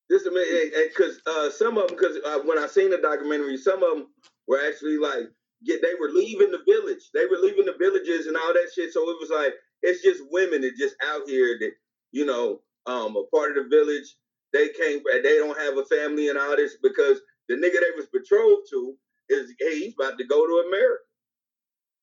this 0.09 0.23
because 0.23 1.21
uh, 1.27 1.51
some 1.51 1.79
of 1.79 1.89
them 1.89 1.97
because 1.97 2.17
uh, 2.25 2.39
when 2.45 2.59
I 2.59 2.69
seen 2.69 2.91
the 2.91 2.99
documentary, 2.99 3.57
some 3.57 3.83
of 3.83 3.99
them 3.99 4.07
were 4.47 4.61
actually 4.69 4.99
like 4.99 5.25
get 5.65 5.83
they 5.83 5.95
were 5.99 6.11
leaving 6.11 6.53
the 6.53 6.63
village, 6.67 7.11
they 7.13 7.27
were 7.27 7.39
leaving 7.39 7.67
the 7.67 7.75
villages 7.79 8.27
and 8.27 8.37
all 8.37 8.53
that 8.53 8.71
shit. 8.75 8.93
So 8.93 9.01
it 9.11 9.17
was 9.21 9.31
like 9.31 9.55
it's 9.83 10.03
just 10.03 10.23
women 10.31 10.61
that 10.63 10.77
just 10.79 10.95
out 11.05 11.23
here 11.29 11.57
that 11.61 11.73
you 12.13 12.25
know 12.25 12.61
um, 12.87 13.17
a 13.17 13.25
part 13.35 13.57
of 13.57 13.65
the 13.65 13.77
village. 13.77 14.17
They 14.53 14.69
came, 14.71 15.01
they 15.23 15.37
don't 15.39 15.59
have 15.59 15.77
a 15.77 15.85
family 15.85 16.29
and 16.29 16.39
all 16.39 16.57
this 16.57 16.77
because 16.83 17.21
the 17.49 17.55
nigga 17.57 17.81
they 17.81 17.95
was 17.97 18.07
betrothed 18.13 18.67
to 18.71 18.95
is 19.29 19.53
hey, 19.61 19.81
he's 19.81 19.95
about 19.99 20.19
to 20.19 20.25
go 20.25 20.47
to 20.47 20.69
America. 20.69 21.03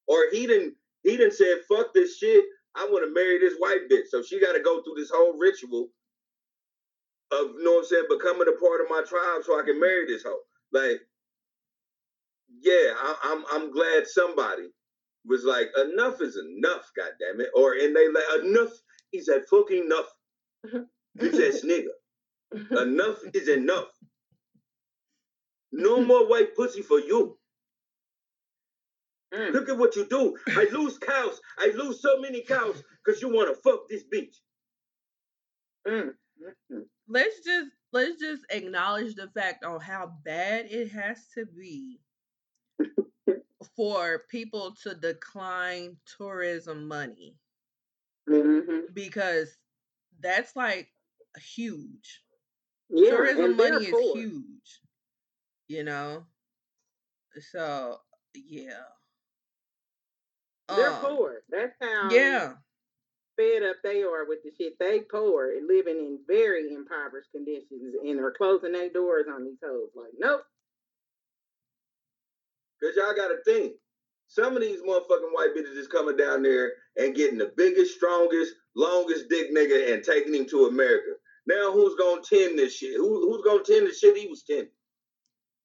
Or 0.08 0.26
he 0.32 0.48
didn't 0.48 0.76
he 1.04 1.18
didn't 1.18 1.34
say, 1.34 1.54
fuck 1.70 1.94
this 1.94 2.18
shit. 2.18 2.46
I 2.76 2.88
want 2.92 3.06
to 3.06 3.14
marry 3.14 3.40
this 3.40 3.56
white 3.60 3.90
bitch. 3.92 4.08
So 4.10 4.24
she 4.24 4.40
got 4.42 4.54
to 4.54 4.62
go 4.62 4.82
through 4.84 4.96
this 4.98 5.12
whole 5.14 5.38
ritual 5.38 5.90
of, 7.32 7.52
you 7.58 7.64
know 7.64 7.72
what 7.74 7.80
I'm 7.80 7.86
saying, 7.86 8.06
becoming 8.10 8.48
a 8.48 8.60
part 8.60 8.82
of 8.82 8.88
my 8.90 9.04
tribe 9.08 9.44
so 9.44 9.60
I 9.60 9.64
can 9.66 9.80
marry 9.80 10.06
this 10.08 10.24
hoe. 10.24 10.40
Like, 10.72 11.02
yeah, 12.62 12.94
I, 12.98 13.16
I'm 13.24 13.44
I'm 13.52 13.72
glad 13.72 14.08
somebody 14.08 14.70
was 15.26 15.44
like, 15.44 15.70
enough 15.78 16.22
is 16.22 16.38
enough, 16.38 16.92
God 16.98 17.12
damn 17.20 17.42
it. 17.42 17.50
Or 17.56 17.74
and 17.74 17.96
they 17.96 18.08
like 18.10 18.46
enough 18.46 18.72
is 19.14 19.28
a 19.30 19.42
fucking 19.50 19.86
enough. 19.86 20.08
Bitch 20.66 21.48
ass 21.48 21.62
nigga. 21.64 22.82
enough 22.82 23.18
is 23.34 23.48
enough. 23.48 23.90
No 25.72 26.02
more 26.02 26.28
white 26.28 26.56
pussy 26.56 26.82
for 26.82 27.00
you. 27.00 27.38
Mm. 29.34 29.52
Look 29.52 29.70
at 29.70 29.78
what 29.78 29.96
you 29.96 30.06
do. 30.06 30.38
I 30.50 30.68
lose 30.72 30.98
cows. 31.00 31.42
I 31.58 31.72
lose 31.76 32.02
so 32.02 32.20
many 32.20 32.42
cows 32.42 32.84
because 33.04 33.22
you 33.22 33.34
want 33.34 33.50
to 33.50 33.62
fuck 33.62 33.90
this 33.90 34.04
bitch. 34.04 34.36
Mm. 35.88 36.12
Mm-hmm. 36.42 36.82
Let's 37.08 37.44
just 37.44 37.70
let's 37.92 38.20
just 38.20 38.44
acknowledge 38.50 39.16
the 39.16 39.30
fact 39.30 39.64
on 39.64 39.80
how 39.80 40.14
bad 40.24 40.66
it 40.70 40.92
has 40.92 41.28
to 41.36 41.46
be 41.46 42.00
for 43.76 44.24
people 44.30 44.76
to 44.84 44.96
decline 44.96 45.98
tourism 46.18 46.88
money 46.88 47.36
mm-hmm. 48.30 48.94
because 48.94 49.58
that's 50.24 50.56
like 50.56 50.90
huge. 51.56 52.22
Yeah, 52.90 53.12
tourism 53.12 53.58
money 53.58 53.86
is 53.86 54.14
huge 54.14 54.54
you 55.68 55.84
know. 55.84 56.24
So 57.52 57.98
yeah. 58.36 58.84
They're 60.70 60.92
um, 60.92 61.02
poor. 61.02 61.44
That's 61.50 61.74
how 61.82 62.10
yeah 62.12 62.54
fed 63.36 63.64
up 63.64 63.78
they 63.84 64.04
are 64.04 64.26
with 64.28 64.40
the 64.44 64.52
shit. 64.56 64.78
They 64.80 65.00
poor 65.00 65.52
and 65.52 65.68
living 65.68 65.98
in 65.98 66.20
very 66.28 66.72
impoverished 66.72 67.32
conditions 67.32 67.96
and 68.04 68.20
are 68.20 68.32
closing 68.32 68.74
their 68.74 68.92
doors 68.92 69.26
on 69.28 69.44
these 69.44 69.58
hoes. 69.64 69.90
Like, 69.96 70.12
nope. 70.20 70.44
Cause 72.82 72.94
y'all 72.96 73.16
gotta 73.16 73.38
think. 73.44 73.74
Some 74.28 74.56
of 74.56 74.62
these 74.62 74.82
motherfucking 74.82 75.32
white 75.32 75.56
bitches 75.56 75.78
is 75.78 75.88
coming 75.88 76.18
down 76.18 76.44
there 76.44 76.74
and 76.98 77.16
getting 77.16 77.38
the 77.38 77.52
biggest, 77.58 77.96
strongest, 77.96 78.54
longest 78.76 79.30
dick 79.30 79.54
nigga 79.54 79.94
and 79.94 80.04
taking 80.04 80.34
him 80.34 80.48
to 80.48 80.66
America. 80.66 81.12
Now 81.48 81.72
who's 81.72 81.96
gonna 81.96 82.22
tend 82.22 82.58
this 82.58 82.76
shit? 82.76 82.96
Who, 82.96 83.30
who's 83.30 83.44
gonna 83.44 83.64
tend 83.64 83.88
the 83.88 83.94
shit 83.94 84.18
he 84.18 84.28
was 84.28 84.44
tending? 84.44 84.70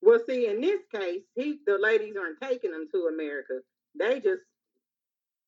Well, 0.00 0.20
see, 0.26 0.46
in 0.46 0.60
this 0.60 0.80
case, 0.94 1.22
he 1.34 1.58
the 1.66 1.78
ladies 1.78 2.14
aren't 2.18 2.40
taking 2.40 2.72
him 2.72 2.88
to 2.92 3.10
America. 3.12 3.60
They 3.98 4.20
just 4.20 4.42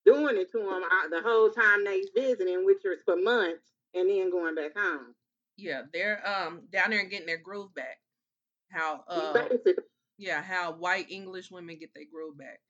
doing 0.05 0.37
it 0.37 0.51
to 0.53 0.59
them 0.59 0.83
the 1.11 1.23
whole 1.23 1.51
time 1.51 1.85
they 1.85 2.03
visiting, 2.15 2.65
which 2.65 2.85
is 2.85 2.99
for 3.05 3.17
months, 3.17 3.65
and 3.95 4.09
then 4.09 4.31
going 4.31 4.55
back 4.55 4.77
home. 4.77 5.15
Yeah, 5.57 5.83
they're 5.93 6.27
um 6.27 6.63
down 6.73 6.91
there 6.91 7.01
and 7.01 7.11
getting 7.11 7.27
their 7.27 7.39
groove 7.39 7.75
back. 7.75 7.99
How 8.71 9.05
uh 9.09 9.49
yeah, 10.19 10.43
how 10.43 10.73
white 10.73 11.11
English 11.11 11.51
women 11.51 11.79
get 11.79 11.95
their 11.95 12.05
groove 12.13 12.37
back. 12.37 12.61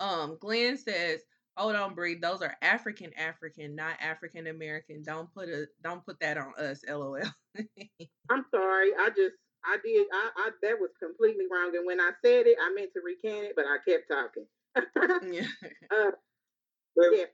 Um, 0.00 0.38
Glenn 0.40 0.78
says, 0.78 1.20
"Hold 1.58 1.76
on, 1.76 1.94
Bree. 1.94 2.14
Those 2.14 2.40
are 2.40 2.56
African 2.62 3.12
African, 3.18 3.74
not 3.74 3.96
African 4.00 4.46
American. 4.46 5.02
Don't 5.02 5.32
put 5.34 5.48
a 5.48 5.66
don't 5.82 6.04
put 6.04 6.20
that 6.20 6.38
on 6.38 6.52
us. 6.58 6.80
LOL." 6.88 7.18
I'm 8.30 8.44
sorry. 8.50 8.90
I 8.98 9.08
just 9.08 9.34
I 9.64 9.76
did. 9.84 10.06
I, 10.12 10.30
I 10.36 10.50
that 10.62 10.76
was 10.80 10.90
completely 11.02 11.44
wrong. 11.50 11.72
And 11.76 11.86
when 11.86 12.00
I 12.00 12.10
said 12.24 12.46
it, 12.46 12.56
I 12.62 12.72
meant 12.74 12.90
to 12.94 13.00
recant 13.04 13.46
it, 13.46 13.52
but 13.56 13.64
I 13.66 13.78
kept 13.88 14.08
talking. 14.08 14.46
yeah. 15.32 15.46
Uh, 15.90 16.12
yeah. 16.96 17.24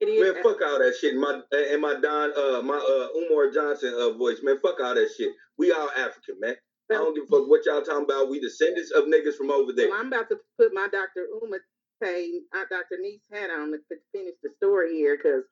It 0.00 0.06
is. 0.06 0.34
Man, 0.34 0.42
fuck 0.42 0.60
all 0.60 0.78
that 0.80 0.96
shit. 1.00 1.14
My 1.14 1.40
and 1.52 1.80
my 1.80 1.94
Don, 1.94 2.32
uh, 2.36 2.62
my 2.62 2.74
uh, 2.74 3.18
Umar 3.18 3.52
Johnson 3.52 3.94
uh, 3.96 4.10
voice, 4.18 4.38
man. 4.42 4.58
Fuck 4.60 4.80
all 4.82 4.94
that 4.94 5.10
shit. 5.16 5.32
We 5.58 5.70
all 5.70 5.90
African, 5.96 6.40
man. 6.40 6.56
I 6.90 6.94
don't 6.94 7.14
give 7.14 7.24
a 7.24 7.26
fuck 7.28 7.48
what 7.48 7.64
y'all 7.64 7.80
talking 7.80 8.04
about. 8.04 8.28
We 8.28 8.40
descendants 8.40 8.90
of 8.90 9.04
niggas 9.04 9.36
from 9.36 9.50
over 9.50 9.72
there. 9.72 9.88
Well, 9.88 10.00
I'm 10.00 10.08
about 10.08 10.28
to 10.28 10.38
put 10.58 10.74
my 10.74 10.88
Dr. 10.92 11.24
Uma 11.40 11.58
Tay, 12.02 12.40
uh, 12.54 12.64
Dr. 12.70 13.00
Niece 13.00 13.22
hat 13.32 13.50
on 13.50 13.72
to 13.72 13.78
finish 14.12 14.34
the 14.42 14.50
story 14.56 14.94
here, 14.94 15.16
because 15.16 15.44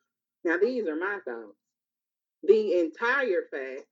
now 0.45 0.57
these 0.57 0.87
are 0.89 0.97
my 0.97 1.19
thoughts. 1.25 1.57
The 2.43 2.81
entire 2.81 3.43
fact 3.51 3.87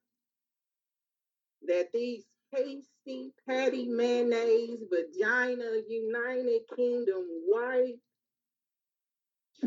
that 1.67 1.89
these 1.93 2.25
pasty 2.55 3.33
patty 3.49 3.87
mayonnaise 3.87 4.81
vagina 4.91 5.65
United 5.89 6.63
Kingdom 6.75 7.25
white 7.47 7.97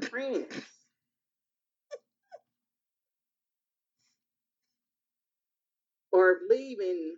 trans 0.01 0.47
or 6.11 6.39
leaving 6.49 7.18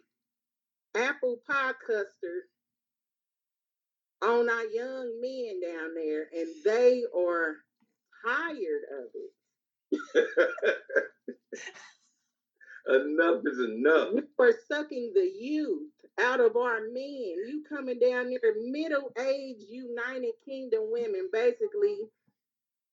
apple 0.96 1.38
pie 1.48 1.72
custard 1.86 2.44
on 4.24 4.50
our 4.50 4.66
young 4.66 5.20
men 5.22 5.62
down 5.62 5.94
there 5.96 6.28
and 6.34 6.48
they 6.64 7.04
are 7.16 7.58
tired 8.26 8.84
of 9.00 9.10
it. 9.16 9.32
enough 12.88 13.42
is 13.46 13.60
enough. 13.60 14.14
You 14.14 14.28
are 14.40 14.54
sucking 14.72 15.12
the 15.14 15.30
youth 15.40 15.90
out 16.20 16.40
of 16.40 16.56
our 16.56 16.82
men. 16.82 17.36
You 17.48 17.64
coming 17.68 18.00
down 18.00 18.30
there, 18.30 18.54
middle 18.62 19.12
aged 19.20 19.66
United 19.70 20.34
Kingdom 20.46 20.84
women, 20.92 21.30
basically 21.32 21.98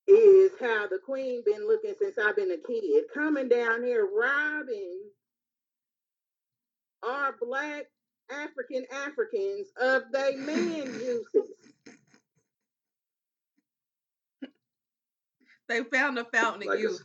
is 0.07 0.51
how 0.61 0.89
the 0.89 0.99
queen 1.05 1.43
been 1.45 1.67
looking 1.67 1.95
since 1.99 2.19
I've 2.19 2.37
been 2.37 2.51
a 2.51 2.59
kid. 2.59 3.05
Coming 3.15 3.49
down 3.49 3.85
here 3.85 4.09
robbing 4.13 5.01
our 7.03 7.35
black 7.41 7.87
African 8.33 8.85
Africans 8.93 9.69
of 9.81 10.03
their 10.13 10.37
man 10.39 10.87
uses. 10.87 11.51
They 15.69 15.85
found 15.85 16.19
a 16.19 16.25
fountain 16.25 16.69
like 16.69 16.79
of 16.79 16.83
youth. 16.83 17.03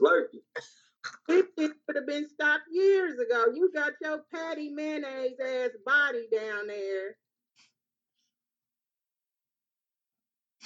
It 1.28 1.46
would 1.58 1.96
have 1.96 2.08
been 2.08 2.28
stopped 2.28 2.64
years 2.72 3.20
ago. 3.20 3.46
You 3.54 3.72
got 3.74 3.94
your 4.02 4.22
patty 4.34 4.70
mayonnaise 4.70 5.40
ass 5.40 5.70
body 5.86 6.28
down 6.32 6.68
there. 6.68 7.16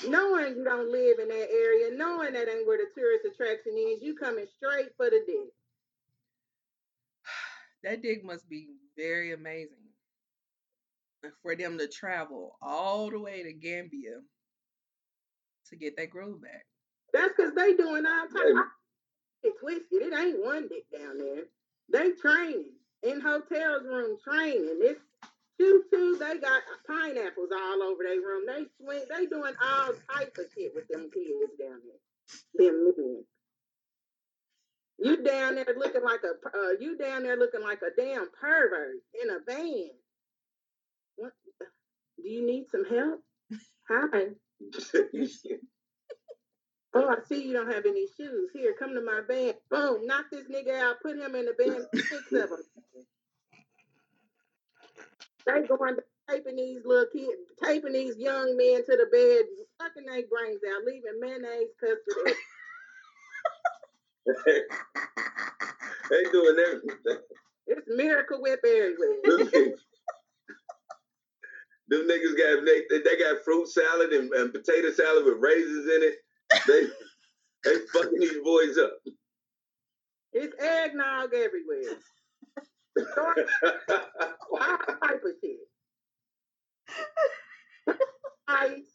Knowing 0.07 0.55
you 0.55 0.63
don't 0.63 0.89
live 0.89 1.19
in 1.19 1.27
that 1.27 1.49
area, 1.51 1.93
knowing 1.93 2.31
that 2.33 2.47
ain't 2.47 2.65
where 2.65 2.77
the 2.77 2.87
tourist 2.95 3.25
attraction 3.25 3.73
is, 3.77 4.01
you 4.01 4.15
coming 4.15 4.45
straight 4.55 4.89
for 4.95 5.09
the 5.09 5.21
dick. 5.25 5.53
That 7.83 8.01
dick 8.01 8.23
must 8.23 8.49
be 8.49 8.67
very 8.97 9.33
amazing 9.33 9.78
for 11.41 11.55
them 11.55 11.77
to 11.77 11.87
travel 11.87 12.57
all 12.61 13.09
the 13.09 13.19
way 13.19 13.43
to 13.43 13.53
Gambia 13.53 14.21
to 15.69 15.75
get 15.75 15.97
that 15.97 16.09
groove 16.09 16.41
back. 16.41 16.65
That's 17.13 17.33
because 17.35 17.53
they 17.55 17.73
doing 17.73 18.05
all 18.05 18.27
time 18.27 18.63
it 19.43 19.53
twisted. 19.59 20.01
It 20.01 20.13
ain't 20.13 20.43
one 20.43 20.67
dick 20.67 20.85
down 20.91 21.17
there. 21.17 21.43
They 21.91 22.11
training 22.11 22.71
in 23.03 23.21
hotels 23.21 23.83
room 23.85 24.17
training. 24.23 24.79
It's 24.81 25.01
two 25.57 25.83
two. 25.91 26.17
They 26.19 26.37
got 26.37 26.61
pineapples 26.87 27.49
all 27.53 27.83
over 27.83 28.03
their 28.03 28.21
room. 28.21 28.43
They 28.47 28.65
swing. 28.77 29.05
They 29.09 29.25
doing 29.25 29.53
all 29.63 29.93
type 30.13 30.35
of 30.37 30.45
shit 30.55 30.73
with 30.75 30.87
them 30.87 31.09
kids 31.13 31.53
down 31.59 31.79
there. 31.85 32.67
Them 32.67 32.93
men. 32.97 33.23
You 35.01 35.23
down 35.23 35.55
there 35.55 35.75
looking 35.77 36.03
like 36.03 36.21
a 36.23 36.57
uh, 36.57 36.71
you 36.79 36.97
down 36.97 37.23
there 37.23 37.37
looking 37.37 37.61
like 37.61 37.79
a 37.81 38.01
damn 38.01 38.27
pervert 38.39 38.97
in 39.21 39.29
a 39.29 39.39
van. 39.47 39.89
Do 42.21 42.29
you 42.29 42.45
need 42.45 42.65
some 42.69 42.85
help? 42.85 43.21
Hi. 43.89 44.29
Oh, 46.91 47.07
I 47.07 47.17
see 47.27 47.45
you 47.45 47.53
don't 47.53 47.71
have 47.71 47.85
any 47.85 48.07
shoes. 48.17 48.49
Here, 48.51 48.73
come 48.77 48.95
to 48.95 49.01
my 49.01 49.21
band. 49.27 49.53
Boom, 49.69 50.07
knock 50.07 50.25
this 50.31 50.45
nigga 50.45 50.75
out. 50.75 50.95
Put 51.03 51.19
him 51.19 51.35
in 51.35 51.45
the 51.45 51.53
band. 51.53 51.85
Six 51.93 52.31
of 52.31 52.49
them. 52.49 52.63
They 55.45 55.67
going 55.67 55.97
taping 56.29 56.55
these 56.55 56.81
little 56.85 57.05
kids, 57.13 57.37
taping 57.63 57.93
these 57.93 58.17
young 58.17 58.57
men 58.57 58.83
to 58.85 58.97
the 58.97 59.07
bed, 59.11 59.45
sucking 59.81 60.05
their 60.05 60.23
brains 60.29 60.61
out, 60.67 60.83
leaving 60.85 61.19
mayonnaise 61.19 61.73
custard. 61.79 62.35
they 66.09 66.23
doing 66.31 66.57
everything. 66.59 67.23
It's 67.67 67.87
miracle 67.87 68.41
whip 68.41 68.61
everywhere. 68.65 69.73
Them 71.89 72.07
niggas 72.07 72.37
got 72.37 72.65
they, 72.65 72.99
they 72.99 73.17
got 73.17 73.43
fruit 73.43 73.67
salad 73.67 74.11
and, 74.11 74.31
and 74.33 74.53
potato 74.53 74.91
salad 74.91 75.25
with 75.25 75.37
raisins 75.39 75.85
in 75.85 76.03
it. 76.03 76.15
They 76.67 76.81
they 77.63 77.79
fucking 77.93 78.19
these 78.19 78.37
boys 78.43 78.77
up. 78.77 78.93
It's 80.33 80.53
eggnog 80.61 81.33
everywhere. 81.33 81.97
All 83.17 84.77
type 84.77 85.23
of 85.23 85.31
shit. 85.41 85.59
Ice. 88.47 88.93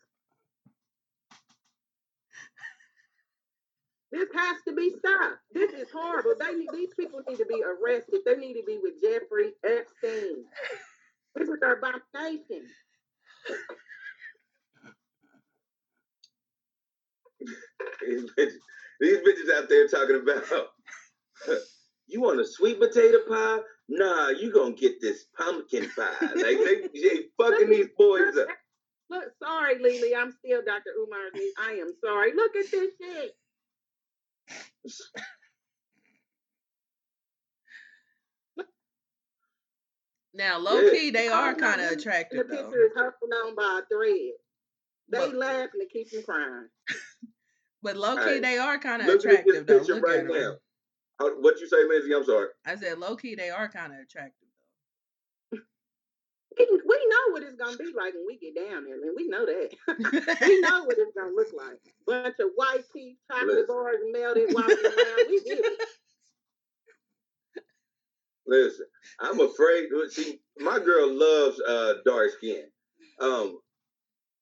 This 4.12 4.28
has 4.32 4.56
to 4.68 4.74
be 4.74 4.90
stopped. 4.90 5.38
This 5.52 5.72
is 5.72 5.88
horrible. 5.92 6.34
They 6.38 6.54
need, 6.54 6.68
these 6.72 6.94
people 6.98 7.20
need 7.28 7.38
to 7.38 7.46
be 7.46 7.62
arrested. 7.64 8.20
They 8.24 8.36
need 8.36 8.54
to 8.54 8.62
be 8.64 8.78
with 8.80 8.94
Jeffrey 9.02 9.52
Epstein. 9.64 10.44
This 11.34 11.48
is 11.48 11.58
our 11.64 11.78
abomination. 11.78 12.68
These, 18.06 18.30
bitches, 18.38 18.52
these 19.00 19.18
bitches 19.18 19.52
out 19.54 19.68
there 19.68 19.86
talking 19.88 20.20
about 20.22 20.68
you 22.06 22.20
want 22.20 22.40
a 22.40 22.46
sweet 22.46 22.78
potato 22.78 23.18
pie? 23.28 23.58
Nah, 23.88 24.28
you 24.30 24.52
gonna 24.52 24.74
get 24.74 25.00
this 25.00 25.26
pumpkin 25.36 25.88
pie. 25.96 26.14
Like 26.20 26.58
they, 26.58 26.88
they 26.94 27.24
fucking 27.38 27.70
these 27.70 27.88
boys 27.96 28.36
up. 28.38 28.48
Look, 29.10 29.24
sorry, 29.42 29.78
Lily. 29.82 30.14
I'm 30.16 30.32
still 30.32 30.62
Dr. 30.64 30.90
Umar. 30.98 31.18
I 31.58 31.72
am 31.74 31.92
sorry. 32.02 32.32
Look 32.34 32.56
at 32.56 32.70
this 32.70 32.90
shit. 33.00 33.32
Now, 40.34 40.58
low 40.58 40.90
key, 40.90 41.10
they 41.10 41.28
are 41.28 41.52
Oh, 41.52 41.54
kind 41.54 41.80
of 41.80 41.92
attractive 41.92 42.48
The 42.48 42.54
though. 42.56 42.62
picture 42.64 42.84
is 42.86 42.92
hung 42.96 43.12
on 43.12 43.54
by 43.54 43.80
a 43.82 43.86
thread. 43.86 44.32
They 45.08 45.18
But, 45.18 45.34
laughing 45.34 45.80
to 45.80 45.86
keep 45.86 46.10
them 46.10 46.22
crying. 46.24 46.68
but 47.82 47.96
low 47.96 48.16
key, 48.16 48.22
Hey, 48.24 48.40
they 48.40 48.58
are 48.58 48.78
kind 48.78 49.02
of 49.02 49.06
Look 49.08 49.24
at 49.26 49.44
this 49.44 49.58
attractive 49.58 49.66
though. 49.66 49.94
Look 49.94 50.04
right 50.06 50.18
at 50.20 50.26
now. 50.26 50.56
How- 51.20 51.28
oh, 51.28 51.36
What 51.38 51.60
you 51.60 51.68
say, 51.68 51.84
Lindsay? 51.84 52.12
I'm 52.12 52.24
sorry. 52.24 52.48
I 52.66 52.74
said 52.74 52.98
low 52.98 53.14
key, 53.14 53.36
they 53.36 53.50
are 53.50 53.68
kind 53.68 53.92
of 53.92 54.00
attractive 54.00 54.48
We, 56.58 56.66
we 56.70 57.06
know 57.08 57.32
what 57.32 57.42
it's 57.44 57.54
gonna 57.54 57.76
be 57.76 57.92
like 57.96 58.14
when 58.14 58.26
we 58.26 58.36
get 58.38 58.56
down 58.56 58.84
there, 58.84 59.00
man. 59.00 59.14
We 59.16 59.28
know 59.28 59.44
that. 59.46 59.70
we 60.42 60.60
know 60.60 60.84
what 60.84 60.96
it's 60.98 61.14
gonna 61.16 61.32
look 61.34 61.48
like. 61.56 61.78
Bunch 62.06 62.36
of 62.40 62.50
white 62.56 62.84
teeth, 62.92 63.16
chocolate 63.30 63.68
bars 63.68 63.98
melted, 64.10 64.52
walking 64.52 64.84
around. 64.84 65.26
We 65.30 65.42
get 65.44 65.58
it. 65.58 65.80
Listen, 68.46 68.86
I'm 69.20 69.40
afraid. 69.40 69.84
See, 70.10 70.40
my 70.58 70.78
girl 70.78 71.12
loves 71.12 71.60
uh, 71.60 71.94
dark 72.04 72.30
skin. 72.32 72.64
Um, 73.20 73.58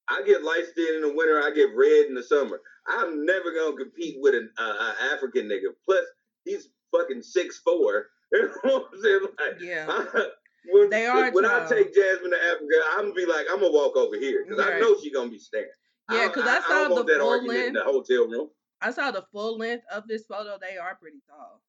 I 0.09 0.23
get 0.27 0.43
light 0.43 0.65
skin 0.71 0.97
in 0.97 1.03
the 1.03 1.15
winter. 1.15 1.41
I 1.43 1.51
get 1.55 1.75
red 1.77 2.07
in 2.07 2.15
the 2.15 2.23
summer. 2.23 2.61
I'm 2.89 3.25
never 3.25 3.53
gonna 3.53 3.77
compete 3.77 4.17
with 4.21 4.35
an 4.35 4.51
uh, 4.59 4.75
uh, 4.79 5.15
African 5.15 5.49
nigga. 5.49 5.71
Plus, 5.85 6.05
he's 6.45 6.69
fucking 6.95 7.23
six 7.23 7.61
four. 7.65 8.07
You 8.35 8.49
know 8.65 8.79
what 8.79 8.87
I'm 8.95 9.03
saying? 9.03 9.21
Like, 9.39 9.61
yeah, 9.61 9.87
I, 9.91 10.27
when, 10.71 10.89
They 10.89 11.05
are 11.05 11.31
when 11.33 11.45
I 11.45 11.67
take 11.69 11.95
Jasmine 11.95 12.31
to 12.31 12.37
Africa, 12.39 12.77
I'm 12.93 13.03
gonna 13.03 13.13
be 13.13 13.27
like, 13.27 13.45
I'm 13.51 13.61
gonna 13.61 13.73
walk 13.73 13.95
over 13.95 14.17
here 14.17 14.47
because 14.49 14.65
I 14.65 14.81
know 14.81 14.97
she's 15.03 15.13
gonna 15.13 15.31
be 15.31 15.39
staring. 15.39 15.69
yeah. 16.11 16.29
Because 16.29 16.49
I, 16.49 16.57
I, 16.57 16.61
saw 16.63 16.69
don't 16.69 16.93
want 16.93 17.07
the 17.09 17.13
that 17.13 17.21
full 17.21 17.29
argument 17.29 17.67
in 17.67 17.73
the 17.75 17.85
hotel 17.85 18.27
room. 18.27 18.49
I 18.81 18.91
saw 18.91 19.11
the 19.11 19.27
full 19.33 19.59
length 19.59 19.85
of 19.93 20.09
this 20.09 20.25
photo. 20.25 20.57
They 20.59 20.79
are 20.79 20.95
pretty 20.95 21.19
tall. 21.29 21.61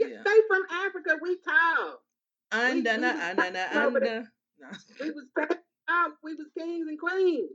Yeah. 0.00 0.22
They 0.24 0.38
from 0.48 0.62
Africa. 0.70 1.18
We 1.22 1.36
tall. 1.46 2.00
Under, 2.52 2.92
we 2.94 2.96
na, 2.98 3.12
was 3.12 3.20
under, 3.22 3.50
na, 3.52 3.64
talking 3.66 3.78
over 3.80 4.00
the- 4.00 4.16
under. 4.16 4.32
No. 4.60 4.68
We 5.00 5.10
was 5.12 5.24
tall. 5.88 6.08
We 6.24 6.34
was 6.34 6.46
kings 6.56 6.88
and 6.88 6.98
queens. 6.98 7.50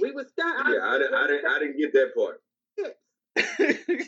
We 0.00 0.12
was 0.12 0.26
st- 0.38 0.54
Yeah, 0.68 0.82
I, 0.84 0.98
didn't- 0.98 1.14
I 1.14 1.26
didn't. 1.26 1.46
I 1.46 1.58
didn't 1.58 1.78
get 1.78 1.92
that 1.92 2.14
part. 2.14 2.40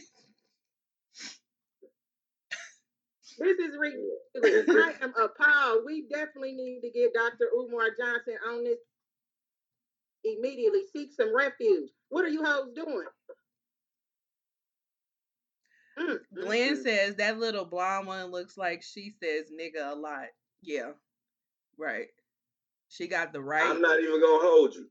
This 3.38 3.58
is 3.58 3.74
ridiculous. 3.78 4.68
I 5.00 5.04
am 5.04 5.14
appalled. 5.14 5.84
We 5.86 6.06
definitely 6.12 6.52
need 6.52 6.80
to 6.82 6.90
get 6.90 7.14
Dr. 7.14 7.48
Umar 7.56 7.88
Johnson 7.98 8.34
on 8.48 8.64
this 8.64 8.78
immediately. 10.24 10.80
Seek 10.94 11.12
some 11.14 11.34
refuge. 11.34 11.88
What 12.10 12.24
are 12.24 12.28
you 12.28 12.44
hoes 12.44 12.72
doing? 12.74 13.06
Glenn 16.34 16.76
mm. 16.76 16.82
says 16.82 17.16
that 17.16 17.38
little 17.38 17.64
blonde 17.64 18.06
one 18.06 18.26
looks 18.26 18.56
like 18.56 18.82
she 18.82 19.14
says 19.22 19.46
nigga 19.50 19.92
a 19.92 19.94
lot. 19.94 20.26
Yeah, 20.62 20.92
right. 21.78 22.06
She 22.88 23.06
got 23.06 23.32
the 23.32 23.40
right. 23.40 23.64
I'm 23.64 23.80
not 23.80 24.00
even 24.00 24.20
gonna 24.20 24.42
hold 24.42 24.74
you. 24.74 24.88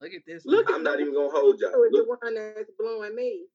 Look 0.00 0.12
at 0.12 0.22
this. 0.26 0.44
Look 0.44 0.68
one. 0.68 0.76
I'm 0.76 0.82
not 0.82 1.00
even 1.00 1.14
gonna 1.14 1.30
hold 1.30 1.60
y'all. 1.60 1.70
Who 1.72 1.84
is 1.84 1.92
the 1.92 2.04
one 2.04 2.34
that's 2.34 2.70
blowing 2.78 3.14
me? 3.14 3.46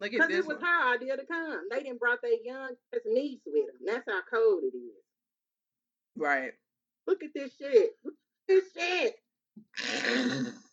Look 0.00 0.14
at 0.14 0.18
this. 0.18 0.26
Because 0.28 0.44
it 0.44 0.46
was 0.46 0.58
one. 0.58 0.66
her 0.66 0.94
idea 0.94 1.16
to 1.16 1.26
come. 1.26 1.62
They 1.70 1.82
didn't 1.82 1.98
brought 1.98 2.22
their 2.22 2.32
young 2.44 2.70
niece 3.06 3.40
with 3.46 3.66
them. 3.66 3.86
That's 3.86 4.04
how 4.08 4.20
cold 4.32 4.62
it 4.62 4.76
is. 4.76 5.04
Right. 6.16 6.52
Look 7.06 7.22
at 7.22 7.30
this 7.34 7.52
shit. 7.56 7.90
Look 8.04 8.14
at 8.14 8.54
this 8.54 8.64
shit. 8.76 10.54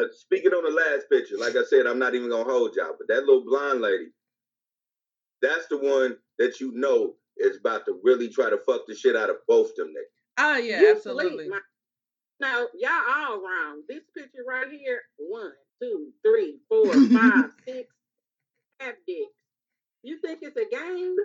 uh, 0.00 0.04
speaking 0.12 0.52
on 0.52 0.64
the 0.64 0.70
last 0.70 1.08
picture, 1.10 1.36
like 1.38 1.56
I 1.56 1.64
said, 1.68 1.86
I'm 1.86 1.98
not 1.98 2.14
even 2.14 2.30
gonna 2.30 2.44
hold 2.44 2.74
y'all. 2.76 2.94
But 2.98 3.08
that 3.08 3.24
little 3.24 3.44
blonde 3.44 3.80
lady, 3.80 4.06
that's 5.42 5.66
the 5.68 5.78
one 5.78 6.16
that 6.38 6.60
you 6.60 6.72
know 6.74 7.14
is 7.36 7.58
about 7.58 7.84
to 7.86 8.00
really 8.02 8.28
try 8.28 8.50
to 8.50 8.58
fuck 8.66 8.82
the 8.86 8.94
shit 8.94 9.16
out 9.16 9.30
of 9.30 9.36
both 9.48 9.74
them 9.76 9.88
niggas. 9.88 10.14
Oh 10.38 10.56
yeah, 10.56 10.80
You 10.80 10.90
absolutely. 10.96 11.48
my- 11.48 11.60
Now, 12.40 12.66
y'all 12.74 12.90
all 13.08 13.40
wrong. 13.40 13.82
This 13.88 14.02
picture 14.16 14.42
right 14.48 14.66
here, 14.70 15.02
one, 15.16 15.52
two, 15.80 16.08
three, 16.24 16.58
four, 16.68 16.92
five, 17.08 17.50
six, 17.66 17.88
half 18.80 18.94
dicks. 19.06 19.30
You 20.02 20.18
think 20.20 20.40
it's 20.42 20.56
a 20.56 20.68
game? 20.74 21.16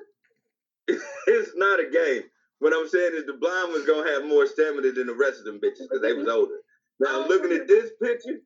it's 1.27 1.51
not 1.55 1.79
a 1.79 1.89
game. 1.89 2.23
What 2.59 2.73
I'm 2.73 2.87
saying 2.87 3.11
is 3.15 3.25
the 3.25 3.33
blind 3.33 3.71
one's 3.71 3.85
gonna 3.85 4.09
have 4.09 4.25
more 4.25 4.45
stamina 4.45 4.91
than 4.91 5.07
the 5.07 5.13
rest 5.15 5.39
of 5.39 5.45
them 5.45 5.59
bitches 5.59 5.83
because 5.87 6.01
they 6.01 6.13
was 6.13 6.27
older. 6.27 6.57
Now 6.99 7.27
looking 7.27 7.53
at 7.53 7.67
this 7.67 7.91
picture, 8.01 8.39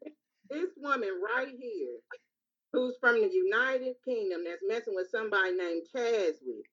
This 0.50 0.70
woman 0.78 1.10
right 1.24 1.48
here, 1.50 1.98
who's 2.74 2.96
from 3.02 3.22
the 3.22 3.30
United 3.34 3.96
Kingdom, 4.06 4.44
that's 4.46 4.62
messing 4.68 4.96
with 4.96 5.10
somebody 5.12 5.54
named 5.54 5.84
Chaswick, 5.96 6.68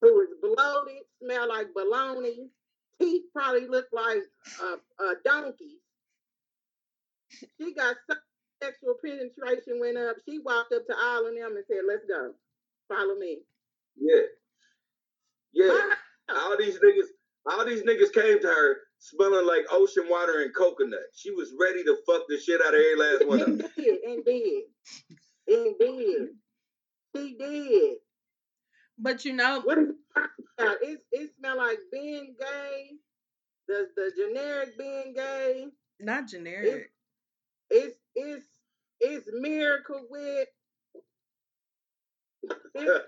who 0.00 0.20
is 0.22 0.28
bloated, 0.42 1.02
smell 1.22 1.48
like 1.48 1.68
baloney, 1.76 2.48
teeth 3.00 3.24
probably 3.32 3.66
look 3.68 3.86
like 3.92 4.22
a, 4.62 5.04
a 5.04 5.14
donkey. 5.24 5.78
She 7.58 7.74
got 7.74 7.96
sexual 8.62 8.94
penetration 9.04 9.80
went 9.80 9.98
up. 9.98 10.16
She 10.28 10.38
walked 10.40 10.72
up 10.72 10.86
to 10.86 10.94
all 10.96 11.26
of 11.26 11.34
them 11.34 11.56
and 11.56 11.64
said, 11.68 11.82
"Let's 11.86 12.04
go, 12.06 12.34
follow 12.88 13.16
me." 13.16 13.40
yeah. 15.52 15.90
All 16.30 16.56
these 16.58 16.78
niggas, 16.78 17.08
all 17.50 17.59
these 17.70 17.82
niggas 17.84 18.12
came 18.12 18.40
to 18.40 18.48
her 18.48 18.78
smelling 18.98 19.46
like 19.46 19.64
ocean 19.70 20.06
water 20.10 20.42
and 20.42 20.54
coconut. 20.54 21.00
She 21.14 21.30
was 21.32 21.52
ready 21.60 21.84
to 21.84 21.96
fuck 22.06 22.22
the 22.28 22.38
shit 22.38 22.60
out 22.60 22.74
of 22.74 22.80
every 22.80 22.96
last 22.96 23.26
one 23.28 23.40
of 23.40 23.48
and 23.48 23.60
them. 23.60 23.70
did, 23.76 24.64
and 25.48 25.74
did. 25.78 26.28
She 27.16 27.36
did. 27.38 27.96
But 28.98 29.24
you 29.24 29.32
know, 29.34 29.60
What 29.64 29.78
are 29.78 29.82
you 29.82 29.96
talking 30.14 30.30
about? 30.58 30.76
It 30.82 31.00
it 31.12 31.30
smell 31.38 31.56
like 31.58 31.78
being 31.92 32.36
gay. 32.40 32.90
The 33.68 33.88
the 33.96 34.12
generic 34.16 34.78
being 34.78 35.14
gay. 35.14 35.66
not 36.00 36.28
generic. 36.28 36.90
It's 37.70 37.96
it's 38.14 38.46
it's 39.00 39.28
miracle 39.32 40.06
whip. 40.10 40.48
It's 42.74 43.04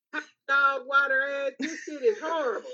hot 0.14 0.24
dog 0.52 0.82
water 0.86 1.22
ass. 1.46 1.52
This 1.58 1.80
shit 1.84 2.02
is 2.02 2.18
horrible. 2.20 2.68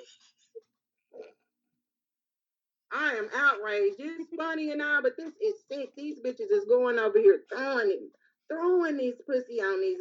I 2.93 3.13
am 3.13 3.29
outraged. 3.37 3.97
It's 3.99 4.29
funny 4.37 4.73
and 4.73 4.81
all, 4.81 5.03
but 5.03 5.17
this 5.17 5.33
is 5.43 5.55
sick. 5.71 5.91
These 5.97 6.21
bitches 6.25 6.51
is 6.51 6.65
going 6.69 6.99
over 6.99 7.19
here 7.19 7.41
throwing 7.53 7.91
it, 7.91 8.01
throwing 8.51 8.97
these 8.97 9.17
pussy 9.27 9.61
on 9.61 9.81
these. 9.81 9.99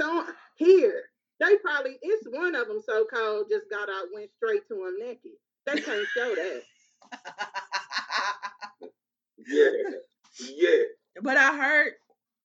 Throwing, 0.00 0.26
here, 0.56 1.04
They 1.38 1.56
probably 1.56 1.98
it's 2.00 2.26
one 2.30 2.54
of 2.54 2.66
them 2.66 2.80
so 2.84 3.04
cold 3.12 3.46
just 3.50 3.70
got 3.70 3.88
out 3.90 4.06
went 4.14 4.30
straight 4.36 4.66
to 4.68 4.74
him 4.86 4.98
naked. 4.98 5.32
They 5.66 5.80
can't 5.80 6.06
show 6.16 6.34
that. 6.34 6.62
Yeah, 9.46 9.70
yeah. 10.38 10.82
but 11.22 11.36
I 11.36 11.56
heard 11.56 11.92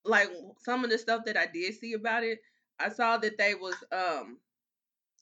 like 0.04 0.30
some 0.64 0.82
of 0.84 0.90
the 0.90 0.98
stuff 0.98 1.24
that 1.26 1.36
I 1.36 1.46
did 1.46 1.74
see 1.78 1.92
about 1.92 2.24
it. 2.24 2.38
I 2.80 2.88
saw 2.90 3.16
that 3.18 3.38
they 3.38 3.54
was 3.54 3.76
um, 3.92 4.38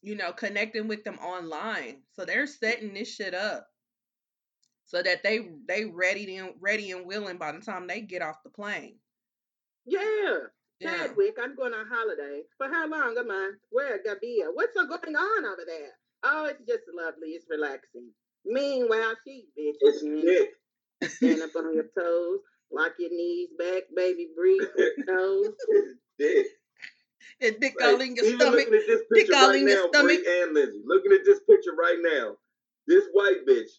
you 0.05 0.15
know, 0.15 0.33
connecting 0.33 0.87
with 0.87 1.03
them 1.03 1.19
online. 1.19 2.03
So 2.13 2.25
they're 2.25 2.47
setting 2.47 2.93
this 2.93 3.13
shit 3.13 3.35
up 3.35 3.67
so 4.85 5.03
that 5.03 5.23
they 5.23 5.49
they 5.67 5.87
ready 5.87 6.37
and 6.37 6.51
ready 6.61 6.91
and 6.91 7.07
willing 7.07 7.39
by 7.39 7.53
the 7.53 7.61
time 7.61 7.87
they 7.87 8.03
get 8.03 8.21
off 8.21 8.43
the 8.45 8.51
plane. 8.51 8.97
Yeah. 9.87 10.37
Yeah. 10.79 11.07
Chadwick, 11.07 11.37
I'm 11.43 11.57
going 11.57 11.73
on 11.73 11.87
holiday. 11.91 12.43
For 12.59 12.69
how 12.69 12.87
long 12.87 13.17
am 13.19 13.31
I? 13.31 13.53
Where 13.71 14.03
Gambia? 14.03 14.47
What's 14.53 14.75
going 14.77 15.17
on 15.17 15.45
over 15.47 15.63
there? 15.67 15.93
Oh, 16.23 16.47
it's 16.47 16.61
just 16.69 16.83
lovely. 16.95 17.29
It's 17.29 17.47
relaxing. 17.49 18.11
Meanwhile, 18.45 19.15
she 19.27 19.47
bitch. 19.59 19.75
It's 19.81 21.17
Stand 21.17 21.43
up 21.43 21.51
on 21.57 21.75
your 21.75 21.85
toes. 21.99 22.41
Lock 22.71 22.93
your 22.99 23.11
knees 23.11 23.51
back, 23.59 23.85
baby. 23.97 24.29
Breathe 24.37 24.69
through 24.77 24.91
your 24.97 25.07
nose. 25.07 25.55
It's 27.41 27.59
Dick. 27.59 27.61
And 27.61 27.61
dick 27.61 27.75
Like, 27.81 27.95
all 27.95 28.01
in 28.01 28.17
your 28.17 28.25
even 28.27 28.41
stomach. 28.41 28.59
looking 28.61 28.75
at 28.75 28.87
this 28.87 29.01
Dick 29.01 29.09
picture 29.13 29.35
all 29.37 29.49
right 29.49 29.61
in 29.63 29.69
your 29.69 29.83
now, 29.83 29.89
stomach. 29.89 30.07
Bree 30.25 30.43
and 30.43 30.55
Lindsay. 30.55 30.83
Looking 30.87 31.13
at 31.13 31.25
this 31.25 31.41
picture 31.49 31.75
right 31.79 31.99
now, 32.01 32.37
this 32.87 33.05
white 33.13 33.47
bitch. 33.47 33.71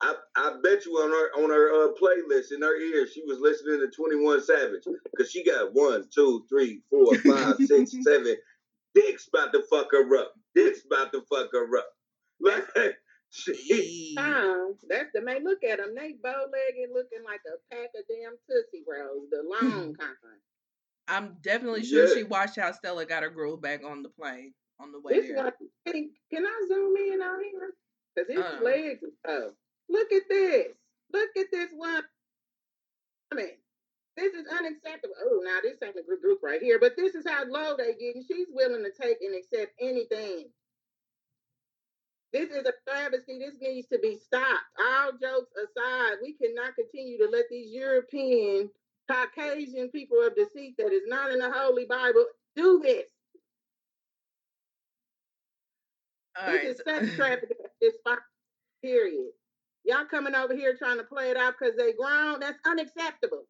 I, 0.00 0.14
I 0.36 0.54
bet 0.62 0.86
you 0.86 0.92
on 0.92 1.10
her 1.10 1.42
on 1.42 1.50
her 1.50 1.72
uh, 1.74 1.92
playlist 2.00 2.52
in 2.54 2.62
her 2.62 2.76
ear 2.76 3.04
she 3.08 3.24
was 3.26 3.40
listening 3.40 3.80
to 3.80 3.88
Twenty 3.88 4.16
One 4.16 4.40
Savage 4.40 4.84
because 5.10 5.30
she 5.30 5.44
got 5.44 5.74
one, 5.74 6.04
two, 6.14 6.44
three, 6.48 6.82
four, 6.88 7.14
five, 7.16 7.56
six, 7.66 7.92
seven. 8.04 8.36
Dick's 8.94 9.28
about 9.28 9.52
to 9.52 9.62
fuck 9.68 9.88
her 9.92 10.16
up. 10.18 10.34
Dick's 10.54 10.80
about 10.86 11.12
to 11.12 11.22
fuck 11.30 11.48
her 11.52 11.78
up. 11.78 11.88
Like 12.40 12.64
she, 13.30 14.14
Oh, 14.18 14.74
that's 14.88 15.10
the 15.12 15.20
man. 15.20 15.42
Look 15.44 15.64
at 15.64 15.78
them. 15.78 15.94
They 15.96 16.14
bow 16.22 16.46
legged, 16.52 16.90
looking 16.94 17.24
like 17.24 17.40
a 17.46 17.58
pack 17.74 17.90
of 17.98 18.04
damn 18.08 18.36
tootsie 18.48 18.84
rolls, 18.88 19.28
the 19.30 19.42
long 19.50 19.94
kind. 19.94 20.16
I'm 21.08 21.36
definitely 21.42 21.84
sure 21.84 22.06
Yeah. 22.08 22.14
she 22.14 22.22
watched 22.24 22.56
how 22.56 22.70
Stella 22.72 23.06
got 23.06 23.22
her 23.22 23.30
groove 23.30 23.60
back 23.62 23.84
on 23.84 24.02
the 24.02 24.10
plane 24.10 24.54
on 24.78 24.92
the 24.92 25.00
way 25.00 25.14
This 25.20 25.28
there. 25.28 25.52
hey, 25.86 26.10
can 26.30 26.46
I 26.46 26.64
zoom 26.68 26.96
in 26.96 27.22
on 27.22 27.42
here? 27.44 27.74
Because 28.14 28.28
his 28.30 28.38
Uh-uh. 28.44 28.60
legs 28.62 29.02
are 29.04 29.40
tough. 29.46 29.54
Look 29.88 30.12
at 30.12 30.28
this. 30.28 30.76
Look 31.12 31.30
at 31.36 31.50
this 31.50 31.70
one. 31.72 32.04
I 33.32 33.34
mean, 33.36 33.58
this 34.16 34.34
is 34.34 34.46
unacceptable. 34.48 35.14
Oh, 35.20 35.40
now 35.44 35.60
this 35.62 35.78
ain't 35.82 35.96
a 35.96 36.02
group 36.02 36.20
group 36.22 36.40
right 36.42 36.60
here, 36.60 36.78
but 36.78 36.96
this 36.96 37.14
is 37.14 37.26
how 37.26 37.44
low 37.46 37.76
they 37.76 37.94
get, 37.94 38.16
and 38.16 38.24
she's 38.26 38.48
willing 38.50 38.84
to 38.84 38.90
take 38.92 39.18
and 39.22 39.34
accept 39.34 39.72
anything. 39.80 40.52
This 42.32 42.50
is 42.50 42.66
a 42.66 42.72
travesty. 42.86 43.38
This 43.38 43.54
needs 43.60 43.88
to 43.88 43.98
be 43.98 44.16
stopped. 44.18 44.64
All 44.78 45.12
jokes 45.12 45.52
aside, 45.56 46.16
we 46.22 46.34
cannot 46.34 46.74
continue 46.74 47.16
to 47.18 47.30
let 47.30 47.46
these 47.48 47.72
European, 47.72 48.70
Caucasian 49.10 49.90
people 49.90 50.18
of 50.24 50.34
deceit 50.36 50.74
that 50.78 50.92
is 50.92 51.02
not 51.06 51.30
in 51.32 51.38
the 51.38 51.50
Holy 51.50 51.86
Bible 51.86 52.24
do 52.56 52.80
this. 52.82 53.08
All 56.40 56.52
this 56.52 56.56
right. 56.62 56.66
is 56.70 56.76
so- 56.78 56.84
sex 57.06 57.12
trafficking 57.16 57.56
at 57.64 57.70
this 57.80 57.94
spot, 57.96 58.18
period. 58.82 59.30
Y'all 59.84 60.04
coming 60.04 60.34
over 60.34 60.54
here 60.54 60.76
trying 60.76 60.98
to 60.98 61.04
play 61.04 61.30
it 61.30 61.36
out 61.36 61.54
because 61.58 61.74
they 61.76 61.92
grown. 61.92 62.40
That's 62.40 62.58
unacceptable. 62.66 63.44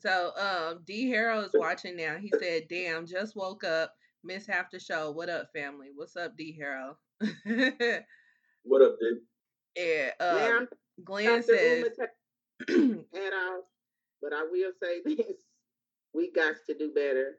So 0.00 0.32
um 0.36 0.80
D 0.86 1.08
Harold 1.10 1.44
is 1.44 1.50
watching 1.54 1.96
now. 1.96 2.16
He 2.16 2.32
said, 2.40 2.62
Damn, 2.68 3.06
just 3.06 3.36
woke 3.36 3.62
up. 3.64 3.92
Miss 4.24 4.46
half 4.46 4.70
the 4.70 4.80
show. 4.80 5.10
What 5.10 5.28
up, 5.28 5.50
family? 5.52 5.88
What's 5.94 6.16
up, 6.16 6.36
D 6.36 6.56
Harold? 6.58 6.96
yeah, 7.44 8.00
what 8.64 8.82
up, 8.82 8.96
dude? 8.98 9.18
Yeah. 9.76 10.10
um, 10.18 10.68
Glenn 11.04 11.24
not 11.26 11.46
the 11.46 11.52
says 11.52 11.84
rheumatism 12.68 13.04
at 13.14 13.32
all, 13.34 13.62
but 14.24 14.32
I 14.32 14.42
will 14.50 14.72
say 14.82 15.02
this: 15.04 15.36
we 16.14 16.32
got 16.32 16.54
to 16.66 16.74
do 16.74 16.90
better. 16.92 17.38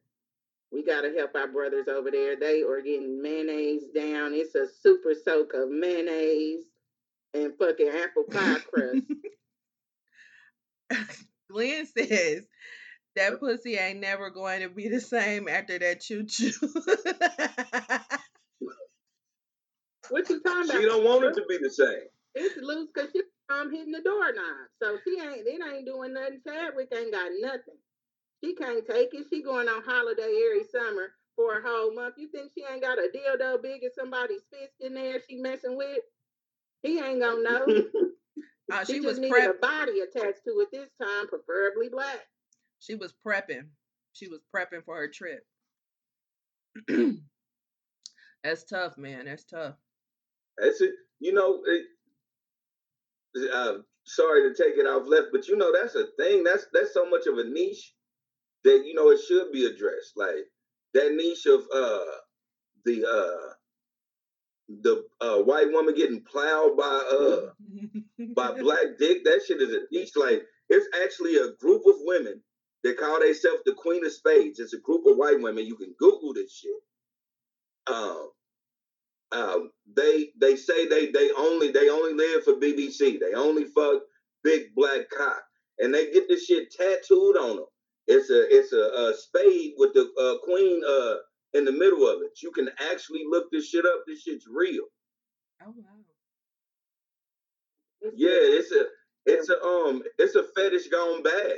We 0.72 0.86
got 0.86 1.02
to 1.02 1.12
help 1.12 1.36
our 1.36 1.48
brothers 1.48 1.88
over 1.88 2.12
there. 2.12 2.36
They 2.38 2.62
are 2.62 2.82
getting 2.82 3.22
mayonnaise 3.22 3.84
down. 3.94 4.34
It's 4.34 4.56
a 4.56 4.68
super 4.82 5.14
soak 5.14 5.54
of 5.54 5.70
mayonnaise 5.70 6.64
and 7.34 7.54
fucking 7.58 7.90
apple 7.90 8.24
pie 8.24 8.58
crust. 8.72 9.04
Glenn 11.52 11.86
says 11.86 12.46
that 13.16 13.40
pussy 13.40 13.76
ain't 13.78 14.00
never 14.02 14.30
going 14.30 14.62
to 14.62 14.70
be 14.70 14.90
the 14.90 15.00
same 15.00 15.48
after 15.48 15.80
that 15.80 16.02
choo 16.02 16.26
choo. 16.26 16.52
what 20.10 20.30
you 20.30 20.42
talking 20.42 20.70
about? 20.70 20.82
She 20.82 20.86
don't 20.86 21.06
want 21.06 21.24
it 21.26 21.36
to 21.36 21.46
be 21.48 21.58
the 21.58 21.70
same. 21.70 22.10
It's 22.34 22.58
loose 22.58 22.90
because 22.94 23.12
she 23.14 23.22
um 23.50 23.72
hitting 23.72 23.92
the 23.92 24.02
doorknob. 24.02 24.68
So 24.82 24.98
she 25.04 25.20
ain't 25.22 25.46
it 25.46 25.62
ain't 25.62 25.86
doing 25.86 26.14
nothing. 26.14 26.42
Chadwick 26.46 26.90
ain't 26.96 27.14
got 27.14 27.32
nothing. 27.40 27.80
She 28.44 28.56
can't 28.56 28.86
take 28.86 29.14
it. 29.14 29.28
She 29.32 29.42
going 29.44 29.68
on 29.68 29.84
holiday 29.84 30.34
every 30.46 30.64
summer 30.72 31.14
for 31.36 31.60
a 31.60 31.62
whole 31.68 31.94
month. 31.94 32.16
You 32.18 32.30
think 32.30 32.52
she 32.58 32.64
ain't 32.72 32.82
got 32.82 32.98
a 32.98 33.10
dildo 33.16 33.62
big 33.62 33.84
as 33.84 33.96
somebody's 33.96 34.44
fist 34.52 34.74
in 34.82 34.94
there 34.94 35.20
she 35.28 35.38
messing 35.38 35.78
with? 35.78 36.00
He 36.84 37.00
ain't 37.00 37.22
gonna 37.22 37.44
know. 37.44 37.66
Uh, 38.72 38.84
she, 38.84 38.94
she 38.94 39.00
just 39.00 39.08
was 39.08 39.20
needed 39.20 39.32
prep. 39.32 39.56
a 39.58 39.60
body 39.60 40.00
attached 40.00 40.44
to 40.44 40.60
it 40.60 40.70
this 40.72 40.90
time, 41.00 41.28
preferably 41.28 41.88
black. 41.88 42.22
She 42.80 42.96
was 42.96 43.14
prepping. 43.26 43.68
She 44.14 44.28
was 44.28 44.40
prepping 44.54 44.84
for 44.84 44.96
her 44.96 45.08
trip. 45.08 45.46
That's 48.44 48.64
tough, 48.64 48.98
man. 48.98 49.26
That's 49.26 49.44
tough. 49.44 49.76
That's 50.58 50.82
it. 50.82 50.94
You 51.20 51.34
know, 51.34 51.62
it, 51.68 51.86
uh, 53.54 53.74
sorry 54.06 54.50
to 54.50 54.56
take 54.56 54.78
it 54.78 54.88
off 54.88 55.08
left, 55.08 55.28
but 55.32 55.48
you 55.48 55.58
know 55.58 55.72
that's 55.74 55.96
a 55.96 56.08
thing. 56.18 56.44
That's 56.44 56.68
that's 56.74 56.94
so 56.94 57.10
much 57.10 57.28
of 57.28 57.38
a 57.38 57.44
niche 57.44 57.94
that 58.64 58.84
you 58.86 58.94
know 58.94 59.10
it 59.12 59.20
should 59.28 59.52
be 59.52 59.66
addressed. 59.66 60.14
Like 60.16 60.46
that 60.94 61.14
niche 61.14 61.46
of 61.46 61.62
uh 61.74 62.06
the 62.86 63.06
uh 63.06 63.54
the 64.82 65.04
uh 65.22 65.44
white 65.44 65.72
woman 65.72 65.96
getting 65.96 66.22
plowed 66.24 66.78
by 66.78 66.84
uh 67.12 67.50
by 68.36 68.60
black 68.60 68.98
dick. 69.00 69.24
That 69.26 69.42
shit 69.48 69.62
is 69.62 69.74
a 69.74 69.82
niche. 69.92 70.16
Like 70.16 70.44
it's 70.70 70.88
actually 71.04 71.38
a 71.38 71.54
group 71.60 71.84
of 71.88 71.96
women 72.00 72.42
that 72.84 72.98
call 72.98 73.20
themselves 73.20 73.62
the 73.66 73.74
Queen 73.74 74.06
of 74.06 74.12
Spades. 74.12 74.60
It's 74.60 74.74
a 74.74 74.80
group 74.80 75.06
of 75.08 75.18
white 75.18 75.42
women. 75.42 75.66
You 75.66 75.76
can 75.76 75.94
Google 76.00 76.34
this 76.34 76.54
shit. 76.54 76.72
Um, 77.88 78.30
um, 79.32 79.72
they 79.96 80.30
they 80.40 80.56
say 80.56 80.88
they 80.88 81.12
they 81.12 81.32
only 81.38 81.72
they 81.72 81.90
only 81.90 82.14
live 82.14 82.44
for 82.44 82.54
BBC. 82.54 83.20
They 83.20 83.34
only 83.34 83.66
fuck 83.66 84.04
big 84.44 84.76
black 84.76 85.10
cock, 85.10 85.44
and 85.80 85.94
they 85.94 86.12
get 86.12 86.28
this 86.28 86.46
shit 86.46 86.72
tattooed 86.72 87.38
on 87.38 87.58
them. 87.58 87.66
It's 88.08 88.30
a 88.30 88.46
it's 88.56 88.72
a, 88.74 88.78
a 88.78 89.14
spade 89.18 89.74
with 89.78 89.94
the 89.94 90.10
uh, 90.20 90.46
queen 90.46 90.82
uh 90.88 91.16
in 91.58 91.66
the 91.66 91.72
middle 91.72 92.08
of 92.08 92.22
it. 92.22 92.42
You 92.42 92.52
can 92.52 92.70
actually 92.92 93.24
look 93.30 93.46
this 93.52 93.70
shit 93.70 93.86
up. 93.86 94.04
This 94.08 94.22
shit's 94.22 94.46
real. 94.48 94.84
oh 95.64 95.74
wow. 95.76 96.04
It's 98.02 98.16
Yeah, 98.18 98.30
it's 98.32 98.72
a 98.72 98.86
it's 99.26 99.50
a 99.50 99.62
um 99.64 100.04
it's 100.20 100.36
a 100.36 100.44
fetish 100.56 100.88
gone 100.90 101.24
bad. 101.24 101.58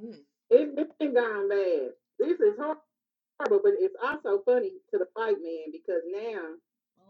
Mm. 0.00 0.18
It's 0.50 0.92
been 0.98 1.14
gone 1.14 1.48
bad. 1.48 1.90
This 2.18 2.38
is 2.38 2.54
horrible, 2.56 3.60
but 3.64 3.74
it's 3.78 3.96
also 4.02 4.42
funny 4.44 4.72
to 4.90 4.98
the 4.98 5.08
white 5.14 5.36
man 5.42 5.72
because 5.72 6.02
now 6.12 6.54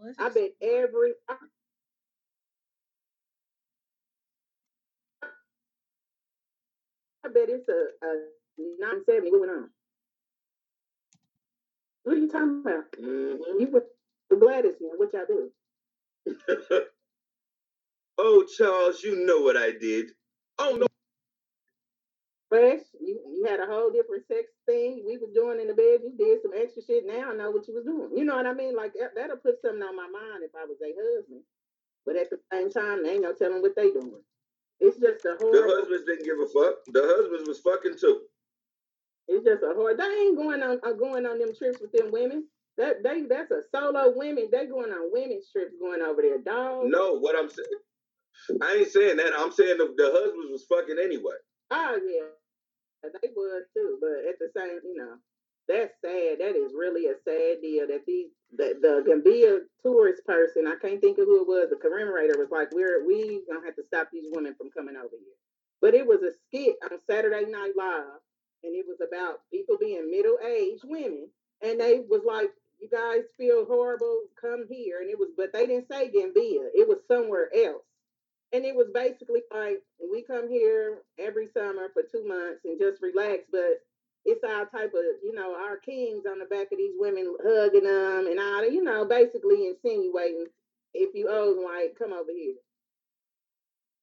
Well, 0.00 0.14
I 0.18 0.30
bet 0.30 0.50
every 0.62 1.12
I, 1.28 1.36
I 7.26 7.28
bet 7.28 7.48
it's 7.50 7.68
a, 7.68 8.06
a 8.06 8.10
970 8.80 9.30
going 9.32 9.50
on. 9.50 9.70
What 12.04 12.16
are 12.16 12.20
you 12.20 12.28
talking 12.30 12.62
about? 12.66 12.84
Mhm. 13.00 13.38
You 13.60 13.68
with 13.72 13.84
the 14.30 14.36
Gladys 14.36 14.76
man, 14.80 14.92
what 14.96 15.12
y'all 15.14 15.26
do? 15.28 15.50
oh, 18.18 18.46
Charles, 18.58 19.02
you 19.04 19.26
know 19.26 19.40
what 19.40 19.56
I 19.56 19.72
did. 19.72 20.08
Oh 20.58 20.76
no, 20.80 20.85
Fresh, 22.48 22.86
you 23.00 23.18
you 23.26 23.44
had 23.44 23.58
a 23.58 23.66
whole 23.66 23.90
different 23.90 24.26
sex 24.28 24.46
thing 24.66 25.02
we 25.04 25.18
was 25.18 25.34
doing 25.34 25.58
in 25.60 25.66
the 25.66 25.74
bed. 25.74 26.06
You 26.06 26.14
did 26.16 26.42
some 26.42 26.52
extra 26.54 26.82
shit. 26.82 27.04
Now 27.04 27.32
I 27.32 27.34
know 27.34 27.50
what 27.50 27.66
you 27.66 27.74
was 27.74 27.84
doing. 27.84 28.16
You 28.16 28.24
know 28.24 28.36
what 28.36 28.46
I 28.46 28.54
mean? 28.54 28.76
Like 28.76 28.94
that, 28.94 29.16
that'll 29.16 29.42
put 29.42 29.60
something 29.60 29.82
on 29.82 29.96
my 29.96 30.06
mind 30.06 30.46
if 30.46 30.54
I 30.54 30.64
was 30.64 30.78
a 30.78 30.94
husband. 30.94 31.42
But 32.06 32.14
at 32.14 32.30
the 32.30 32.38
same 32.52 32.70
time, 32.70 33.02
they 33.02 33.18
ain't 33.18 33.22
no 33.22 33.34
telling 33.34 33.62
what 33.62 33.74
they 33.74 33.90
doing. 33.90 34.22
It's 34.78 34.98
just 34.98 35.24
a 35.24 35.34
the 35.40 35.62
husbands 35.66 36.06
didn't 36.06 36.24
give 36.24 36.38
a 36.38 36.46
fuck. 36.46 36.84
The 36.86 37.02
husbands 37.02 37.48
was 37.48 37.60
fucking 37.60 37.98
too. 37.98 38.30
It's 39.26 39.44
just 39.44 39.62
a 39.62 39.74
hard. 39.74 39.98
They 39.98 40.04
ain't 40.04 40.36
going 40.36 40.62
on 40.62 40.78
uh, 40.86 40.92
going 40.92 41.26
on 41.26 41.38
them 41.38 41.50
trips 41.56 41.80
with 41.80 41.92
them 41.92 42.12
women. 42.12 42.46
That 42.78 43.02
they 43.02 43.22
that's 43.22 43.50
a 43.50 43.62
solo 43.74 44.12
women. 44.14 44.48
They 44.52 44.66
going 44.66 44.92
on 44.92 45.10
women's 45.10 45.50
trips 45.50 45.74
going 45.80 46.02
over 46.02 46.22
there, 46.22 46.38
dog. 46.38 46.84
No, 46.86 47.18
what 47.18 47.34
I'm 47.34 47.48
saying, 47.48 48.60
I 48.62 48.74
ain't 48.76 48.92
saying 48.92 49.16
that. 49.16 49.32
I'm 49.36 49.50
saying 49.50 49.78
the, 49.78 49.94
the 49.96 50.12
husbands 50.12 50.52
was 50.52 50.66
fucking 50.68 51.02
anyway. 51.02 51.40
Oh 51.70 51.98
yeah, 52.02 53.10
they 53.22 53.30
was 53.36 53.64
too. 53.74 53.98
But 54.00 54.28
at 54.28 54.38
the 54.38 54.50
same, 54.56 54.80
you 54.84 54.96
know, 54.96 55.16
that's 55.68 55.94
sad. 56.04 56.38
That 56.40 56.56
is 56.56 56.72
really 56.74 57.06
a 57.06 57.16
sad 57.24 57.62
deal 57.62 57.86
that 57.88 58.04
these 58.06 58.30
the, 58.56 58.78
the 58.80 59.02
Gambia 59.06 59.60
tourist 59.82 60.24
person, 60.26 60.66
I 60.66 60.76
can't 60.80 61.00
think 61.00 61.18
of 61.18 61.26
who 61.26 61.42
it 61.42 61.48
was, 61.48 61.70
the 61.70 61.76
commemorator 61.76 62.38
was 62.38 62.50
like, 62.50 62.68
We're 62.72 63.06
we 63.06 63.42
gonna 63.50 63.66
have 63.66 63.76
to 63.76 63.84
stop 63.86 64.08
these 64.12 64.26
women 64.32 64.54
from 64.56 64.70
coming 64.70 64.96
over 64.96 65.10
here. 65.18 65.38
But 65.82 65.94
it 65.94 66.06
was 66.06 66.22
a 66.22 66.32
skit 66.46 66.76
on 66.84 66.98
Saturday 67.10 67.50
Night 67.50 67.72
Live, 67.76 68.20
and 68.64 68.74
it 68.74 68.86
was 68.88 68.98
about 69.06 69.40
people 69.52 69.76
being 69.78 70.10
middle-aged 70.10 70.84
women, 70.84 71.28
and 71.62 71.80
they 71.80 72.00
was 72.08 72.22
like, 72.26 72.50
You 72.80 72.88
guys 72.90 73.24
feel 73.38 73.66
horrible, 73.66 74.22
come 74.40 74.66
here. 74.70 75.00
And 75.00 75.10
it 75.10 75.18
was 75.18 75.30
but 75.36 75.52
they 75.52 75.66
didn't 75.66 75.88
say 75.90 76.10
Gambia, 76.10 76.70
it 76.74 76.88
was 76.88 76.98
somewhere 77.08 77.50
else. 77.54 77.85
And 78.52 78.64
it 78.64 78.74
was 78.74 78.88
basically 78.94 79.42
like 79.52 79.82
we 80.12 80.22
come 80.22 80.48
here 80.48 80.98
every 81.18 81.48
summer 81.52 81.88
for 81.92 82.02
two 82.02 82.26
months 82.26 82.60
and 82.64 82.78
just 82.78 83.02
relax, 83.02 83.42
but 83.50 83.82
it's 84.24 84.42
our 84.44 84.66
type 84.66 84.92
of, 84.94 85.04
you 85.22 85.34
know, 85.34 85.54
our 85.54 85.76
kings 85.76 86.24
on 86.30 86.38
the 86.38 86.46
back 86.46 86.72
of 86.72 86.78
these 86.78 86.94
women 86.98 87.34
hugging 87.42 87.84
them 87.84 88.26
and 88.26 88.40
all, 88.40 88.62
that, 88.62 88.72
you 88.72 88.82
know, 88.82 89.04
basically 89.04 89.68
insinuating 89.68 90.46
if 90.94 91.14
you 91.14 91.28
old 91.28 91.58
white, 91.58 91.98
come 91.98 92.12
over 92.12 92.30
here. 92.34 92.54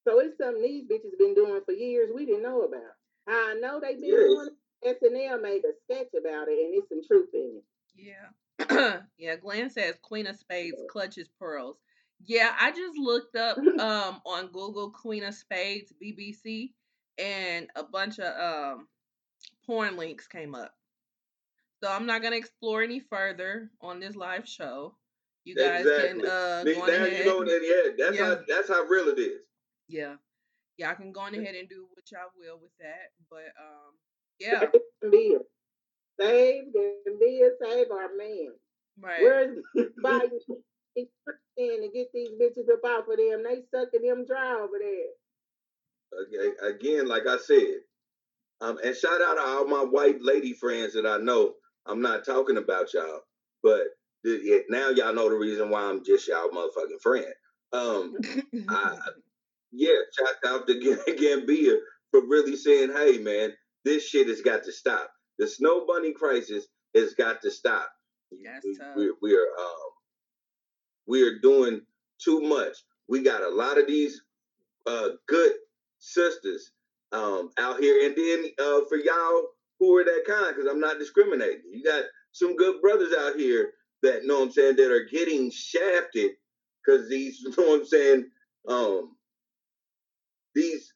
So 0.08 0.20
it's 0.20 0.38
something 0.38 0.62
these 0.62 0.86
bitches 0.86 1.18
been 1.18 1.34
doing 1.34 1.62
for 1.66 1.72
years 1.72 2.10
we 2.14 2.26
didn't 2.26 2.44
know 2.44 2.62
about. 2.62 2.96
I 3.28 3.56
know 3.60 3.80
they 3.80 3.96
been 3.96 4.04
yes. 4.04 4.28
doing 4.28 4.48
it. 4.48 4.54
SNL 4.84 5.42
made 5.42 5.62
a 5.64 5.72
sketch 5.84 6.12
about 6.18 6.48
it 6.50 6.60
and 6.60 6.74
it's 6.74 6.90
some 6.90 7.02
truth 7.08 7.30
in 7.34 7.62
it. 7.62 7.64
Yeah. 7.96 9.00
yeah, 9.18 9.36
Glenn 9.38 9.70
says 9.70 9.96
Queen 10.02 10.28
of 10.28 10.36
Spades 10.36 10.82
clutches 10.90 11.30
pearls. 11.40 11.78
Yeah, 12.26 12.52
I 12.60 12.72
just 12.72 12.98
looked 12.98 13.36
up 13.36 13.58
um 13.80 14.22
on 14.26 14.48
Google 14.48 14.90
Queen 14.92 15.24
of 15.24 15.34
Spades 15.34 15.94
BBC 16.02 16.72
and 17.18 17.70
a 17.76 17.84
bunch 17.84 18.20
of 18.20 18.34
um 18.76 18.88
porn 19.66 19.98
links 19.98 20.28
came 20.28 20.56
up. 20.56 20.74
So 21.84 21.92
I'm 21.92 22.06
not 22.06 22.22
gonna 22.22 22.38
explore 22.38 22.82
any 22.82 23.00
further 23.00 23.70
on 23.82 24.00
this 24.00 24.16
live 24.16 24.48
show. 24.48 24.96
You 25.46 25.56
guys 25.56 25.86
exactly. 25.86 26.22
can 26.22 26.30
uh 26.30 26.64
go 26.64 26.86
now 26.86 26.86
ahead. 26.86 27.20
you 27.20 27.26
know 27.26 27.44
that 27.44 27.62
yeah, 27.62 28.06
that's 28.06 28.18
yeah. 28.18 28.26
how 28.26 28.38
that's 28.48 28.70
how 28.70 28.84
real 28.84 29.10
it 29.10 29.20
is. 29.20 29.42
Yeah. 29.88 30.16
Y'all 30.78 30.96
can 30.96 31.12
go 31.12 31.22
on 31.22 31.36
ahead 31.36 31.56
and 31.56 31.70
do 31.70 31.86
what 31.94 32.10
y'all 32.12 32.32
will 32.38 32.60
with 32.62 32.72
that. 32.80 33.12
But 33.30 33.52
um 33.60 33.94
yeah. 34.40 34.66
Be 35.12 35.38
save 36.20 36.64
Gambia, 36.74 37.50
save 37.62 37.92
our 37.92 38.16
man. 38.18 38.54
Right. 39.00 39.22
Where's 39.22 39.58
Biden 40.04 40.40
in 40.96 41.08
to 41.82 41.90
get 41.94 42.08
these 42.14 42.30
bitches 42.42 42.72
up 42.72 42.84
off 42.86 43.08
of 43.10 43.18
them? 43.18 43.44
They 43.44 43.64
sucking 43.72 44.08
them 44.08 44.26
dry 44.26 44.56
over 44.56 44.80
there. 44.80 45.12
Again, 46.70 47.08
like 47.08 47.28
I 47.28 47.38
said, 47.38 47.82
um, 48.62 48.78
and 48.84 48.96
shout 48.96 49.22
out 49.22 49.36
to 49.36 49.42
all 49.42 49.68
my 49.68 49.84
white 49.84 50.22
lady 50.22 50.54
friends 50.54 50.94
that 50.94 51.06
I 51.06 51.18
know. 51.18 51.54
I'm 51.86 52.02
not 52.02 52.26
talking 52.26 52.58
about 52.58 52.94
y'all, 52.94 53.22
but 53.62 53.82
th- 54.26 54.64
now 54.70 54.90
y'all 54.90 55.14
know 55.14 55.30
the 55.30 55.36
reason 55.36 55.70
why 55.70 55.84
I'm 55.84 56.04
just 56.06 56.28
y'all 56.28 56.50
motherfucking 56.50 57.02
friend. 57.02 57.34
Um, 57.74 58.16
I, 58.70 58.98
yeah, 59.72 59.96
shout 60.18 60.36
out 60.46 60.68
to 60.68 60.76
Gambia 61.18 61.78
for 62.12 62.22
really 62.28 62.56
saying, 62.56 62.92
"Hey, 62.94 63.18
man, 63.18 63.54
this 63.84 64.08
shit 64.08 64.28
has 64.28 64.42
got 64.42 64.64
to 64.64 64.72
stop. 64.72 65.12
The 65.40 65.48
snow 65.48 65.86
bunny 65.86 66.14
crisis 66.14 66.68
has 66.96 67.16
got 67.16 67.42
to 67.42 67.52
stop. 67.52 67.90
Yes, 68.32 68.62
we, 68.64 68.78
we're 68.96 69.14
we're 69.22 69.48
um, 69.60 69.93
we're 71.08 71.40
doing 71.40 71.82
too 72.24 72.42
much. 72.42 72.78
We 73.08 73.24
got 73.24 73.44
a 73.44 73.50
lot 73.50 73.78
of 73.78 73.88
these 73.88 74.22
uh, 74.86 75.10
good 75.28 75.54
sisters 76.00 76.72
um, 77.12 77.50
out 77.58 77.80
here. 77.80 78.08
And 78.08 78.16
then 78.16 78.52
uh, 78.60 78.82
for 78.88 78.98
y'all 78.98 79.44
who 79.80 79.98
are 79.98 80.04
that 80.04 80.24
kind, 80.28 80.56
because 80.56 80.70
I'm 80.70 80.80
not 80.80 81.00
discriminating, 81.00 81.64
you 81.72 81.84
got 81.84 82.04
some 82.32 82.56
good 82.56 82.82
brothers 82.82 83.14
out 83.18 83.36
here 83.36 83.72
that 84.02 84.26
know 84.26 84.40
what 84.40 84.46
I'm 84.48 84.52
saying 84.52 84.76
that 84.78 84.92
are 84.92 85.08
getting 85.12 85.52
shafted 85.52 86.32
because 86.86 87.10
these, 87.10 87.40
you 87.44 87.50
know 87.58 87.70
what 87.70 87.82
I'm 87.82 87.86
saying, 87.86 88.26
um, 88.68 89.16
these. 90.56 90.94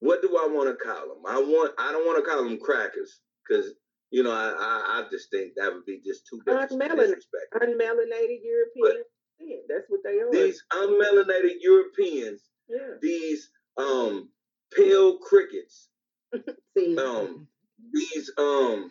What 0.00 0.20
do 0.20 0.36
I 0.36 0.48
want 0.52 0.68
to 0.68 0.84
call 0.84 1.08
them? 1.08 1.22
I 1.26 1.38
want. 1.38 1.72
I 1.78 1.90
don't 1.90 2.04
want 2.06 2.22
to 2.22 2.30
call 2.30 2.44
them 2.44 2.58
crackers 2.58 3.20
because 3.48 3.72
you 4.10 4.22
know 4.22 4.32
I, 4.32 4.54
I, 4.58 5.00
I 5.00 5.04
just 5.10 5.30
think 5.30 5.52
that 5.56 5.72
would 5.72 5.84
be 5.86 6.00
just 6.04 6.26
too 6.26 6.40
unmelanated, 6.46 7.22
unmelanated 7.54 8.40
Europeans. 8.42 9.06
Yeah, 9.40 9.56
that's 9.68 9.86
what 9.88 10.00
they 10.04 10.18
are. 10.20 10.30
These 10.30 10.62
unmelanated 10.72 11.56
Europeans. 11.60 12.42
Yeah. 12.68 12.96
These 13.02 13.50
um 13.76 14.28
pale 14.76 15.18
crickets. 15.18 15.88
um, 16.98 17.46
these 17.92 18.30
um, 18.38 18.90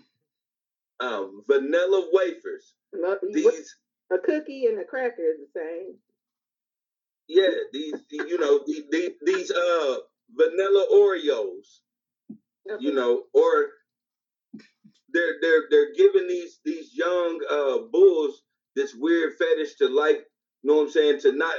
um, 0.99 1.41
vanilla 1.48 2.10
wafers. 2.11 2.73
These 3.34 3.76
a 4.11 4.18
cookie 4.19 4.68
and 4.68 4.80
a 4.80 4.84
cracker 4.84 5.23
is 5.23 5.40
the 5.40 5.60
same. 5.60 5.95
Yeah, 7.27 7.49
these 7.72 7.95
you 8.11 8.38
know 8.38 8.61
these, 8.68 9.11
these 9.26 9.52
uh 9.52 9.95
vanilla 10.31 10.85
Oreos. 10.94 11.80
You 12.80 12.94
know, 12.94 13.23
or 13.34 13.72
they're 15.14 15.35
they're 15.41 15.64
they're 15.69 15.94
giving 15.95 16.27
these 16.27 16.60
these 16.65 16.91
young 16.95 17.40
uh 17.49 17.80
bulls 17.91 18.44
this 18.76 18.95
weird 18.95 19.34
fetish 19.38 19.76
to 19.76 19.88
like, 19.88 20.18
you 20.64 20.69
know 20.72 20.77
what 20.77 20.84
I'm 20.84 20.90
saying, 20.91 21.19
to 21.22 21.31
not 21.34 21.56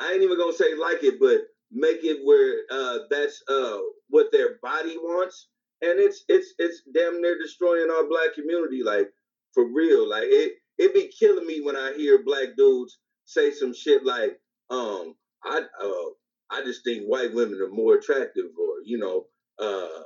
I 0.00 0.12
ain't 0.12 0.22
even 0.22 0.38
gonna 0.38 0.52
say 0.52 0.74
like 0.74 1.02
it, 1.04 1.20
but 1.20 1.42
make 1.72 2.04
it 2.04 2.18
where 2.24 2.62
uh, 2.70 3.00
that's 3.10 3.42
uh, 3.48 3.78
what 4.08 4.32
their 4.32 4.58
body 4.62 4.96
wants, 4.98 5.48
and 5.82 5.98
it's 5.98 6.24
it's 6.28 6.54
it's 6.58 6.82
damn 6.94 7.20
near 7.20 7.38
destroying 7.38 7.90
our 7.90 8.08
black 8.08 8.34
community. 8.34 8.82
Like 8.84 9.08
for 9.54 9.66
real, 9.72 10.08
like 10.08 10.24
it 10.26 10.54
it 10.78 10.94
be 10.94 11.10
killing 11.18 11.46
me 11.46 11.60
when 11.62 11.76
I 11.76 11.94
hear 11.96 12.24
black 12.24 12.56
dudes 12.56 12.98
say 13.24 13.50
some 13.52 13.74
shit 13.74 14.04
like, 14.04 14.38
um, 14.70 15.14
I 15.44 15.62
uh, 15.82 16.10
I 16.50 16.62
just 16.64 16.84
think 16.84 17.04
white 17.04 17.34
women 17.34 17.60
are 17.60 17.70
more 17.70 17.94
attractive, 17.96 18.46
or 18.58 18.76
you 18.84 18.98
know, 18.98 19.26
uh, 19.58 20.02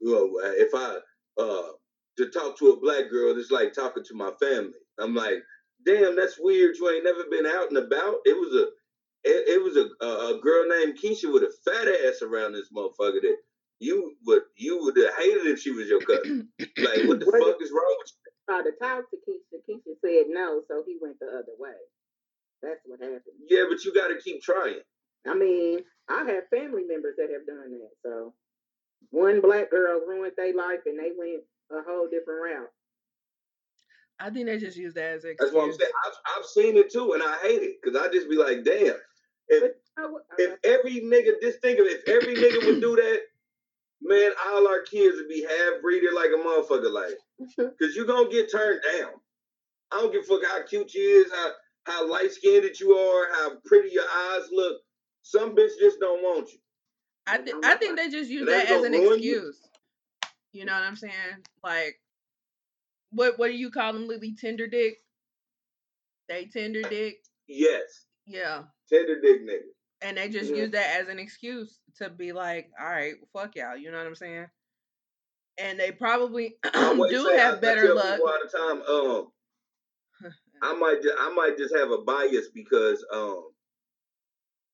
you 0.00 0.12
know, 0.14 0.30
if 0.56 0.70
I 0.74 0.98
uh 1.40 1.68
to 2.20 2.30
talk 2.30 2.58
to 2.58 2.70
a 2.70 2.80
black 2.80 3.10
girl, 3.10 3.36
it's 3.36 3.50
like 3.50 3.72
talking 3.72 4.04
to 4.04 4.14
my 4.14 4.30
family. 4.40 4.78
I'm 4.98 5.14
like, 5.14 5.42
damn, 5.84 6.16
that's 6.16 6.38
weird. 6.38 6.76
You 6.76 6.90
ain't 6.90 7.04
never 7.04 7.24
been 7.30 7.46
out 7.46 7.68
and 7.68 7.78
about. 7.78 8.20
It 8.24 8.36
was 8.36 8.54
a 8.54 8.68
it, 9.22 9.48
it 9.48 9.62
was 9.62 9.76
a, 9.76 9.84
a 10.04 10.40
girl 10.40 10.64
named 10.68 10.98
Keisha 10.98 11.32
with 11.32 11.42
a 11.42 11.52
fat 11.64 11.88
ass 11.88 12.22
around 12.22 12.52
this 12.52 12.70
motherfucker 12.74 13.20
that 13.20 13.36
you 13.78 14.12
would 14.26 14.42
you 14.56 14.78
would 14.82 14.96
have 14.96 15.16
hated 15.16 15.46
if 15.46 15.60
she 15.60 15.70
was 15.72 15.88
your 15.88 16.00
cousin. 16.00 16.48
like, 16.60 17.08
what 17.08 17.20
the 17.20 17.26
what 17.26 17.42
fuck 17.42 17.62
is 17.62 17.72
wrong 17.72 17.96
with 17.98 18.12
you? 18.12 18.32
Tried 18.48 18.64
to 18.64 18.72
talk 18.80 19.10
to 19.10 19.16
Keisha. 19.16 19.60
Keisha 19.68 19.94
said 20.00 20.26
no, 20.28 20.62
so 20.68 20.82
he 20.86 20.96
went 21.00 21.18
the 21.20 21.26
other 21.26 21.56
way. 21.58 21.76
That's 22.62 22.80
what 22.84 23.00
happened. 23.00 23.40
Yeah, 23.48 23.64
but 23.68 23.84
you 23.84 23.94
got 23.94 24.08
to 24.08 24.20
keep 24.22 24.42
trying. 24.42 24.80
I 25.26 25.34
mean, 25.34 25.80
I 26.08 26.24
have 26.24 26.48
family 26.48 26.84
members 26.86 27.14
that 27.16 27.30
have 27.32 27.46
done 27.46 27.72
that. 27.72 27.92
So 28.02 28.34
one 29.10 29.40
black 29.40 29.70
girl 29.70 30.00
ruined 30.06 30.32
their 30.36 30.54
life, 30.54 30.80
and 30.86 30.98
they 30.98 31.12
went 31.16 31.42
a 31.70 31.82
whole 31.86 32.08
different 32.08 32.42
route. 32.42 32.70
I 34.18 34.30
think 34.30 34.46
they 34.46 34.58
just 34.58 34.76
use 34.76 34.94
that 34.94 35.12
as 35.12 35.24
an 35.24 35.30
excuse. 35.30 35.50
That's 35.50 35.54
what 35.54 35.64
I'm 35.64 35.72
saying. 35.72 35.90
I've, 36.06 36.38
I've 36.38 36.44
seen 36.46 36.76
it 36.76 36.92
too, 36.92 37.14
and 37.14 37.22
I 37.22 37.38
hate 37.42 37.62
it 37.62 37.76
because 37.82 37.98
I 38.00 38.12
just 38.12 38.28
be 38.28 38.36
like, 38.36 38.64
damn. 38.64 38.96
If 39.48 39.72
if 40.38 40.58
every 40.64 41.00
nigga, 41.00 41.40
just 41.42 41.60
think 41.60 41.80
of 41.80 41.86
it, 41.86 42.02
if 42.04 42.08
every 42.08 42.36
nigga 42.36 42.64
would 42.66 42.80
do 42.80 42.96
that, 42.96 43.20
man, 44.02 44.30
all 44.46 44.68
our 44.68 44.82
kids 44.82 45.16
would 45.16 45.28
be 45.28 45.42
half 45.42 45.82
breeded 45.82 46.14
like 46.14 46.30
a 46.30 46.38
motherfucker, 46.38 46.92
like, 46.92 47.14
because 47.56 47.96
you're 47.96 48.06
gonna 48.06 48.30
get 48.30 48.52
turned 48.52 48.80
down. 48.96 49.10
I 49.92 50.00
don't 50.00 50.12
give 50.12 50.22
a 50.22 50.26
fuck 50.26 50.40
how 50.48 50.62
cute 50.64 50.94
you 50.94 51.24
is, 51.24 51.32
how 51.32 51.50
how 51.84 52.10
light 52.10 52.30
skinned 52.32 52.64
that 52.64 52.78
you 52.78 52.92
are, 52.92 53.28
how 53.34 53.52
pretty 53.64 53.90
your 53.92 54.04
eyes 54.04 54.48
look. 54.52 54.78
Some 55.22 55.56
bitch 55.56 55.70
just 55.80 55.98
don't 56.00 56.22
want 56.22 56.50
you. 56.52 56.58
I 57.26 57.38
th- 57.38 57.56
I 57.62 57.76
think 57.76 57.96
they 57.96 58.08
just 58.08 58.30
use 58.30 58.46
that 58.46 58.68
as 58.68 58.84
an 58.84 58.94
excuse. 58.94 59.22
You. 59.22 59.69
You 60.52 60.64
know 60.64 60.72
what 60.72 60.82
I'm 60.82 60.96
saying? 60.96 61.12
Like, 61.62 62.00
what 63.10 63.38
what 63.38 63.48
do 63.48 63.54
you 63.54 63.70
call 63.70 63.92
them, 63.92 64.06
Lily? 64.06 64.34
Tender 64.40 64.66
dick. 64.66 64.98
They 66.28 66.46
tender 66.46 66.82
dick. 66.82 67.18
Yes. 67.48 68.06
Yeah. 68.26 68.62
Tender 68.88 69.20
dick 69.20 69.42
nigga. 69.42 69.70
And 70.02 70.16
they 70.16 70.28
just 70.28 70.50
yeah. 70.50 70.56
use 70.56 70.70
that 70.70 71.00
as 71.00 71.08
an 71.08 71.18
excuse 71.18 71.78
to 71.98 72.08
be 72.08 72.32
like, 72.32 72.70
all 72.80 72.86
right, 72.86 73.14
fuck 73.32 73.56
y'all. 73.56 73.76
You 73.76 73.90
know 73.90 73.98
what 73.98 74.06
I'm 74.06 74.14
saying? 74.14 74.46
And 75.58 75.78
they 75.78 75.92
probably 75.92 76.56
do 76.72 77.32
have 77.36 77.56
I, 77.56 77.60
better 77.60 77.90
I 77.90 77.92
luck. 77.92 78.20
All 78.20 78.38
the 78.42 78.58
time, 78.58 78.82
um, 78.82 79.26
I 80.62 80.74
might 80.78 81.02
just, 81.02 81.14
I 81.18 81.34
might 81.34 81.58
just 81.58 81.76
have 81.76 81.90
a 81.90 81.98
bias 81.98 82.48
because 82.54 83.04
um, 83.12 83.50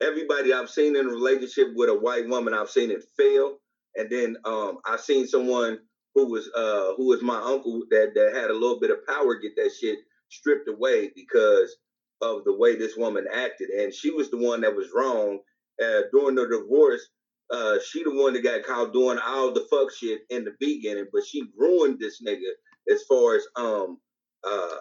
everybody 0.03 0.53
I've 0.53 0.71
seen 0.71 0.97
in 0.97 1.07
a 1.07 1.11
relationship 1.11 1.69
with 1.75 1.89
a 1.89 1.95
white 1.95 2.29
woman, 2.29 2.55
I've 2.55 2.71
seen 2.71 2.91
it 2.91 3.03
fail, 3.17 3.57
and 3.97 4.11
then 4.11 4.37
um, 4.45 4.79
I've 4.87 5.01
seen 5.01 5.27
someone 5.27 5.79
who 6.15 6.31
was 6.31 6.49
uh, 6.57 6.95
who 6.97 7.09
was 7.09 7.23
my 7.23 7.39
uncle 7.39 7.83
that 7.91 8.13
that 8.15 8.35
had 8.35 8.51
a 8.51 8.55
little 8.55 8.81
bit 8.81 8.91
of 8.91 9.07
power 9.07 9.37
get 9.39 9.57
that 9.57 9.73
shit 9.81 9.99
stripped 10.31 10.69
away 10.69 11.11
because 11.15 11.77
of 12.23 12.45
the 12.45 12.57
way 12.57 12.77
this 12.77 12.97
woman 12.97 13.27
acted, 13.33 13.71
and 13.71 13.93
she 13.93 14.11
was 14.11 14.31
the 14.31 14.39
one 14.39 14.63
that 14.63 14.75
was 14.75 14.89
wrong 14.95 15.39
uh, 15.83 16.03
during 16.13 16.37
the 16.37 16.49
divorce. 16.49 17.09
Uh, 17.53 17.77
she 17.87 18.03
the 18.03 18.11
one 18.11 18.33
that 18.33 18.43
got 18.43 18.65
caught 18.65 18.93
doing 18.93 19.19
all 19.25 19.53
the 19.53 19.67
fuck 19.71 19.93
shit 19.93 20.21
in 20.31 20.45
the 20.45 20.55
beginning, 20.59 21.07
but 21.13 21.25
she 21.25 21.45
ruined 21.57 21.99
this 22.01 22.23
nigga 22.23 22.51
as 22.93 23.03
far 23.05 23.37
as 23.37 23.47
um 23.57 23.99
uh 24.45 24.77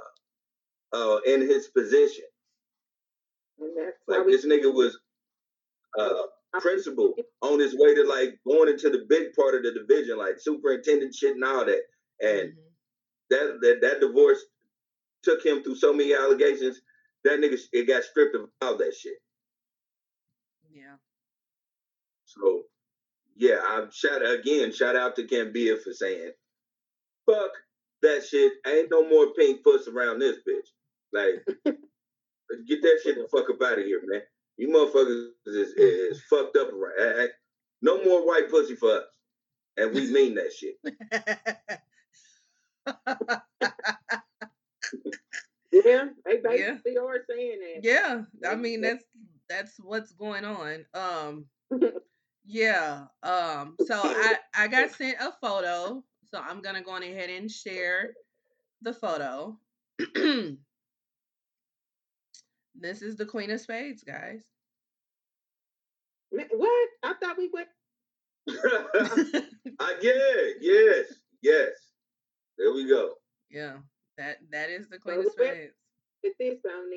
uh 0.94 1.18
in 1.28 1.42
his 1.42 1.68
position. 1.68 2.26
And 3.60 3.72
that's 3.78 3.98
Like 4.08 4.26
we 4.26 4.32
this 4.34 4.46
nigga 4.46 4.74
was 4.74 4.98
uh 6.00 6.24
principal 6.62 7.16
on 7.42 7.60
his 7.60 7.76
way 7.78 7.96
to 7.96 8.04
like 8.08 8.40
going 8.48 8.70
into 8.70 8.90
the 8.90 9.06
big 9.10 9.34
part 9.34 9.56
of 9.56 9.64
the 9.64 9.74
division, 9.74 10.18
like 10.18 10.40
superintendent 10.40 11.16
shit 11.16 11.36
and 11.36 11.44
all 11.44 11.66
that. 11.66 11.82
And 12.22 12.54
Mhm. 12.54 12.72
that 13.32 13.60
that 13.62 13.82
that 13.82 14.00
divorce 14.02 14.44
took 15.24 15.46
him 15.46 15.64
through 15.64 15.76
so 15.76 15.94
many 15.94 16.14
allegations. 16.14 16.82
That 17.24 17.40
nigga 17.40 17.60
it 17.74 17.86
got 17.88 18.04
stripped 18.04 18.36
of 18.36 18.50
all 18.62 18.78
that 18.78 18.96
shit. 18.96 19.18
Yeah. 20.70 20.98
So 22.26 22.66
yeah, 23.36 23.62
I'm 23.68 23.92
shout 23.92 24.26
again, 24.26 24.72
shout 24.74 24.96
out 24.96 25.16
to 25.18 25.24
Gambia 25.24 25.78
for 25.78 25.94
saying, 25.94 26.34
fuck 27.26 27.52
that 28.02 28.26
shit. 28.26 28.54
Ain't 28.68 28.92
no 28.92 29.08
more 29.08 29.34
pink 29.34 29.64
puss 29.64 29.88
around 29.88 30.20
this 30.20 30.38
bitch. 30.48 30.70
Like 31.14 31.46
get 32.68 32.82
that 32.84 33.00
shit 33.04 33.16
the 33.18 33.28
fuck 33.30 33.50
up 33.50 33.62
out 33.64 33.80
of 33.80 33.86
here, 33.86 34.02
man. 34.06 34.24
You 34.58 34.70
motherfuckers 34.70 35.30
is, 35.48 35.74
is 35.74 36.22
fucked 36.30 36.56
up 36.58 36.70
eh. 37.00 37.28
No 37.82 38.04
more 38.04 38.26
white 38.26 38.50
pussy 38.50 38.76
for 38.76 38.98
us. 39.00 39.04
And 39.78 39.94
we 39.94 40.12
mean 40.12 40.36
that 40.36 40.54
shit. 40.54 40.76
yeah, 45.72 46.06
they 46.26 46.42
Yeah. 46.44 46.72
basically 46.72 46.98
are 46.98 47.20
saying 47.30 47.60
that. 47.60 47.80
yeah. 47.84 48.22
I 48.50 48.56
mean 48.56 48.82
that's 48.82 49.04
that's 49.50 49.74
what's 49.80 50.14
going 50.14 50.46
on. 50.46 50.86
Um 50.94 51.46
yeah. 52.46 53.06
Um 53.24 53.76
so 53.86 54.00
I 54.04 54.36
I 54.54 54.68
got 54.68 54.92
sent 54.92 55.18
a 55.20 55.34
photo. 55.42 56.04
So 56.32 56.40
I'm 56.40 56.62
gonna 56.62 56.82
go 56.84 56.92
on 56.92 57.04
ahead 57.04 57.30
and 57.30 57.52
share 57.52 58.14
the 58.82 58.94
photo. 58.94 59.58
this 62.80 63.02
is 63.02 63.16
the 63.16 63.26
Queen 63.26 63.52
of 63.52 63.60
Spades, 63.60 64.04
guys. 64.04 64.44
What? 66.32 66.90
I 67.04 67.14
thought 67.22 67.38
we 67.38 67.50
went. 67.54 67.68
I 69.80 69.96
yeah, 70.02 70.54
yes, 70.62 71.14
yes. 71.42 71.72
There 72.58 72.74
we 72.74 72.88
go. 72.88 73.14
yeah. 73.50 73.78
That 74.18 74.38
that 74.52 74.70
is 74.70 74.88
the 74.90 74.98
Queen 75.00 75.22
So 75.22 75.28
of 75.28 75.32
Spades. 75.34 75.74
Get 76.24 76.34
this 76.40 76.60
on. 76.66 76.90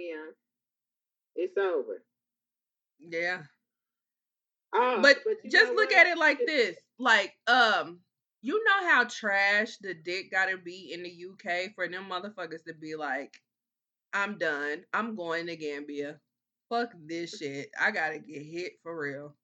It's 1.37 1.57
over. 1.57 2.03
Yeah. 3.01 3.43
Oh, 4.75 5.01
but, 5.01 5.19
you 5.45 5.51
just 5.51 5.73
look 5.73 5.91
what? 5.91 5.99
at 5.99 6.07
it 6.07 6.19
like 6.19 6.41
this 6.47 6.77
like 6.99 7.33
um 7.47 8.01
you 8.43 8.63
know 8.65 8.89
how 8.89 9.05
trash 9.05 9.77
the 9.81 9.95
dick 9.95 10.31
gotta 10.31 10.57
be 10.59 10.93
in 10.93 11.03
the 11.03 11.25
uk 11.31 11.75
for 11.75 11.89
them 11.89 12.07
motherfuckers 12.11 12.65
to 12.67 12.75
be 12.75 12.95
like 12.95 13.33
i'm 14.13 14.39
done 14.39 14.83
i'm 14.95 15.15
going 15.17 15.47
to 15.47 15.57
gambia 15.57 16.17
fuck 16.69 16.91
this 17.07 17.37
shit 17.39 17.69
i 17.81 17.91
gotta 17.91 18.19
get 18.19 18.43
hit 18.43 18.73
for 18.83 18.99
real 18.99 19.35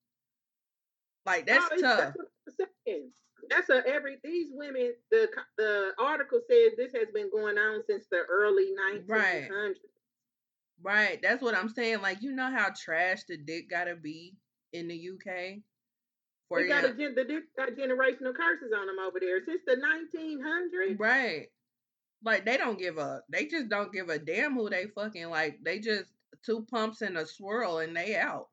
like 1.27 1.47
that's 1.47 1.65
it's- 1.67 1.81
tough 1.81 2.15
That's, 2.47 2.59
what 2.59 2.69
I'm 2.69 2.75
saying. 2.87 3.11
that's 3.51 3.69
a 3.71 3.83
every 3.89 4.17
these 4.23 4.49
women. 4.53 4.93
The 5.11 5.29
the 5.57 5.93
article 5.99 6.41
says 6.51 6.73
this 6.77 6.93
has 6.93 7.09
been 7.15 7.31
going 7.31 7.57
on 7.57 7.83
since 7.89 8.07
the 8.11 8.23
early 8.31 8.67
1900s. 8.93 9.09
Right. 9.09 9.49
right 10.83 11.19
that's 11.23 11.43
what 11.43 11.55
i'm 11.57 11.69
saying 11.71 12.03
like 12.03 12.21
you 12.23 12.33
know 12.33 12.51
how 12.51 12.69
trash 12.77 13.23
the 13.29 13.37
dick 13.39 13.71
gotta 13.71 13.97
be 13.97 14.35
in 14.75 14.89
the 14.89 15.09
uk 15.15 15.35
for 16.49 16.61
They 16.61 16.69
got 16.69 16.85
a 16.85 16.89
the 16.93 17.25
dick 17.25 17.45
got 17.57 17.71
generational 17.71 18.35
curses 18.35 18.73
on 18.77 18.87
them 18.87 18.99
over 18.99 19.19
there 19.21 19.43
since 19.43 19.63
the 19.67 19.77
1900s. 19.77 20.99
Right. 20.99 21.47
Like 22.25 22.45
they 22.45 22.57
don't 22.57 22.79
give 22.79 22.99
a 22.99 23.23
they 23.29 23.47
just 23.47 23.69
don't 23.69 23.93
give 23.93 24.09
a 24.09 24.19
damn 24.19 24.55
who 24.55 24.71
they 24.71 24.87
fucking 24.95 25.29
like 25.31 25.59
they 25.63 25.79
just 25.79 26.05
two 26.45 26.67
pumps 26.71 27.03
and 27.03 27.17
a 27.19 27.27
swirl 27.27 27.79
and 27.79 27.97
they 27.97 28.17
out. 28.17 28.49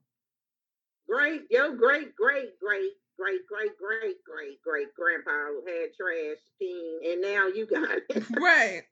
Great, 1.08 1.42
yo, 1.50 1.76
great, 1.76 2.16
great, 2.16 2.58
great, 2.60 2.92
great, 3.18 3.46
great, 3.48 3.78
great, 3.78 4.16
great, 4.24 4.62
great 4.64 4.94
grandpa 4.96 5.48
who 5.48 5.64
had 5.68 5.90
trash 5.96 6.38
team, 6.58 7.00
and 7.04 7.22
now 7.22 7.48
you 7.48 7.66
got 7.66 8.00
it. 8.10 8.24
right. 8.40 8.84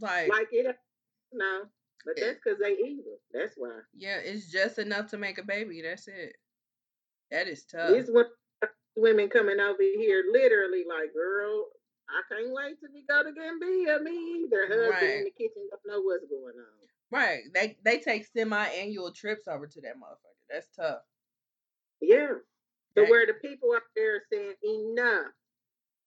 Like, 0.00 0.30
like 0.30 0.48
it, 0.52 0.76
no, 1.32 1.62
but 2.06 2.14
that's 2.16 2.38
because 2.42 2.58
they 2.58 2.72
evil. 2.72 3.18
That's 3.32 3.54
why. 3.56 3.80
yeah, 3.94 4.18
it's 4.22 4.50
just 4.50 4.78
enough 4.78 5.10
to 5.10 5.18
make 5.18 5.38
a 5.38 5.42
baby. 5.42 5.82
That's 5.82 6.08
it. 6.08 6.36
That 7.30 7.48
is 7.48 7.64
tough. 7.64 7.92
These 7.92 8.10
women 8.96 9.28
coming 9.28 9.60
over 9.60 9.82
here, 9.82 10.24
literally 10.32 10.84
like, 10.88 11.12
girl, 11.12 11.66
I 12.10 12.34
can't 12.34 12.52
wait 12.52 12.80
till 12.80 12.90
we 12.92 13.04
go 13.08 13.22
to 13.22 13.32
Gambia. 13.32 13.98
Me 14.00 14.44
either. 14.44 14.66
Husband 14.66 14.90
Right. 14.90 15.16
in 15.18 15.24
the 15.24 15.30
kitchen 15.30 15.68
don't 15.70 15.80
know 15.86 16.00
what's 16.02 16.24
going 16.26 16.54
on. 16.58 16.88
Right. 17.10 17.42
They 17.54 17.78
they 17.84 17.98
take 17.98 18.26
semi 18.26 18.66
annual 18.68 19.12
trips 19.12 19.48
over 19.48 19.66
to 19.66 19.80
that 19.82 19.96
motherfucker. 19.96 20.36
That's 20.50 20.68
tough. 20.74 21.02
Yeah. 22.00 22.34
So 22.94 23.02
Right. 23.02 23.10
where 23.10 23.26
the 23.26 23.34
people 23.34 23.72
up 23.72 23.84
there 23.94 24.16
are 24.16 24.22
saying 24.32 24.54
enough. 24.64 25.32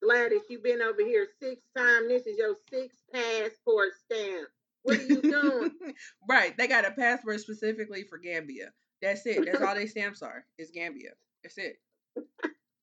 Gladys, 0.01 0.41
you've 0.49 0.63
been 0.63 0.81
over 0.81 1.01
here 1.01 1.27
six 1.41 1.61
times. 1.77 2.09
This 2.09 2.27
is 2.27 2.37
your 2.37 2.57
sixth 2.69 2.99
passport 3.13 3.93
stamp. 3.93 4.49
What 4.81 4.99
are 4.99 5.03
you 5.03 5.21
doing? 5.21 5.71
right. 6.29 6.55
They 6.57 6.67
got 6.67 6.85
a 6.85 6.91
passport 6.91 7.39
specifically 7.39 8.03
for 8.03 8.17
Gambia. 8.17 8.73
That's 9.01 9.25
it. 9.25 9.45
That's 9.45 9.61
all 9.61 9.75
they 9.75 9.87
stamps 9.87 10.21
are. 10.21 10.45
Is 10.57 10.71
Gambia. 10.71 11.11
That's 11.41 11.57
it. 11.57 11.77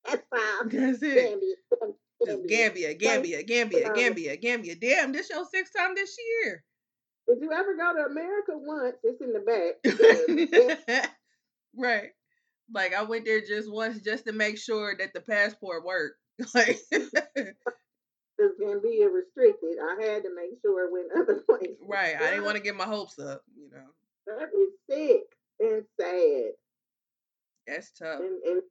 That's 0.05 0.23
fine. 0.31 0.69
That's 0.71 1.03
it. 1.03 1.15
Gambia. 1.31 1.55
Gambia, 2.27 2.95
Gambia, 2.95 3.43
Gambia, 3.43 3.89
Um, 3.89 3.95
Gambia, 3.95 4.37
Gambia. 4.37 4.75
Damn, 4.77 5.13
this 5.13 5.31
your 5.31 5.45
sixth 5.47 5.73
time 5.77 5.95
this 5.95 6.17
year. 6.45 6.65
Did 7.29 7.39
you 7.43 7.53
ever 7.53 7.77
go 7.77 7.95
to 7.95 8.07
America 8.11 8.53
once? 8.55 8.97
It's 9.05 9.21
in 9.21 9.33
the 9.33 9.41
back. 11.01 11.11
right. 11.77 12.11
Like 12.73 12.95
I 12.95 13.03
went 13.03 13.25
there 13.25 13.41
just 13.41 13.71
once 13.71 14.01
just 14.03 14.27
to 14.27 14.33
make 14.33 14.59
sure 14.59 14.97
that 14.99 15.13
the 15.15 15.21
passport 15.21 15.85
worked. 15.85 16.17
Like 16.55 16.79
Because 16.91 18.57
Gambia 18.59 19.09
restricted. 19.11 19.77
I 19.79 20.03
had 20.03 20.23
to 20.23 20.31
make 20.35 20.59
sure 20.63 20.87
it 20.87 20.93
went 20.93 21.13
other 21.15 21.41
places. 21.47 21.77
right. 21.87 22.17
I 22.17 22.31
didn't 22.31 22.45
want 22.45 22.57
to 22.57 22.63
get 22.63 22.75
my 22.75 22.85
hopes 22.87 23.19
up, 23.19 23.43
you 23.55 23.69
know. 23.71 23.85
That 24.27 24.49
is 24.57 24.71
sick 24.89 25.23
and 25.61 25.85
sad. 26.01 26.53
That's 27.67 27.91
tough. 27.93 28.21
And, 28.21 28.43
and 28.45 28.63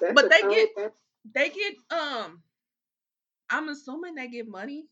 that's 0.00 0.14
But 0.14 0.30
they 0.30 0.42
get- 0.42 0.70
that's- 0.76 1.00
They 1.34 1.50
get 1.50 1.74
um 1.90 2.42
I'm 3.50 3.68
assuming 3.68 4.14
they 4.14 4.28
get 4.28 4.46
money. 4.48 4.86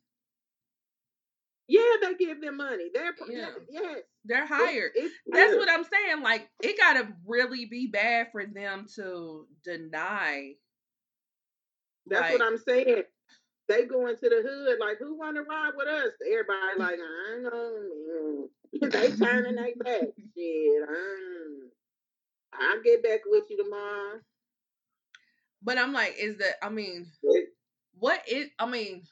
yeah, 1.68 1.82
they 2.00 2.14
give 2.14 2.40
them 2.40 2.56
money. 2.56 2.90
They're 2.92 3.14
Yeah. 3.28 3.50
yes. 3.68 3.98
They're 4.24 4.46
hired. 4.46 4.92
It's, 4.94 5.14
That's 5.26 5.54
what 5.54 5.70
I'm 5.70 5.84
saying. 5.84 6.22
Like 6.22 6.48
it 6.62 6.76
gotta 6.78 7.08
really 7.26 7.66
be 7.66 7.86
bad 7.86 8.28
for 8.32 8.44
them 8.44 8.86
to 8.96 9.46
deny. 9.64 10.54
That's 12.06 12.22
like, 12.22 12.32
what 12.38 12.42
I'm 12.42 12.58
saying. 12.58 13.02
They 13.68 13.84
go 13.84 14.06
into 14.06 14.28
the 14.28 14.42
hood 14.46 14.78
like, 14.78 14.98
who 14.98 15.18
want 15.18 15.36
to 15.36 15.42
ride 15.42 15.72
with 15.76 15.88
us? 15.88 16.12
Everybody 16.24 16.78
like, 16.78 16.98
I 17.00 17.38
know. 17.42 18.48
man." 18.72 18.90
they 18.90 19.10
turning 19.12 19.56
their 19.56 19.74
back. 19.76 20.02
Shit, 20.36 20.82
um, 20.88 21.70
I'll 22.52 22.82
get 22.82 23.02
back 23.02 23.20
with 23.26 23.44
you 23.50 23.62
tomorrow. 23.62 24.20
But 25.62 25.78
I'm 25.78 25.92
like, 25.92 26.14
is 26.18 26.36
that? 26.38 26.54
I 26.62 26.68
mean, 26.68 27.06
what 27.98 28.22
is? 28.28 28.48
I 28.58 28.66
mean, 28.66 29.02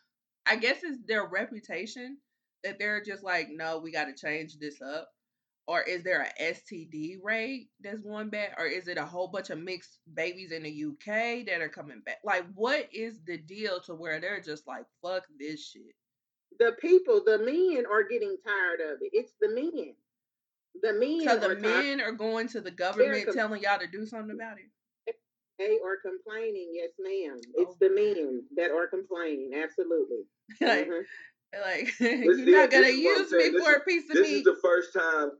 I 0.47 0.57
guess 0.57 0.79
it's 0.83 1.01
their 1.07 1.27
reputation 1.27 2.19
that 2.63 2.79
they're 2.79 3.03
just 3.03 3.23
like, 3.23 3.49
no, 3.51 3.79
we 3.79 3.91
got 3.93 4.07
to 4.07 4.15
change 4.15 4.59
this 4.59 4.81
up. 4.81 5.09
Or 5.67 5.81
is 5.81 6.03
there 6.03 6.23
a 6.23 6.43
STD 6.43 7.17
rate 7.23 7.69
that's 7.81 8.01
going 8.03 8.29
back? 8.29 8.55
Or 8.59 8.67
is 8.67 8.87
it 8.87 8.99
a 8.99 9.05
whole 9.05 9.29
bunch 9.29 9.49
of 9.49 9.59
mixed 9.59 9.99
babies 10.13 10.53
in 10.53 10.63
the 10.63 10.85
UK 10.85 11.47
that 11.47 11.63
are 11.63 11.71
coming 11.71 12.03
back? 12.05 12.19
Like, 12.23 12.45
what 12.55 12.89
is 12.93 13.19
the 13.27 13.39
deal 13.39 13.81
to 13.87 13.95
where 13.95 14.21
they're 14.21 14.43
just 14.43 14.67
like, 14.67 14.85
fuck 15.03 15.25
this 15.39 15.71
shit? 15.71 15.95
The 16.59 16.73
people, 16.81 17.23
the 17.25 17.39
men 17.39 17.85
are 17.91 18.03
getting 18.03 18.37
tired 18.47 18.81
of 18.93 18.99
it. 19.01 19.11
It's 19.15 19.33
the 19.41 19.49
men. 19.49 19.95
The 20.83 20.93
men 20.93 21.23
So 21.27 21.39
the 21.39 21.51
are 21.53 21.61
tired. 21.61 21.85
men 21.85 22.01
are 22.03 22.13
going 22.13 22.49
to 22.49 22.61
the 22.61 22.71
government 22.71 23.29
telling 23.33 23.63
y'all 23.63 23.79
to 23.79 23.87
do 23.87 24.05
something 24.05 24.35
about 24.35 24.59
it. 24.59 24.67
They 25.59 25.79
are 25.85 25.97
complaining. 26.05 26.71
Yes, 26.75 26.91
ma'am. 26.99 27.39
It's 27.55 27.71
Oh. 27.73 27.77
the 27.81 27.91
men 27.91 28.43
that 28.57 28.71
are 28.73 28.87
complaining. 28.89 29.53
Absolutely. 29.55 30.25
like, 30.61 30.89
Mhm. 30.89 31.05
like 31.65 31.93
you're 32.01 32.59
not 32.59 32.71
gonna 32.71 32.87
this 32.87 32.97
is 32.97 33.05
what 33.05 33.17
I'm 33.17 33.21
use 33.21 33.29
Mm-hmm. 33.29 33.37
me 33.37 33.51
This 33.51 33.63
for 33.65 33.71
is- 33.71 33.77
a 33.77 33.81
piece 33.85 34.03
of 34.11 34.17
This 34.17 34.23
meat. 34.23 34.29
This 34.31 34.39
is 34.39 34.45
the 34.45 34.61
first 34.63 34.93
time. 34.93 35.31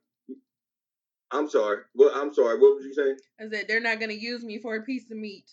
I'm 1.33 1.49
sorry. 1.49 1.79
Well, 1.95 2.13
I'm 2.15 2.33
sorry. 2.33 2.59
What 2.61 2.77
was 2.77 2.85
you 2.85 2.95
saying? 2.95 3.17
I 3.41 3.49
said 3.49 3.67
they're 3.67 3.81
not 3.81 3.99
gonna 3.99 4.13
use 4.13 4.45
me 4.45 4.59
for 4.61 4.77
a 4.77 4.83
piece 4.83 5.11
of 5.11 5.17
meat. 5.17 5.51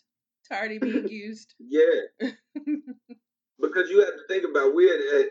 Tired 0.48 0.74
of 0.74 0.82
being 0.82 1.08
used. 1.10 1.56
Yeah, 1.60 2.02
because 3.60 3.90
you 3.90 4.00
have 4.04 4.14
to 4.16 4.24
think 4.28 4.44
about 4.44 4.76
we're 4.76 5.20
at 5.22 5.30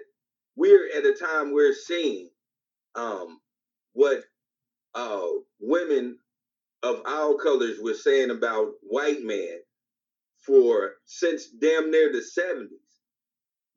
we're 0.57 0.89
at 0.97 1.05
a 1.05 1.13
time 1.13 1.53
we're 1.53 1.75
seeing 1.75 2.31
um 2.97 3.41
what 3.93 4.25
uh 4.95 5.27
women 5.61 6.19
of 6.83 7.03
our 7.07 7.37
colors 7.37 7.79
were 7.83 7.95
saying 7.95 8.31
about 8.31 8.73
white 8.83 9.23
men 9.23 9.59
for 10.45 10.93
since 11.05 11.51
damn 11.61 11.91
near 11.91 12.13
the 12.13 12.19
70s. 12.21 12.69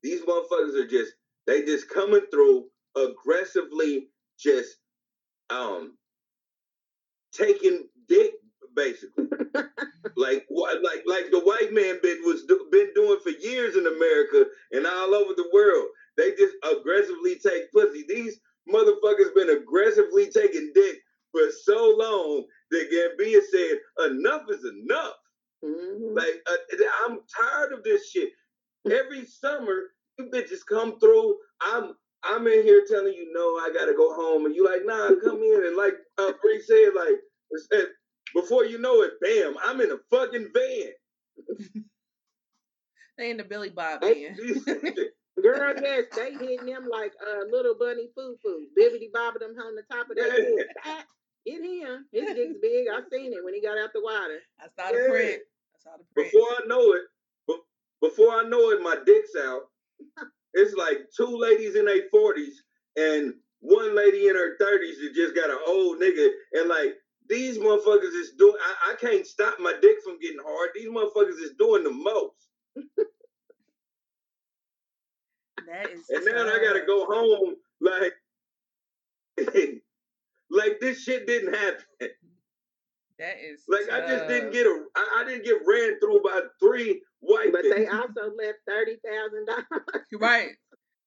These 0.01 0.21
motherfuckers 0.21 0.75
are 0.75 0.87
just 0.87 1.13
they 1.47 1.63
just 1.63 1.89
coming 1.89 2.21
through 2.31 2.65
aggressively 2.95 4.09
just 4.39 4.77
um 5.49 5.97
taking 7.33 7.87
dick 8.07 8.31
basically. 8.75 9.25
like 10.17 10.45
what 10.49 10.81
like 10.83 11.03
like 11.05 11.31
the 11.31 11.39
white 11.39 11.73
man 11.73 11.99
been 12.01 12.21
was 12.23 12.45
do, 12.45 12.67
been 12.71 12.91
doing 12.95 13.19
for 13.23 13.29
years 13.31 13.75
in 13.75 13.85
America 13.87 14.45
and 14.71 14.85
all 14.87 15.15
over 15.15 15.33
the 15.35 15.49
world. 15.53 15.87
They 16.17 16.31
just 16.31 16.55
aggressively 16.63 17.39
take 17.39 17.71
pussy. 17.71 18.05
These 18.07 18.39
motherfuckers 18.69 19.35
been 19.35 19.49
aggressively 19.49 20.29
taking 20.31 20.71
dick 20.73 20.97
for 21.33 21.51
so 21.63 21.95
long 21.97 22.45
that 22.71 22.89
Gambia 22.91 23.41
said 23.51 24.11
enough 24.11 24.43
is 24.49 24.63
enough. 24.63 25.15
Mm-hmm. 25.65 26.15
Like 26.15 26.41
uh, 26.49 26.85
I'm 27.05 27.19
tired 27.41 27.73
of 27.73 27.83
this 27.83 28.09
shit. 28.11 28.29
Every 28.89 29.25
summer, 29.25 29.81
you 30.17 30.29
bitches 30.31 30.59
come 30.67 30.99
through. 30.99 31.35
I'm 31.61 31.93
I'm 32.23 32.47
in 32.47 32.63
here 32.63 32.85
telling 32.89 33.13
you 33.13 33.31
no, 33.33 33.41
I 33.57 33.71
gotta 33.73 33.93
go 33.93 34.13
home, 34.13 34.45
and 34.45 34.55
you 34.55 34.65
like 34.65 34.85
nah, 34.85 35.09
come 35.23 35.41
in. 35.41 35.65
And 35.65 35.75
like 35.75 35.95
uh, 36.17 36.31
Bree 36.41 36.61
said, 36.61 36.89
like 36.95 37.15
said, 37.71 37.87
before 38.35 38.65
you 38.65 38.79
know 38.79 39.01
it, 39.01 39.13
bam, 39.21 39.55
I'm 39.65 39.81
in 39.81 39.91
a 39.91 39.97
fucking 40.09 40.49
van. 40.53 41.83
they 43.17 43.31
in 43.31 43.37
the 43.37 43.43
Billy 43.43 43.69
Bob 43.69 44.01
van. 44.01 44.37
Girl, 45.41 45.73
yes, 45.81 46.05
they 46.15 46.31
hitting 46.33 46.67
them 46.67 46.87
like 46.89 47.11
uh, 47.21 47.45
little 47.51 47.75
bunny 47.77 48.07
foo 48.15 48.37
foo, 48.41 48.67
bibbity 48.77 49.11
bobbing 49.11 49.41
them 49.41 49.55
on 49.57 49.75
the 49.75 49.83
top 49.91 50.09
of 50.09 50.15
their 50.15 50.31
head. 50.85 51.05
Get 51.45 51.61
him. 51.61 52.05
His 52.11 52.35
dick's 52.35 52.57
big. 52.61 52.87
I 52.91 53.01
seen 53.11 53.33
it 53.33 53.43
when 53.43 53.53
he 53.53 53.61
got 53.61 53.77
out 53.77 53.91
the 53.93 54.01
water. 54.01 54.39
I 54.59 54.65
saw 54.75 54.91
the 54.91 55.09
print. 55.09 55.41
I 55.41 55.79
saw 55.79 55.97
the 55.97 56.03
print. 56.13 56.31
Before 56.31 56.47
I 56.47 56.61
know 56.67 56.93
it, 56.93 57.03
before 58.01 58.31
I 58.31 58.43
know 58.43 58.71
it, 58.71 58.81
my 58.81 58.97
dick's 59.05 59.31
out. 59.39 59.61
it's 60.53 60.75
like 60.75 61.07
two 61.15 61.37
ladies 61.37 61.75
in 61.75 61.85
their 61.85 62.09
forties 62.11 62.63
and 62.95 63.33
one 63.61 63.95
lady 63.95 64.27
in 64.27 64.35
her 64.35 64.57
thirties 64.57 64.97
that 64.99 65.13
just 65.15 65.35
got 65.35 65.49
an 65.49 65.57
old 65.67 65.99
nigga, 65.99 66.29
and 66.53 66.69
like 66.69 66.95
these 67.29 67.57
motherfuckers 67.57 68.13
is 68.13 68.33
doing. 68.37 68.55
I, 68.61 68.91
I 68.91 68.95
can't 68.95 69.25
stop 69.25 69.59
my 69.59 69.73
dick 69.81 69.97
from 70.03 70.19
getting 70.19 70.41
hard. 70.45 70.69
These 70.75 70.89
motherfuckers 70.89 71.41
is 71.41 71.53
doing 71.57 71.83
the 71.83 71.91
most. 71.91 72.49
that 75.67 75.89
is. 75.89 76.09
And 76.09 76.25
now 76.25 76.45
I 76.45 76.59
gotta 76.59 76.85
go 76.85 77.05
home 77.05 77.55
like. 77.81 78.13
Like 80.53 80.79
this 80.79 81.03
shit 81.03 81.25
didn't 81.25 81.53
happen. 81.53 81.83
That 83.19 83.37
is 83.43 83.63
like 83.67 83.87
tough. 83.89 84.03
I 84.03 84.07
just 84.07 84.27
didn't 84.27 84.53
get 84.53 84.67
a 84.67 84.83
I, 84.95 85.21
I 85.21 85.29
didn't 85.29 85.45
get 85.45 85.57
ran 85.67 85.99
through 85.99 86.21
by 86.23 86.41
three 86.61 87.01
white. 87.19 87.51
But 87.51 87.63
they 87.63 87.87
also 87.87 88.31
left 88.37 88.59
thirty 88.67 88.97
thousand 89.03 89.47
dollars. 89.47 90.05
Right. 90.13 90.51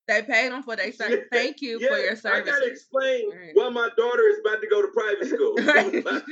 They 0.09 0.23
paid 0.23 0.52
them 0.52 0.62
for 0.62 0.77
their 0.77 0.93
service. 0.93 1.24
Yeah. 1.32 1.39
Thank 1.39 1.60
you 1.60 1.78
yeah. 1.81 1.89
for 1.89 1.98
your 1.98 2.16
service. 2.16 2.48
I 2.48 2.51
gotta 2.51 2.66
explain 2.66 3.31
right. 3.31 3.51
why 3.55 3.68
my 3.70 3.89
daughter 3.97 4.23
is 4.31 4.39
about 4.44 4.60
to 4.60 4.68
go 4.68 4.82
to 4.82 4.89
private 4.89 5.28
school. 5.28 5.55
right. 5.56 6.23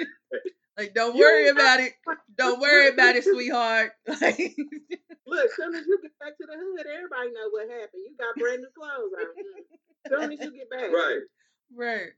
like, 0.78 0.94
don't 0.94 1.16
worry 1.16 1.48
about 1.48 1.80
it. 1.80 1.92
Don't 2.36 2.60
worry 2.60 2.88
about 2.88 3.16
it, 3.16 3.24
sweetheart. 3.24 3.92
Look, 4.08 4.18
as 4.20 5.56
soon 5.56 5.74
as 5.74 5.86
you 5.86 5.98
get 6.02 6.18
back 6.20 6.36
to 6.38 6.46
the 6.46 6.54
hood, 6.54 6.86
everybody 6.86 7.32
know 7.32 7.48
what 7.50 7.68
happened. 7.68 8.02
You 8.04 8.14
got 8.18 8.36
brand 8.36 8.60
new 8.60 8.68
clothes 8.76 9.12
on. 9.18 9.26
As 10.04 10.22
soon 10.22 10.32
as 10.32 10.38
you 10.40 10.56
get 10.56 10.70
back. 10.70 10.92
Right. 10.92 11.20
Right. 11.74 12.10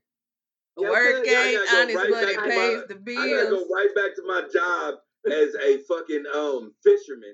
Work 0.77 1.27
ain't 1.27 1.59
honest, 1.73 1.95
right 1.95 2.09
but 2.11 2.29
it 2.29 2.39
pays 2.39 2.77
my, 2.77 2.83
the 2.87 2.95
bills. 2.95 3.19
I 3.19 3.29
gotta 3.29 3.49
go 3.49 3.67
right 3.73 3.89
back 3.95 4.15
to 4.15 4.23
my 4.27 4.43
job 4.53 4.95
as 5.25 5.55
a 5.55 5.79
fucking 5.87 6.25
um 6.35 6.75
fisherman. 6.83 7.33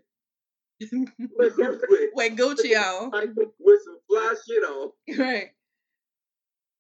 with, 1.38 1.58
with 1.58 1.82
Gucci 2.38 2.76
on. 2.76 3.12
With 3.60 3.82
some 3.86 4.00
fly 4.10 4.34
shit 4.46 4.64
on. 4.64 4.92
Right. 5.18 5.52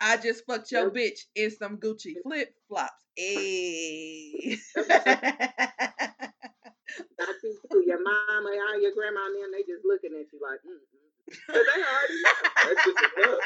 I 0.01 0.17
just 0.17 0.45
fucked 0.45 0.71
your 0.71 0.91
bitch 0.91 1.19
in 1.35 1.51
some 1.51 1.77
Gucci 1.77 2.15
flip 2.23 2.53
flops. 2.67 2.91
Hey. 3.15 4.57
That's 4.75 4.89
too. 7.41 7.83
Your 7.85 8.03
mama, 8.03 8.49
all 8.49 8.81
your 8.81 8.91
grandma, 8.93 9.25
and 9.27 9.35
them, 9.35 9.51
they 9.53 9.61
just 9.61 9.85
looking 9.85 10.11
at 10.19 10.25
you 10.33 10.39
like, 10.41 10.59
mm-hmm. 10.59 11.47
they 11.47 11.53
already 11.53 12.21
know. 12.21 12.33
That's 12.65 12.83
just 12.85 12.99
enough 13.17 13.39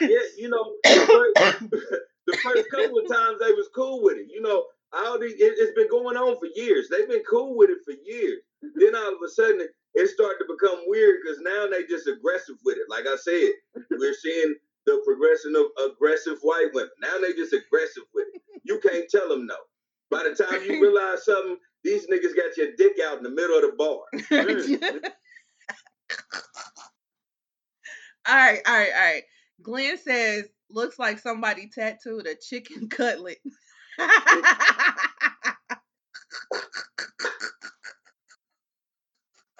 yeah, 0.00 0.26
you 0.36 0.48
know, 0.48 0.72
the 0.84 1.32
first, 1.34 1.70
the 2.26 2.36
first 2.38 2.70
couple 2.70 2.98
of 2.98 3.08
times 3.08 3.38
they 3.40 3.52
was 3.52 3.68
cool 3.74 4.02
with 4.02 4.16
it. 4.18 4.26
You 4.30 4.42
know, 4.42 4.64
all 4.92 5.18
the, 5.18 5.26
it, 5.26 5.58
has 5.60 5.74
been 5.74 5.90
going 5.90 6.16
on 6.16 6.38
for 6.38 6.48
years. 6.54 6.88
They've 6.88 7.08
been 7.08 7.24
cool 7.28 7.56
with 7.56 7.70
it 7.70 7.78
for 7.84 7.94
years. 8.04 8.40
then 8.62 8.94
all 8.94 9.14
of 9.14 9.20
a 9.24 9.28
sudden, 9.28 9.66
it 9.94 10.08
started 10.08 10.38
to 10.44 10.46
become 10.48 10.84
weird 10.86 11.20
because 11.22 11.40
now 11.40 11.66
they 11.66 11.84
just 11.84 12.06
aggressive 12.06 12.56
with 12.64 12.76
it. 12.76 12.88
Like 12.88 13.06
I 13.06 13.16
said, 13.16 13.52
we're 13.90 14.14
seeing 14.14 14.54
the 14.86 15.02
progression 15.04 15.54
of 15.56 15.92
aggressive 15.92 16.38
white 16.42 16.68
women. 16.72 16.90
Now 17.00 17.18
they 17.20 17.32
just 17.32 17.52
aggressive 17.52 18.04
with 18.14 18.26
it. 18.34 18.42
You 18.64 18.80
can't 18.80 19.08
tell 19.10 19.28
them 19.28 19.46
no. 19.46 19.56
By 20.10 20.22
the 20.28 20.34
time 20.34 20.62
you 20.64 20.80
realize 20.82 21.24
something, 21.24 21.56
these 21.82 22.06
niggas 22.06 22.36
got 22.36 22.56
your 22.56 22.72
dick 22.76 22.94
out 23.04 23.18
in 23.18 23.24
the 23.24 23.30
middle 23.30 23.56
of 23.56 23.62
the 23.62 23.76
bar. 23.76 25.10
All 28.28 28.34
right, 28.34 28.60
all 28.66 28.74
right, 28.74 28.92
all 28.92 29.04
right. 29.04 29.22
Glenn 29.62 29.98
says, 29.98 30.46
looks 30.70 30.98
like 30.98 31.18
somebody 31.18 31.70
tattooed 31.72 32.26
a 32.26 32.34
chicken 32.34 32.88
cutlet. 32.90 33.38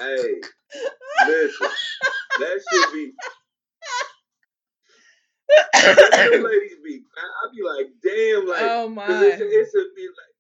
hey, 0.01 0.41
listen, 1.27 1.69
that 2.41 2.61
should 2.71 2.93
be. 2.93 3.13
ladies 6.43 6.79
be, 6.85 7.03
I, 7.17 7.49
be 7.55 7.63
like, 7.63 7.87
damn, 8.03 8.47
like, 8.49 8.63
oh 8.63 8.89
my, 8.89 9.05
it's, 9.09 9.41
it's 9.41 9.75
a, 9.75 9.85
be 9.95 10.09
like, 10.09 10.35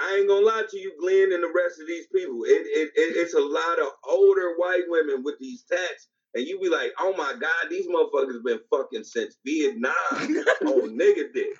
I 0.00 0.16
ain't 0.16 0.28
gonna 0.28 0.44
lie 0.44 0.64
to 0.68 0.78
you, 0.78 0.92
Glenn, 1.00 1.32
and 1.32 1.42
the 1.42 1.52
rest 1.54 1.80
of 1.80 1.86
these 1.86 2.06
people. 2.08 2.42
It, 2.44 2.66
it, 2.66 2.90
it, 2.96 3.16
it's 3.16 3.34
a 3.34 3.40
lot 3.40 3.78
of 3.80 3.92
older 4.08 4.54
white 4.56 4.84
women 4.88 5.22
with 5.22 5.38
these 5.38 5.62
tats 5.62 6.08
and 6.34 6.46
you 6.46 6.60
be 6.60 6.68
like, 6.68 6.92
oh 6.98 7.14
my 7.16 7.34
God, 7.40 7.70
these 7.70 7.86
motherfuckers 7.88 8.42
been 8.44 8.60
fucking 8.70 9.04
since 9.04 9.36
Vietnam 9.44 9.94
on 10.12 10.46
oh, 10.62 10.88
nigga 10.88 11.32
dick. 11.32 11.56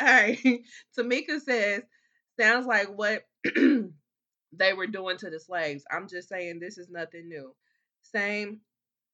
All 0.00 0.06
right. 0.06 0.38
Tamika 0.98 1.40
says, 1.40 1.82
sounds 2.38 2.66
like 2.66 2.88
what 2.88 3.22
they 4.52 4.72
were 4.72 4.86
doing 4.86 5.16
to 5.18 5.30
the 5.30 5.40
slaves. 5.40 5.84
I'm 5.90 6.08
just 6.08 6.28
saying 6.28 6.58
this 6.58 6.78
is 6.78 6.88
nothing 6.90 7.28
new. 7.28 7.54
Same 8.02 8.60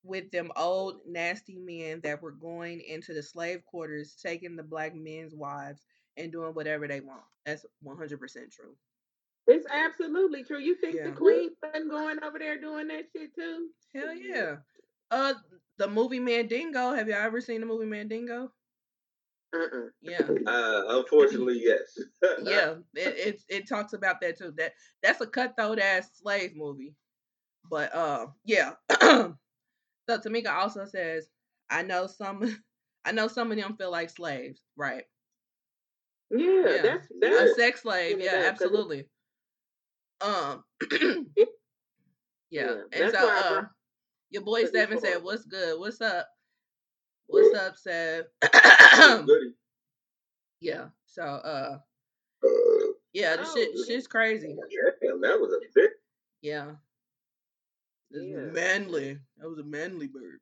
with 0.03 0.31
them 0.31 0.51
old 0.57 1.01
nasty 1.07 1.59
men 1.59 2.01
that 2.03 2.23
were 2.23 2.33
going 2.33 2.81
into 2.81 3.13
the 3.13 3.23
slave 3.23 3.65
quarters, 3.65 4.17
taking 4.23 4.57
the 4.57 4.63
black 4.63 4.95
men's 4.95 5.35
wives 5.35 5.83
and 6.17 6.33
doing 6.33 6.55
whatever 6.55 6.89
they 6.89 7.01
want. 7.01 7.23
That's 7.45 7.67
100% 7.85 8.19
true. 8.51 8.75
It's 9.49 9.67
absolutely 9.73 10.45
true. 10.45 10.59
You 10.59 10.77
think 10.77 10.97
yeah. 10.97 11.05
the 11.05 11.13
queen's 11.13 11.57
been 11.73 11.89
going 11.89 12.23
over 12.23 12.39
there 12.39 12.61
doing 12.61 12.89
that 12.89 13.07
shit 13.17 13.35
too? 13.35 13.69
Hell 13.95 14.15
yeah. 14.15 14.57
Uh, 15.11 15.33
the 15.79 15.89
movie 15.89 16.21
Mandingo. 16.21 16.93
Have 16.93 17.09
you 17.09 17.15
ever 17.15 17.41
seen 17.41 17.61
the 17.61 17.67
movie 17.67 17.87
Mandingo? 17.87 18.53
Uh-uh. 19.57 19.89
Yeah. 20.03 20.21
Uh, 20.47 20.99
unfortunately, 20.99 21.61
yes. 21.63 21.99
yeah, 22.43 22.75
it, 22.95 23.17
it 23.17 23.43
it 23.49 23.69
talks 23.69 23.93
about 23.93 24.21
that 24.21 24.39
too. 24.39 24.53
That 24.57 24.73
that's 25.03 25.21
a 25.21 25.27
cutthroat 25.27 25.79
ass 25.79 26.11
slave 26.15 26.53
movie. 26.55 26.95
But 27.71 27.95
uh, 27.95 28.27
yeah. 28.45 28.73
so 29.01 29.35
Tamika 30.11 30.53
also 30.53 30.85
says, 30.85 31.29
I 31.71 31.83
know 31.83 32.07
some, 32.07 32.59
I 33.05 33.13
know 33.13 33.29
some 33.29 33.51
of 33.51 33.59
them 33.59 33.77
feel 33.77 33.91
like 33.91 34.11
slaves, 34.11 34.61
right? 34.77 35.05
Yeah, 36.31 36.63
yeah. 36.67 36.83
that's 36.83 37.09
that's 37.21 37.51
a 37.51 37.55
sex 37.55 37.83
slave. 37.83 38.21
Yeah, 38.21 38.45
absolutely. 38.47 39.07
Um, 40.21 40.65
yeah. 41.37 41.45
yeah. 42.51 42.75
And 42.93 43.13
so, 43.13 43.29
uh, 43.29 43.63
your 44.31 44.43
boy 44.43 44.65
Seven 44.67 45.01
said, 45.01 45.23
"What's 45.23 45.45
good? 45.45 45.79
What's 45.79 46.01
up? 46.01 46.29
What's 47.27 47.57
up, 47.57 47.77
Sev?" 47.77 48.25
yeah. 50.61 50.87
So, 51.07 51.23
uh, 51.23 51.79
yeah, 53.13 53.37
the 53.37 53.45
shit, 53.45 53.71
shit's 53.87 54.07
crazy. 54.07 54.57
Damn, 55.03 55.21
that 55.21 55.41
was 55.41 55.53
a 55.53 55.59
bit. 55.75 55.91
Yeah. 56.43 56.73
yeah. 58.11 58.37
manly. 58.53 59.19
That 59.39 59.49
was 59.49 59.59
a 59.59 59.65
manly 59.65 60.09
bird. 60.09 60.41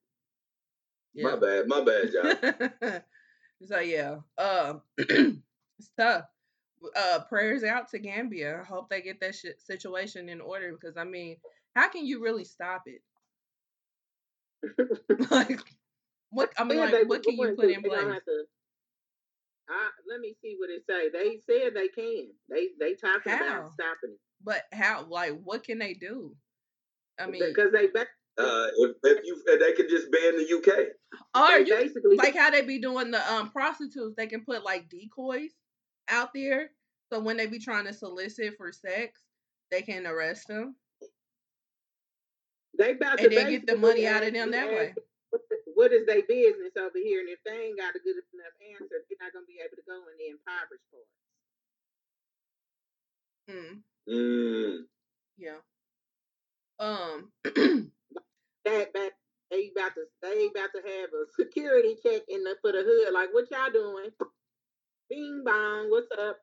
Yeah. 1.14 1.30
My 1.30 1.36
bad. 1.36 1.68
My 1.68 1.82
bad, 1.82 2.12
John. 2.12 3.02
so 3.66 3.78
yeah, 3.80 4.16
um, 4.38 4.82
it's 4.98 5.90
tough 5.98 6.24
uh 6.96 7.20
prayers 7.28 7.64
out 7.64 7.88
to 7.90 7.98
Gambia. 7.98 8.60
I 8.60 8.64
hope 8.64 8.88
they 8.88 9.00
get 9.00 9.20
that 9.20 9.34
sh- 9.34 9.46
situation 9.58 10.28
in 10.28 10.40
order 10.40 10.72
because 10.72 10.96
I 10.96 11.04
mean, 11.04 11.36
how 11.74 11.88
can 11.88 12.06
you 12.06 12.22
really 12.22 12.44
stop 12.44 12.82
it? 12.86 13.02
like 15.30 15.60
what 16.30 16.50
I 16.58 16.64
mean, 16.64 16.78
like 16.78 17.08
what 17.08 17.22
can 17.22 17.36
you 17.36 17.54
put 17.56 17.70
in 17.70 17.82
place? 17.82 18.20
I, 19.68 19.88
let 20.08 20.20
me 20.20 20.34
see 20.42 20.56
what 20.58 20.70
it 20.70 20.84
say. 20.88 21.08
They 21.10 21.38
said 21.46 21.74
they 21.74 21.88
can. 21.88 22.28
They 22.48 22.68
they 22.78 22.94
talking 22.94 23.32
How? 23.32 23.58
about 23.58 23.72
stopping 23.72 24.12
it 24.12 24.20
But 24.44 24.62
how? 24.72 25.06
Like, 25.08 25.40
what 25.42 25.64
can 25.64 25.78
they 25.78 25.94
do? 25.94 26.36
I 27.18 27.26
mean, 27.26 27.42
because 27.42 27.72
they 27.72 27.88
ba- 27.88 28.06
Uh, 28.38 28.68
if, 28.76 28.96
if 29.02 29.24
you 29.24 29.42
if 29.46 29.60
they 29.60 29.72
could 29.72 29.88
just 29.90 30.10
ban 30.12 30.36
the 30.36 30.56
UK. 30.56 30.88
or 31.34 31.58
they 31.58 31.70
you 31.70 31.76
basically 31.76 32.16
like 32.16 32.36
how 32.36 32.50
they 32.50 32.62
be 32.62 32.78
doing 32.78 33.10
the 33.10 33.32
um 33.32 33.50
prostitutes. 33.50 34.14
They 34.16 34.26
can 34.26 34.44
put 34.44 34.62
like 34.62 34.88
decoys 34.88 35.52
out 36.08 36.34
there, 36.34 36.70
so 37.12 37.20
when 37.20 37.36
they 37.36 37.46
be 37.46 37.58
trying 37.58 37.86
to 37.86 37.92
solicit 37.92 38.54
for 38.56 38.72
sex, 38.72 39.20
they 39.70 39.82
can 39.82 40.06
arrest 40.06 40.48
them 40.48 40.76
they 42.78 42.92
about 42.92 43.20
and 43.20 43.30
to 43.30 43.36
then 43.36 43.50
get 43.50 43.66
the 43.66 43.76
money 43.76 44.06
out 44.06 44.22
of 44.22 44.32
them 44.32 44.50
that 44.50 44.68
way. 44.68 44.94
What 45.74 45.92
is 45.92 46.06
their 46.06 46.22
business 46.22 46.72
over 46.78 46.96
here? 46.96 47.20
And 47.20 47.28
if 47.28 47.38
they 47.44 47.66
ain't 47.66 47.78
got 47.78 47.94
a 47.94 47.98
good 47.98 48.16
enough 48.16 48.56
answer, 48.72 49.04
they're 49.08 49.18
not 49.20 49.32
gonna 49.32 49.46
be 49.46 49.60
able 49.60 49.76
to 49.76 49.82
go 49.86 49.96
in 50.08 50.16
the 50.18 50.30
impoverished 50.32 50.84
parts. 50.90 51.12
Mm, 53.50 53.82
Mm. 54.08 54.86
yeah. 55.36 55.60
Um. 56.78 57.32
That 58.64 58.92
back 58.92 59.12
they 59.48 59.70
about 59.70 59.94
to 59.94 60.06
they 60.22 60.48
about 60.50 60.70
to 60.74 60.82
have 60.82 61.10
a 61.14 61.24
security 61.40 61.96
check 62.02 62.22
in 62.28 62.42
the 62.42 62.56
for 62.60 62.72
the 62.72 62.82
hood. 62.84 63.14
Like 63.14 63.32
what 63.32 63.48
y'all 63.48 63.70
doing? 63.70 64.10
Bing 65.08 65.42
bong, 65.44 65.90
what's 65.90 66.08
up? 66.18 66.38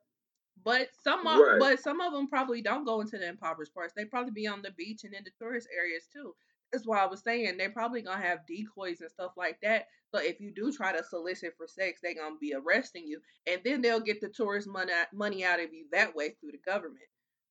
But 0.63 0.89
some 1.03 1.27
of, 1.27 1.39
Right. 1.39 1.59
but 1.59 1.79
some 1.79 1.99
of 2.01 2.13
them 2.13 2.27
probably 2.27 2.61
don't 2.61 2.85
go 2.85 3.01
into 3.01 3.17
the 3.17 3.27
impoverished 3.27 3.73
parts. 3.73 3.93
They 3.95 4.05
probably 4.05 4.31
be 4.31 4.47
on 4.47 4.61
the 4.61 4.71
beach 4.71 5.03
and 5.03 5.13
in 5.13 5.23
the 5.23 5.31
tourist 5.31 5.67
areas 5.75 6.07
too. 6.11 6.35
That's 6.71 6.85
why 6.87 6.99
I 6.99 7.05
was 7.05 7.21
saying 7.21 7.57
they're 7.57 7.69
probably 7.71 8.01
gonna 8.01 8.21
have 8.23 8.47
decoys 8.47 9.01
and 9.01 9.11
stuff 9.11 9.33
like 9.37 9.59
that. 9.61 9.87
So 10.13 10.19
if 10.21 10.39
you 10.39 10.51
do 10.51 10.71
try 10.71 10.91
to 10.91 11.03
solicit 11.03 11.55
for 11.57 11.67
sex, 11.67 11.99
they're 12.01 12.15
gonna 12.15 12.37
be 12.39 12.53
arresting 12.53 13.05
you, 13.07 13.21
and 13.45 13.61
then 13.63 13.81
they'll 13.81 13.99
get 13.99 14.21
the 14.21 14.29
tourist 14.29 14.67
money 14.67 14.93
money 15.11 15.43
out 15.43 15.59
of 15.59 15.73
you 15.73 15.87
that 15.91 16.15
way 16.15 16.29
through 16.39 16.51
the 16.53 16.57
government 16.59 17.05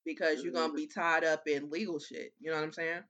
because 0.04 0.42
you're 0.42 0.52
gonna 0.52 0.72
Mhm. 0.72 0.76
be 0.76 0.86
tied 0.86 1.24
up 1.24 1.46
in 1.46 1.70
legal 1.70 1.98
shit. 2.00 2.34
You 2.40 2.50
know 2.50 2.56
what 2.56 2.64
I'm 2.64 2.72
saying? 2.72 3.04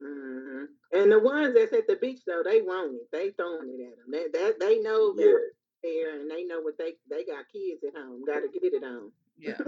hmm 0.00 0.64
And 0.92 1.10
the 1.12 1.18
ones 1.20 1.54
that's 1.54 1.72
at 1.72 1.86
the 1.86 1.96
beach 1.96 2.22
though, 2.26 2.42
they 2.42 2.60
want 2.62 2.94
it. 2.94 3.10
They 3.12 3.30
throwing 3.30 3.70
it 3.70 3.82
at 3.92 3.96
them. 3.96 4.10
They 4.10 4.28
that 4.28 4.60
they 4.60 4.80
know 4.80 5.14
Yeah. 5.16 5.38
They're 5.82 5.92
there, 5.92 6.20
and 6.20 6.30
they 6.30 6.44
know 6.44 6.60
what 6.60 6.78
they 6.78 6.94
they 7.10 7.24
got 7.24 7.44
kids 7.52 7.82
at 7.86 7.94
home. 8.00 8.24
Got 8.26 8.40
to 8.40 8.48
get 8.48 8.72
it 8.74 8.84
on. 8.84 9.12
Yeah, 9.38 9.58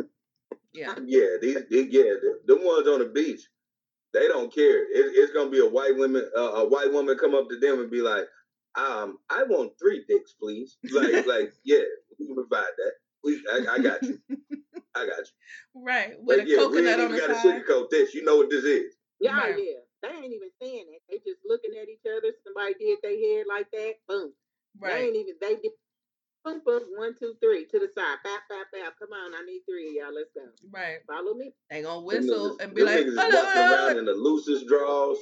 yeah, 0.73 0.95
Yeah, 1.07 1.37
these, 1.41 1.59
these 1.71 1.89
yeah, 1.91 2.15
the, 2.23 2.41
the 2.47 2.57
ones 2.57 2.89
on 2.89 3.01
the 3.01 3.07
beach, 3.07 3.43
they 4.13 4.29
don't 4.29 4.53
care. 4.55 4.83
It, 4.85 5.13
it's 5.17 5.33
gonna 5.33 5.51
be 5.51 5.61
a 5.61 5.69
white 5.69 5.97
woman, 5.97 6.29
uh, 6.37 6.41
a 6.65 6.69
white 6.69 6.93
woman 6.93 7.17
come 7.19 7.35
up 7.35 7.49
to 7.51 7.59
them 7.59 7.81
and 7.81 7.91
be 7.91 8.01
like, 8.03 8.25
um, 8.77 9.19
I 9.31 9.45
want 9.45 9.73
three 9.81 10.05
dicks, 10.09 10.35
please. 10.41 10.79
Like, 10.93 11.27
like, 11.27 11.53
yeah, 11.65 11.85
we 12.19 12.27
can 12.27 12.35
provide 12.35 12.73
that. 12.79 12.93
We, 13.25 13.43
I, 13.53 13.75
I 13.75 13.79
got 13.79 14.03
you. 14.03 14.19
I 14.95 15.07
got 15.07 15.19
you. 15.19 15.83
right. 15.85 16.15
With 16.21 16.39
But 16.39 16.47
a 16.47 16.49
yeah, 16.49 16.57
we 16.59 16.65
coconut 16.65 16.93
ain't 16.93 17.01
on 17.01 17.05
even 17.07 17.13
the 17.13 17.19
got 17.21 17.29
to 17.29 17.35
side. 17.35 17.63
sugarcoat 17.67 17.91
this. 17.91 18.15
You 18.15 18.25
know 18.25 18.37
what 18.37 18.51
this 18.51 18.65
is. 18.65 18.95
Yeah, 19.21 19.37
Right. 19.37 19.57
yeah. 19.59 19.81
They 20.03 20.09
ain't 20.17 20.33
even 20.33 20.51
saying 20.63 20.87
it. 20.89 21.03
They 21.11 21.19
just 21.19 21.41
looking 21.47 21.73
at 21.81 21.89
each 21.89 22.07
other. 22.07 22.33
Somebody 22.45 22.75
did 22.79 22.99
their 23.03 23.19
hair 23.19 23.45
like 23.49 23.71
that. 23.73 23.95
Boom. 24.09 24.33
They 24.81 24.89
Right. 24.89 25.05
ain't 25.07 25.17
even. 25.17 25.35
They 25.41 25.57
did. 25.57 25.73
Boom, 26.45 26.63
boom. 26.65 26.83
One, 26.97 27.15
two, 27.19 27.35
three. 27.41 27.67
To 27.67 27.79
the 27.79 27.89
side. 27.95 28.17
Bap, 28.25 28.41
bap, 28.49 28.67
bap. 28.73 28.95
Come 28.99 29.13
on. 29.13 29.35
I 29.35 29.45
need 29.45 29.61
three 29.69 29.89
of 29.89 29.95
y'all. 29.95 30.15
Let's 30.15 30.31
go. 30.35 30.43
Right. 30.71 30.99
Follow 31.07 31.35
me. 31.35 31.53
They 31.71 31.83
gonna 31.83 32.01
whistle 32.01 32.57
niggas, 32.59 32.65
and 32.65 32.75
be 32.75 32.83
them 32.83 32.95
like, 32.95 33.05
niggas 33.05 33.09
is 33.09 33.17
walking 33.17 33.63
around 33.63 33.99
in 33.99 34.05
the 34.05 34.13
loosest 34.13 34.67
draws 34.67 35.19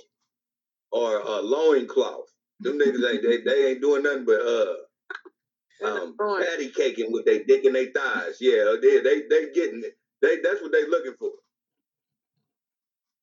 or 0.92 1.18
a 1.20 1.40
loincloth. 1.40 2.32
Them 2.60 2.78
niggas 2.78 3.12
ain't 3.12 3.22
they, 3.22 3.38
they 3.42 3.70
ain't 3.70 3.80
doing 3.80 4.02
nothing 4.02 4.24
but 4.24 4.40
uh 4.40 4.74
um 5.84 6.16
patty 6.18 6.70
caking 6.70 7.12
with 7.12 7.24
their 7.24 7.44
dick 7.44 7.64
and 7.64 7.74
their 7.74 7.90
thighs. 7.92 8.38
Yeah, 8.40 8.76
they 8.80 9.00
they 9.00 9.22
they 9.28 9.52
getting 9.52 9.82
it. 9.84 9.96
They 10.22 10.38
that's 10.42 10.62
what 10.62 10.72
they 10.72 10.86
looking 10.88 11.14
for. 11.18 11.32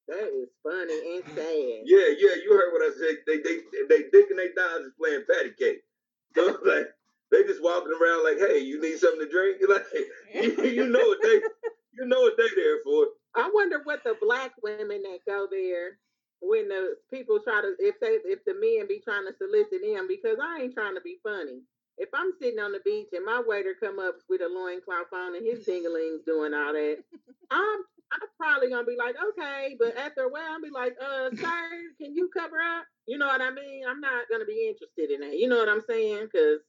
that 0.07 0.29
is 0.29 0.49
funny 0.61 1.15
and 1.15 1.23
sad. 1.35 1.81
Yeah, 1.85 2.13
yeah, 2.17 2.35
you 2.43 2.51
heard 2.51 2.71
what 2.73 2.83
I 2.83 2.91
said. 2.99 3.17
They 3.25 3.37
they 3.37 3.57
they 3.89 4.03
dick 4.11 4.25
and 4.29 4.39
their 4.39 4.53
thighs 4.55 4.85
is 4.85 4.93
playing 4.99 5.23
patty 5.29 5.51
cake. 5.57 5.81
So 6.35 6.57
like 6.65 6.87
they 7.33 7.43
just 7.43 7.63
walking 7.63 7.91
around 7.91 8.23
like, 8.23 8.37
hey, 8.37 8.59
you 8.59 8.79
need 8.79 8.97
something 8.99 9.25
to 9.25 9.29
drink? 9.29 9.57
Like 9.69 9.85
you, 10.33 10.63
you 10.65 10.87
know 10.87 11.07
what 11.07 11.19
they 11.23 11.41
you 11.93 12.05
know 12.05 12.21
what 12.21 12.37
they 12.37 12.47
there 12.55 12.77
for. 12.83 13.07
I 13.35 13.49
wonder 13.53 13.81
what 13.83 14.03
the 14.03 14.15
black 14.21 14.51
women 14.61 15.01
that 15.03 15.19
go 15.27 15.47
there 15.49 15.97
when 16.41 16.67
the 16.67 16.95
people 17.11 17.39
try 17.39 17.61
to 17.61 17.73
if 17.79 17.99
they 17.99 18.19
if 18.29 18.43
the 18.45 18.53
men 18.53 18.87
be 18.87 19.01
trying 19.03 19.25
to 19.25 19.33
solicit 19.37 19.81
them 19.81 20.07
because 20.07 20.37
I 20.41 20.61
ain't 20.61 20.73
trying 20.73 20.95
to 20.95 21.01
be 21.01 21.17
funny. 21.23 21.61
If 21.97 22.09
I'm 22.13 22.33
sitting 22.41 22.59
on 22.59 22.71
the 22.71 22.81
beach 22.83 23.09
and 23.13 23.25
my 23.25 23.41
waiter 23.45 23.75
come 23.79 23.99
up 23.99 24.15
with 24.27 24.41
a 24.41 24.49
loincloth 24.49 25.13
on 25.13 25.35
and 25.35 25.45
his 25.45 25.65
dingling's 25.65 26.25
doing 26.25 26.53
all 26.53 26.73
that, 26.73 26.97
I'm 27.51 27.79
I'm 28.13 28.27
probably 28.37 28.69
gonna 28.69 28.85
be 28.85 28.97
like, 28.97 29.15
okay, 29.17 29.75
but 29.79 29.97
after 29.97 30.23
a 30.23 30.29
while 30.29 30.53
I'll 30.53 30.61
be 30.61 30.69
like, 30.69 30.93
uh, 31.01 31.29
sir, 31.33 31.69
can 32.01 32.13
you 32.13 32.29
cover 32.35 32.59
up? 32.59 32.85
You 33.07 33.17
know 33.17 33.27
what 33.27 33.41
I 33.41 33.49
mean? 33.51 33.83
I'm 33.87 34.01
not 34.01 34.25
gonna 34.29 34.45
be 34.45 34.69
interested 34.69 35.09
in 35.09 35.21
that. 35.21 35.37
You 35.37 35.47
know 35.47 35.57
what 35.57 35.69
I'm 35.69 35.81
saying? 35.87 36.27
Because 36.31 36.61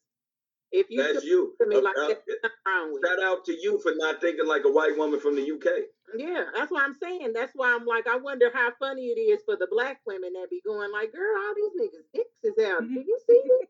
if 0.74 0.86
you 0.90 1.00
That's 1.00 1.24
you. 1.24 1.54
to 1.60 1.66
me 1.68 1.80
like 1.80 1.94
uh, 1.96 2.08
that, 2.08 2.50
wrong 2.66 2.98
shout 2.98 3.22
out 3.22 3.44
to 3.46 3.52
you 3.54 3.78
for 3.78 3.92
not 3.94 4.20
thinking 4.20 4.46
like 4.46 4.64
a 4.64 4.70
white 4.70 4.98
woman 4.98 5.20
from 5.20 5.36
the 5.36 5.46
UK. 5.46 5.86
Yeah, 6.18 6.44
that's 6.54 6.70
what 6.70 6.82
I'm 6.82 6.94
saying. 6.94 7.32
That's 7.32 7.52
why 7.54 7.72
I'm 7.72 7.86
like, 7.86 8.06
I 8.08 8.16
wonder 8.16 8.50
how 8.52 8.72
funny 8.78 9.06
it 9.14 9.20
is 9.20 9.42
for 9.46 9.56
the 9.56 9.68
black 9.70 10.00
women 10.06 10.32
that 10.34 10.50
be 10.50 10.60
going 10.66 10.90
like, 10.90 11.12
"Girl, 11.12 11.34
all 11.38 11.54
these 11.54 11.74
niggas 11.78 12.06
dicks 12.12 12.42
is 12.42 12.64
out. 12.64 12.82
Do 12.82 12.92
you 12.92 13.18
see 13.26 13.40
this? 13.46 13.68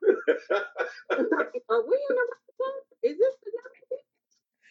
Are 1.68 1.84
we 1.84 1.96
in 2.08 2.16
the 2.16 2.26
right? 2.60 2.82
Is 3.02 3.18
this 3.18 3.34
the 3.44 3.50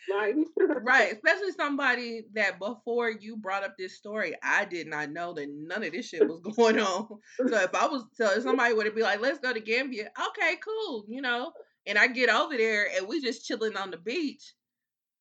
like 0.09 0.35
Right, 0.81 1.13
especially 1.23 1.51
somebody 1.51 2.23
that 2.33 2.59
before 2.59 3.09
you 3.09 3.37
brought 3.37 3.63
up 3.63 3.75
this 3.77 3.95
story, 3.95 4.33
I 4.43 4.65
did 4.65 4.87
not 4.87 5.11
know 5.11 5.33
that 5.33 5.47
none 5.49 5.83
of 5.83 5.91
this 5.91 6.09
shit 6.09 6.27
was 6.27 6.41
going 6.55 6.79
on. 6.79 7.07
So 7.47 7.57
if 7.57 7.73
I 7.73 7.87
was, 7.87 8.05
so 8.13 8.31
if 8.31 8.43
somebody 8.43 8.73
would 8.73 8.85
have 8.85 8.95
been 8.95 9.03
like, 9.03 9.21
"Let's 9.21 9.39
go 9.39 9.53
to 9.53 9.59
Gambia," 9.59 10.11
okay, 10.29 10.57
cool, 10.63 11.05
you 11.07 11.21
know, 11.21 11.53
and 11.85 11.97
I 11.97 12.07
get 12.07 12.29
over 12.29 12.57
there 12.57 12.87
and 12.95 13.07
we 13.07 13.21
just 13.21 13.45
chilling 13.45 13.77
on 13.77 13.91
the 13.91 13.97
beach, 13.97 14.53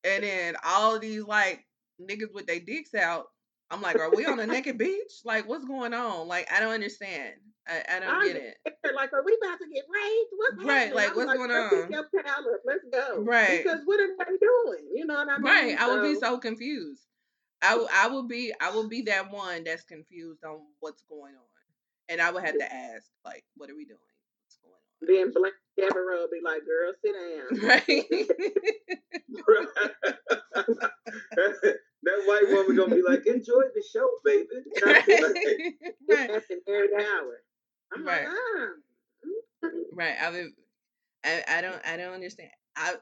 and 0.04 0.24
then 0.24 0.54
all 0.64 0.98
these 0.98 1.24
like 1.24 1.64
niggas 2.00 2.32
with 2.32 2.46
their 2.46 2.60
dicks 2.60 2.94
out. 2.94 3.26
I'm 3.72 3.80
like, 3.80 3.96
are 3.96 4.14
we 4.14 4.26
on 4.26 4.38
a 4.38 4.46
naked 4.46 4.76
beach? 4.78 5.12
Like, 5.24 5.48
what's 5.48 5.64
going 5.64 5.94
on? 5.94 6.28
Like, 6.28 6.46
I 6.52 6.60
don't 6.60 6.72
understand. 6.72 7.32
I, 7.66 7.82
I 7.96 8.00
don't 8.00 8.08
I'm 8.10 8.26
get 8.26 8.36
it. 8.36 8.56
Like, 8.94 9.12
are 9.12 9.24
we 9.24 9.36
about 9.42 9.58
to 9.60 9.66
get 9.72 9.84
raped? 9.88 10.32
What's 10.36 10.64
Right, 10.64 10.92
happening? 10.92 10.94
like, 10.96 11.10
I'm 11.10 11.16
what's 11.16 11.32
going 11.34 11.48
"Girl, 11.50 11.70
pick 11.70 11.84
on?" 11.84 11.90
Your 11.92 12.00
up. 12.00 12.60
Let's 12.66 12.84
go. 12.92 13.20
Right. 13.22 13.62
Because 13.64 13.80
what 13.84 14.00
are 14.00 14.08
they 14.08 14.36
doing? 14.38 14.88
You 14.94 15.06
know 15.06 15.14
what 15.14 15.28
I 15.28 15.38
mean? 15.38 15.44
Right, 15.44 15.80
I 15.80 15.88
would 15.90 16.02
be 16.02 16.14
So- 16.14 16.20
so 16.20 16.38
confused. 16.38 17.02
I 17.62 17.86
I 17.92 18.08
would 18.08 18.26
be, 18.28 18.52
I 18.60 18.74
would 18.74 18.90
be 18.90 19.02
that 19.02 19.30
one 19.30 19.62
that's 19.64 19.84
confused 19.84 20.42
on 20.44 20.58
what's 20.80 21.02
going 21.08 21.34
on, 21.34 21.40
and 22.08 22.20
I 22.20 22.32
would 22.32 22.44
have 22.44 22.58
to 22.58 22.74
ask, 22.74 23.06
like, 23.24 23.44
what 23.56 23.70
are 23.70 23.76
we 23.76 23.84
doing? 23.84 23.98
What's 24.44 24.58
going 24.58 24.74
Then 25.00 25.32
Blanche 25.32 25.54
Devereaux 25.78 26.22
will 26.22 26.28
be 26.28 26.40
like, 26.44 26.62
girl, 26.66 26.92
sit 27.04 27.14
down. 27.14 27.60
Right. 31.46 31.76
that 32.04 32.22
white 32.26 32.48
woman 32.48 32.76
gonna 32.76 32.94
be 32.94 33.02
like, 33.02 33.26
enjoy 33.26 33.62
the 33.74 33.82
show, 33.92 34.08
baby. 34.24 34.46
right. 36.10 36.30
That's 36.30 36.50
an 36.50 36.60
every 36.68 36.94
hour. 37.04 37.42
I'm 37.94 38.04
Right. 38.06 38.24
like, 38.24 38.28
ah. 38.34 39.68
Right. 39.92 40.14
I 40.20 40.30
would. 40.30 40.46
I, 41.24 41.42
I 41.48 41.60
don't. 41.60 41.80
I 41.86 41.96
don't 41.96 42.14
understand. 42.14 42.50
I. 42.76 42.94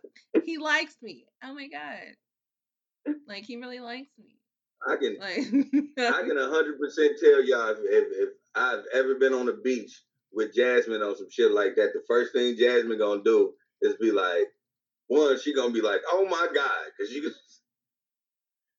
He 0.44 0.58
likes 0.58 0.96
me. 1.02 1.24
Oh 1.44 1.54
my 1.54 1.68
god. 1.68 3.14
Like 3.26 3.44
he 3.44 3.56
really 3.56 3.80
likes 3.80 4.10
me. 4.18 4.36
I 4.86 4.96
can 4.96 5.16
Like. 5.18 5.38
I 5.38 6.22
can 6.22 6.36
hundred 6.36 6.78
percent 6.78 7.12
tell 7.20 7.42
y'all 7.44 7.70
if, 7.70 7.78
if 7.84 8.04
if 8.12 8.28
I've 8.54 8.84
ever 8.94 9.14
been 9.14 9.32
on 9.32 9.46
the 9.46 9.58
beach 9.64 10.02
with 10.32 10.54
Jasmine 10.54 11.02
on 11.02 11.16
some 11.16 11.30
shit 11.30 11.50
like 11.50 11.76
that, 11.76 11.90
the 11.94 12.02
first 12.06 12.32
thing 12.32 12.56
Jasmine 12.58 12.98
gonna 12.98 13.22
do 13.24 13.52
is 13.82 13.96
be 13.96 14.12
like, 14.12 14.46
one, 15.08 15.38
she 15.40 15.54
gonna 15.54 15.72
be 15.72 15.80
like, 15.80 16.00
oh 16.10 16.26
my 16.26 16.46
god, 16.54 16.70
because 16.96 17.12
you 17.12 17.22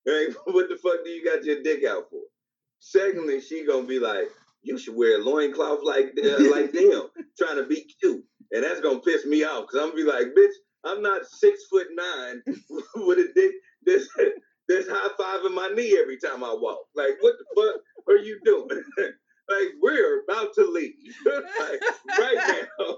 Hey, 0.05 0.27
what 0.45 0.69
the 0.69 0.77
fuck 0.77 1.03
do 1.03 1.09
you 1.09 1.23
got 1.23 1.43
your 1.43 1.61
dick 1.63 1.83
out 1.85 2.05
for? 2.09 2.21
Secondly, 2.79 3.41
she 3.41 3.65
gonna 3.65 3.87
be 3.87 3.99
like, 3.99 4.27
you 4.63 4.77
should 4.77 4.95
wear 4.95 5.19
a 5.19 5.23
loincloth 5.23 5.81
like 5.83 6.13
uh, 6.23 6.49
like 6.49 6.71
them, 6.73 7.09
trying 7.37 7.57
to 7.57 7.65
be 7.67 7.85
cute. 8.01 8.23
And 8.51 8.63
that's 8.63 8.81
gonna 8.81 8.99
piss 8.99 9.25
me 9.25 9.43
off, 9.43 9.67
because 9.67 9.79
I'm 9.79 9.91
gonna 9.91 10.03
be 10.03 10.11
like, 10.11 10.27
bitch, 10.37 10.53
I'm 10.83 11.01
not 11.01 11.25
six 11.25 11.63
foot 11.69 11.87
nine 11.93 12.41
with 12.95 13.19
a 13.19 13.31
dick 13.35 13.51
this 13.83 14.07
that's 14.67 14.87
high 14.87 15.09
five 15.17 15.45
in 15.45 15.53
my 15.53 15.69
knee 15.75 15.97
every 15.99 16.17
time 16.17 16.43
I 16.43 16.53
walk. 16.53 16.85
Like, 16.95 17.17
what 17.21 17.35
the 17.37 17.45
fuck 17.55 17.81
are 18.09 18.17
you 18.17 18.39
doing? 18.45 18.67
like, 19.49 19.69
we're 19.81 20.21
about 20.23 20.53
to 20.55 20.65
leave. 20.65 20.93
like, 21.25 21.81
right 22.19 22.35
now. 22.79 22.97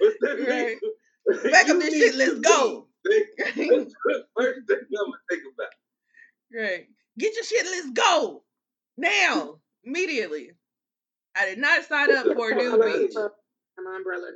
But 0.00 0.14
that 0.20 0.46
Right. 0.48 1.52
Back 1.52 1.68
up 1.68 1.78
this 1.78 1.94
shit, 1.94 2.14
let's 2.14 2.38
go. 2.40 2.88
leave. 3.04 3.26
That's 3.38 3.56
the 3.56 4.24
first 4.36 4.60
thing 4.66 4.78
I'm 4.78 5.06
gonna 5.06 5.18
think 5.30 5.42
about. 5.54 5.68
Right. 6.54 6.86
Get 7.18 7.34
your 7.34 7.44
shit. 7.44 7.66
Let's 7.66 7.90
go 7.90 8.42
now. 8.96 9.60
Immediately. 9.84 10.50
I 11.36 11.46
did 11.46 11.58
not 11.58 11.84
sign 11.84 12.10
up 12.16 12.26
for 12.36 12.50
a 12.50 12.54
new 12.54 12.82
beach. 12.82 13.14
An 13.16 13.86
umbrella. 13.96 14.30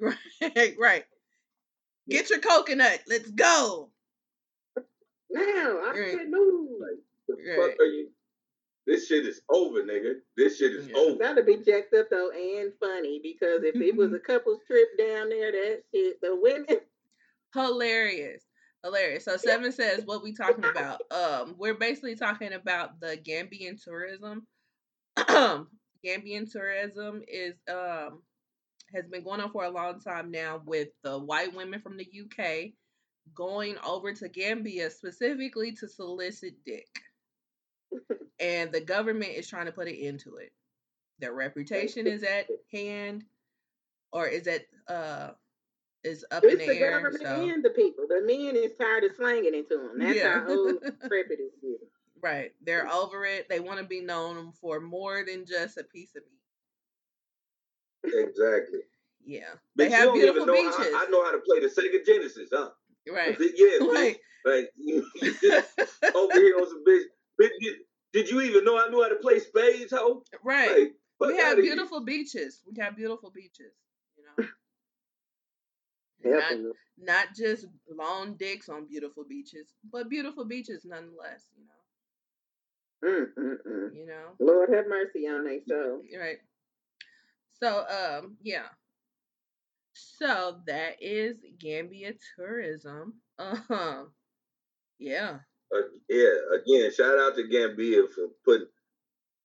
Right. 0.00 0.76
Right. 0.78 1.04
Get 2.08 2.30
your 2.30 2.38
coconut. 2.40 3.00
Let's 3.08 3.30
go. 3.30 3.90
Now 5.30 5.42
I 5.84 5.92
Right. 5.98 6.10
said 6.12 6.28
no. 6.28 6.78
The 7.28 7.34
Right. 7.34 7.70
fuck 7.72 7.80
are 7.80 7.84
you? 7.84 8.10
This 8.86 9.06
shit 9.06 9.26
is 9.26 9.42
over, 9.50 9.82
nigga. 9.82 10.22
This 10.36 10.56
shit 10.58 10.72
is 10.72 10.88
Yeah. 10.88 10.96
over. 10.96 11.18
Gotta 11.18 11.42
be 11.42 11.56
jacked 11.58 11.92
up 11.94 12.08
though 12.10 12.30
and 12.30 12.72
funny 12.80 13.18
because 13.22 13.62
if 13.64 13.76
it 13.76 13.96
was 13.96 14.12
a 14.14 14.18
couple's 14.20 14.60
trip 14.66 14.96
down 14.96 15.28
there, 15.28 15.52
that 15.52 15.82
shit, 15.92 16.20
the 16.22 16.34
women. 16.36 16.80
Hilarious. 17.54 18.42
Hilarious. 18.84 19.24
So 19.24 19.36
seven 19.36 19.72
says 19.72 20.04
what 20.04 20.22
we 20.22 20.32
talking 20.32 20.64
about. 20.64 21.00
Um, 21.10 21.56
we're 21.58 21.74
basically 21.74 22.14
talking 22.14 22.52
about 22.52 23.00
the 23.00 23.16
Gambian 23.16 23.82
tourism. 23.82 24.46
Gambian 25.18 26.50
tourism 26.50 27.22
is 27.26 27.54
um 27.68 28.22
has 28.94 29.06
been 29.10 29.24
going 29.24 29.40
on 29.40 29.50
for 29.50 29.64
a 29.64 29.70
long 29.70 30.00
time 30.00 30.30
now 30.30 30.62
with 30.64 30.88
the 31.02 31.18
white 31.18 31.54
women 31.54 31.80
from 31.80 31.96
the 31.96 32.06
UK 32.06 32.72
going 33.34 33.76
over 33.86 34.12
to 34.14 34.28
Gambia 34.28 34.90
specifically 34.90 35.72
to 35.72 35.88
solicit 35.88 36.54
dick. 36.64 36.86
and 38.40 38.72
the 38.72 38.80
government 38.80 39.32
is 39.32 39.48
trying 39.48 39.66
to 39.66 39.72
put 39.72 39.88
an 39.88 39.94
end 39.94 40.20
to 40.20 40.36
it. 40.36 40.52
Their 41.18 41.34
reputation 41.34 42.06
is 42.06 42.22
at 42.22 42.46
hand 42.72 43.24
or 44.12 44.26
is 44.26 44.46
at 44.46 44.62
uh 44.88 45.30
is 46.04 46.24
up 46.30 46.44
in 46.44 46.50
It's 46.50 46.60
the, 46.60 46.66
the 46.74 46.80
air. 46.80 46.90
government 46.92 47.22
So 47.22 47.48
and 47.50 47.64
the 47.64 47.70
people. 47.70 48.06
The 48.08 48.20
men 48.22 48.56
is 48.56 48.72
tired 48.80 49.04
of 49.04 49.14
slanging 49.16 49.54
it 49.54 49.68
to 49.68 49.76
them. 49.78 49.98
That's 49.98 50.16
Yeah. 50.16 50.40
how 50.40 50.48
old 50.48 50.82
Intrepid 50.84 51.40
is 51.40 51.52
getting. 51.60 51.88
right. 52.20 52.52
They're 52.62 52.88
over 52.88 53.24
it. 53.24 53.48
They 53.48 53.60
want 53.60 53.78
to 53.80 53.84
be 53.84 54.00
known 54.00 54.52
for 54.52 54.80
more 54.80 55.24
than 55.24 55.44
just 55.46 55.76
a 55.78 55.84
piece 55.84 56.14
of 56.16 56.22
meat. 58.04 58.14
Exactly. 58.14 58.80
Yeah. 59.24 59.54
But 59.76 59.84
They 59.84 59.90
have 59.90 60.12
beautiful 60.14 60.46
know 60.46 60.52
beaches. 60.52 60.74
How, 60.94 61.06
I 61.06 61.10
know 61.10 61.24
how 61.24 61.32
to 61.32 61.38
play 61.38 61.60
the 61.60 61.66
Sega 61.66 62.04
Genesis, 62.04 62.48
huh? 62.52 62.70
Right. 63.12 63.36
Yeah, 63.38 63.46
bitch. 63.80 63.94
Like, 63.94 64.20
Like 64.44 64.70
you 64.76 65.04
you 65.16 65.34
just 65.42 65.78
over 66.14 66.34
here 66.34 66.56
on 66.56 66.68
some 66.68 66.84
bitch. 66.86 67.02
bitch 67.40 67.50
did, 67.60 67.74
did 68.12 68.30
you 68.30 68.40
even 68.42 68.64
know 68.64 68.78
I 68.78 68.88
knew 68.88 69.02
how 69.02 69.08
to 69.08 69.16
play 69.16 69.40
spades, 69.40 69.92
ho? 69.92 70.22
right. 70.44 70.90
Like, 71.20 71.30
we 71.30 71.36
have 71.36 71.52
outta 71.52 71.62
here. 71.62 71.74
beautiful 71.74 72.04
beaches. 72.04 72.62
We 72.64 72.80
have 72.80 72.96
beautiful 72.96 73.30
beaches. 73.30 73.74
You 76.24 76.30
Not, 76.32 76.52
not 76.98 77.26
just 77.36 77.66
long 77.90 78.34
dicks 78.34 78.68
on 78.68 78.86
beautiful 78.86 79.24
beaches, 79.28 79.72
but 79.92 80.08
beautiful 80.08 80.44
beaches 80.44 80.84
nonetheless. 80.84 81.48
You 81.56 81.64
know. 81.64 81.78
Mm, 83.04 83.26
mm, 83.38 83.56
mm. 83.66 83.94
You 83.94 84.06
know. 84.06 84.30
Lord 84.40 84.72
have 84.72 84.88
mercy 84.88 85.26
on 85.28 85.44
they 85.44 85.60
soul. 85.68 86.02
Right. 86.18 86.38
So, 87.60 87.84
um, 87.88 88.36
yeah. 88.42 88.66
So 89.92 90.60
that 90.66 90.96
is 91.00 91.36
Gambia 91.58 92.12
tourism. 92.36 93.14
Um, 93.38 94.12
yeah. 94.98 95.38
Uh, 95.74 95.80
yeah, 96.08 96.30
again, 96.56 96.92
shout 96.92 97.18
out 97.18 97.36
to 97.36 97.46
Gambia 97.48 98.02
for 98.14 98.28
putting 98.44 98.68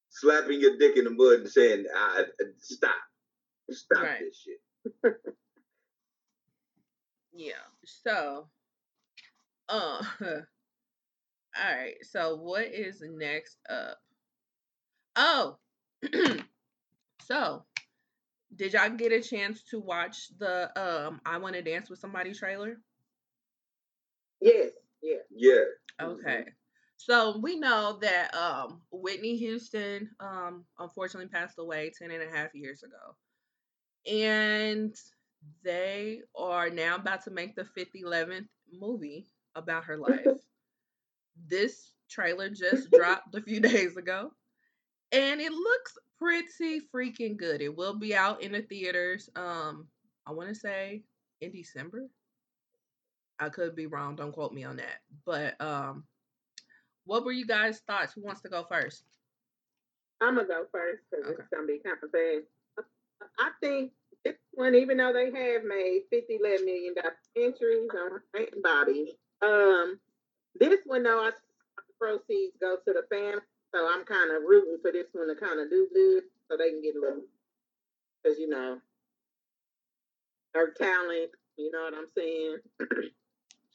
slapping 0.09 0.61
your 0.61 0.77
dick 0.77 0.95
in 0.97 1.05
the 1.05 1.09
mud 1.09 1.41
and 1.41 1.49
saying, 1.49 1.85
I, 1.95 2.23
"Stop, 2.59 2.95
stop 3.71 4.03
Right. 4.03 4.19
this 4.19 4.45
shit." 4.45 5.15
Yeah. 7.33 7.53
So, 7.85 8.49
uh, 9.69 10.03
all 10.21 10.41
right. 11.57 11.95
So, 12.03 12.35
what 12.37 12.65
is 12.65 13.01
next 13.01 13.57
up? 13.69 13.99
Oh, 15.15 15.57
so 17.21 17.65
did 18.55 18.73
y'all 18.73 18.89
get 18.89 19.11
a 19.11 19.21
chance 19.21 19.63
to 19.63 19.79
watch 19.79 20.29
the 20.37 20.71
um 20.79 21.21
"I 21.25 21.37
Want 21.37 21.55
to 21.55 21.61
Dance 21.61 21.89
with 21.89 21.99
Somebody" 21.99 22.33
trailer? 22.33 22.77
Yes, 24.41 24.71
yeah. 25.01 25.17
Yeah, 25.29 25.63
Okay. 26.01 26.45
So 26.97 27.37
we 27.39 27.57
know 27.59 27.99
that 28.01 28.33
um 28.35 28.81
Whitney 28.91 29.37
Houston 29.37 30.11
um 30.19 30.65
unfortunately 30.79 31.29
passed 31.29 31.57
away 31.59 31.91
10 31.97 32.11
and 32.11 32.23
a 32.23 32.35
half 32.35 32.53
years 32.55 32.83
ago. 32.83 33.15
And 34.05 34.95
they 35.63 36.21
are 36.37 36.69
now 36.69 36.95
about 36.95 37.23
to 37.23 37.31
make 37.31 37.55
the 37.55 37.63
511th 37.65 38.47
movie 38.71 39.27
about 39.55 39.85
her 39.85 39.97
life. 39.97 40.27
this 41.47 41.93
trailer 42.09 42.49
just 42.49 42.91
dropped 42.93 43.33
a 43.35 43.41
few 43.41 43.59
days 43.61 43.97
ago 43.97 44.31
and 45.11 45.41
it 45.41 45.51
looks 45.51 45.97
pretty 46.19 46.81
freaking 46.93 47.37
good. 47.37 47.61
It 47.61 47.75
will 47.75 47.97
be 47.97 48.15
out 48.15 48.41
in 48.41 48.51
the 48.53 48.61
theaters 48.61 49.29
um 49.35 49.87
I 50.25 50.31
want 50.31 50.49
to 50.49 50.55
say 50.55 51.03
in 51.41 51.51
December. 51.51 52.07
I 53.39 53.49
could 53.49 53.75
be 53.75 53.87
wrong, 53.87 54.15
don't 54.15 54.31
quote 54.31 54.53
me 54.53 54.63
on 54.63 54.77
that. 54.77 55.01
But 55.25 55.59
um 55.61 56.05
what 57.05 57.25
were 57.25 57.31
you 57.31 57.45
guys' 57.45 57.81
thoughts? 57.87 58.13
Who 58.13 58.21
wants 58.23 58.41
to 58.41 58.49
go 58.49 58.63
first? 58.63 59.03
I'm 60.21 60.35
gonna 60.35 60.47
go 60.47 60.65
first 60.71 61.03
because 61.11 61.25
Okay. 61.27 61.39
it's 61.39 61.49
gonna 61.49 61.67
be 61.67 61.79
kind 61.83 61.97
of 62.01 62.11
fast. 62.11 62.87
I 63.39 63.49
think 63.61 63.91
this 64.25 64.35
one, 64.53 64.75
even 64.75 64.97
though 64.97 65.13
they 65.13 65.25
have 65.25 65.63
made 65.63 66.03
50, 66.09 66.37
11 66.39 66.65
million 66.65 66.95
documentaries 66.95 67.93
on 67.93 68.19
Hank 68.33 68.49
and 68.53 68.63
Bobby, 68.63 69.17
um, 69.41 69.99
this 70.59 70.79
one 70.85 71.03
though, 71.03 71.19
I 71.19 71.31
the 71.77 71.83
proceeds 71.99 72.55
go 72.59 72.77
to 72.85 72.93
the 72.93 73.03
family, 73.09 73.41
so 73.73 73.87
I'm 73.91 74.05
kind 74.05 74.31
of 74.31 74.43
rooting 74.43 74.77
for 74.81 74.91
this 74.91 75.07
one 75.13 75.27
to 75.27 75.35
kind 75.35 75.59
of 75.59 75.69
do 75.69 75.87
good, 75.93 76.23
so 76.49 76.57
they 76.57 76.69
can 76.69 76.81
get 76.81 76.95
a 76.95 76.99
little, 76.99 77.23
because 78.21 78.39
you 78.39 78.49
know, 78.49 78.79
her 80.53 80.71
talent, 80.71 81.31
you 81.57 81.71
know 81.71 81.83
what 81.83 81.93
I'm 81.93 82.07
saying. 82.15 82.57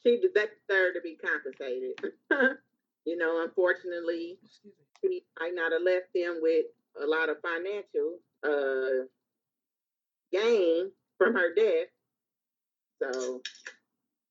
she 0.03 0.21
deserved 0.21 0.95
to 0.95 1.01
be 1.03 1.17
compensated. 1.17 1.99
you 3.05 3.17
know, 3.17 3.43
unfortunately, 3.43 4.37
she 5.01 5.23
might 5.39 5.53
not 5.55 5.71
have 5.71 5.81
left 5.81 6.13
them 6.13 6.39
with 6.41 6.65
a 7.01 7.05
lot 7.05 7.29
of 7.29 7.37
financial 7.41 8.19
uh 8.43 9.05
gain 10.31 10.91
from 11.17 11.33
her 11.33 11.53
death. 11.53 11.87
So 13.01 13.41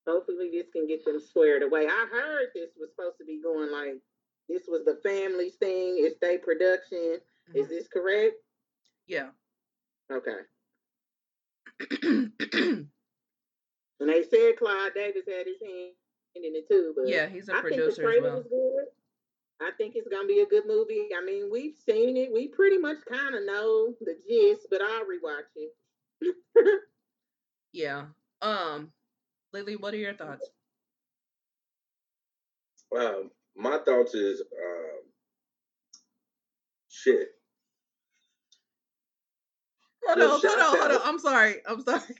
hopefully 0.06 0.50
this 0.52 0.68
can 0.72 0.86
get 0.86 1.04
them 1.04 1.20
squared 1.20 1.62
away. 1.62 1.86
I 1.86 2.06
heard 2.10 2.48
this 2.54 2.70
was 2.78 2.90
supposed 2.90 3.18
to 3.18 3.24
be 3.24 3.40
going 3.42 3.70
like 3.70 4.00
this 4.48 4.62
was 4.68 4.84
the 4.84 4.98
family's 5.02 5.56
thing, 5.56 5.96
it's 5.98 6.18
their 6.20 6.38
production. 6.38 7.20
Is 7.54 7.66
Mhm. 7.66 7.68
this 7.70 7.88
correct? 7.88 8.36
Yeah. 9.06 9.30
Okay. 10.10 10.40
And 14.00 14.08
they 14.08 14.22
said 14.22 14.56
Clive 14.56 14.94
Davis 14.94 15.24
had 15.26 15.46
his 15.46 15.60
hand 15.60 15.92
in 16.36 16.54
it 16.54 16.68
too, 16.68 16.92
but 16.96 17.08
yeah, 17.08 17.26
he's 17.26 17.48
a 17.48 17.56
I 17.56 17.62
think 17.62 17.76
the 17.76 17.82
producer 17.90 18.08
as 18.08 18.22
well. 18.22 18.36
was 18.36 18.46
good. 18.46 18.84
I 19.60 19.72
think 19.72 19.96
it's 19.96 20.06
gonna 20.06 20.28
be 20.28 20.38
a 20.40 20.46
good 20.46 20.66
movie. 20.66 21.08
I 21.16 21.20
mean, 21.24 21.50
we've 21.50 21.74
seen 21.74 22.16
it. 22.16 22.32
We 22.32 22.46
pretty 22.46 22.78
much 22.78 22.98
kind 23.10 23.34
of 23.34 23.42
know 23.44 23.96
the 24.00 24.14
gist, 24.28 24.68
but 24.70 24.80
I'll 24.80 25.04
rewatch 25.04 25.50
it. 25.56 25.74
Yeah. 27.72 28.06
Um, 28.42 28.92
Lily, 29.52 29.76
what 29.76 29.94
are 29.94 29.98
your 29.98 30.14
thoughts? 30.14 30.48
um, 32.96 33.30
my 33.56 33.78
thoughts 33.78 34.14
is 34.14 34.40
um, 34.40 35.00
shit. 36.88 37.28
Hold 40.06 40.22
on, 40.22 40.28
hold 40.28 40.44
on, 40.44 40.78
hold 40.78 40.90
on. 40.92 41.00
I'm 41.04 41.18
sorry. 41.18 41.56
I'm 41.66 41.82
sorry. 41.82 42.00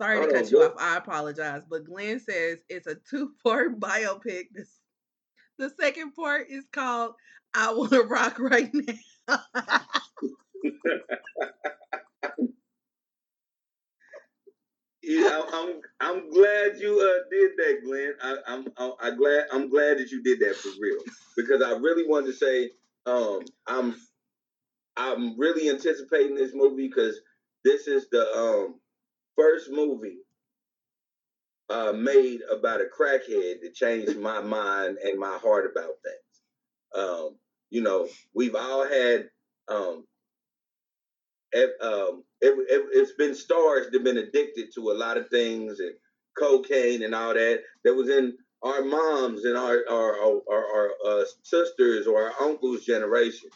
Sorry 0.00 0.28
to 0.28 0.32
cut 0.32 0.44
on, 0.44 0.50
you 0.50 0.62
off. 0.62 0.74
I 0.78 0.96
apologize. 0.96 1.62
But 1.68 1.84
Glenn 1.84 2.20
says 2.20 2.60
it's 2.68 2.86
a 2.86 2.94
two 3.10 3.32
part 3.42 3.80
biopic. 3.80 4.44
This 4.54 4.78
the 5.58 5.70
second 5.70 6.12
part 6.12 6.46
is 6.48 6.66
called 6.72 7.14
I 7.52 7.72
Wanna 7.72 8.02
Rock 8.02 8.38
Right 8.38 8.70
Now. 8.72 9.40
Yeah, 15.08 15.42
I'm 15.54 15.82
I'm 16.00 16.30
glad 16.30 16.78
you 16.78 17.00
uh, 17.00 17.24
did 17.32 17.52
that, 17.58 17.82
Glenn. 17.84 18.14
I, 18.22 18.36
I'm 18.48 18.68
I'm 18.78 18.92
I 19.02 19.12
glad 19.16 19.46
I'm 19.52 19.70
glad 19.70 19.98
that 19.98 20.12
you 20.12 20.22
did 20.22 20.40
that 20.42 20.56
for 20.56 20.70
real 20.80 21.00
because 21.36 21.62
I 21.62 21.72
really 21.72 22.08
wanted 22.08 22.28
to 22.28 22.34
say 22.34 22.72
um, 23.06 23.40
I'm 23.66 23.96
I'm 24.96 25.38
really 25.38 25.70
anticipating 25.70 26.36
this 26.36 26.52
movie 26.54 26.88
because 26.88 27.20
this 27.64 27.86
is 27.88 28.08
the 28.10 28.26
um, 28.36 28.80
first 29.36 29.70
movie 29.70 30.18
uh, 31.70 31.92
made 31.92 32.40
about 32.50 32.80
a 32.80 32.84
crackhead 32.86 33.60
that 33.62 33.74
changed 33.74 34.18
my 34.18 34.40
mind 34.40 34.98
and 35.04 35.18
my 35.18 35.38
heart 35.38 35.70
about 35.70 35.94
things. 36.04 37.04
Um, 37.04 37.36
you 37.70 37.82
know, 37.82 38.08
we've 38.34 38.56
all 38.56 38.88
had 38.88 39.30
um, 39.68 40.06
ev- 41.54 41.80
um, 41.82 42.24
it, 42.40 42.54
it, 42.68 42.86
it's 42.92 43.12
been 43.12 43.34
stars 43.34 43.86
that 43.86 43.94
have 43.94 44.04
been 44.04 44.18
addicted 44.18 44.72
to 44.74 44.90
a 44.90 44.94
lot 44.98 45.16
of 45.16 45.28
things 45.28 45.80
and 45.80 45.94
cocaine 46.38 47.02
and 47.02 47.14
all 47.14 47.34
that 47.34 47.60
that 47.84 47.94
was 47.94 48.08
in 48.08 48.36
our 48.62 48.82
moms 48.84 49.44
and 49.44 49.56
our 49.56 49.78
our 49.90 50.18
our, 50.20 50.42
our, 50.50 50.66
our 50.76 50.90
uh, 51.06 51.24
sisters 51.42 52.06
or 52.06 52.22
our 52.22 52.48
uncles' 52.48 52.84
generation. 52.84 53.50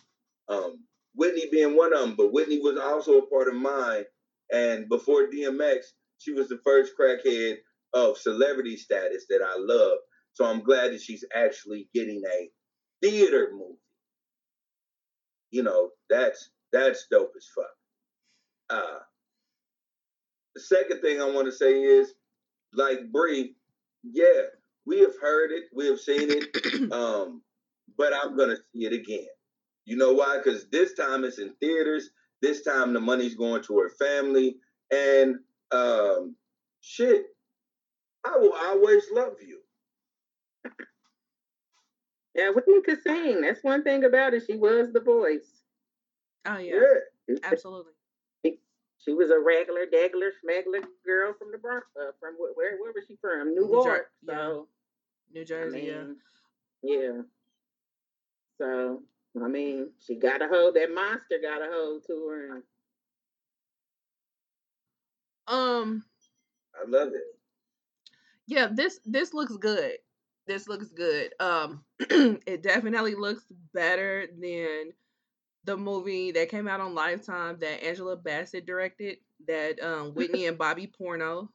Um, 0.49 0.85
Whitney 1.15 1.45
being 1.51 1.77
one 1.77 1.93
of 1.93 2.01
them, 2.01 2.15
but 2.17 2.33
Whitney 2.33 2.59
was 2.59 2.79
also 2.79 3.19
a 3.19 3.27
part 3.27 3.49
of 3.49 3.55
mine. 3.55 4.05
And 4.53 4.89
before 4.89 5.29
DMX, 5.29 5.85
she 6.19 6.33
was 6.33 6.49
the 6.49 6.61
first 6.65 6.93
crackhead 6.99 7.57
of 7.93 8.17
celebrity 8.19 8.77
status 8.77 9.27
that 9.29 9.43
I 9.43 9.57
love. 9.59 9.99
So 10.35 10.45
I'm 10.47 10.63
glad 10.63 10.93
that 10.93 11.03
she's 11.03 11.25
actually 11.35 11.89
getting 11.95 12.23
a 12.27 12.51
theater 13.03 13.51
movie. 13.53 13.79
You 15.51 15.63
know, 15.63 15.91
that's 16.09 16.51
that's 16.73 17.07
dope 17.11 17.33
as 17.37 17.47
fuck. 17.55 17.67
Uh 18.73 18.99
the 20.55 20.61
second 20.61 21.01
thing 21.01 21.21
I 21.21 21.31
want 21.31 21.47
to 21.47 21.53
say 21.53 21.83
is, 21.83 22.15
like 22.75 23.11
Brie, 23.13 23.57
yeah, 24.03 24.43
we 24.87 25.01
have 25.01 25.15
heard 25.21 25.51
it, 25.53 25.65
we 25.75 25.87
have 25.87 26.01
seen 26.01 26.29
it, 26.31 26.93
um, 26.93 27.43
but 27.97 28.13
I'm 28.15 28.37
gonna 28.37 28.57
see 28.57 28.85
it 28.87 28.93
again. 28.93 29.27
You 29.87 29.97
know 29.97 30.13
why? 30.13 30.39
Because 30.39 30.69
this 30.71 30.95
time 30.95 31.25
it's 31.25 31.39
in 31.39 31.55
theaters. 31.61 32.11
This 32.43 32.63
time 32.63 32.93
the 32.93 33.01
money's 33.01 33.35
going 33.37 33.63
to 33.65 33.79
her 33.79 33.91
family, 33.91 34.57
and 34.93 35.37
um, 35.73 36.37
shit, 36.81 37.27
I 38.25 38.37
will 38.39 38.55
always 38.55 39.05
love 39.13 39.35
you. 39.41 39.61
Yeah, 42.35 42.51
Whitney 42.51 42.83
could 42.83 43.03
sing. 43.03 43.43
That's 43.43 43.63
one 43.63 43.85
thing 43.85 44.05
about 44.05 44.35
it. 44.35 44.45
She 44.47 44.57
was 44.57 44.93
the 44.93 45.01
voice. 45.01 45.63
Oh 46.47 46.59
yeah, 46.59 46.81
Yeah. 47.29 47.37
absolutely. 47.45 47.92
She 49.05 49.13
was 49.15 49.31
a 49.31 49.39
regular, 49.39 49.87
degular, 49.87 50.31
schmegler 50.45 50.83
girl 51.05 51.35
from 51.39 51.51
the 51.53 51.59
Bronx. 51.59 51.87
Uh, 51.97 52.13
from 52.21 52.35
where, 52.39 52.53
where? 52.55 52.77
Where 52.79 52.93
was 52.95 53.05
she 53.09 53.17
from? 53.21 53.55
New 53.55 53.67
New 53.67 53.83
Jer- 53.83 53.89
York. 53.89 54.11
yeah. 54.23 54.35
So 54.35 54.69
New 55.33 55.45
I 55.45 55.45
Jersey, 55.45 55.81
yeah. 55.87 56.05
yeah. 56.83 57.23
So 58.59 59.03
I 59.43 59.49
mean, 59.49 59.91
she 59.99 60.17
got 60.17 60.43
a 60.43 60.49
hold. 60.49 60.75
That 60.75 60.93
monster 60.95 61.39
got 61.43 61.63
a 61.63 61.69
hold 61.71 62.07
to 62.07 62.29
her. 62.29 62.55
And, 62.57 62.63
Um, 65.49 66.05
I 66.75 66.89
love 66.89 67.09
it. 67.15 67.25
yeah, 68.47 68.69
this 68.73 69.01
this 69.05 69.35
looks 69.35 69.57
good. 69.57 69.93
This 70.47 70.69
looks 70.69 70.89
good. 70.91 71.33
Um, 71.41 71.85
it 72.01 72.63
definitely 72.63 73.15
looks 73.15 73.45
better 73.75 74.27
than 74.41 74.93
the 75.65 75.77
movie 75.77 76.33
that 76.33 76.49
came 76.49 76.67
out 76.69 76.81
on 76.81 76.95
Lifetime 76.95 77.59
that 77.61 77.85
Angela 77.85 78.17
Bassett 78.17 78.67
directed. 78.67 79.19
That 79.47 79.83
um 79.83 80.15
Whitney 80.15 80.47
and 80.47 80.59
Bobby 80.59 80.87
porno. 80.87 81.51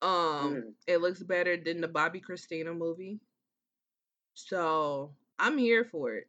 Um, 0.00 0.10
Mm. 0.54 0.74
it 0.88 0.98
looks 0.98 1.22
better 1.22 1.56
than 1.56 1.80
the 1.80 1.88
Bobbi 1.88 2.20
Kristina 2.20 2.76
movie. 2.76 3.20
So 4.34 5.14
I'm 5.38 5.58
here 5.58 5.84
for 5.84 6.14
it. 6.14 6.28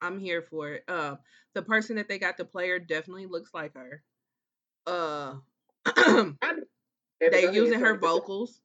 I'm 0.00 0.18
here 0.18 0.42
for 0.42 0.74
it. 0.74 0.84
Uh, 0.88 1.16
the 1.54 1.62
person 1.62 1.96
that 1.96 2.08
they 2.08 2.18
got 2.18 2.38
to 2.38 2.44
play 2.44 2.68
her 2.68 2.78
definitely 2.78 3.26
looks 3.26 3.52
like 3.52 3.74
her. 3.74 4.02
Uh, 4.86 5.34
they 5.84 5.92
Go 5.92 6.32
ahead, 7.20 7.54
using 7.54 7.80
her 7.80 7.98
vocals. 7.98 8.60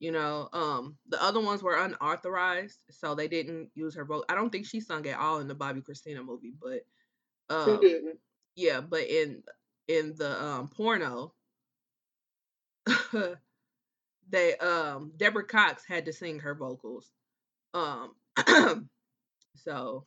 You 0.00 0.12
know, 0.12 0.48
um, 0.52 0.96
the 1.08 1.22
other 1.22 1.40
ones 1.40 1.62
were 1.62 1.76
unauthorized, 1.76 2.84
so 2.90 3.14
they 3.14 3.26
didn't 3.26 3.70
use 3.74 3.96
her 3.96 4.04
vocal. 4.04 4.24
I 4.28 4.34
don't 4.36 4.50
think 4.50 4.66
she 4.66 4.80
sung 4.80 5.06
at 5.06 5.18
all 5.18 5.40
in 5.40 5.48
the 5.48 5.56
Bobbi 5.56 5.82
Kristina 5.82 6.24
movie, 6.24 6.54
but 6.62 6.82
She 7.50 7.54
um, 7.54 8.12
yeah, 8.54 8.80
but 8.80 9.02
in 9.08 9.42
in 9.88 10.14
the 10.16 10.40
um 10.42 10.68
porno, 10.68 11.34
they 14.28 14.56
um 14.58 15.12
Deborah 15.16 15.46
Cox 15.46 15.84
had 15.84 16.06
to 16.06 16.12
sing 16.12 16.40
her 16.40 16.54
vocals. 16.54 17.10
Um, 17.74 18.14
so 19.56 20.04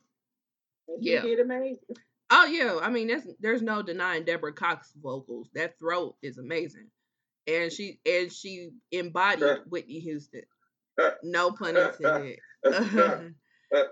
yeah. 1.00 1.22
oh 2.30 2.46
yeah, 2.46 2.78
I 2.82 2.90
mean 2.90 3.08
there's 3.08 3.26
there's 3.40 3.62
no 3.62 3.82
denying 3.82 4.24
Deborah 4.24 4.52
Cox 4.52 4.92
vocals. 5.00 5.50
That 5.54 5.78
throat 5.78 6.16
is 6.22 6.38
amazing, 6.38 6.88
and 7.46 7.72
she 7.72 7.98
and 8.06 8.32
she 8.32 8.70
embodied 8.90 9.58
Whitney 9.68 10.00
Houston. 10.00 10.42
Uh, 11.00 11.10
no 11.22 11.50
pun 11.52 11.76
uh, 11.76 11.80
uh, 11.80 11.92
intended. 12.04 12.38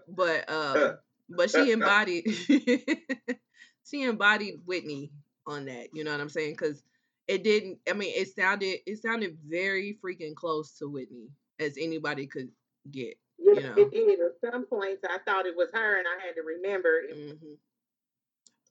but 0.08 0.50
um, 0.50 0.98
but 1.28 1.50
she 1.50 1.70
embodied 1.70 2.24
she 3.84 4.02
embodied 4.02 4.60
Whitney 4.64 5.12
on 5.46 5.66
that. 5.66 5.88
You 5.94 6.04
know 6.04 6.12
what 6.12 6.20
I'm 6.20 6.28
saying? 6.28 6.52
Because 6.52 6.82
it 7.28 7.44
didn't. 7.44 7.78
I 7.88 7.92
mean, 7.92 8.12
it 8.14 8.34
sounded 8.34 8.78
it 8.86 9.02
sounded 9.02 9.38
very 9.46 9.98
freaking 10.04 10.34
close 10.34 10.76
to 10.78 10.88
Whitney 10.88 11.28
as 11.58 11.76
anybody 11.78 12.26
could 12.26 12.48
get. 12.90 13.16
Yeah, 13.38 13.54
You 13.54 13.60
know. 13.62 13.74
it 13.76 13.90
did. 13.92 14.20
At 14.20 14.52
some 14.52 14.66
points, 14.66 15.02
I 15.08 15.18
thought 15.24 15.46
it 15.46 15.56
was 15.56 15.70
her, 15.72 15.98
and 15.98 16.06
I 16.06 16.26
had 16.26 16.34
to 16.34 16.42
remember. 16.42 17.00
It, 17.08 17.38
hmm 17.40 17.54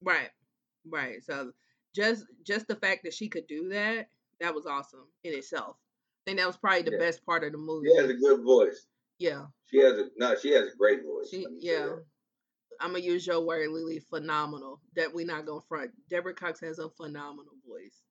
Right, 0.01 0.29
right. 0.87 1.23
So 1.23 1.51
just 1.95 2.25
just 2.45 2.67
the 2.67 2.75
fact 2.75 3.03
that 3.03 3.13
she 3.13 3.27
could 3.27 3.47
do 3.47 3.69
that, 3.69 4.07
that 4.41 4.53
was 4.53 4.65
awesome 4.65 5.07
in 5.23 5.33
itself. 5.33 5.75
I 5.77 6.31
think 6.31 6.39
that 6.39 6.47
was 6.47 6.57
probably 6.57 6.83
the 6.83 6.91
Yeah. 6.91 6.97
best 6.99 7.25
part 7.25 7.43
of 7.43 7.51
the 7.51 7.57
movie. 7.57 7.89
She 7.89 7.95
has 7.97 8.09
a 8.09 8.13
good 8.13 8.43
voice. 8.43 8.87
yeah, 9.19 9.45
She 9.67 9.79
has 9.79 9.93
a 9.97 10.09
no. 10.17 10.35
She 10.35 10.51
has 10.51 10.73
a 10.73 10.75
great 10.77 11.03
voice. 11.03 11.29
she 11.29 11.43
let 11.43 11.51
me 11.53 11.61
say 11.61 11.67
yeah. 11.67 11.95
I'm 12.81 12.91
gonna 12.93 13.03
use 13.03 13.27
your 13.27 13.41
word, 13.45 13.69
Lily. 13.69 13.99
Phenomenal. 13.99 14.81
That 14.95 15.13
we 15.13 15.25
not 15.25 15.45
gonna 15.45 15.61
front. 15.67 15.91
Deborah 16.09 16.33
Cox 16.33 16.59
has 16.61 16.79
a 16.79 16.89
phenomenal 16.89 17.53
voice. 17.67 18.01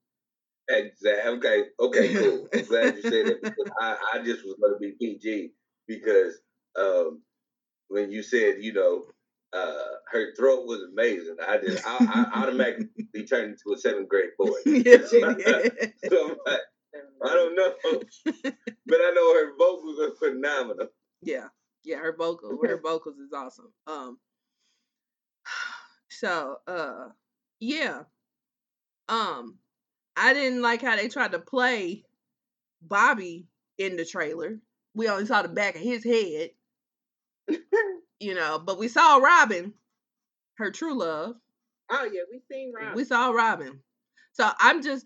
Exactly. 0.69 1.31
Okay. 1.33 1.65
Okay. 1.81 2.13
Cool. 2.15 2.49
I'm 2.53 2.65
glad 2.67 2.97
you 2.97 3.03
said 3.03 3.27
that 3.27 3.41
because 3.43 3.73
I, 3.81 3.97
I 4.15 4.23
just 4.23 4.45
was 4.45 4.57
to 4.57 4.77
be 4.79 4.93
PG 4.93 5.53
because 5.87 6.35
um, 6.77 7.23
when 7.89 8.11
you 8.13 8.23
said 8.23 8.57
you 8.61 8.75
know 8.75 9.07
uh, 9.53 9.75
her 10.11 10.35
throat 10.37 10.67
was 10.67 10.83
amazing, 10.93 11.37
I 11.47 11.59
just 11.59 11.87
I, 11.87 11.97
I 12.35 12.41
automatically 12.43 13.25
turned 13.29 13.53
into 13.53 13.75
a 13.75 13.79
seventh 13.79 14.09
grade 14.09 14.31
boy. 14.39 14.51
did. 14.65 15.03
So 16.09 16.31
I'm 16.31 16.37
like, 16.47 16.61
I 17.25 17.29
don't 17.29 17.55
know, 17.57 17.75
but 18.87 18.99
I 19.01 19.13
know 19.15 19.35
her 19.35 19.57
vocals 19.59 19.99
are 20.01 20.15
phenomenal. 20.17 20.89
yeah, 21.23 21.49
yeah. 21.85 21.97
Her 21.97 22.15
vocal, 22.17 22.59
her 22.63 22.81
vocals 22.83 23.17
is 23.19 23.33
awesome. 23.33 23.73
Um. 23.87 24.19
So, 26.11 26.57
uh, 26.67 27.09
yeah. 27.61 28.03
Um, 29.09 29.59
I 30.17 30.33
didn't 30.35 30.63
like 30.63 30.83
how 30.83 30.97
they 30.97 31.09
tried 31.09 31.33
to 31.33 31.39
play 31.39 32.05
Bobby 32.83 33.47
in 33.79 33.97
the 33.97 34.05
trailer. 34.05 34.59
We 34.95 35.09
only 35.09 35.27
saw 35.27 35.43
the 35.43 35.49
back 35.49 35.77
of 35.77 35.81
his 35.81 36.05
head, 36.05 36.51
you 38.21 38.35
know, 38.35 38.59
but 38.59 38.79
we 38.79 38.89
saw 38.89 39.17
Robin, 39.17 39.73
her 40.57 40.71
true 40.71 40.99
love. 40.99 41.37
oh 41.91 42.09
yeah, 42.13 42.23
we 42.31 42.41
seen 42.51 42.73
Rob. 42.75 42.95
We 42.95 43.05
saw 43.05 43.31
Robin. 43.31 43.81
So 44.33 44.49
I'm 44.61 44.83
just 44.83 45.05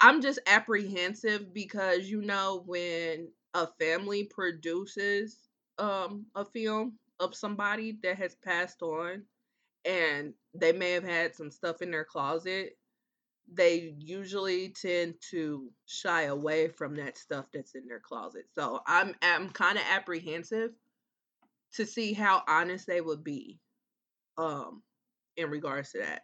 I'm 0.00 0.22
just 0.22 0.38
apprehensive 0.46 1.52
because 1.52 2.08
you 2.08 2.22
know 2.22 2.62
when 2.66 3.28
a 3.54 3.66
family 3.78 4.24
produces 4.24 5.36
um 5.78 6.26
a 6.34 6.44
film 6.44 6.98
of 7.18 7.34
somebody 7.34 7.98
that 8.02 8.16
has 8.16 8.34
passed 8.36 8.82
on 8.82 9.22
and 9.84 10.34
they 10.54 10.72
may 10.72 10.92
have 10.92 11.04
had 11.04 11.34
some 11.34 11.50
stuff 11.50 11.82
in 11.82 11.90
their 11.90 12.04
closet, 12.04 12.76
they 13.52 13.94
usually 13.98 14.70
tend 14.70 15.14
to 15.30 15.70
shy 15.86 16.22
away 16.24 16.68
from 16.68 16.94
that 16.96 17.18
stuff 17.18 17.46
that's 17.52 17.74
in 17.74 17.86
their 17.86 18.00
closet. 18.00 18.44
So 18.54 18.80
I'm 18.86 19.14
I'm 19.22 19.50
kind 19.50 19.78
of 19.78 19.84
apprehensive 19.90 20.70
to 21.74 21.86
see 21.86 22.12
how 22.12 22.42
honest 22.48 22.86
they 22.86 23.00
would 23.00 23.24
be 23.24 23.58
um 24.38 24.82
in 25.36 25.50
regards 25.50 25.92
to 25.92 25.98
that. 25.98 26.22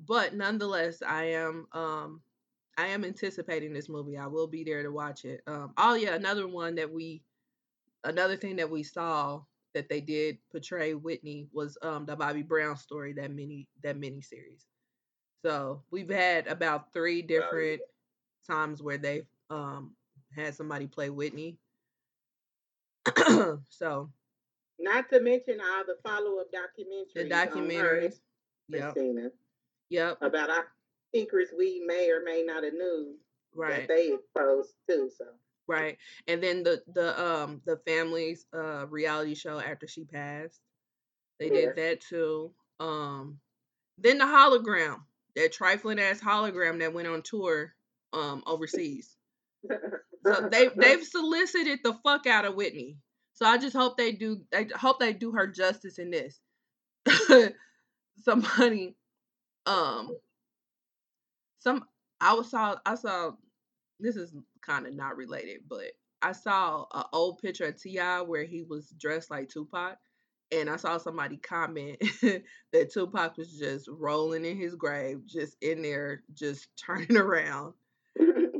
But 0.00 0.34
nonetheless 0.34 1.02
i 1.02 1.24
am 1.24 1.66
um 1.72 2.22
i 2.76 2.86
am 2.88 3.04
anticipating 3.04 3.72
this 3.72 3.88
movie. 3.88 4.16
I 4.16 4.26
will 4.26 4.46
be 4.46 4.64
there 4.64 4.82
to 4.82 4.90
watch 4.92 5.24
it. 5.24 5.42
Um 5.46 5.72
oh 5.76 5.94
yeah 5.94 6.14
another 6.14 6.48
one 6.48 6.76
that 6.76 6.90
we 6.92 7.22
another 8.04 8.36
thing 8.36 8.56
that 8.56 8.70
we 8.70 8.82
saw 8.82 9.42
that 9.74 9.88
they 9.88 10.00
did 10.00 10.38
portray 10.50 10.94
whitney 10.94 11.48
was 11.52 11.76
um 11.82 12.06
the 12.06 12.16
bobby 12.16 12.42
brown 12.42 12.76
story 12.76 13.12
that 13.12 13.30
mini 13.30 13.68
that 13.82 13.98
mini 13.98 14.20
series 14.22 14.66
so 15.44 15.82
we've 15.90 16.08
had 16.08 16.46
about 16.48 16.92
three 16.92 17.22
different 17.22 17.80
times 18.46 18.82
where 18.82 18.98
they've 18.98 19.26
um 19.50 19.94
had 20.34 20.54
somebody 20.54 20.86
play 20.86 21.10
whitney. 21.10 21.58
So 23.70 24.10
Not 24.78 25.08
to 25.10 25.20
mention 25.20 25.60
all 25.60 25.84
the 25.84 25.96
follow 26.08 26.38
up 26.40 26.46
documentaries. 26.52 27.14
the 27.14 27.24
documentaries 27.24 28.20
yep 28.68 28.92
Christina 28.94 29.30
yep 29.90 30.18
about 30.20 30.50
our 30.50 30.66
secrets 31.14 31.52
we 31.56 31.82
may 31.86 32.10
or 32.10 32.22
may 32.22 32.42
not 32.46 32.64
have 32.64 32.74
knew 32.74 33.16
right 33.54 33.88
that 33.88 33.88
they 33.88 34.12
exposed 34.12 34.74
too. 34.88 35.10
So 35.16 35.24
Right. 35.66 35.98
And 36.26 36.42
then 36.42 36.62
the 36.62 36.82
the 36.94 37.20
um 37.22 37.60
the 37.66 37.76
family's 37.86 38.46
uh 38.54 38.86
reality 38.86 39.34
show 39.34 39.58
after 39.58 39.86
she 39.86 40.04
passed. 40.04 40.60
They 41.38 41.46
Yeah. 41.46 41.52
did 41.52 41.76
that 41.76 42.00
too. 42.00 42.52
Um 42.80 43.38
then 43.98 44.18
the 44.18 44.24
hologram, 44.24 45.00
that 45.34 45.52
trifling 45.52 45.98
ass 45.98 46.20
hologram 46.20 46.78
that 46.80 46.92
went 46.94 47.08
on 47.08 47.22
tour 47.22 47.74
um 48.12 48.42
overseas. 48.46 49.16
So 50.26 50.48
they 50.50 50.68
they've 50.68 51.02
solicited 51.16 51.80
the 51.84 51.94
fuck 52.04 52.26
out 52.26 52.44
of 52.44 52.54
Whitney. 52.54 52.96
So 53.38 53.46
I 53.46 53.56
just 53.56 53.76
hope 53.76 53.96
they 53.96 54.10
do 54.10 54.40
I 54.52 54.66
hope 54.74 54.98
they 54.98 55.12
do 55.12 55.30
her 55.30 55.46
justice 55.46 56.00
in 56.00 56.10
this. 56.10 56.40
Somebody 58.24 58.96
um 59.64 60.10
some 61.60 61.84
I 62.20 62.42
saw 62.42 62.78
I 62.84 62.96
saw 62.96 63.30
this 64.00 64.16
is 64.16 64.34
kind 64.60 64.88
of 64.88 64.94
not 64.96 65.16
related, 65.16 65.60
but 65.68 65.92
I 66.20 66.32
saw 66.32 66.86
an 66.92 67.04
old 67.12 67.38
picture 67.38 67.66
of 67.66 67.80
T.I. 67.80 68.22
where 68.22 68.42
he 68.42 68.64
was 68.64 68.92
dressed 68.98 69.30
like 69.30 69.48
Tupac, 69.48 69.98
and 70.50 70.68
I 70.68 70.74
saw 70.74 70.98
somebody 70.98 71.36
comment 71.36 71.98
that 72.72 72.92
Tupac 72.92 73.36
was 73.36 73.56
just 73.56 73.86
rolling 73.88 74.46
in 74.46 74.56
his 74.56 74.74
grave, 74.74 75.20
just 75.26 75.56
in 75.62 75.82
there, 75.82 76.24
just 76.34 76.70
turning 76.84 77.16
around. 77.16 77.74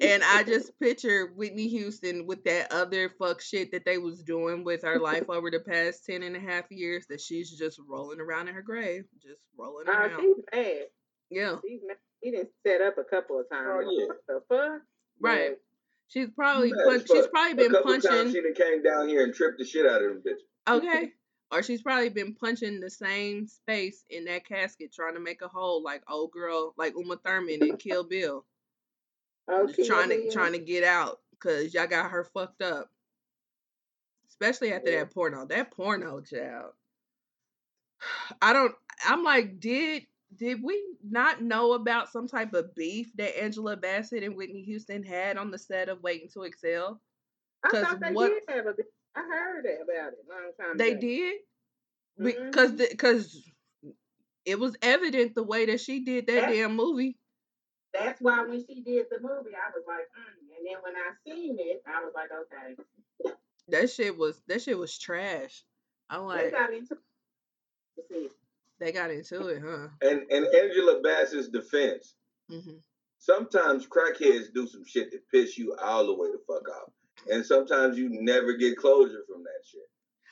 And 0.03 0.23
I 0.25 0.43
just 0.45 0.79
picture 0.81 1.33
Whitney 1.35 1.69
Houston 1.69 2.27
with 2.27 2.45
that 2.45 2.73
other 2.73 3.11
fuck 3.19 3.41
shit 3.41 3.73
that 3.73 3.85
they 3.85 3.99
was 3.99 4.23
doing 4.23 4.65
with 4.65 4.83
her 4.83 4.99
life 4.99 5.25
over 5.29 5.51
the 5.51 5.61
past 5.61 6.05
10 6.07 6.23
and 6.23 6.37
a 6.37 6.41
half 6.41 6.65
years 6.71 7.07
that 7.09 7.21
she's 7.21 7.51
just 7.57 7.81
rolling 7.89 8.21
around 8.21 8.49
in 8.49 8.55
her 8.55 8.63
grave, 8.63 9.05
just 9.23 9.41
rolling 9.57 9.89
Uh, 9.89 9.93
around. 9.93 10.21
she's 10.21 10.37
mad. 10.53 10.87
Yeah, 11.31 11.57
She's 11.67 11.81
mad. 11.87 11.97
He 12.21 12.31
didn't 12.33 12.51
set 12.67 12.81
up 12.81 12.97
a 12.99 13.05
couple 13.05 13.39
of 13.39 13.49
times. 13.51 13.69
Oh, 13.87 13.91
yeah. 13.91 14.15
The 14.27 14.41
fuck? 14.49 14.83
right. 15.21 15.53
She's 16.09 16.31
probably 16.31 16.73
Mad 16.73 16.85
pun- 16.85 16.95
as 16.97 17.03
she's 17.03 17.21
fuck. 17.23 17.31
probably 17.31 17.53
A 17.53 17.57
been 17.57 17.73
couple 17.73 17.93
times 17.93 18.07
punching 18.07 18.33
she 18.33 18.41
done 18.41 18.55
came 18.55 18.83
down 18.83 19.09
here 19.09 19.23
and 19.25 19.35
tripped 19.35 19.59
the 19.59 19.65
shit 19.65 19.85
out 19.87 20.03
of 20.03 20.09
them 20.15 20.23
bitches. 20.27 20.77
Okay. 20.79 21.13
Or 21.53 21.63
she's 21.63 21.81
probably 21.83 22.09
been 22.11 22.35
punching 22.35 22.81
the 22.81 22.91
same 22.91 23.47
space 23.47 24.05
in 24.11 24.25
that 24.27 24.47
casket 24.47 24.93
trying 24.93 25.15
to 25.15 25.21
make 25.21 25.41
a 25.43 25.49
hole 25.49 25.83
like 25.83 26.03
old 26.11 26.31
girl, 26.31 26.75
like 26.77 26.95
Uma 26.97 27.17
Thurman 27.25 27.63
in 27.63 27.77
Kill 27.77 28.05
Bill. 28.05 28.45
Just 29.49 29.89
trying 29.89 30.09
to 30.11 30.31
trying 30.31 30.53
to 30.53 30.59
get 30.59 30.85
out 30.85 31.19
because 31.33 31.73
y'all 31.75 31.87
got 31.87 32.11
her 32.11 32.25
fucked 32.25 32.63
up. 32.63 32.91
Especially 34.29 34.73
after 34.73 34.91
Yeah. 34.91 35.01
that 35.01 35.15
porno. 35.15 35.47
That 35.47 35.71
porno, 35.71 36.21
child. 36.21 36.73
I 38.43 38.53
don't 38.53 38.75
I'm 39.07 39.25
like, 39.25 39.61
did 39.61 40.05
did 40.37 40.63
we 40.63 40.83
not 41.09 41.41
know 41.43 41.73
about 41.73 42.13
some 42.13 42.29
type 42.29 42.53
of 42.53 42.75
beef 42.75 43.11
that 43.17 43.41
Angela 43.43 43.77
Bassett 43.77 44.23
and 44.23 44.37
Whitney 44.37 44.63
Houston 44.65 45.03
had 45.03 45.39
on 45.39 45.51
the 45.51 45.59
set 45.59 45.89
of 45.89 46.03
Waiting 46.03 46.29
to 46.35 46.45
Exhale? 46.45 47.01
I 47.65 47.71
thought 47.71 48.01
they 48.01 48.13
what- 48.13 48.29
did 48.29 48.55
have 48.55 48.67
a. 48.67 48.75
I 49.17 49.23
heard 49.23 49.65
about 49.65 50.13
it 50.13 50.19
a 50.25 50.33
long 50.33 50.53
time 50.61 50.77
They 50.77 50.93
ago. 50.93 51.01
did 51.01 51.37
Mhm. 52.21 52.47
because 52.47 52.73
because 52.73 53.51
it 54.45 54.59
was 54.61 54.77
evident 54.83 55.35
the 55.35 55.43
way 55.43 55.67
that 55.67 55.81
she 55.81 56.05
did 56.05 56.27
that 56.27 56.35
That's- 56.35 56.53
damn 56.55 56.77
movie. 56.77 57.18
That's 57.99 58.21
why 58.21 58.45
when 58.47 58.65
she 58.67 58.81
did 58.83 59.07
the 59.11 59.19
movie, 59.21 59.55
I 59.55 59.71
was 59.75 59.85
like, 59.87 60.07
mm. 60.17 60.57
and 60.57 60.67
then 60.67 60.77
when 60.83 60.95
I 60.97 61.11
seen 61.25 61.57
it, 61.59 61.83
I 61.87 62.05
was 62.05 62.13
like, 62.15 62.31
okay. 62.33 63.35
That 63.69 63.91
shit 63.91 64.17
was 64.17 64.41
that 64.49 64.63
shit 64.63 64.79
was 64.79 64.97
trash. 64.99 65.65
I'm 66.11 66.23
like, 66.23 66.45
They 66.47 66.51
got 66.51 66.73
into 66.73 66.95
to 66.95 68.03
see. 68.11 68.29
they 68.79 68.93
got 68.93 69.11
into 69.11 69.49
it, 69.49 69.63
huh? 69.65 69.89
And 70.03 70.23
and 70.31 70.47
Angela 70.55 71.01
Bassett's 71.03 71.49
defense, 71.49 72.15
hmm 72.49 72.79
sometimes 73.21 73.87
crackheads 73.87 74.53
do 74.55 74.67
some 74.67 74.85
shit 74.85 75.11
that 75.11 75.29
piss 75.31 75.59
you 75.59 75.75
all 75.83 76.07
the 76.07 76.15
way 76.15 76.29
the 76.29 76.39
fuck 76.47 76.69
off. 76.69 76.91
And 77.31 77.45
sometimes 77.45 77.99
you 77.99 78.09
never 78.09 78.53
get 78.55 78.77
closure 78.77 79.25
from 79.31 79.43
that 79.43 79.67
shit. 79.69 79.89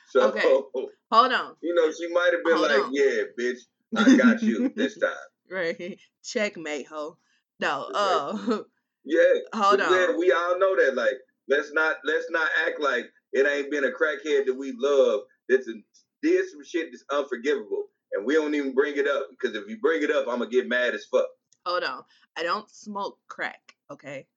So 0.09 0.29
Okay. 0.29 0.87
Hold 1.11 1.31
on, 1.33 1.55
you 1.61 1.73
know, 1.75 1.91
she 1.91 2.07
might 2.13 2.31
have 2.33 2.43
been 2.43 2.55
Hold 2.57 2.69
like, 2.69 2.83
on. 2.85 2.93
Yeah, 2.93 3.23
bitch, 3.39 3.59
I 3.95 4.17
got 4.17 4.41
you 4.41 4.69
this 4.75 4.97
time. 4.97 5.11
right? 5.49 5.99
Checkmate, 6.23 6.87
ho. 6.87 7.17
No, 7.59 7.89
Right. 7.93 7.93
uh, 8.49 8.63
Yeah. 9.03 9.21
hold 9.53 9.79
But 9.79 9.89
then 9.89 10.09
on. 10.11 10.17
we 10.19 10.31
all 10.31 10.59
know 10.59 10.75
that 10.75 10.95
like 10.95 11.17
let's 11.47 11.71
not 11.73 11.97
let's 12.03 12.29
not 12.29 12.49
act 12.67 12.79
like 12.79 13.05
it 13.33 13.47
ain't 13.47 13.71
been 13.71 13.85
a 13.85 13.91
crackhead 13.91 14.45
that 14.45 14.55
we 14.57 14.73
love 14.77 15.21
that's 15.49 15.67
a, 15.67 15.73
did 16.21 16.49
some 16.49 16.63
shit 16.63 16.89
that's 16.91 17.03
unforgivable. 17.11 17.85
And 18.13 18.25
we 18.25 18.33
don't 18.35 18.55
even 18.55 18.73
bring 18.73 18.95
it 18.97 19.07
up 19.07 19.27
because 19.31 19.55
if 19.55 19.67
you 19.67 19.79
bring 19.79 20.01
it 20.01 20.11
up, 20.11 20.27
I'm 20.27 20.39
gonna 20.39 20.49
get 20.49 20.67
mad 20.67 20.93
as 20.95 21.05
fuck. 21.05 21.27
Hold 21.65 21.83
on. 21.83 22.03
I 22.37 22.43
don't 22.43 22.69
smoke 22.69 23.19
crack, 23.27 23.75
okay? 23.91 24.27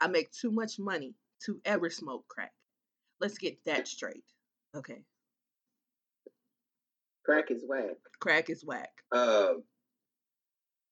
I 0.00 0.08
make 0.08 0.30
too 0.32 0.50
much 0.50 0.78
money 0.78 1.14
to 1.44 1.60
ever 1.64 1.90
smoke 1.90 2.26
crack. 2.28 2.52
Let's 3.20 3.38
get 3.38 3.64
that 3.66 3.86
straight, 3.86 4.24
okay? 4.76 5.02
Crack 7.24 7.50
is 7.50 7.62
whack. 7.66 7.96
Crack 8.20 8.50
is 8.50 8.64
whack. 8.64 8.90
Um, 9.12 9.62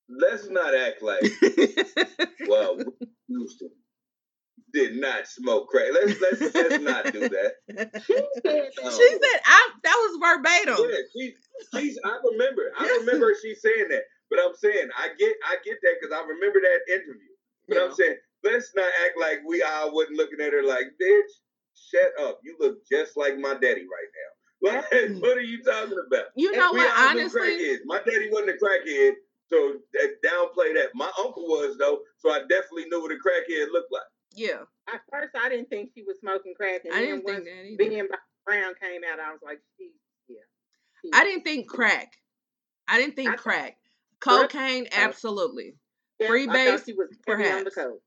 let's 0.09 0.49
not 0.49 0.75
act 0.75 1.03
like 1.03 1.23
well 2.49 2.79
Houston 3.29 3.71
did 4.73 4.97
not 4.97 5.27
smoke 5.27 5.69
crack. 5.69 5.89
Let's 5.93 6.21
let's 6.21 6.55
let's 6.55 6.83
not 6.83 7.13
do 7.13 7.29
that. 7.29 7.53
She 8.07 8.15
said. 8.15 8.71
Oh. 8.83 8.91
She 8.91 9.09
said 9.09 9.41
I 9.47 9.71
that 9.85 9.97
was 9.97 10.19
verbatim. 10.21 10.91
Yeah, 10.91 11.03
she 11.13 11.35
she's 11.75 11.99
I 12.05 12.19
remember 12.31 12.73
I 12.79 13.01
remember 13.01 13.35
she 13.41 13.55
saying 13.55 13.89
that, 13.89 14.03
but 14.31 14.39
I'm 14.39 14.55
saying 14.55 14.89
I 14.99 15.09
get 15.19 15.35
I 15.49 15.57
get 15.65 15.79
that 15.83 15.95
because 16.01 16.15
I 16.15 16.21
remember 16.21 16.61
that 16.61 16.93
interview. 16.93 17.35
But 17.69 17.77
Yeah. 17.77 17.85
I'm 17.85 17.95
saying 17.95 18.17
let's 18.45 18.73
not 18.77 18.91
act 19.07 19.19
like 19.19 19.39
we 19.47 19.63
all 19.63 19.95
wasn't 19.95 20.19
looking 20.19 20.41
at 20.41 20.53
her 20.53 20.63
like 20.63 20.87
bitch. 21.01 21.33
Shut 21.91 22.13
up! 22.21 22.41
You 22.43 22.57
look 22.61 22.79
just 22.91 23.17
like 23.17 23.39
my 23.39 23.55
daddy 23.55 23.87
right 23.87 24.11
now. 24.13 24.33
Like, 24.63 24.91
mm. 24.91 25.21
what 25.21 25.37
are 25.37 25.43
you 25.43 25.63
talking 25.63 25.99
about? 26.07 26.25
You 26.35 26.51
know 26.57 26.73
what? 26.73 26.91
Honestly. 26.99 27.77
My 27.85 27.99
daddy 27.99 28.31
wasn't 28.33 28.51
a 28.51 28.53
crackhead, 28.55 29.13
so 29.49 29.75
that 29.93 30.09
downplay 30.25 30.75
that. 30.75 30.89
My 30.95 31.11
uncle 31.19 31.45
was 31.45 31.77
though, 31.79 32.01
so 32.19 32.31
I 32.31 32.41
definitely 32.41 32.87
knew 32.91 33.01
what 33.01 33.13
a 33.13 33.15
crackhead 33.15 33.73
looked 33.73 33.93
like. 33.93 34.03
yeah. 34.35 34.63
At 34.93 35.01
first, 35.13 35.35
I 35.37 35.49
didn't 35.49 35.69
think 35.69 35.91
she 35.95 36.03
was 36.05 36.17
smoking 36.21 36.55
crack, 36.57 36.83
and 36.85 36.95
I 36.95 36.99
then 37.01 37.07
didn't 37.07 37.25
once 37.25 37.37
think 37.39 37.49
that 37.49 37.65
either. 37.67 37.91
being 37.91 38.09
Brown 38.45 38.75
came 38.81 39.01
out, 39.13 39.19
I 39.19 39.33
was 39.33 39.41
like, 39.45 39.61
she, 39.77 39.91
yeah. 40.29 40.37
she- 41.03 41.11
I 41.13 41.25
didn't 41.25 41.43
think 41.43 41.69
crack. 41.69 42.13
I 42.87 42.99
didn't 42.99 43.17
think 43.17 43.31
I- 43.31 43.37
crack. 43.37 43.77
Crack- 44.21 44.51
Cocaine, 44.51 44.87
oh. 44.93 44.97
absolutely. 44.97 45.75
yeah, 46.21 46.29
free 46.29 46.47
base, 46.47 46.71
thought 46.81 46.87
she 46.87 46.93
was 46.95 47.09
heavy 47.27 47.51
on 47.51 47.65
the 47.65 47.71
perhaps. 47.71 47.99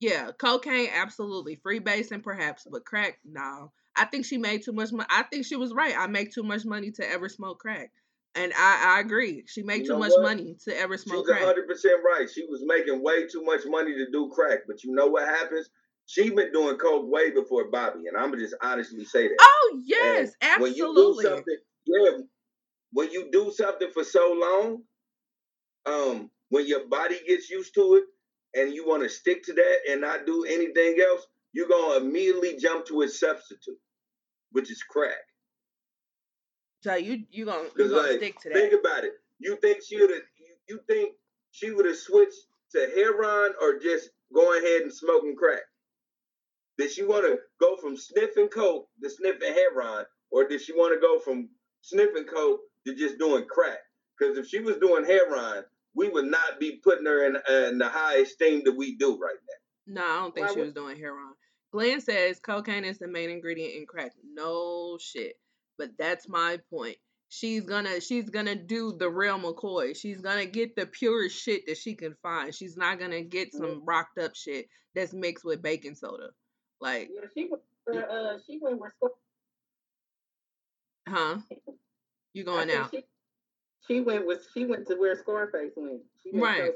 Yeah, 0.00 0.30
cocaine, 0.38 0.88
absolutely. 0.94 1.56
Free 1.62 1.78
base 1.80 2.10
and 2.12 2.22
perhaps, 2.22 2.66
but 2.70 2.84
crack, 2.84 3.18
no. 3.24 3.72
I 3.96 4.04
think 4.06 4.24
she 4.26 4.38
made 4.38 4.62
too 4.64 4.72
much 4.72 4.92
money. 4.92 5.06
I 5.10 5.22
think 5.24 5.46
she 5.46 5.56
was 5.56 5.72
right. 5.72 5.94
I 5.98 6.06
make 6.06 6.32
too 6.32 6.42
much 6.42 6.64
money 6.64 6.90
to 6.92 7.08
ever 7.10 7.28
smoke 7.28 7.58
crack. 7.60 7.90
And 8.36 8.52
I, 8.58 8.96
I 8.96 9.00
agree. 9.00 9.44
She 9.46 9.62
made 9.62 9.82
You 9.82 9.92
too 9.92 9.98
much 9.98 10.10
what? 10.12 10.22
money 10.22 10.56
to 10.64 10.76
ever 10.76 10.96
smoke 10.96 11.26
She's 11.26 11.34
crack. 11.34 11.44
hundred 11.44 11.68
percent 11.68 12.00
right. 12.04 12.28
She 12.28 12.44
was 12.46 12.62
making 12.64 13.02
way 13.02 13.26
too 13.26 13.42
much 13.44 13.60
money 13.66 13.94
to 13.94 14.10
do 14.10 14.30
crack, 14.34 14.60
but 14.66 14.82
you 14.82 14.94
know 14.94 15.06
what 15.06 15.28
happens? 15.28 15.70
She 16.06 16.30
been 16.30 16.52
doing 16.52 16.76
coke 16.76 17.10
way 17.10 17.30
before 17.30 17.70
Bobby, 17.70 18.08
and 18.08 18.16
I'm 18.16 18.30
gonna 18.30 18.42
just 18.42 18.56
honestly 18.60 19.04
say 19.04 19.28
that. 19.28 19.36
Oh 19.40 19.80
yes, 19.84 20.32
And 20.42 20.60
When 20.62 20.74
you 20.74 20.94
do 20.94 21.22
something, 21.22 21.56
yeah, 21.86 22.10
when 22.92 23.10
you 23.10 23.30
do 23.32 23.52
something 23.56 23.90
for 23.92 24.04
so 24.04 24.32
long, 24.38 24.82
um, 25.86 26.30
when 26.50 26.66
your 26.66 26.86
body 26.88 27.16
gets 27.26 27.48
used 27.50 27.74
to 27.74 27.94
it, 27.94 28.04
and 28.60 28.72
you 28.74 28.86
want 28.86 29.02
to 29.02 29.08
stick 29.08 29.42
to 29.44 29.52
that 29.54 29.76
and 29.90 30.00
not 30.00 30.26
do 30.26 30.44
anything 30.44 30.98
else, 31.00 31.26
you're 31.52 31.68
gonna 31.68 32.04
immediately 32.04 32.56
jump 32.56 32.84
to 32.86 33.02
a 33.02 33.08
substitute, 33.08 33.78
which 34.52 34.70
is 34.70 34.82
crack. 34.82 35.18
So 36.84 36.96
you 36.96 37.24
you 37.30 37.46
gonna 37.46 37.66
you 37.78 37.88
gonna 37.88 38.02
like, 38.02 38.16
stick 38.18 38.38
to 38.40 38.52
think 38.52 38.74
about 38.78 39.04
it. 39.04 39.12
You 39.38 39.56
think 39.56 39.82
she 39.82 39.98
would 39.98 40.10
have? 40.10 40.20
You, 40.36 40.54
you 40.68 40.80
think 40.86 41.14
she 41.50 41.70
would 41.70 41.86
have 41.86 41.96
switched 41.96 42.36
to 42.72 42.90
heroin 42.94 43.52
or 43.58 43.78
just 43.78 44.10
going 44.34 44.62
ahead 44.62 44.82
and 44.82 44.92
smoking 44.92 45.34
crack? 45.34 45.62
Did 46.76 46.90
she 46.90 47.02
want 47.02 47.24
to 47.24 47.38
go 47.58 47.78
from 47.78 47.96
sniffing 47.96 48.48
coke 48.48 48.86
to 49.02 49.08
sniffing 49.08 49.54
heroin, 49.54 50.04
or 50.30 50.46
did 50.46 50.60
she 50.60 50.74
want 50.74 50.92
to 50.94 51.00
go 51.00 51.18
from 51.20 51.48
sniffing 51.80 52.24
coke 52.24 52.60
to 52.86 52.94
just 52.94 53.18
doing 53.18 53.46
crack? 53.48 53.78
Because 54.18 54.36
if 54.36 54.46
she 54.46 54.60
was 54.60 54.76
doing 54.76 55.06
heroin, 55.06 55.64
we 55.94 56.10
would 56.10 56.26
not 56.26 56.60
be 56.60 56.80
putting 56.84 57.06
her 57.06 57.24
in, 57.24 57.36
uh, 57.36 57.68
in 57.70 57.78
the 57.78 57.88
high 57.88 58.16
esteem 58.16 58.60
that 58.64 58.76
we 58.76 58.96
do 58.96 59.16
right 59.18 59.38
now. 59.86 60.02
No, 60.02 60.04
I 60.04 60.16
don't 60.16 60.34
think 60.34 60.48
Why 60.48 60.52
she 60.52 60.58
would- 60.58 60.66
was 60.66 60.74
doing 60.74 60.98
heroin. 60.98 61.32
Glenn 61.72 62.02
says 62.02 62.40
cocaine 62.40 62.84
is 62.84 62.98
the 62.98 63.08
main 63.08 63.30
ingredient 63.30 63.74
in 63.74 63.86
crack. 63.86 64.12
No 64.22 64.98
shit. 65.00 65.36
But 65.78 65.90
that's 65.98 66.28
my 66.28 66.58
point. 66.70 66.96
She's 67.28 67.64
gonna 67.64 68.00
she's 68.00 68.30
gonna 68.30 68.54
do 68.54 68.92
the 68.96 69.10
real 69.10 69.38
McCoy. 69.38 69.96
She's 69.96 70.20
gonna 70.20 70.46
get 70.46 70.76
the 70.76 70.86
purest 70.86 71.36
shit 71.36 71.66
that 71.66 71.78
she 71.78 71.94
can 71.94 72.14
find. 72.22 72.54
She's 72.54 72.76
not 72.76 73.00
gonna 73.00 73.22
get 73.22 73.52
some 73.52 73.82
rocked 73.84 74.18
up 74.18 74.36
shit 74.36 74.68
that's 74.94 75.12
mixed 75.12 75.44
with 75.44 75.60
baking 75.60 75.96
soda. 75.96 76.28
Like, 76.80 77.10
Yeah, 77.12 77.26
she 77.36 77.46
was. 77.46 77.60
Uh, 77.92 77.98
uh, 77.98 78.38
she 78.46 78.58
went 78.62 78.78
with. 78.78 78.92
Scar- 78.96 79.10
huh? 81.08 81.38
You 82.32 82.44
going 82.44 82.70
out. 82.70 82.90
She, 82.90 83.04
she 83.88 84.00
went 84.00 84.26
with. 84.26 84.46
She 84.54 84.64
went 84.64 84.86
to 84.86 84.94
where 84.94 85.16
Scarface 85.16 85.72
went. 85.76 86.02
She 86.22 86.38
Right. 86.38 86.72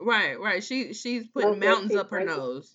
Right, 0.00 0.40
right. 0.40 0.64
She 0.64 0.94
she's 0.94 1.28
putting 1.28 1.60
that 1.60 1.66
mountains 1.66 1.94
up 1.94 2.10
her 2.10 2.24
nose. 2.24 2.74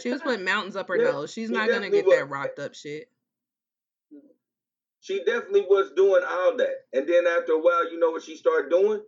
She 0.00 0.10
was 0.10 0.22
putting 0.24 0.44
mountains 0.44 0.76
up 0.76 0.88
her 0.88 0.96
nose. 0.96 1.32
She's 1.32 1.48
she 1.48 1.54
not 1.54 1.68
gonna 1.68 1.90
get 1.90 2.06
that 2.08 2.28
rocked 2.28 2.58
up 2.58 2.74
shit. 2.74 3.08
She 5.02 5.24
definitely 5.24 5.62
was 5.62 5.92
doing 5.96 6.24
all 6.28 6.56
that, 6.58 6.76
and 6.94 7.08
then 7.08 7.26
after 7.28 7.54
a 7.54 7.60
while, 7.60 7.92
you 7.92 8.00
know 8.00 8.12
what 8.12 8.24
she 8.24 8.36
started 8.36 8.70
doing? 8.70 9.02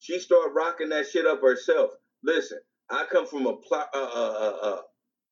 She 0.00 0.20
started 0.20 0.54
rocking 0.54 0.90
that 0.90 1.08
shit 1.08 1.26
up 1.26 1.42
herself. 1.42 1.92
Listen, 2.24 2.60
I 2.90 3.06
come 3.10 3.26
from 3.26 3.46
a 3.46 3.56
pl- 3.56 3.88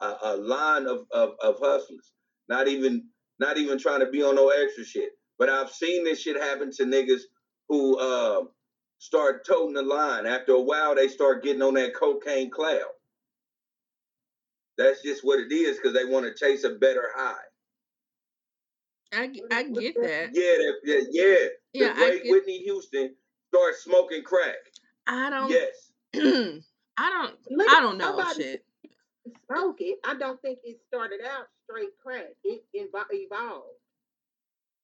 a, 0.02 0.36
line 0.38 0.86
of, 0.86 1.06
of, 1.12 1.34
of 1.42 1.56
hustlers. 1.60 2.12
Not 2.48 2.68
even 2.68 3.08
not 3.40 3.58
even 3.58 3.78
trying 3.78 4.00
to 4.00 4.10
be 4.10 4.22
on 4.24 4.36
no 4.36 4.50
extra 4.50 4.84
shit. 4.84 5.10
But 5.38 5.50
I've 5.50 5.70
seen 5.70 6.04
this 6.04 6.22
shit 6.22 6.40
happen 6.40 6.72
to 6.72 6.84
niggas 6.84 7.22
who 7.68 7.98
uh, 7.98 8.44
start 8.98 9.46
toting 9.46 9.74
the 9.74 9.82
line. 9.82 10.26
After 10.26 10.52
a 10.54 10.62
while, 10.62 10.94
they 10.96 11.08
start 11.08 11.44
getting 11.44 11.62
on 11.62 11.74
that 11.74 11.94
cocaine 11.96 12.50
cloud. 12.50 12.82
That's 14.78 15.02
just 15.02 15.24
what 15.24 15.40
it 15.40 15.52
is 15.52 15.76
because 15.78 15.94
they 15.94 16.04
want 16.04 16.26
to 16.26 16.34
chase 16.34 16.64
a 16.64 16.70
better 16.70 17.10
high. 17.14 17.34
I, 19.12 19.26
g- 19.28 19.42
I 19.50 19.62
get 19.74 19.94
that. 20.00 20.30
Yeah, 20.32 20.56
that, 20.56 20.74
yeah, 20.84 21.00
yeah. 21.10 21.34
Yeah, 21.72 21.86
the 21.88 21.92
I 21.92 22.08
great 22.08 22.22
get. 22.24 22.30
Whitney 22.30 22.58
Houston 22.58 23.14
started 23.48 23.76
smoking 23.78 24.22
crack. 24.22 24.56
I 25.06 25.30
don't. 25.30 25.50
Yes. 25.50 25.90
I 26.14 27.10
don't. 27.10 27.34
Look, 27.50 27.68
I 27.70 27.80
don't 27.80 27.98
know 27.98 28.16
somebody 28.16 28.42
shit. 28.42 28.64
Smoke 29.46 29.76
it. 29.80 29.98
I 30.04 30.14
don't 30.14 30.40
think 30.42 30.58
it 30.64 30.78
started 30.88 31.20
out 31.24 31.46
straight 31.64 31.90
crack. 32.02 32.26
It 32.44 32.64
invo- 32.76 33.04
evolved. 33.10 33.66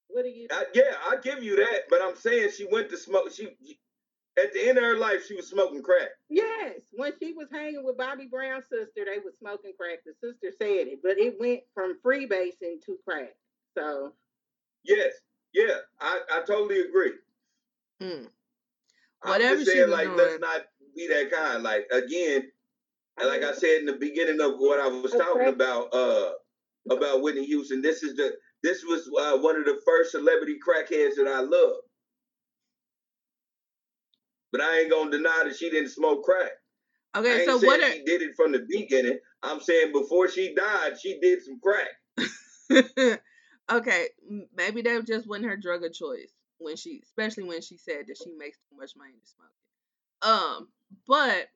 What 0.08 0.22
do 0.22 0.28
you? 0.28 0.46
I, 0.50 0.64
yeah, 0.74 0.94
I 1.06 1.16
give 1.22 1.42
you 1.42 1.56
that, 1.56 1.82
but 1.90 2.00
I'm 2.02 2.16
saying 2.16 2.50
she 2.56 2.66
went 2.70 2.88
to 2.90 2.96
smoke. 2.96 3.32
She 3.32 3.48
at 4.42 4.52
the 4.52 4.68
end 4.68 4.78
of 4.78 4.84
her 4.84 4.96
life, 4.96 5.26
she 5.26 5.34
was 5.34 5.48
smoking 5.48 5.82
crack. 5.82 6.08
Yes, 6.30 6.80
when 6.92 7.12
she 7.20 7.32
was 7.32 7.48
hanging 7.50 7.84
with 7.84 7.98
Bobby 7.98 8.28
Brown's 8.30 8.64
sister, 8.64 9.04
they 9.04 9.18
was 9.22 9.34
smoking 9.38 9.72
crack. 9.78 9.98
The 10.06 10.12
sister 10.22 10.54
said 10.58 10.86
it, 10.88 11.00
but 11.02 11.18
it 11.18 11.34
went 11.40 11.60
from 11.74 11.98
freebasing 12.04 12.80
to 12.86 12.96
crack. 13.06 13.34
So 13.78 14.12
Yes, 14.84 15.12
yeah, 15.54 15.74
I, 16.00 16.20
I 16.32 16.40
totally 16.46 16.80
agree. 16.80 17.12
Mm. 18.02 18.28
I'm 19.24 19.30
Whatever 19.32 19.56
just 19.56 19.66
she 19.70 19.76
saying, 19.78 19.90
was 19.90 19.92
like, 19.98 20.06
doing. 20.06 20.18
let's 20.18 20.40
not 20.40 20.60
be 20.96 21.08
that 21.08 21.30
kind. 21.30 21.62
Like 21.62 21.86
again, 21.92 22.44
and 23.20 23.28
like 23.28 23.42
I 23.42 23.52
said 23.52 23.80
in 23.80 23.86
the 23.86 23.94
beginning 23.94 24.40
of 24.40 24.54
what 24.58 24.80
I 24.80 24.88
was 24.88 25.12
talking 25.12 25.48
about, 25.48 25.92
uh, 25.94 26.30
about 26.90 27.22
Whitney 27.22 27.44
Houston. 27.46 27.82
This 27.82 28.02
is 28.02 28.14
the 28.16 28.32
this 28.62 28.82
was 28.84 29.08
uh, 29.20 29.38
one 29.38 29.56
of 29.56 29.64
the 29.64 29.80
first 29.86 30.12
celebrity 30.12 30.56
crackheads 30.66 31.16
that 31.16 31.28
I 31.28 31.40
loved. 31.40 31.80
But 34.52 34.62
I 34.62 34.80
ain't 34.80 34.90
gonna 34.90 35.10
deny 35.10 35.42
that 35.44 35.56
she 35.56 35.70
didn't 35.70 35.90
smoke 35.90 36.24
crack. 36.24 36.52
I 37.14 37.20
Okay, 37.20 37.40
ain't 37.42 37.46
so 37.46 37.66
what 37.66 37.80
are 37.82 37.92
she 37.92 38.04
did 38.04 38.22
it 38.22 38.32
from 38.36 38.52
the 38.52 38.64
beginning. 38.68 39.18
I'm 39.42 39.60
saying 39.60 39.92
before 39.92 40.28
she 40.28 40.54
died, 40.54 40.94
she 41.00 41.18
did 41.20 41.40
some 41.42 41.60
crack. 41.60 41.88
okay, 43.70 44.08
maybe 44.56 44.82
that 44.82 45.06
just 45.06 45.28
wasn't 45.28 45.46
her 45.46 45.56
drug 45.56 45.84
of 45.84 45.92
choice 45.92 46.32
when 46.58 46.76
she, 46.76 47.00
especially 47.04 47.44
when 47.44 47.62
she 47.62 47.76
said 47.76 48.06
that 48.06 48.16
she 48.16 48.32
makes 48.32 48.58
too 48.58 48.76
much 48.76 48.92
money 48.96 49.12
to 49.12 49.30
smoke 49.30 49.50
it. 49.50 50.28
Um, 50.28 50.68
but 51.06 51.48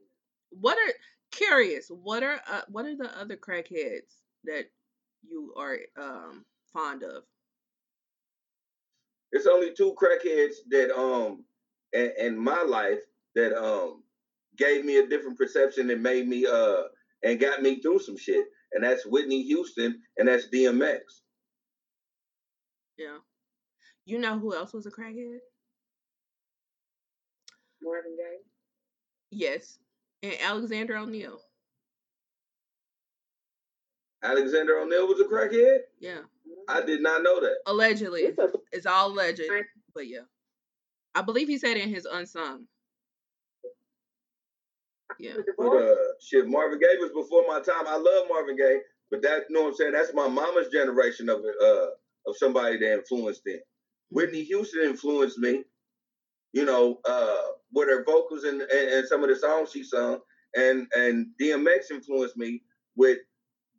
what 0.50 0.78
are 0.78 0.92
curious? 1.32 1.88
What 1.88 2.22
are 2.22 2.40
uh, 2.50 2.62
what 2.68 2.86
are 2.86 2.96
the 2.96 3.10
other 3.18 3.36
crackheads 3.36 4.14
that 4.44 4.66
you 5.28 5.54
are 5.56 5.78
um 5.98 6.44
fond 6.72 7.02
of? 7.02 7.24
It's 9.32 9.46
only 9.46 9.72
two 9.72 9.94
crackheads 10.00 10.56
that 10.70 10.94
um 10.96 11.44
in, 11.92 12.12
in 12.18 12.38
my 12.38 12.62
life 12.62 13.00
that 13.34 13.56
um 13.56 14.02
gave 14.56 14.84
me 14.84 14.98
a 14.98 15.06
different 15.06 15.38
perception 15.38 15.90
and 15.90 16.02
made 16.02 16.28
me 16.28 16.46
uh 16.46 16.82
and 17.24 17.40
got 17.40 17.62
me 17.62 17.80
through 17.80 18.00
some 18.00 18.16
shit. 18.16 18.46
And 18.72 18.84
that's 18.84 19.06
Whitney 19.06 19.42
Houston 19.42 20.00
and 20.18 20.28
that's 20.28 20.48
DMX. 20.48 21.00
Yeah, 23.02 23.18
you 24.04 24.18
know 24.18 24.38
who 24.38 24.54
else 24.54 24.72
was 24.72 24.86
a 24.86 24.90
crackhead? 24.90 25.38
Marvin 27.82 28.16
Gaye. 28.16 28.42
Yes, 29.30 29.78
and 30.22 30.34
Alexander 30.40 30.96
O'Neal. 30.96 31.40
Alexander 34.22 34.78
O'Neal 34.78 35.08
was 35.08 35.20
a 35.20 35.24
crackhead? 35.24 35.78
Yeah, 35.98 36.20
I 36.68 36.82
did 36.82 37.02
not 37.02 37.22
know 37.24 37.40
that. 37.40 37.56
allegedly. 37.66 38.20
It's 38.22 38.38
a 38.38 38.52
It's 38.70 38.86
all 38.86 39.08
alleged, 39.10 39.42
but 39.94 40.06
yeah, 40.06 40.20
I 41.14 41.22
believe 41.22 41.48
he 41.48 41.58
said 41.58 41.76
in 41.76 41.88
his 41.88 42.06
unsung. 42.06 42.66
Yeah. 45.18 45.34
But 45.58 45.66
uh 45.66 45.94
shit, 46.20 46.46
Marvin 46.46 46.78
Gaye 46.78 46.96
was 47.00 47.10
before 47.12 47.44
my 47.48 47.60
time. 47.60 47.86
I 47.86 47.96
love 47.96 48.28
Marvin 48.28 48.56
Gaye, 48.56 48.78
but 49.10 49.22
that 49.22 49.46
you 49.48 49.54
know 49.56 49.62
what 49.62 49.68
I'm 49.70 49.74
saying, 49.74 49.92
that's 49.92 50.14
my 50.14 50.28
mama's 50.28 50.68
generation 50.68 51.28
of 51.28 51.40
uh 51.40 51.86
of 52.26 52.36
somebody 52.36 52.78
that 52.78 52.92
influenced 52.94 53.42
them. 53.44 53.58
Whitney 54.10 54.44
Houston 54.44 54.82
influenced 54.84 55.38
me, 55.38 55.64
you 56.52 56.64
know, 56.64 56.98
uh, 57.04 57.36
with 57.72 57.88
her 57.88 58.04
vocals 58.04 58.44
and, 58.44 58.60
and, 58.62 58.88
and 58.90 59.08
some 59.08 59.22
of 59.22 59.28
the 59.30 59.36
songs 59.36 59.70
she 59.72 59.82
sung, 59.82 60.18
and 60.54 60.86
and 60.94 61.26
DMX 61.40 61.90
influenced 61.90 62.36
me 62.36 62.62
with 62.96 63.18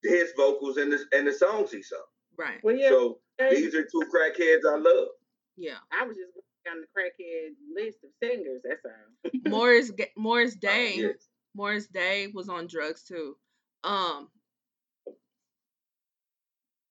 his 0.04 0.32
vocals 0.36 0.78
and 0.78 0.92
the 0.92 1.00
and 1.14 1.28
the 1.28 1.34
songs 1.34 1.72
he 1.72 1.82
sung. 1.84 2.00
Right. 2.38 2.60
Well, 2.64 2.76
yeah, 2.76 2.90
So 2.90 3.20
Gaye, 3.38 3.50
these 3.52 3.76
are 3.76 3.84
two 3.84 4.04
crackheads 4.14 4.62
I 4.68 4.78
love. 4.78 5.08
Yeah. 5.56 5.78
I 5.92 6.04
was 6.08 6.18
just 6.18 6.32
on 6.72 6.82
the 6.82 6.88
crackhead 7.00 7.50
list 7.76 8.00
of 8.04 8.10
singers. 8.22 8.62
That's 8.68 8.82
all. 8.86 9.32
Morris 9.52 9.92
Ga- 9.92 10.12
Morris 10.18 10.56
Oh, 10.56 10.60
Day. 10.62 10.94
yes. 10.98 11.28
Morris 11.56 11.86
Day 11.86 12.28
was 12.34 12.50
on 12.50 12.66
drugs 12.66 13.04
too. 13.04 13.38
Um 13.84 14.30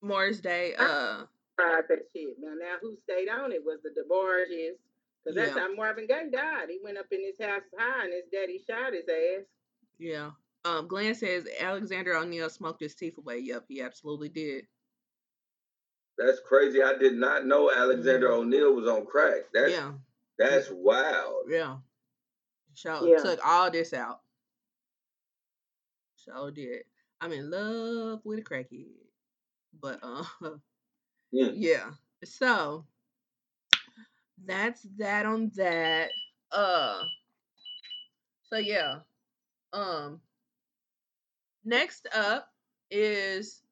Morris 0.01 0.41
Day, 0.41 0.75
uh 0.79 1.25
Tried 1.59 1.83
that 1.89 1.99
shit. 2.15 2.37
Now, 2.41 2.55
now 2.55 2.77
who 2.81 2.97
stayed 3.05 3.29
on 3.29 3.53
it 3.53 3.63
was 3.65 3.79
the 3.83 3.91
DeBarges. 3.91 4.77
Because 5.25 5.37
that's 5.37 5.55
Yeah. 5.57 5.63
how 5.69 5.75
Marvin 5.75 6.07
Gaye 6.09 6.31
died. 6.33 6.69
He 6.71 6.81
went 6.83 6.99
up 6.99 7.07
in 7.13 7.21
his 7.23 7.37
house 7.47 7.63
high 7.79 8.05
and 8.05 8.13
his 8.13 8.25
daddy 8.33 8.63
shot 8.69 8.93
his 8.93 9.09
ass. 9.09 9.45
yeah. 9.99 10.31
Um 10.65 10.87
Glenn 10.89 11.15
says 11.15 11.47
Alexander 11.61 12.15
O'Neal 12.17 12.49
smoked 12.49 12.81
his 12.81 12.95
teeth 12.95 13.19
away. 13.19 13.39
Yep, 13.39 13.65
he 13.69 13.83
absolutely 13.83 14.29
did. 14.29 14.67
That's 16.19 16.41
crazy. 16.41 16.83
I 16.83 16.97
did 16.99 17.15
not 17.15 17.47
know 17.47 17.71
Alexander 17.73 18.29
Mhm. 18.29 18.39
O'Neal 18.39 18.75
was 18.75 18.87
on 18.89 19.07
crack. 19.07 19.43
That's 19.53 19.73
yeah. 19.73 19.93
that's 20.39 20.71
wild. 20.71 21.47
Yeah. 21.49 21.79
So 22.75 23.07
Yeah. 23.07 23.19
took 23.19 23.41
all 23.45 23.71
this 23.71 23.93
out. 23.93 24.21
So 26.17 26.51
did. 26.51 26.85
I'm 27.21 27.33
in 27.33 27.51
love 27.51 28.21
with 28.25 28.39
a 28.39 28.43
crackhead. 28.43 28.95
But 29.81 30.01
uh 30.03 30.25
Mm. 31.35 31.55
yeah. 31.57 31.91
So 32.25 32.85
that's 34.45 34.87
that 34.99 35.27
on 35.27 35.51
that. 35.57 36.11
Uh 36.51 37.03
so 38.43 38.59
yeah. 38.59 38.99
Um 39.73 40.21
next 41.65 42.07
up 42.15 42.49
is 42.91 43.63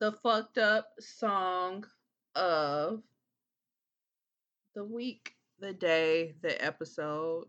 the 0.00 0.12
fucked 0.12 0.58
up 0.58 0.88
song 1.00 1.86
of 2.34 3.02
the 4.74 4.84
week, 4.84 5.32
the 5.58 5.72
day, 5.72 6.34
the 6.42 6.62
episode, 6.62 7.46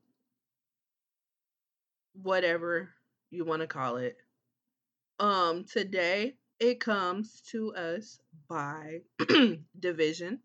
whatever 2.22 2.90
you 3.32 3.44
want 3.44 3.62
to 3.62 3.68
call 3.68 3.98
it. 3.98 4.18
Um 5.20 5.66
today 5.66 6.36
it 6.60 6.80
comes 6.80 7.42
to 7.52 7.74
us 7.76 8.20
by 8.50 9.02
dvsn. 9.80 10.40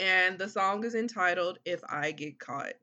And 0.00 0.38
the 0.38 0.48
song 0.48 0.84
is 0.84 0.94
entitled 0.94 1.58
If 1.64 1.82
I 1.88 2.12
Get 2.12 2.38
Caught. 2.38 2.74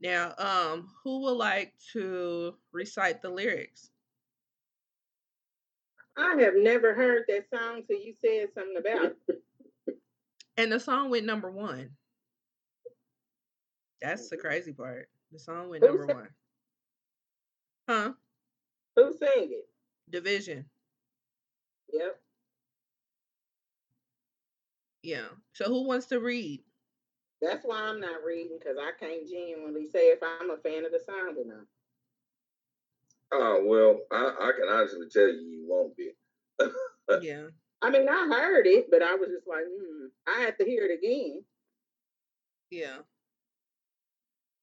Now, 0.00 0.34
um 0.38 0.88
who 1.04 1.20
would 1.22 1.32
like 1.36 1.74
to 1.92 2.54
recite 2.72 3.22
the 3.22 3.30
lyrics? 3.30 3.90
I 6.16 6.36
have 6.40 6.54
never 6.56 6.94
heard 6.94 7.24
that 7.28 7.46
song 7.54 7.82
till 7.86 7.98
you 7.98 8.14
said 8.20 8.48
something 8.54 8.76
about 8.76 9.12
it. 9.28 9.96
And 10.56 10.70
the 10.70 10.80
song 10.80 11.08
went 11.10 11.24
number 11.24 11.50
1. 11.50 11.88
That's 14.02 14.28
the 14.28 14.36
crazy 14.36 14.72
part. 14.72 15.08
The 15.32 15.38
song 15.38 15.70
went 15.70 15.82
Who 15.84 15.88
number 15.90 16.06
sang- 16.06 16.16
1. 16.16 16.28
Huh? 17.88 18.12
Who 18.96 19.12
sang 19.18 19.50
it? 19.52 19.68
dvsn. 20.12 20.64
Yep. 21.92 22.20
Yeah. 25.02 25.28
So 25.52 25.64
who 25.66 25.86
wants 25.86 26.06
to 26.06 26.20
read? 26.20 26.62
That's 27.42 27.64
why 27.64 27.80
I'm 27.80 28.00
not 28.00 28.22
reading 28.24 28.58
because 28.58 28.76
I 28.78 28.92
can't 28.98 29.26
genuinely 29.28 29.86
say 29.86 30.10
if 30.10 30.18
I'm 30.22 30.50
a 30.50 30.58
fan 30.58 30.84
of 30.84 30.92
the 30.92 31.00
song 31.04 31.36
or 31.38 31.46
not. 31.46 31.66
Oh 33.32 33.62
well, 33.64 34.00
I, 34.10 34.48
I 34.48 34.52
can 34.58 34.68
honestly 34.68 35.06
tell 35.10 35.28
you 35.28 35.40
you 35.40 35.66
won't 35.68 35.96
be. 35.96 36.10
Yeah. 37.22 37.46
I 37.82 37.90
mean, 37.90 38.08
I 38.08 38.28
heard 38.28 38.68
it, 38.68 38.86
but 38.88 39.02
I 39.02 39.16
was 39.16 39.30
just 39.30 39.48
like, 39.48 39.64
hmm, 39.64 40.06
I 40.28 40.42
have 40.42 40.56
to 40.58 40.64
hear 40.64 40.84
it 40.84 40.96
again. 40.96 41.42
Yeah. 42.70 42.98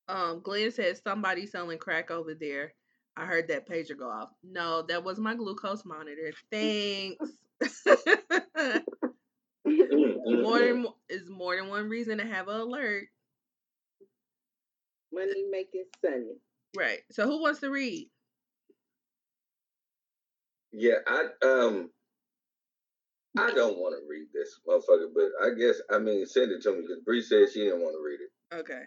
Um, 0.08 0.40
Glenn 0.41 0.72
said 0.72 0.98
somebody 1.04 1.45
selling 1.45 1.78
crack 1.78 2.10
over 2.10 2.34
there. 2.34 2.74
I 3.18 3.26
heard 3.26 3.48
that 3.48 3.68
pager 3.68 3.98
go 3.98 4.10
off. 4.10 4.30
No, 4.44 4.84
that 4.84 5.03
was 5.03 5.18
my 5.18 5.34
glucose 5.34 5.84
monitor. 5.84 6.31
Thanks. 6.52 7.31
More 9.65 10.60
than 10.60 10.85
is 11.10 11.30
more 11.30 11.56
than 11.56 11.68
one 11.68 11.89
reason 11.89 12.19
to 12.19 12.26
have 12.26 12.48
an 12.48 12.60
alert. 12.60 13.07
Money 15.11 15.44
making 15.52 15.85
sunny. 16.02 16.38
Right. 16.77 16.99
So 17.11 17.26
who 17.26 17.41
wants 17.41 17.60
to 17.61 17.69
read? 17.69 18.10
Yeah, 20.72 20.98
I 21.07 21.26
um 21.44 21.89
I 23.38 23.52
don't 23.52 23.77
want 23.77 23.95
to 23.95 24.07
read 24.10 24.27
this 24.34 24.60
motherfucker, 24.68 25.10
but 25.14 25.31
I 25.44 25.53
guess 25.57 25.81
I 25.91 25.99
mean 25.99 26.26
send 26.26 26.52
it 26.52 26.61
to 26.64 26.72
me 26.72 26.81
because 26.81 27.03
Bree 27.03 27.22
said 27.22 27.49
she 27.52 27.65
didn't 27.65 27.81
want 27.81 27.95
to 27.95 28.03
read 28.03 28.19
it. 28.22 28.56
Okay. 28.56 28.84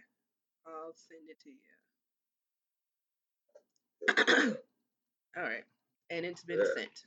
I'll 0.66 0.94
send 0.94 1.28
it 1.28 1.40
to 1.42 1.50
you. 1.50 1.69
All 5.36 5.42
right. 5.42 5.64
and 6.10 6.26
it's 6.26 6.42
been 6.44 6.58
Yeah. 6.58 6.64
sent. 6.74 7.04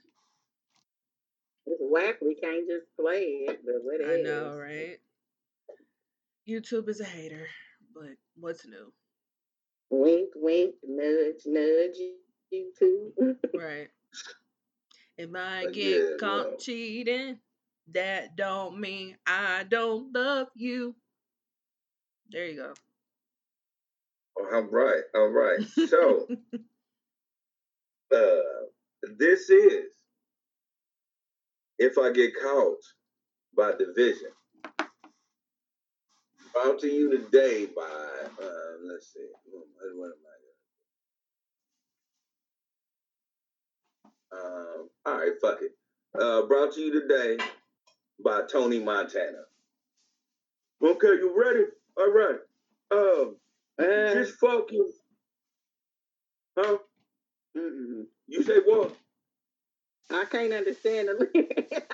It's 1.66 1.82
whack. 1.82 2.20
We 2.22 2.36
can't 2.36 2.68
just 2.68 2.86
play 3.00 3.46
it, 3.48 3.66
but 3.66 3.84
what 3.84 4.02
I 4.06 4.22
know, 4.22 4.58
right? 4.58 5.00
YouTube 6.48 6.90
is 6.90 7.00
a 7.00 7.06
hater, 7.06 7.48
but 7.94 8.18
what's 8.36 8.66
new? 8.66 8.92
Wink, 9.90 10.30
wink, 10.36 10.76
nudge, 10.84 11.46
nudge. 11.46 11.98
YouTube. 12.54 13.38
Right. 13.54 13.90
If 15.18 15.30
I 15.36 15.66
But 15.66 15.74
get 15.74 16.02
yeah, 16.02 16.18
caught 16.20 16.52
no. 16.52 16.58
cheating, 16.58 17.40
that 17.92 18.36
don't 18.36 18.80
mean 18.80 19.18
I 19.28 19.64
don't 19.64 20.12
love 20.14 20.48
you. 20.56 20.96
There 22.32 22.48
you 22.48 22.56
go. 22.58 22.74
Oh, 24.38 24.56
all 24.56 24.62
right, 24.64 25.04
all 25.14 25.28
right. 25.30 25.60
So, 25.88 26.28
uh, 28.14 29.08
this 29.18 29.50
is 29.50 29.86
if 31.80 31.98
I 31.98 32.12
get 32.12 32.34
caught 32.42 32.80
by 33.56 33.72
dvsn. 33.74 34.34
Brought 36.54 36.80
to 36.82 36.88
you 36.88 37.10
today 37.12 37.68
by 37.76 37.82
uh, 37.82 38.74
let's 38.86 39.14
see, 39.14 39.28
what, 39.52 40.08
am 40.08 40.14
I? 44.34 44.38
Um, 44.38 44.90
all 45.06 45.18
right, 45.20 45.32
fuck 45.42 45.60
it. 45.62 45.72
Uh, 46.20 46.44
brought 46.44 46.74
to 46.74 46.82
you 46.82 47.02
today 47.02 47.38
by 48.24 48.42
Tony 48.52 48.80
Montana. 48.80 49.44
Okay, 50.84 51.08
you 51.08 51.34
ready? 51.38 51.66
All 51.98 52.12
right. 52.12 52.40
Um, 52.92 53.38
Uh, 53.80 54.14
just 54.14 54.36
fucking, 54.40 54.92
huh? 56.58 56.78
Mm-mm. 57.58 58.04
You 58.28 58.44
say 58.44 58.60
what? 58.66 58.96
I 60.12 60.26
can't 60.26 60.54
understand 60.54 61.10
the 61.10 61.30
lyrics. 61.34 61.88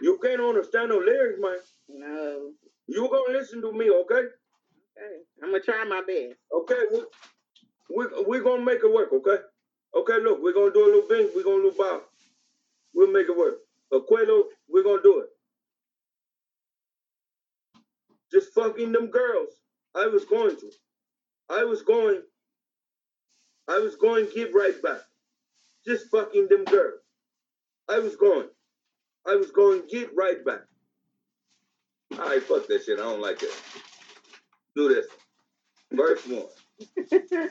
You 0.00 0.18
can't 0.22 0.40
understand 0.40 0.90
the 0.90 0.96
lyrics, 0.96 1.38
man. 1.40 1.58
no. 1.88 2.50
You 2.88 3.08
gonna 3.08 3.38
listen 3.38 3.62
to 3.62 3.72
me, 3.72 3.88
okay? 3.90 4.14
Okay. 4.14 5.16
I'm 5.42 5.50
gonna 5.50 5.60
try 5.62 5.84
my 5.84 6.02
best. 6.06 6.38
Okay, 6.52 6.82
we 6.90 7.02
we 7.96 8.06
we 8.28 8.40
gonna 8.40 8.64
make 8.64 8.80
it 8.82 8.92
work, 8.92 9.10
okay? 9.12 9.42
Okay, 9.96 10.18
look, 10.24 10.40
we're 10.42 10.52
gonna 10.54 10.72
do 10.72 10.84
a 10.84 10.86
little 10.86 11.08
bing, 11.08 11.30
we're 11.34 11.44
gonna 11.44 11.62
do 11.62 11.74
bow. 11.76 12.02
We'll 12.94 13.12
make 13.12 13.28
it 13.28 13.36
work. 13.36 13.58
Aquelo, 13.92 14.44
we're 14.68 14.82
gonna 14.82 15.02
do 15.02 15.20
it. 15.20 15.28
Just 18.32 18.52
fucking 18.54 18.92
them 18.92 19.08
girls. 19.08 19.50
I 19.94 20.06
was 20.06 20.24
going 20.24 20.56
to. 20.56 20.70
I 21.50 21.64
was 21.64 21.82
going. 21.82 22.22
I 23.68 23.78
was 23.78 23.96
going 23.96 24.26
to 24.26 24.32
get 24.34 24.54
right 24.54 24.80
back. 24.82 25.00
Just 25.86 26.10
fucking 26.10 26.48
them 26.48 26.64
girls. 26.64 27.00
I 27.88 27.98
was 27.98 28.16
going. 28.16 28.48
I 29.26 29.34
was 29.36 29.50
going 29.50 29.82
to 29.82 29.88
get 29.88 30.10
right 30.16 30.44
back. 30.44 30.62
All 32.12 32.18
right, 32.28 32.42
fuck 32.42 32.66
that 32.68 32.84
shit. 32.84 32.98
I 32.98 33.02
don't 33.02 33.20
like 33.20 33.42
it. 33.42 33.50
Do 34.76 34.88
this. 34.88 35.06
Verse 35.92 36.26
one. 36.26 37.48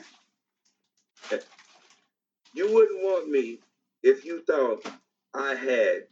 You 2.54 2.72
wouldn't 2.72 3.02
want 3.02 3.30
me 3.30 3.60
if 4.02 4.24
you 4.26 4.42
thought 4.42 4.86
I 5.32 5.54
had, 5.54 6.02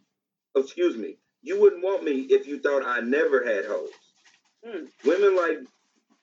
excuse 0.56 0.97
me, 0.97 1.18
you 1.43 1.60
wouldn't 1.60 1.84
want 1.84 2.02
me 2.02 2.20
if 2.31 2.47
you 2.47 2.58
thought 2.60 2.83
I 2.84 3.00
never 3.00 3.44
had 3.44 3.66
hoes. 3.66 3.91
Mm, 4.66 4.89
Women 5.05 5.36
like 5.36 5.58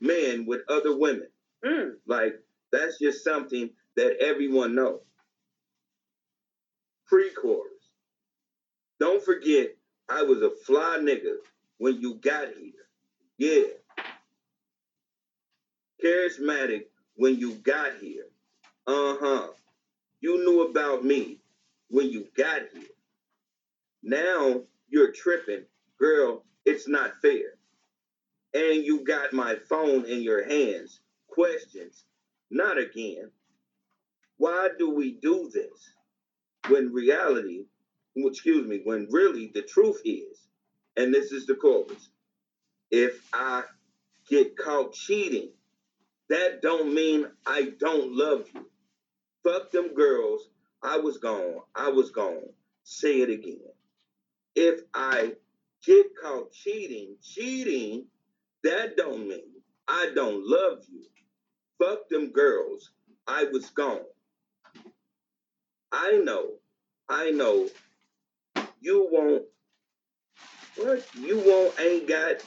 men 0.02 0.46
with 0.48 0.62
other 0.70 0.98
women. 0.98 1.28
mm. 1.64 1.92
Like, 2.08 2.40
that's 2.72 3.00
just 3.00 3.24
something 3.24 3.70
that 3.96 4.18
everyone 4.22 4.76
knows. 4.76 5.02
Pre 7.08 7.30
chorus. 7.32 7.72
Don't 9.00 9.24
forget, 9.24 9.70
I 10.10 10.24
was 10.24 10.42
a 10.42 10.52
fly 10.66 10.98
nigga 11.02 11.36
when 11.78 12.02
you 12.02 12.16
got 12.16 12.48
here. 12.60 12.74
Yeah. 13.38 13.64
Charismatic 16.04 16.86
when 17.16 17.38
you 17.38 17.54
got 17.56 17.98
here. 18.02 18.26
Uh 18.86 19.16
huh. 19.20 19.48
You 20.22 20.44
knew 20.44 20.68
about 20.70 21.06
me 21.06 21.40
when 21.90 22.10
you 22.10 22.28
got 22.36 22.62
here. 22.74 22.84
Now 24.04 24.62
you're 24.90 25.12
tripping. 25.12 25.66
Girl, 26.00 26.44
it's 26.66 26.88
not 26.88 27.22
fair. 27.22 27.54
And 28.54 28.84
you 28.84 29.06
got 29.06 29.34
my 29.34 29.56
phone 29.70 30.06
in 30.06 30.22
your 30.22 30.44
hands. 30.48 31.02
Questions. 31.28 32.06
Not 32.50 32.78
again. 32.78 33.32
Why 34.38 34.70
do 34.78 34.92
we 34.92 35.14
do 35.14 35.50
this? 35.54 35.92
When 36.70 36.94
reality, 36.94 37.66
excuse 38.16 38.68
me, 38.68 38.82
when 38.84 39.08
really 39.12 39.52
the 39.54 39.62
truth 39.62 40.02
is, 40.06 40.48
and 40.96 41.14
this 41.14 41.32
is 41.32 41.46
the 41.46 41.56
chorus, 41.56 42.10
if 42.92 43.22
I 43.34 43.64
get 44.30 44.58
caught 44.58 44.94
cheating, 44.94 45.50
that 46.30 46.62
don't 46.62 46.94
mean 46.94 47.28
I 47.46 47.74
don't 47.80 48.16
love 48.16 48.48
you. 48.54 48.70
Fuck 49.44 49.72
them 49.72 49.94
girls. 49.94 50.50
I 50.84 50.98
was 50.98 51.18
gone. 51.18 51.62
I 51.76 51.90
was 51.90 52.12
gone. 52.12 52.50
Say 52.84 53.22
it 53.22 53.30
again. 53.30 53.60
If 54.56 54.82
I 54.94 55.34
get 55.86 56.08
caught 56.22 56.52
cheating, 56.52 57.16
cheating, 57.24 58.06
that 58.64 58.98
don't 58.98 59.28
mean 59.28 59.62
I 59.88 60.12
don't 60.14 60.46
love 60.46 60.80
you. 60.92 61.06
Fuck 61.80 62.10
them 62.10 62.32
girls. 62.32 62.92
I 63.28 63.46
was 63.46 63.70
gone. 63.70 64.02
I 65.92 66.22
know. 66.24 66.54
I 67.10 67.32
know. 67.32 67.68
You 68.80 69.08
won't. 69.12 69.44
What? 70.78 71.06
You 71.16 71.40
won't 71.40 71.80
ain't 71.80 72.08
got 72.08 72.44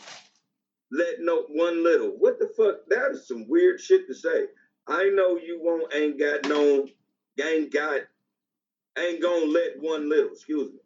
let 0.93 1.21
no 1.21 1.43
one 1.49 1.85
little. 1.85 2.11
What 2.19 2.39
the 2.39 2.51
fuck? 2.57 2.87
That 2.89 3.13
is 3.13 3.29
some 3.29 3.49
weird 3.49 3.81
shit 3.81 4.07
to 4.09 4.15
say. 4.15 4.47
I 4.89 5.11
know 5.11 5.37
you 5.37 5.61
won't 5.63 5.95
ain't 5.95 6.19
got 6.19 6.49
no 6.49 6.87
ain't 7.41 7.73
got 7.73 8.01
ain't 8.99 9.23
gonna 9.23 9.47
let 9.47 9.81
one 9.81 10.09
little, 10.09 10.33
excuse 10.33 10.73
me. 10.73 10.81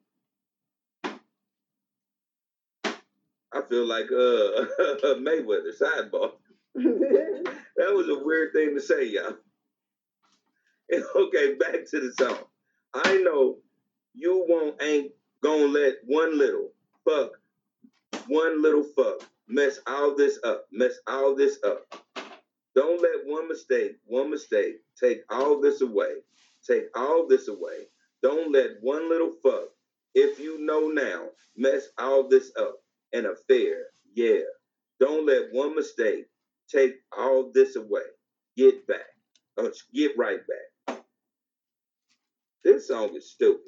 I 3.53 3.63
feel 3.69 3.87
like 3.87 4.07
uh 4.07 4.67
Mayweather 5.21 5.73
sidebar. 5.81 6.33
That 7.77 7.93
was 7.93 8.09
a 8.09 8.25
weird 8.25 8.53
thing 8.53 8.75
to 8.75 8.81
say, 8.81 9.05
y'all. 9.07 9.37
okay, 11.17 11.55
back 11.55 11.87
to 11.91 12.01
the 12.01 12.13
song. 12.19 12.39
I 12.95 13.19
know 13.19 13.59
you 14.15 14.45
won't 14.49 14.81
ain't 14.83 15.13
gonna 15.43 15.67
let 15.67 15.95
one 16.07 16.39
little 16.39 16.71
fuck, 17.05 17.33
one 18.29 18.63
little 18.63 18.85
fuck 18.85 19.29
mess 19.49 19.81
all 19.87 20.15
this 20.15 20.39
up, 20.45 20.67
mess 20.71 20.99
all 21.07 21.35
this 21.35 21.59
up. 21.65 21.87
Don't 22.75 23.01
let 23.03 23.27
one 23.27 23.49
mistake, 23.49 23.97
one 24.07 24.31
mistake 24.31 24.81
take 25.01 25.23
all 25.31 25.61
this 25.61 25.81
away. 25.81 26.23
Take 26.67 26.87
all 26.97 27.27
this 27.29 27.49
away. 27.49 27.89
Don't 28.23 28.53
let 28.53 28.71
one 28.81 29.09
little 29.09 29.33
fuck, 29.43 29.69
if 30.15 30.39
you 30.39 30.65
know 30.65 30.89
now, 30.89 31.29
mess 31.57 31.89
all 31.99 32.29
this 32.29 32.53
up. 32.59 32.77
An 33.13 33.27
affair, 33.27 33.87
yeah. 34.15 34.41
Don't 34.99 35.27
let 35.27 35.53
one 35.53 35.77
mistake 35.77 36.27
take 36.71 36.95
all 37.17 37.51
this 37.53 37.77
away. 37.77 38.03
Get 38.57 38.87
back. 38.87 39.07
Uh, 39.59 39.69
get 39.95 40.13
right 40.17 40.41
back. 40.47 40.59
This 42.65 42.89
song 42.89 43.15
is 43.17 43.31
stupid. 43.31 43.61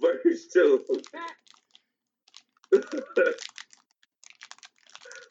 Verse 0.00 0.48
2. 0.52 0.84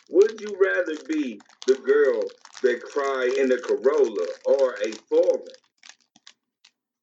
Would 0.10 0.40
you 0.40 0.58
rather 0.62 0.96
be 1.10 1.42
the 1.68 1.76
girl 1.76 2.24
that 2.64 2.82
cry 2.84 3.36
in 3.38 3.50
the 3.50 3.58
Corolla 3.58 4.26
or 4.46 4.76
a 4.76 4.92
foreman? 5.10 5.48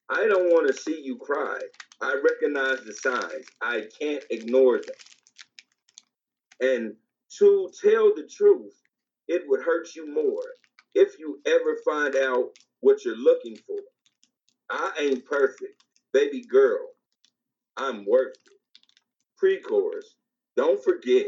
I 0.08 0.26
don't 0.26 0.50
want 0.50 0.66
to 0.68 0.72
see 0.80 1.00
you 1.02 1.16
cry. 1.16 1.58
I 2.00 2.14
recognize 2.22 2.80
the 2.84 2.92
signs. 2.94 3.46
I 3.60 3.82
can't 4.00 4.24
ignore 4.30 4.78
them. 4.78 4.94
And 6.60 6.94
to 7.38 7.70
tell 7.82 8.14
the 8.14 8.28
truth, 8.30 8.74
it 9.28 9.42
would 9.46 9.62
hurt 9.62 9.94
you 9.94 10.12
more 10.12 10.42
if 10.94 11.18
you 11.18 11.40
ever 11.46 11.78
find 11.84 12.16
out 12.16 12.50
what 12.80 13.04
you're 13.04 13.16
looking 13.16 13.56
for. 13.66 13.78
I 14.70 14.92
ain't 15.00 15.24
perfect, 15.24 15.84
baby 16.12 16.42
girl. 16.50 16.88
I'm 17.76 18.04
worth 18.06 18.34
it. 18.46 18.58
Pre-chorus. 19.38 20.16
Don't 20.56 20.82
forget, 20.82 21.26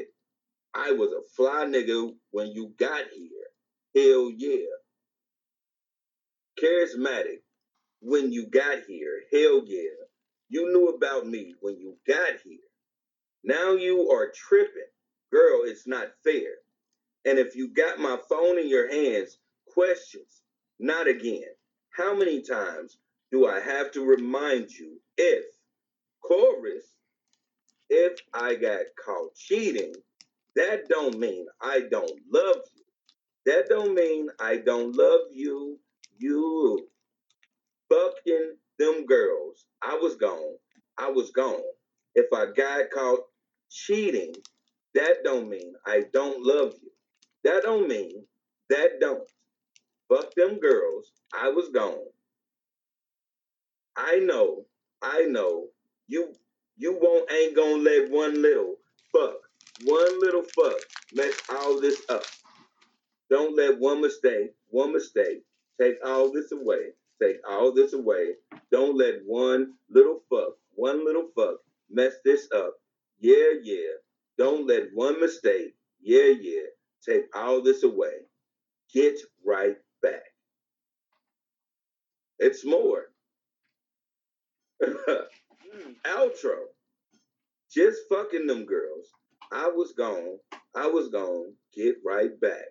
I 0.75 0.93
was 0.93 1.13
a 1.13 1.23
fly 1.37 1.65
nigga 1.67 2.11
when 2.31 2.49
you 2.49 2.75
got 2.79 3.05
here. 3.15 3.31
Hell 3.95 4.31
yeah. 4.37 4.67
Charismatic 6.61 7.41
when 8.01 8.33
you 8.33 8.47
got 8.49 8.79
here. 8.87 9.23
Hell 9.33 9.63
yeah. 9.67 9.91
You 10.49 10.73
knew 10.73 10.89
about 10.89 11.27
me 11.27 11.55
when 11.61 11.79
you 11.79 11.97
got 12.07 12.33
here. 12.45 12.59
Now 13.45 13.73
you 13.73 14.11
are 14.11 14.33
tripping. 14.35 14.83
Girl, 15.35 15.63
it's 15.65 15.89
not 15.89 16.13
fair. 16.23 16.53
And 17.25 17.41
if 17.41 17.57
you 17.57 17.75
got 17.75 17.99
my 17.99 18.19
phone 18.29 18.57
in 18.57 18.69
your 18.69 18.89
hands, 18.89 19.39
questions. 19.67 20.43
Not 20.79 21.09
again. 21.09 21.43
How 21.91 22.15
many 22.15 22.41
times 22.41 22.99
do 23.33 23.45
I 23.45 23.59
have 23.59 23.91
to 23.93 24.05
remind 24.05 24.71
you 24.71 25.01
if 25.19 25.45
chorus, 26.23 26.85
if 27.91 28.21
I 28.33 28.55
got 28.55 28.83
caught 29.05 29.35
cheating, 29.35 29.95
that 30.55 30.89
don't 30.89 31.19
mean 31.19 31.47
I 31.61 31.81
don't 31.91 32.21
love 32.33 32.61
you. 32.77 32.85
That 33.47 33.69
don't 33.69 33.95
mean 33.95 34.29
I 34.39 34.59
don't 34.59 34.95
love 34.97 35.33
you. 35.33 35.81
You 36.17 36.87
fucking 37.89 38.55
them 38.79 39.05
girls. 39.07 39.67
I 39.83 39.99
was 40.01 40.15
gone. 40.15 40.55
I 40.97 41.11
was 41.11 41.33
gone. 41.33 41.61
If 42.15 42.27
I 42.33 42.47
got 42.57 42.91
caught 42.93 43.21
cheating, 43.69 44.35
that 44.95 45.19
don't 45.25 45.49
mean 45.49 45.75
I 45.87 46.05
don't 46.13 46.45
love 46.45 46.75
you. 46.83 46.91
That 47.45 47.63
don't 47.63 47.89
mean 47.89 48.25
that 48.71 49.01
don't. 49.01 49.29
Fuck 50.09 50.35
them 50.35 50.59
girls. 50.61 51.11
I 51.33 51.49
was 51.49 51.69
gone. 51.71 51.99
I 53.97 54.17
know, 54.17 54.65
I 55.03 55.23
know, 55.23 55.69
you 56.09 56.35
you 56.77 56.99
won't 57.01 57.31
ain't 57.31 57.57
gonna 57.57 57.83
let 57.83 58.11
one 58.11 58.43
little 58.43 58.77
fuck, 59.13 59.37
one 59.85 60.21
little 60.21 60.43
fuck 60.43 60.77
mess 61.13 61.35
all 61.49 61.81
this 61.81 62.03
up. 62.09 62.25
Don't 63.31 63.57
let 63.57 63.79
one 63.79 64.01
mistake, 64.01 64.53
one 64.71 64.93
mistake 64.93 65.43
take 65.81 65.97
all 66.05 66.33
this 66.33 66.53
away. 66.53 66.93
Take 67.23 67.37
all 67.49 67.73
this 67.73 67.93
away. 67.93 68.35
Don't 68.73 68.97
let 68.97 69.15
one 69.25 69.75
little 69.89 70.21
fuck, 70.29 70.55
one 70.75 71.05
little 71.05 71.29
fuck 71.37 71.57
mess 71.91 72.15
this 72.25 72.49
up. 72.53 72.75
Yeah, 73.21 73.53
yeah. 73.63 73.95
Don't 74.39 74.67
let 74.67 74.85
one 74.95 75.21
mistake, 75.21 75.75
yeah, 76.01 76.33
yeah, 76.41 76.67
take 77.07 77.25
all 77.35 77.63
this 77.63 77.83
away. 77.83 78.27
Get 78.93 79.19
right 79.45 79.77
back. 80.03 80.23
It's 82.39 82.65
more. 82.65 83.07
Outro. 86.07 86.57
Just 87.73 88.03
fucking 88.09 88.47
them 88.47 88.65
girls. 88.67 89.09
I 89.53 89.69
was 89.69 89.93
gone. 89.93 90.39
I 90.77 90.87
was 90.89 91.09
gone. 91.09 91.55
Get 91.75 91.97
right 92.05 92.39
back. 92.41 92.67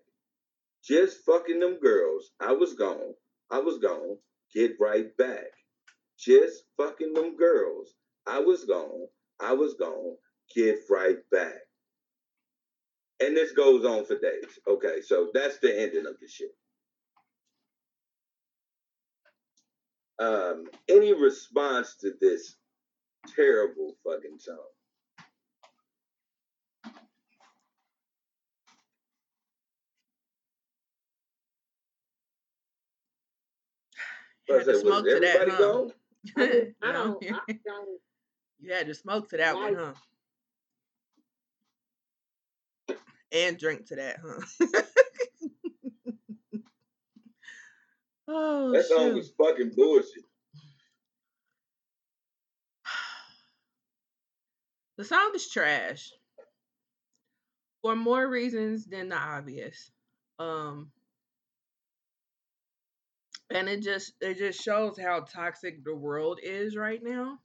Just 0.84 1.20
fucking 1.26 1.60
them 1.60 1.80
girls. 1.82 2.32
I 2.40 2.54
was 2.54 2.74
gone. 2.74 3.14
I 3.52 3.60
was 3.60 3.80
gone. 3.80 4.18
Get 4.54 4.74
right 4.80 5.16
back. 5.18 5.48
Just 6.20 6.64
fucking 6.78 7.14
them 7.14 7.36
girls. 7.38 7.94
I 8.28 8.40
was 8.40 8.66
gone. 8.66 9.08
I 9.40 9.54
was 9.54 9.76
gone. 9.76 10.16
Get 10.56 10.80
right 10.90 11.18
back. 11.32 11.56
And 13.20 13.36
this 13.36 13.52
goes 13.52 13.86
on 13.86 14.06
for 14.06 14.20
days. 14.20 14.60
Okay, 14.68 15.02
so 15.02 15.30
that's 15.34 15.58
the 15.60 15.82
ending 15.82 16.06
of 16.06 16.16
the 16.20 16.28
shit. 16.28 16.52
Um, 20.20 20.66
any 20.90 21.14
response 21.14 21.96
to 22.02 22.14
this 22.22 22.56
terrible 23.36 23.96
fucking 24.04 24.40
song? 24.40 24.58
You 34.48 34.56
had 34.58 34.66
to 34.66 34.80
smoke 34.80 35.06
to 35.06 35.20
that, 35.20 35.50
huh? 35.50 35.58
gone? 35.58 35.92
I, 36.38 36.40
mean, 36.48 36.76
I 36.82 36.92
No. 36.92 37.20
don't. 37.22 37.42
I 37.50 37.60
don't. 37.66 38.00
You 38.60 38.74
had 38.74 38.88
to 38.88 38.94
smoke 38.94 39.30
to 39.30 39.38
that 39.38 39.56
one, 39.56 39.76
huh? 39.76 39.94
And 43.34 43.58
drink 43.58 43.88
to 43.88 43.96
that, 43.96 44.18
huh? 44.24 44.42
oh, 48.28 48.72
That 48.74 48.86
song 48.86 49.10
shoot. 49.10 49.16
was 49.16 49.32
fucking 49.38 49.72
bullshit. 49.76 50.24
The 54.98 55.04
song 55.04 55.32
is 55.34 55.50
trash 55.50 56.12
for 57.82 57.96
more 57.96 58.28
reasons 58.28 58.86
than 58.86 59.10
the 59.10 59.18
obvious. 59.18 59.90
Um 60.38 60.92
and 63.50 63.68
it 63.68 63.82
just 63.82 64.14
it 64.22 64.38
just 64.38 64.62
shows 64.62 65.00
how 65.00 65.22
toxic 65.22 65.84
the 65.84 65.96
world 65.96 66.40
is 66.44 66.76
right 66.76 67.02
now 67.04 67.40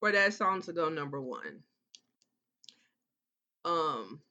for 0.00 0.10
that 0.12 0.32
song 0.32 0.62
to 0.62 0.72
go 0.72 0.88
number 0.88 1.20
1. 1.20 1.40
Um 3.66 4.22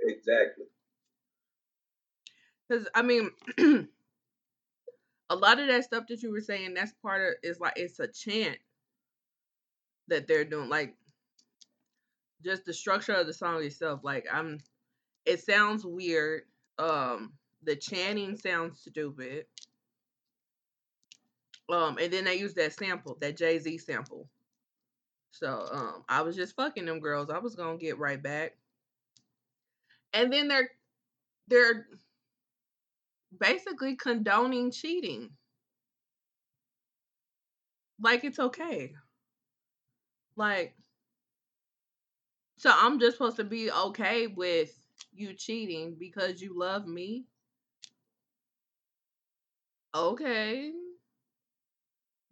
Exactly. 0.00 0.66
cuz 2.70 2.88
I 2.94 3.02
mean 3.02 3.30
a 5.30 5.36
lot 5.36 5.58
of 5.60 5.68
that 5.68 5.84
stuff 5.84 6.06
that 6.08 6.22
you 6.22 6.30
were 6.30 6.40
saying 6.40 6.74
that's 6.74 6.92
part 7.02 7.20
of 7.22 7.34
is 7.42 7.60
like 7.60 7.74
it's 7.76 8.00
a 8.00 8.08
chant 8.08 8.58
that 10.08 10.26
they're 10.26 10.44
doing 10.44 10.68
like 10.68 10.94
just 12.44 12.64
the 12.64 12.72
structure 12.72 13.12
of 13.14 13.26
the 13.26 13.32
song 13.32 13.62
itself 13.64 14.00
like 14.04 14.26
i'm 14.32 14.58
it 15.26 15.40
sounds 15.40 15.84
weird 15.86 16.42
um 16.78 17.32
the 17.64 17.76
chanting 17.76 18.36
sounds 18.36 18.80
stupid. 18.80 19.46
Um 21.70 21.96
and 21.98 22.12
then 22.12 22.24
they 22.24 22.34
use 22.36 22.52
that 22.54 22.74
sample 22.74 23.16
that 23.20 23.36
jay-z 23.38 23.78
sample. 23.78 24.28
So 25.30 25.68
um 25.72 26.04
i 26.10 26.20
was 26.22 26.36
just 26.36 26.54
fucking 26.56 26.84
them 26.86 27.00
girls 27.00 27.30
i 27.30 27.38
was 27.38 27.56
gonna 27.56 27.78
get 27.78 27.98
right 27.98 28.22
back 28.22 28.57
and 30.12 30.32
then 30.32 30.48
they're 30.48 30.70
they're 31.48 31.86
basically 33.38 33.96
condoning 33.96 34.70
cheating. 34.70 35.30
Like 38.00 38.24
it's 38.24 38.38
okay. 38.38 38.92
Like 40.36 40.74
so 42.58 42.70
i'm 42.74 42.98
just 42.98 43.16
supposed 43.16 43.36
to 43.36 43.44
be 43.44 43.70
okay 43.70 44.26
with 44.26 44.72
you 45.12 45.32
cheating 45.34 45.96
because 45.98 46.40
you 46.40 46.56
love 46.58 46.86
me? 46.86 47.24
Okay. 49.94 50.72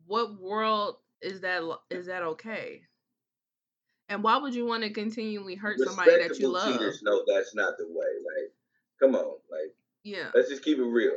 What 0.06 0.40
world 0.40 0.96
is 1.20 1.40
that 1.40 1.62
is 1.90 2.06
that 2.06 2.22
okay 2.22 2.82
and 4.08 4.22
why 4.22 4.36
would 4.36 4.54
you 4.54 4.66
want 4.66 4.82
to 4.82 4.90
continually 4.90 5.54
hurt 5.54 5.78
somebody 5.80 6.10
that 6.10 6.38
you 6.38 6.48
love 6.48 6.72
cheaters 6.72 7.02
know 7.02 7.22
that's 7.26 7.54
not 7.54 7.76
the 7.78 7.86
way. 7.88 8.06
Like, 8.24 8.52
come 9.00 9.14
on, 9.14 9.36
like, 9.50 9.74
yeah 10.04 10.28
let's 10.34 10.48
just 10.48 10.64
keep 10.64 10.78
it 10.78 10.82
real. 10.84 11.16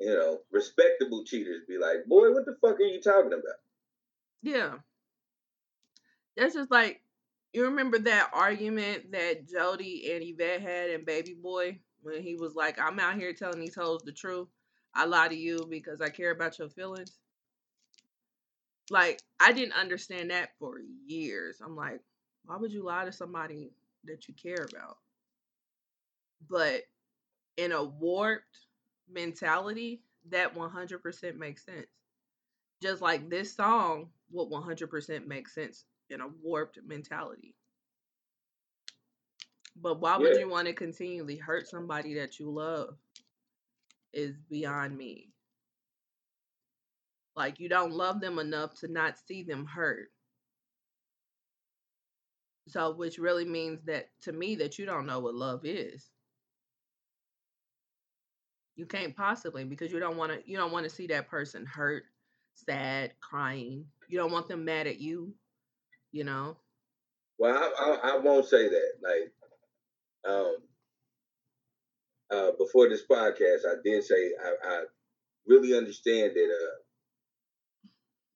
You 0.00 0.14
know, 0.14 0.38
respectable 0.50 1.24
cheaters 1.24 1.62
be 1.68 1.76
like, 1.76 2.06
boy, 2.06 2.32
what 2.32 2.46
the 2.46 2.56
fuck 2.60 2.80
are 2.80 2.82
you 2.82 3.00
talking 3.02 3.32
about? 3.32 3.60
yeah 4.42 4.72
that's 6.36 6.54
just 6.54 6.70
like 6.70 7.02
you 7.52 7.64
remember 7.64 7.98
that 7.98 8.30
argument 8.32 9.12
that 9.12 9.48
jody 9.48 10.10
and 10.12 10.22
yvette 10.24 10.60
had 10.60 10.90
in 10.90 11.04
baby 11.04 11.34
boy 11.34 11.78
when 12.02 12.22
he 12.22 12.36
was 12.36 12.54
like 12.54 12.78
i'm 12.80 12.98
out 12.98 13.16
here 13.16 13.32
telling 13.32 13.60
these 13.60 13.74
hoes 13.74 14.02
the 14.02 14.12
truth 14.12 14.48
i 14.94 15.04
lie 15.04 15.28
to 15.28 15.36
you 15.36 15.66
because 15.68 16.00
i 16.00 16.08
care 16.08 16.30
about 16.30 16.58
your 16.58 16.68
feelings 16.68 17.18
like 18.90 19.22
I 19.38 19.52
didn't 19.52 19.74
understand 19.74 20.30
that 20.30 20.50
for 20.58 20.80
years. 21.06 21.60
I'm 21.64 21.76
like, 21.76 22.00
why 22.44 22.56
would 22.56 22.72
you 22.72 22.84
lie 22.84 23.04
to 23.04 23.12
somebody 23.12 23.72
that 24.04 24.28
you 24.28 24.34
care 24.34 24.66
about? 24.68 24.98
But 26.48 26.82
in 27.56 27.72
a 27.72 27.84
warped 27.84 28.66
mentality, 29.10 30.02
that 30.30 30.54
100% 30.54 31.36
makes 31.36 31.64
sense. 31.64 31.86
Just 32.82 33.02
like 33.02 33.28
this 33.28 33.54
song 33.54 34.08
would 34.32 34.50
100% 34.50 35.26
make 35.26 35.48
sense 35.48 35.84
in 36.08 36.20
a 36.20 36.28
warped 36.42 36.78
mentality. 36.86 37.54
But 39.76 40.00
why 40.00 40.16
would 40.18 40.36
you 40.36 40.48
want 40.48 40.66
to 40.66 40.74
continually 40.74 41.36
hurt 41.36 41.68
somebody 41.68 42.14
that 42.14 42.38
you 42.38 42.50
love? 42.50 42.96
Is 44.12 44.36
beyond 44.50 44.96
me. 44.98 45.29
Like 47.40 47.58
you 47.58 47.70
don't 47.70 47.92
love 47.92 48.20
them 48.20 48.38
enough 48.38 48.78
to 48.80 48.88
not 48.92 49.14
see 49.26 49.42
them 49.42 49.64
hurt. 49.64 50.08
So 52.68 52.94
which 52.94 53.16
really 53.16 53.46
means 53.46 53.80
that 53.86 54.10
to 54.24 54.32
me 54.32 54.56
that 54.56 54.78
you 54.78 54.84
don't 54.84 55.06
know 55.06 55.20
what 55.20 55.34
love 55.34 55.62
is. 55.64 56.10
You 58.76 58.84
can't 58.84 59.16
possibly 59.16 59.64
because 59.64 59.90
you 59.90 60.00
don't 60.00 60.18
want 60.18 60.32
to 60.32 60.42
you 60.44 60.58
don't 60.58 60.70
want 60.70 60.84
to 60.84 60.94
see 60.94 61.06
that 61.06 61.30
person 61.30 61.64
hurt, 61.64 62.02
sad, 62.56 63.14
crying. 63.22 63.86
You 64.10 64.18
don't 64.18 64.32
want 64.32 64.46
them 64.46 64.66
mad 64.66 64.86
at 64.86 65.00
you, 65.00 65.32
you 66.12 66.24
know. 66.24 66.58
Well, 67.38 67.56
I, 67.56 67.70
I, 68.04 68.10
I 68.10 68.18
won't 68.18 68.44
say 68.44 68.68
that. 68.68 68.92
Like, 69.02 70.30
um, 70.30 70.56
uh, 72.30 72.50
before 72.58 72.90
this 72.90 73.06
podcast, 73.10 73.60
I 73.66 73.76
did 73.82 74.04
say 74.04 74.30
I, 74.44 74.68
I 74.68 74.84
really 75.46 75.74
understand 75.74 76.32
that 76.34 76.44
uh, 76.44 76.89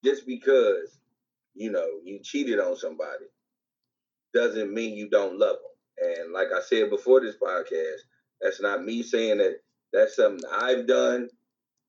just 0.04 0.26
because 0.26 0.98
you 1.54 1.72
know 1.72 1.86
you 2.04 2.20
cheated 2.22 2.60
on 2.60 2.76
somebody 2.76 3.26
doesn't 4.34 4.74
mean 4.74 4.96
you 4.96 5.10
don't 5.10 5.38
love 5.38 5.56
them. 5.56 6.10
And 6.22 6.32
like 6.32 6.48
I 6.56 6.62
said 6.62 6.90
before 6.90 7.20
this 7.20 7.36
podcast, 7.36 8.00
that's 8.40 8.60
not 8.60 8.84
me 8.84 9.02
saying 9.02 9.38
that 9.38 9.56
that's 9.92 10.16
something 10.16 10.48
I've 10.52 10.86
done. 10.86 11.28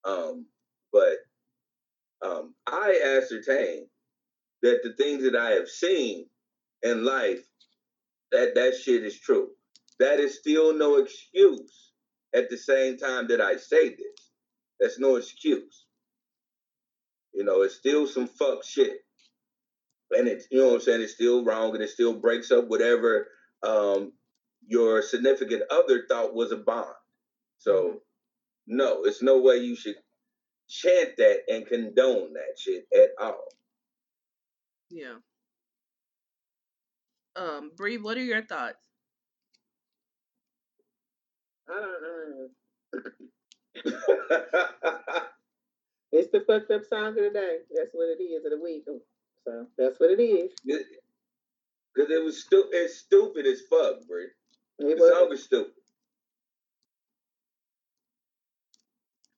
Um, 0.06 0.48
but 0.94 1.18
Um, 2.26 2.56
I 2.68 3.18
ascertain 3.20 3.88
that 4.64 4.82
the 4.84 4.94
things 4.94 5.24
that 5.24 5.36
I 5.36 5.52
have 5.52 5.70
seen 5.70 6.28
in 6.84 7.06
life, 7.06 7.46
that 8.32 8.56
that 8.56 8.76
shit 8.76 9.04
is 9.06 9.20
true. 9.20 9.50
That 10.00 10.20
is 10.20 10.40
still 10.40 10.74
no 10.76 10.98
excuse. 10.98 11.92
At 12.36 12.50
the 12.50 12.58
same 12.58 12.98
time 12.98 13.28
that 13.30 13.42
I 13.42 13.58
say 13.58 13.90
this, 13.90 14.32
that's 14.80 15.00
no 15.00 15.18
excuse. 15.18 15.85
You 17.36 17.44
know, 17.44 17.64
it's 17.64 17.76
still 17.76 18.08
some 18.08 18.28
fuck 18.28 18.64
shit. 18.64 19.00
And 20.12 20.28
it's, 20.28 20.48
you 20.50 20.60
know 20.60 20.68
what 20.68 20.76
I'm 20.76 20.82
saying, 20.82 21.02
it's 21.02 21.14
still 21.14 21.44
wrong 21.44 21.74
and 21.74 21.84
it 21.84 21.90
still 21.90 22.14
breaks 22.14 22.50
up 22.52 22.68
whatever 22.68 23.28
um, 23.62 24.14
your 24.66 25.02
significant 25.02 25.64
other 25.70 26.06
thought 26.08 26.34
was 26.34 26.52
a 26.52 26.58
bond. 26.58 26.94
So, 27.58 28.02
no, 28.68 29.04
it's 29.04 29.22
no 29.22 29.42
way 29.42 29.58
you 29.58 29.76
should 29.76 29.96
chant 30.70 31.18
that 31.18 31.40
and 31.50 31.68
condone 31.68 32.34
that 32.34 32.58
shit 32.58 32.86
at 32.96 33.10
all. 33.20 33.48
Yeah. 34.90 35.16
Um, 37.36 37.72
Bree, 37.76 37.98
what 37.98 38.16
are 38.18 38.24
your 38.24 38.46
thoughts? 38.46 38.78
I 41.68 41.74
don't 41.74 43.12
know. 43.84 45.22
it's 46.16 46.32
the 46.32 46.42
fucked 46.48 46.72
up 46.72 46.86
song 46.86 47.10
of 47.10 47.16
the 47.16 47.30
day. 47.34 47.58
That's 47.76 47.92
what 47.94 48.06
it 48.10 48.24
is 48.24 48.46
of 48.46 48.52
the 48.52 48.64
week. 48.64 48.86
So 49.46 49.68
that's 49.78 50.00
what 50.00 50.12
it 50.12 50.22
is. 50.22 50.52
Because 50.64 52.12
it 52.12 52.24
was 52.24 52.44
stu- 52.44 52.70
it's 52.72 52.98
stupid 52.98 53.46
as 53.46 53.62
fuck, 53.70 54.06
Bree. 54.08 54.28
It 54.80 54.98
the 54.98 55.04
was. 55.04 55.14
song 55.14 55.34
is 55.34 55.44
stupid. 55.44 55.74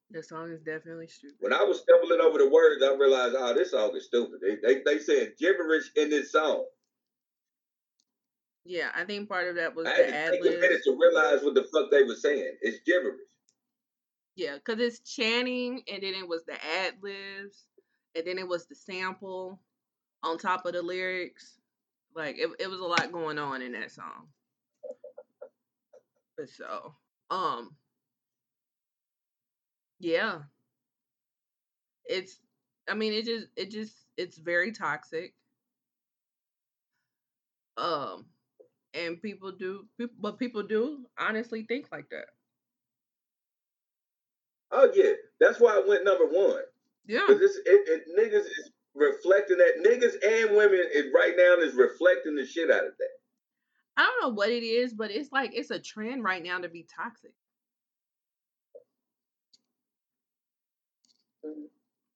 The 0.10 0.24
song 0.24 0.52
is 0.52 0.62
definitely 0.62 1.08
stupid. 1.08 1.36
When 1.42 1.54
I 1.54 1.64
was 1.64 1.82
stumbling 1.82 2.22
over 2.22 2.38
the 2.38 2.50
words, 2.50 2.82
I 2.82 2.96
realized, 2.96 3.36
oh, 3.38 3.54
this 3.54 3.72
song 3.72 3.96
is 3.96 4.06
stupid. 4.06 4.40
They 4.42 4.56
they, 4.56 4.82
they 4.86 5.00
said 5.00 5.34
gibberish 5.38 5.92
in 5.96 6.10
this 6.10 6.32
song. 6.32 6.66
Yeah, 8.64 8.90
I 8.96 9.04
think 9.04 9.28
part 9.30 9.48
of 9.48 9.56
that 9.56 9.76
was 9.76 9.88
I 9.88 9.98
the 9.98 10.06
had 10.06 10.14
ad 10.14 10.32
to 10.34 10.42
take 10.42 10.58
a 10.58 10.60
minute 10.62 10.82
to 10.86 10.98
realize 11.00 11.44
what 11.44 11.56
the 11.56 11.64
fuck 11.74 11.92
they 11.92 12.04
were 12.04 12.16
saying. 12.16 12.56
It's 12.62 12.80
gibberish. 12.86 13.20
Yeah, 14.38 14.58
because 14.58 14.80
it's 14.80 15.00
chanting, 15.02 15.84
and 15.92 16.04
then 16.04 16.14
it 16.16 16.28
was 16.28 16.46
the 16.46 16.64
ad 16.64 16.96
libs, 17.02 17.70
and 18.16 18.28
then 18.28 18.38
it 18.38 18.48
was 18.48 18.68
the 18.68 18.76
sample 18.76 19.64
on 20.24 20.38
top 20.38 20.66
of 20.68 20.74
the 20.74 20.84
lyrics. 20.84 21.60
Like 22.16 22.38
it, 22.38 22.50
it 22.60 22.70
was 22.70 22.80
a 22.80 22.86
lot 22.86 23.12
going 23.12 23.40
on 23.40 23.64
in 23.64 23.74
that 23.74 23.92
song. 23.92 24.30
But 26.38 26.50
so, 26.50 26.96
um, 27.32 27.78
yeah, 30.00 30.44
it's. 32.06 32.40
I 32.90 32.94
mean, 32.94 33.14
it 33.14 33.26
just, 33.26 33.48
it 33.58 33.72
just, 33.72 34.08
it's 34.18 34.38
very 34.38 34.72
toxic. 34.72 35.36
Um, 37.78 38.28
and 38.94 39.22
people 39.22 39.52
do, 39.52 39.90
but 40.20 40.40
people 40.40 40.64
do 40.64 41.06
honestly 41.20 41.64
think 41.64 41.92
like 41.92 42.10
that. 42.12 42.37
Oh 44.72 44.92
yeah, 44.94 45.12
that's 45.40 45.60
why 45.60 45.76
I 45.76 45.88
went 45.88 46.04
number 46.04 46.26
one. 46.26 46.62
Yeah. 47.08 47.26
Because 47.28 47.56
it, 47.56 47.62
it 47.66 48.04
niggas 48.18 48.46
is 48.46 48.72
reflecting 48.96 49.58
that 49.58 49.84
niggas 49.86 50.16
and 50.26 50.56
women 50.56 50.84
is 50.94 51.06
right 51.14 51.34
now 51.38 51.56
is 51.64 51.74
reflecting 51.74 52.36
the 52.36 52.46
shit 52.46 52.70
out 52.70 52.86
of 52.86 52.92
that. 52.98 53.18
I 53.96 54.04
don't 54.04 54.30
know 54.30 54.36
what 54.36 54.50
it 54.50 54.64
is, 54.64 54.94
but 54.94 55.12
it's 55.12 55.32
like 55.32 55.52
it's 55.56 55.72
a 55.72 55.80
trend 55.80 56.24
right 56.24 56.44
now 56.44 56.60
to 56.60 56.70
be 56.70 56.86
toxic. 56.96 57.32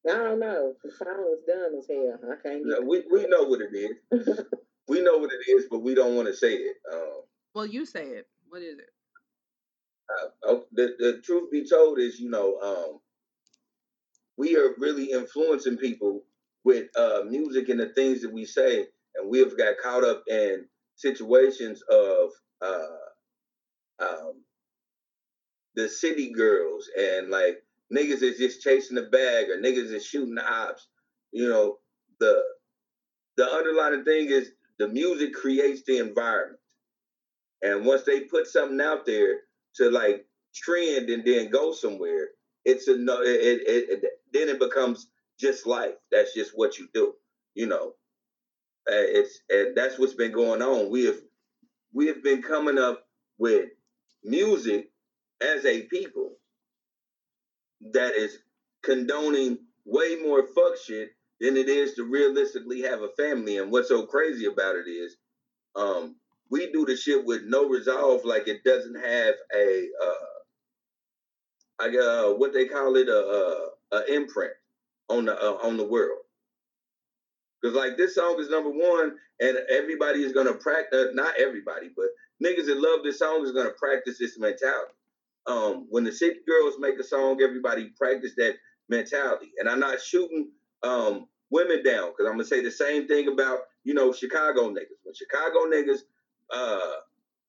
I 0.10 0.14
don't 0.14 0.40
know. 0.40 0.74
The 0.84 0.92
song 0.92 1.08
was 1.18 1.40
dumb 1.48 1.78
as 1.78 1.88
hell. 1.88 2.32
I 2.32 2.48
can't 2.48 2.66
No, 2.66 2.82
we 2.82 3.04
we 3.12 3.28
know 3.28 3.44
what 3.44 3.62
it 3.62 3.74
is. 3.74 4.40
we 4.88 5.02
know 5.02 5.18
what 5.18 5.32
it 5.32 5.50
is, 5.50 5.68
but 5.70 5.80
we 5.80 5.94
don't 5.94 6.16
want 6.16 6.28
to 6.28 6.34
say 6.34 6.54
it. 6.54 6.78
Um, 6.92 7.22
Well, 7.54 7.66
you 7.66 7.86
say 7.86 8.06
it. 8.06 8.28
What 8.50 8.62
is 8.62 8.80
it? 8.80 8.90
Uh, 10.24 10.28
oh, 10.46 10.66
the 10.74 10.96
the 11.00 11.22
truth 11.24 11.52
be 11.52 11.68
told 11.68 12.00
is, 12.00 12.20
you 12.20 12.30
know, 12.30 12.58
um, 12.62 13.00
we 14.38 14.56
are 14.58 14.76
really 14.78 15.12
influencing 15.12 15.78
people 15.78 16.24
with 16.64 16.88
uh, 16.98 17.22
music 17.28 17.70
and 17.70 17.80
the 17.80 17.90
things 17.90 18.22
that 18.22 18.34
we 18.34 18.46
say, 18.46 18.86
and 19.16 19.30
we 19.30 19.40
have 19.40 19.58
got 19.58 19.76
caught 19.84 20.04
up 20.04 20.24
in 20.28 20.66
situations 20.96 21.82
of 21.90 22.30
uh, 22.62 22.86
um, 24.00 24.44
the 25.76 25.88
city 25.90 26.32
girls 26.32 26.90
and 26.98 27.30
like 27.30 27.64
niggas 27.94 28.22
is 28.22 28.38
just 28.38 28.62
chasing 28.62 28.96
the 28.96 29.04
bag 29.04 29.50
or 29.50 29.58
niggas 29.58 29.92
is 29.94 30.06
shooting 30.06 30.36
the 30.36 30.46
ops. 30.46 30.88
You 31.32 31.50
know, 31.50 31.78
the 32.20 32.44
the 33.38 33.46
underlying 33.50 34.04
thing 34.04 34.30
is 34.30 34.52
the 34.80 34.88
music 34.88 35.34
creates 35.34 35.84
the 35.86 36.00
environment. 36.00 36.60
And 37.64 37.86
once 37.86 38.04
they 38.04 38.22
put 38.22 38.48
something 38.48 38.82
out 38.82 39.06
there 39.06 39.42
to 39.76 39.90
like 39.90 40.26
trend 40.54 41.10
and 41.10 41.26
then 41.26 41.50
go 41.50 41.72
somewhere, 41.72 42.30
it's 42.66 42.88
a 42.88 42.98
no 42.98 43.22
it, 43.22 43.62
it, 43.68 43.90
it 43.90 44.04
then 44.34 44.50
it 44.50 44.60
becomes 44.60 45.10
just 45.40 45.66
life. 45.66 45.96
That's 46.12 46.34
just 46.34 46.52
what 46.56 46.78
you 46.78 46.88
do, 46.94 47.14
you 47.56 47.68
know. 47.68 47.94
Uh, 48.90 48.96
it's 48.96 49.40
and 49.50 49.76
that's 49.76 50.00
what's 50.00 50.14
been 50.14 50.32
going 50.32 50.62
on. 50.62 50.90
We 50.90 51.06
have 51.06 51.20
we 51.94 52.08
have 52.08 52.24
been 52.24 52.42
coming 52.42 52.78
up 52.78 53.04
with 53.38 53.70
music 54.24 54.90
as 55.42 55.66
a 55.66 55.84
people 55.84 56.34
that 57.94 58.16
is 58.16 58.40
condoning 58.84 59.60
way 59.86 60.16
more 60.16 60.46
fuck 60.48 60.78
shit 60.78 61.10
than 61.40 61.58
it 61.58 61.68
is 61.70 61.96
to 61.96 62.04
realistically 62.04 62.82
have 62.82 63.02
a 63.02 63.10
family. 63.18 63.58
And 63.58 63.72
what's 63.72 63.90
so 63.90 64.06
crazy 64.06 64.46
about 64.46 64.76
it 64.76 64.90
is, 64.90 65.18
um, 65.76 66.16
we 66.52 66.72
do 66.72 66.86
the 66.86 66.96
shit 66.96 67.26
with 67.26 67.44
no 67.46 67.68
resolve, 67.68 68.26
like 68.26 68.48
it 68.48 68.64
doesn't 68.64 68.96
have 68.96 69.36
a, 69.56 69.88
uh, 70.04 70.28
I 71.80 71.88
uh, 71.98 72.34
what 72.34 72.54
they 72.54 72.66
call 72.66 72.96
it, 72.98 73.08
a, 73.08 73.70
a, 73.92 73.98
a 73.98 74.14
imprint 74.14 74.52
on 75.10 75.26
the 75.26 75.42
uh, 75.42 75.58
on 75.64 75.78
the 75.78 75.86
world. 75.86 76.20
Because 77.62 77.76
like 77.76 77.98
this 77.98 78.16
song 78.16 78.38
is 78.40 78.50
number 78.50 78.70
one, 78.70 79.16
and 79.40 79.58
everybody 79.70 80.24
is 80.24 80.34
gonna 80.34 80.54
practice. 80.54 81.08
Not 81.14 81.40
everybody, 81.40 81.90
but 81.96 82.08
niggas 82.44 82.66
that 82.68 82.82
love 82.82 83.00
this 83.04 83.20
song 83.20 83.44
is 83.46 83.54
gonna 83.54 83.72
practice 83.72 84.20
this 84.20 84.38
mentality. 84.38 84.94
Um, 85.48 85.88
when 85.90 86.04
the 86.04 86.12
city 86.12 86.40
girls 86.48 86.76
make 86.80 87.00
a 87.00 87.04
song, 87.04 87.42
everybody 87.42 87.92
practice 87.98 88.34
that 88.38 88.56
mentality. 88.90 89.52
And 89.58 89.70
I'm 89.70 89.80
not 89.80 90.02
shooting 90.02 90.50
um, 90.84 91.28
women 91.50 91.84
down 91.84 92.10
because 92.10 92.26
I'm 92.28 92.34
gonna 92.34 92.46
say 92.46 92.62
the 92.62 92.72
same 92.72 93.08
thing 93.08 93.30
about 93.30 93.60
you 93.86 93.94
know 93.94 94.12
Chicago 94.12 94.70
niggas. 94.70 95.00
When 95.04 95.16
Chicago 95.16 95.60
niggas 95.66 96.02
uh, 96.54 96.92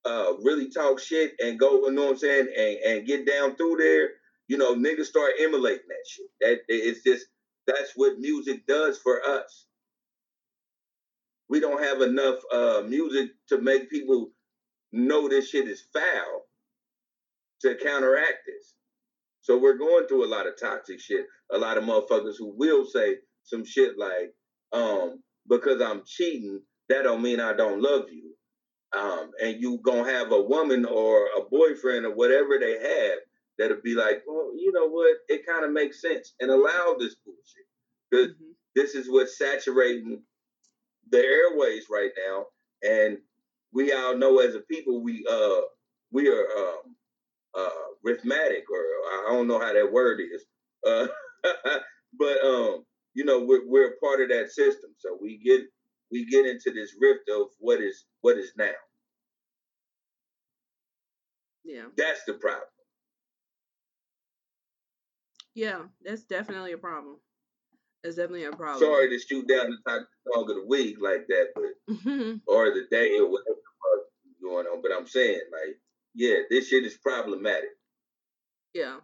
uh, 0.05 0.32
really 0.42 0.70
talk 0.70 0.98
shit 1.00 1.32
and 1.40 1.58
go, 1.58 1.86
you 1.86 1.92
know 1.92 2.05
what 2.05 2.10
I'm 2.12 2.18
saying, 2.18 2.48
and, 2.56 2.76
and 2.78 3.06
get 3.06 3.26
down 3.26 3.56
through 3.56 3.76
there, 3.78 4.10
you 4.48 4.56
know, 4.56 4.74
niggas 4.74 5.06
start 5.06 5.32
emulating 5.40 5.86
that 5.89 6.06
shit. 6.06 6.26
That 6.40 6.58
it's 6.68 7.02
just 7.02 7.26
that's 7.66 7.92
what 7.97 8.18
music 8.18 8.66
does 8.66 8.98
for 8.98 9.20
us. 9.26 9.66
We 11.48 11.60
don't 11.60 11.82
have 11.82 12.00
enough 12.00 12.36
uh, 12.52 12.82
music 12.86 13.31
to 13.48 13.60
make 13.60 13.90
people 13.90 14.31
know 14.92 15.28
this 15.28 15.50
shit 15.50 15.68
is 15.68 15.84
foul 15.92 16.47
to 17.60 17.76
counteract 17.82 18.39
this. 18.47 18.74
So 19.42 19.58
we're 19.58 19.78
going 19.78 20.06
through 20.06 20.24
a 20.26 20.28
lot 20.28 20.47
of 20.47 20.58
toxic 20.58 21.00
shit. 21.00 21.26
A 21.52 21.58
lot 21.58 21.76
of 21.78 21.84
motherfuckers 21.84 22.36
who 22.39 22.55
will 22.56 22.84
say 22.86 23.16
some 23.44 23.64
shit 23.64 23.98
like, 23.98 24.34
um, 24.72 25.22
because 25.48 25.81
I'm 25.82 26.02
cheating, 26.06 26.62
that 26.89 27.02
don't 27.02 27.22
mean 27.22 27.40
I 27.40 27.52
don't 27.52 27.82
love 27.82 28.05
you. 28.10 28.32
Um, 28.99 29.31
and 29.43 29.61
you 29.61 29.79
gonna 29.85 30.11
have 30.11 30.33
a 30.33 30.41
woman 30.43 30.85
or 30.87 31.27
a 31.39 31.43
boyfriend 31.51 32.07
or 32.07 32.15
whatever 32.15 32.59
they 32.59 32.79
have 32.79 33.19
that'll 33.59 33.83
be 33.83 33.95
like, 33.95 34.23
well, 34.27 34.53
you 34.57 34.73
know 34.73 34.89
what? 34.89 35.17
It 35.29 35.47
kind 35.47 35.65
of 35.65 35.73
makes 35.73 36.01
sense 36.03 36.35
and 36.41 36.51
allow 36.51 36.97
this 36.99 37.17
bullshit. 37.25 37.67
Because 38.11 38.29
Mhm. 38.35 38.55
this 38.75 38.95
is 38.95 39.11
what's 39.11 39.39
saturating 39.39 40.23
the 41.11 41.19
airways 41.25 41.87
right 41.91 42.12
now. 42.27 42.47
And 42.83 43.19
we 43.73 43.93
all 43.93 44.17
know 44.17 44.41
as 44.41 44.55
a 44.55 44.61
people, 44.61 45.03
we 45.03 45.27
uh 45.31 45.62
we 46.11 46.29
are 46.29 46.47
um 46.59 46.97
uh 47.55 47.71
rhythmatic 48.07 48.65
or 48.71 48.81
I 48.81 49.27
don't 49.31 49.49
know 49.49 49.59
how 49.61 49.73
that 49.73 49.93
word 49.93 50.21
is. 50.21 50.45
Uh 50.87 51.09
but 52.19 52.45
um, 52.45 52.85
you 53.15 53.25
know, 53.25 53.41
we're 53.45 53.67
we're 53.69 53.97
part 54.03 54.21
of 54.23 54.29
that 54.31 54.51
system. 54.51 54.91
So 54.99 55.19
we 55.21 55.39
get 55.39 55.62
we 56.12 56.26
get 56.26 56.47
into 56.47 56.70
this 56.73 56.94
rift 57.00 57.28
of 57.31 57.49
what 57.58 57.81
is 57.81 58.05
what 58.20 58.36
is 58.36 58.52
now. 58.57 58.70
Yeah. 61.65 61.86
That's 61.97 62.24
the 62.26 62.34
problem. 62.34 62.68
Yeah, 65.55 65.82
that's 66.05 66.24
definitely 66.24 66.73
a 66.73 66.78
problem. 66.78 67.16
That's 68.02 68.16
definitely 68.16 68.44
a 68.44 68.52
problem. 68.52 68.78
Sorry 68.81 69.08
to 69.10 69.18
shoot 69.18 69.47
down 69.49 69.70
the 69.70 69.78
toxic 69.91 70.08
song 70.32 70.50
of 70.50 70.57
the 70.57 70.66
week 70.66 70.97
like 71.00 71.26
that, 71.28 71.49
but 71.55 71.94
or 72.52 72.70
the 72.70 72.86
day 72.91 73.16
or 73.18 73.31
whatever 73.31 73.57
the 73.57 73.73
fuck 73.81 74.42
going 74.42 74.66
on. 74.66 74.82
But 74.82 74.92
I'm 74.92 75.07
saying, 75.07 75.41
like, 75.52 75.78
yeah, 76.15 76.36
this 76.50 76.68
shit 76.68 76.84
is 76.84 76.97
problematic. 76.99 77.70
yeah. 78.74 78.99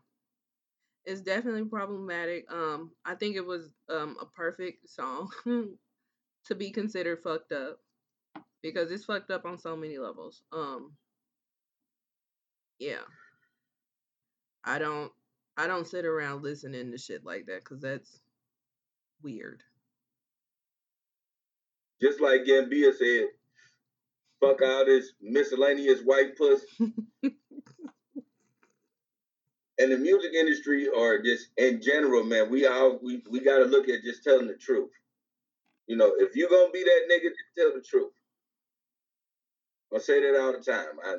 it's 1.05 1.21
definitely 1.21 1.65
problematic. 1.65 2.45
Um, 2.53 2.93
I 3.05 3.15
think 3.15 3.37
it 3.37 3.47
was 3.47 3.71
um 3.89 4.17
a 4.21 4.27
perfect 4.27 4.89
song 4.91 5.31
to 6.47 6.55
be 6.55 6.71
considered 6.71 7.23
fucked 7.23 7.53
up 7.53 7.81
because 8.63 8.91
it's 8.91 9.05
fucked 9.05 9.31
up 9.31 9.45
on 9.45 9.59
so 9.59 9.77
many 9.77 9.99
levels. 9.99 10.43
Um, 10.53 10.93
yeah, 12.79 13.05
I 14.65 14.79
don't 14.79 15.13
I 15.57 15.67
don't 15.67 15.87
sit 15.87 16.05
around 16.05 16.43
listening 16.43 16.91
to 16.93 16.99
shit 16.99 17.25
like 17.25 17.47
that 17.47 17.65
because 17.65 17.81
that's 17.81 18.21
weird. 19.23 19.63
Just 22.01 22.21
like 22.21 22.45
Gambia 22.45 22.93
said, 22.93 23.27
fuck 24.41 24.63
all 24.63 24.85
this 24.85 25.13
miscellaneous 25.21 26.01
white 26.03 26.37
puss. 26.39 26.61
and 29.79 29.93
the 29.93 29.99
music 29.99 30.33
industry 30.33 30.87
or 30.89 31.21
just 31.23 31.49
in 31.57 31.81
general, 31.83 32.23
man, 32.25 32.51
we 32.51 32.67
all 32.67 32.99
we, 33.03 33.23
we 33.29 33.41
gotta 33.41 33.65
look 33.65 33.89
at 33.89 34.03
just 34.03 34.23
telling 34.23 34.47
the 34.47 34.55
truth. 34.55 34.91
You 35.89 35.97
know, 35.97 36.15
if 36.19 36.37
you're 36.37 36.51
gonna 36.51 36.71
be 36.73 36.85
that 36.85 37.09
nigga, 37.11 37.31
just 37.31 37.57
tell 37.59 37.73
the 37.75 37.83
truth. 37.83 38.13
I 39.95 39.99
say 39.99 40.21
that 40.21 40.39
all 40.41 40.53
the 40.53 40.61
time. 40.61 41.01
I 41.05 41.17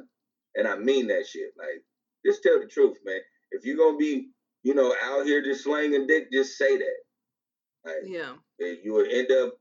and 0.56 0.68
I 0.68 0.78
mean 0.78 1.08
that 1.08 1.26
shit. 1.28 1.52
Like, 1.58 1.84
just 2.26 2.44
tell 2.44 2.60
the 2.60 2.68
truth, 2.68 2.98
man. 3.06 3.20
If 3.52 3.66
you're 3.66 3.78
gonna 3.78 3.98
be, 3.98 4.30
you 4.64 4.76
know, 4.76 4.94
out 5.04 5.26
here 5.26 5.44
just 5.44 5.64
slanging 5.64 6.08
dick, 6.08 6.32
just 6.32 6.58
say 6.58 6.78
that. 6.78 6.98
Like, 7.86 8.04
Yeah, 8.60 8.74
you 8.84 8.94
will 8.94 9.08
end 9.10 9.32
up 9.32 9.54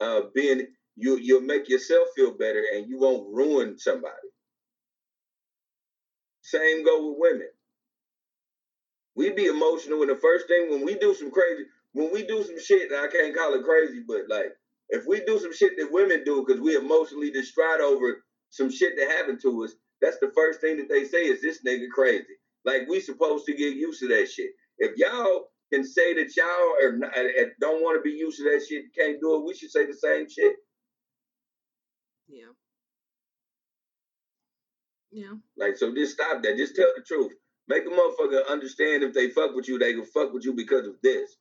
uh, 0.00 0.22
being 0.34 0.66
you. 0.96 1.18
You'll 1.18 1.42
make 1.42 1.68
yourself 1.68 2.08
feel 2.16 2.32
better, 2.36 2.64
and 2.74 2.88
you 2.88 2.98
won't 2.98 3.32
ruin 3.32 3.78
somebody. 3.78 4.14
Same 6.42 6.84
go 6.84 7.10
with 7.10 7.18
women. 7.20 7.48
We 9.14 9.30
be 9.30 9.46
emotional, 9.46 10.02
and 10.02 10.10
the 10.10 10.16
first 10.20 10.48
thing 10.48 10.70
when 10.70 10.84
we 10.84 10.94
do 10.96 11.14
some 11.14 11.30
crazy, 11.30 11.64
when 11.94 12.12
we 12.12 12.26
do 12.26 12.42
some 12.44 12.60
shit, 12.60 12.90
and 12.90 13.00
I 13.00 13.08
can't 13.08 13.36
call 13.36 13.54
it 13.54 13.64
crazy, 13.64 14.02
but 14.06 14.22
like 14.28 14.52
if 14.90 15.06
we 15.06 15.24
do 15.24 15.38
some 15.38 15.54
shit 15.54 15.72
that 15.78 15.92
women 15.92 16.22
do 16.24 16.44
because 16.46 16.60
we 16.60 16.76
emotionally 16.76 17.30
distraught 17.30 17.80
over 17.80 18.24
some 18.50 18.70
shit 18.70 18.94
that 18.98 19.10
happened 19.10 19.40
to 19.42 19.64
us, 19.64 19.72
that's 20.00 20.18
the 20.20 20.32
first 20.34 20.60
thing 20.60 20.78
that 20.78 20.88
they 20.88 21.04
say 21.04 21.22
is 21.24 21.42
this 21.42 21.60
nigga 21.66 21.88
crazy. 21.94 22.34
Like 22.64 22.82
we 22.88 23.00
supposed 23.00 23.46
to 23.46 23.54
get 23.56 23.74
used 23.76 24.00
to 24.00 24.08
that 24.08 24.28
shit. 24.30 24.50
If 24.78 24.96
y'all 24.96 25.48
can 25.72 25.84
say 25.84 26.14
that 26.14 26.36
y'all 26.36 26.76
are 26.84 26.96
not, 26.98 27.16
uh, 27.16 27.46
don't 27.60 27.82
want 27.82 27.98
to 27.98 28.02
be 28.08 28.16
used 28.16 28.38
to 28.38 28.44
that 28.44 28.64
shit, 28.68 28.84
can't 28.98 29.20
do 29.20 29.36
it, 29.36 29.44
we 29.46 29.54
should 29.54 29.70
say 29.70 29.86
the 29.86 29.94
same 29.94 30.28
shit. 30.28 30.56
yeah, 32.28 32.52
yeah, 35.12 35.34
Like 35.56 35.76
so, 35.76 35.94
just 35.94 36.14
stop 36.14 36.42
that. 36.42 36.56
Just 36.56 36.76
tell 36.76 36.90
the 36.96 37.02
truth. 37.02 37.32
Make 37.68 37.84
a 37.86 37.90
motherfucker 37.90 38.48
understand 38.50 39.04
if 39.04 39.14
they 39.14 39.30
fuck 39.30 39.54
with 39.54 39.68
you, 39.68 39.78
they 39.78 39.94
can 39.94 40.04
fuck 40.06 40.32
with 40.34 40.44
you 40.44 40.54
because 40.54 40.86
of 40.86 40.94
this. 41.02 41.36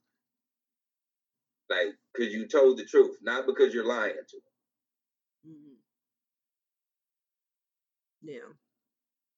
Like, 1.72 1.96
because 2.14 2.34
you 2.34 2.48
told 2.48 2.80
the 2.80 2.86
truth, 2.86 3.18
not 3.24 3.48
because 3.48 3.74
you're 3.74 3.88
lying 3.88 4.16
to 4.16 4.38
them. 4.38 5.54
hmm 5.54 5.76
yeah, 8.24 8.52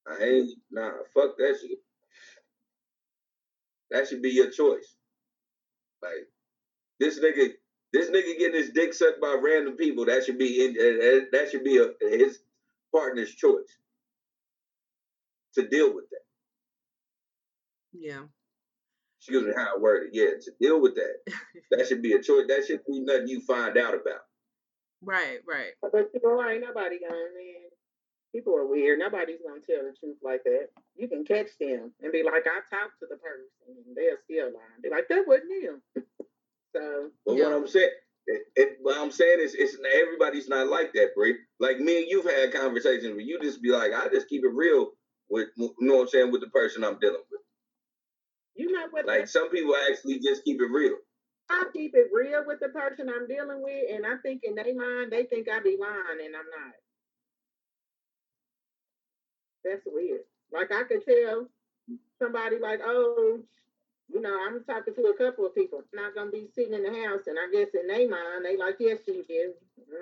I 0.08 0.24
ain't 0.24 0.52
nah, 0.72 0.92
fuck 1.16 1.38
that 1.38 1.58
shit. 1.62 1.80
That 3.92 4.08
should 4.10 4.24
be 4.24 4.32
your 4.32 4.52
choice. 4.52 4.96
Like 6.04 6.28
this 7.00 7.20
nigga, 7.20 7.54
this 7.94 8.10
nigga 8.10 8.38
getting 8.40 8.56
his 8.62 8.72
dick 8.72 8.94
sucked 8.94 9.22
by 9.22 9.38
random 9.42 9.78
people. 9.78 10.06
That 10.06 10.26
should 10.26 10.40
be 10.40 10.66
in. 10.66 10.72
Uh, 10.72 11.26
that 11.34 11.52
should 11.52 11.66
be 11.66 11.78
a, 11.80 11.90
his 12.10 12.40
partner's 12.96 13.36
choice 13.36 13.78
to 15.56 15.68
deal 15.68 15.94
with 15.96 16.06
that. 16.12 16.20
yeah, 17.94 18.24
Excuse 19.24 19.46
me, 19.46 19.54
how 19.56 19.78
I 19.78 19.80
worded. 19.80 20.10
Yeah, 20.12 20.36
to 20.42 20.52
deal 20.60 20.82
with 20.82 20.96
that. 20.96 21.16
That 21.72 21.88
should 21.88 22.02
be 22.04 22.12
a 22.12 22.22
choice. 22.22 22.46
That 22.50 22.66
should 22.68 22.82
be 22.86 23.00
nothing 23.00 23.30
you 23.30 23.42
find 23.48 23.78
out 23.78 23.96
about. 23.96 24.28
right, 25.02 25.40
right. 25.48 25.72
But 25.82 26.12
you 26.14 26.20
know, 26.22 26.44
ain't 26.48 26.62
nobody 26.62 27.00
gonna 27.00 27.16
man. 27.16 27.72
People 28.36 28.56
are 28.56 28.68
weird. 28.68 29.00
Nobody's 29.00 29.40
gonna 29.48 29.62
tell 29.62 29.82
the 29.82 29.96
truth 29.98 30.18
like 30.22 30.44
that. 30.44 30.68
You 30.96 31.08
can 31.08 31.24
catch 31.24 31.58
them 31.60 31.94
and 32.02 32.12
be 32.12 32.22
like, 32.22 32.44
I 32.46 32.60
talked 32.70 33.00
to 33.00 33.08
the 33.10 33.16
person, 33.16 33.48
and 33.88 33.96
they'll 33.96 34.18
still 34.26 34.54
lie. 34.54 34.82
Be 34.84 34.90
like, 34.90 35.08
that 35.08 35.24
wasn't 35.26 35.64
him. 35.64 35.82
so 36.76 37.10
But 37.26 37.38
Yeah. 37.38 37.46
what 37.46 37.54
I'm 37.54 37.68
saying, 37.68 37.92
it, 38.28 38.42
it, 38.56 38.78
what 38.82 39.00
I'm 39.00 39.12
saying 39.12 39.40
is, 39.40 39.56
it's 39.56 39.78
everybody's 40.02 40.50
not 40.50 40.68
like 40.68 40.94
that, 40.94 41.16
Bree. 41.16 41.38
Like 41.60 41.80
me 41.80 42.04
and 42.04 42.08
you've 42.10 42.26
had 42.30 42.54
conversations 42.54 43.16
where 43.16 43.22
you 43.22 43.40
just 43.42 43.62
be 43.64 43.70
like, 43.72 43.94
I 43.94 44.10
just 44.10 44.28
keep 44.30 44.44
it 44.44 44.54
real 44.54 44.92
with, 45.30 45.48
you 45.58 45.74
know 45.80 45.96
what 45.96 46.02
I'm 46.04 46.08
saying, 46.10 46.32
with 46.32 46.42
the 46.42 46.50
person 46.50 46.84
I'm 46.84 47.00
dealing 47.00 47.24
with. 47.32 47.42
You 48.56 48.72
know 48.72 48.88
what? 48.92 49.06
Like 49.06 49.28
some 49.28 49.50
people 49.50 49.76
actually 49.90 50.20
just 50.20 50.44
keep 50.44 50.62
it 50.62 50.72
real. 50.72 50.96
I 51.50 51.66
keep 51.74 51.94
it 51.96 52.10
real 52.14 52.44
with 52.46 52.60
the 52.60 52.70
person 52.70 53.10
I'm 53.10 53.28
dealing 53.28 53.62
with, 53.62 53.92
and 53.94 54.06
I 54.06 54.18
think 54.24 54.42
in 54.44 54.56
their 54.56 54.74
mind 54.76 55.12
they 55.12 55.26
think 55.26 55.50
I 55.50 55.60
be 55.60 55.78
lying, 55.80 56.26
and 56.26 56.36
I'm 56.36 56.50
not. 56.50 56.74
That's 59.66 59.84
weird. 59.86 60.22
Like 60.52 60.72
I 60.72 60.84
could 60.84 61.06
tell 61.06 61.48
somebody 62.20 62.58
like, 62.60 62.80
oh, 62.84 63.40
you 64.10 64.22
know, 64.22 64.38
I'm 64.48 64.64
talking 64.64 64.94
to 64.96 65.02
a 65.02 65.18
couple 65.18 65.46
of 65.46 65.56
people. 65.56 65.80
I'm 65.80 66.04
not 66.04 66.16
gonna 66.16 66.32
be 66.32 66.48
sitting 66.54 66.74
in 66.74 66.84
the 66.84 67.08
house, 67.08 67.28
and 67.28 67.38
I 67.38 67.52
guess 67.52 67.70
in 67.74 67.88
their 67.88 68.10
mind 68.10 68.46
they 68.46 68.58
like, 68.58 68.76
yes, 68.80 69.00
she 69.06 69.12
is. 69.12 69.56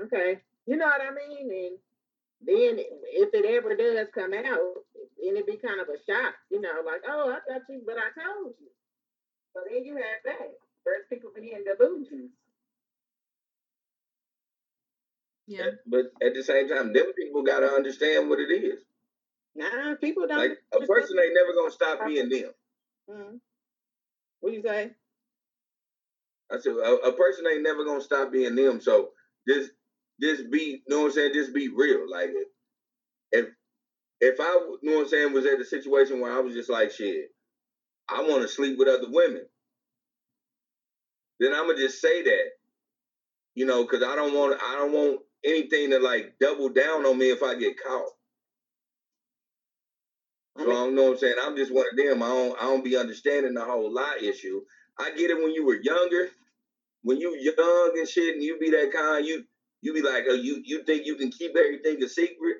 Okay, 0.06 0.40
you 0.66 0.78
know 0.78 0.86
what 0.86 1.02
I 1.02 1.12
mean? 1.12 1.50
And 1.50 1.78
then 2.46 2.78
if 2.80 3.30
it 3.34 3.46
ever 3.46 3.76
does 3.76 4.08
come 4.14 4.34
out, 4.34 4.82
then 5.22 5.36
it'd 5.36 5.46
be 5.46 5.58
kind 5.58 5.80
of 5.80 5.88
a 5.90 5.98
shock, 6.10 6.34
you 6.50 6.60
know, 6.60 6.82
like, 6.86 7.02
oh, 7.08 7.30
I 7.30 7.40
thought 7.46 7.62
you, 7.70 7.82
but 7.86 7.96
I 7.98 8.10
told 8.20 8.54
you. 8.60 8.68
So 9.54 9.62
then 9.70 9.84
you 9.86 9.96
have 9.96 10.22
that. 10.26 10.50
First 10.84 11.10
people 11.10 11.32
be 11.36 11.54
in 11.54 11.64
delusions. 11.64 12.32
Yeah, 15.48 15.72
But 15.86 16.06
at 16.26 16.34
the 16.34 16.44
same 16.44 16.70
time, 16.70 16.94
them 16.94 17.12
people 17.18 17.44
gotta 17.44 17.68
understand 17.68 18.30
what 18.30 18.40
it 18.40 18.52
is. 18.54 18.80
Nah, 19.54 19.96
people 20.00 20.26
don't. 20.26 20.38
Like 20.38 20.58
a 20.74 20.86
person 20.86 21.18
ain't 21.20 21.34
never 21.34 21.54
gonna 21.54 21.72
stop 21.72 22.08
being 22.08 22.30
them. 22.30 22.52
Mm. 23.10 23.40
What 24.40 24.54
you 24.54 24.62
say? 24.62 24.92
I 26.52 26.58
said 26.60 26.74
a, 26.74 26.96
a 27.08 27.14
person 27.14 27.46
ain't 27.52 27.64
never 27.64 27.84
gonna 27.84 28.02
stop 28.02 28.32
being 28.32 28.56
them. 28.56 28.80
So 28.80 29.10
just 29.48 29.72
just 30.20 30.50
be, 30.52 30.82
you 30.86 30.90
know 30.90 31.02
what 31.02 31.06
I'm 31.08 31.12
saying? 31.14 31.34
Just 31.34 31.54
be 31.54 31.70
real. 31.70 32.10
Like 32.10 32.30
if 33.32 33.48
if 34.22 34.40
I, 34.40 34.54
you 34.82 34.90
know 34.92 34.98
what 34.98 35.04
I'm 35.04 35.10
saying, 35.10 35.34
was 35.34 35.46
at 35.46 35.60
a 35.60 35.66
situation 35.66 36.20
where 36.20 36.32
I 36.32 36.40
was 36.40 36.54
just 36.54 36.70
like, 36.70 36.92
shit, 36.92 37.30
I 38.08 38.22
want 38.22 38.44
to 38.44 38.48
sleep 38.48 38.78
with 38.78 38.88
other 38.88 39.10
women, 39.10 39.44
then 41.40 41.54
I'm 41.54 41.68
gonna 41.68 41.78
just 41.78 42.02
say 42.02 42.22
that, 42.24 42.46
you 43.56 43.66
know, 43.66 43.84
because 43.84 44.04
I 44.04 44.16
don't 44.16 44.34
want 44.34 44.60
I 44.62 44.76
don't 44.76 44.94
want 44.94 45.22
anything 45.44 45.90
to 45.92 46.00
like 46.00 46.36
double 46.40 46.70
down 46.70 47.06
on 47.06 47.18
me 47.18 47.32
if 47.32 47.42
I 47.42 47.56
get 47.56 47.82
caught. 47.82 48.10
So 50.58 50.70
I 50.70 50.74
don't 50.74 50.96
know 50.96 51.04
what 51.06 51.12
I'm 51.14 51.18
saying. 51.18 51.36
I'm 51.42 51.56
just 51.56 51.74
one 51.74 51.86
of 51.92 51.98
them. 51.98 52.22
I 52.22 52.28
don't 52.28 52.58
I 52.60 52.64
don't 52.64 52.84
be 52.84 52.98
understanding 52.98 53.56
the 53.56 53.66
whole 53.66 53.92
lie 53.92 54.20
issue. 54.22 54.62
I 55.00 55.12
get 55.12 55.32
it 55.32 55.38
when 55.42 55.52
you 55.52 55.66
were 55.66 55.82
younger, 55.82 56.30
when 57.02 57.18
you 57.18 57.36
young 57.36 57.94
and 57.98 58.08
shit, 58.08 58.36
and 58.36 58.44
you 58.44 58.60
be 58.60 58.70
that 58.72 58.92
kind, 58.94 59.26
you 59.26 59.46
you 59.82 59.94
be 59.94 60.02
like, 60.02 60.26
oh, 60.30 60.36
you 60.36 60.62
you 60.64 60.84
think 60.84 61.06
you 61.06 61.16
can 61.16 61.32
keep 61.32 61.56
everything 61.58 62.04
a 62.04 62.08
secret. 62.08 62.58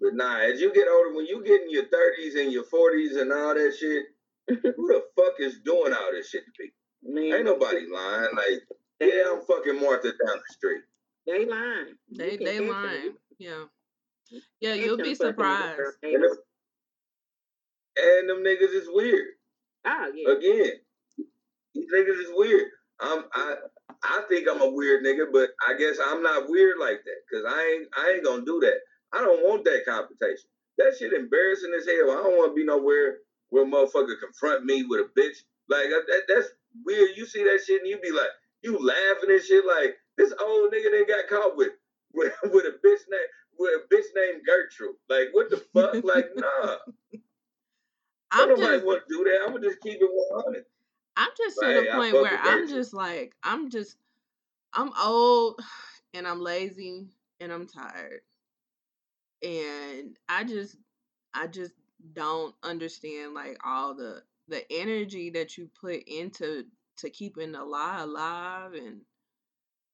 But 0.00 0.14
nah, 0.14 0.38
as 0.38 0.60
you 0.60 0.72
get 0.72 0.88
older, 0.88 1.14
when 1.14 1.26
you 1.26 1.44
get 1.44 1.62
in 1.62 1.70
your 1.70 1.84
30s 1.84 2.40
and 2.40 2.52
your 2.52 2.64
40s 2.64 3.20
and 3.20 3.32
all 3.32 3.54
that 3.54 3.76
shit, 3.78 4.04
who 4.48 4.86
the 4.88 5.02
fuck 5.14 5.34
is 5.38 5.60
doing 5.64 5.92
all 5.92 6.10
this 6.12 6.30
shit 6.30 6.42
to 6.44 6.50
people? 6.58 6.76
man, 7.02 7.34
Ain't 7.34 7.44
nobody 7.44 7.86
lying. 7.92 8.28
Like, 8.34 8.62
yeah, 9.00 9.24
I'm 9.32 9.42
fucking 9.46 9.80
Martha 9.80 10.08
down 10.08 10.36
the 10.36 10.52
street. 10.52 10.82
They 11.26 11.46
lying. 11.46 11.94
they 12.10 12.36
they 12.36 12.60
lying. 12.60 13.14
Yeah, 13.38 13.64
yeah. 14.60 14.74
you'll 14.74 14.96
be 14.96 15.14
fucking 15.14 15.18
with 15.18 15.20
a 15.20 15.26
surprised. 15.26 15.80
And 16.02 16.24
them, 16.24 16.36
and 17.96 18.28
them 18.28 18.44
niggas 18.44 18.74
is 18.74 18.88
weird. 18.90 19.28
Oh 19.86 20.12
yeah. 20.14 20.32
Again, 20.32 20.72
these 21.74 21.86
niggas 21.94 22.20
is 22.20 22.30
weird. 22.34 22.68
I'm 23.00 23.24
I 23.34 23.54
I 24.02 24.22
think 24.28 24.48
I'm 24.50 24.60
a 24.60 24.70
weird 24.70 25.04
nigga, 25.04 25.26
but 25.32 25.50
I 25.68 25.76
guess 25.78 25.98
I'm 26.04 26.22
not 26.22 26.48
weird 26.48 26.78
like 26.78 27.00
that. 27.04 27.20
Cause 27.30 27.44
I 27.48 27.60
ain't 27.74 27.88
I 27.96 28.12
ain't 28.14 28.24
gonna 28.24 28.44
do 28.44 28.60
that. 28.60 28.78
I 29.12 29.20
don't 29.20 29.42
want 29.42 29.64
that 29.64 29.84
confrontation. 29.86 30.48
That 30.78 30.94
shit 30.98 31.12
embarrassing 31.12 31.72
as 31.76 31.86
hell. 31.86 32.10
I 32.10 32.22
don't 32.22 32.36
want 32.36 32.52
to 32.52 32.54
be 32.54 32.64
nowhere 32.64 33.18
where 33.50 33.64
a 33.64 33.66
motherfucker 33.66 34.18
confront 34.22 34.64
me 34.64 34.84
with 34.88 35.00
a 35.00 35.20
bitch. 35.20 35.44
Like 35.68 35.88
that, 35.90 36.22
that's 36.28 36.48
weird. 36.84 37.10
You 37.16 37.26
see 37.26 37.44
that 37.44 37.60
shit 37.66 37.82
and 37.82 37.90
you 37.90 37.98
be 38.00 38.12
like, 38.12 38.30
you 38.62 38.78
laughing 38.78 39.30
and 39.30 39.42
shit 39.42 39.64
like 39.66 39.96
this 40.16 40.32
old 40.40 40.72
nigga 40.72 40.90
that 40.90 41.06
got 41.08 41.28
caught 41.28 41.56
with 41.56 41.72
with, 42.14 42.32
with 42.44 42.64
a 42.66 42.74
bitch 42.86 43.04
name 43.10 43.30
with 43.58 43.72
a 43.76 43.94
bitch 43.94 44.06
named 44.16 44.42
Gertrude. 44.46 44.96
Like 45.08 45.28
what 45.32 45.50
the 45.50 45.62
fuck? 45.74 45.94
like 46.04 46.30
nah. 46.36 46.76
I'm 48.32 48.48
Don't 48.48 48.60
nobody 48.60 48.76
just 48.76 48.86
want 48.86 49.02
to 49.08 49.14
do 49.14 49.24
that. 49.24 49.40
I'm 49.44 49.54
gonna 49.54 49.66
just 49.68 49.80
keep 49.80 49.98
it 50.00 50.08
100. 50.08 50.64
I'm 51.20 51.28
just 51.36 51.60
to 51.60 51.66
the 51.74 51.86
point 51.92 52.14
where 52.14 52.38
I'm 52.42 52.66
just 52.66 52.94
like 52.94 53.34
I'm 53.42 53.70
just 53.70 53.96
I'm 54.72 54.90
old 55.02 55.60
and 56.14 56.26
I'm 56.26 56.40
lazy 56.40 57.08
and 57.40 57.52
I'm 57.52 57.66
tired. 57.66 58.20
And 59.42 60.16
I 60.28 60.44
just 60.44 60.76
I 61.34 61.46
just 61.46 61.72
don't 62.14 62.54
understand 62.62 63.34
like 63.34 63.58
all 63.64 63.94
the 63.94 64.22
the 64.48 64.64
energy 64.72 65.30
that 65.30 65.58
you 65.58 65.70
put 65.78 66.02
into 66.06 66.64
to 66.98 67.10
keeping 67.10 67.52
the 67.52 67.64
lie 67.64 68.00
alive 68.00 68.72
and 68.72 69.02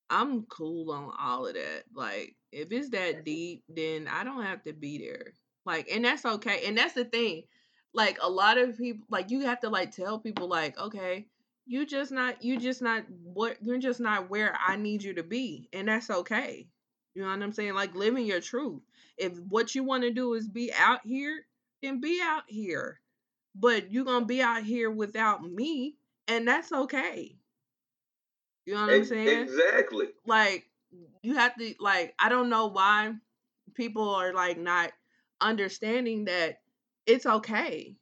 I'm 0.08 0.44
cool 0.44 0.92
on 0.92 1.12
all 1.20 1.46
of 1.46 1.54
that. 1.54 1.84
Like 1.92 2.36
if 2.52 2.70
it's 2.70 2.90
that 2.90 3.24
deep, 3.24 3.64
then 3.68 4.06
I 4.06 4.22
don't 4.22 4.44
have 4.44 4.62
to 4.64 4.72
be 4.72 4.98
there. 4.98 5.32
Like 5.64 5.88
and 5.92 6.04
that's 6.04 6.24
okay. 6.24 6.62
And 6.66 6.78
that's 6.78 6.94
the 6.94 7.04
thing. 7.04 7.42
Like 7.92 8.18
a 8.22 8.28
lot 8.28 8.58
of 8.58 8.76
people 8.76 9.06
like 9.10 9.30
you 9.30 9.40
have 9.40 9.60
to 9.60 9.70
like 9.70 9.90
tell 9.92 10.18
people 10.18 10.48
like, 10.48 10.78
okay, 10.78 11.26
you 11.66 11.86
just 11.86 12.12
not 12.12 12.44
you 12.44 12.58
just 12.58 12.82
not 12.82 13.04
what 13.22 13.56
you're 13.62 13.78
just 13.78 14.00
not 14.00 14.30
where 14.30 14.56
I 14.66 14.76
need 14.76 15.02
you 15.02 15.14
to 15.14 15.22
be. 15.22 15.68
And 15.72 15.88
that's 15.88 16.10
okay. 16.10 16.66
You 17.14 17.22
know 17.22 17.28
what 17.28 17.42
I'm 17.42 17.52
saying? 17.52 17.74
Like 17.74 17.94
living 17.94 18.26
your 18.26 18.40
truth. 18.40 18.82
If 19.16 19.38
what 19.38 19.74
you 19.74 19.82
want 19.82 20.02
to 20.02 20.10
do 20.10 20.34
is 20.34 20.46
be 20.46 20.72
out 20.78 21.00
here, 21.04 21.46
then 21.82 22.00
be 22.00 22.20
out 22.22 22.42
here. 22.46 23.00
But 23.54 23.90
you're 23.90 24.04
gonna 24.04 24.26
be 24.26 24.42
out 24.42 24.64
here 24.64 24.90
without 24.90 25.42
me, 25.42 25.96
and 26.28 26.46
that's 26.46 26.70
okay. 26.72 27.36
You 28.66 28.74
know 28.74 28.82
what 28.82 28.92
I'm 28.92 29.04
saying? 29.04 29.42
Exactly. 29.42 30.08
Like 30.26 30.66
you 31.22 31.34
have 31.36 31.56
to 31.56 31.74
like 31.80 32.14
I 32.18 32.28
don't 32.28 32.50
know 32.50 32.66
why 32.66 33.14
people 33.74 34.10
are 34.14 34.34
like 34.34 34.58
not 34.58 34.92
understanding 35.40 36.26
that 36.26 36.60
it's 37.06 37.26
okay. 37.26 37.96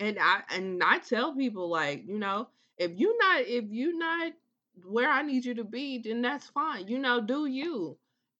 And 0.00 0.18
I 0.20 0.42
and 0.50 0.82
I 0.82 0.98
tell 0.98 1.34
people 1.34 1.68
like, 1.70 2.04
you 2.06 2.18
know, 2.18 2.48
if 2.78 2.92
you 2.98 3.16
not 3.18 3.42
if 3.42 3.64
you 3.70 3.98
not 3.98 4.32
where 4.84 5.10
I 5.10 5.22
need 5.22 5.44
you 5.44 5.54
to 5.54 5.64
be, 5.64 5.98
then 5.98 6.22
that's 6.22 6.48
fine. 6.48 6.88
You 6.88 6.98
know, 6.98 7.20
do 7.20 7.46
you. 7.46 7.98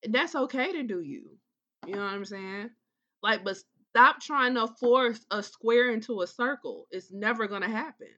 That's 0.09 0.34
okay 0.34 0.73
to 0.73 0.83
do 0.83 1.01
you. 1.01 1.39
You 1.86 1.94
know 1.94 2.05
what 2.05 2.12
I'm 2.15 2.25
saying? 2.25 2.70
Like, 3.23 3.44
but 3.44 3.57
stop 3.91 4.20
trying 4.20 4.55
to 4.55 4.68
force 4.81 5.25
a 5.31 5.43
square 5.43 5.91
into 5.93 6.23
a 6.23 6.26
circle. 6.26 6.86
It's 6.91 7.12
never 7.12 7.47
gonna 7.47 7.70
happen. 7.70 8.09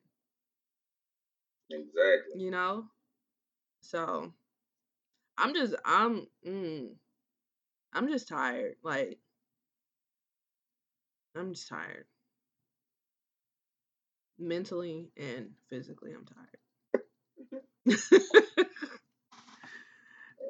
Exactly. 1.70 2.42
You 2.42 2.50
know? 2.50 2.90
So 3.80 4.32
I'm 5.38 5.54
just 5.54 5.74
I'm 5.84 6.26
mm, 6.46 6.88
I'm 7.92 8.08
just 8.08 8.28
tired. 8.28 8.76
Like 8.82 9.18
I'm 11.38 11.52
just 11.54 11.68
tired. 11.68 12.06
Mentally 14.38 15.10
and 15.16 15.50
physically 15.70 16.12
I'm 16.12 16.26
tired. 16.26 16.58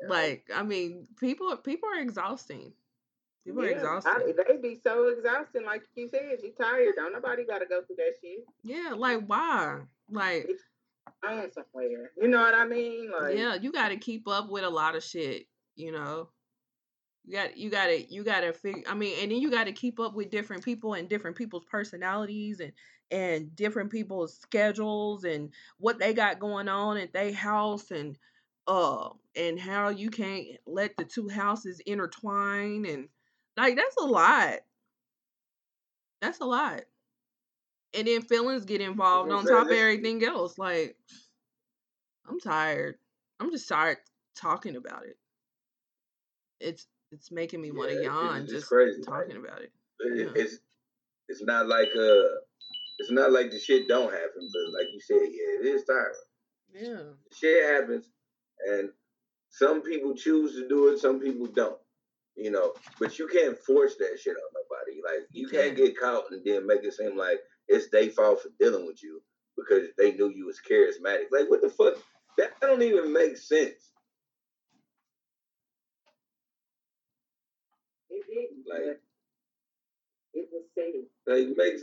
like, 0.09 0.51
I 0.55 0.63
mean, 0.63 1.07
people 1.21 1.57
people 1.59 1.89
are 1.89 2.01
exhausting. 2.01 2.73
People 3.45 3.63
are 3.63 3.71
Yeah, 3.71 3.77
exhausting. 3.77 4.13
I, 4.13 4.33
they 4.33 4.57
be 4.61 4.81
so 4.83 5.09
exhausting. 5.09 5.65
Like 5.65 5.83
you 5.95 6.09
said, 6.09 6.39
you 6.43 6.53
tired. 6.61 6.95
Don't 6.97 7.13
nobody 7.13 7.45
got 7.45 7.59
to 7.59 7.67
go 7.67 7.83
through 7.83 7.97
that 7.97 8.15
shit. 8.21 8.45
Yeah, 8.65 8.95
like 8.97 9.25
why? 9.27 9.83
Like 10.11 10.47
It's 10.49 10.63
going 11.23 11.51
somewhere. 11.53 12.11
You 12.21 12.29
know 12.29 12.41
what 12.41 12.55
I 12.55 12.67
mean? 12.67 13.13
Like, 13.13 13.37
yeah, 13.37 13.55
you 13.55 13.71
got 13.71 13.91
to 13.91 13.97
keep 13.97 14.27
up 14.27 14.51
with 14.51 14.65
a 14.65 14.71
lot 14.71 14.97
of 14.97 15.05
shit, 15.05 15.47
you 15.77 15.93
know. 15.93 16.29
You 17.27 17.33
got 17.33 17.57
you 17.57 17.71
got 17.71 17.87
to 17.87 18.15
you 18.15 18.23
got 18.23 18.41
to 18.41 18.53
figure 18.53 18.85
I 18.89 18.95
mean, 18.95 19.17
and 19.21 19.33
then 19.33 19.41
you 19.41 19.51
got 19.51 19.65
to 19.65 19.73
keep 19.73 19.99
up 19.99 20.15
with 20.15 20.31
different 20.31 20.65
people 20.65 20.95
and 20.95 21.09
different 21.09 21.37
people's 21.37 21.65
personalities 21.65 22.61
and 22.61 22.73
and 23.11 23.55
different 23.55 23.91
people's 23.91 24.39
schedules 24.39 25.25
and 25.25 25.53
what 25.79 25.99
they 25.99 26.15
got 26.15 26.39
going 26.39 26.69
on 26.69 26.97
at 26.97 27.13
their 27.13 27.33
house 27.33 27.91
and 27.91 28.17
uh 28.69 29.11
and 29.35 29.59
how 29.59 29.89
you 29.89 30.11
can't 30.11 30.47
let 30.67 30.97
the 30.97 31.05
two 31.05 31.29
houses 31.29 31.81
intertwine 31.81 32.85
and 32.87 33.09
like 33.57 33.77
that's 33.77 33.97
a 33.97 34.05
lot. 34.05 34.59
That's 36.21 36.41
a 36.41 36.45
lot. 36.45 36.83
And 37.95 38.07
then 38.07 38.23
feelings 38.23 38.65
get 38.65 38.81
involved 38.81 39.33
on 39.33 39.47
top 39.47 39.67
of 39.67 39.73
everything 39.73 40.23
else. 40.25 40.59
Like 40.59 40.97
I'm 42.29 42.39
tired. 42.39 42.97
I'm 43.41 43.51
just 43.51 43.69
tired 43.69 43.99
talking 44.37 44.77
about 44.77 45.05
it. 45.07 45.17
It's 46.61 46.87
it's 47.13 47.31
making 47.31 47.61
me 47.63 47.71
want 47.71 47.91
to 47.91 47.95
Yeah, 47.95 48.01
it's- 48.01 48.15
yawn 48.15 48.43
it's 48.43 48.53
just 48.53 48.67
crazy, 48.69 49.03
talking 49.03 49.37
about 49.37 49.63
it. 49.63 49.73
It- 50.01 50.19
Yeah. 50.19 50.43
It's 50.43 50.59
it's 51.29 51.43
not 51.43 51.67
like 51.69 51.89
uh 51.97 52.29
it's 52.99 53.11
not 53.11 53.31
like 53.33 53.51
the 53.51 53.59
shit 53.59 53.89
don't 53.89 54.13
happen, 54.13 54.51
but 54.53 54.73
like 54.73 54.87
you 54.93 55.01
said, 55.01 55.21
yeah, 55.23 55.61
it 55.61 55.67
is 55.67 55.85
tiring. 55.85 56.15
Yeah. 56.73 57.13
Shit 57.33 57.65
happens, 57.65 58.11
and 58.69 58.91
some 59.51 59.83
people 59.83 60.15
choose 60.15 60.55
to 60.55 60.69
do 60.69 60.89
it, 60.89 60.99
some 60.99 61.21
people 61.21 61.47
don't. 61.47 61.79
You 62.37 62.51
know, 62.51 62.75
but 63.01 63.19
you 63.19 63.27
can't 63.29 63.59
force 63.59 63.97
that 63.97 64.19
shit 64.21 64.37
on 64.37 64.43
nobody. 64.55 65.01
Like 65.03 65.27
You 65.33 65.43
you 65.43 65.49
can't 65.49 65.75
can't. 65.75 65.77
get 65.77 65.99
caught 65.99 66.31
and 66.31 66.43
then 66.45 66.67
make 66.67 66.85
it 66.85 66.93
seem 66.95 67.17
like 67.17 67.39
it's 67.69 67.89
their 67.91 68.11
fault 68.11 68.43
for 68.43 68.51
dealing 68.61 68.87
with 68.87 69.03
you 69.03 69.23
because 69.57 69.89
they 69.97 70.13
knew 70.13 70.29
you 70.29 70.45
was 70.47 70.61
charismatic. 70.61 71.31
Like 71.31 71.49
what 71.51 71.63
the 71.63 71.71
fuck? 71.71 71.95
That 72.39 72.61
don't 72.61 72.83
even 72.83 73.13
make 73.13 73.37
sense. 73.39 73.91
it 78.11 78.25
didn't. 78.29 78.56
Like- 78.69 79.01
it 80.35 80.49
was 80.53 80.65
safe. 80.75 81.07
Like 81.27 81.57
makes 81.57 81.83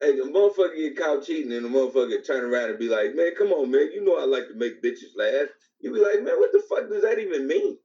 hey 0.00 0.16
the 0.16 0.22
motherfucker 0.24 0.74
get 0.76 0.96
caught 0.96 1.24
cheating 1.24 1.52
and 1.52 1.64
the 1.64 1.68
motherfucker 1.68 2.24
turn 2.26 2.44
around 2.44 2.70
and 2.70 2.78
be 2.78 2.88
like, 2.88 3.14
man, 3.14 3.32
come 3.36 3.52
on, 3.52 3.70
man, 3.70 3.90
you 3.92 4.04
know 4.04 4.18
I 4.18 4.24
like 4.24 4.48
to 4.48 4.54
make 4.54 4.82
bitches 4.82 5.14
laugh. 5.16 5.48
You 5.80 5.92
be 5.92 6.00
like, 6.00 6.22
man, 6.24 6.36
what 6.38 6.52
the 6.52 6.62
fuck 6.68 6.88
does 6.90 7.02
that 7.02 7.18
even 7.18 7.46
mean? 7.46 7.78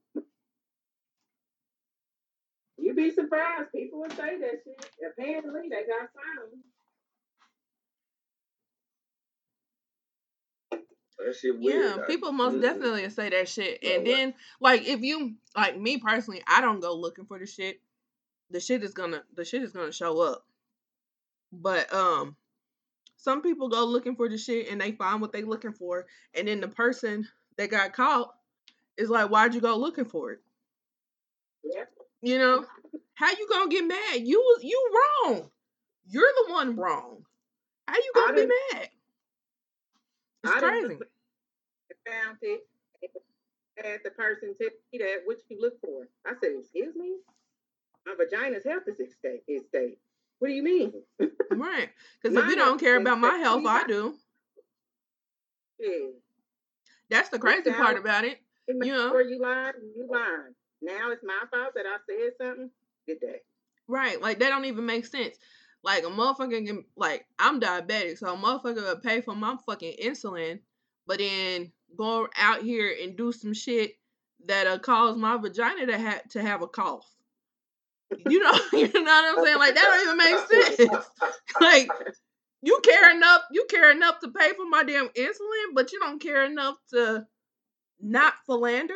You'd 2.77 2.95
be 2.95 3.11
surprised. 3.11 3.72
People 3.74 4.00
would 4.02 4.11
say 4.11 4.40
that 4.40 4.61
shit. 4.64 4.90
Apparently, 5.11 5.69
they 5.69 5.85
got 5.88 6.10
some. 6.14 6.61
That 11.18 11.35
shit 11.35 11.58
weird. 11.60 11.95
Yeah, 11.98 12.03
I- 12.03 12.08
people 12.08 12.32
most 12.32 12.61
definitely 12.61 13.10
say 13.10 13.30
that 13.30 13.48
shit. 13.48 13.84
And 13.84 14.03
what- 14.03 14.06
then 14.06 14.34
like 14.60 14.85
if 14.88 15.02
you 15.02 15.35
like 15.56 15.77
me 15.80 15.98
personally, 15.98 16.44
I 16.48 16.61
don't 16.61 16.82
go 16.82 16.94
looking 16.95 17.26
for 17.26 17.40
the 17.40 17.45
shit. 17.45 17.80
The 18.51 18.59
shit 18.59 18.83
is 18.83 18.93
gonna 18.93 19.24
the 19.33 19.45
shit 19.45 19.64
is 19.64 19.72
gonna 19.72 19.91
show 19.91 20.22
up. 20.22 20.45
But 21.51 21.93
um 21.93 22.35
some 23.17 23.41
people 23.41 23.69
go 23.69 23.85
looking 23.85 24.15
for 24.15 24.30
the 24.30 24.38
shit 24.38 24.69
and 24.69 24.80
they 24.80 24.91
find 24.91 25.19
what 25.22 25.32
they 25.33 25.41
looking 25.41 25.74
for 25.74 26.06
and 26.35 26.48
then 26.48 26.61
the 26.61 26.67
person 26.67 27.27
that 27.57 27.72
got 27.72 27.93
caught 27.93 28.33
is 28.98 29.09
like, 29.09 29.30
Why'd 29.30 29.56
you 29.56 29.61
go 29.61 29.77
looking 29.77 30.06
for 30.06 30.32
it? 30.33 30.40
Yeah. 31.64 31.85
You 32.22 32.38
know? 32.40 32.65
How 33.15 33.32
you 33.32 33.48
gonna 33.49 33.69
get 33.69 33.85
mad? 33.85 34.22
You 34.22 34.57
you 34.61 34.91
wrong. 35.25 35.49
You're 36.07 36.32
the 36.45 36.53
one 36.53 36.75
wrong. 36.75 37.25
How 37.88 37.95
you 37.95 38.11
gonna 38.15 38.33
be 38.33 38.48
mad? 38.74 38.90
It's 40.43 40.53
I 40.53 40.59
crazy. 40.59 40.88
found 42.06 42.38
it. 42.41 42.61
and 43.83 43.99
the 44.03 44.11
person 44.11 44.53
tell 44.59 44.69
me 44.93 44.99
that 44.99 45.22
what 45.25 45.38
you 45.49 45.59
look 45.59 45.80
for. 45.82 46.07
I 46.25 46.33
said, 46.40 46.51
"Excuse 46.59 46.95
me, 46.95 47.15
my 48.06 48.14
vagina's 48.17 48.64
health 48.64 48.84
is 48.88 49.00
at 49.00 49.11
stake. 49.11 49.43
Is 49.48 49.64
stake. 49.69 50.00
What 50.40 50.50
do 50.50 50.53
you 50.53 50.64
mean? 50.64 50.93
Right. 51.51 51.90
Because 52.22 52.35
if 52.35 52.50
you 52.50 52.56
don't 52.56 52.80
care 52.80 52.98
about 52.98 53.19
my 53.19 53.38
health, 53.38 53.64
I 53.66 53.85
do. 53.88 54.16
Yeah. 55.80 56.08
That's 57.09 57.30
the 57.30 57.40
crazy 57.40 57.64
sound- 57.69 57.75
part 57.77 57.98
about 57.98 58.25
it. 58.25 58.40
You 58.67 58.80
You 58.84 58.93
know. 58.93 59.03
Before 59.06 59.22
you 59.22 59.40
lied, 59.40 59.75
you 59.95 60.08
lied. 60.11 60.53
Now 60.82 61.11
it's 61.11 61.24
my 61.24 61.40
fault 61.51 61.74
that 61.75 61.85
I 61.85 61.98
said 62.08 62.32
something. 62.42 62.72
Good 63.08 63.19
day. 63.22 63.42
Right. 63.88 64.19
Like 64.22 64.40
that 64.40 64.50
don't 64.50 64.66
even 64.66 64.85
make 64.85 65.06
sense. 65.06 65.38
Like 65.84 66.03
a 66.03 66.08
motherfucker 66.08 66.66
can 66.66 66.84
like 66.98 67.25
I'm 67.38 67.61
diabetic, 67.61 68.17
so 68.17 68.34
a 68.34 68.38
motherfucker 68.38 68.75
will 68.84 69.00
pay 69.00 69.22
for 69.22 69.35
my 69.35 69.56
fucking 69.67 69.98
insulin, 70.03 70.59
but 71.06 71.19
then 71.19 71.72
go 71.95 72.27
out 72.35 72.64
here 72.64 72.93
and 73.01 73.16
do 73.16 73.32
some 73.32 73.53
shit 73.53 73.93
that'll 74.45 74.80
cause 74.80 75.16
my 75.16 75.38
vagina 75.38 75.85
to 75.85 75.98
have 75.98 76.27
to 76.30 76.42
have 76.42 76.64
a 76.64 76.67
cough. 76.67 77.06
You 78.27 78.40
know, 78.40 78.51
you 78.74 78.92
know 78.93 79.01
what 79.01 79.38
I'm 79.38 79.45
saying? 79.45 79.58
Like 79.58 79.75
that 79.75 79.84
don't 79.84 80.01
even 80.03 80.17
make 80.17 80.77
sense. 80.77 81.06
like 81.61 81.90
you 82.61 82.80
care 82.84 83.16
enough, 83.16 83.42
you 83.51 83.66
care 83.69 83.92
enough 83.92 84.19
to 84.22 84.30
pay 84.30 84.51
for 84.53 84.67
my 84.69 84.84
damn 84.84 85.09
insulin, 85.09 85.74
but 85.74 85.92
you 85.92 86.00
don't 86.00 86.22
care 86.22 86.45
enough 86.45 86.75
to 86.93 87.25
not 88.00 88.34
philander. 88.45 88.93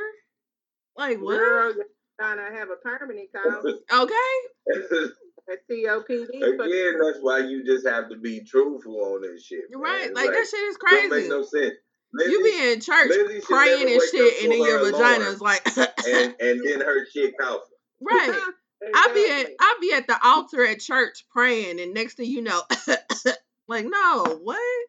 Like 0.98 1.20
what? 1.20 1.38
Girl, 1.38 1.74
you're 1.76 1.86
trying 2.20 2.38
to 2.38 2.58
have 2.58 2.70
a 2.70 2.76
permanent 2.84 3.30
cause. 3.34 3.74
Okay. 3.92 5.10
A 5.50 5.54
COPD. 5.72 6.36
Again, 6.36 7.00
that's 7.02 7.18
why 7.22 7.40
you 7.40 7.64
just 7.66 7.88
have 7.88 8.10
to 8.10 8.18
be 8.18 8.44
truthful 8.44 9.02
on 9.02 9.22
this 9.24 9.44
shit. 9.44 9.62
You're 9.72 9.82
man. 9.82 9.92
right. 9.92 10.06
It's 10.06 10.16
Like, 10.16 10.30
that 10.30 10.48
shit 10.48 10.60
is 10.60 10.78
crazy. 10.78 11.10
Don't 11.10 11.20
make 11.22 11.30
no 11.30 11.42
sense. 11.42 11.74
Lizzie, 12.14 12.32
you 12.32 12.44
be 12.44 12.72
in 12.72 12.82
church 12.82 13.10
Lizzie 13.10 13.40
should 13.40 13.44
praying 13.44 13.90
and 13.90 14.02
shit, 14.12 14.44
and 14.44 14.52
then 14.52 14.60
your 14.60 14.80
her 14.80 14.92
vagina 14.92 15.26
is 15.26 15.42
like, 15.42 15.66
and 15.78 16.36
and 16.40 16.62
then 16.66 16.82
her 16.82 17.06
shit 17.14 17.36
coughing. 17.40 17.62
right. 18.02 18.42
I 18.82 19.12
be 19.14 19.32
at 19.32 19.40
Exactly. 19.42 19.56
I 19.60 19.78
be 19.82 19.94
at 19.94 20.08
the 20.08 20.28
altar 20.28 20.66
at 20.66 20.80
church 20.80 21.26
praying, 21.30 21.80
and 21.80 21.94
next 21.94 22.16
thing 22.16 22.30
you 22.30 22.42
know, 22.42 22.62
like, 23.68 23.86
no, 23.86 24.40
what? 24.42 24.88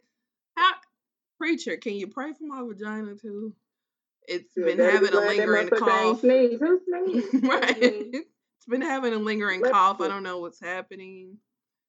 How, 0.57 0.73
preacher? 1.39 1.77
Can 1.77 1.95
you 1.95 2.07
pray 2.07 2.33
for 2.33 2.45
my 2.45 2.63
vagina 2.63 3.15
too? 3.17 3.55
It's 4.29 4.53
Yeah, 4.57 4.67
been 4.67 4.79
having 4.79 5.15
a 5.15 5.21
lingering 5.21 5.71
cough. 5.71 6.21
Sneeze. 6.21 6.61
Who 6.61 6.81
sneezed? 6.87 7.35
right. 7.45 7.77
Who 7.77 7.81
sneezed? 7.81 8.27
It's 8.59 8.67
been 8.69 8.83
having 8.83 9.15
a 9.15 9.19
lingering 9.19 9.61
Let's 9.63 9.73
cough. 9.73 10.01
I 10.01 10.09
don't 10.09 10.23
know 10.23 10.39
what's 10.39 10.61
happening. 10.61 11.39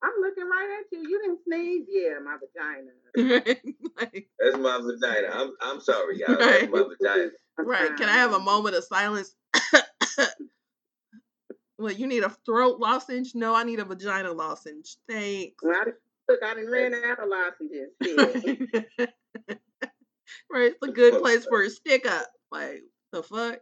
I'm 0.04 0.14
looking 0.20 0.46
right 0.46 0.80
at 0.80 0.86
you. 0.92 1.08
You 1.08 1.22
didn't 1.22 1.40
sneeze. 1.46 1.86
Yeah, 1.88 2.18
my 2.24 2.38
vagina. 2.38 3.56
like, 4.00 4.30
That's 4.40 4.58
my 4.58 4.80
vagina. 4.82 5.28
I'm 5.32 5.52
I'm 5.62 5.82
sorry, 5.82 6.20
y'all. 6.20 6.38
That's 6.40 6.68
my 6.72 6.84
vagina. 6.84 7.30
right. 7.60 7.96
Can 7.98 8.10
I 8.10 8.14
have 8.14 8.34
a 8.34 8.40
moment 8.40 8.76
of 8.76 8.84
silence? 8.86 9.36
well, 11.82 11.92
you 11.94 12.08
need 12.08 12.24
a 12.24 12.30
throat 12.46 12.80
lozenge? 12.80 13.34
No, 13.36 13.56
I 13.56 13.64
need 13.64 13.80
a 13.80 13.86
vagina 13.86 14.32
lozenge. 14.32 14.98
Thanks. 15.10 15.56
Well, 15.62 15.76
I, 15.76 15.92
look, 16.30 16.44
I 16.44 16.54
didn't 16.54 16.72
ran 16.72 16.94
out 17.06 17.20
of 17.20 17.30
lozenges. 17.30 17.90
Shit. 18.04 18.84
right, 20.52 20.72
it's 20.72 20.88
a 20.88 20.92
good 20.92 21.22
place 21.22 21.46
for 21.46 21.64
a 21.64 21.70
stick 21.70 22.06
up. 22.06 22.28
Like 22.52 22.84
the 23.12 23.24
fuck. 23.24 23.60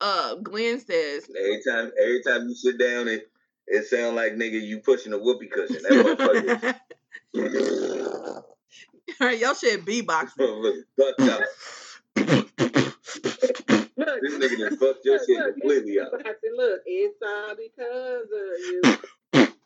Uh, 0.00 0.36
Glenn 0.36 0.80
says. 0.80 1.28
Every 1.38 1.62
time, 1.66 1.90
every 2.00 2.22
time 2.22 2.48
you 2.48 2.54
sit 2.54 2.78
down, 2.78 3.08
it 3.08 3.30
it 3.66 3.86
sound 3.86 4.16
like 4.16 4.34
nigga 4.34 4.60
you 4.60 4.80
pushing 4.80 5.12
a 5.12 5.18
whoopee 5.18 5.48
cushion. 5.48 5.82
That 5.82 6.76
motherfucker. 7.34 8.44
All 9.20 9.26
right, 9.26 9.38
y'all 9.38 9.54
should 9.54 9.84
beatboxing. 9.84 10.38
motherfucker 10.38 10.84
fucked 10.96 11.20
up. 11.30 12.80
Look, 14.22 14.40
This 14.40 14.52
nigga 14.52 14.58
done 14.70 14.78
fucked 14.78 15.04
your 15.04 15.14
look, 15.14 15.26
shit 15.28 15.38
look, 15.38 15.52
completely 15.54 16.00
up. 16.00 16.12
I 16.14 16.22
said, 16.24 16.34
look, 16.56 16.80
it's 16.86 17.18
all 17.26 17.54
because 17.56 18.28
of 18.32 18.60
you. 18.70 18.82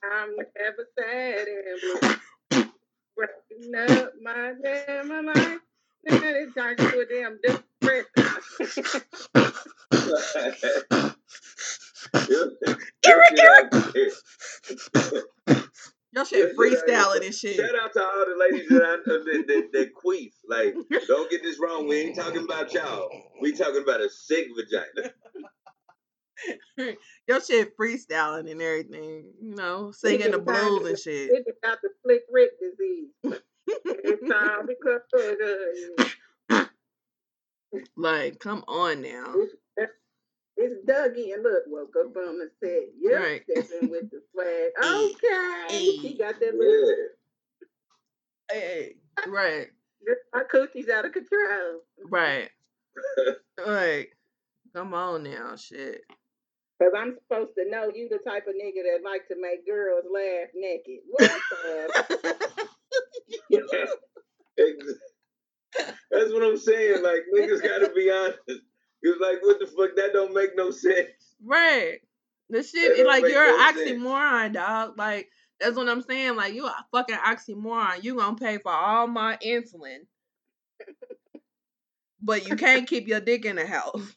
I'm 0.04 0.36
never 0.58 0.88
sad 0.98 1.48
and 1.48 1.80
blue. 1.82 2.00
Breaking 3.16 3.74
up 3.76 4.12
my 4.22 4.52
damn 4.62 5.26
life. 5.26 5.60
And 6.08 6.24
it 6.24 6.54
turns 6.56 6.78
to 6.78 7.00
a 7.00 7.06
damn 7.06 7.38
depression. 7.42 8.06
Y'all 13.32 13.70
should 16.16 16.56
freestyle 16.56 17.16
it 17.16 17.24
and 17.24 17.34
shit. 17.34 17.56
Shout 17.56 17.74
out 17.80 17.92
to 17.92 18.02
all 18.02 18.24
the 18.26 18.36
ladies 18.38 18.68
that 18.68 18.82
I, 18.82 18.96
that, 19.04 19.44
that, 19.46 19.68
that 19.72 19.94
queef. 20.04 20.32
Like, 20.48 20.74
don't 21.06 21.30
get 21.30 21.42
this 21.42 21.58
wrong. 21.60 21.86
We 21.86 21.96
ain't 21.96 22.16
talking 22.16 22.44
about 22.44 22.72
y'all. 22.72 23.08
We 23.40 23.52
talking 23.52 23.82
about 23.82 24.00
a 24.00 24.08
sick 24.08 24.48
vagina. 24.56 25.12
Y'all 27.26 27.40
shit 27.40 27.76
freestyling 27.76 28.50
and 28.50 28.62
everything. 28.62 29.32
You 29.42 29.54
know, 29.56 29.90
singing 29.90 30.30
the 30.30 30.38
blues 30.38 30.88
and 30.88 30.98
shit. 30.98 31.30
It's 31.32 31.58
got 31.62 31.78
the 31.82 31.90
slick 32.02 32.22
Rick 32.30 32.50
disease. 32.60 33.40
It's 33.66 34.32
all 34.32 34.62
because 34.66 35.00
of 35.14 35.36
you. 36.50 36.66
Like, 37.96 38.38
come 38.38 38.64
on 38.68 39.02
now. 39.02 39.34
It's 40.60 40.84
Dougie 40.86 41.34
and 41.34 41.44
look, 41.44 41.62
woke 41.68 41.94
up 42.00 42.16
on 42.16 42.38
the 42.38 42.50
set. 42.60 42.88
Yep, 43.00 43.20
Right. 43.20 43.42
stepping 43.44 43.90
with 43.90 44.10
the 44.10 44.20
flag. 44.34 44.72
Okay. 44.84 45.78
hey. 45.78 45.98
She 46.02 46.18
got 46.18 46.40
that 46.40 46.54
little 46.54 46.88
Yeah. 46.90 46.94
Hey, 48.50 48.96
right, 49.28 49.68
my 50.34 50.42
coochie's 50.52 50.88
out 50.88 51.04
of 51.04 51.12
control. 51.12 51.80
right, 52.10 52.50
right. 53.66 54.08
Come 54.74 54.94
on 54.94 55.22
now, 55.24 55.54
shit. 55.56 56.02
Cause 56.80 56.92
I'm 56.96 57.16
supposed 57.22 57.52
to 57.58 57.68
know 57.70 57.90
you 57.94 58.08
the 58.08 58.18
type 58.28 58.46
of 58.46 58.54
nigga 58.54 58.82
that 58.84 59.00
like 59.04 59.26
to 59.28 59.36
make 59.40 59.66
girls 59.66 60.04
laugh 60.12 60.48
naked. 60.54 61.00
What 61.10 61.30
the? 61.50 61.90
That's 66.10 66.32
what 66.32 66.42
I'm 66.42 66.56
saying. 66.56 67.02
Like, 67.02 67.22
niggas 67.34 67.62
gotta 67.62 67.90
be 67.94 68.10
honest. 68.10 68.38
It's 69.02 69.20
like, 69.20 69.42
what 69.42 69.58
the 69.60 69.66
fuck? 69.66 69.96
That 69.96 70.12
don't 70.12 70.34
make 70.34 70.56
no 70.56 70.70
sense. 70.70 71.34
Right. 71.44 71.98
The 72.50 72.62
shit, 72.62 72.96
don't 72.96 73.06
like 73.06 73.24
you're 73.24 73.58
no 73.58 73.68
an 73.68 73.74
sense. 73.74 73.90
oxymoron, 73.90 74.52
dog. 74.54 74.98
Like 74.98 75.28
that's 75.60 75.76
what 75.76 75.88
I'm 75.88 76.02
saying. 76.02 76.36
Like 76.36 76.54
you 76.54 76.66
a 76.66 76.86
fucking 76.92 77.16
oxymoron. 77.16 78.02
You 78.02 78.16
gonna 78.16 78.36
pay 78.36 78.58
for 78.58 78.72
all 78.72 79.06
my 79.06 79.36
insulin, 79.44 80.06
but 82.22 82.48
you 82.48 82.56
can't 82.56 82.88
keep 82.88 83.06
your 83.06 83.20
dick 83.20 83.44
in 83.44 83.56
the 83.56 83.66
house. 83.66 84.14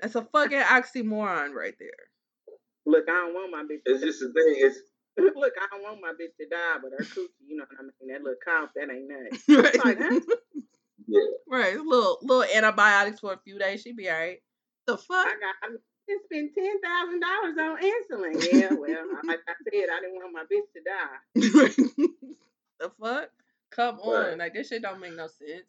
That's 0.00 0.14
a 0.14 0.22
fucking 0.32 0.60
oxymoron 0.60 1.52
right 1.52 1.74
there. 1.78 1.90
Look, 2.86 3.04
I 3.08 3.12
don't 3.12 3.34
want 3.34 3.50
my 3.50 3.62
bitch. 3.62 3.80
It's 3.84 4.02
just 4.02 4.20
the 4.20 4.32
thing. 4.32 4.54
It's 4.58 4.78
Look, 5.16 5.52
I 5.60 5.66
don't 5.70 5.82
want 5.82 6.00
my 6.00 6.10
bitch 6.10 6.34
to 6.40 6.48
die, 6.50 6.76
but 6.82 6.90
her 6.90 7.04
coochie, 7.04 7.46
you 7.46 7.56
know 7.56 7.64
what 7.70 7.78
I 7.78 7.82
mean? 7.82 8.12
That 8.12 8.22
little 8.22 8.38
cough, 8.44 8.70
that 8.74 8.90
ain't 8.90 9.08
nothing. 9.08 9.82
Like, 9.84 9.98
huh? 10.00 10.20
Yeah. 11.06 11.20
right. 11.48 11.76
Little 11.76 12.18
little 12.22 12.44
antibiotics 12.44 13.20
for 13.20 13.32
a 13.32 13.38
few 13.38 13.58
days. 13.58 13.82
She'd 13.82 13.96
be 13.96 14.10
alright. 14.10 14.42
The 14.86 14.98
fuck? 14.98 15.26
I 15.26 15.34
got. 15.40 15.54
I 15.62 15.76
just 16.08 16.24
spent 16.24 16.52
ten 16.54 16.80
thousand 16.80 17.20
dollars 17.20 17.56
on 17.58 17.78
insulin. 17.78 18.52
Yeah, 18.52 18.72
well, 18.72 19.06
like 19.26 19.40
I 19.48 19.54
said, 19.70 19.88
I 19.90 20.00
didn't 20.00 20.16
want 20.16 20.32
my 20.32 20.44
bitch 20.44 20.68
to 20.74 20.80
die. 20.84 22.06
the 22.80 22.90
fuck? 23.00 23.30
Come 23.70 23.98
on. 24.00 24.38
Like 24.38 24.54
this 24.54 24.68
shit 24.68 24.82
don't 24.82 25.00
make 25.00 25.16
no 25.16 25.26
sense. 25.26 25.64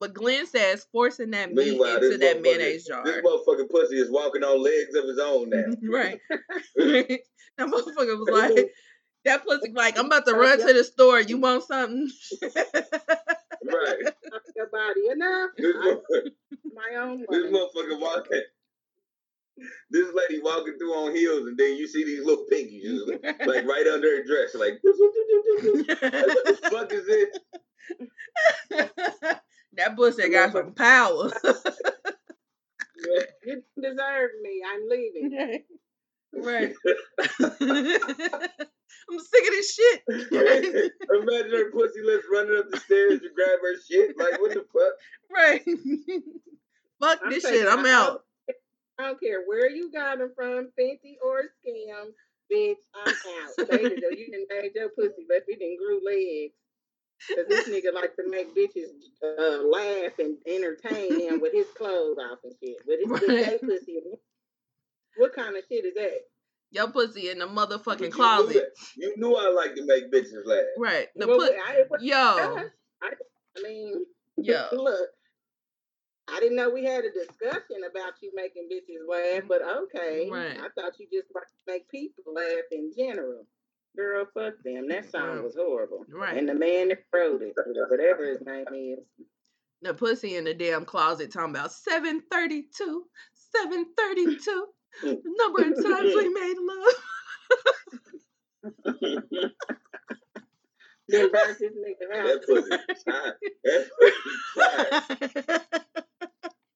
But 0.00 0.12
Glenn 0.12 0.46
says 0.46 0.86
forcing 0.92 1.30
that 1.30 1.52
meat 1.52 1.70
Meanwhile, 1.70 1.96
into 1.96 2.18
this 2.18 2.34
that 2.34 2.42
mayonnaise 2.42 2.86
jar. 2.86 3.04
This 3.04 3.24
motherfucking 3.24 3.70
pussy 3.70 3.96
is 3.96 4.10
walking 4.10 4.42
on 4.42 4.62
legs 4.62 4.94
of 4.94 5.04
his 5.04 5.18
own 5.18 5.50
now. 5.50 5.64
right. 5.90 6.20
that 6.76 7.20
motherfucker 7.60 8.18
was 8.18 8.28
like, 8.30 8.70
that 9.24 9.44
pussy 9.46 9.72
like, 9.72 9.98
I'm 9.98 10.06
about 10.06 10.26
to 10.26 10.34
run 10.34 10.58
to 10.58 10.72
the 10.72 10.84
store. 10.84 11.20
You 11.20 11.38
want 11.38 11.62
something? 11.64 12.10
Right. 13.64 14.14
Your 14.56 14.66
body 14.68 15.08
enough. 15.10 15.50
This, 15.56 15.74
I, 15.74 15.86
motherfucker, 15.86 16.30
my 16.74 16.96
own 17.00 17.24
this 17.28 17.46
motherfucker 17.52 18.00
walking. 18.00 18.42
This 19.90 20.08
lady 20.14 20.40
walking 20.42 20.76
through 20.78 20.94
on 20.94 21.14
heels, 21.14 21.46
and 21.46 21.56
then 21.56 21.76
you 21.76 21.86
see 21.86 22.04
these 22.04 22.24
little 22.24 22.44
pinkies 22.50 22.82
just 22.82 23.06
like 23.46 23.64
right 23.66 23.86
under 23.86 24.16
her 24.16 24.24
dress, 24.24 24.54
like 24.54 24.80
what 24.82 24.96
the 24.96 26.58
fuck 26.70 26.92
is 26.92 27.06
this? 27.06 27.28
that 29.74 29.96
pussy 29.96 30.28
got 30.28 30.52
some 30.52 30.72
power. 30.72 31.30
You 33.44 33.62
deserve 33.80 34.30
me. 34.42 34.62
I'm 34.66 34.88
leaving. 34.88 35.62
Right. 36.36 36.74
I'm 39.10 39.18
sick 39.18 39.42
of 39.42 39.50
this 39.50 39.74
shit. 39.74 40.02
Imagine 40.08 41.50
her 41.52 41.70
pussy 41.72 42.02
lips 42.02 42.24
running 42.32 42.56
up 42.58 42.70
the 42.70 42.78
stairs 42.80 43.20
to 43.20 43.28
grab 43.34 43.58
her 43.62 43.76
shit. 43.88 44.16
Like 44.18 44.40
what 44.40 44.54
the 44.54 44.64
fuck? 44.72 44.94
right. 45.32 45.62
Fuck 47.00 47.20
I'm 47.24 47.30
this 47.30 47.42
shit. 47.42 47.66
I'm 47.68 47.84
out. 47.86 48.22
I 48.98 49.06
don't 49.08 49.20
care 49.20 49.42
where 49.46 49.68
you 49.68 49.90
got 49.92 50.18
them 50.18 50.32
from, 50.36 50.70
fancy 50.78 51.18
or 51.24 51.42
Scam, 51.66 52.12
bitch. 52.52 52.76
I'm 52.94 53.12
out. 53.12 53.68
Later 53.70 53.96
though, 54.00 54.16
you 54.16 54.26
didn't 54.30 54.48
made 54.48 54.72
your 54.74 54.88
pussy, 54.90 55.26
but 55.28 55.42
we 55.48 55.56
didn't 55.56 55.78
grew 55.78 56.00
legs. 56.04 56.54
Cause 57.28 57.46
this 57.48 57.68
nigga 57.68 57.92
like 57.94 58.14
to 58.16 58.28
make 58.28 58.54
bitches 58.54 58.90
uh, 59.22 59.62
laugh 59.66 60.12
and 60.18 60.36
entertain 60.46 61.26
them 61.26 61.40
with 61.40 61.52
his 61.52 61.66
clothes 61.76 62.18
off 62.18 62.38
and 62.44 62.52
shit. 62.62 62.76
With 62.86 63.00
his 63.00 63.20
good 63.20 63.30
Right. 63.34 63.60
gay 63.60 63.66
pussy. 63.66 64.00
What 65.16 65.34
kind 65.34 65.56
of 65.56 65.62
shit 65.70 65.84
is 65.84 65.94
that? 65.94 66.20
Your 66.70 66.88
pussy 66.90 67.30
in 67.30 67.38
the 67.38 67.46
motherfucking 67.46 68.00
you 68.00 68.10
closet. 68.10 68.54
that. 68.54 68.70
You 68.96 69.14
knew 69.16 69.34
I 69.34 69.48
like 69.50 69.74
to 69.76 69.84
make 69.86 70.12
bitches 70.12 70.44
laugh. 70.44 70.64
Right. 70.78 71.06
The 71.14 71.26
Well, 71.28 71.38
put 71.38 72.00
yo. 72.00 72.16
I, 72.16 72.64
I 73.02 73.62
mean, 73.62 74.04
Yo. 74.36 74.66
look, 74.72 75.08
I 76.28 76.40
didn't 76.40 76.56
know 76.56 76.70
we 76.70 76.84
had 76.84 77.04
a 77.04 77.12
discussion 77.12 77.82
about 77.88 78.14
you 78.22 78.32
making 78.34 78.68
bitches 78.72 79.08
laugh, 79.08 79.44
but 79.48 79.62
okay. 79.62 80.28
Right. 80.30 80.58
I 80.58 80.68
thought 80.80 80.98
you 80.98 81.06
just 81.12 81.28
like 81.34 81.46
to 81.46 81.54
make 81.66 81.88
people 81.90 82.24
laugh 82.34 82.64
in 82.72 82.90
general. 82.96 83.46
Girl, 83.96 84.26
fuck 84.34 84.54
them. 84.64 84.88
That 84.88 85.08
song 85.08 85.44
was 85.44 85.54
horrible. 85.56 86.04
Right. 86.12 86.36
And 86.36 86.48
the 86.48 86.54
man 86.54 86.88
that 86.88 86.98
wrote 87.12 87.42
it, 87.42 87.54
whatever 87.88 88.24
his 88.24 88.40
name 88.44 88.66
is. 88.72 88.98
The 89.82 89.94
pussy 89.94 90.36
in 90.36 90.44
the 90.44 90.54
damn 90.54 90.84
closet 90.84 91.32
talking 91.32 91.54
about 91.54 91.70
732, 91.70 93.04
732, 93.54 94.40
the 94.44 94.66
number 95.02 95.62
of 95.62 95.84
times 95.84 96.14
we 96.14 96.28
made 96.28 96.56
Then 101.08 101.30
burnt 101.30 101.58
this 101.58 101.72
nigga 101.72 102.08
That 102.10 102.36
out. 102.36 102.42
pussy 102.46 102.70
tight. 103.04 103.34
That 103.64 103.88
pussy 104.00 104.20
tight. 104.58 105.62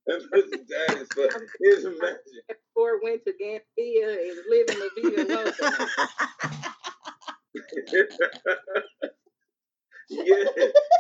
That 0.06 0.20
pussy 0.32 0.58
tight 0.58 0.98
as 1.00 1.08
fuck. 1.14 1.42
Just 1.64 1.86
imagine. 1.86 2.42
Before 2.48 3.00
went 3.02 3.22
to 3.26 3.32
Gambia 3.38 4.08
and 4.10 4.38
living 4.50 4.78
La 4.80 4.88
Vida 4.96 5.34
Loca. 5.34 5.88
yeah, 10.10 10.44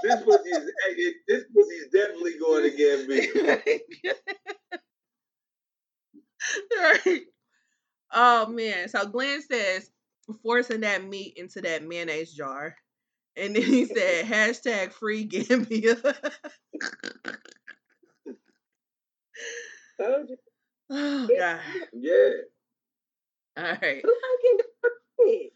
this 0.02 0.22
pussy 0.24 0.50
is 0.50 0.70
this 1.28 1.44
pussy 1.54 1.74
is 1.76 1.88
definitely 1.92 2.34
going 2.40 2.64
to 2.64 2.76
Gambia. 2.76 3.62
right. 6.78 7.22
Oh 8.12 8.46
man. 8.46 8.88
So 8.88 9.06
Glenn 9.06 9.42
says 9.42 9.90
forcing 10.42 10.80
that 10.80 11.04
meat 11.04 11.34
into 11.36 11.60
that 11.62 11.82
mayonnaise 11.82 12.32
jar. 12.32 12.74
And 13.36 13.54
then 13.54 13.62
he 13.62 13.84
said 13.84 14.24
hashtag 14.26 14.92
free 14.92 15.24
Gambia. 15.24 15.96
Told 20.00 20.28
you. 20.28 20.36
oh, 20.90 20.90
oh 20.90 21.28
god. 21.28 21.60
Yeah, 21.92 22.30
All 23.56 23.64
right. 23.64 24.02
Who 24.04 24.14
making 24.14 24.58
the 24.82 24.90
pigs? 25.20 25.54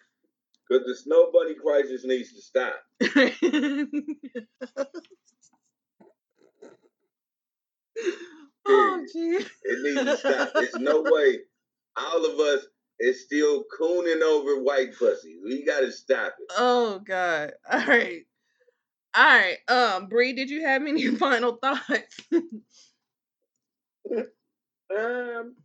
Because 0.69 0.87
the 0.87 0.95
snow 0.97 1.31
bunny 1.33 1.55
crisis 1.55 2.05
needs 2.05 2.33
to 2.33 2.41
stop. 2.41 2.75
oh, 8.67 9.05
gee. 9.13 9.45
It 9.65 9.83
needs 9.83 10.05
to 10.05 10.17
stop. 10.17 10.51
There's 10.55 10.75
no 10.75 11.03
way 11.07 11.39
all 11.97 12.25
of 12.25 12.39
us 12.39 12.67
is 13.01 13.25
still 13.25 13.65
cooning 13.79 14.23
over 14.23 14.63
white 14.63 14.97
pussy. 14.97 15.37
We 15.43 15.65
gotta 15.65 15.93
stop 15.93 16.35
it. 16.39 16.53
Oh 16.57 17.01
God. 17.05 17.53
All 17.71 17.85
right. 17.87 18.23
All 19.15 19.25
right. 19.25 19.59
Um, 19.69 20.07
Bree, 20.07 20.33
did 20.33 20.51
you 20.51 20.65
have 20.65 20.83
any 20.83 21.07
final 21.17 21.57
thoughts? 21.57 22.21
Um, 24.93 25.57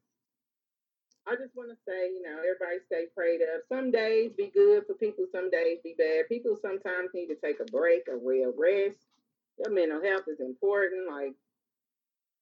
I 1.27 1.35
just 1.35 1.56
want 1.56 1.69
to 1.69 1.77
say, 1.85 2.08
you 2.14 2.22
know, 2.24 2.40
everybody 2.40 2.80
stay 2.85 3.06
prayed 3.14 3.42
up. 3.42 3.61
Some 3.67 3.92
days 3.92 4.32
be 4.38 4.48
good 4.53 4.85
for 4.88 4.93
people, 4.93 5.26
some 5.32 5.50
days 5.50 5.80
be 5.84 5.95
bad. 5.98 6.30
People 6.30 6.58
sometimes 6.61 7.09
need 7.14 7.27
to 7.27 7.35
take 7.35 7.59
a 7.59 7.66
break, 7.66 8.08
a 8.08 8.16
real 8.16 8.53
rest. 8.58 8.98
Your 9.59 9.74
mental 9.74 10.01
health 10.01 10.24
is 10.27 10.40
important. 10.40 11.11
Like 11.11 11.34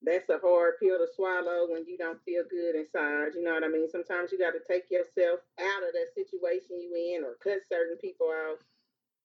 that's 0.04 0.30
a 0.30 0.40
hard 0.40 0.76
pill 0.80 0.98
to 0.98 1.08
swallow 1.16 1.68
when 1.70 1.86
you 1.88 1.98
don't 1.98 2.22
feel 2.24 2.44
good 2.50 2.76
inside. 2.76 3.34
You 3.36 3.44
know 3.44 3.54
what 3.54 3.64
I 3.64 3.70
mean? 3.70 3.90
Sometimes 3.90 4.32
you 4.32 4.40
got 4.40 4.52
to 4.52 4.62
take 4.68 4.92
yourself 4.92 5.40
out 5.60 5.84
of 5.88 5.94
that 5.94 6.14
situation 6.14 6.82
you 6.82 6.94
in, 7.16 7.24
or 7.24 7.36
cut 7.42 7.64
certain 7.68 7.98
people 7.98 8.28
out. 8.30 8.60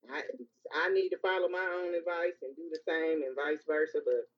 I 0.08 0.22
I 0.72 0.88
need 0.90 1.10
to 1.10 1.18
follow 1.18 1.48
my 1.48 1.66
own 1.82 1.94
advice 1.94 2.38
and 2.42 2.56
do 2.56 2.70
the 2.70 2.80
same, 2.86 3.22
and 3.22 3.36
vice 3.36 3.64
versa. 3.66 3.98
But 4.04 4.28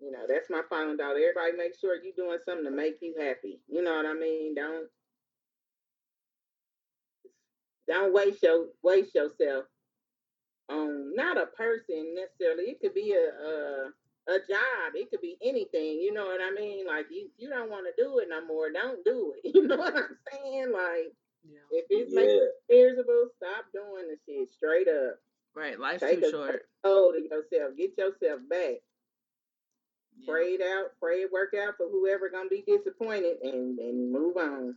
you 0.00 0.10
know, 0.10 0.26
that's 0.28 0.50
my 0.50 0.62
final 0.68 0.96
thought. 0.96 1.16
Everybody 1.16 1.56
make 1.56 1.78
sure 1.78 1.96
you're 1.96 2.12
doing 2.16 2.38
something 2.44 2.64
to 2.64 2.70
make 2.70 2.98
you 3.00 3.14
happy. 3.18 3.60
You 3.68 3.82
know 3.82 3.96
what 3.96 4.06
I 4.06 4.14
mean? 4.14 4.54
Don't 4.54 4.88
don't 7.88 8.12
waste 8.12 8.42
your 8.42 8.66
waste 8.82 9.14
yourself 9.14 9.64
on 10.68 11.14
not 11.14 11.38
a 11.38 11.46
person 11.46 12.14
necessarily. 12.14 12.72
It 12.72 12.80
could 12.80 12.94
be 12.94 13.12
a 13.14 13.32
a, 13.44 13.90
a 14.28 14.38
job. 14.40 14.94
It 14.94 15.10
could 15.10 15.20
be 15.20 15.36
anything. 15.42 16.00
You 16.00 16.12
know 16.12 16.26
what 16.26 16.40
I 16.40 16.50
mean? 16.50 16.86
Like 16.86 17.06
you 17.10 17.30
you 17.38 17.48
don't 17.48 17.70
want 17.70 17.86
to 17.86 18.02
do 18.02 18.18
it 18.18 18.28
no 18.30 18.44
more. 18.44 18.70
Don't 18.70 19.04
do 19.04 19.34
it. 19.42 19.50
You 19.54 19.66
know 19.66 19.76
what 19.76 19.96
I'm 19.96 20.16
saying? 20.32 20.72
Like 20.72 21.12
yeah. 21.48 21.58
if 21.72 21.86
it's 21.90 22.12
Yeah. 22.12 22.20
making 22.20 22.36
you 22.36 22.52
miserable, 22.68 23.28
stop 23.36 23.64
doing 23.72 24.08
the 24.08 24.16
shit 24.26 24.48
straight 24.52 24.88
up. 24.88 25.18
Right. 25.54 25.78
Life's 25.78 26.02
Take 26.02 26.22
too 26.22 26.30
short. 26.30 26.62
hold 26.84 27.16
of 27.16 27.22
oh, 27.32 27.36
yourself. 27.36 27.76
Get 27.76 27.96
yourself 27.98 28.40
back. 28.48 28.76
Yeah. 30.18 30.26
pray 30.26 30.44
it 30.54 30.62
out, 30.62 30.90
pray 31.00 31.22
it 31.22 31.32
work 31.32 31.54
out 31.54 31.74
for 31.76 31.88
whoever 31.88 32.28
gonna 32.28 32.48
be 32.48 32.64
disappointed 32.66 33.38
and, 33.42 33.78
and 33.78 34.12
move 34.12 34.36
on. 34.36 34.74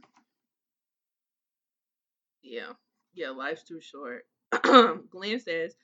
Yeah. 2.43 2.73
Yeah, 3.13 3.29
life's 3.29 3.63
too 3.63 3.81
short. 3.81 4.25
Glenn 5.11 5.39
says, 5.39 5.75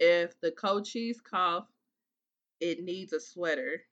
if 0.00 0.38
the 0.40 0.50
coaches 0.50 1.20
cough, 1.20 1.66
it 2.64 2.82
needs 2.82 3.12
a 3.12 3.20
sweater. 3.20 3.82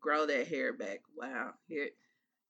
Grow 0.00 0.26
that 0.26 0.48
hair 0.48 0.72
back. 0.72 1.00
Wow. 1.16 1.52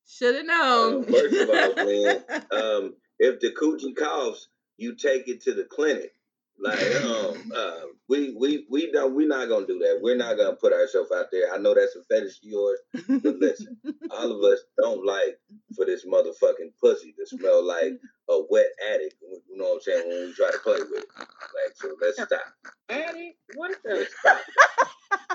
Should 0.07 0.35
have 0.35 0.45
known. 0.45 1.03
Uh, 1.03 1.11
first 1.11 1.35
of 1.35 1.49
all, 1.49 1.73
Glenn, 1.73 2.23
Um, 2.51 2.95
if 3.19 3.39
the 3.39 3.51
coochie 3.51 3.95
coughs, 3.95 4.47
you 4.77 4.95
take 4.95 5.27
it 5.27 5.41
to 5.43 5.53
the 5.53 5.65
clinic. 5.65 6.13
Like, 6.57 6.79
um, 7.03 7.51
uh, 7.55 7.81
we 8.07 8.33
we 8.39 8.65
we 8.69 8.89
don't 8.91 9.15
we're 9.15 9.27
not 9.27 9.49
gonna 9.49 9.67
do 9.67 9.79
that. 9.79 9.99
We're 10.01 10.15
not 10.15 10.37
gonna 10.37 10.55
put 10.55 10.71
ourselves 10.71 11.11
out 11.11 11.25
there. 11.31 11.53
I 11.53 11.57
know 11.57 11.75
that's 11.75 11.97
a 11.97 12.03
fetish 12.03 12.37
of 12.37 12.43
yours, 12.43 12.79
but 12.93 13.35
listen, 13.35 13.77
all 14.11 14.31
of 14.31 14.43
us 14.53 14.59
don't 14.77 15.05
like 15.05 15.39
for 15.75 15.85
this 15.85 16.05
motherfucking 16.05 16.71
pussy 16.79 17.13
to 17.19 17.25
smell 17.25 17.65
like 17.65 17.93
a 18.29 18.39
wet 18.49 18.67
attic. 18.93 19.13
You 19.21 19.57
know 19.57 19.65
what 19.65 19.73
I'm 19.75 19.81
saying? 19.81 20.07
When 20.07 20.27
we 20.27 20.33
try 20.33 20.51
to 20.51 20.59
play 20.59 20.77
with 20.79 21.03
it, 21.03 21.05
like, 21.17 21.75
so 21.75 21.95
let's 22.01 22.15
stop. 22.15 22.41
Addict, 22.89 23.37
what 23.55 23.75
the 23.83 23.95
Let's 23.95 24.15
stop. 24.19 24.39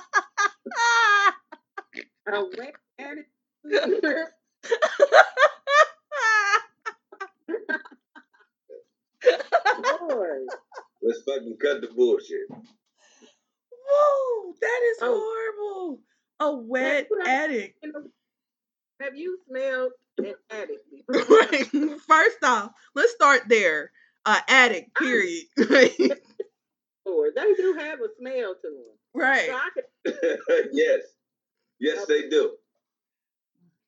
a 2.32 2.44
wet 2.56 2.74
addict? 2.98 3.30
Lord. 10.08 10.46
Let's 11.02 11.22
fucking 11.22 11.56
cut 11.60 11.80
the 11.80 11.88
bullshit. 11.94 12.46
Whoa, 13.70 14.54
that 14.60 14.80
is 14.90 14.98
Oh. 15.02 15.18
horrible. 15.18 16.02
A 16.40 16.56
wet 16.56 17.08
attic. 17.26 17.76
Have 19.00 19.16
you 19.16 19.38
smelled 19.48 19.92
an 20.18 20.34
addict 20.50 20.84
before? 21.08 21.26
Right. 21.50 22.00
First 22.06 22.42
off, 22.44 22.72
let's 22.94 23.12
start 23.12 23.42
there. 23.48 23.90
Uh, 24.26 24.40
attic, 24.48 24.94
period. 24.94 25.44
Right. 25.70 25.92
They 27.36 27.54
do 27.54 27.74
have 27.78 28.00
a 28.00 28.08
smell 28.18 28.54
to 28.54 28.68
them. 28.68 28.96
Right. 29.14 29.46
So 29.46 29.54
I 29.54 29.68
could 29.74 30.68
yes. 30.72 31.00
Yes, 31.80 32.06
they 32.06 32.28
do. 32.28 32.52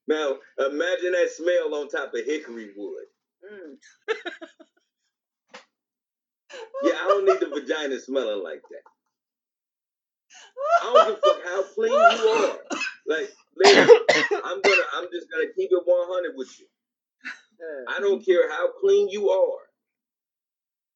Now, 0.09 0.36
imagine 0.59 1.12
that 1.12 1.31
smell 1.31 1.75
on 1.75 1.89
top 1.89 2.12
of 2.15 2.25
hickory 2.25 2.70
wood. 2.76 3.05
mm, 3.44 3.75
Yeah, 6.83 6.92
I 7.01 7.05
don't 7.09 7.25
need 7.26 7.41
the 7.41 7.49
vagina 7.60 7.99
smelling 8.01 8.42
like 8.42 8.62
that. 8.70 8.83
I 10.83 10.92
don't 10.92 11.07
give 11.09 11.18
a 11.18 11.20
fuck 11.20 11.44
how 11.44 11.62
clean 11.75 11.92
you 11.92 11.99
are. 12.28 12.59
Like, 13.07 13.31
listen, 13.57 13.89
I'm 14.44 14.60
gonna, 14.62 14.83
I'm 14.94 15.07
just 15.12 15.28
gonna 15.31 15.52
keep 15.57 15.70
it 15.73 15.83
100 15.84 16.33
with 16.36 16.59
you. 16.60 16.67
I 17.89 18.01
don't 18.01 18.25
care 18.25 18.51
how 18.51 18.70
clean 18.81 19.09
you 19.09 19.31
are. 19.31 19.59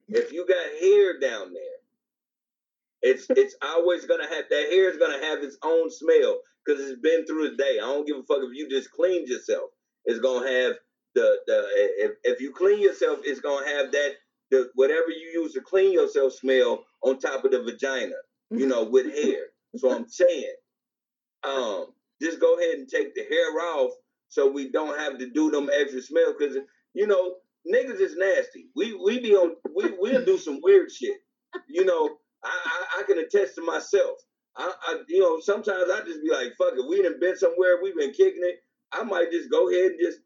If 0.09 0.33
you 0.33 0.47
got 0.47 0.81
hair 0.81 1.19
down 1.21 1.53
there, 1.53 1.79
it's 3.03 3.27
it's 3.31 3.55
always 3.63 4.07
gonna 4.07 4.27
have 4.29 4.45
that 4.51 4.69
hair 4.71 4.91
is 4.91 4.97
gonna 4.97 5.25
have 5.25 5.43
its 5.43 5.57
own 5.63 5.91
smell 5.91 6.39
because 6.65 6.81
it's 6.83 7.01
been 7.01 7.27
through 7.27 7.51
the 7.51 7.57
day. 7.57 7.79
I 7.79 7.87
don't 7.87 8.07
give 8.07 8.17
a 8.17 8.23
fuck 8.23 8.39
if 8.43 8.55
you 8.55 8.69
just 8.69 8.91
cleaned 8.91 9.29
yourself. 9.29 9.71
It's 10.05 10.21
gonna 10.21 10.49
have 10.49 10.75
the 11.15 11.39
the 11.47 11.67
if, 11.75 12.13
if 12.25 12.41
you 12.41 12.53
clean 12.53 12.81
yourself, 12.81 13.21
it's 13.25 13.41
gonna 13.41 13.67
have 13.67 13.93
that 13.93 14.13
the 14.51 14.71
whatever 14.75 15.11
you 15.11 15.41
use 15.43 15.53
to 15.55 15.61
clean 15.61 15.93
yourself 15.93 16.33
smell 16.33 16.85
on 17.03 17.19
top 17.19 17.45
of 17.45 17.51
the 17.51 17.63
vagina. 17.63 18.17
You 18.51 18.67
know, 18.67 18.85
with 18.91 19.13
hair. 19.13 19.47
So 19.77 19.95
I'm 19.95 20.09
saying, 20.09 20.55
um, 21.45 21.87
just 22.23 22.41
go 22.41 22.59
ahead 22.59 22.79
and 22.79 22.89
take 22.89 23.15
the 23.15 23.25
hair 23.25 23.51
off 23.61 23.93
so 24.29 24.51
we 24.51 24.71
don't 24.71 24.99
have 24.99 25.19
to 25.19 25.31
do 25.31 25.51
them 25.51 25.69
extra 25.73 26.01
smell 26.01 26.35
because 26.37 26.57
you 26.95 27.07
know 27.07 27.37
niggas 27.71 28.01
is 28.01 28.17
nasty. 28.17 28.69
We 28.75 28.95
we 28.95 29.21
be 29.21 29.35
on 29.35 29.57
we 29.75 29.93
we'll 29.99 30.25
do 30.25 30.39
some 30.39 30.61
weird 30.63 30.91
shit. 30.91 31.19
You 31.69 31.85
know, 31.85 32.19
I 32.47 32.51
I, 32.65 33.01
I 33.01 33.03
can 33.05 33.19
attest 33.19 33.57
to 33.57 33.63
myself. 33.63 34.19
I, 34.57 34.73
I 34.89 34.99
you 35.09 35.21
know 35.21 35.41
sometimes 35.41 35.91
I 35.91 36.01
just 36.07 36.23
be 36.23 36.31
like 36.33 36.55
fuck 36.57 36.75
it. 36.75 36.89
We 36.89 37.03
done 37.03 37.21
been 37.21 37.37
somewhere. 37.37 37.79
We've 37.83 37.97
been 37.97 38.13
kicking 38.13 38.43
it. 38.43 38.63
I 38.93 39.03
might 39.03 39.31
just 39.31 39.51
go 39.51 39.69
ahead 39.69 39.93
and 39.93 40.01
just 40.01 40.21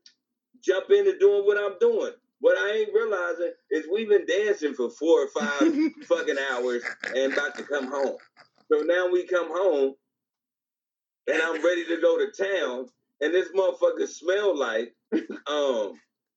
jump 0.63 0.91
into 0.91 1.19
doing 1.19 1.45
what 1.45 1.59
I'm 1.59 1.79
doing. 1.81 2.13
What 2.41 2.57
I 2.57 2.79
ain't 2.79 2.95
realizing 2.95 3.53
is 3.71 3.87
we've 3.93 4.09
been 4.09 4.27
dancing 4.27 4.75
for 4.75 4.91
four 4.91 5.25
or 5.25 5.29
five 5.29 5.75
fucking 6.09 6.37
hours 6.53 6.83
and 7.15 7.33
about 7.33 7.57
to 7.57 7.65
come 7.65 7.91
home. 7.91 8.17
So 8.71 8.81
now 8.81 9.09
we 9.11 9.27
come 9.27 9.49
home 9.49 9.95
and 11.27 11.43
I'm 11.43 11.65
ready 11.65 11.85
to 11.87 12.01
go 12.01 12.19
to 12.19 12.31
town 12.31 12.87
and 13.21 13.35
this 13.35 13.49
motherfucker 13.55 14.09
smell 14.09 14.57
like 14.59 14.95
um 15.47 15.95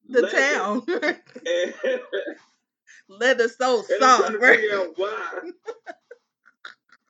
the 0.09 0.27
town. 0.29 0.83
And, 1.45 1.73
Leather 3.19 3.47
so 3.49 3.79
and 3.79 4.03
I'm 4.03 4.19
trying 4.19 4.19
soft, 4.19 4.31
to 4.33 4.37
right? 4.39 4.59
figure 4.59 4.77
out 4.77 4.93
why. 4.97 5.39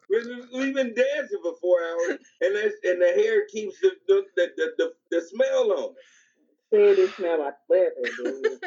We- 0.10 0.48
We've 0.54 0.76
been 0.76 0.94
dancing 0.94 1.40
for 1.42 1.56
four 1.62 1.84
hours, 1.84 2.20
and 2.42 2.56
that's, 2.56 2.76
and 2.84 3.02
the 3.02 3.08
hair 3.08 3.46
keeps 3.48 3.80
the 3.80 3.92
the, 4.08 4.24
the, 4.36 4.52
the, 4.58 4.72
the, 4.78 4.94
the 5.12 5.22
smell 5.22 5.72
on 5.72 5.94
it. 6.72 6.98
said 6.98 7.00
it 7.04 7.16
smell 7.16 7.40
like 7.40 7.56
leather, 7.70 7.94
dude. 8.18 8.60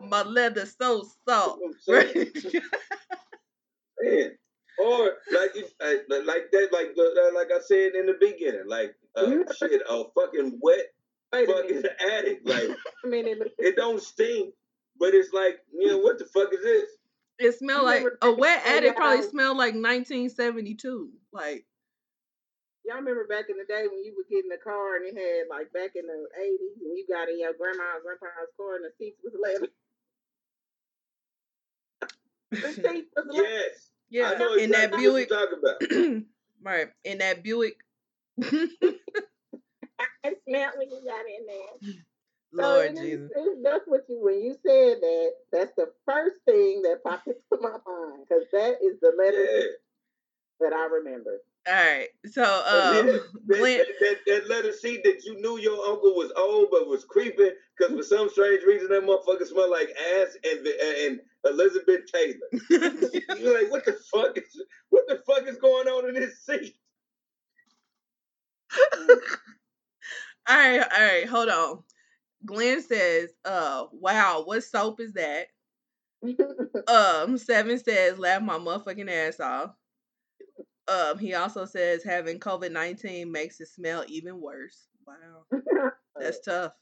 My 0.00 0.22
leather 0.22 0.66
so 0.66 1.04
soft. 1.28 1.60
That's 1.60 1.86
what 1.86 2.06
I'm 2.06 2.14
saying. 2.14 2.32
Right? 2.54 2.62
Man. 4.02 4.30
Or 4.78 5.10
like 5.32 5.54
like 5.54 6.50
that, 6.52 6.68
like 6.72 6.88
uh, 6.98 7.34
like 7.34 7.48
I 7.54 7.60
said 7.64 7.92
in 7.94 8.06
the 8.06 8.16
beginning, 8.20 8.64
like 8.66 8.94
uh, 9.16 9.26
Mhm. 9.26 9.54
shit, 9.56 9.82
a 9.88 10.04
fucking 10.16 10.58
wet 10.60 10.86
Wait 11.32 11.48
a 11.48 11.52
fucking 11.52 11.76
minute. 11.76 11.96
attic. 12.12 12.40
Like 12.44 12.70
A 13.04 13.06
minute. 13.08 13.38
look- 13.38 13.52
it 13.58 13.76
don't 13.76 14.02
stink, 14.02 14.52
but 14.98 15.14
it's 15.14 15.32
like 15.32 15.58
you 15.72 15.86
know 15.88 15.98
what 15.98 16.18
the 16.18 16.24
fuck 16.26 16.52
is 16.52 16.62
this? 16.62 16.90
It 17.38 17.58
smelled 17.58 17.84
like 17.84 18.04
a 18.22 18.32
wet 18.32 18.62
in 18.64 18.64
the 18.64 18.70
oh, 18.72 18.76
attic 18.76 18.96
probably 18.96 19.24
how- 19.24 19.30
smelled 19.30 19.56
like 19.56 19.74
1972. 19.74 21.10
Like 21.32 21.64
Y'all 22.86 22.96
remember 22.96 23.26
back 23.26 23.46
in 23.48 23.56
the 23.56 23.64
day 23.64 23.86
when 23.90 24.04
you 24.04 24.12
would 24.14 24.28
get 24.28 24.44
in 24.44 24.50
the 24.50 24.58
car 24.62 24.96
and 24.96 25.06
it 25.06 25.14
had 25.16 25.48
like 25.48 25.72
back 25.72 25.92
in 25.96 26.06
the 26.06 26.26
eighties 26.38 26.76
and 26.84 26.96
you 26.98 27.06
got 27.08 27.30
in 27.30 27.40
your 27.40 27.54
grandma 27.54 27.96
or 27.96 28.02
grandpa's 28.04 28.52
car 28.58 28.76
and 28.76 28.84
the 28.84 28.92
seats 28.98 29.18
was 29.24 29.32
leather. 29.40 29.68
The 32.50 32.72
seats 32.90 33.10
was 33.16 33.26
leather. 33.30 33.48
Yes, 33.48 33.90
yeah, 34.10 34.32
I 34.34 34.38
know 34.38 34.54
in 34.54 34.70
that 34.72 34.92
Buick, 34.92 35.30
what 35.30 35.48
talking 35.48 35.58
about. 35.64 36.22
right? 36.62 36.88
In 37.04 37.18
that 37.18 37.42
Buick, 37.42 37.76
I 38.42 38.52
smelled 40.46 40.74
when 40.76 40.90
you 40.90 41.02
got 41.06 41.24
in 41.24 41.46
there. 41.46 41.94
Lord 42.54 42.86
and 42.88 42.98
Jesus. 42.98 43.30
that's 43.62 43.84
what 43.86 44.02
you 44.08 44.20
when 44.22 44.42
you 44.42 44.52
said 44.66 44.98
that. 45.00 45.32
That's 45.52 45.72
the 45.76 45.90
first 46.06 46.36
thing 46.46 46.82
that 46.82 47.02
popped 47.04 47.26
into 47.28 47.62
my 47.62 47.70
mind 47.86 48.24
because 48.28 48.44
that 48.52 48.76
is 48.82 48.98
the 49.00 49.12
letter 49.18 49.44
Yeah. 49.44 49.66
that 50.60 50.72
I 50.72 50.86
remember. 50.86 51.38
All 51.66 51.74
right. 51.74 52.08
So 52.30 52.42
um 52.42 53.06
that, 53.06 53.26
that, 53.48 53.86
that, 54.00 54.16
that 54.26 54.48
letter 54.48 54.72
C 54.72 55.00
that 55.04 55.24
you 55.24 55.40
knew 55.40 55.58
your 55.58 55.84
uncle 55.88 56.14
was 56.14 56.32
old 56.36 56.68
but 56.70 56.88
was 56.88 57.04
creeping 57.04 57.52
because 57.78 57.94
for 57.96 58.02
some 58.02 58.28
strange 58.30 58.62
reason 58.64 58.88
that 58.88 59.02
motherfucker 59.02 59.46
smelled 59.46 59.70
like 59.70 59.90
ass 60.18 60.36
and 60.44 60.66
and 60.66 61.20
Elizabeth 61.46 62.00
Taylor. 62.12 62.48
You're 63.38 63.62
like, 63.62 63.70
what 63.70 63.84
the 63.84 63.96
fuck 64.12 64.36
is 64.36 64.62
what 64.90 65.04
the 65.08 65.22
fuck 65.26 65.46
is 65.48 65.56
going 65.56 65.88
on 65.88 66.08
in 66.08 66.14
this 66.14 66.44
seat? 66.44 66.74
all 68.98 69.16
right, 70.48 70.80
all 70.80 71.02
right, 71.04 71.26
hold 71.28 71.48
on. 71.48 71.82
Glenn 72.44 72.82
says, 72.82 73.30
uh, 73.44 73.86
wow, 73.92 74.42
what 74.44 74.62
soap 74.64 75.00
is 75.00 75.12
that? 75.14 75.46
Um, 76.88 77.38
Seven 77.38 77.78
says, 77.78 78.18
laugh 78.18 78.42
my 78.42 78.58
motherfucking 78.58 79.10
ass 79.10 79.40
off. 79.40 79.70
Um, 80.86 81.18
he 81.18 81.32
also 81.34 81.64
says 81.64 82.04
having 82.04 82.38
COVID 82.38 82.72
nineteen 82.72 83.32
makes 83.32 83.58
it 83.60 83.68
smell 83.68 84.04
even 84.06 84.38
worse. 84.40 84.86
Wow, 85.06 85.60
that's 86.18 86.40
tough. 86.44 86.72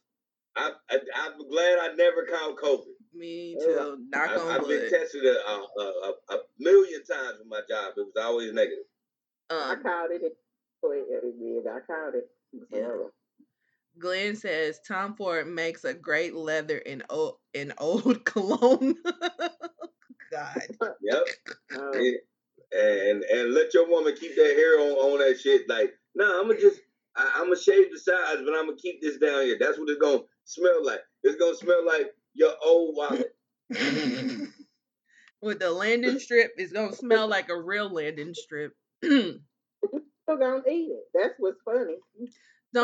I, 0.56 0.72
I 0.90 0.98
I'm 1.16 1.48
glad 1.48 1.78
I 1.78 1.94
never 1.94 2.24
caught 2.26 2.56
COVID. 2.56 2.94
Me 3.14 3.56
Yeah. 3.60 3.64
too. 3.64 3.98
Knock 4.08 4.30
I, 4.30 4.36
on 4.36 4.50
I've 4.50 4.68
been 4.68 4.90
tested 4.90 5.24
a, 5.24 5.36
a, 5.48 5.66
a, 5.80 6.34
a 6.34 6.38
million 6.58 7.04
times 7.04 7.38
with 7.38 7.48
my 7.48 7.60
job. 7.68 7.92
It 7.96 8.00
was 8.00 8.16
always 8.20 8.52
negative. 8.52 8.84
I 9.50 9.72
Um, 9.74 9.82
called 9.82 10.10
it. 10.10 10.22
It. 10.24 10.36
I 10.84 11.80
called 11.86 12.14
it. 12.16 12.28
Yeah. 12.70 12.88
Forever. 14.00 14.14
Glenn 14.14 14.36
says 14.36 14.80
Tom 14.86 15.14
Ford 15.14 15.46
makes 15.46 15.84
a 15.84 15.94
great 15.94 16.34
leather 16.34 16.78
in 16.78 17.02
old 17.10 17.36
in 17.54 17.72
old 17.78 18.24
cologne. 18.24 18.94
God. 20.30 20.62
Yep. 21.02 21.24
Yeah. 22.00 22.12
And 22.74 23.22
and 23.22 23.52
let 23.52 23.74
your 23.74 23.86
woman 23.86 24.14
keep 24.18 24.34
that 24.34 24.54
hair 24.56 24.80
on 24.80 24.92
on 24.92 25.18
that 25.18 25.38
shit. 25.38 25.68
Like, 25.68 25.92
nah, 26.14 26.40
I'm 26.40 26.48
gonna 26.48 26.58
just 26.58 26.80
I, 27.16 27.30
I'm 27.36 27.44
gonna 27.44 27.60
shave 27.60 27.92
the 27.92 27.98
sides, 27.98 28.40
but 28.44 28.54
I'm 28.54 28.66
gonna 28.66 28.78
keep 28.78 29.02
this 29.02 29.18
down 29.18 29.42
here. 29.42 29.58
That's 29.60 29.78
what 29.78 29.90
it's 29.90 30.00
gonna 30.00 30.22
smell 30.44 30.84
like. 30.84 31.00
It's 31.22 31.36
gonna 31.36 31.54
smell 31.54 31.84
like 31.86 32.14
your 32.32 32.54
old 32.64 32.96
wallet. 32.96 33.36
With 35.42 35.58
the 35.58 35.70
landing 35.70 36.18
strip, 36.18 36.52
it's 36.56 36.72
gonna 36.72 36.94
smell 36.94 37.28
like 37.28 37.50
a 37.50 37.60
real 37.60 37.90
landing 37.92 38.32
strip. 38.32 38.72
Some 39.04 39.42
Still 40.22 40.38
gonna 40.38 40.62
eat 40.70 40.90
it. 40.92 41.04
That's 41.12 41.34
what's 41.38 41.60
funny. 41.64 41.98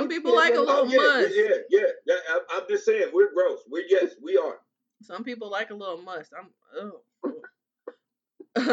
People 0.09 0.35
like 0.35 0.55
a 0.55 0.61
little 0.61 0.89
yeah, 0.89 0.97
must. 0.97 1.37
yeah, 1.37 1.57
yeah, 1.71 1.87
yeah. 2.07 2.15
I, 2.31 2.41
I'm 2.53 2.63
just 2.69 2.85
saying, 2.85 3.11
we're 3.13 3.33
gross. 3.33 3.61
We're 3.71 3.85
yes, 3.89 4.13
we 4.23 4.37
are. 4.37 4.59
Some 5.03 5.25
people 5.25 5.51
like 5.51 5.71
a 5.71 5.75
little 5.75 6.03
must. 6.03 6.33
I'm 6.39 6.49
oh. 6.77 7.01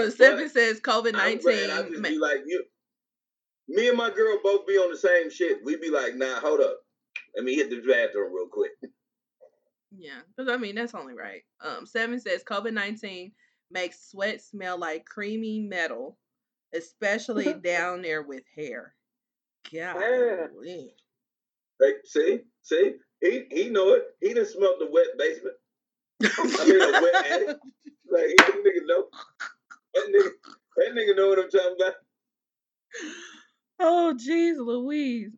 Seven 0.09 0.49
says 0.53 0.79
COVID 0.81 1.11
glad 1.11 1.15
I 1.15 1.29
nineteen. 1.29 1.91
just 1.91 2.03
be 2.03 2.17
like 2.17 2.43
you. 2.45 2.63
Me 3.67 3.89
and 3.89 3.97
my 3.97 4.09
girl 4.09 4.37
both 4.43 4.67
be 4.67 4.73
on 4.73 4.91
the 4.91 4.97
same 4.97 5.29
shit. 5.29 5.59
We 5.63 5.75
be 5.77 5.89
like, 5.89 6.15
nah, 6.15 6.39
hold 6.39 6.61
up. 6.61 6.77
Let 7.35 7.45
me 7.45 7.55
hit 7.55 7.69
the 7.69 7.77
bathroom 7.77 8.33
real 8.33 8.47
quick. 8.51 8.71
Yeah, 9.97 10.19
because 10.35 10.51
I 10.51 10.57
mean 10.57 10.75
that's 10.75 10.93
only 10.95 11.13
right. 11.13 11.43
Um, 11.63 11.85
seven 11.85 12.19
says 12.19 12.43
COVID 12.43 12.73
nineteen 12.73 13.31
makes 13.71 14.09
sweat 14.09 14.41
smell 14.41 14.77
like 14.77 15.05
creamy 15.05 15.61
metal, 15.61 16.17
especially 16.73 17.53
down 17.63 18.01
there 18.01 18.23
with 18.23 18.43
hair. 18.55 18.93
God, 19.73 19.95
Hey, 21.81 21.93
see, 22.05 22.39
see, 22.63 22.93
he 23.21 23.43
he 23.51 23.69
know 23.69 23.93
it. 23.93 24.03
He 24.21 24.29
didn't 24.29 24.47
smell 24.49 24.75
the 24.79 24.89
wet 24.91 25.07
basement. 25.17 25.55
I 26.23 26.65
mean, 26.65 26.81
a 26.81 27.01
wet 27.01 27.25
attic. 27.31 27.57
Like 28.11 28.27
he 28.27 28.35
that 28.37 28.63
nigga 28.65 28.85
know. 28.87 29.05
That 29.95 30.07
nigga, 30.09 30.29
that 30.77 30.93
nigga 30.95 31.15
know 31.17 31.29
what 31.29 31.39
I'm 31.39 31.49
talking 31.49 31.75
about. 31.79 31.93
oh 33.79 34.13
jeez, 34.17 34.57
Louise. 34.57 35.31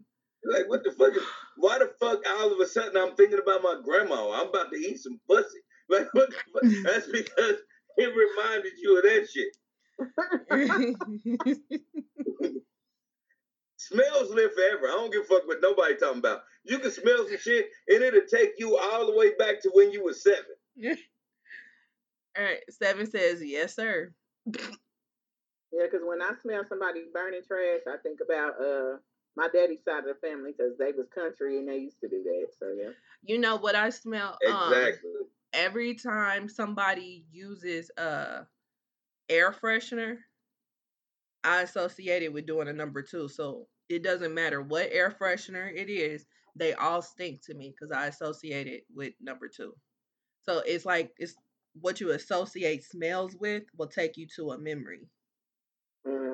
Like, 0.45 0.67
what 0.69 0.83
the 0.83 0.91
fuck? 0.91 1.15
Is, 1.15 1.23
why 1.57 1.79
the 1.79 1.91
fuck 1.99 2.19
all 2.27 2.53
of 2.53 2.59
a 2.59 2.65
sudden 2.67 2.97
I'm 2.97 3.15
thinking 3.15 3.39
about 3.39 3.63
my 3.63 3.79
grandma? 3.83 4.31
I'm 4.33 4.49
about 4.49 4.71
to 4.71 4.77
eat 4.77 4.99
some 4.99 5.19
pussy. 5.29 5.47
Like, 5.89 6.07
what 6.13 6.29
the 6.29 6.35
fuck? 6.53 6.63
That's 6.85 7.07
because 7.07 7.55
it 7.97 8.13
reminded 8.15 8.71
you 8.77 8.97
of 8.97 9.03
that 9.03 9.27
shit. 9.29 9.53
Smells 13.87 14.31
live 14.31 14.53
forever. 14.53 14.87
I 14.87 14.97
don't 14.97 15.11
give 15.13 15.21
a 15.21 15.25
fuck 15.25 15.47
what 15.47 15.61
nobody 15.61 15.95
talking 15.95 16.19
about. 16.19 16.41
You 16.65 16.79
can 16.79 16.91
smell 16.91 17.25
some 17.25 17.37
shit 17.37 17.67
and 17.87 18.03
it'll 18.03 18.21
take 18.29 18.53
you 18.57 18.77
all 18.77 19.05
the 19.05 19.15
way 19.15 19.31
back 19.39 19.61
to 19.61 19.69
when 19.73 19.91
you 19.91 20.03
were 20.03 20.13
seven. 20.13 20.43
All 22.37 22.43
right, 22.43 22.59
seven 22.69 23.09
says 23.09 23.41
yes, 23.43 23.75
sir. 23.75 24.13
Yeah, 24.45 25.85
because 25.85 26.01
when 26.05 26.21
I 26.21 26.31
smell 26.41 26.63
somebody 26.69 27.05
burning 27.13 27.41
trash, 27.47 27.81
I 27.87 27.97
think 28.03 28.19
about 28.23 28.61
uh 28.61 28.97
my 29.35 29.47
daddy's 29.53 29.83
side 29.83 29.99
of 29.99 30.05
the 30.05 30.27
family 30.27 30.51
because 30.55 30.77
they 30.77 30.91
was 30.91 31.07
country 31.13 31.57
and 31.57 31.67
they 31.67 31.77
used 31.77 31.99
to 32.01 32.09
do 32.09 32.23
that. 32.23 32.47
So 32.59 32.73
yeah. 32.79 32.91
You 33.23 33.39
know 33.39 33.55
what 33.55 33.75
I 33.75 33.89
smell? 33.89 34.37
Um, 34.47 34.73
Exactly. 34.73 35.11
every 35.53 35.95
time 35.95 36.49
somebody 36.49 37.25
uses 37.31 37.89
uh 37.97 38.41
air 39.29 39.51
freshener, 39.51 40.17
I 41.43 41.61
associate 41.61 42.23
it 42.23 42.33
with 42.33 42.45
doing 42.45 42.67
a 42.67 42.73
number 42.73 43.01
two. 43.01 43.27
So 43.29 43.67
it 43.89 44.03
doesn't 44.03 44.33
matter 44.33 44.61
what 44.61 44.89
air 44.91 45.11
freshener 45.11 45.71
it 45.73 45.89
is, 45.89 46.25
they 46.55 46.73
all 46.73 47.01
stink 47.01 47.41
to 47.45 47.53
me 47.53 47.71
because 47.71 47.91
I 47.91 48.07
associate 48.07 48.67
it 48.67 48.85
with 48.93 49.13
number 49.21 49.47
two. 49.47 49.73
So 50.43 50.59
it's 50.65 50.85
like 50.85 51.13
it's 51.17 51.35
what 51.79 51.99
you 52.01 52.11
associate 52.11 52.83
smells 52.83 53.35
with 53.35 53.63
will 53.77 53.87
take 53.87 54.17
you 54.17 54.27
to 54.35 54.51
a 54.51 54.57
memory. 54.57 55.07
hmm 56.05 56.33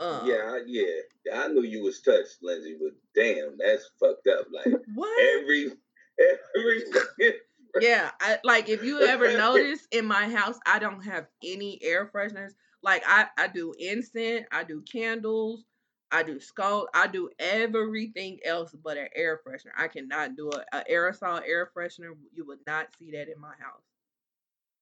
Um, 0.00 0.26
yeah, 0.26 0.42
I- 0.54 0.64
yeah. 0.66 1.00
I 1.34 1.48
knew 1.48 1.62
you 1.62 1.82
was 1.84 2.00
touched, 2.00 2.38
Lindsay, 2.42 2.76
but 2.80 2.92
damn, 3.14 3.56
that's 3.58 3.88
fucked 4.00 4.26
up. 4.26 4.46
Like 4.52 4.74
What? 4.94 5.20
every 5.38 5.72
every 6.18 6.84
Yeah, 7.80 8.10
I 8.20 8.38
like 8.44 8.68
if 8.68 8.82
you 8.84 9.00
ever 9.00 9.32
notice 9.38 9.86
in 9.92 10.04
my 10.04 10.28
house, 10.28 10.58
I 10.66 10.78
don't 10.78 11.02
have 11.04 11.26
any 11.42 11.78
air 11.82 12.10
fresheners. 12.12 12.52
Like 12.82 13.02
I, 13.06 13.26
I 13.38 13.48
do 13.48 13.74
incense, 13.78 14.46
I 14.50 14.64
do 14.64 14.82
candles, 14.82 15.64
I 16.10 16.22
do 16.22 16.40
skull, 16.40 16.88
I 16.94 17.06
do 17.06 17.30
everything 17.38 18.38
else 18.44 18.74
but 18.82 18.96
an 18.96 19.08
air 19.14 19.40
freshener. 19.46 19.72
I 19.76 19.88
cannot 19.88 20.36
do 20.36 20.50
a, 20.50 20.78
a 20.78 20.84
aerosol 20.90 21.40
air 21.46 21.70
freshener. 21.76 22.14
You 22.34 22.46
would 22.46 22.58
not 22.66 22.88
see 22.98 23.10
that 23.12 23.28
in 23.28 23.40
my 23.40 23.54
house. 23.58 23.82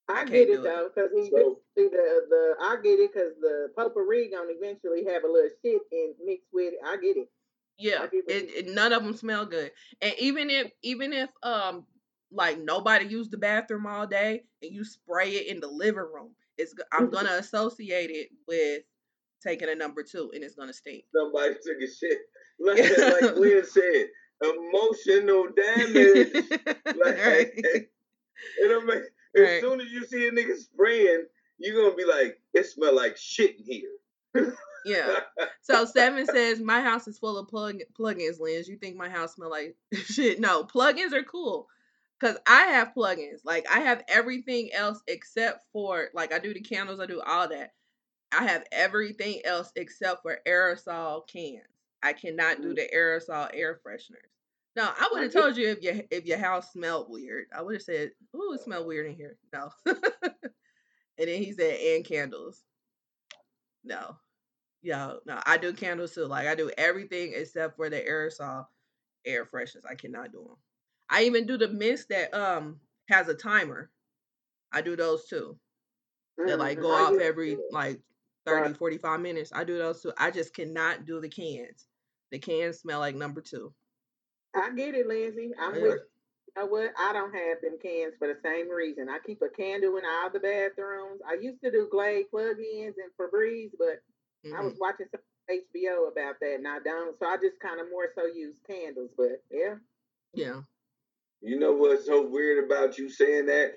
I 0.09 0.23
I, 0.23 0.25
get 0.25 0.49
it 0.49 0.63
though, 0.63 0.91
because 0.95 1.11
he 1.15 1.31
So- 1.31 1.61
see 1.77 1.89
the 1.89 2.27
the 2.29 2.55
I 2.61 2.77
get 2.83 2.99
it 2.99 3.13
because 3.13 3.33
the 3.41 3.71
potpourri 3.77 4.31
gonna 4.31 4.51
eventually 4.51 5.05
have 5.05 5.25
a 5.25 5.29
little 5.29 5.51
shit 5.63 5.83
and 5.93 6.15
mix 6.25 6.43
with 6.53 6.73
it. 6.73 6.81
I 6.85 6.97
get 6.97 7.17
it. 7.17 7.29
Yeah, 7.79 8.07
get 8.07 8.25
it, 8.29 8.67
it 8.67 8.75
none 8.75 8.93
of 8.93 9.05
them 9.05 9.15
smell 9.15 9.47
good. 9.47 9.71
And 10.03 10.15
even 10.19 10.51
if 10.51 10.73
even 10.83 11.13
if 11.13 11.31
um 11.43 11.87
like 12.33 12.59
nobody 12.59 13.07
used 13.07 13.31
the 13.31 13.39
bathroom 13.39 13.87
all 13.87 14.07
day 14.07 14.43
and 14.63 14.73
you 14.73 14.85
spray 14.85 15.31
it 15.31 15.47
in 15.47 15.61
the 15.61 15.69
living 15.69 15.97
room, 16.13 16.31
it's 16.61 16.75
I'm 16.93 17.07
mm-hmm. 17.07 17.15
gonna 17.15 17.33
associate 17.33 18.11
it 18.11 18.29
with 18.47 18.83
taking 19.43 19.69
a 19.69 19.75
number 19.75 20.03
two 20.03 20.31
and 20.35 20.45
it's 20.45 20.55
gonna 20.55 20.73
stink. 20.73 21.05
somebody 21.15 21.55
took 21.55 21.81
a 21.83 21.87
shit. 21.93 22.19
Like, 22.63 22.77
like 22.77 23.35
Glenn 23.37 23.65
said, 23.65 24.09
emotional 24.43 25.47
damage. 25.57 26.29
Like, 26.85 26.85
right. 27.25 27.51
and 28.63 28.73
I'm 28.73 28.87
like, 28.87 29.05
as 29.35 29.41
Right. 29.43 29.61
soon 29.63 29.81
as 29.81 29.91
you 29.91 30.05
see 30.05 30.29
a 30.29 30.31
nigga 30.31 30.59
spraying, 30.59 31.25
you're 31.57 31.83
gonna 31.83 31.97
be 31.97 32.05
like, 32.05 32.39
it 32.53 32.67
smell 32.67 32.95
like 32.95 33.17
shit 33.17 33.57
in 33.59 33.65
here. 33.65 34.55
Yeah. 34.85 35.21
So 35.63 35.85
seven 35.87 36.27
says 36.27 36.61
my 36.61 36.81
house 36.83 37.09
is 37.09 37.19
full 37.19 37.39
of 37.39 37.49
plug 37.49 37.79
plugins, 37.99 38.41
Lens. 38.41 38.69
You 38.69 38.77
think 38.77 38.97
my 38.97 39.09
house 39.09 39.37
smell 39.37 39.51
like 39.51 39.77
shit? 39.93 40.39
No, 40.39 40.65
plugins 40.65 41.13
are 41.13 41.23
cool. 41.23 41.69
Cause 42.21 42.37
I 42.47 42.65
have 42.67 42.93
plugins. 42.95 43.41
Like 43.45 43.67
I 43.71 43.81
have 43.81 44.05
everything 44.09 44.71
else 44.73 45.03
except 45.09 45.65
for 45.73 46.11
like 46.15 46.33
I 46.33 46.39
do 46.39 46.53
the 46.53 46.61
candles, 46.61 47.01
I 47.01 47.07
do 47.07 47.21
all 47.23 47.49
that. 47.49 47.73
I 48.33 48.45
have 48.47 48.65
everything 48.73 49.41
else 49.45 49.73
except 49.77 50.23
for 50.23 50.41
aerosol 50.47 51.27
cans. 51.29 51.67
I 52.03 52.13
cannot 52.15 52.63
do 52.63 52.71
Mm. 52.71 52.77
the 52.77 52.89
aerosol 52.95 53.51
air 53.55 53.81
fresheners. 53.85 54.31
No, 54.77 54.85
I 54.85 55.09
would 55.13 55.23
have 55.25 55.33
told 55.33 55.57
you 55.57 55.69
if 55.69 55.83
your 55.83 55.97
if 56.11 56.27
your 56.27 56.39
house 56.39 56.73
smelled 56.73 57.11
weird. 57.11 57.49
I 57.55 57.63
would 57.63 57.75
have 57.75 57.83
said, 57.83 58.13
"Ooh, 58.37 58.53
it 58.55 58.61
smells 58.61 58.87
weird 58.87 59.07
in 59.07 59.15
here." 59.17 59.39
No. 59.53 59.73
and 59.87 59.99
then 61.19 61.43
he 61.43 61.53
said, 61.53 61.79
"And 61.81 62.05
candles." 62.05 62.65
No. 63.85 64.19
Yo, 64.83 65.21
no, 65.27 65.41
I 65.47 65.59
do 65.59 65.73
candles 65.75 66.15
too. 66.15 66.27
Like 66.27 66.47
I 66.49 66.55
do 66.55 66.71
everything 66.79 67.33
except 67.35 67.77
for 67.77 67.91
the 67.91 68.01
aerosol 68.01 68.67
air 69.25 69.47
fresheners. 69.47 69.87
I 69.89 69.95
cannot 69.97 70.33
do 70.33 70.45
them. 70.45 70.59
I 71.11 71.25
even 71.25 71.47
do 71.47 71.59
the 71.59 71.69
mist 71.69 72.09
that 72.11 72.35
um 72.35 72.81
has 73.11 73.29
a 73.29 73.35
timer. 73.35 73.93
I 74.73 74.83
do 74.83 74.97
those 74.97 75.27
too. 75.29 75.59
That 76.47 76.59
like 76.59 76.79
Mhm. 76.79 76.83
go 76.83 76.95
off 76.95 77.19
every 77.19 77.65
like 77.71 78.03
30, 78.47 78.73
Right. 78.73 78.77
45 78.77 79.21
minutes. 79.21 79.53
I 79.55 79.65
do 79.65 79.79
those 79.79 80.03
too. 80.03 80.13
I 80.19 80.31
just 80.31 80.55
cannot 80.55 81.07
do 81.07 81.21
the 81.21 81.29
cans. 81.31 81.89
The 82.31 82.39
cans 82.39 82.81
smell 82.81 83.01
like 83.01 83.17
number 83.17 83.43
two. 83.43 83.75
I 84.55 84.71
get 84.75 84.95
it, 84.95 85.07
Lindsay. 85.07 85.53
I'm 85.59 85.77
Yeah. 85.77 85.81
with 85.81 86.01
you 86.57 86.63
know 86.63 86.67
what? 86.67 86.93
I 86.99 87.13
don't 87.13 87.33
have 87.33 87.61
them 87.63 87.79
cans 87.79 88.15
for 88.19 88.27
the 88.29 88.41
same 88.43 88.69
reason. 88.69 89.09
I 89.09 89.21
keep 89.21 89.41
a 89.43 89.49
candle 89.49 89.97
in 89.99 90.05
all 90.05 90.31
the 90.31 90.41
bathrooms. 90.41 91.21
I 91.27 91.35
used 91.35 91.63
to 91.63 91.71
do 91.71 91.89
Glade 91.91 92.29
plug-ins 92.31 92.97
and 92.99 93.13
Febreze, 93.17 93.71
but 93.79 94.03
I 94.53 94.61
was 94.63 94.75
watching 94.81 95.07
some 95.13 95.21
HBO 95.49 96.09
about 96.11 96.41
that 96.41 96.55
and 96.57 96.67
I 96.67 96.81
don't. 96.81 97.17
So 97.21 97.27
I 97.27 97.37
just 97.37 97.61
kind 97.61 97.81
of 97.81 97.89
more 97.91 98.09
so 98.17 98.27
use 98.27 98.57
candles. 98.69 99.11
But 99.17 99.45
yeah. 99.51 99.77
Yeah. 100.35 100.63
You 101.43 101.59
know 101.59 101.73
what's 101.73 102.07
so 102.07 102.27
weird 102.27 102.65
about 102.65 102.99
you 102.99 103.09
saying 103.09 103.47
that? 103.47 103.73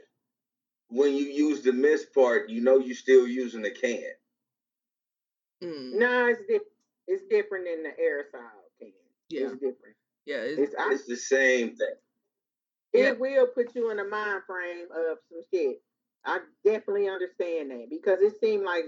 When 0.89 1.15
you 1.15 1.25
use 1.25 1.61
the 1.61 1.71
miss 1.71 2.05
part, 2.05 2.49
you 2.49 2.61
know 2.61 2.77
you're 2.77 2.95
still 2.95 3.25
using 3.25 3.61
the 3.61 3.71
can. 3.71 4.03
Mm. 5.63 5.93
No, 5.93 6.27
it's 6.27 6.41
different. 6.41 6.63
It's 7.07 7.23
different 7.29 7.65
than 7.65 7.83
the 7.83 7.89
aerosol 7.89 8.49
can. 8.79 8.91
Yeah. 9.29 9.41
It's 9.43 9.53
different. 9.53 9.95
Yeah. 10.25 10.37
It's, 10.37 10.59
It's 10.59 10.75
I, 10.77 10.93
It's 10.93 11.05
the 11.05 11.15
same 11.15 11.75
thing. 11.75 11.95
Yeah. 12.93 13.09
it 13.09 13.19
will 13.19 13.47
put 13.47 13.73
you 13.75 13.89
in 13.91 13.99
a 13.99 14.03
mind 14.03 14.41
frame 14.45 14.85
of 14.91 15.17
some 15.29 15.41
shit. 15.51 15.81
I 16.25 16.39
definitely 16.63 17.09
understand 17.09 17.71
that 17.71 17.87
because 17.89 18.19
it 18.21 18.39
seemed 18.39 18.63
like, 18.63 18.85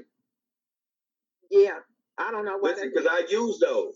yeah, 1.49 1.79
I 2.17 2.31
don't 2.31 2.45
know 2.45 2.57
what. 2.57 2.75
Listen, 2.75 2.91
because 2.93 3.07
I 3.09 3.25
use 3.29 3.59
those. 3.59 3.95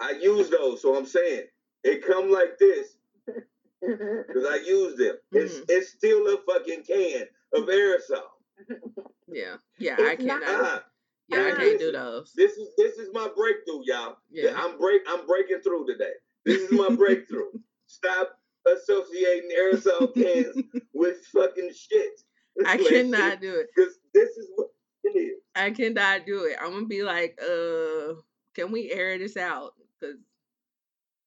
I 0.00 0.12
use 0.12 0.50
those, 0.50 0.82
so 0.82 0.96
I'm 0.96 1.06
saying 1.06 1.44
it 1.84 2.04
come 2.04 2.30
like 2.32 2.58
this 2.58 2.93
because 3.86 4.46
I 4.46 4.56
use 4.66 4.96
them. 4.96 5.16
It's 5.32 5.54
Mhm. 5.58 5.64
it's 5.68 5.88
still 5.90 6.26
a 6.34 6.38
fucking 6.42 6.84
can 6.84 7.26
of 7.54 7.64
aerosol. 7.64 8.28
yeah. 9.28 9.56
Yeah. 9.78 9.96
It's 9.98 10.22
I 10.22 10.24
not- 10.24 10.42
cannot. 10.42 10.64
Uh-uh. 10.64 10.80
Yeah. 11.28 11.46
I 11.46 11.50
can't 11.56 11.78
do 11.78 11.90
those. 11.92 12.32
This 12.34 12.52
is 12.58 12.68
this 12.76 12.98
is 12.98 13.08
my 13.12 13.28
breakthrough, 13.34 13.80
y'all. 13.84 14.16
Yeah. 14.30 14.54
I'm 14.56 14.78
break 14.78 15.02
I'm 15.06 15.26
breaking 15.26 15.60
through 15.62 15.86
today. 15.86 16.12
This 16.44 16.62
is 16.62 16.72
my 16.72 16.90
breakthrough. 16.94 17.50
Stop 17.86 18.38
associating 18.66 19.50
aerosol 19.58 20.12
cans 20.14 20.56
with 20.92 21.24
fucking 21.32 21.70
shit. 21.74 22.20
I 22.66 22.76
cannot 22.88 23.40
do 23.40 23.54
it. 23.54 23.68
Because 23.74 23.98
this 24.12 24.30
is 24.36 24.50
what 24.54 24.68
it 25.04 25.18
is. 25.18 25.38
I 25.54 25.70
cannot 25.70 26.26
do 26.26 26.44
it. 26.44 26.56
I'm 26.60 26.72
gonna 26.72 26.86
be 26.86 27.02
like, 27.02 27.38
uh, 27.42 28.14
can 28.54 28.70
we 28.72 28.90
air 28.90 29.16
this 29.18 29.36
out? 29.36 29.74
Cause 30.02 30.16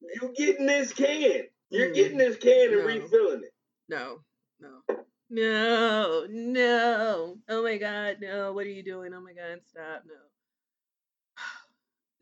You 0.01 0.33
getting 0.35 0.65
this 0.67 0.93
can. 0.93 1.45
You're 1.69 1.89
Mm. 1.89 1.93
getting 1.95 2.17
this 2.17 2.37
can 2.37 2.73
and 2.73 2.77
No. 2.77 2.85
refilling 2.85 3.43
it. 3.43 3.53
no, 3.89 4.23
no, 4.59 4.83
no, 5.29 6.25
no. 6.29 7.39
Oh 7.49 7.63
my 7.63 7.77
god, 7.77 8.17
no. 8.21 8.53
What 8.53 8.65
are 8.65 8.69
you 8.71 8.83
doing? 8.83 9.13
Oh 9.13 9.21
my 9.21 9.33
god, 9.33 9.61
stop. 9.65 10.03
No. 10.05 10.15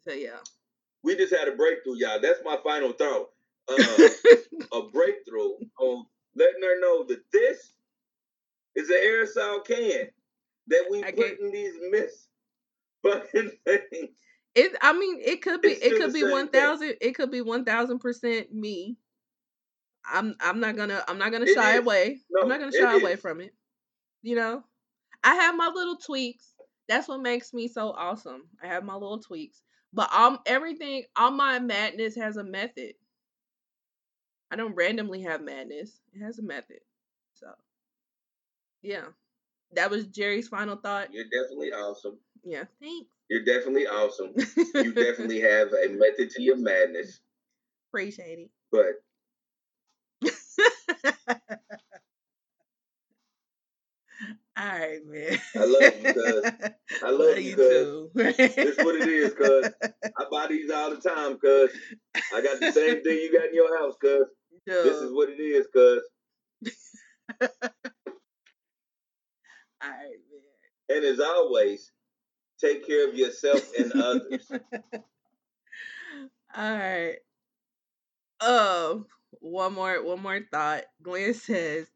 So 0.03 0.13
yeah. 0.13 0.39
We 1.03 1.15
just 1.15 1.33
had 1.33 1.47
a 1.47 1.55
breakthrough, 1.55 1.97
y'all. 1.97 2.19
That's 2.19 2.43
my 2.43 2.57
final 2.63 2.91
thought. 2.93 3.29
Uh, 3.67 4.09
a 4.73 4.81
breakthrough 4.89 5.53
on 5.79 6.05
letting 6.35 6.61
her 6.61 6.79
know 6.79 7.03
that 7.05 7.23
this 7.33 7.71
is 8.75 8.89
an 8.91 8.97
aerosol 8.97 9.65
can 9.65 10.07
that 10.67 10.85
we 10.91 11.03
I 11.03 11.11
put 11.11 11.39
in 11.39 11.51
these 11.51 11.73
mist 11.89 12.27
fucking 13.03 13.51
things. 13.65 14.09
It. 14.53 14.75
I 14.81 14.93
mean, 14.93 15.19
it 15.19 15.41
could 15.41 15.63
be. 15.63 15.69
It's 15.71 15.85
It 15.85 15.97
could 15.97 16.13
be 16.13 16.23
one 16.23 16.49
thousand. 16.49 16.93
It 17.01 17.13
could 17.15 17.31
be 17.31 17.41
one 17.41 17.65
thousand 17.65 17.97
percent 17.99 18.53
me. 18.53 18.97
I'm. 20.11 20.35
I'm 20.39 20.59
not 20.59 20.75
gonna. 20.75 21.03
I'm 21.07 21.17
not 21.17 21.31
gonna 21.31 21.45
It 21.45 21.55
shy 21.55 21.73
is. 21.73 21.79
away. 21.79 22.19
No, 22.29 22.41
I'm 22.43 22.49
not 22.49 22.59
gonna 22.59 22.71
shy 22.71 22.93
away 22.93 23.13
is. 23.13 23.19
from 23.21 23.41
it. 23.41 23.53
You 24.21 24.35
know, 24.35 24.63
I 25.23 25.35
have 25.35 25.55
my 25.55 25.67
little 25.73 25.97
tweaks. 25.97 26.53
That's 26.87 27.07
what 27.07 27.21
makes 27.21 27.53
me 27.53 27.67
so 27.67 27.89
awesome. 27.91 28.43
I 28.63 28.67
have 28.67 28.83
my 28.83 28.93
little 28.93 29.19
tweaks, 29.19 29.61
but 29.93 30.11
um, 30.13 30.39
everything, 30.45 31.03
all 31.15 31.31
my 31.31 31.59
madness 31.59 32.15
has 32.15 32.37
a 32.37 32.43
method. 32.43 32.93
I 34.51 34.55
don't 34.55 34.75
randomly 34.75 35.21
have 35.23 35.41
madness. 35.41 35.99
It 36.13 36.23
has 36.23 36.37
a 36.39 36.43
method. 36.43 36.79
So, 37.33 37.47
yeah, 38.83 39.05
that 39.73 39.89
was 39.89 40.05
Jerry's 40.07 40.47
final 40.47 40.75
thought. 40.75 41.11
You're 41.11 41.25
definitely 41.25 41.71
awesome. 41.73 42.19
Yeah, 42.43 42.65
thanks. 42.79 43.09
You're 43.29 43.43
definitely 43.43 43.87
awesome. 43.87 44.33
You 44.75 44.93
definitely 44.93 45.41
have 45.41 45.69
a 45.73 45.89
method 45.89 46.29
to 46.31 46.41
your 46.43 46.57
madness, 46.57 47.19
appreciate 47.89 48.39
it. 48.39 48.49
but. 48.71 49.01
All 54.57 54.65
right, 54.65 54.99
man. 55.05 55.37
I 55.55 55.65
love 55.65 55.93
you, 56.01 56.13
cuz. 56.13 56.45
I 57.03 57.11
love 57.11 57.37
you, 57.39 57.55
cuz. 57.55 57.69
too. 57.69 58.09
This 58.15 58.77
what 58.77 58.95
it 58.95 59.07
is, 59.07 59.33
cuz. 59.33 59.67
I 60.17 60.25
buy 60.31 60.47
these 60.47 60.71
all 60.71 60.89
the 60.89 60.97
time, 60.97 61.37
cuz. 61.37 61.71
I 62.33 62.41
got 62.41 62.59
the 62.59 62.71
same 62.71 63.03
thing 63.03 63.17
you 63.17 63.31
got 63.37 63.49
in 63.49 63.55
your 63.55 63.77
house, 63.77 63.95
cuz. 64.01 64.27
This 64.65 64.97
is 64.97 65.11
what 65.13 65.29
it 65.29 65.39
is, 65.41 65.67
cuz. 65.73 66.01
All 69.83 69.89
right, 69.89 70.17
man. 70.31 70.97
And 70.97 71.05
as 71.05 71.19
always, 71.19 71.91
take 72.59 72.87
care 72.87 73.07
of 73.09 73.15
yourself 73.15 73.61
and 73.77 73.91
others. 73.91 74.49
All 76.55 76.77
right. 76.77 77.17
Oh, 78.39 79.05
one 79.41 79.73
more, 79.73 80.03
one 80.03 80.21
more 80.21 80.39
thought. 80.51 80.83
Glenn 81.01 81.33
says, 81.35 81.87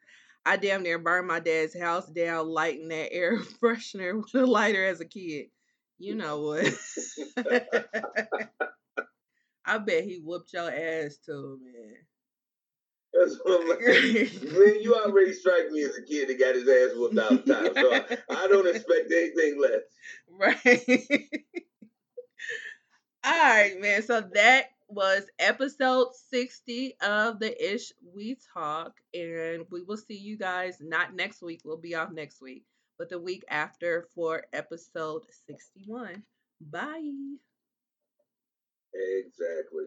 "I 0.45 0.57
damn 0.57 0.83
near 0.83 0.99
burned 0.99 1.27
my 1.27 1.39
dad's 1.39 1.77
house 1.77 2.07
down, 2.07 2.47
lighting 2.47 2.89
that 2.89 3.13
air 3.13 3.39
freshener 3.63 4.15
with 4.17 4.35
a 4.35 4.45
lighter 4.45 4.85
as 4.85 5.01
a 5.01 5.05
kid. 5.05 5.47
You 5.97 6.15
know 6.15 6.41
what? 6.41 6.73
I 9.65 9.77
bet 9.77 10.05
he 10.05 10.21
whooped 10.23 10.53
your 10.53 10.71
ass 10.71 11.17
too, 11.25 11.59
man." 11.63 11.95
That's 13.13 13.37
what 13.43 13.61
I'm 13.61 13.67
like. 13.67 13.79
Man, 13.81 14.81
you 14.81 14.95
already 14.95 15.33
strike 15.33 15.71
me 15.71 15.83
as 15.83 15.97
a 15.97 16.03
kid 16.03 16.29
that 16.29 16.39
got 16.39 16.55
his 16.55 16.69
ass 16.69 16.95
whooped 16.95 17.17
all 17.17 17.37
the 17.37 17.53
time. 17.53 17.73
So 17.73 17.91
I, 17.93 18.43
I 18.43 18.47
don't 18.47 18.67
expect 18.67 19.11
anything 19.11 19.59
less. 19.59 19.81
Right. 20.29 21.25
All 23.23 23.31
right, 23.31 23.81
man. 23.81 24.01
So 24.03 24.21
that 24.33 24.67
was 24.89 25.23
episode 25.37 26.07
60 26.31 26.95
of 27.01 27.39
the 27.39 27.73
Ish 27.73 27.91
We 28.13 28.37
Talk. 28.53 28.93
And 29.13 29.65
we 29.69 29.83
will 29.83 29.97
see 29.97 30.17
you 30.17 30.37
guys 30.37 30.77
not 30.81 31.13
next 31.15 31.41
week. 31.41 31.61
We'll 31.63 31.77
be 31.77 31.95
off 31.95 32.11
next 32.11 32.41
week, 32.41 32.65
but 32.97 33.07
the 33.09 33.19
week 33.19 33.45
after 33.49 34.07
for 34.15 34.43
episode 34.51 35.23
61. 35.47 36.23
Bye. 36.59 37.13
Exactly. 38.93 39.85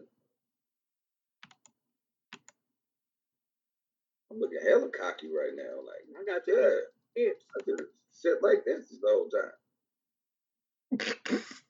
I'm 4.31 4.39
looking 4.39 4.61
hella 4.65 4.89
cocky 4.89 5.27
right 5.27 5.53
now. 5.55 5.81
Like, 5.85 6.07
I 6.19 6.23
got 6.25 6.41
yeah. 6.47 6.79
Hips. 7.15 7.45
I 7.55 7.59
did 7.65 7.81
shit 8.19 8.41
like 8.41 8.65
this 8.65 8.89
the 8.89 9.07
whole 9.07 9.29
time. 9.29 9.51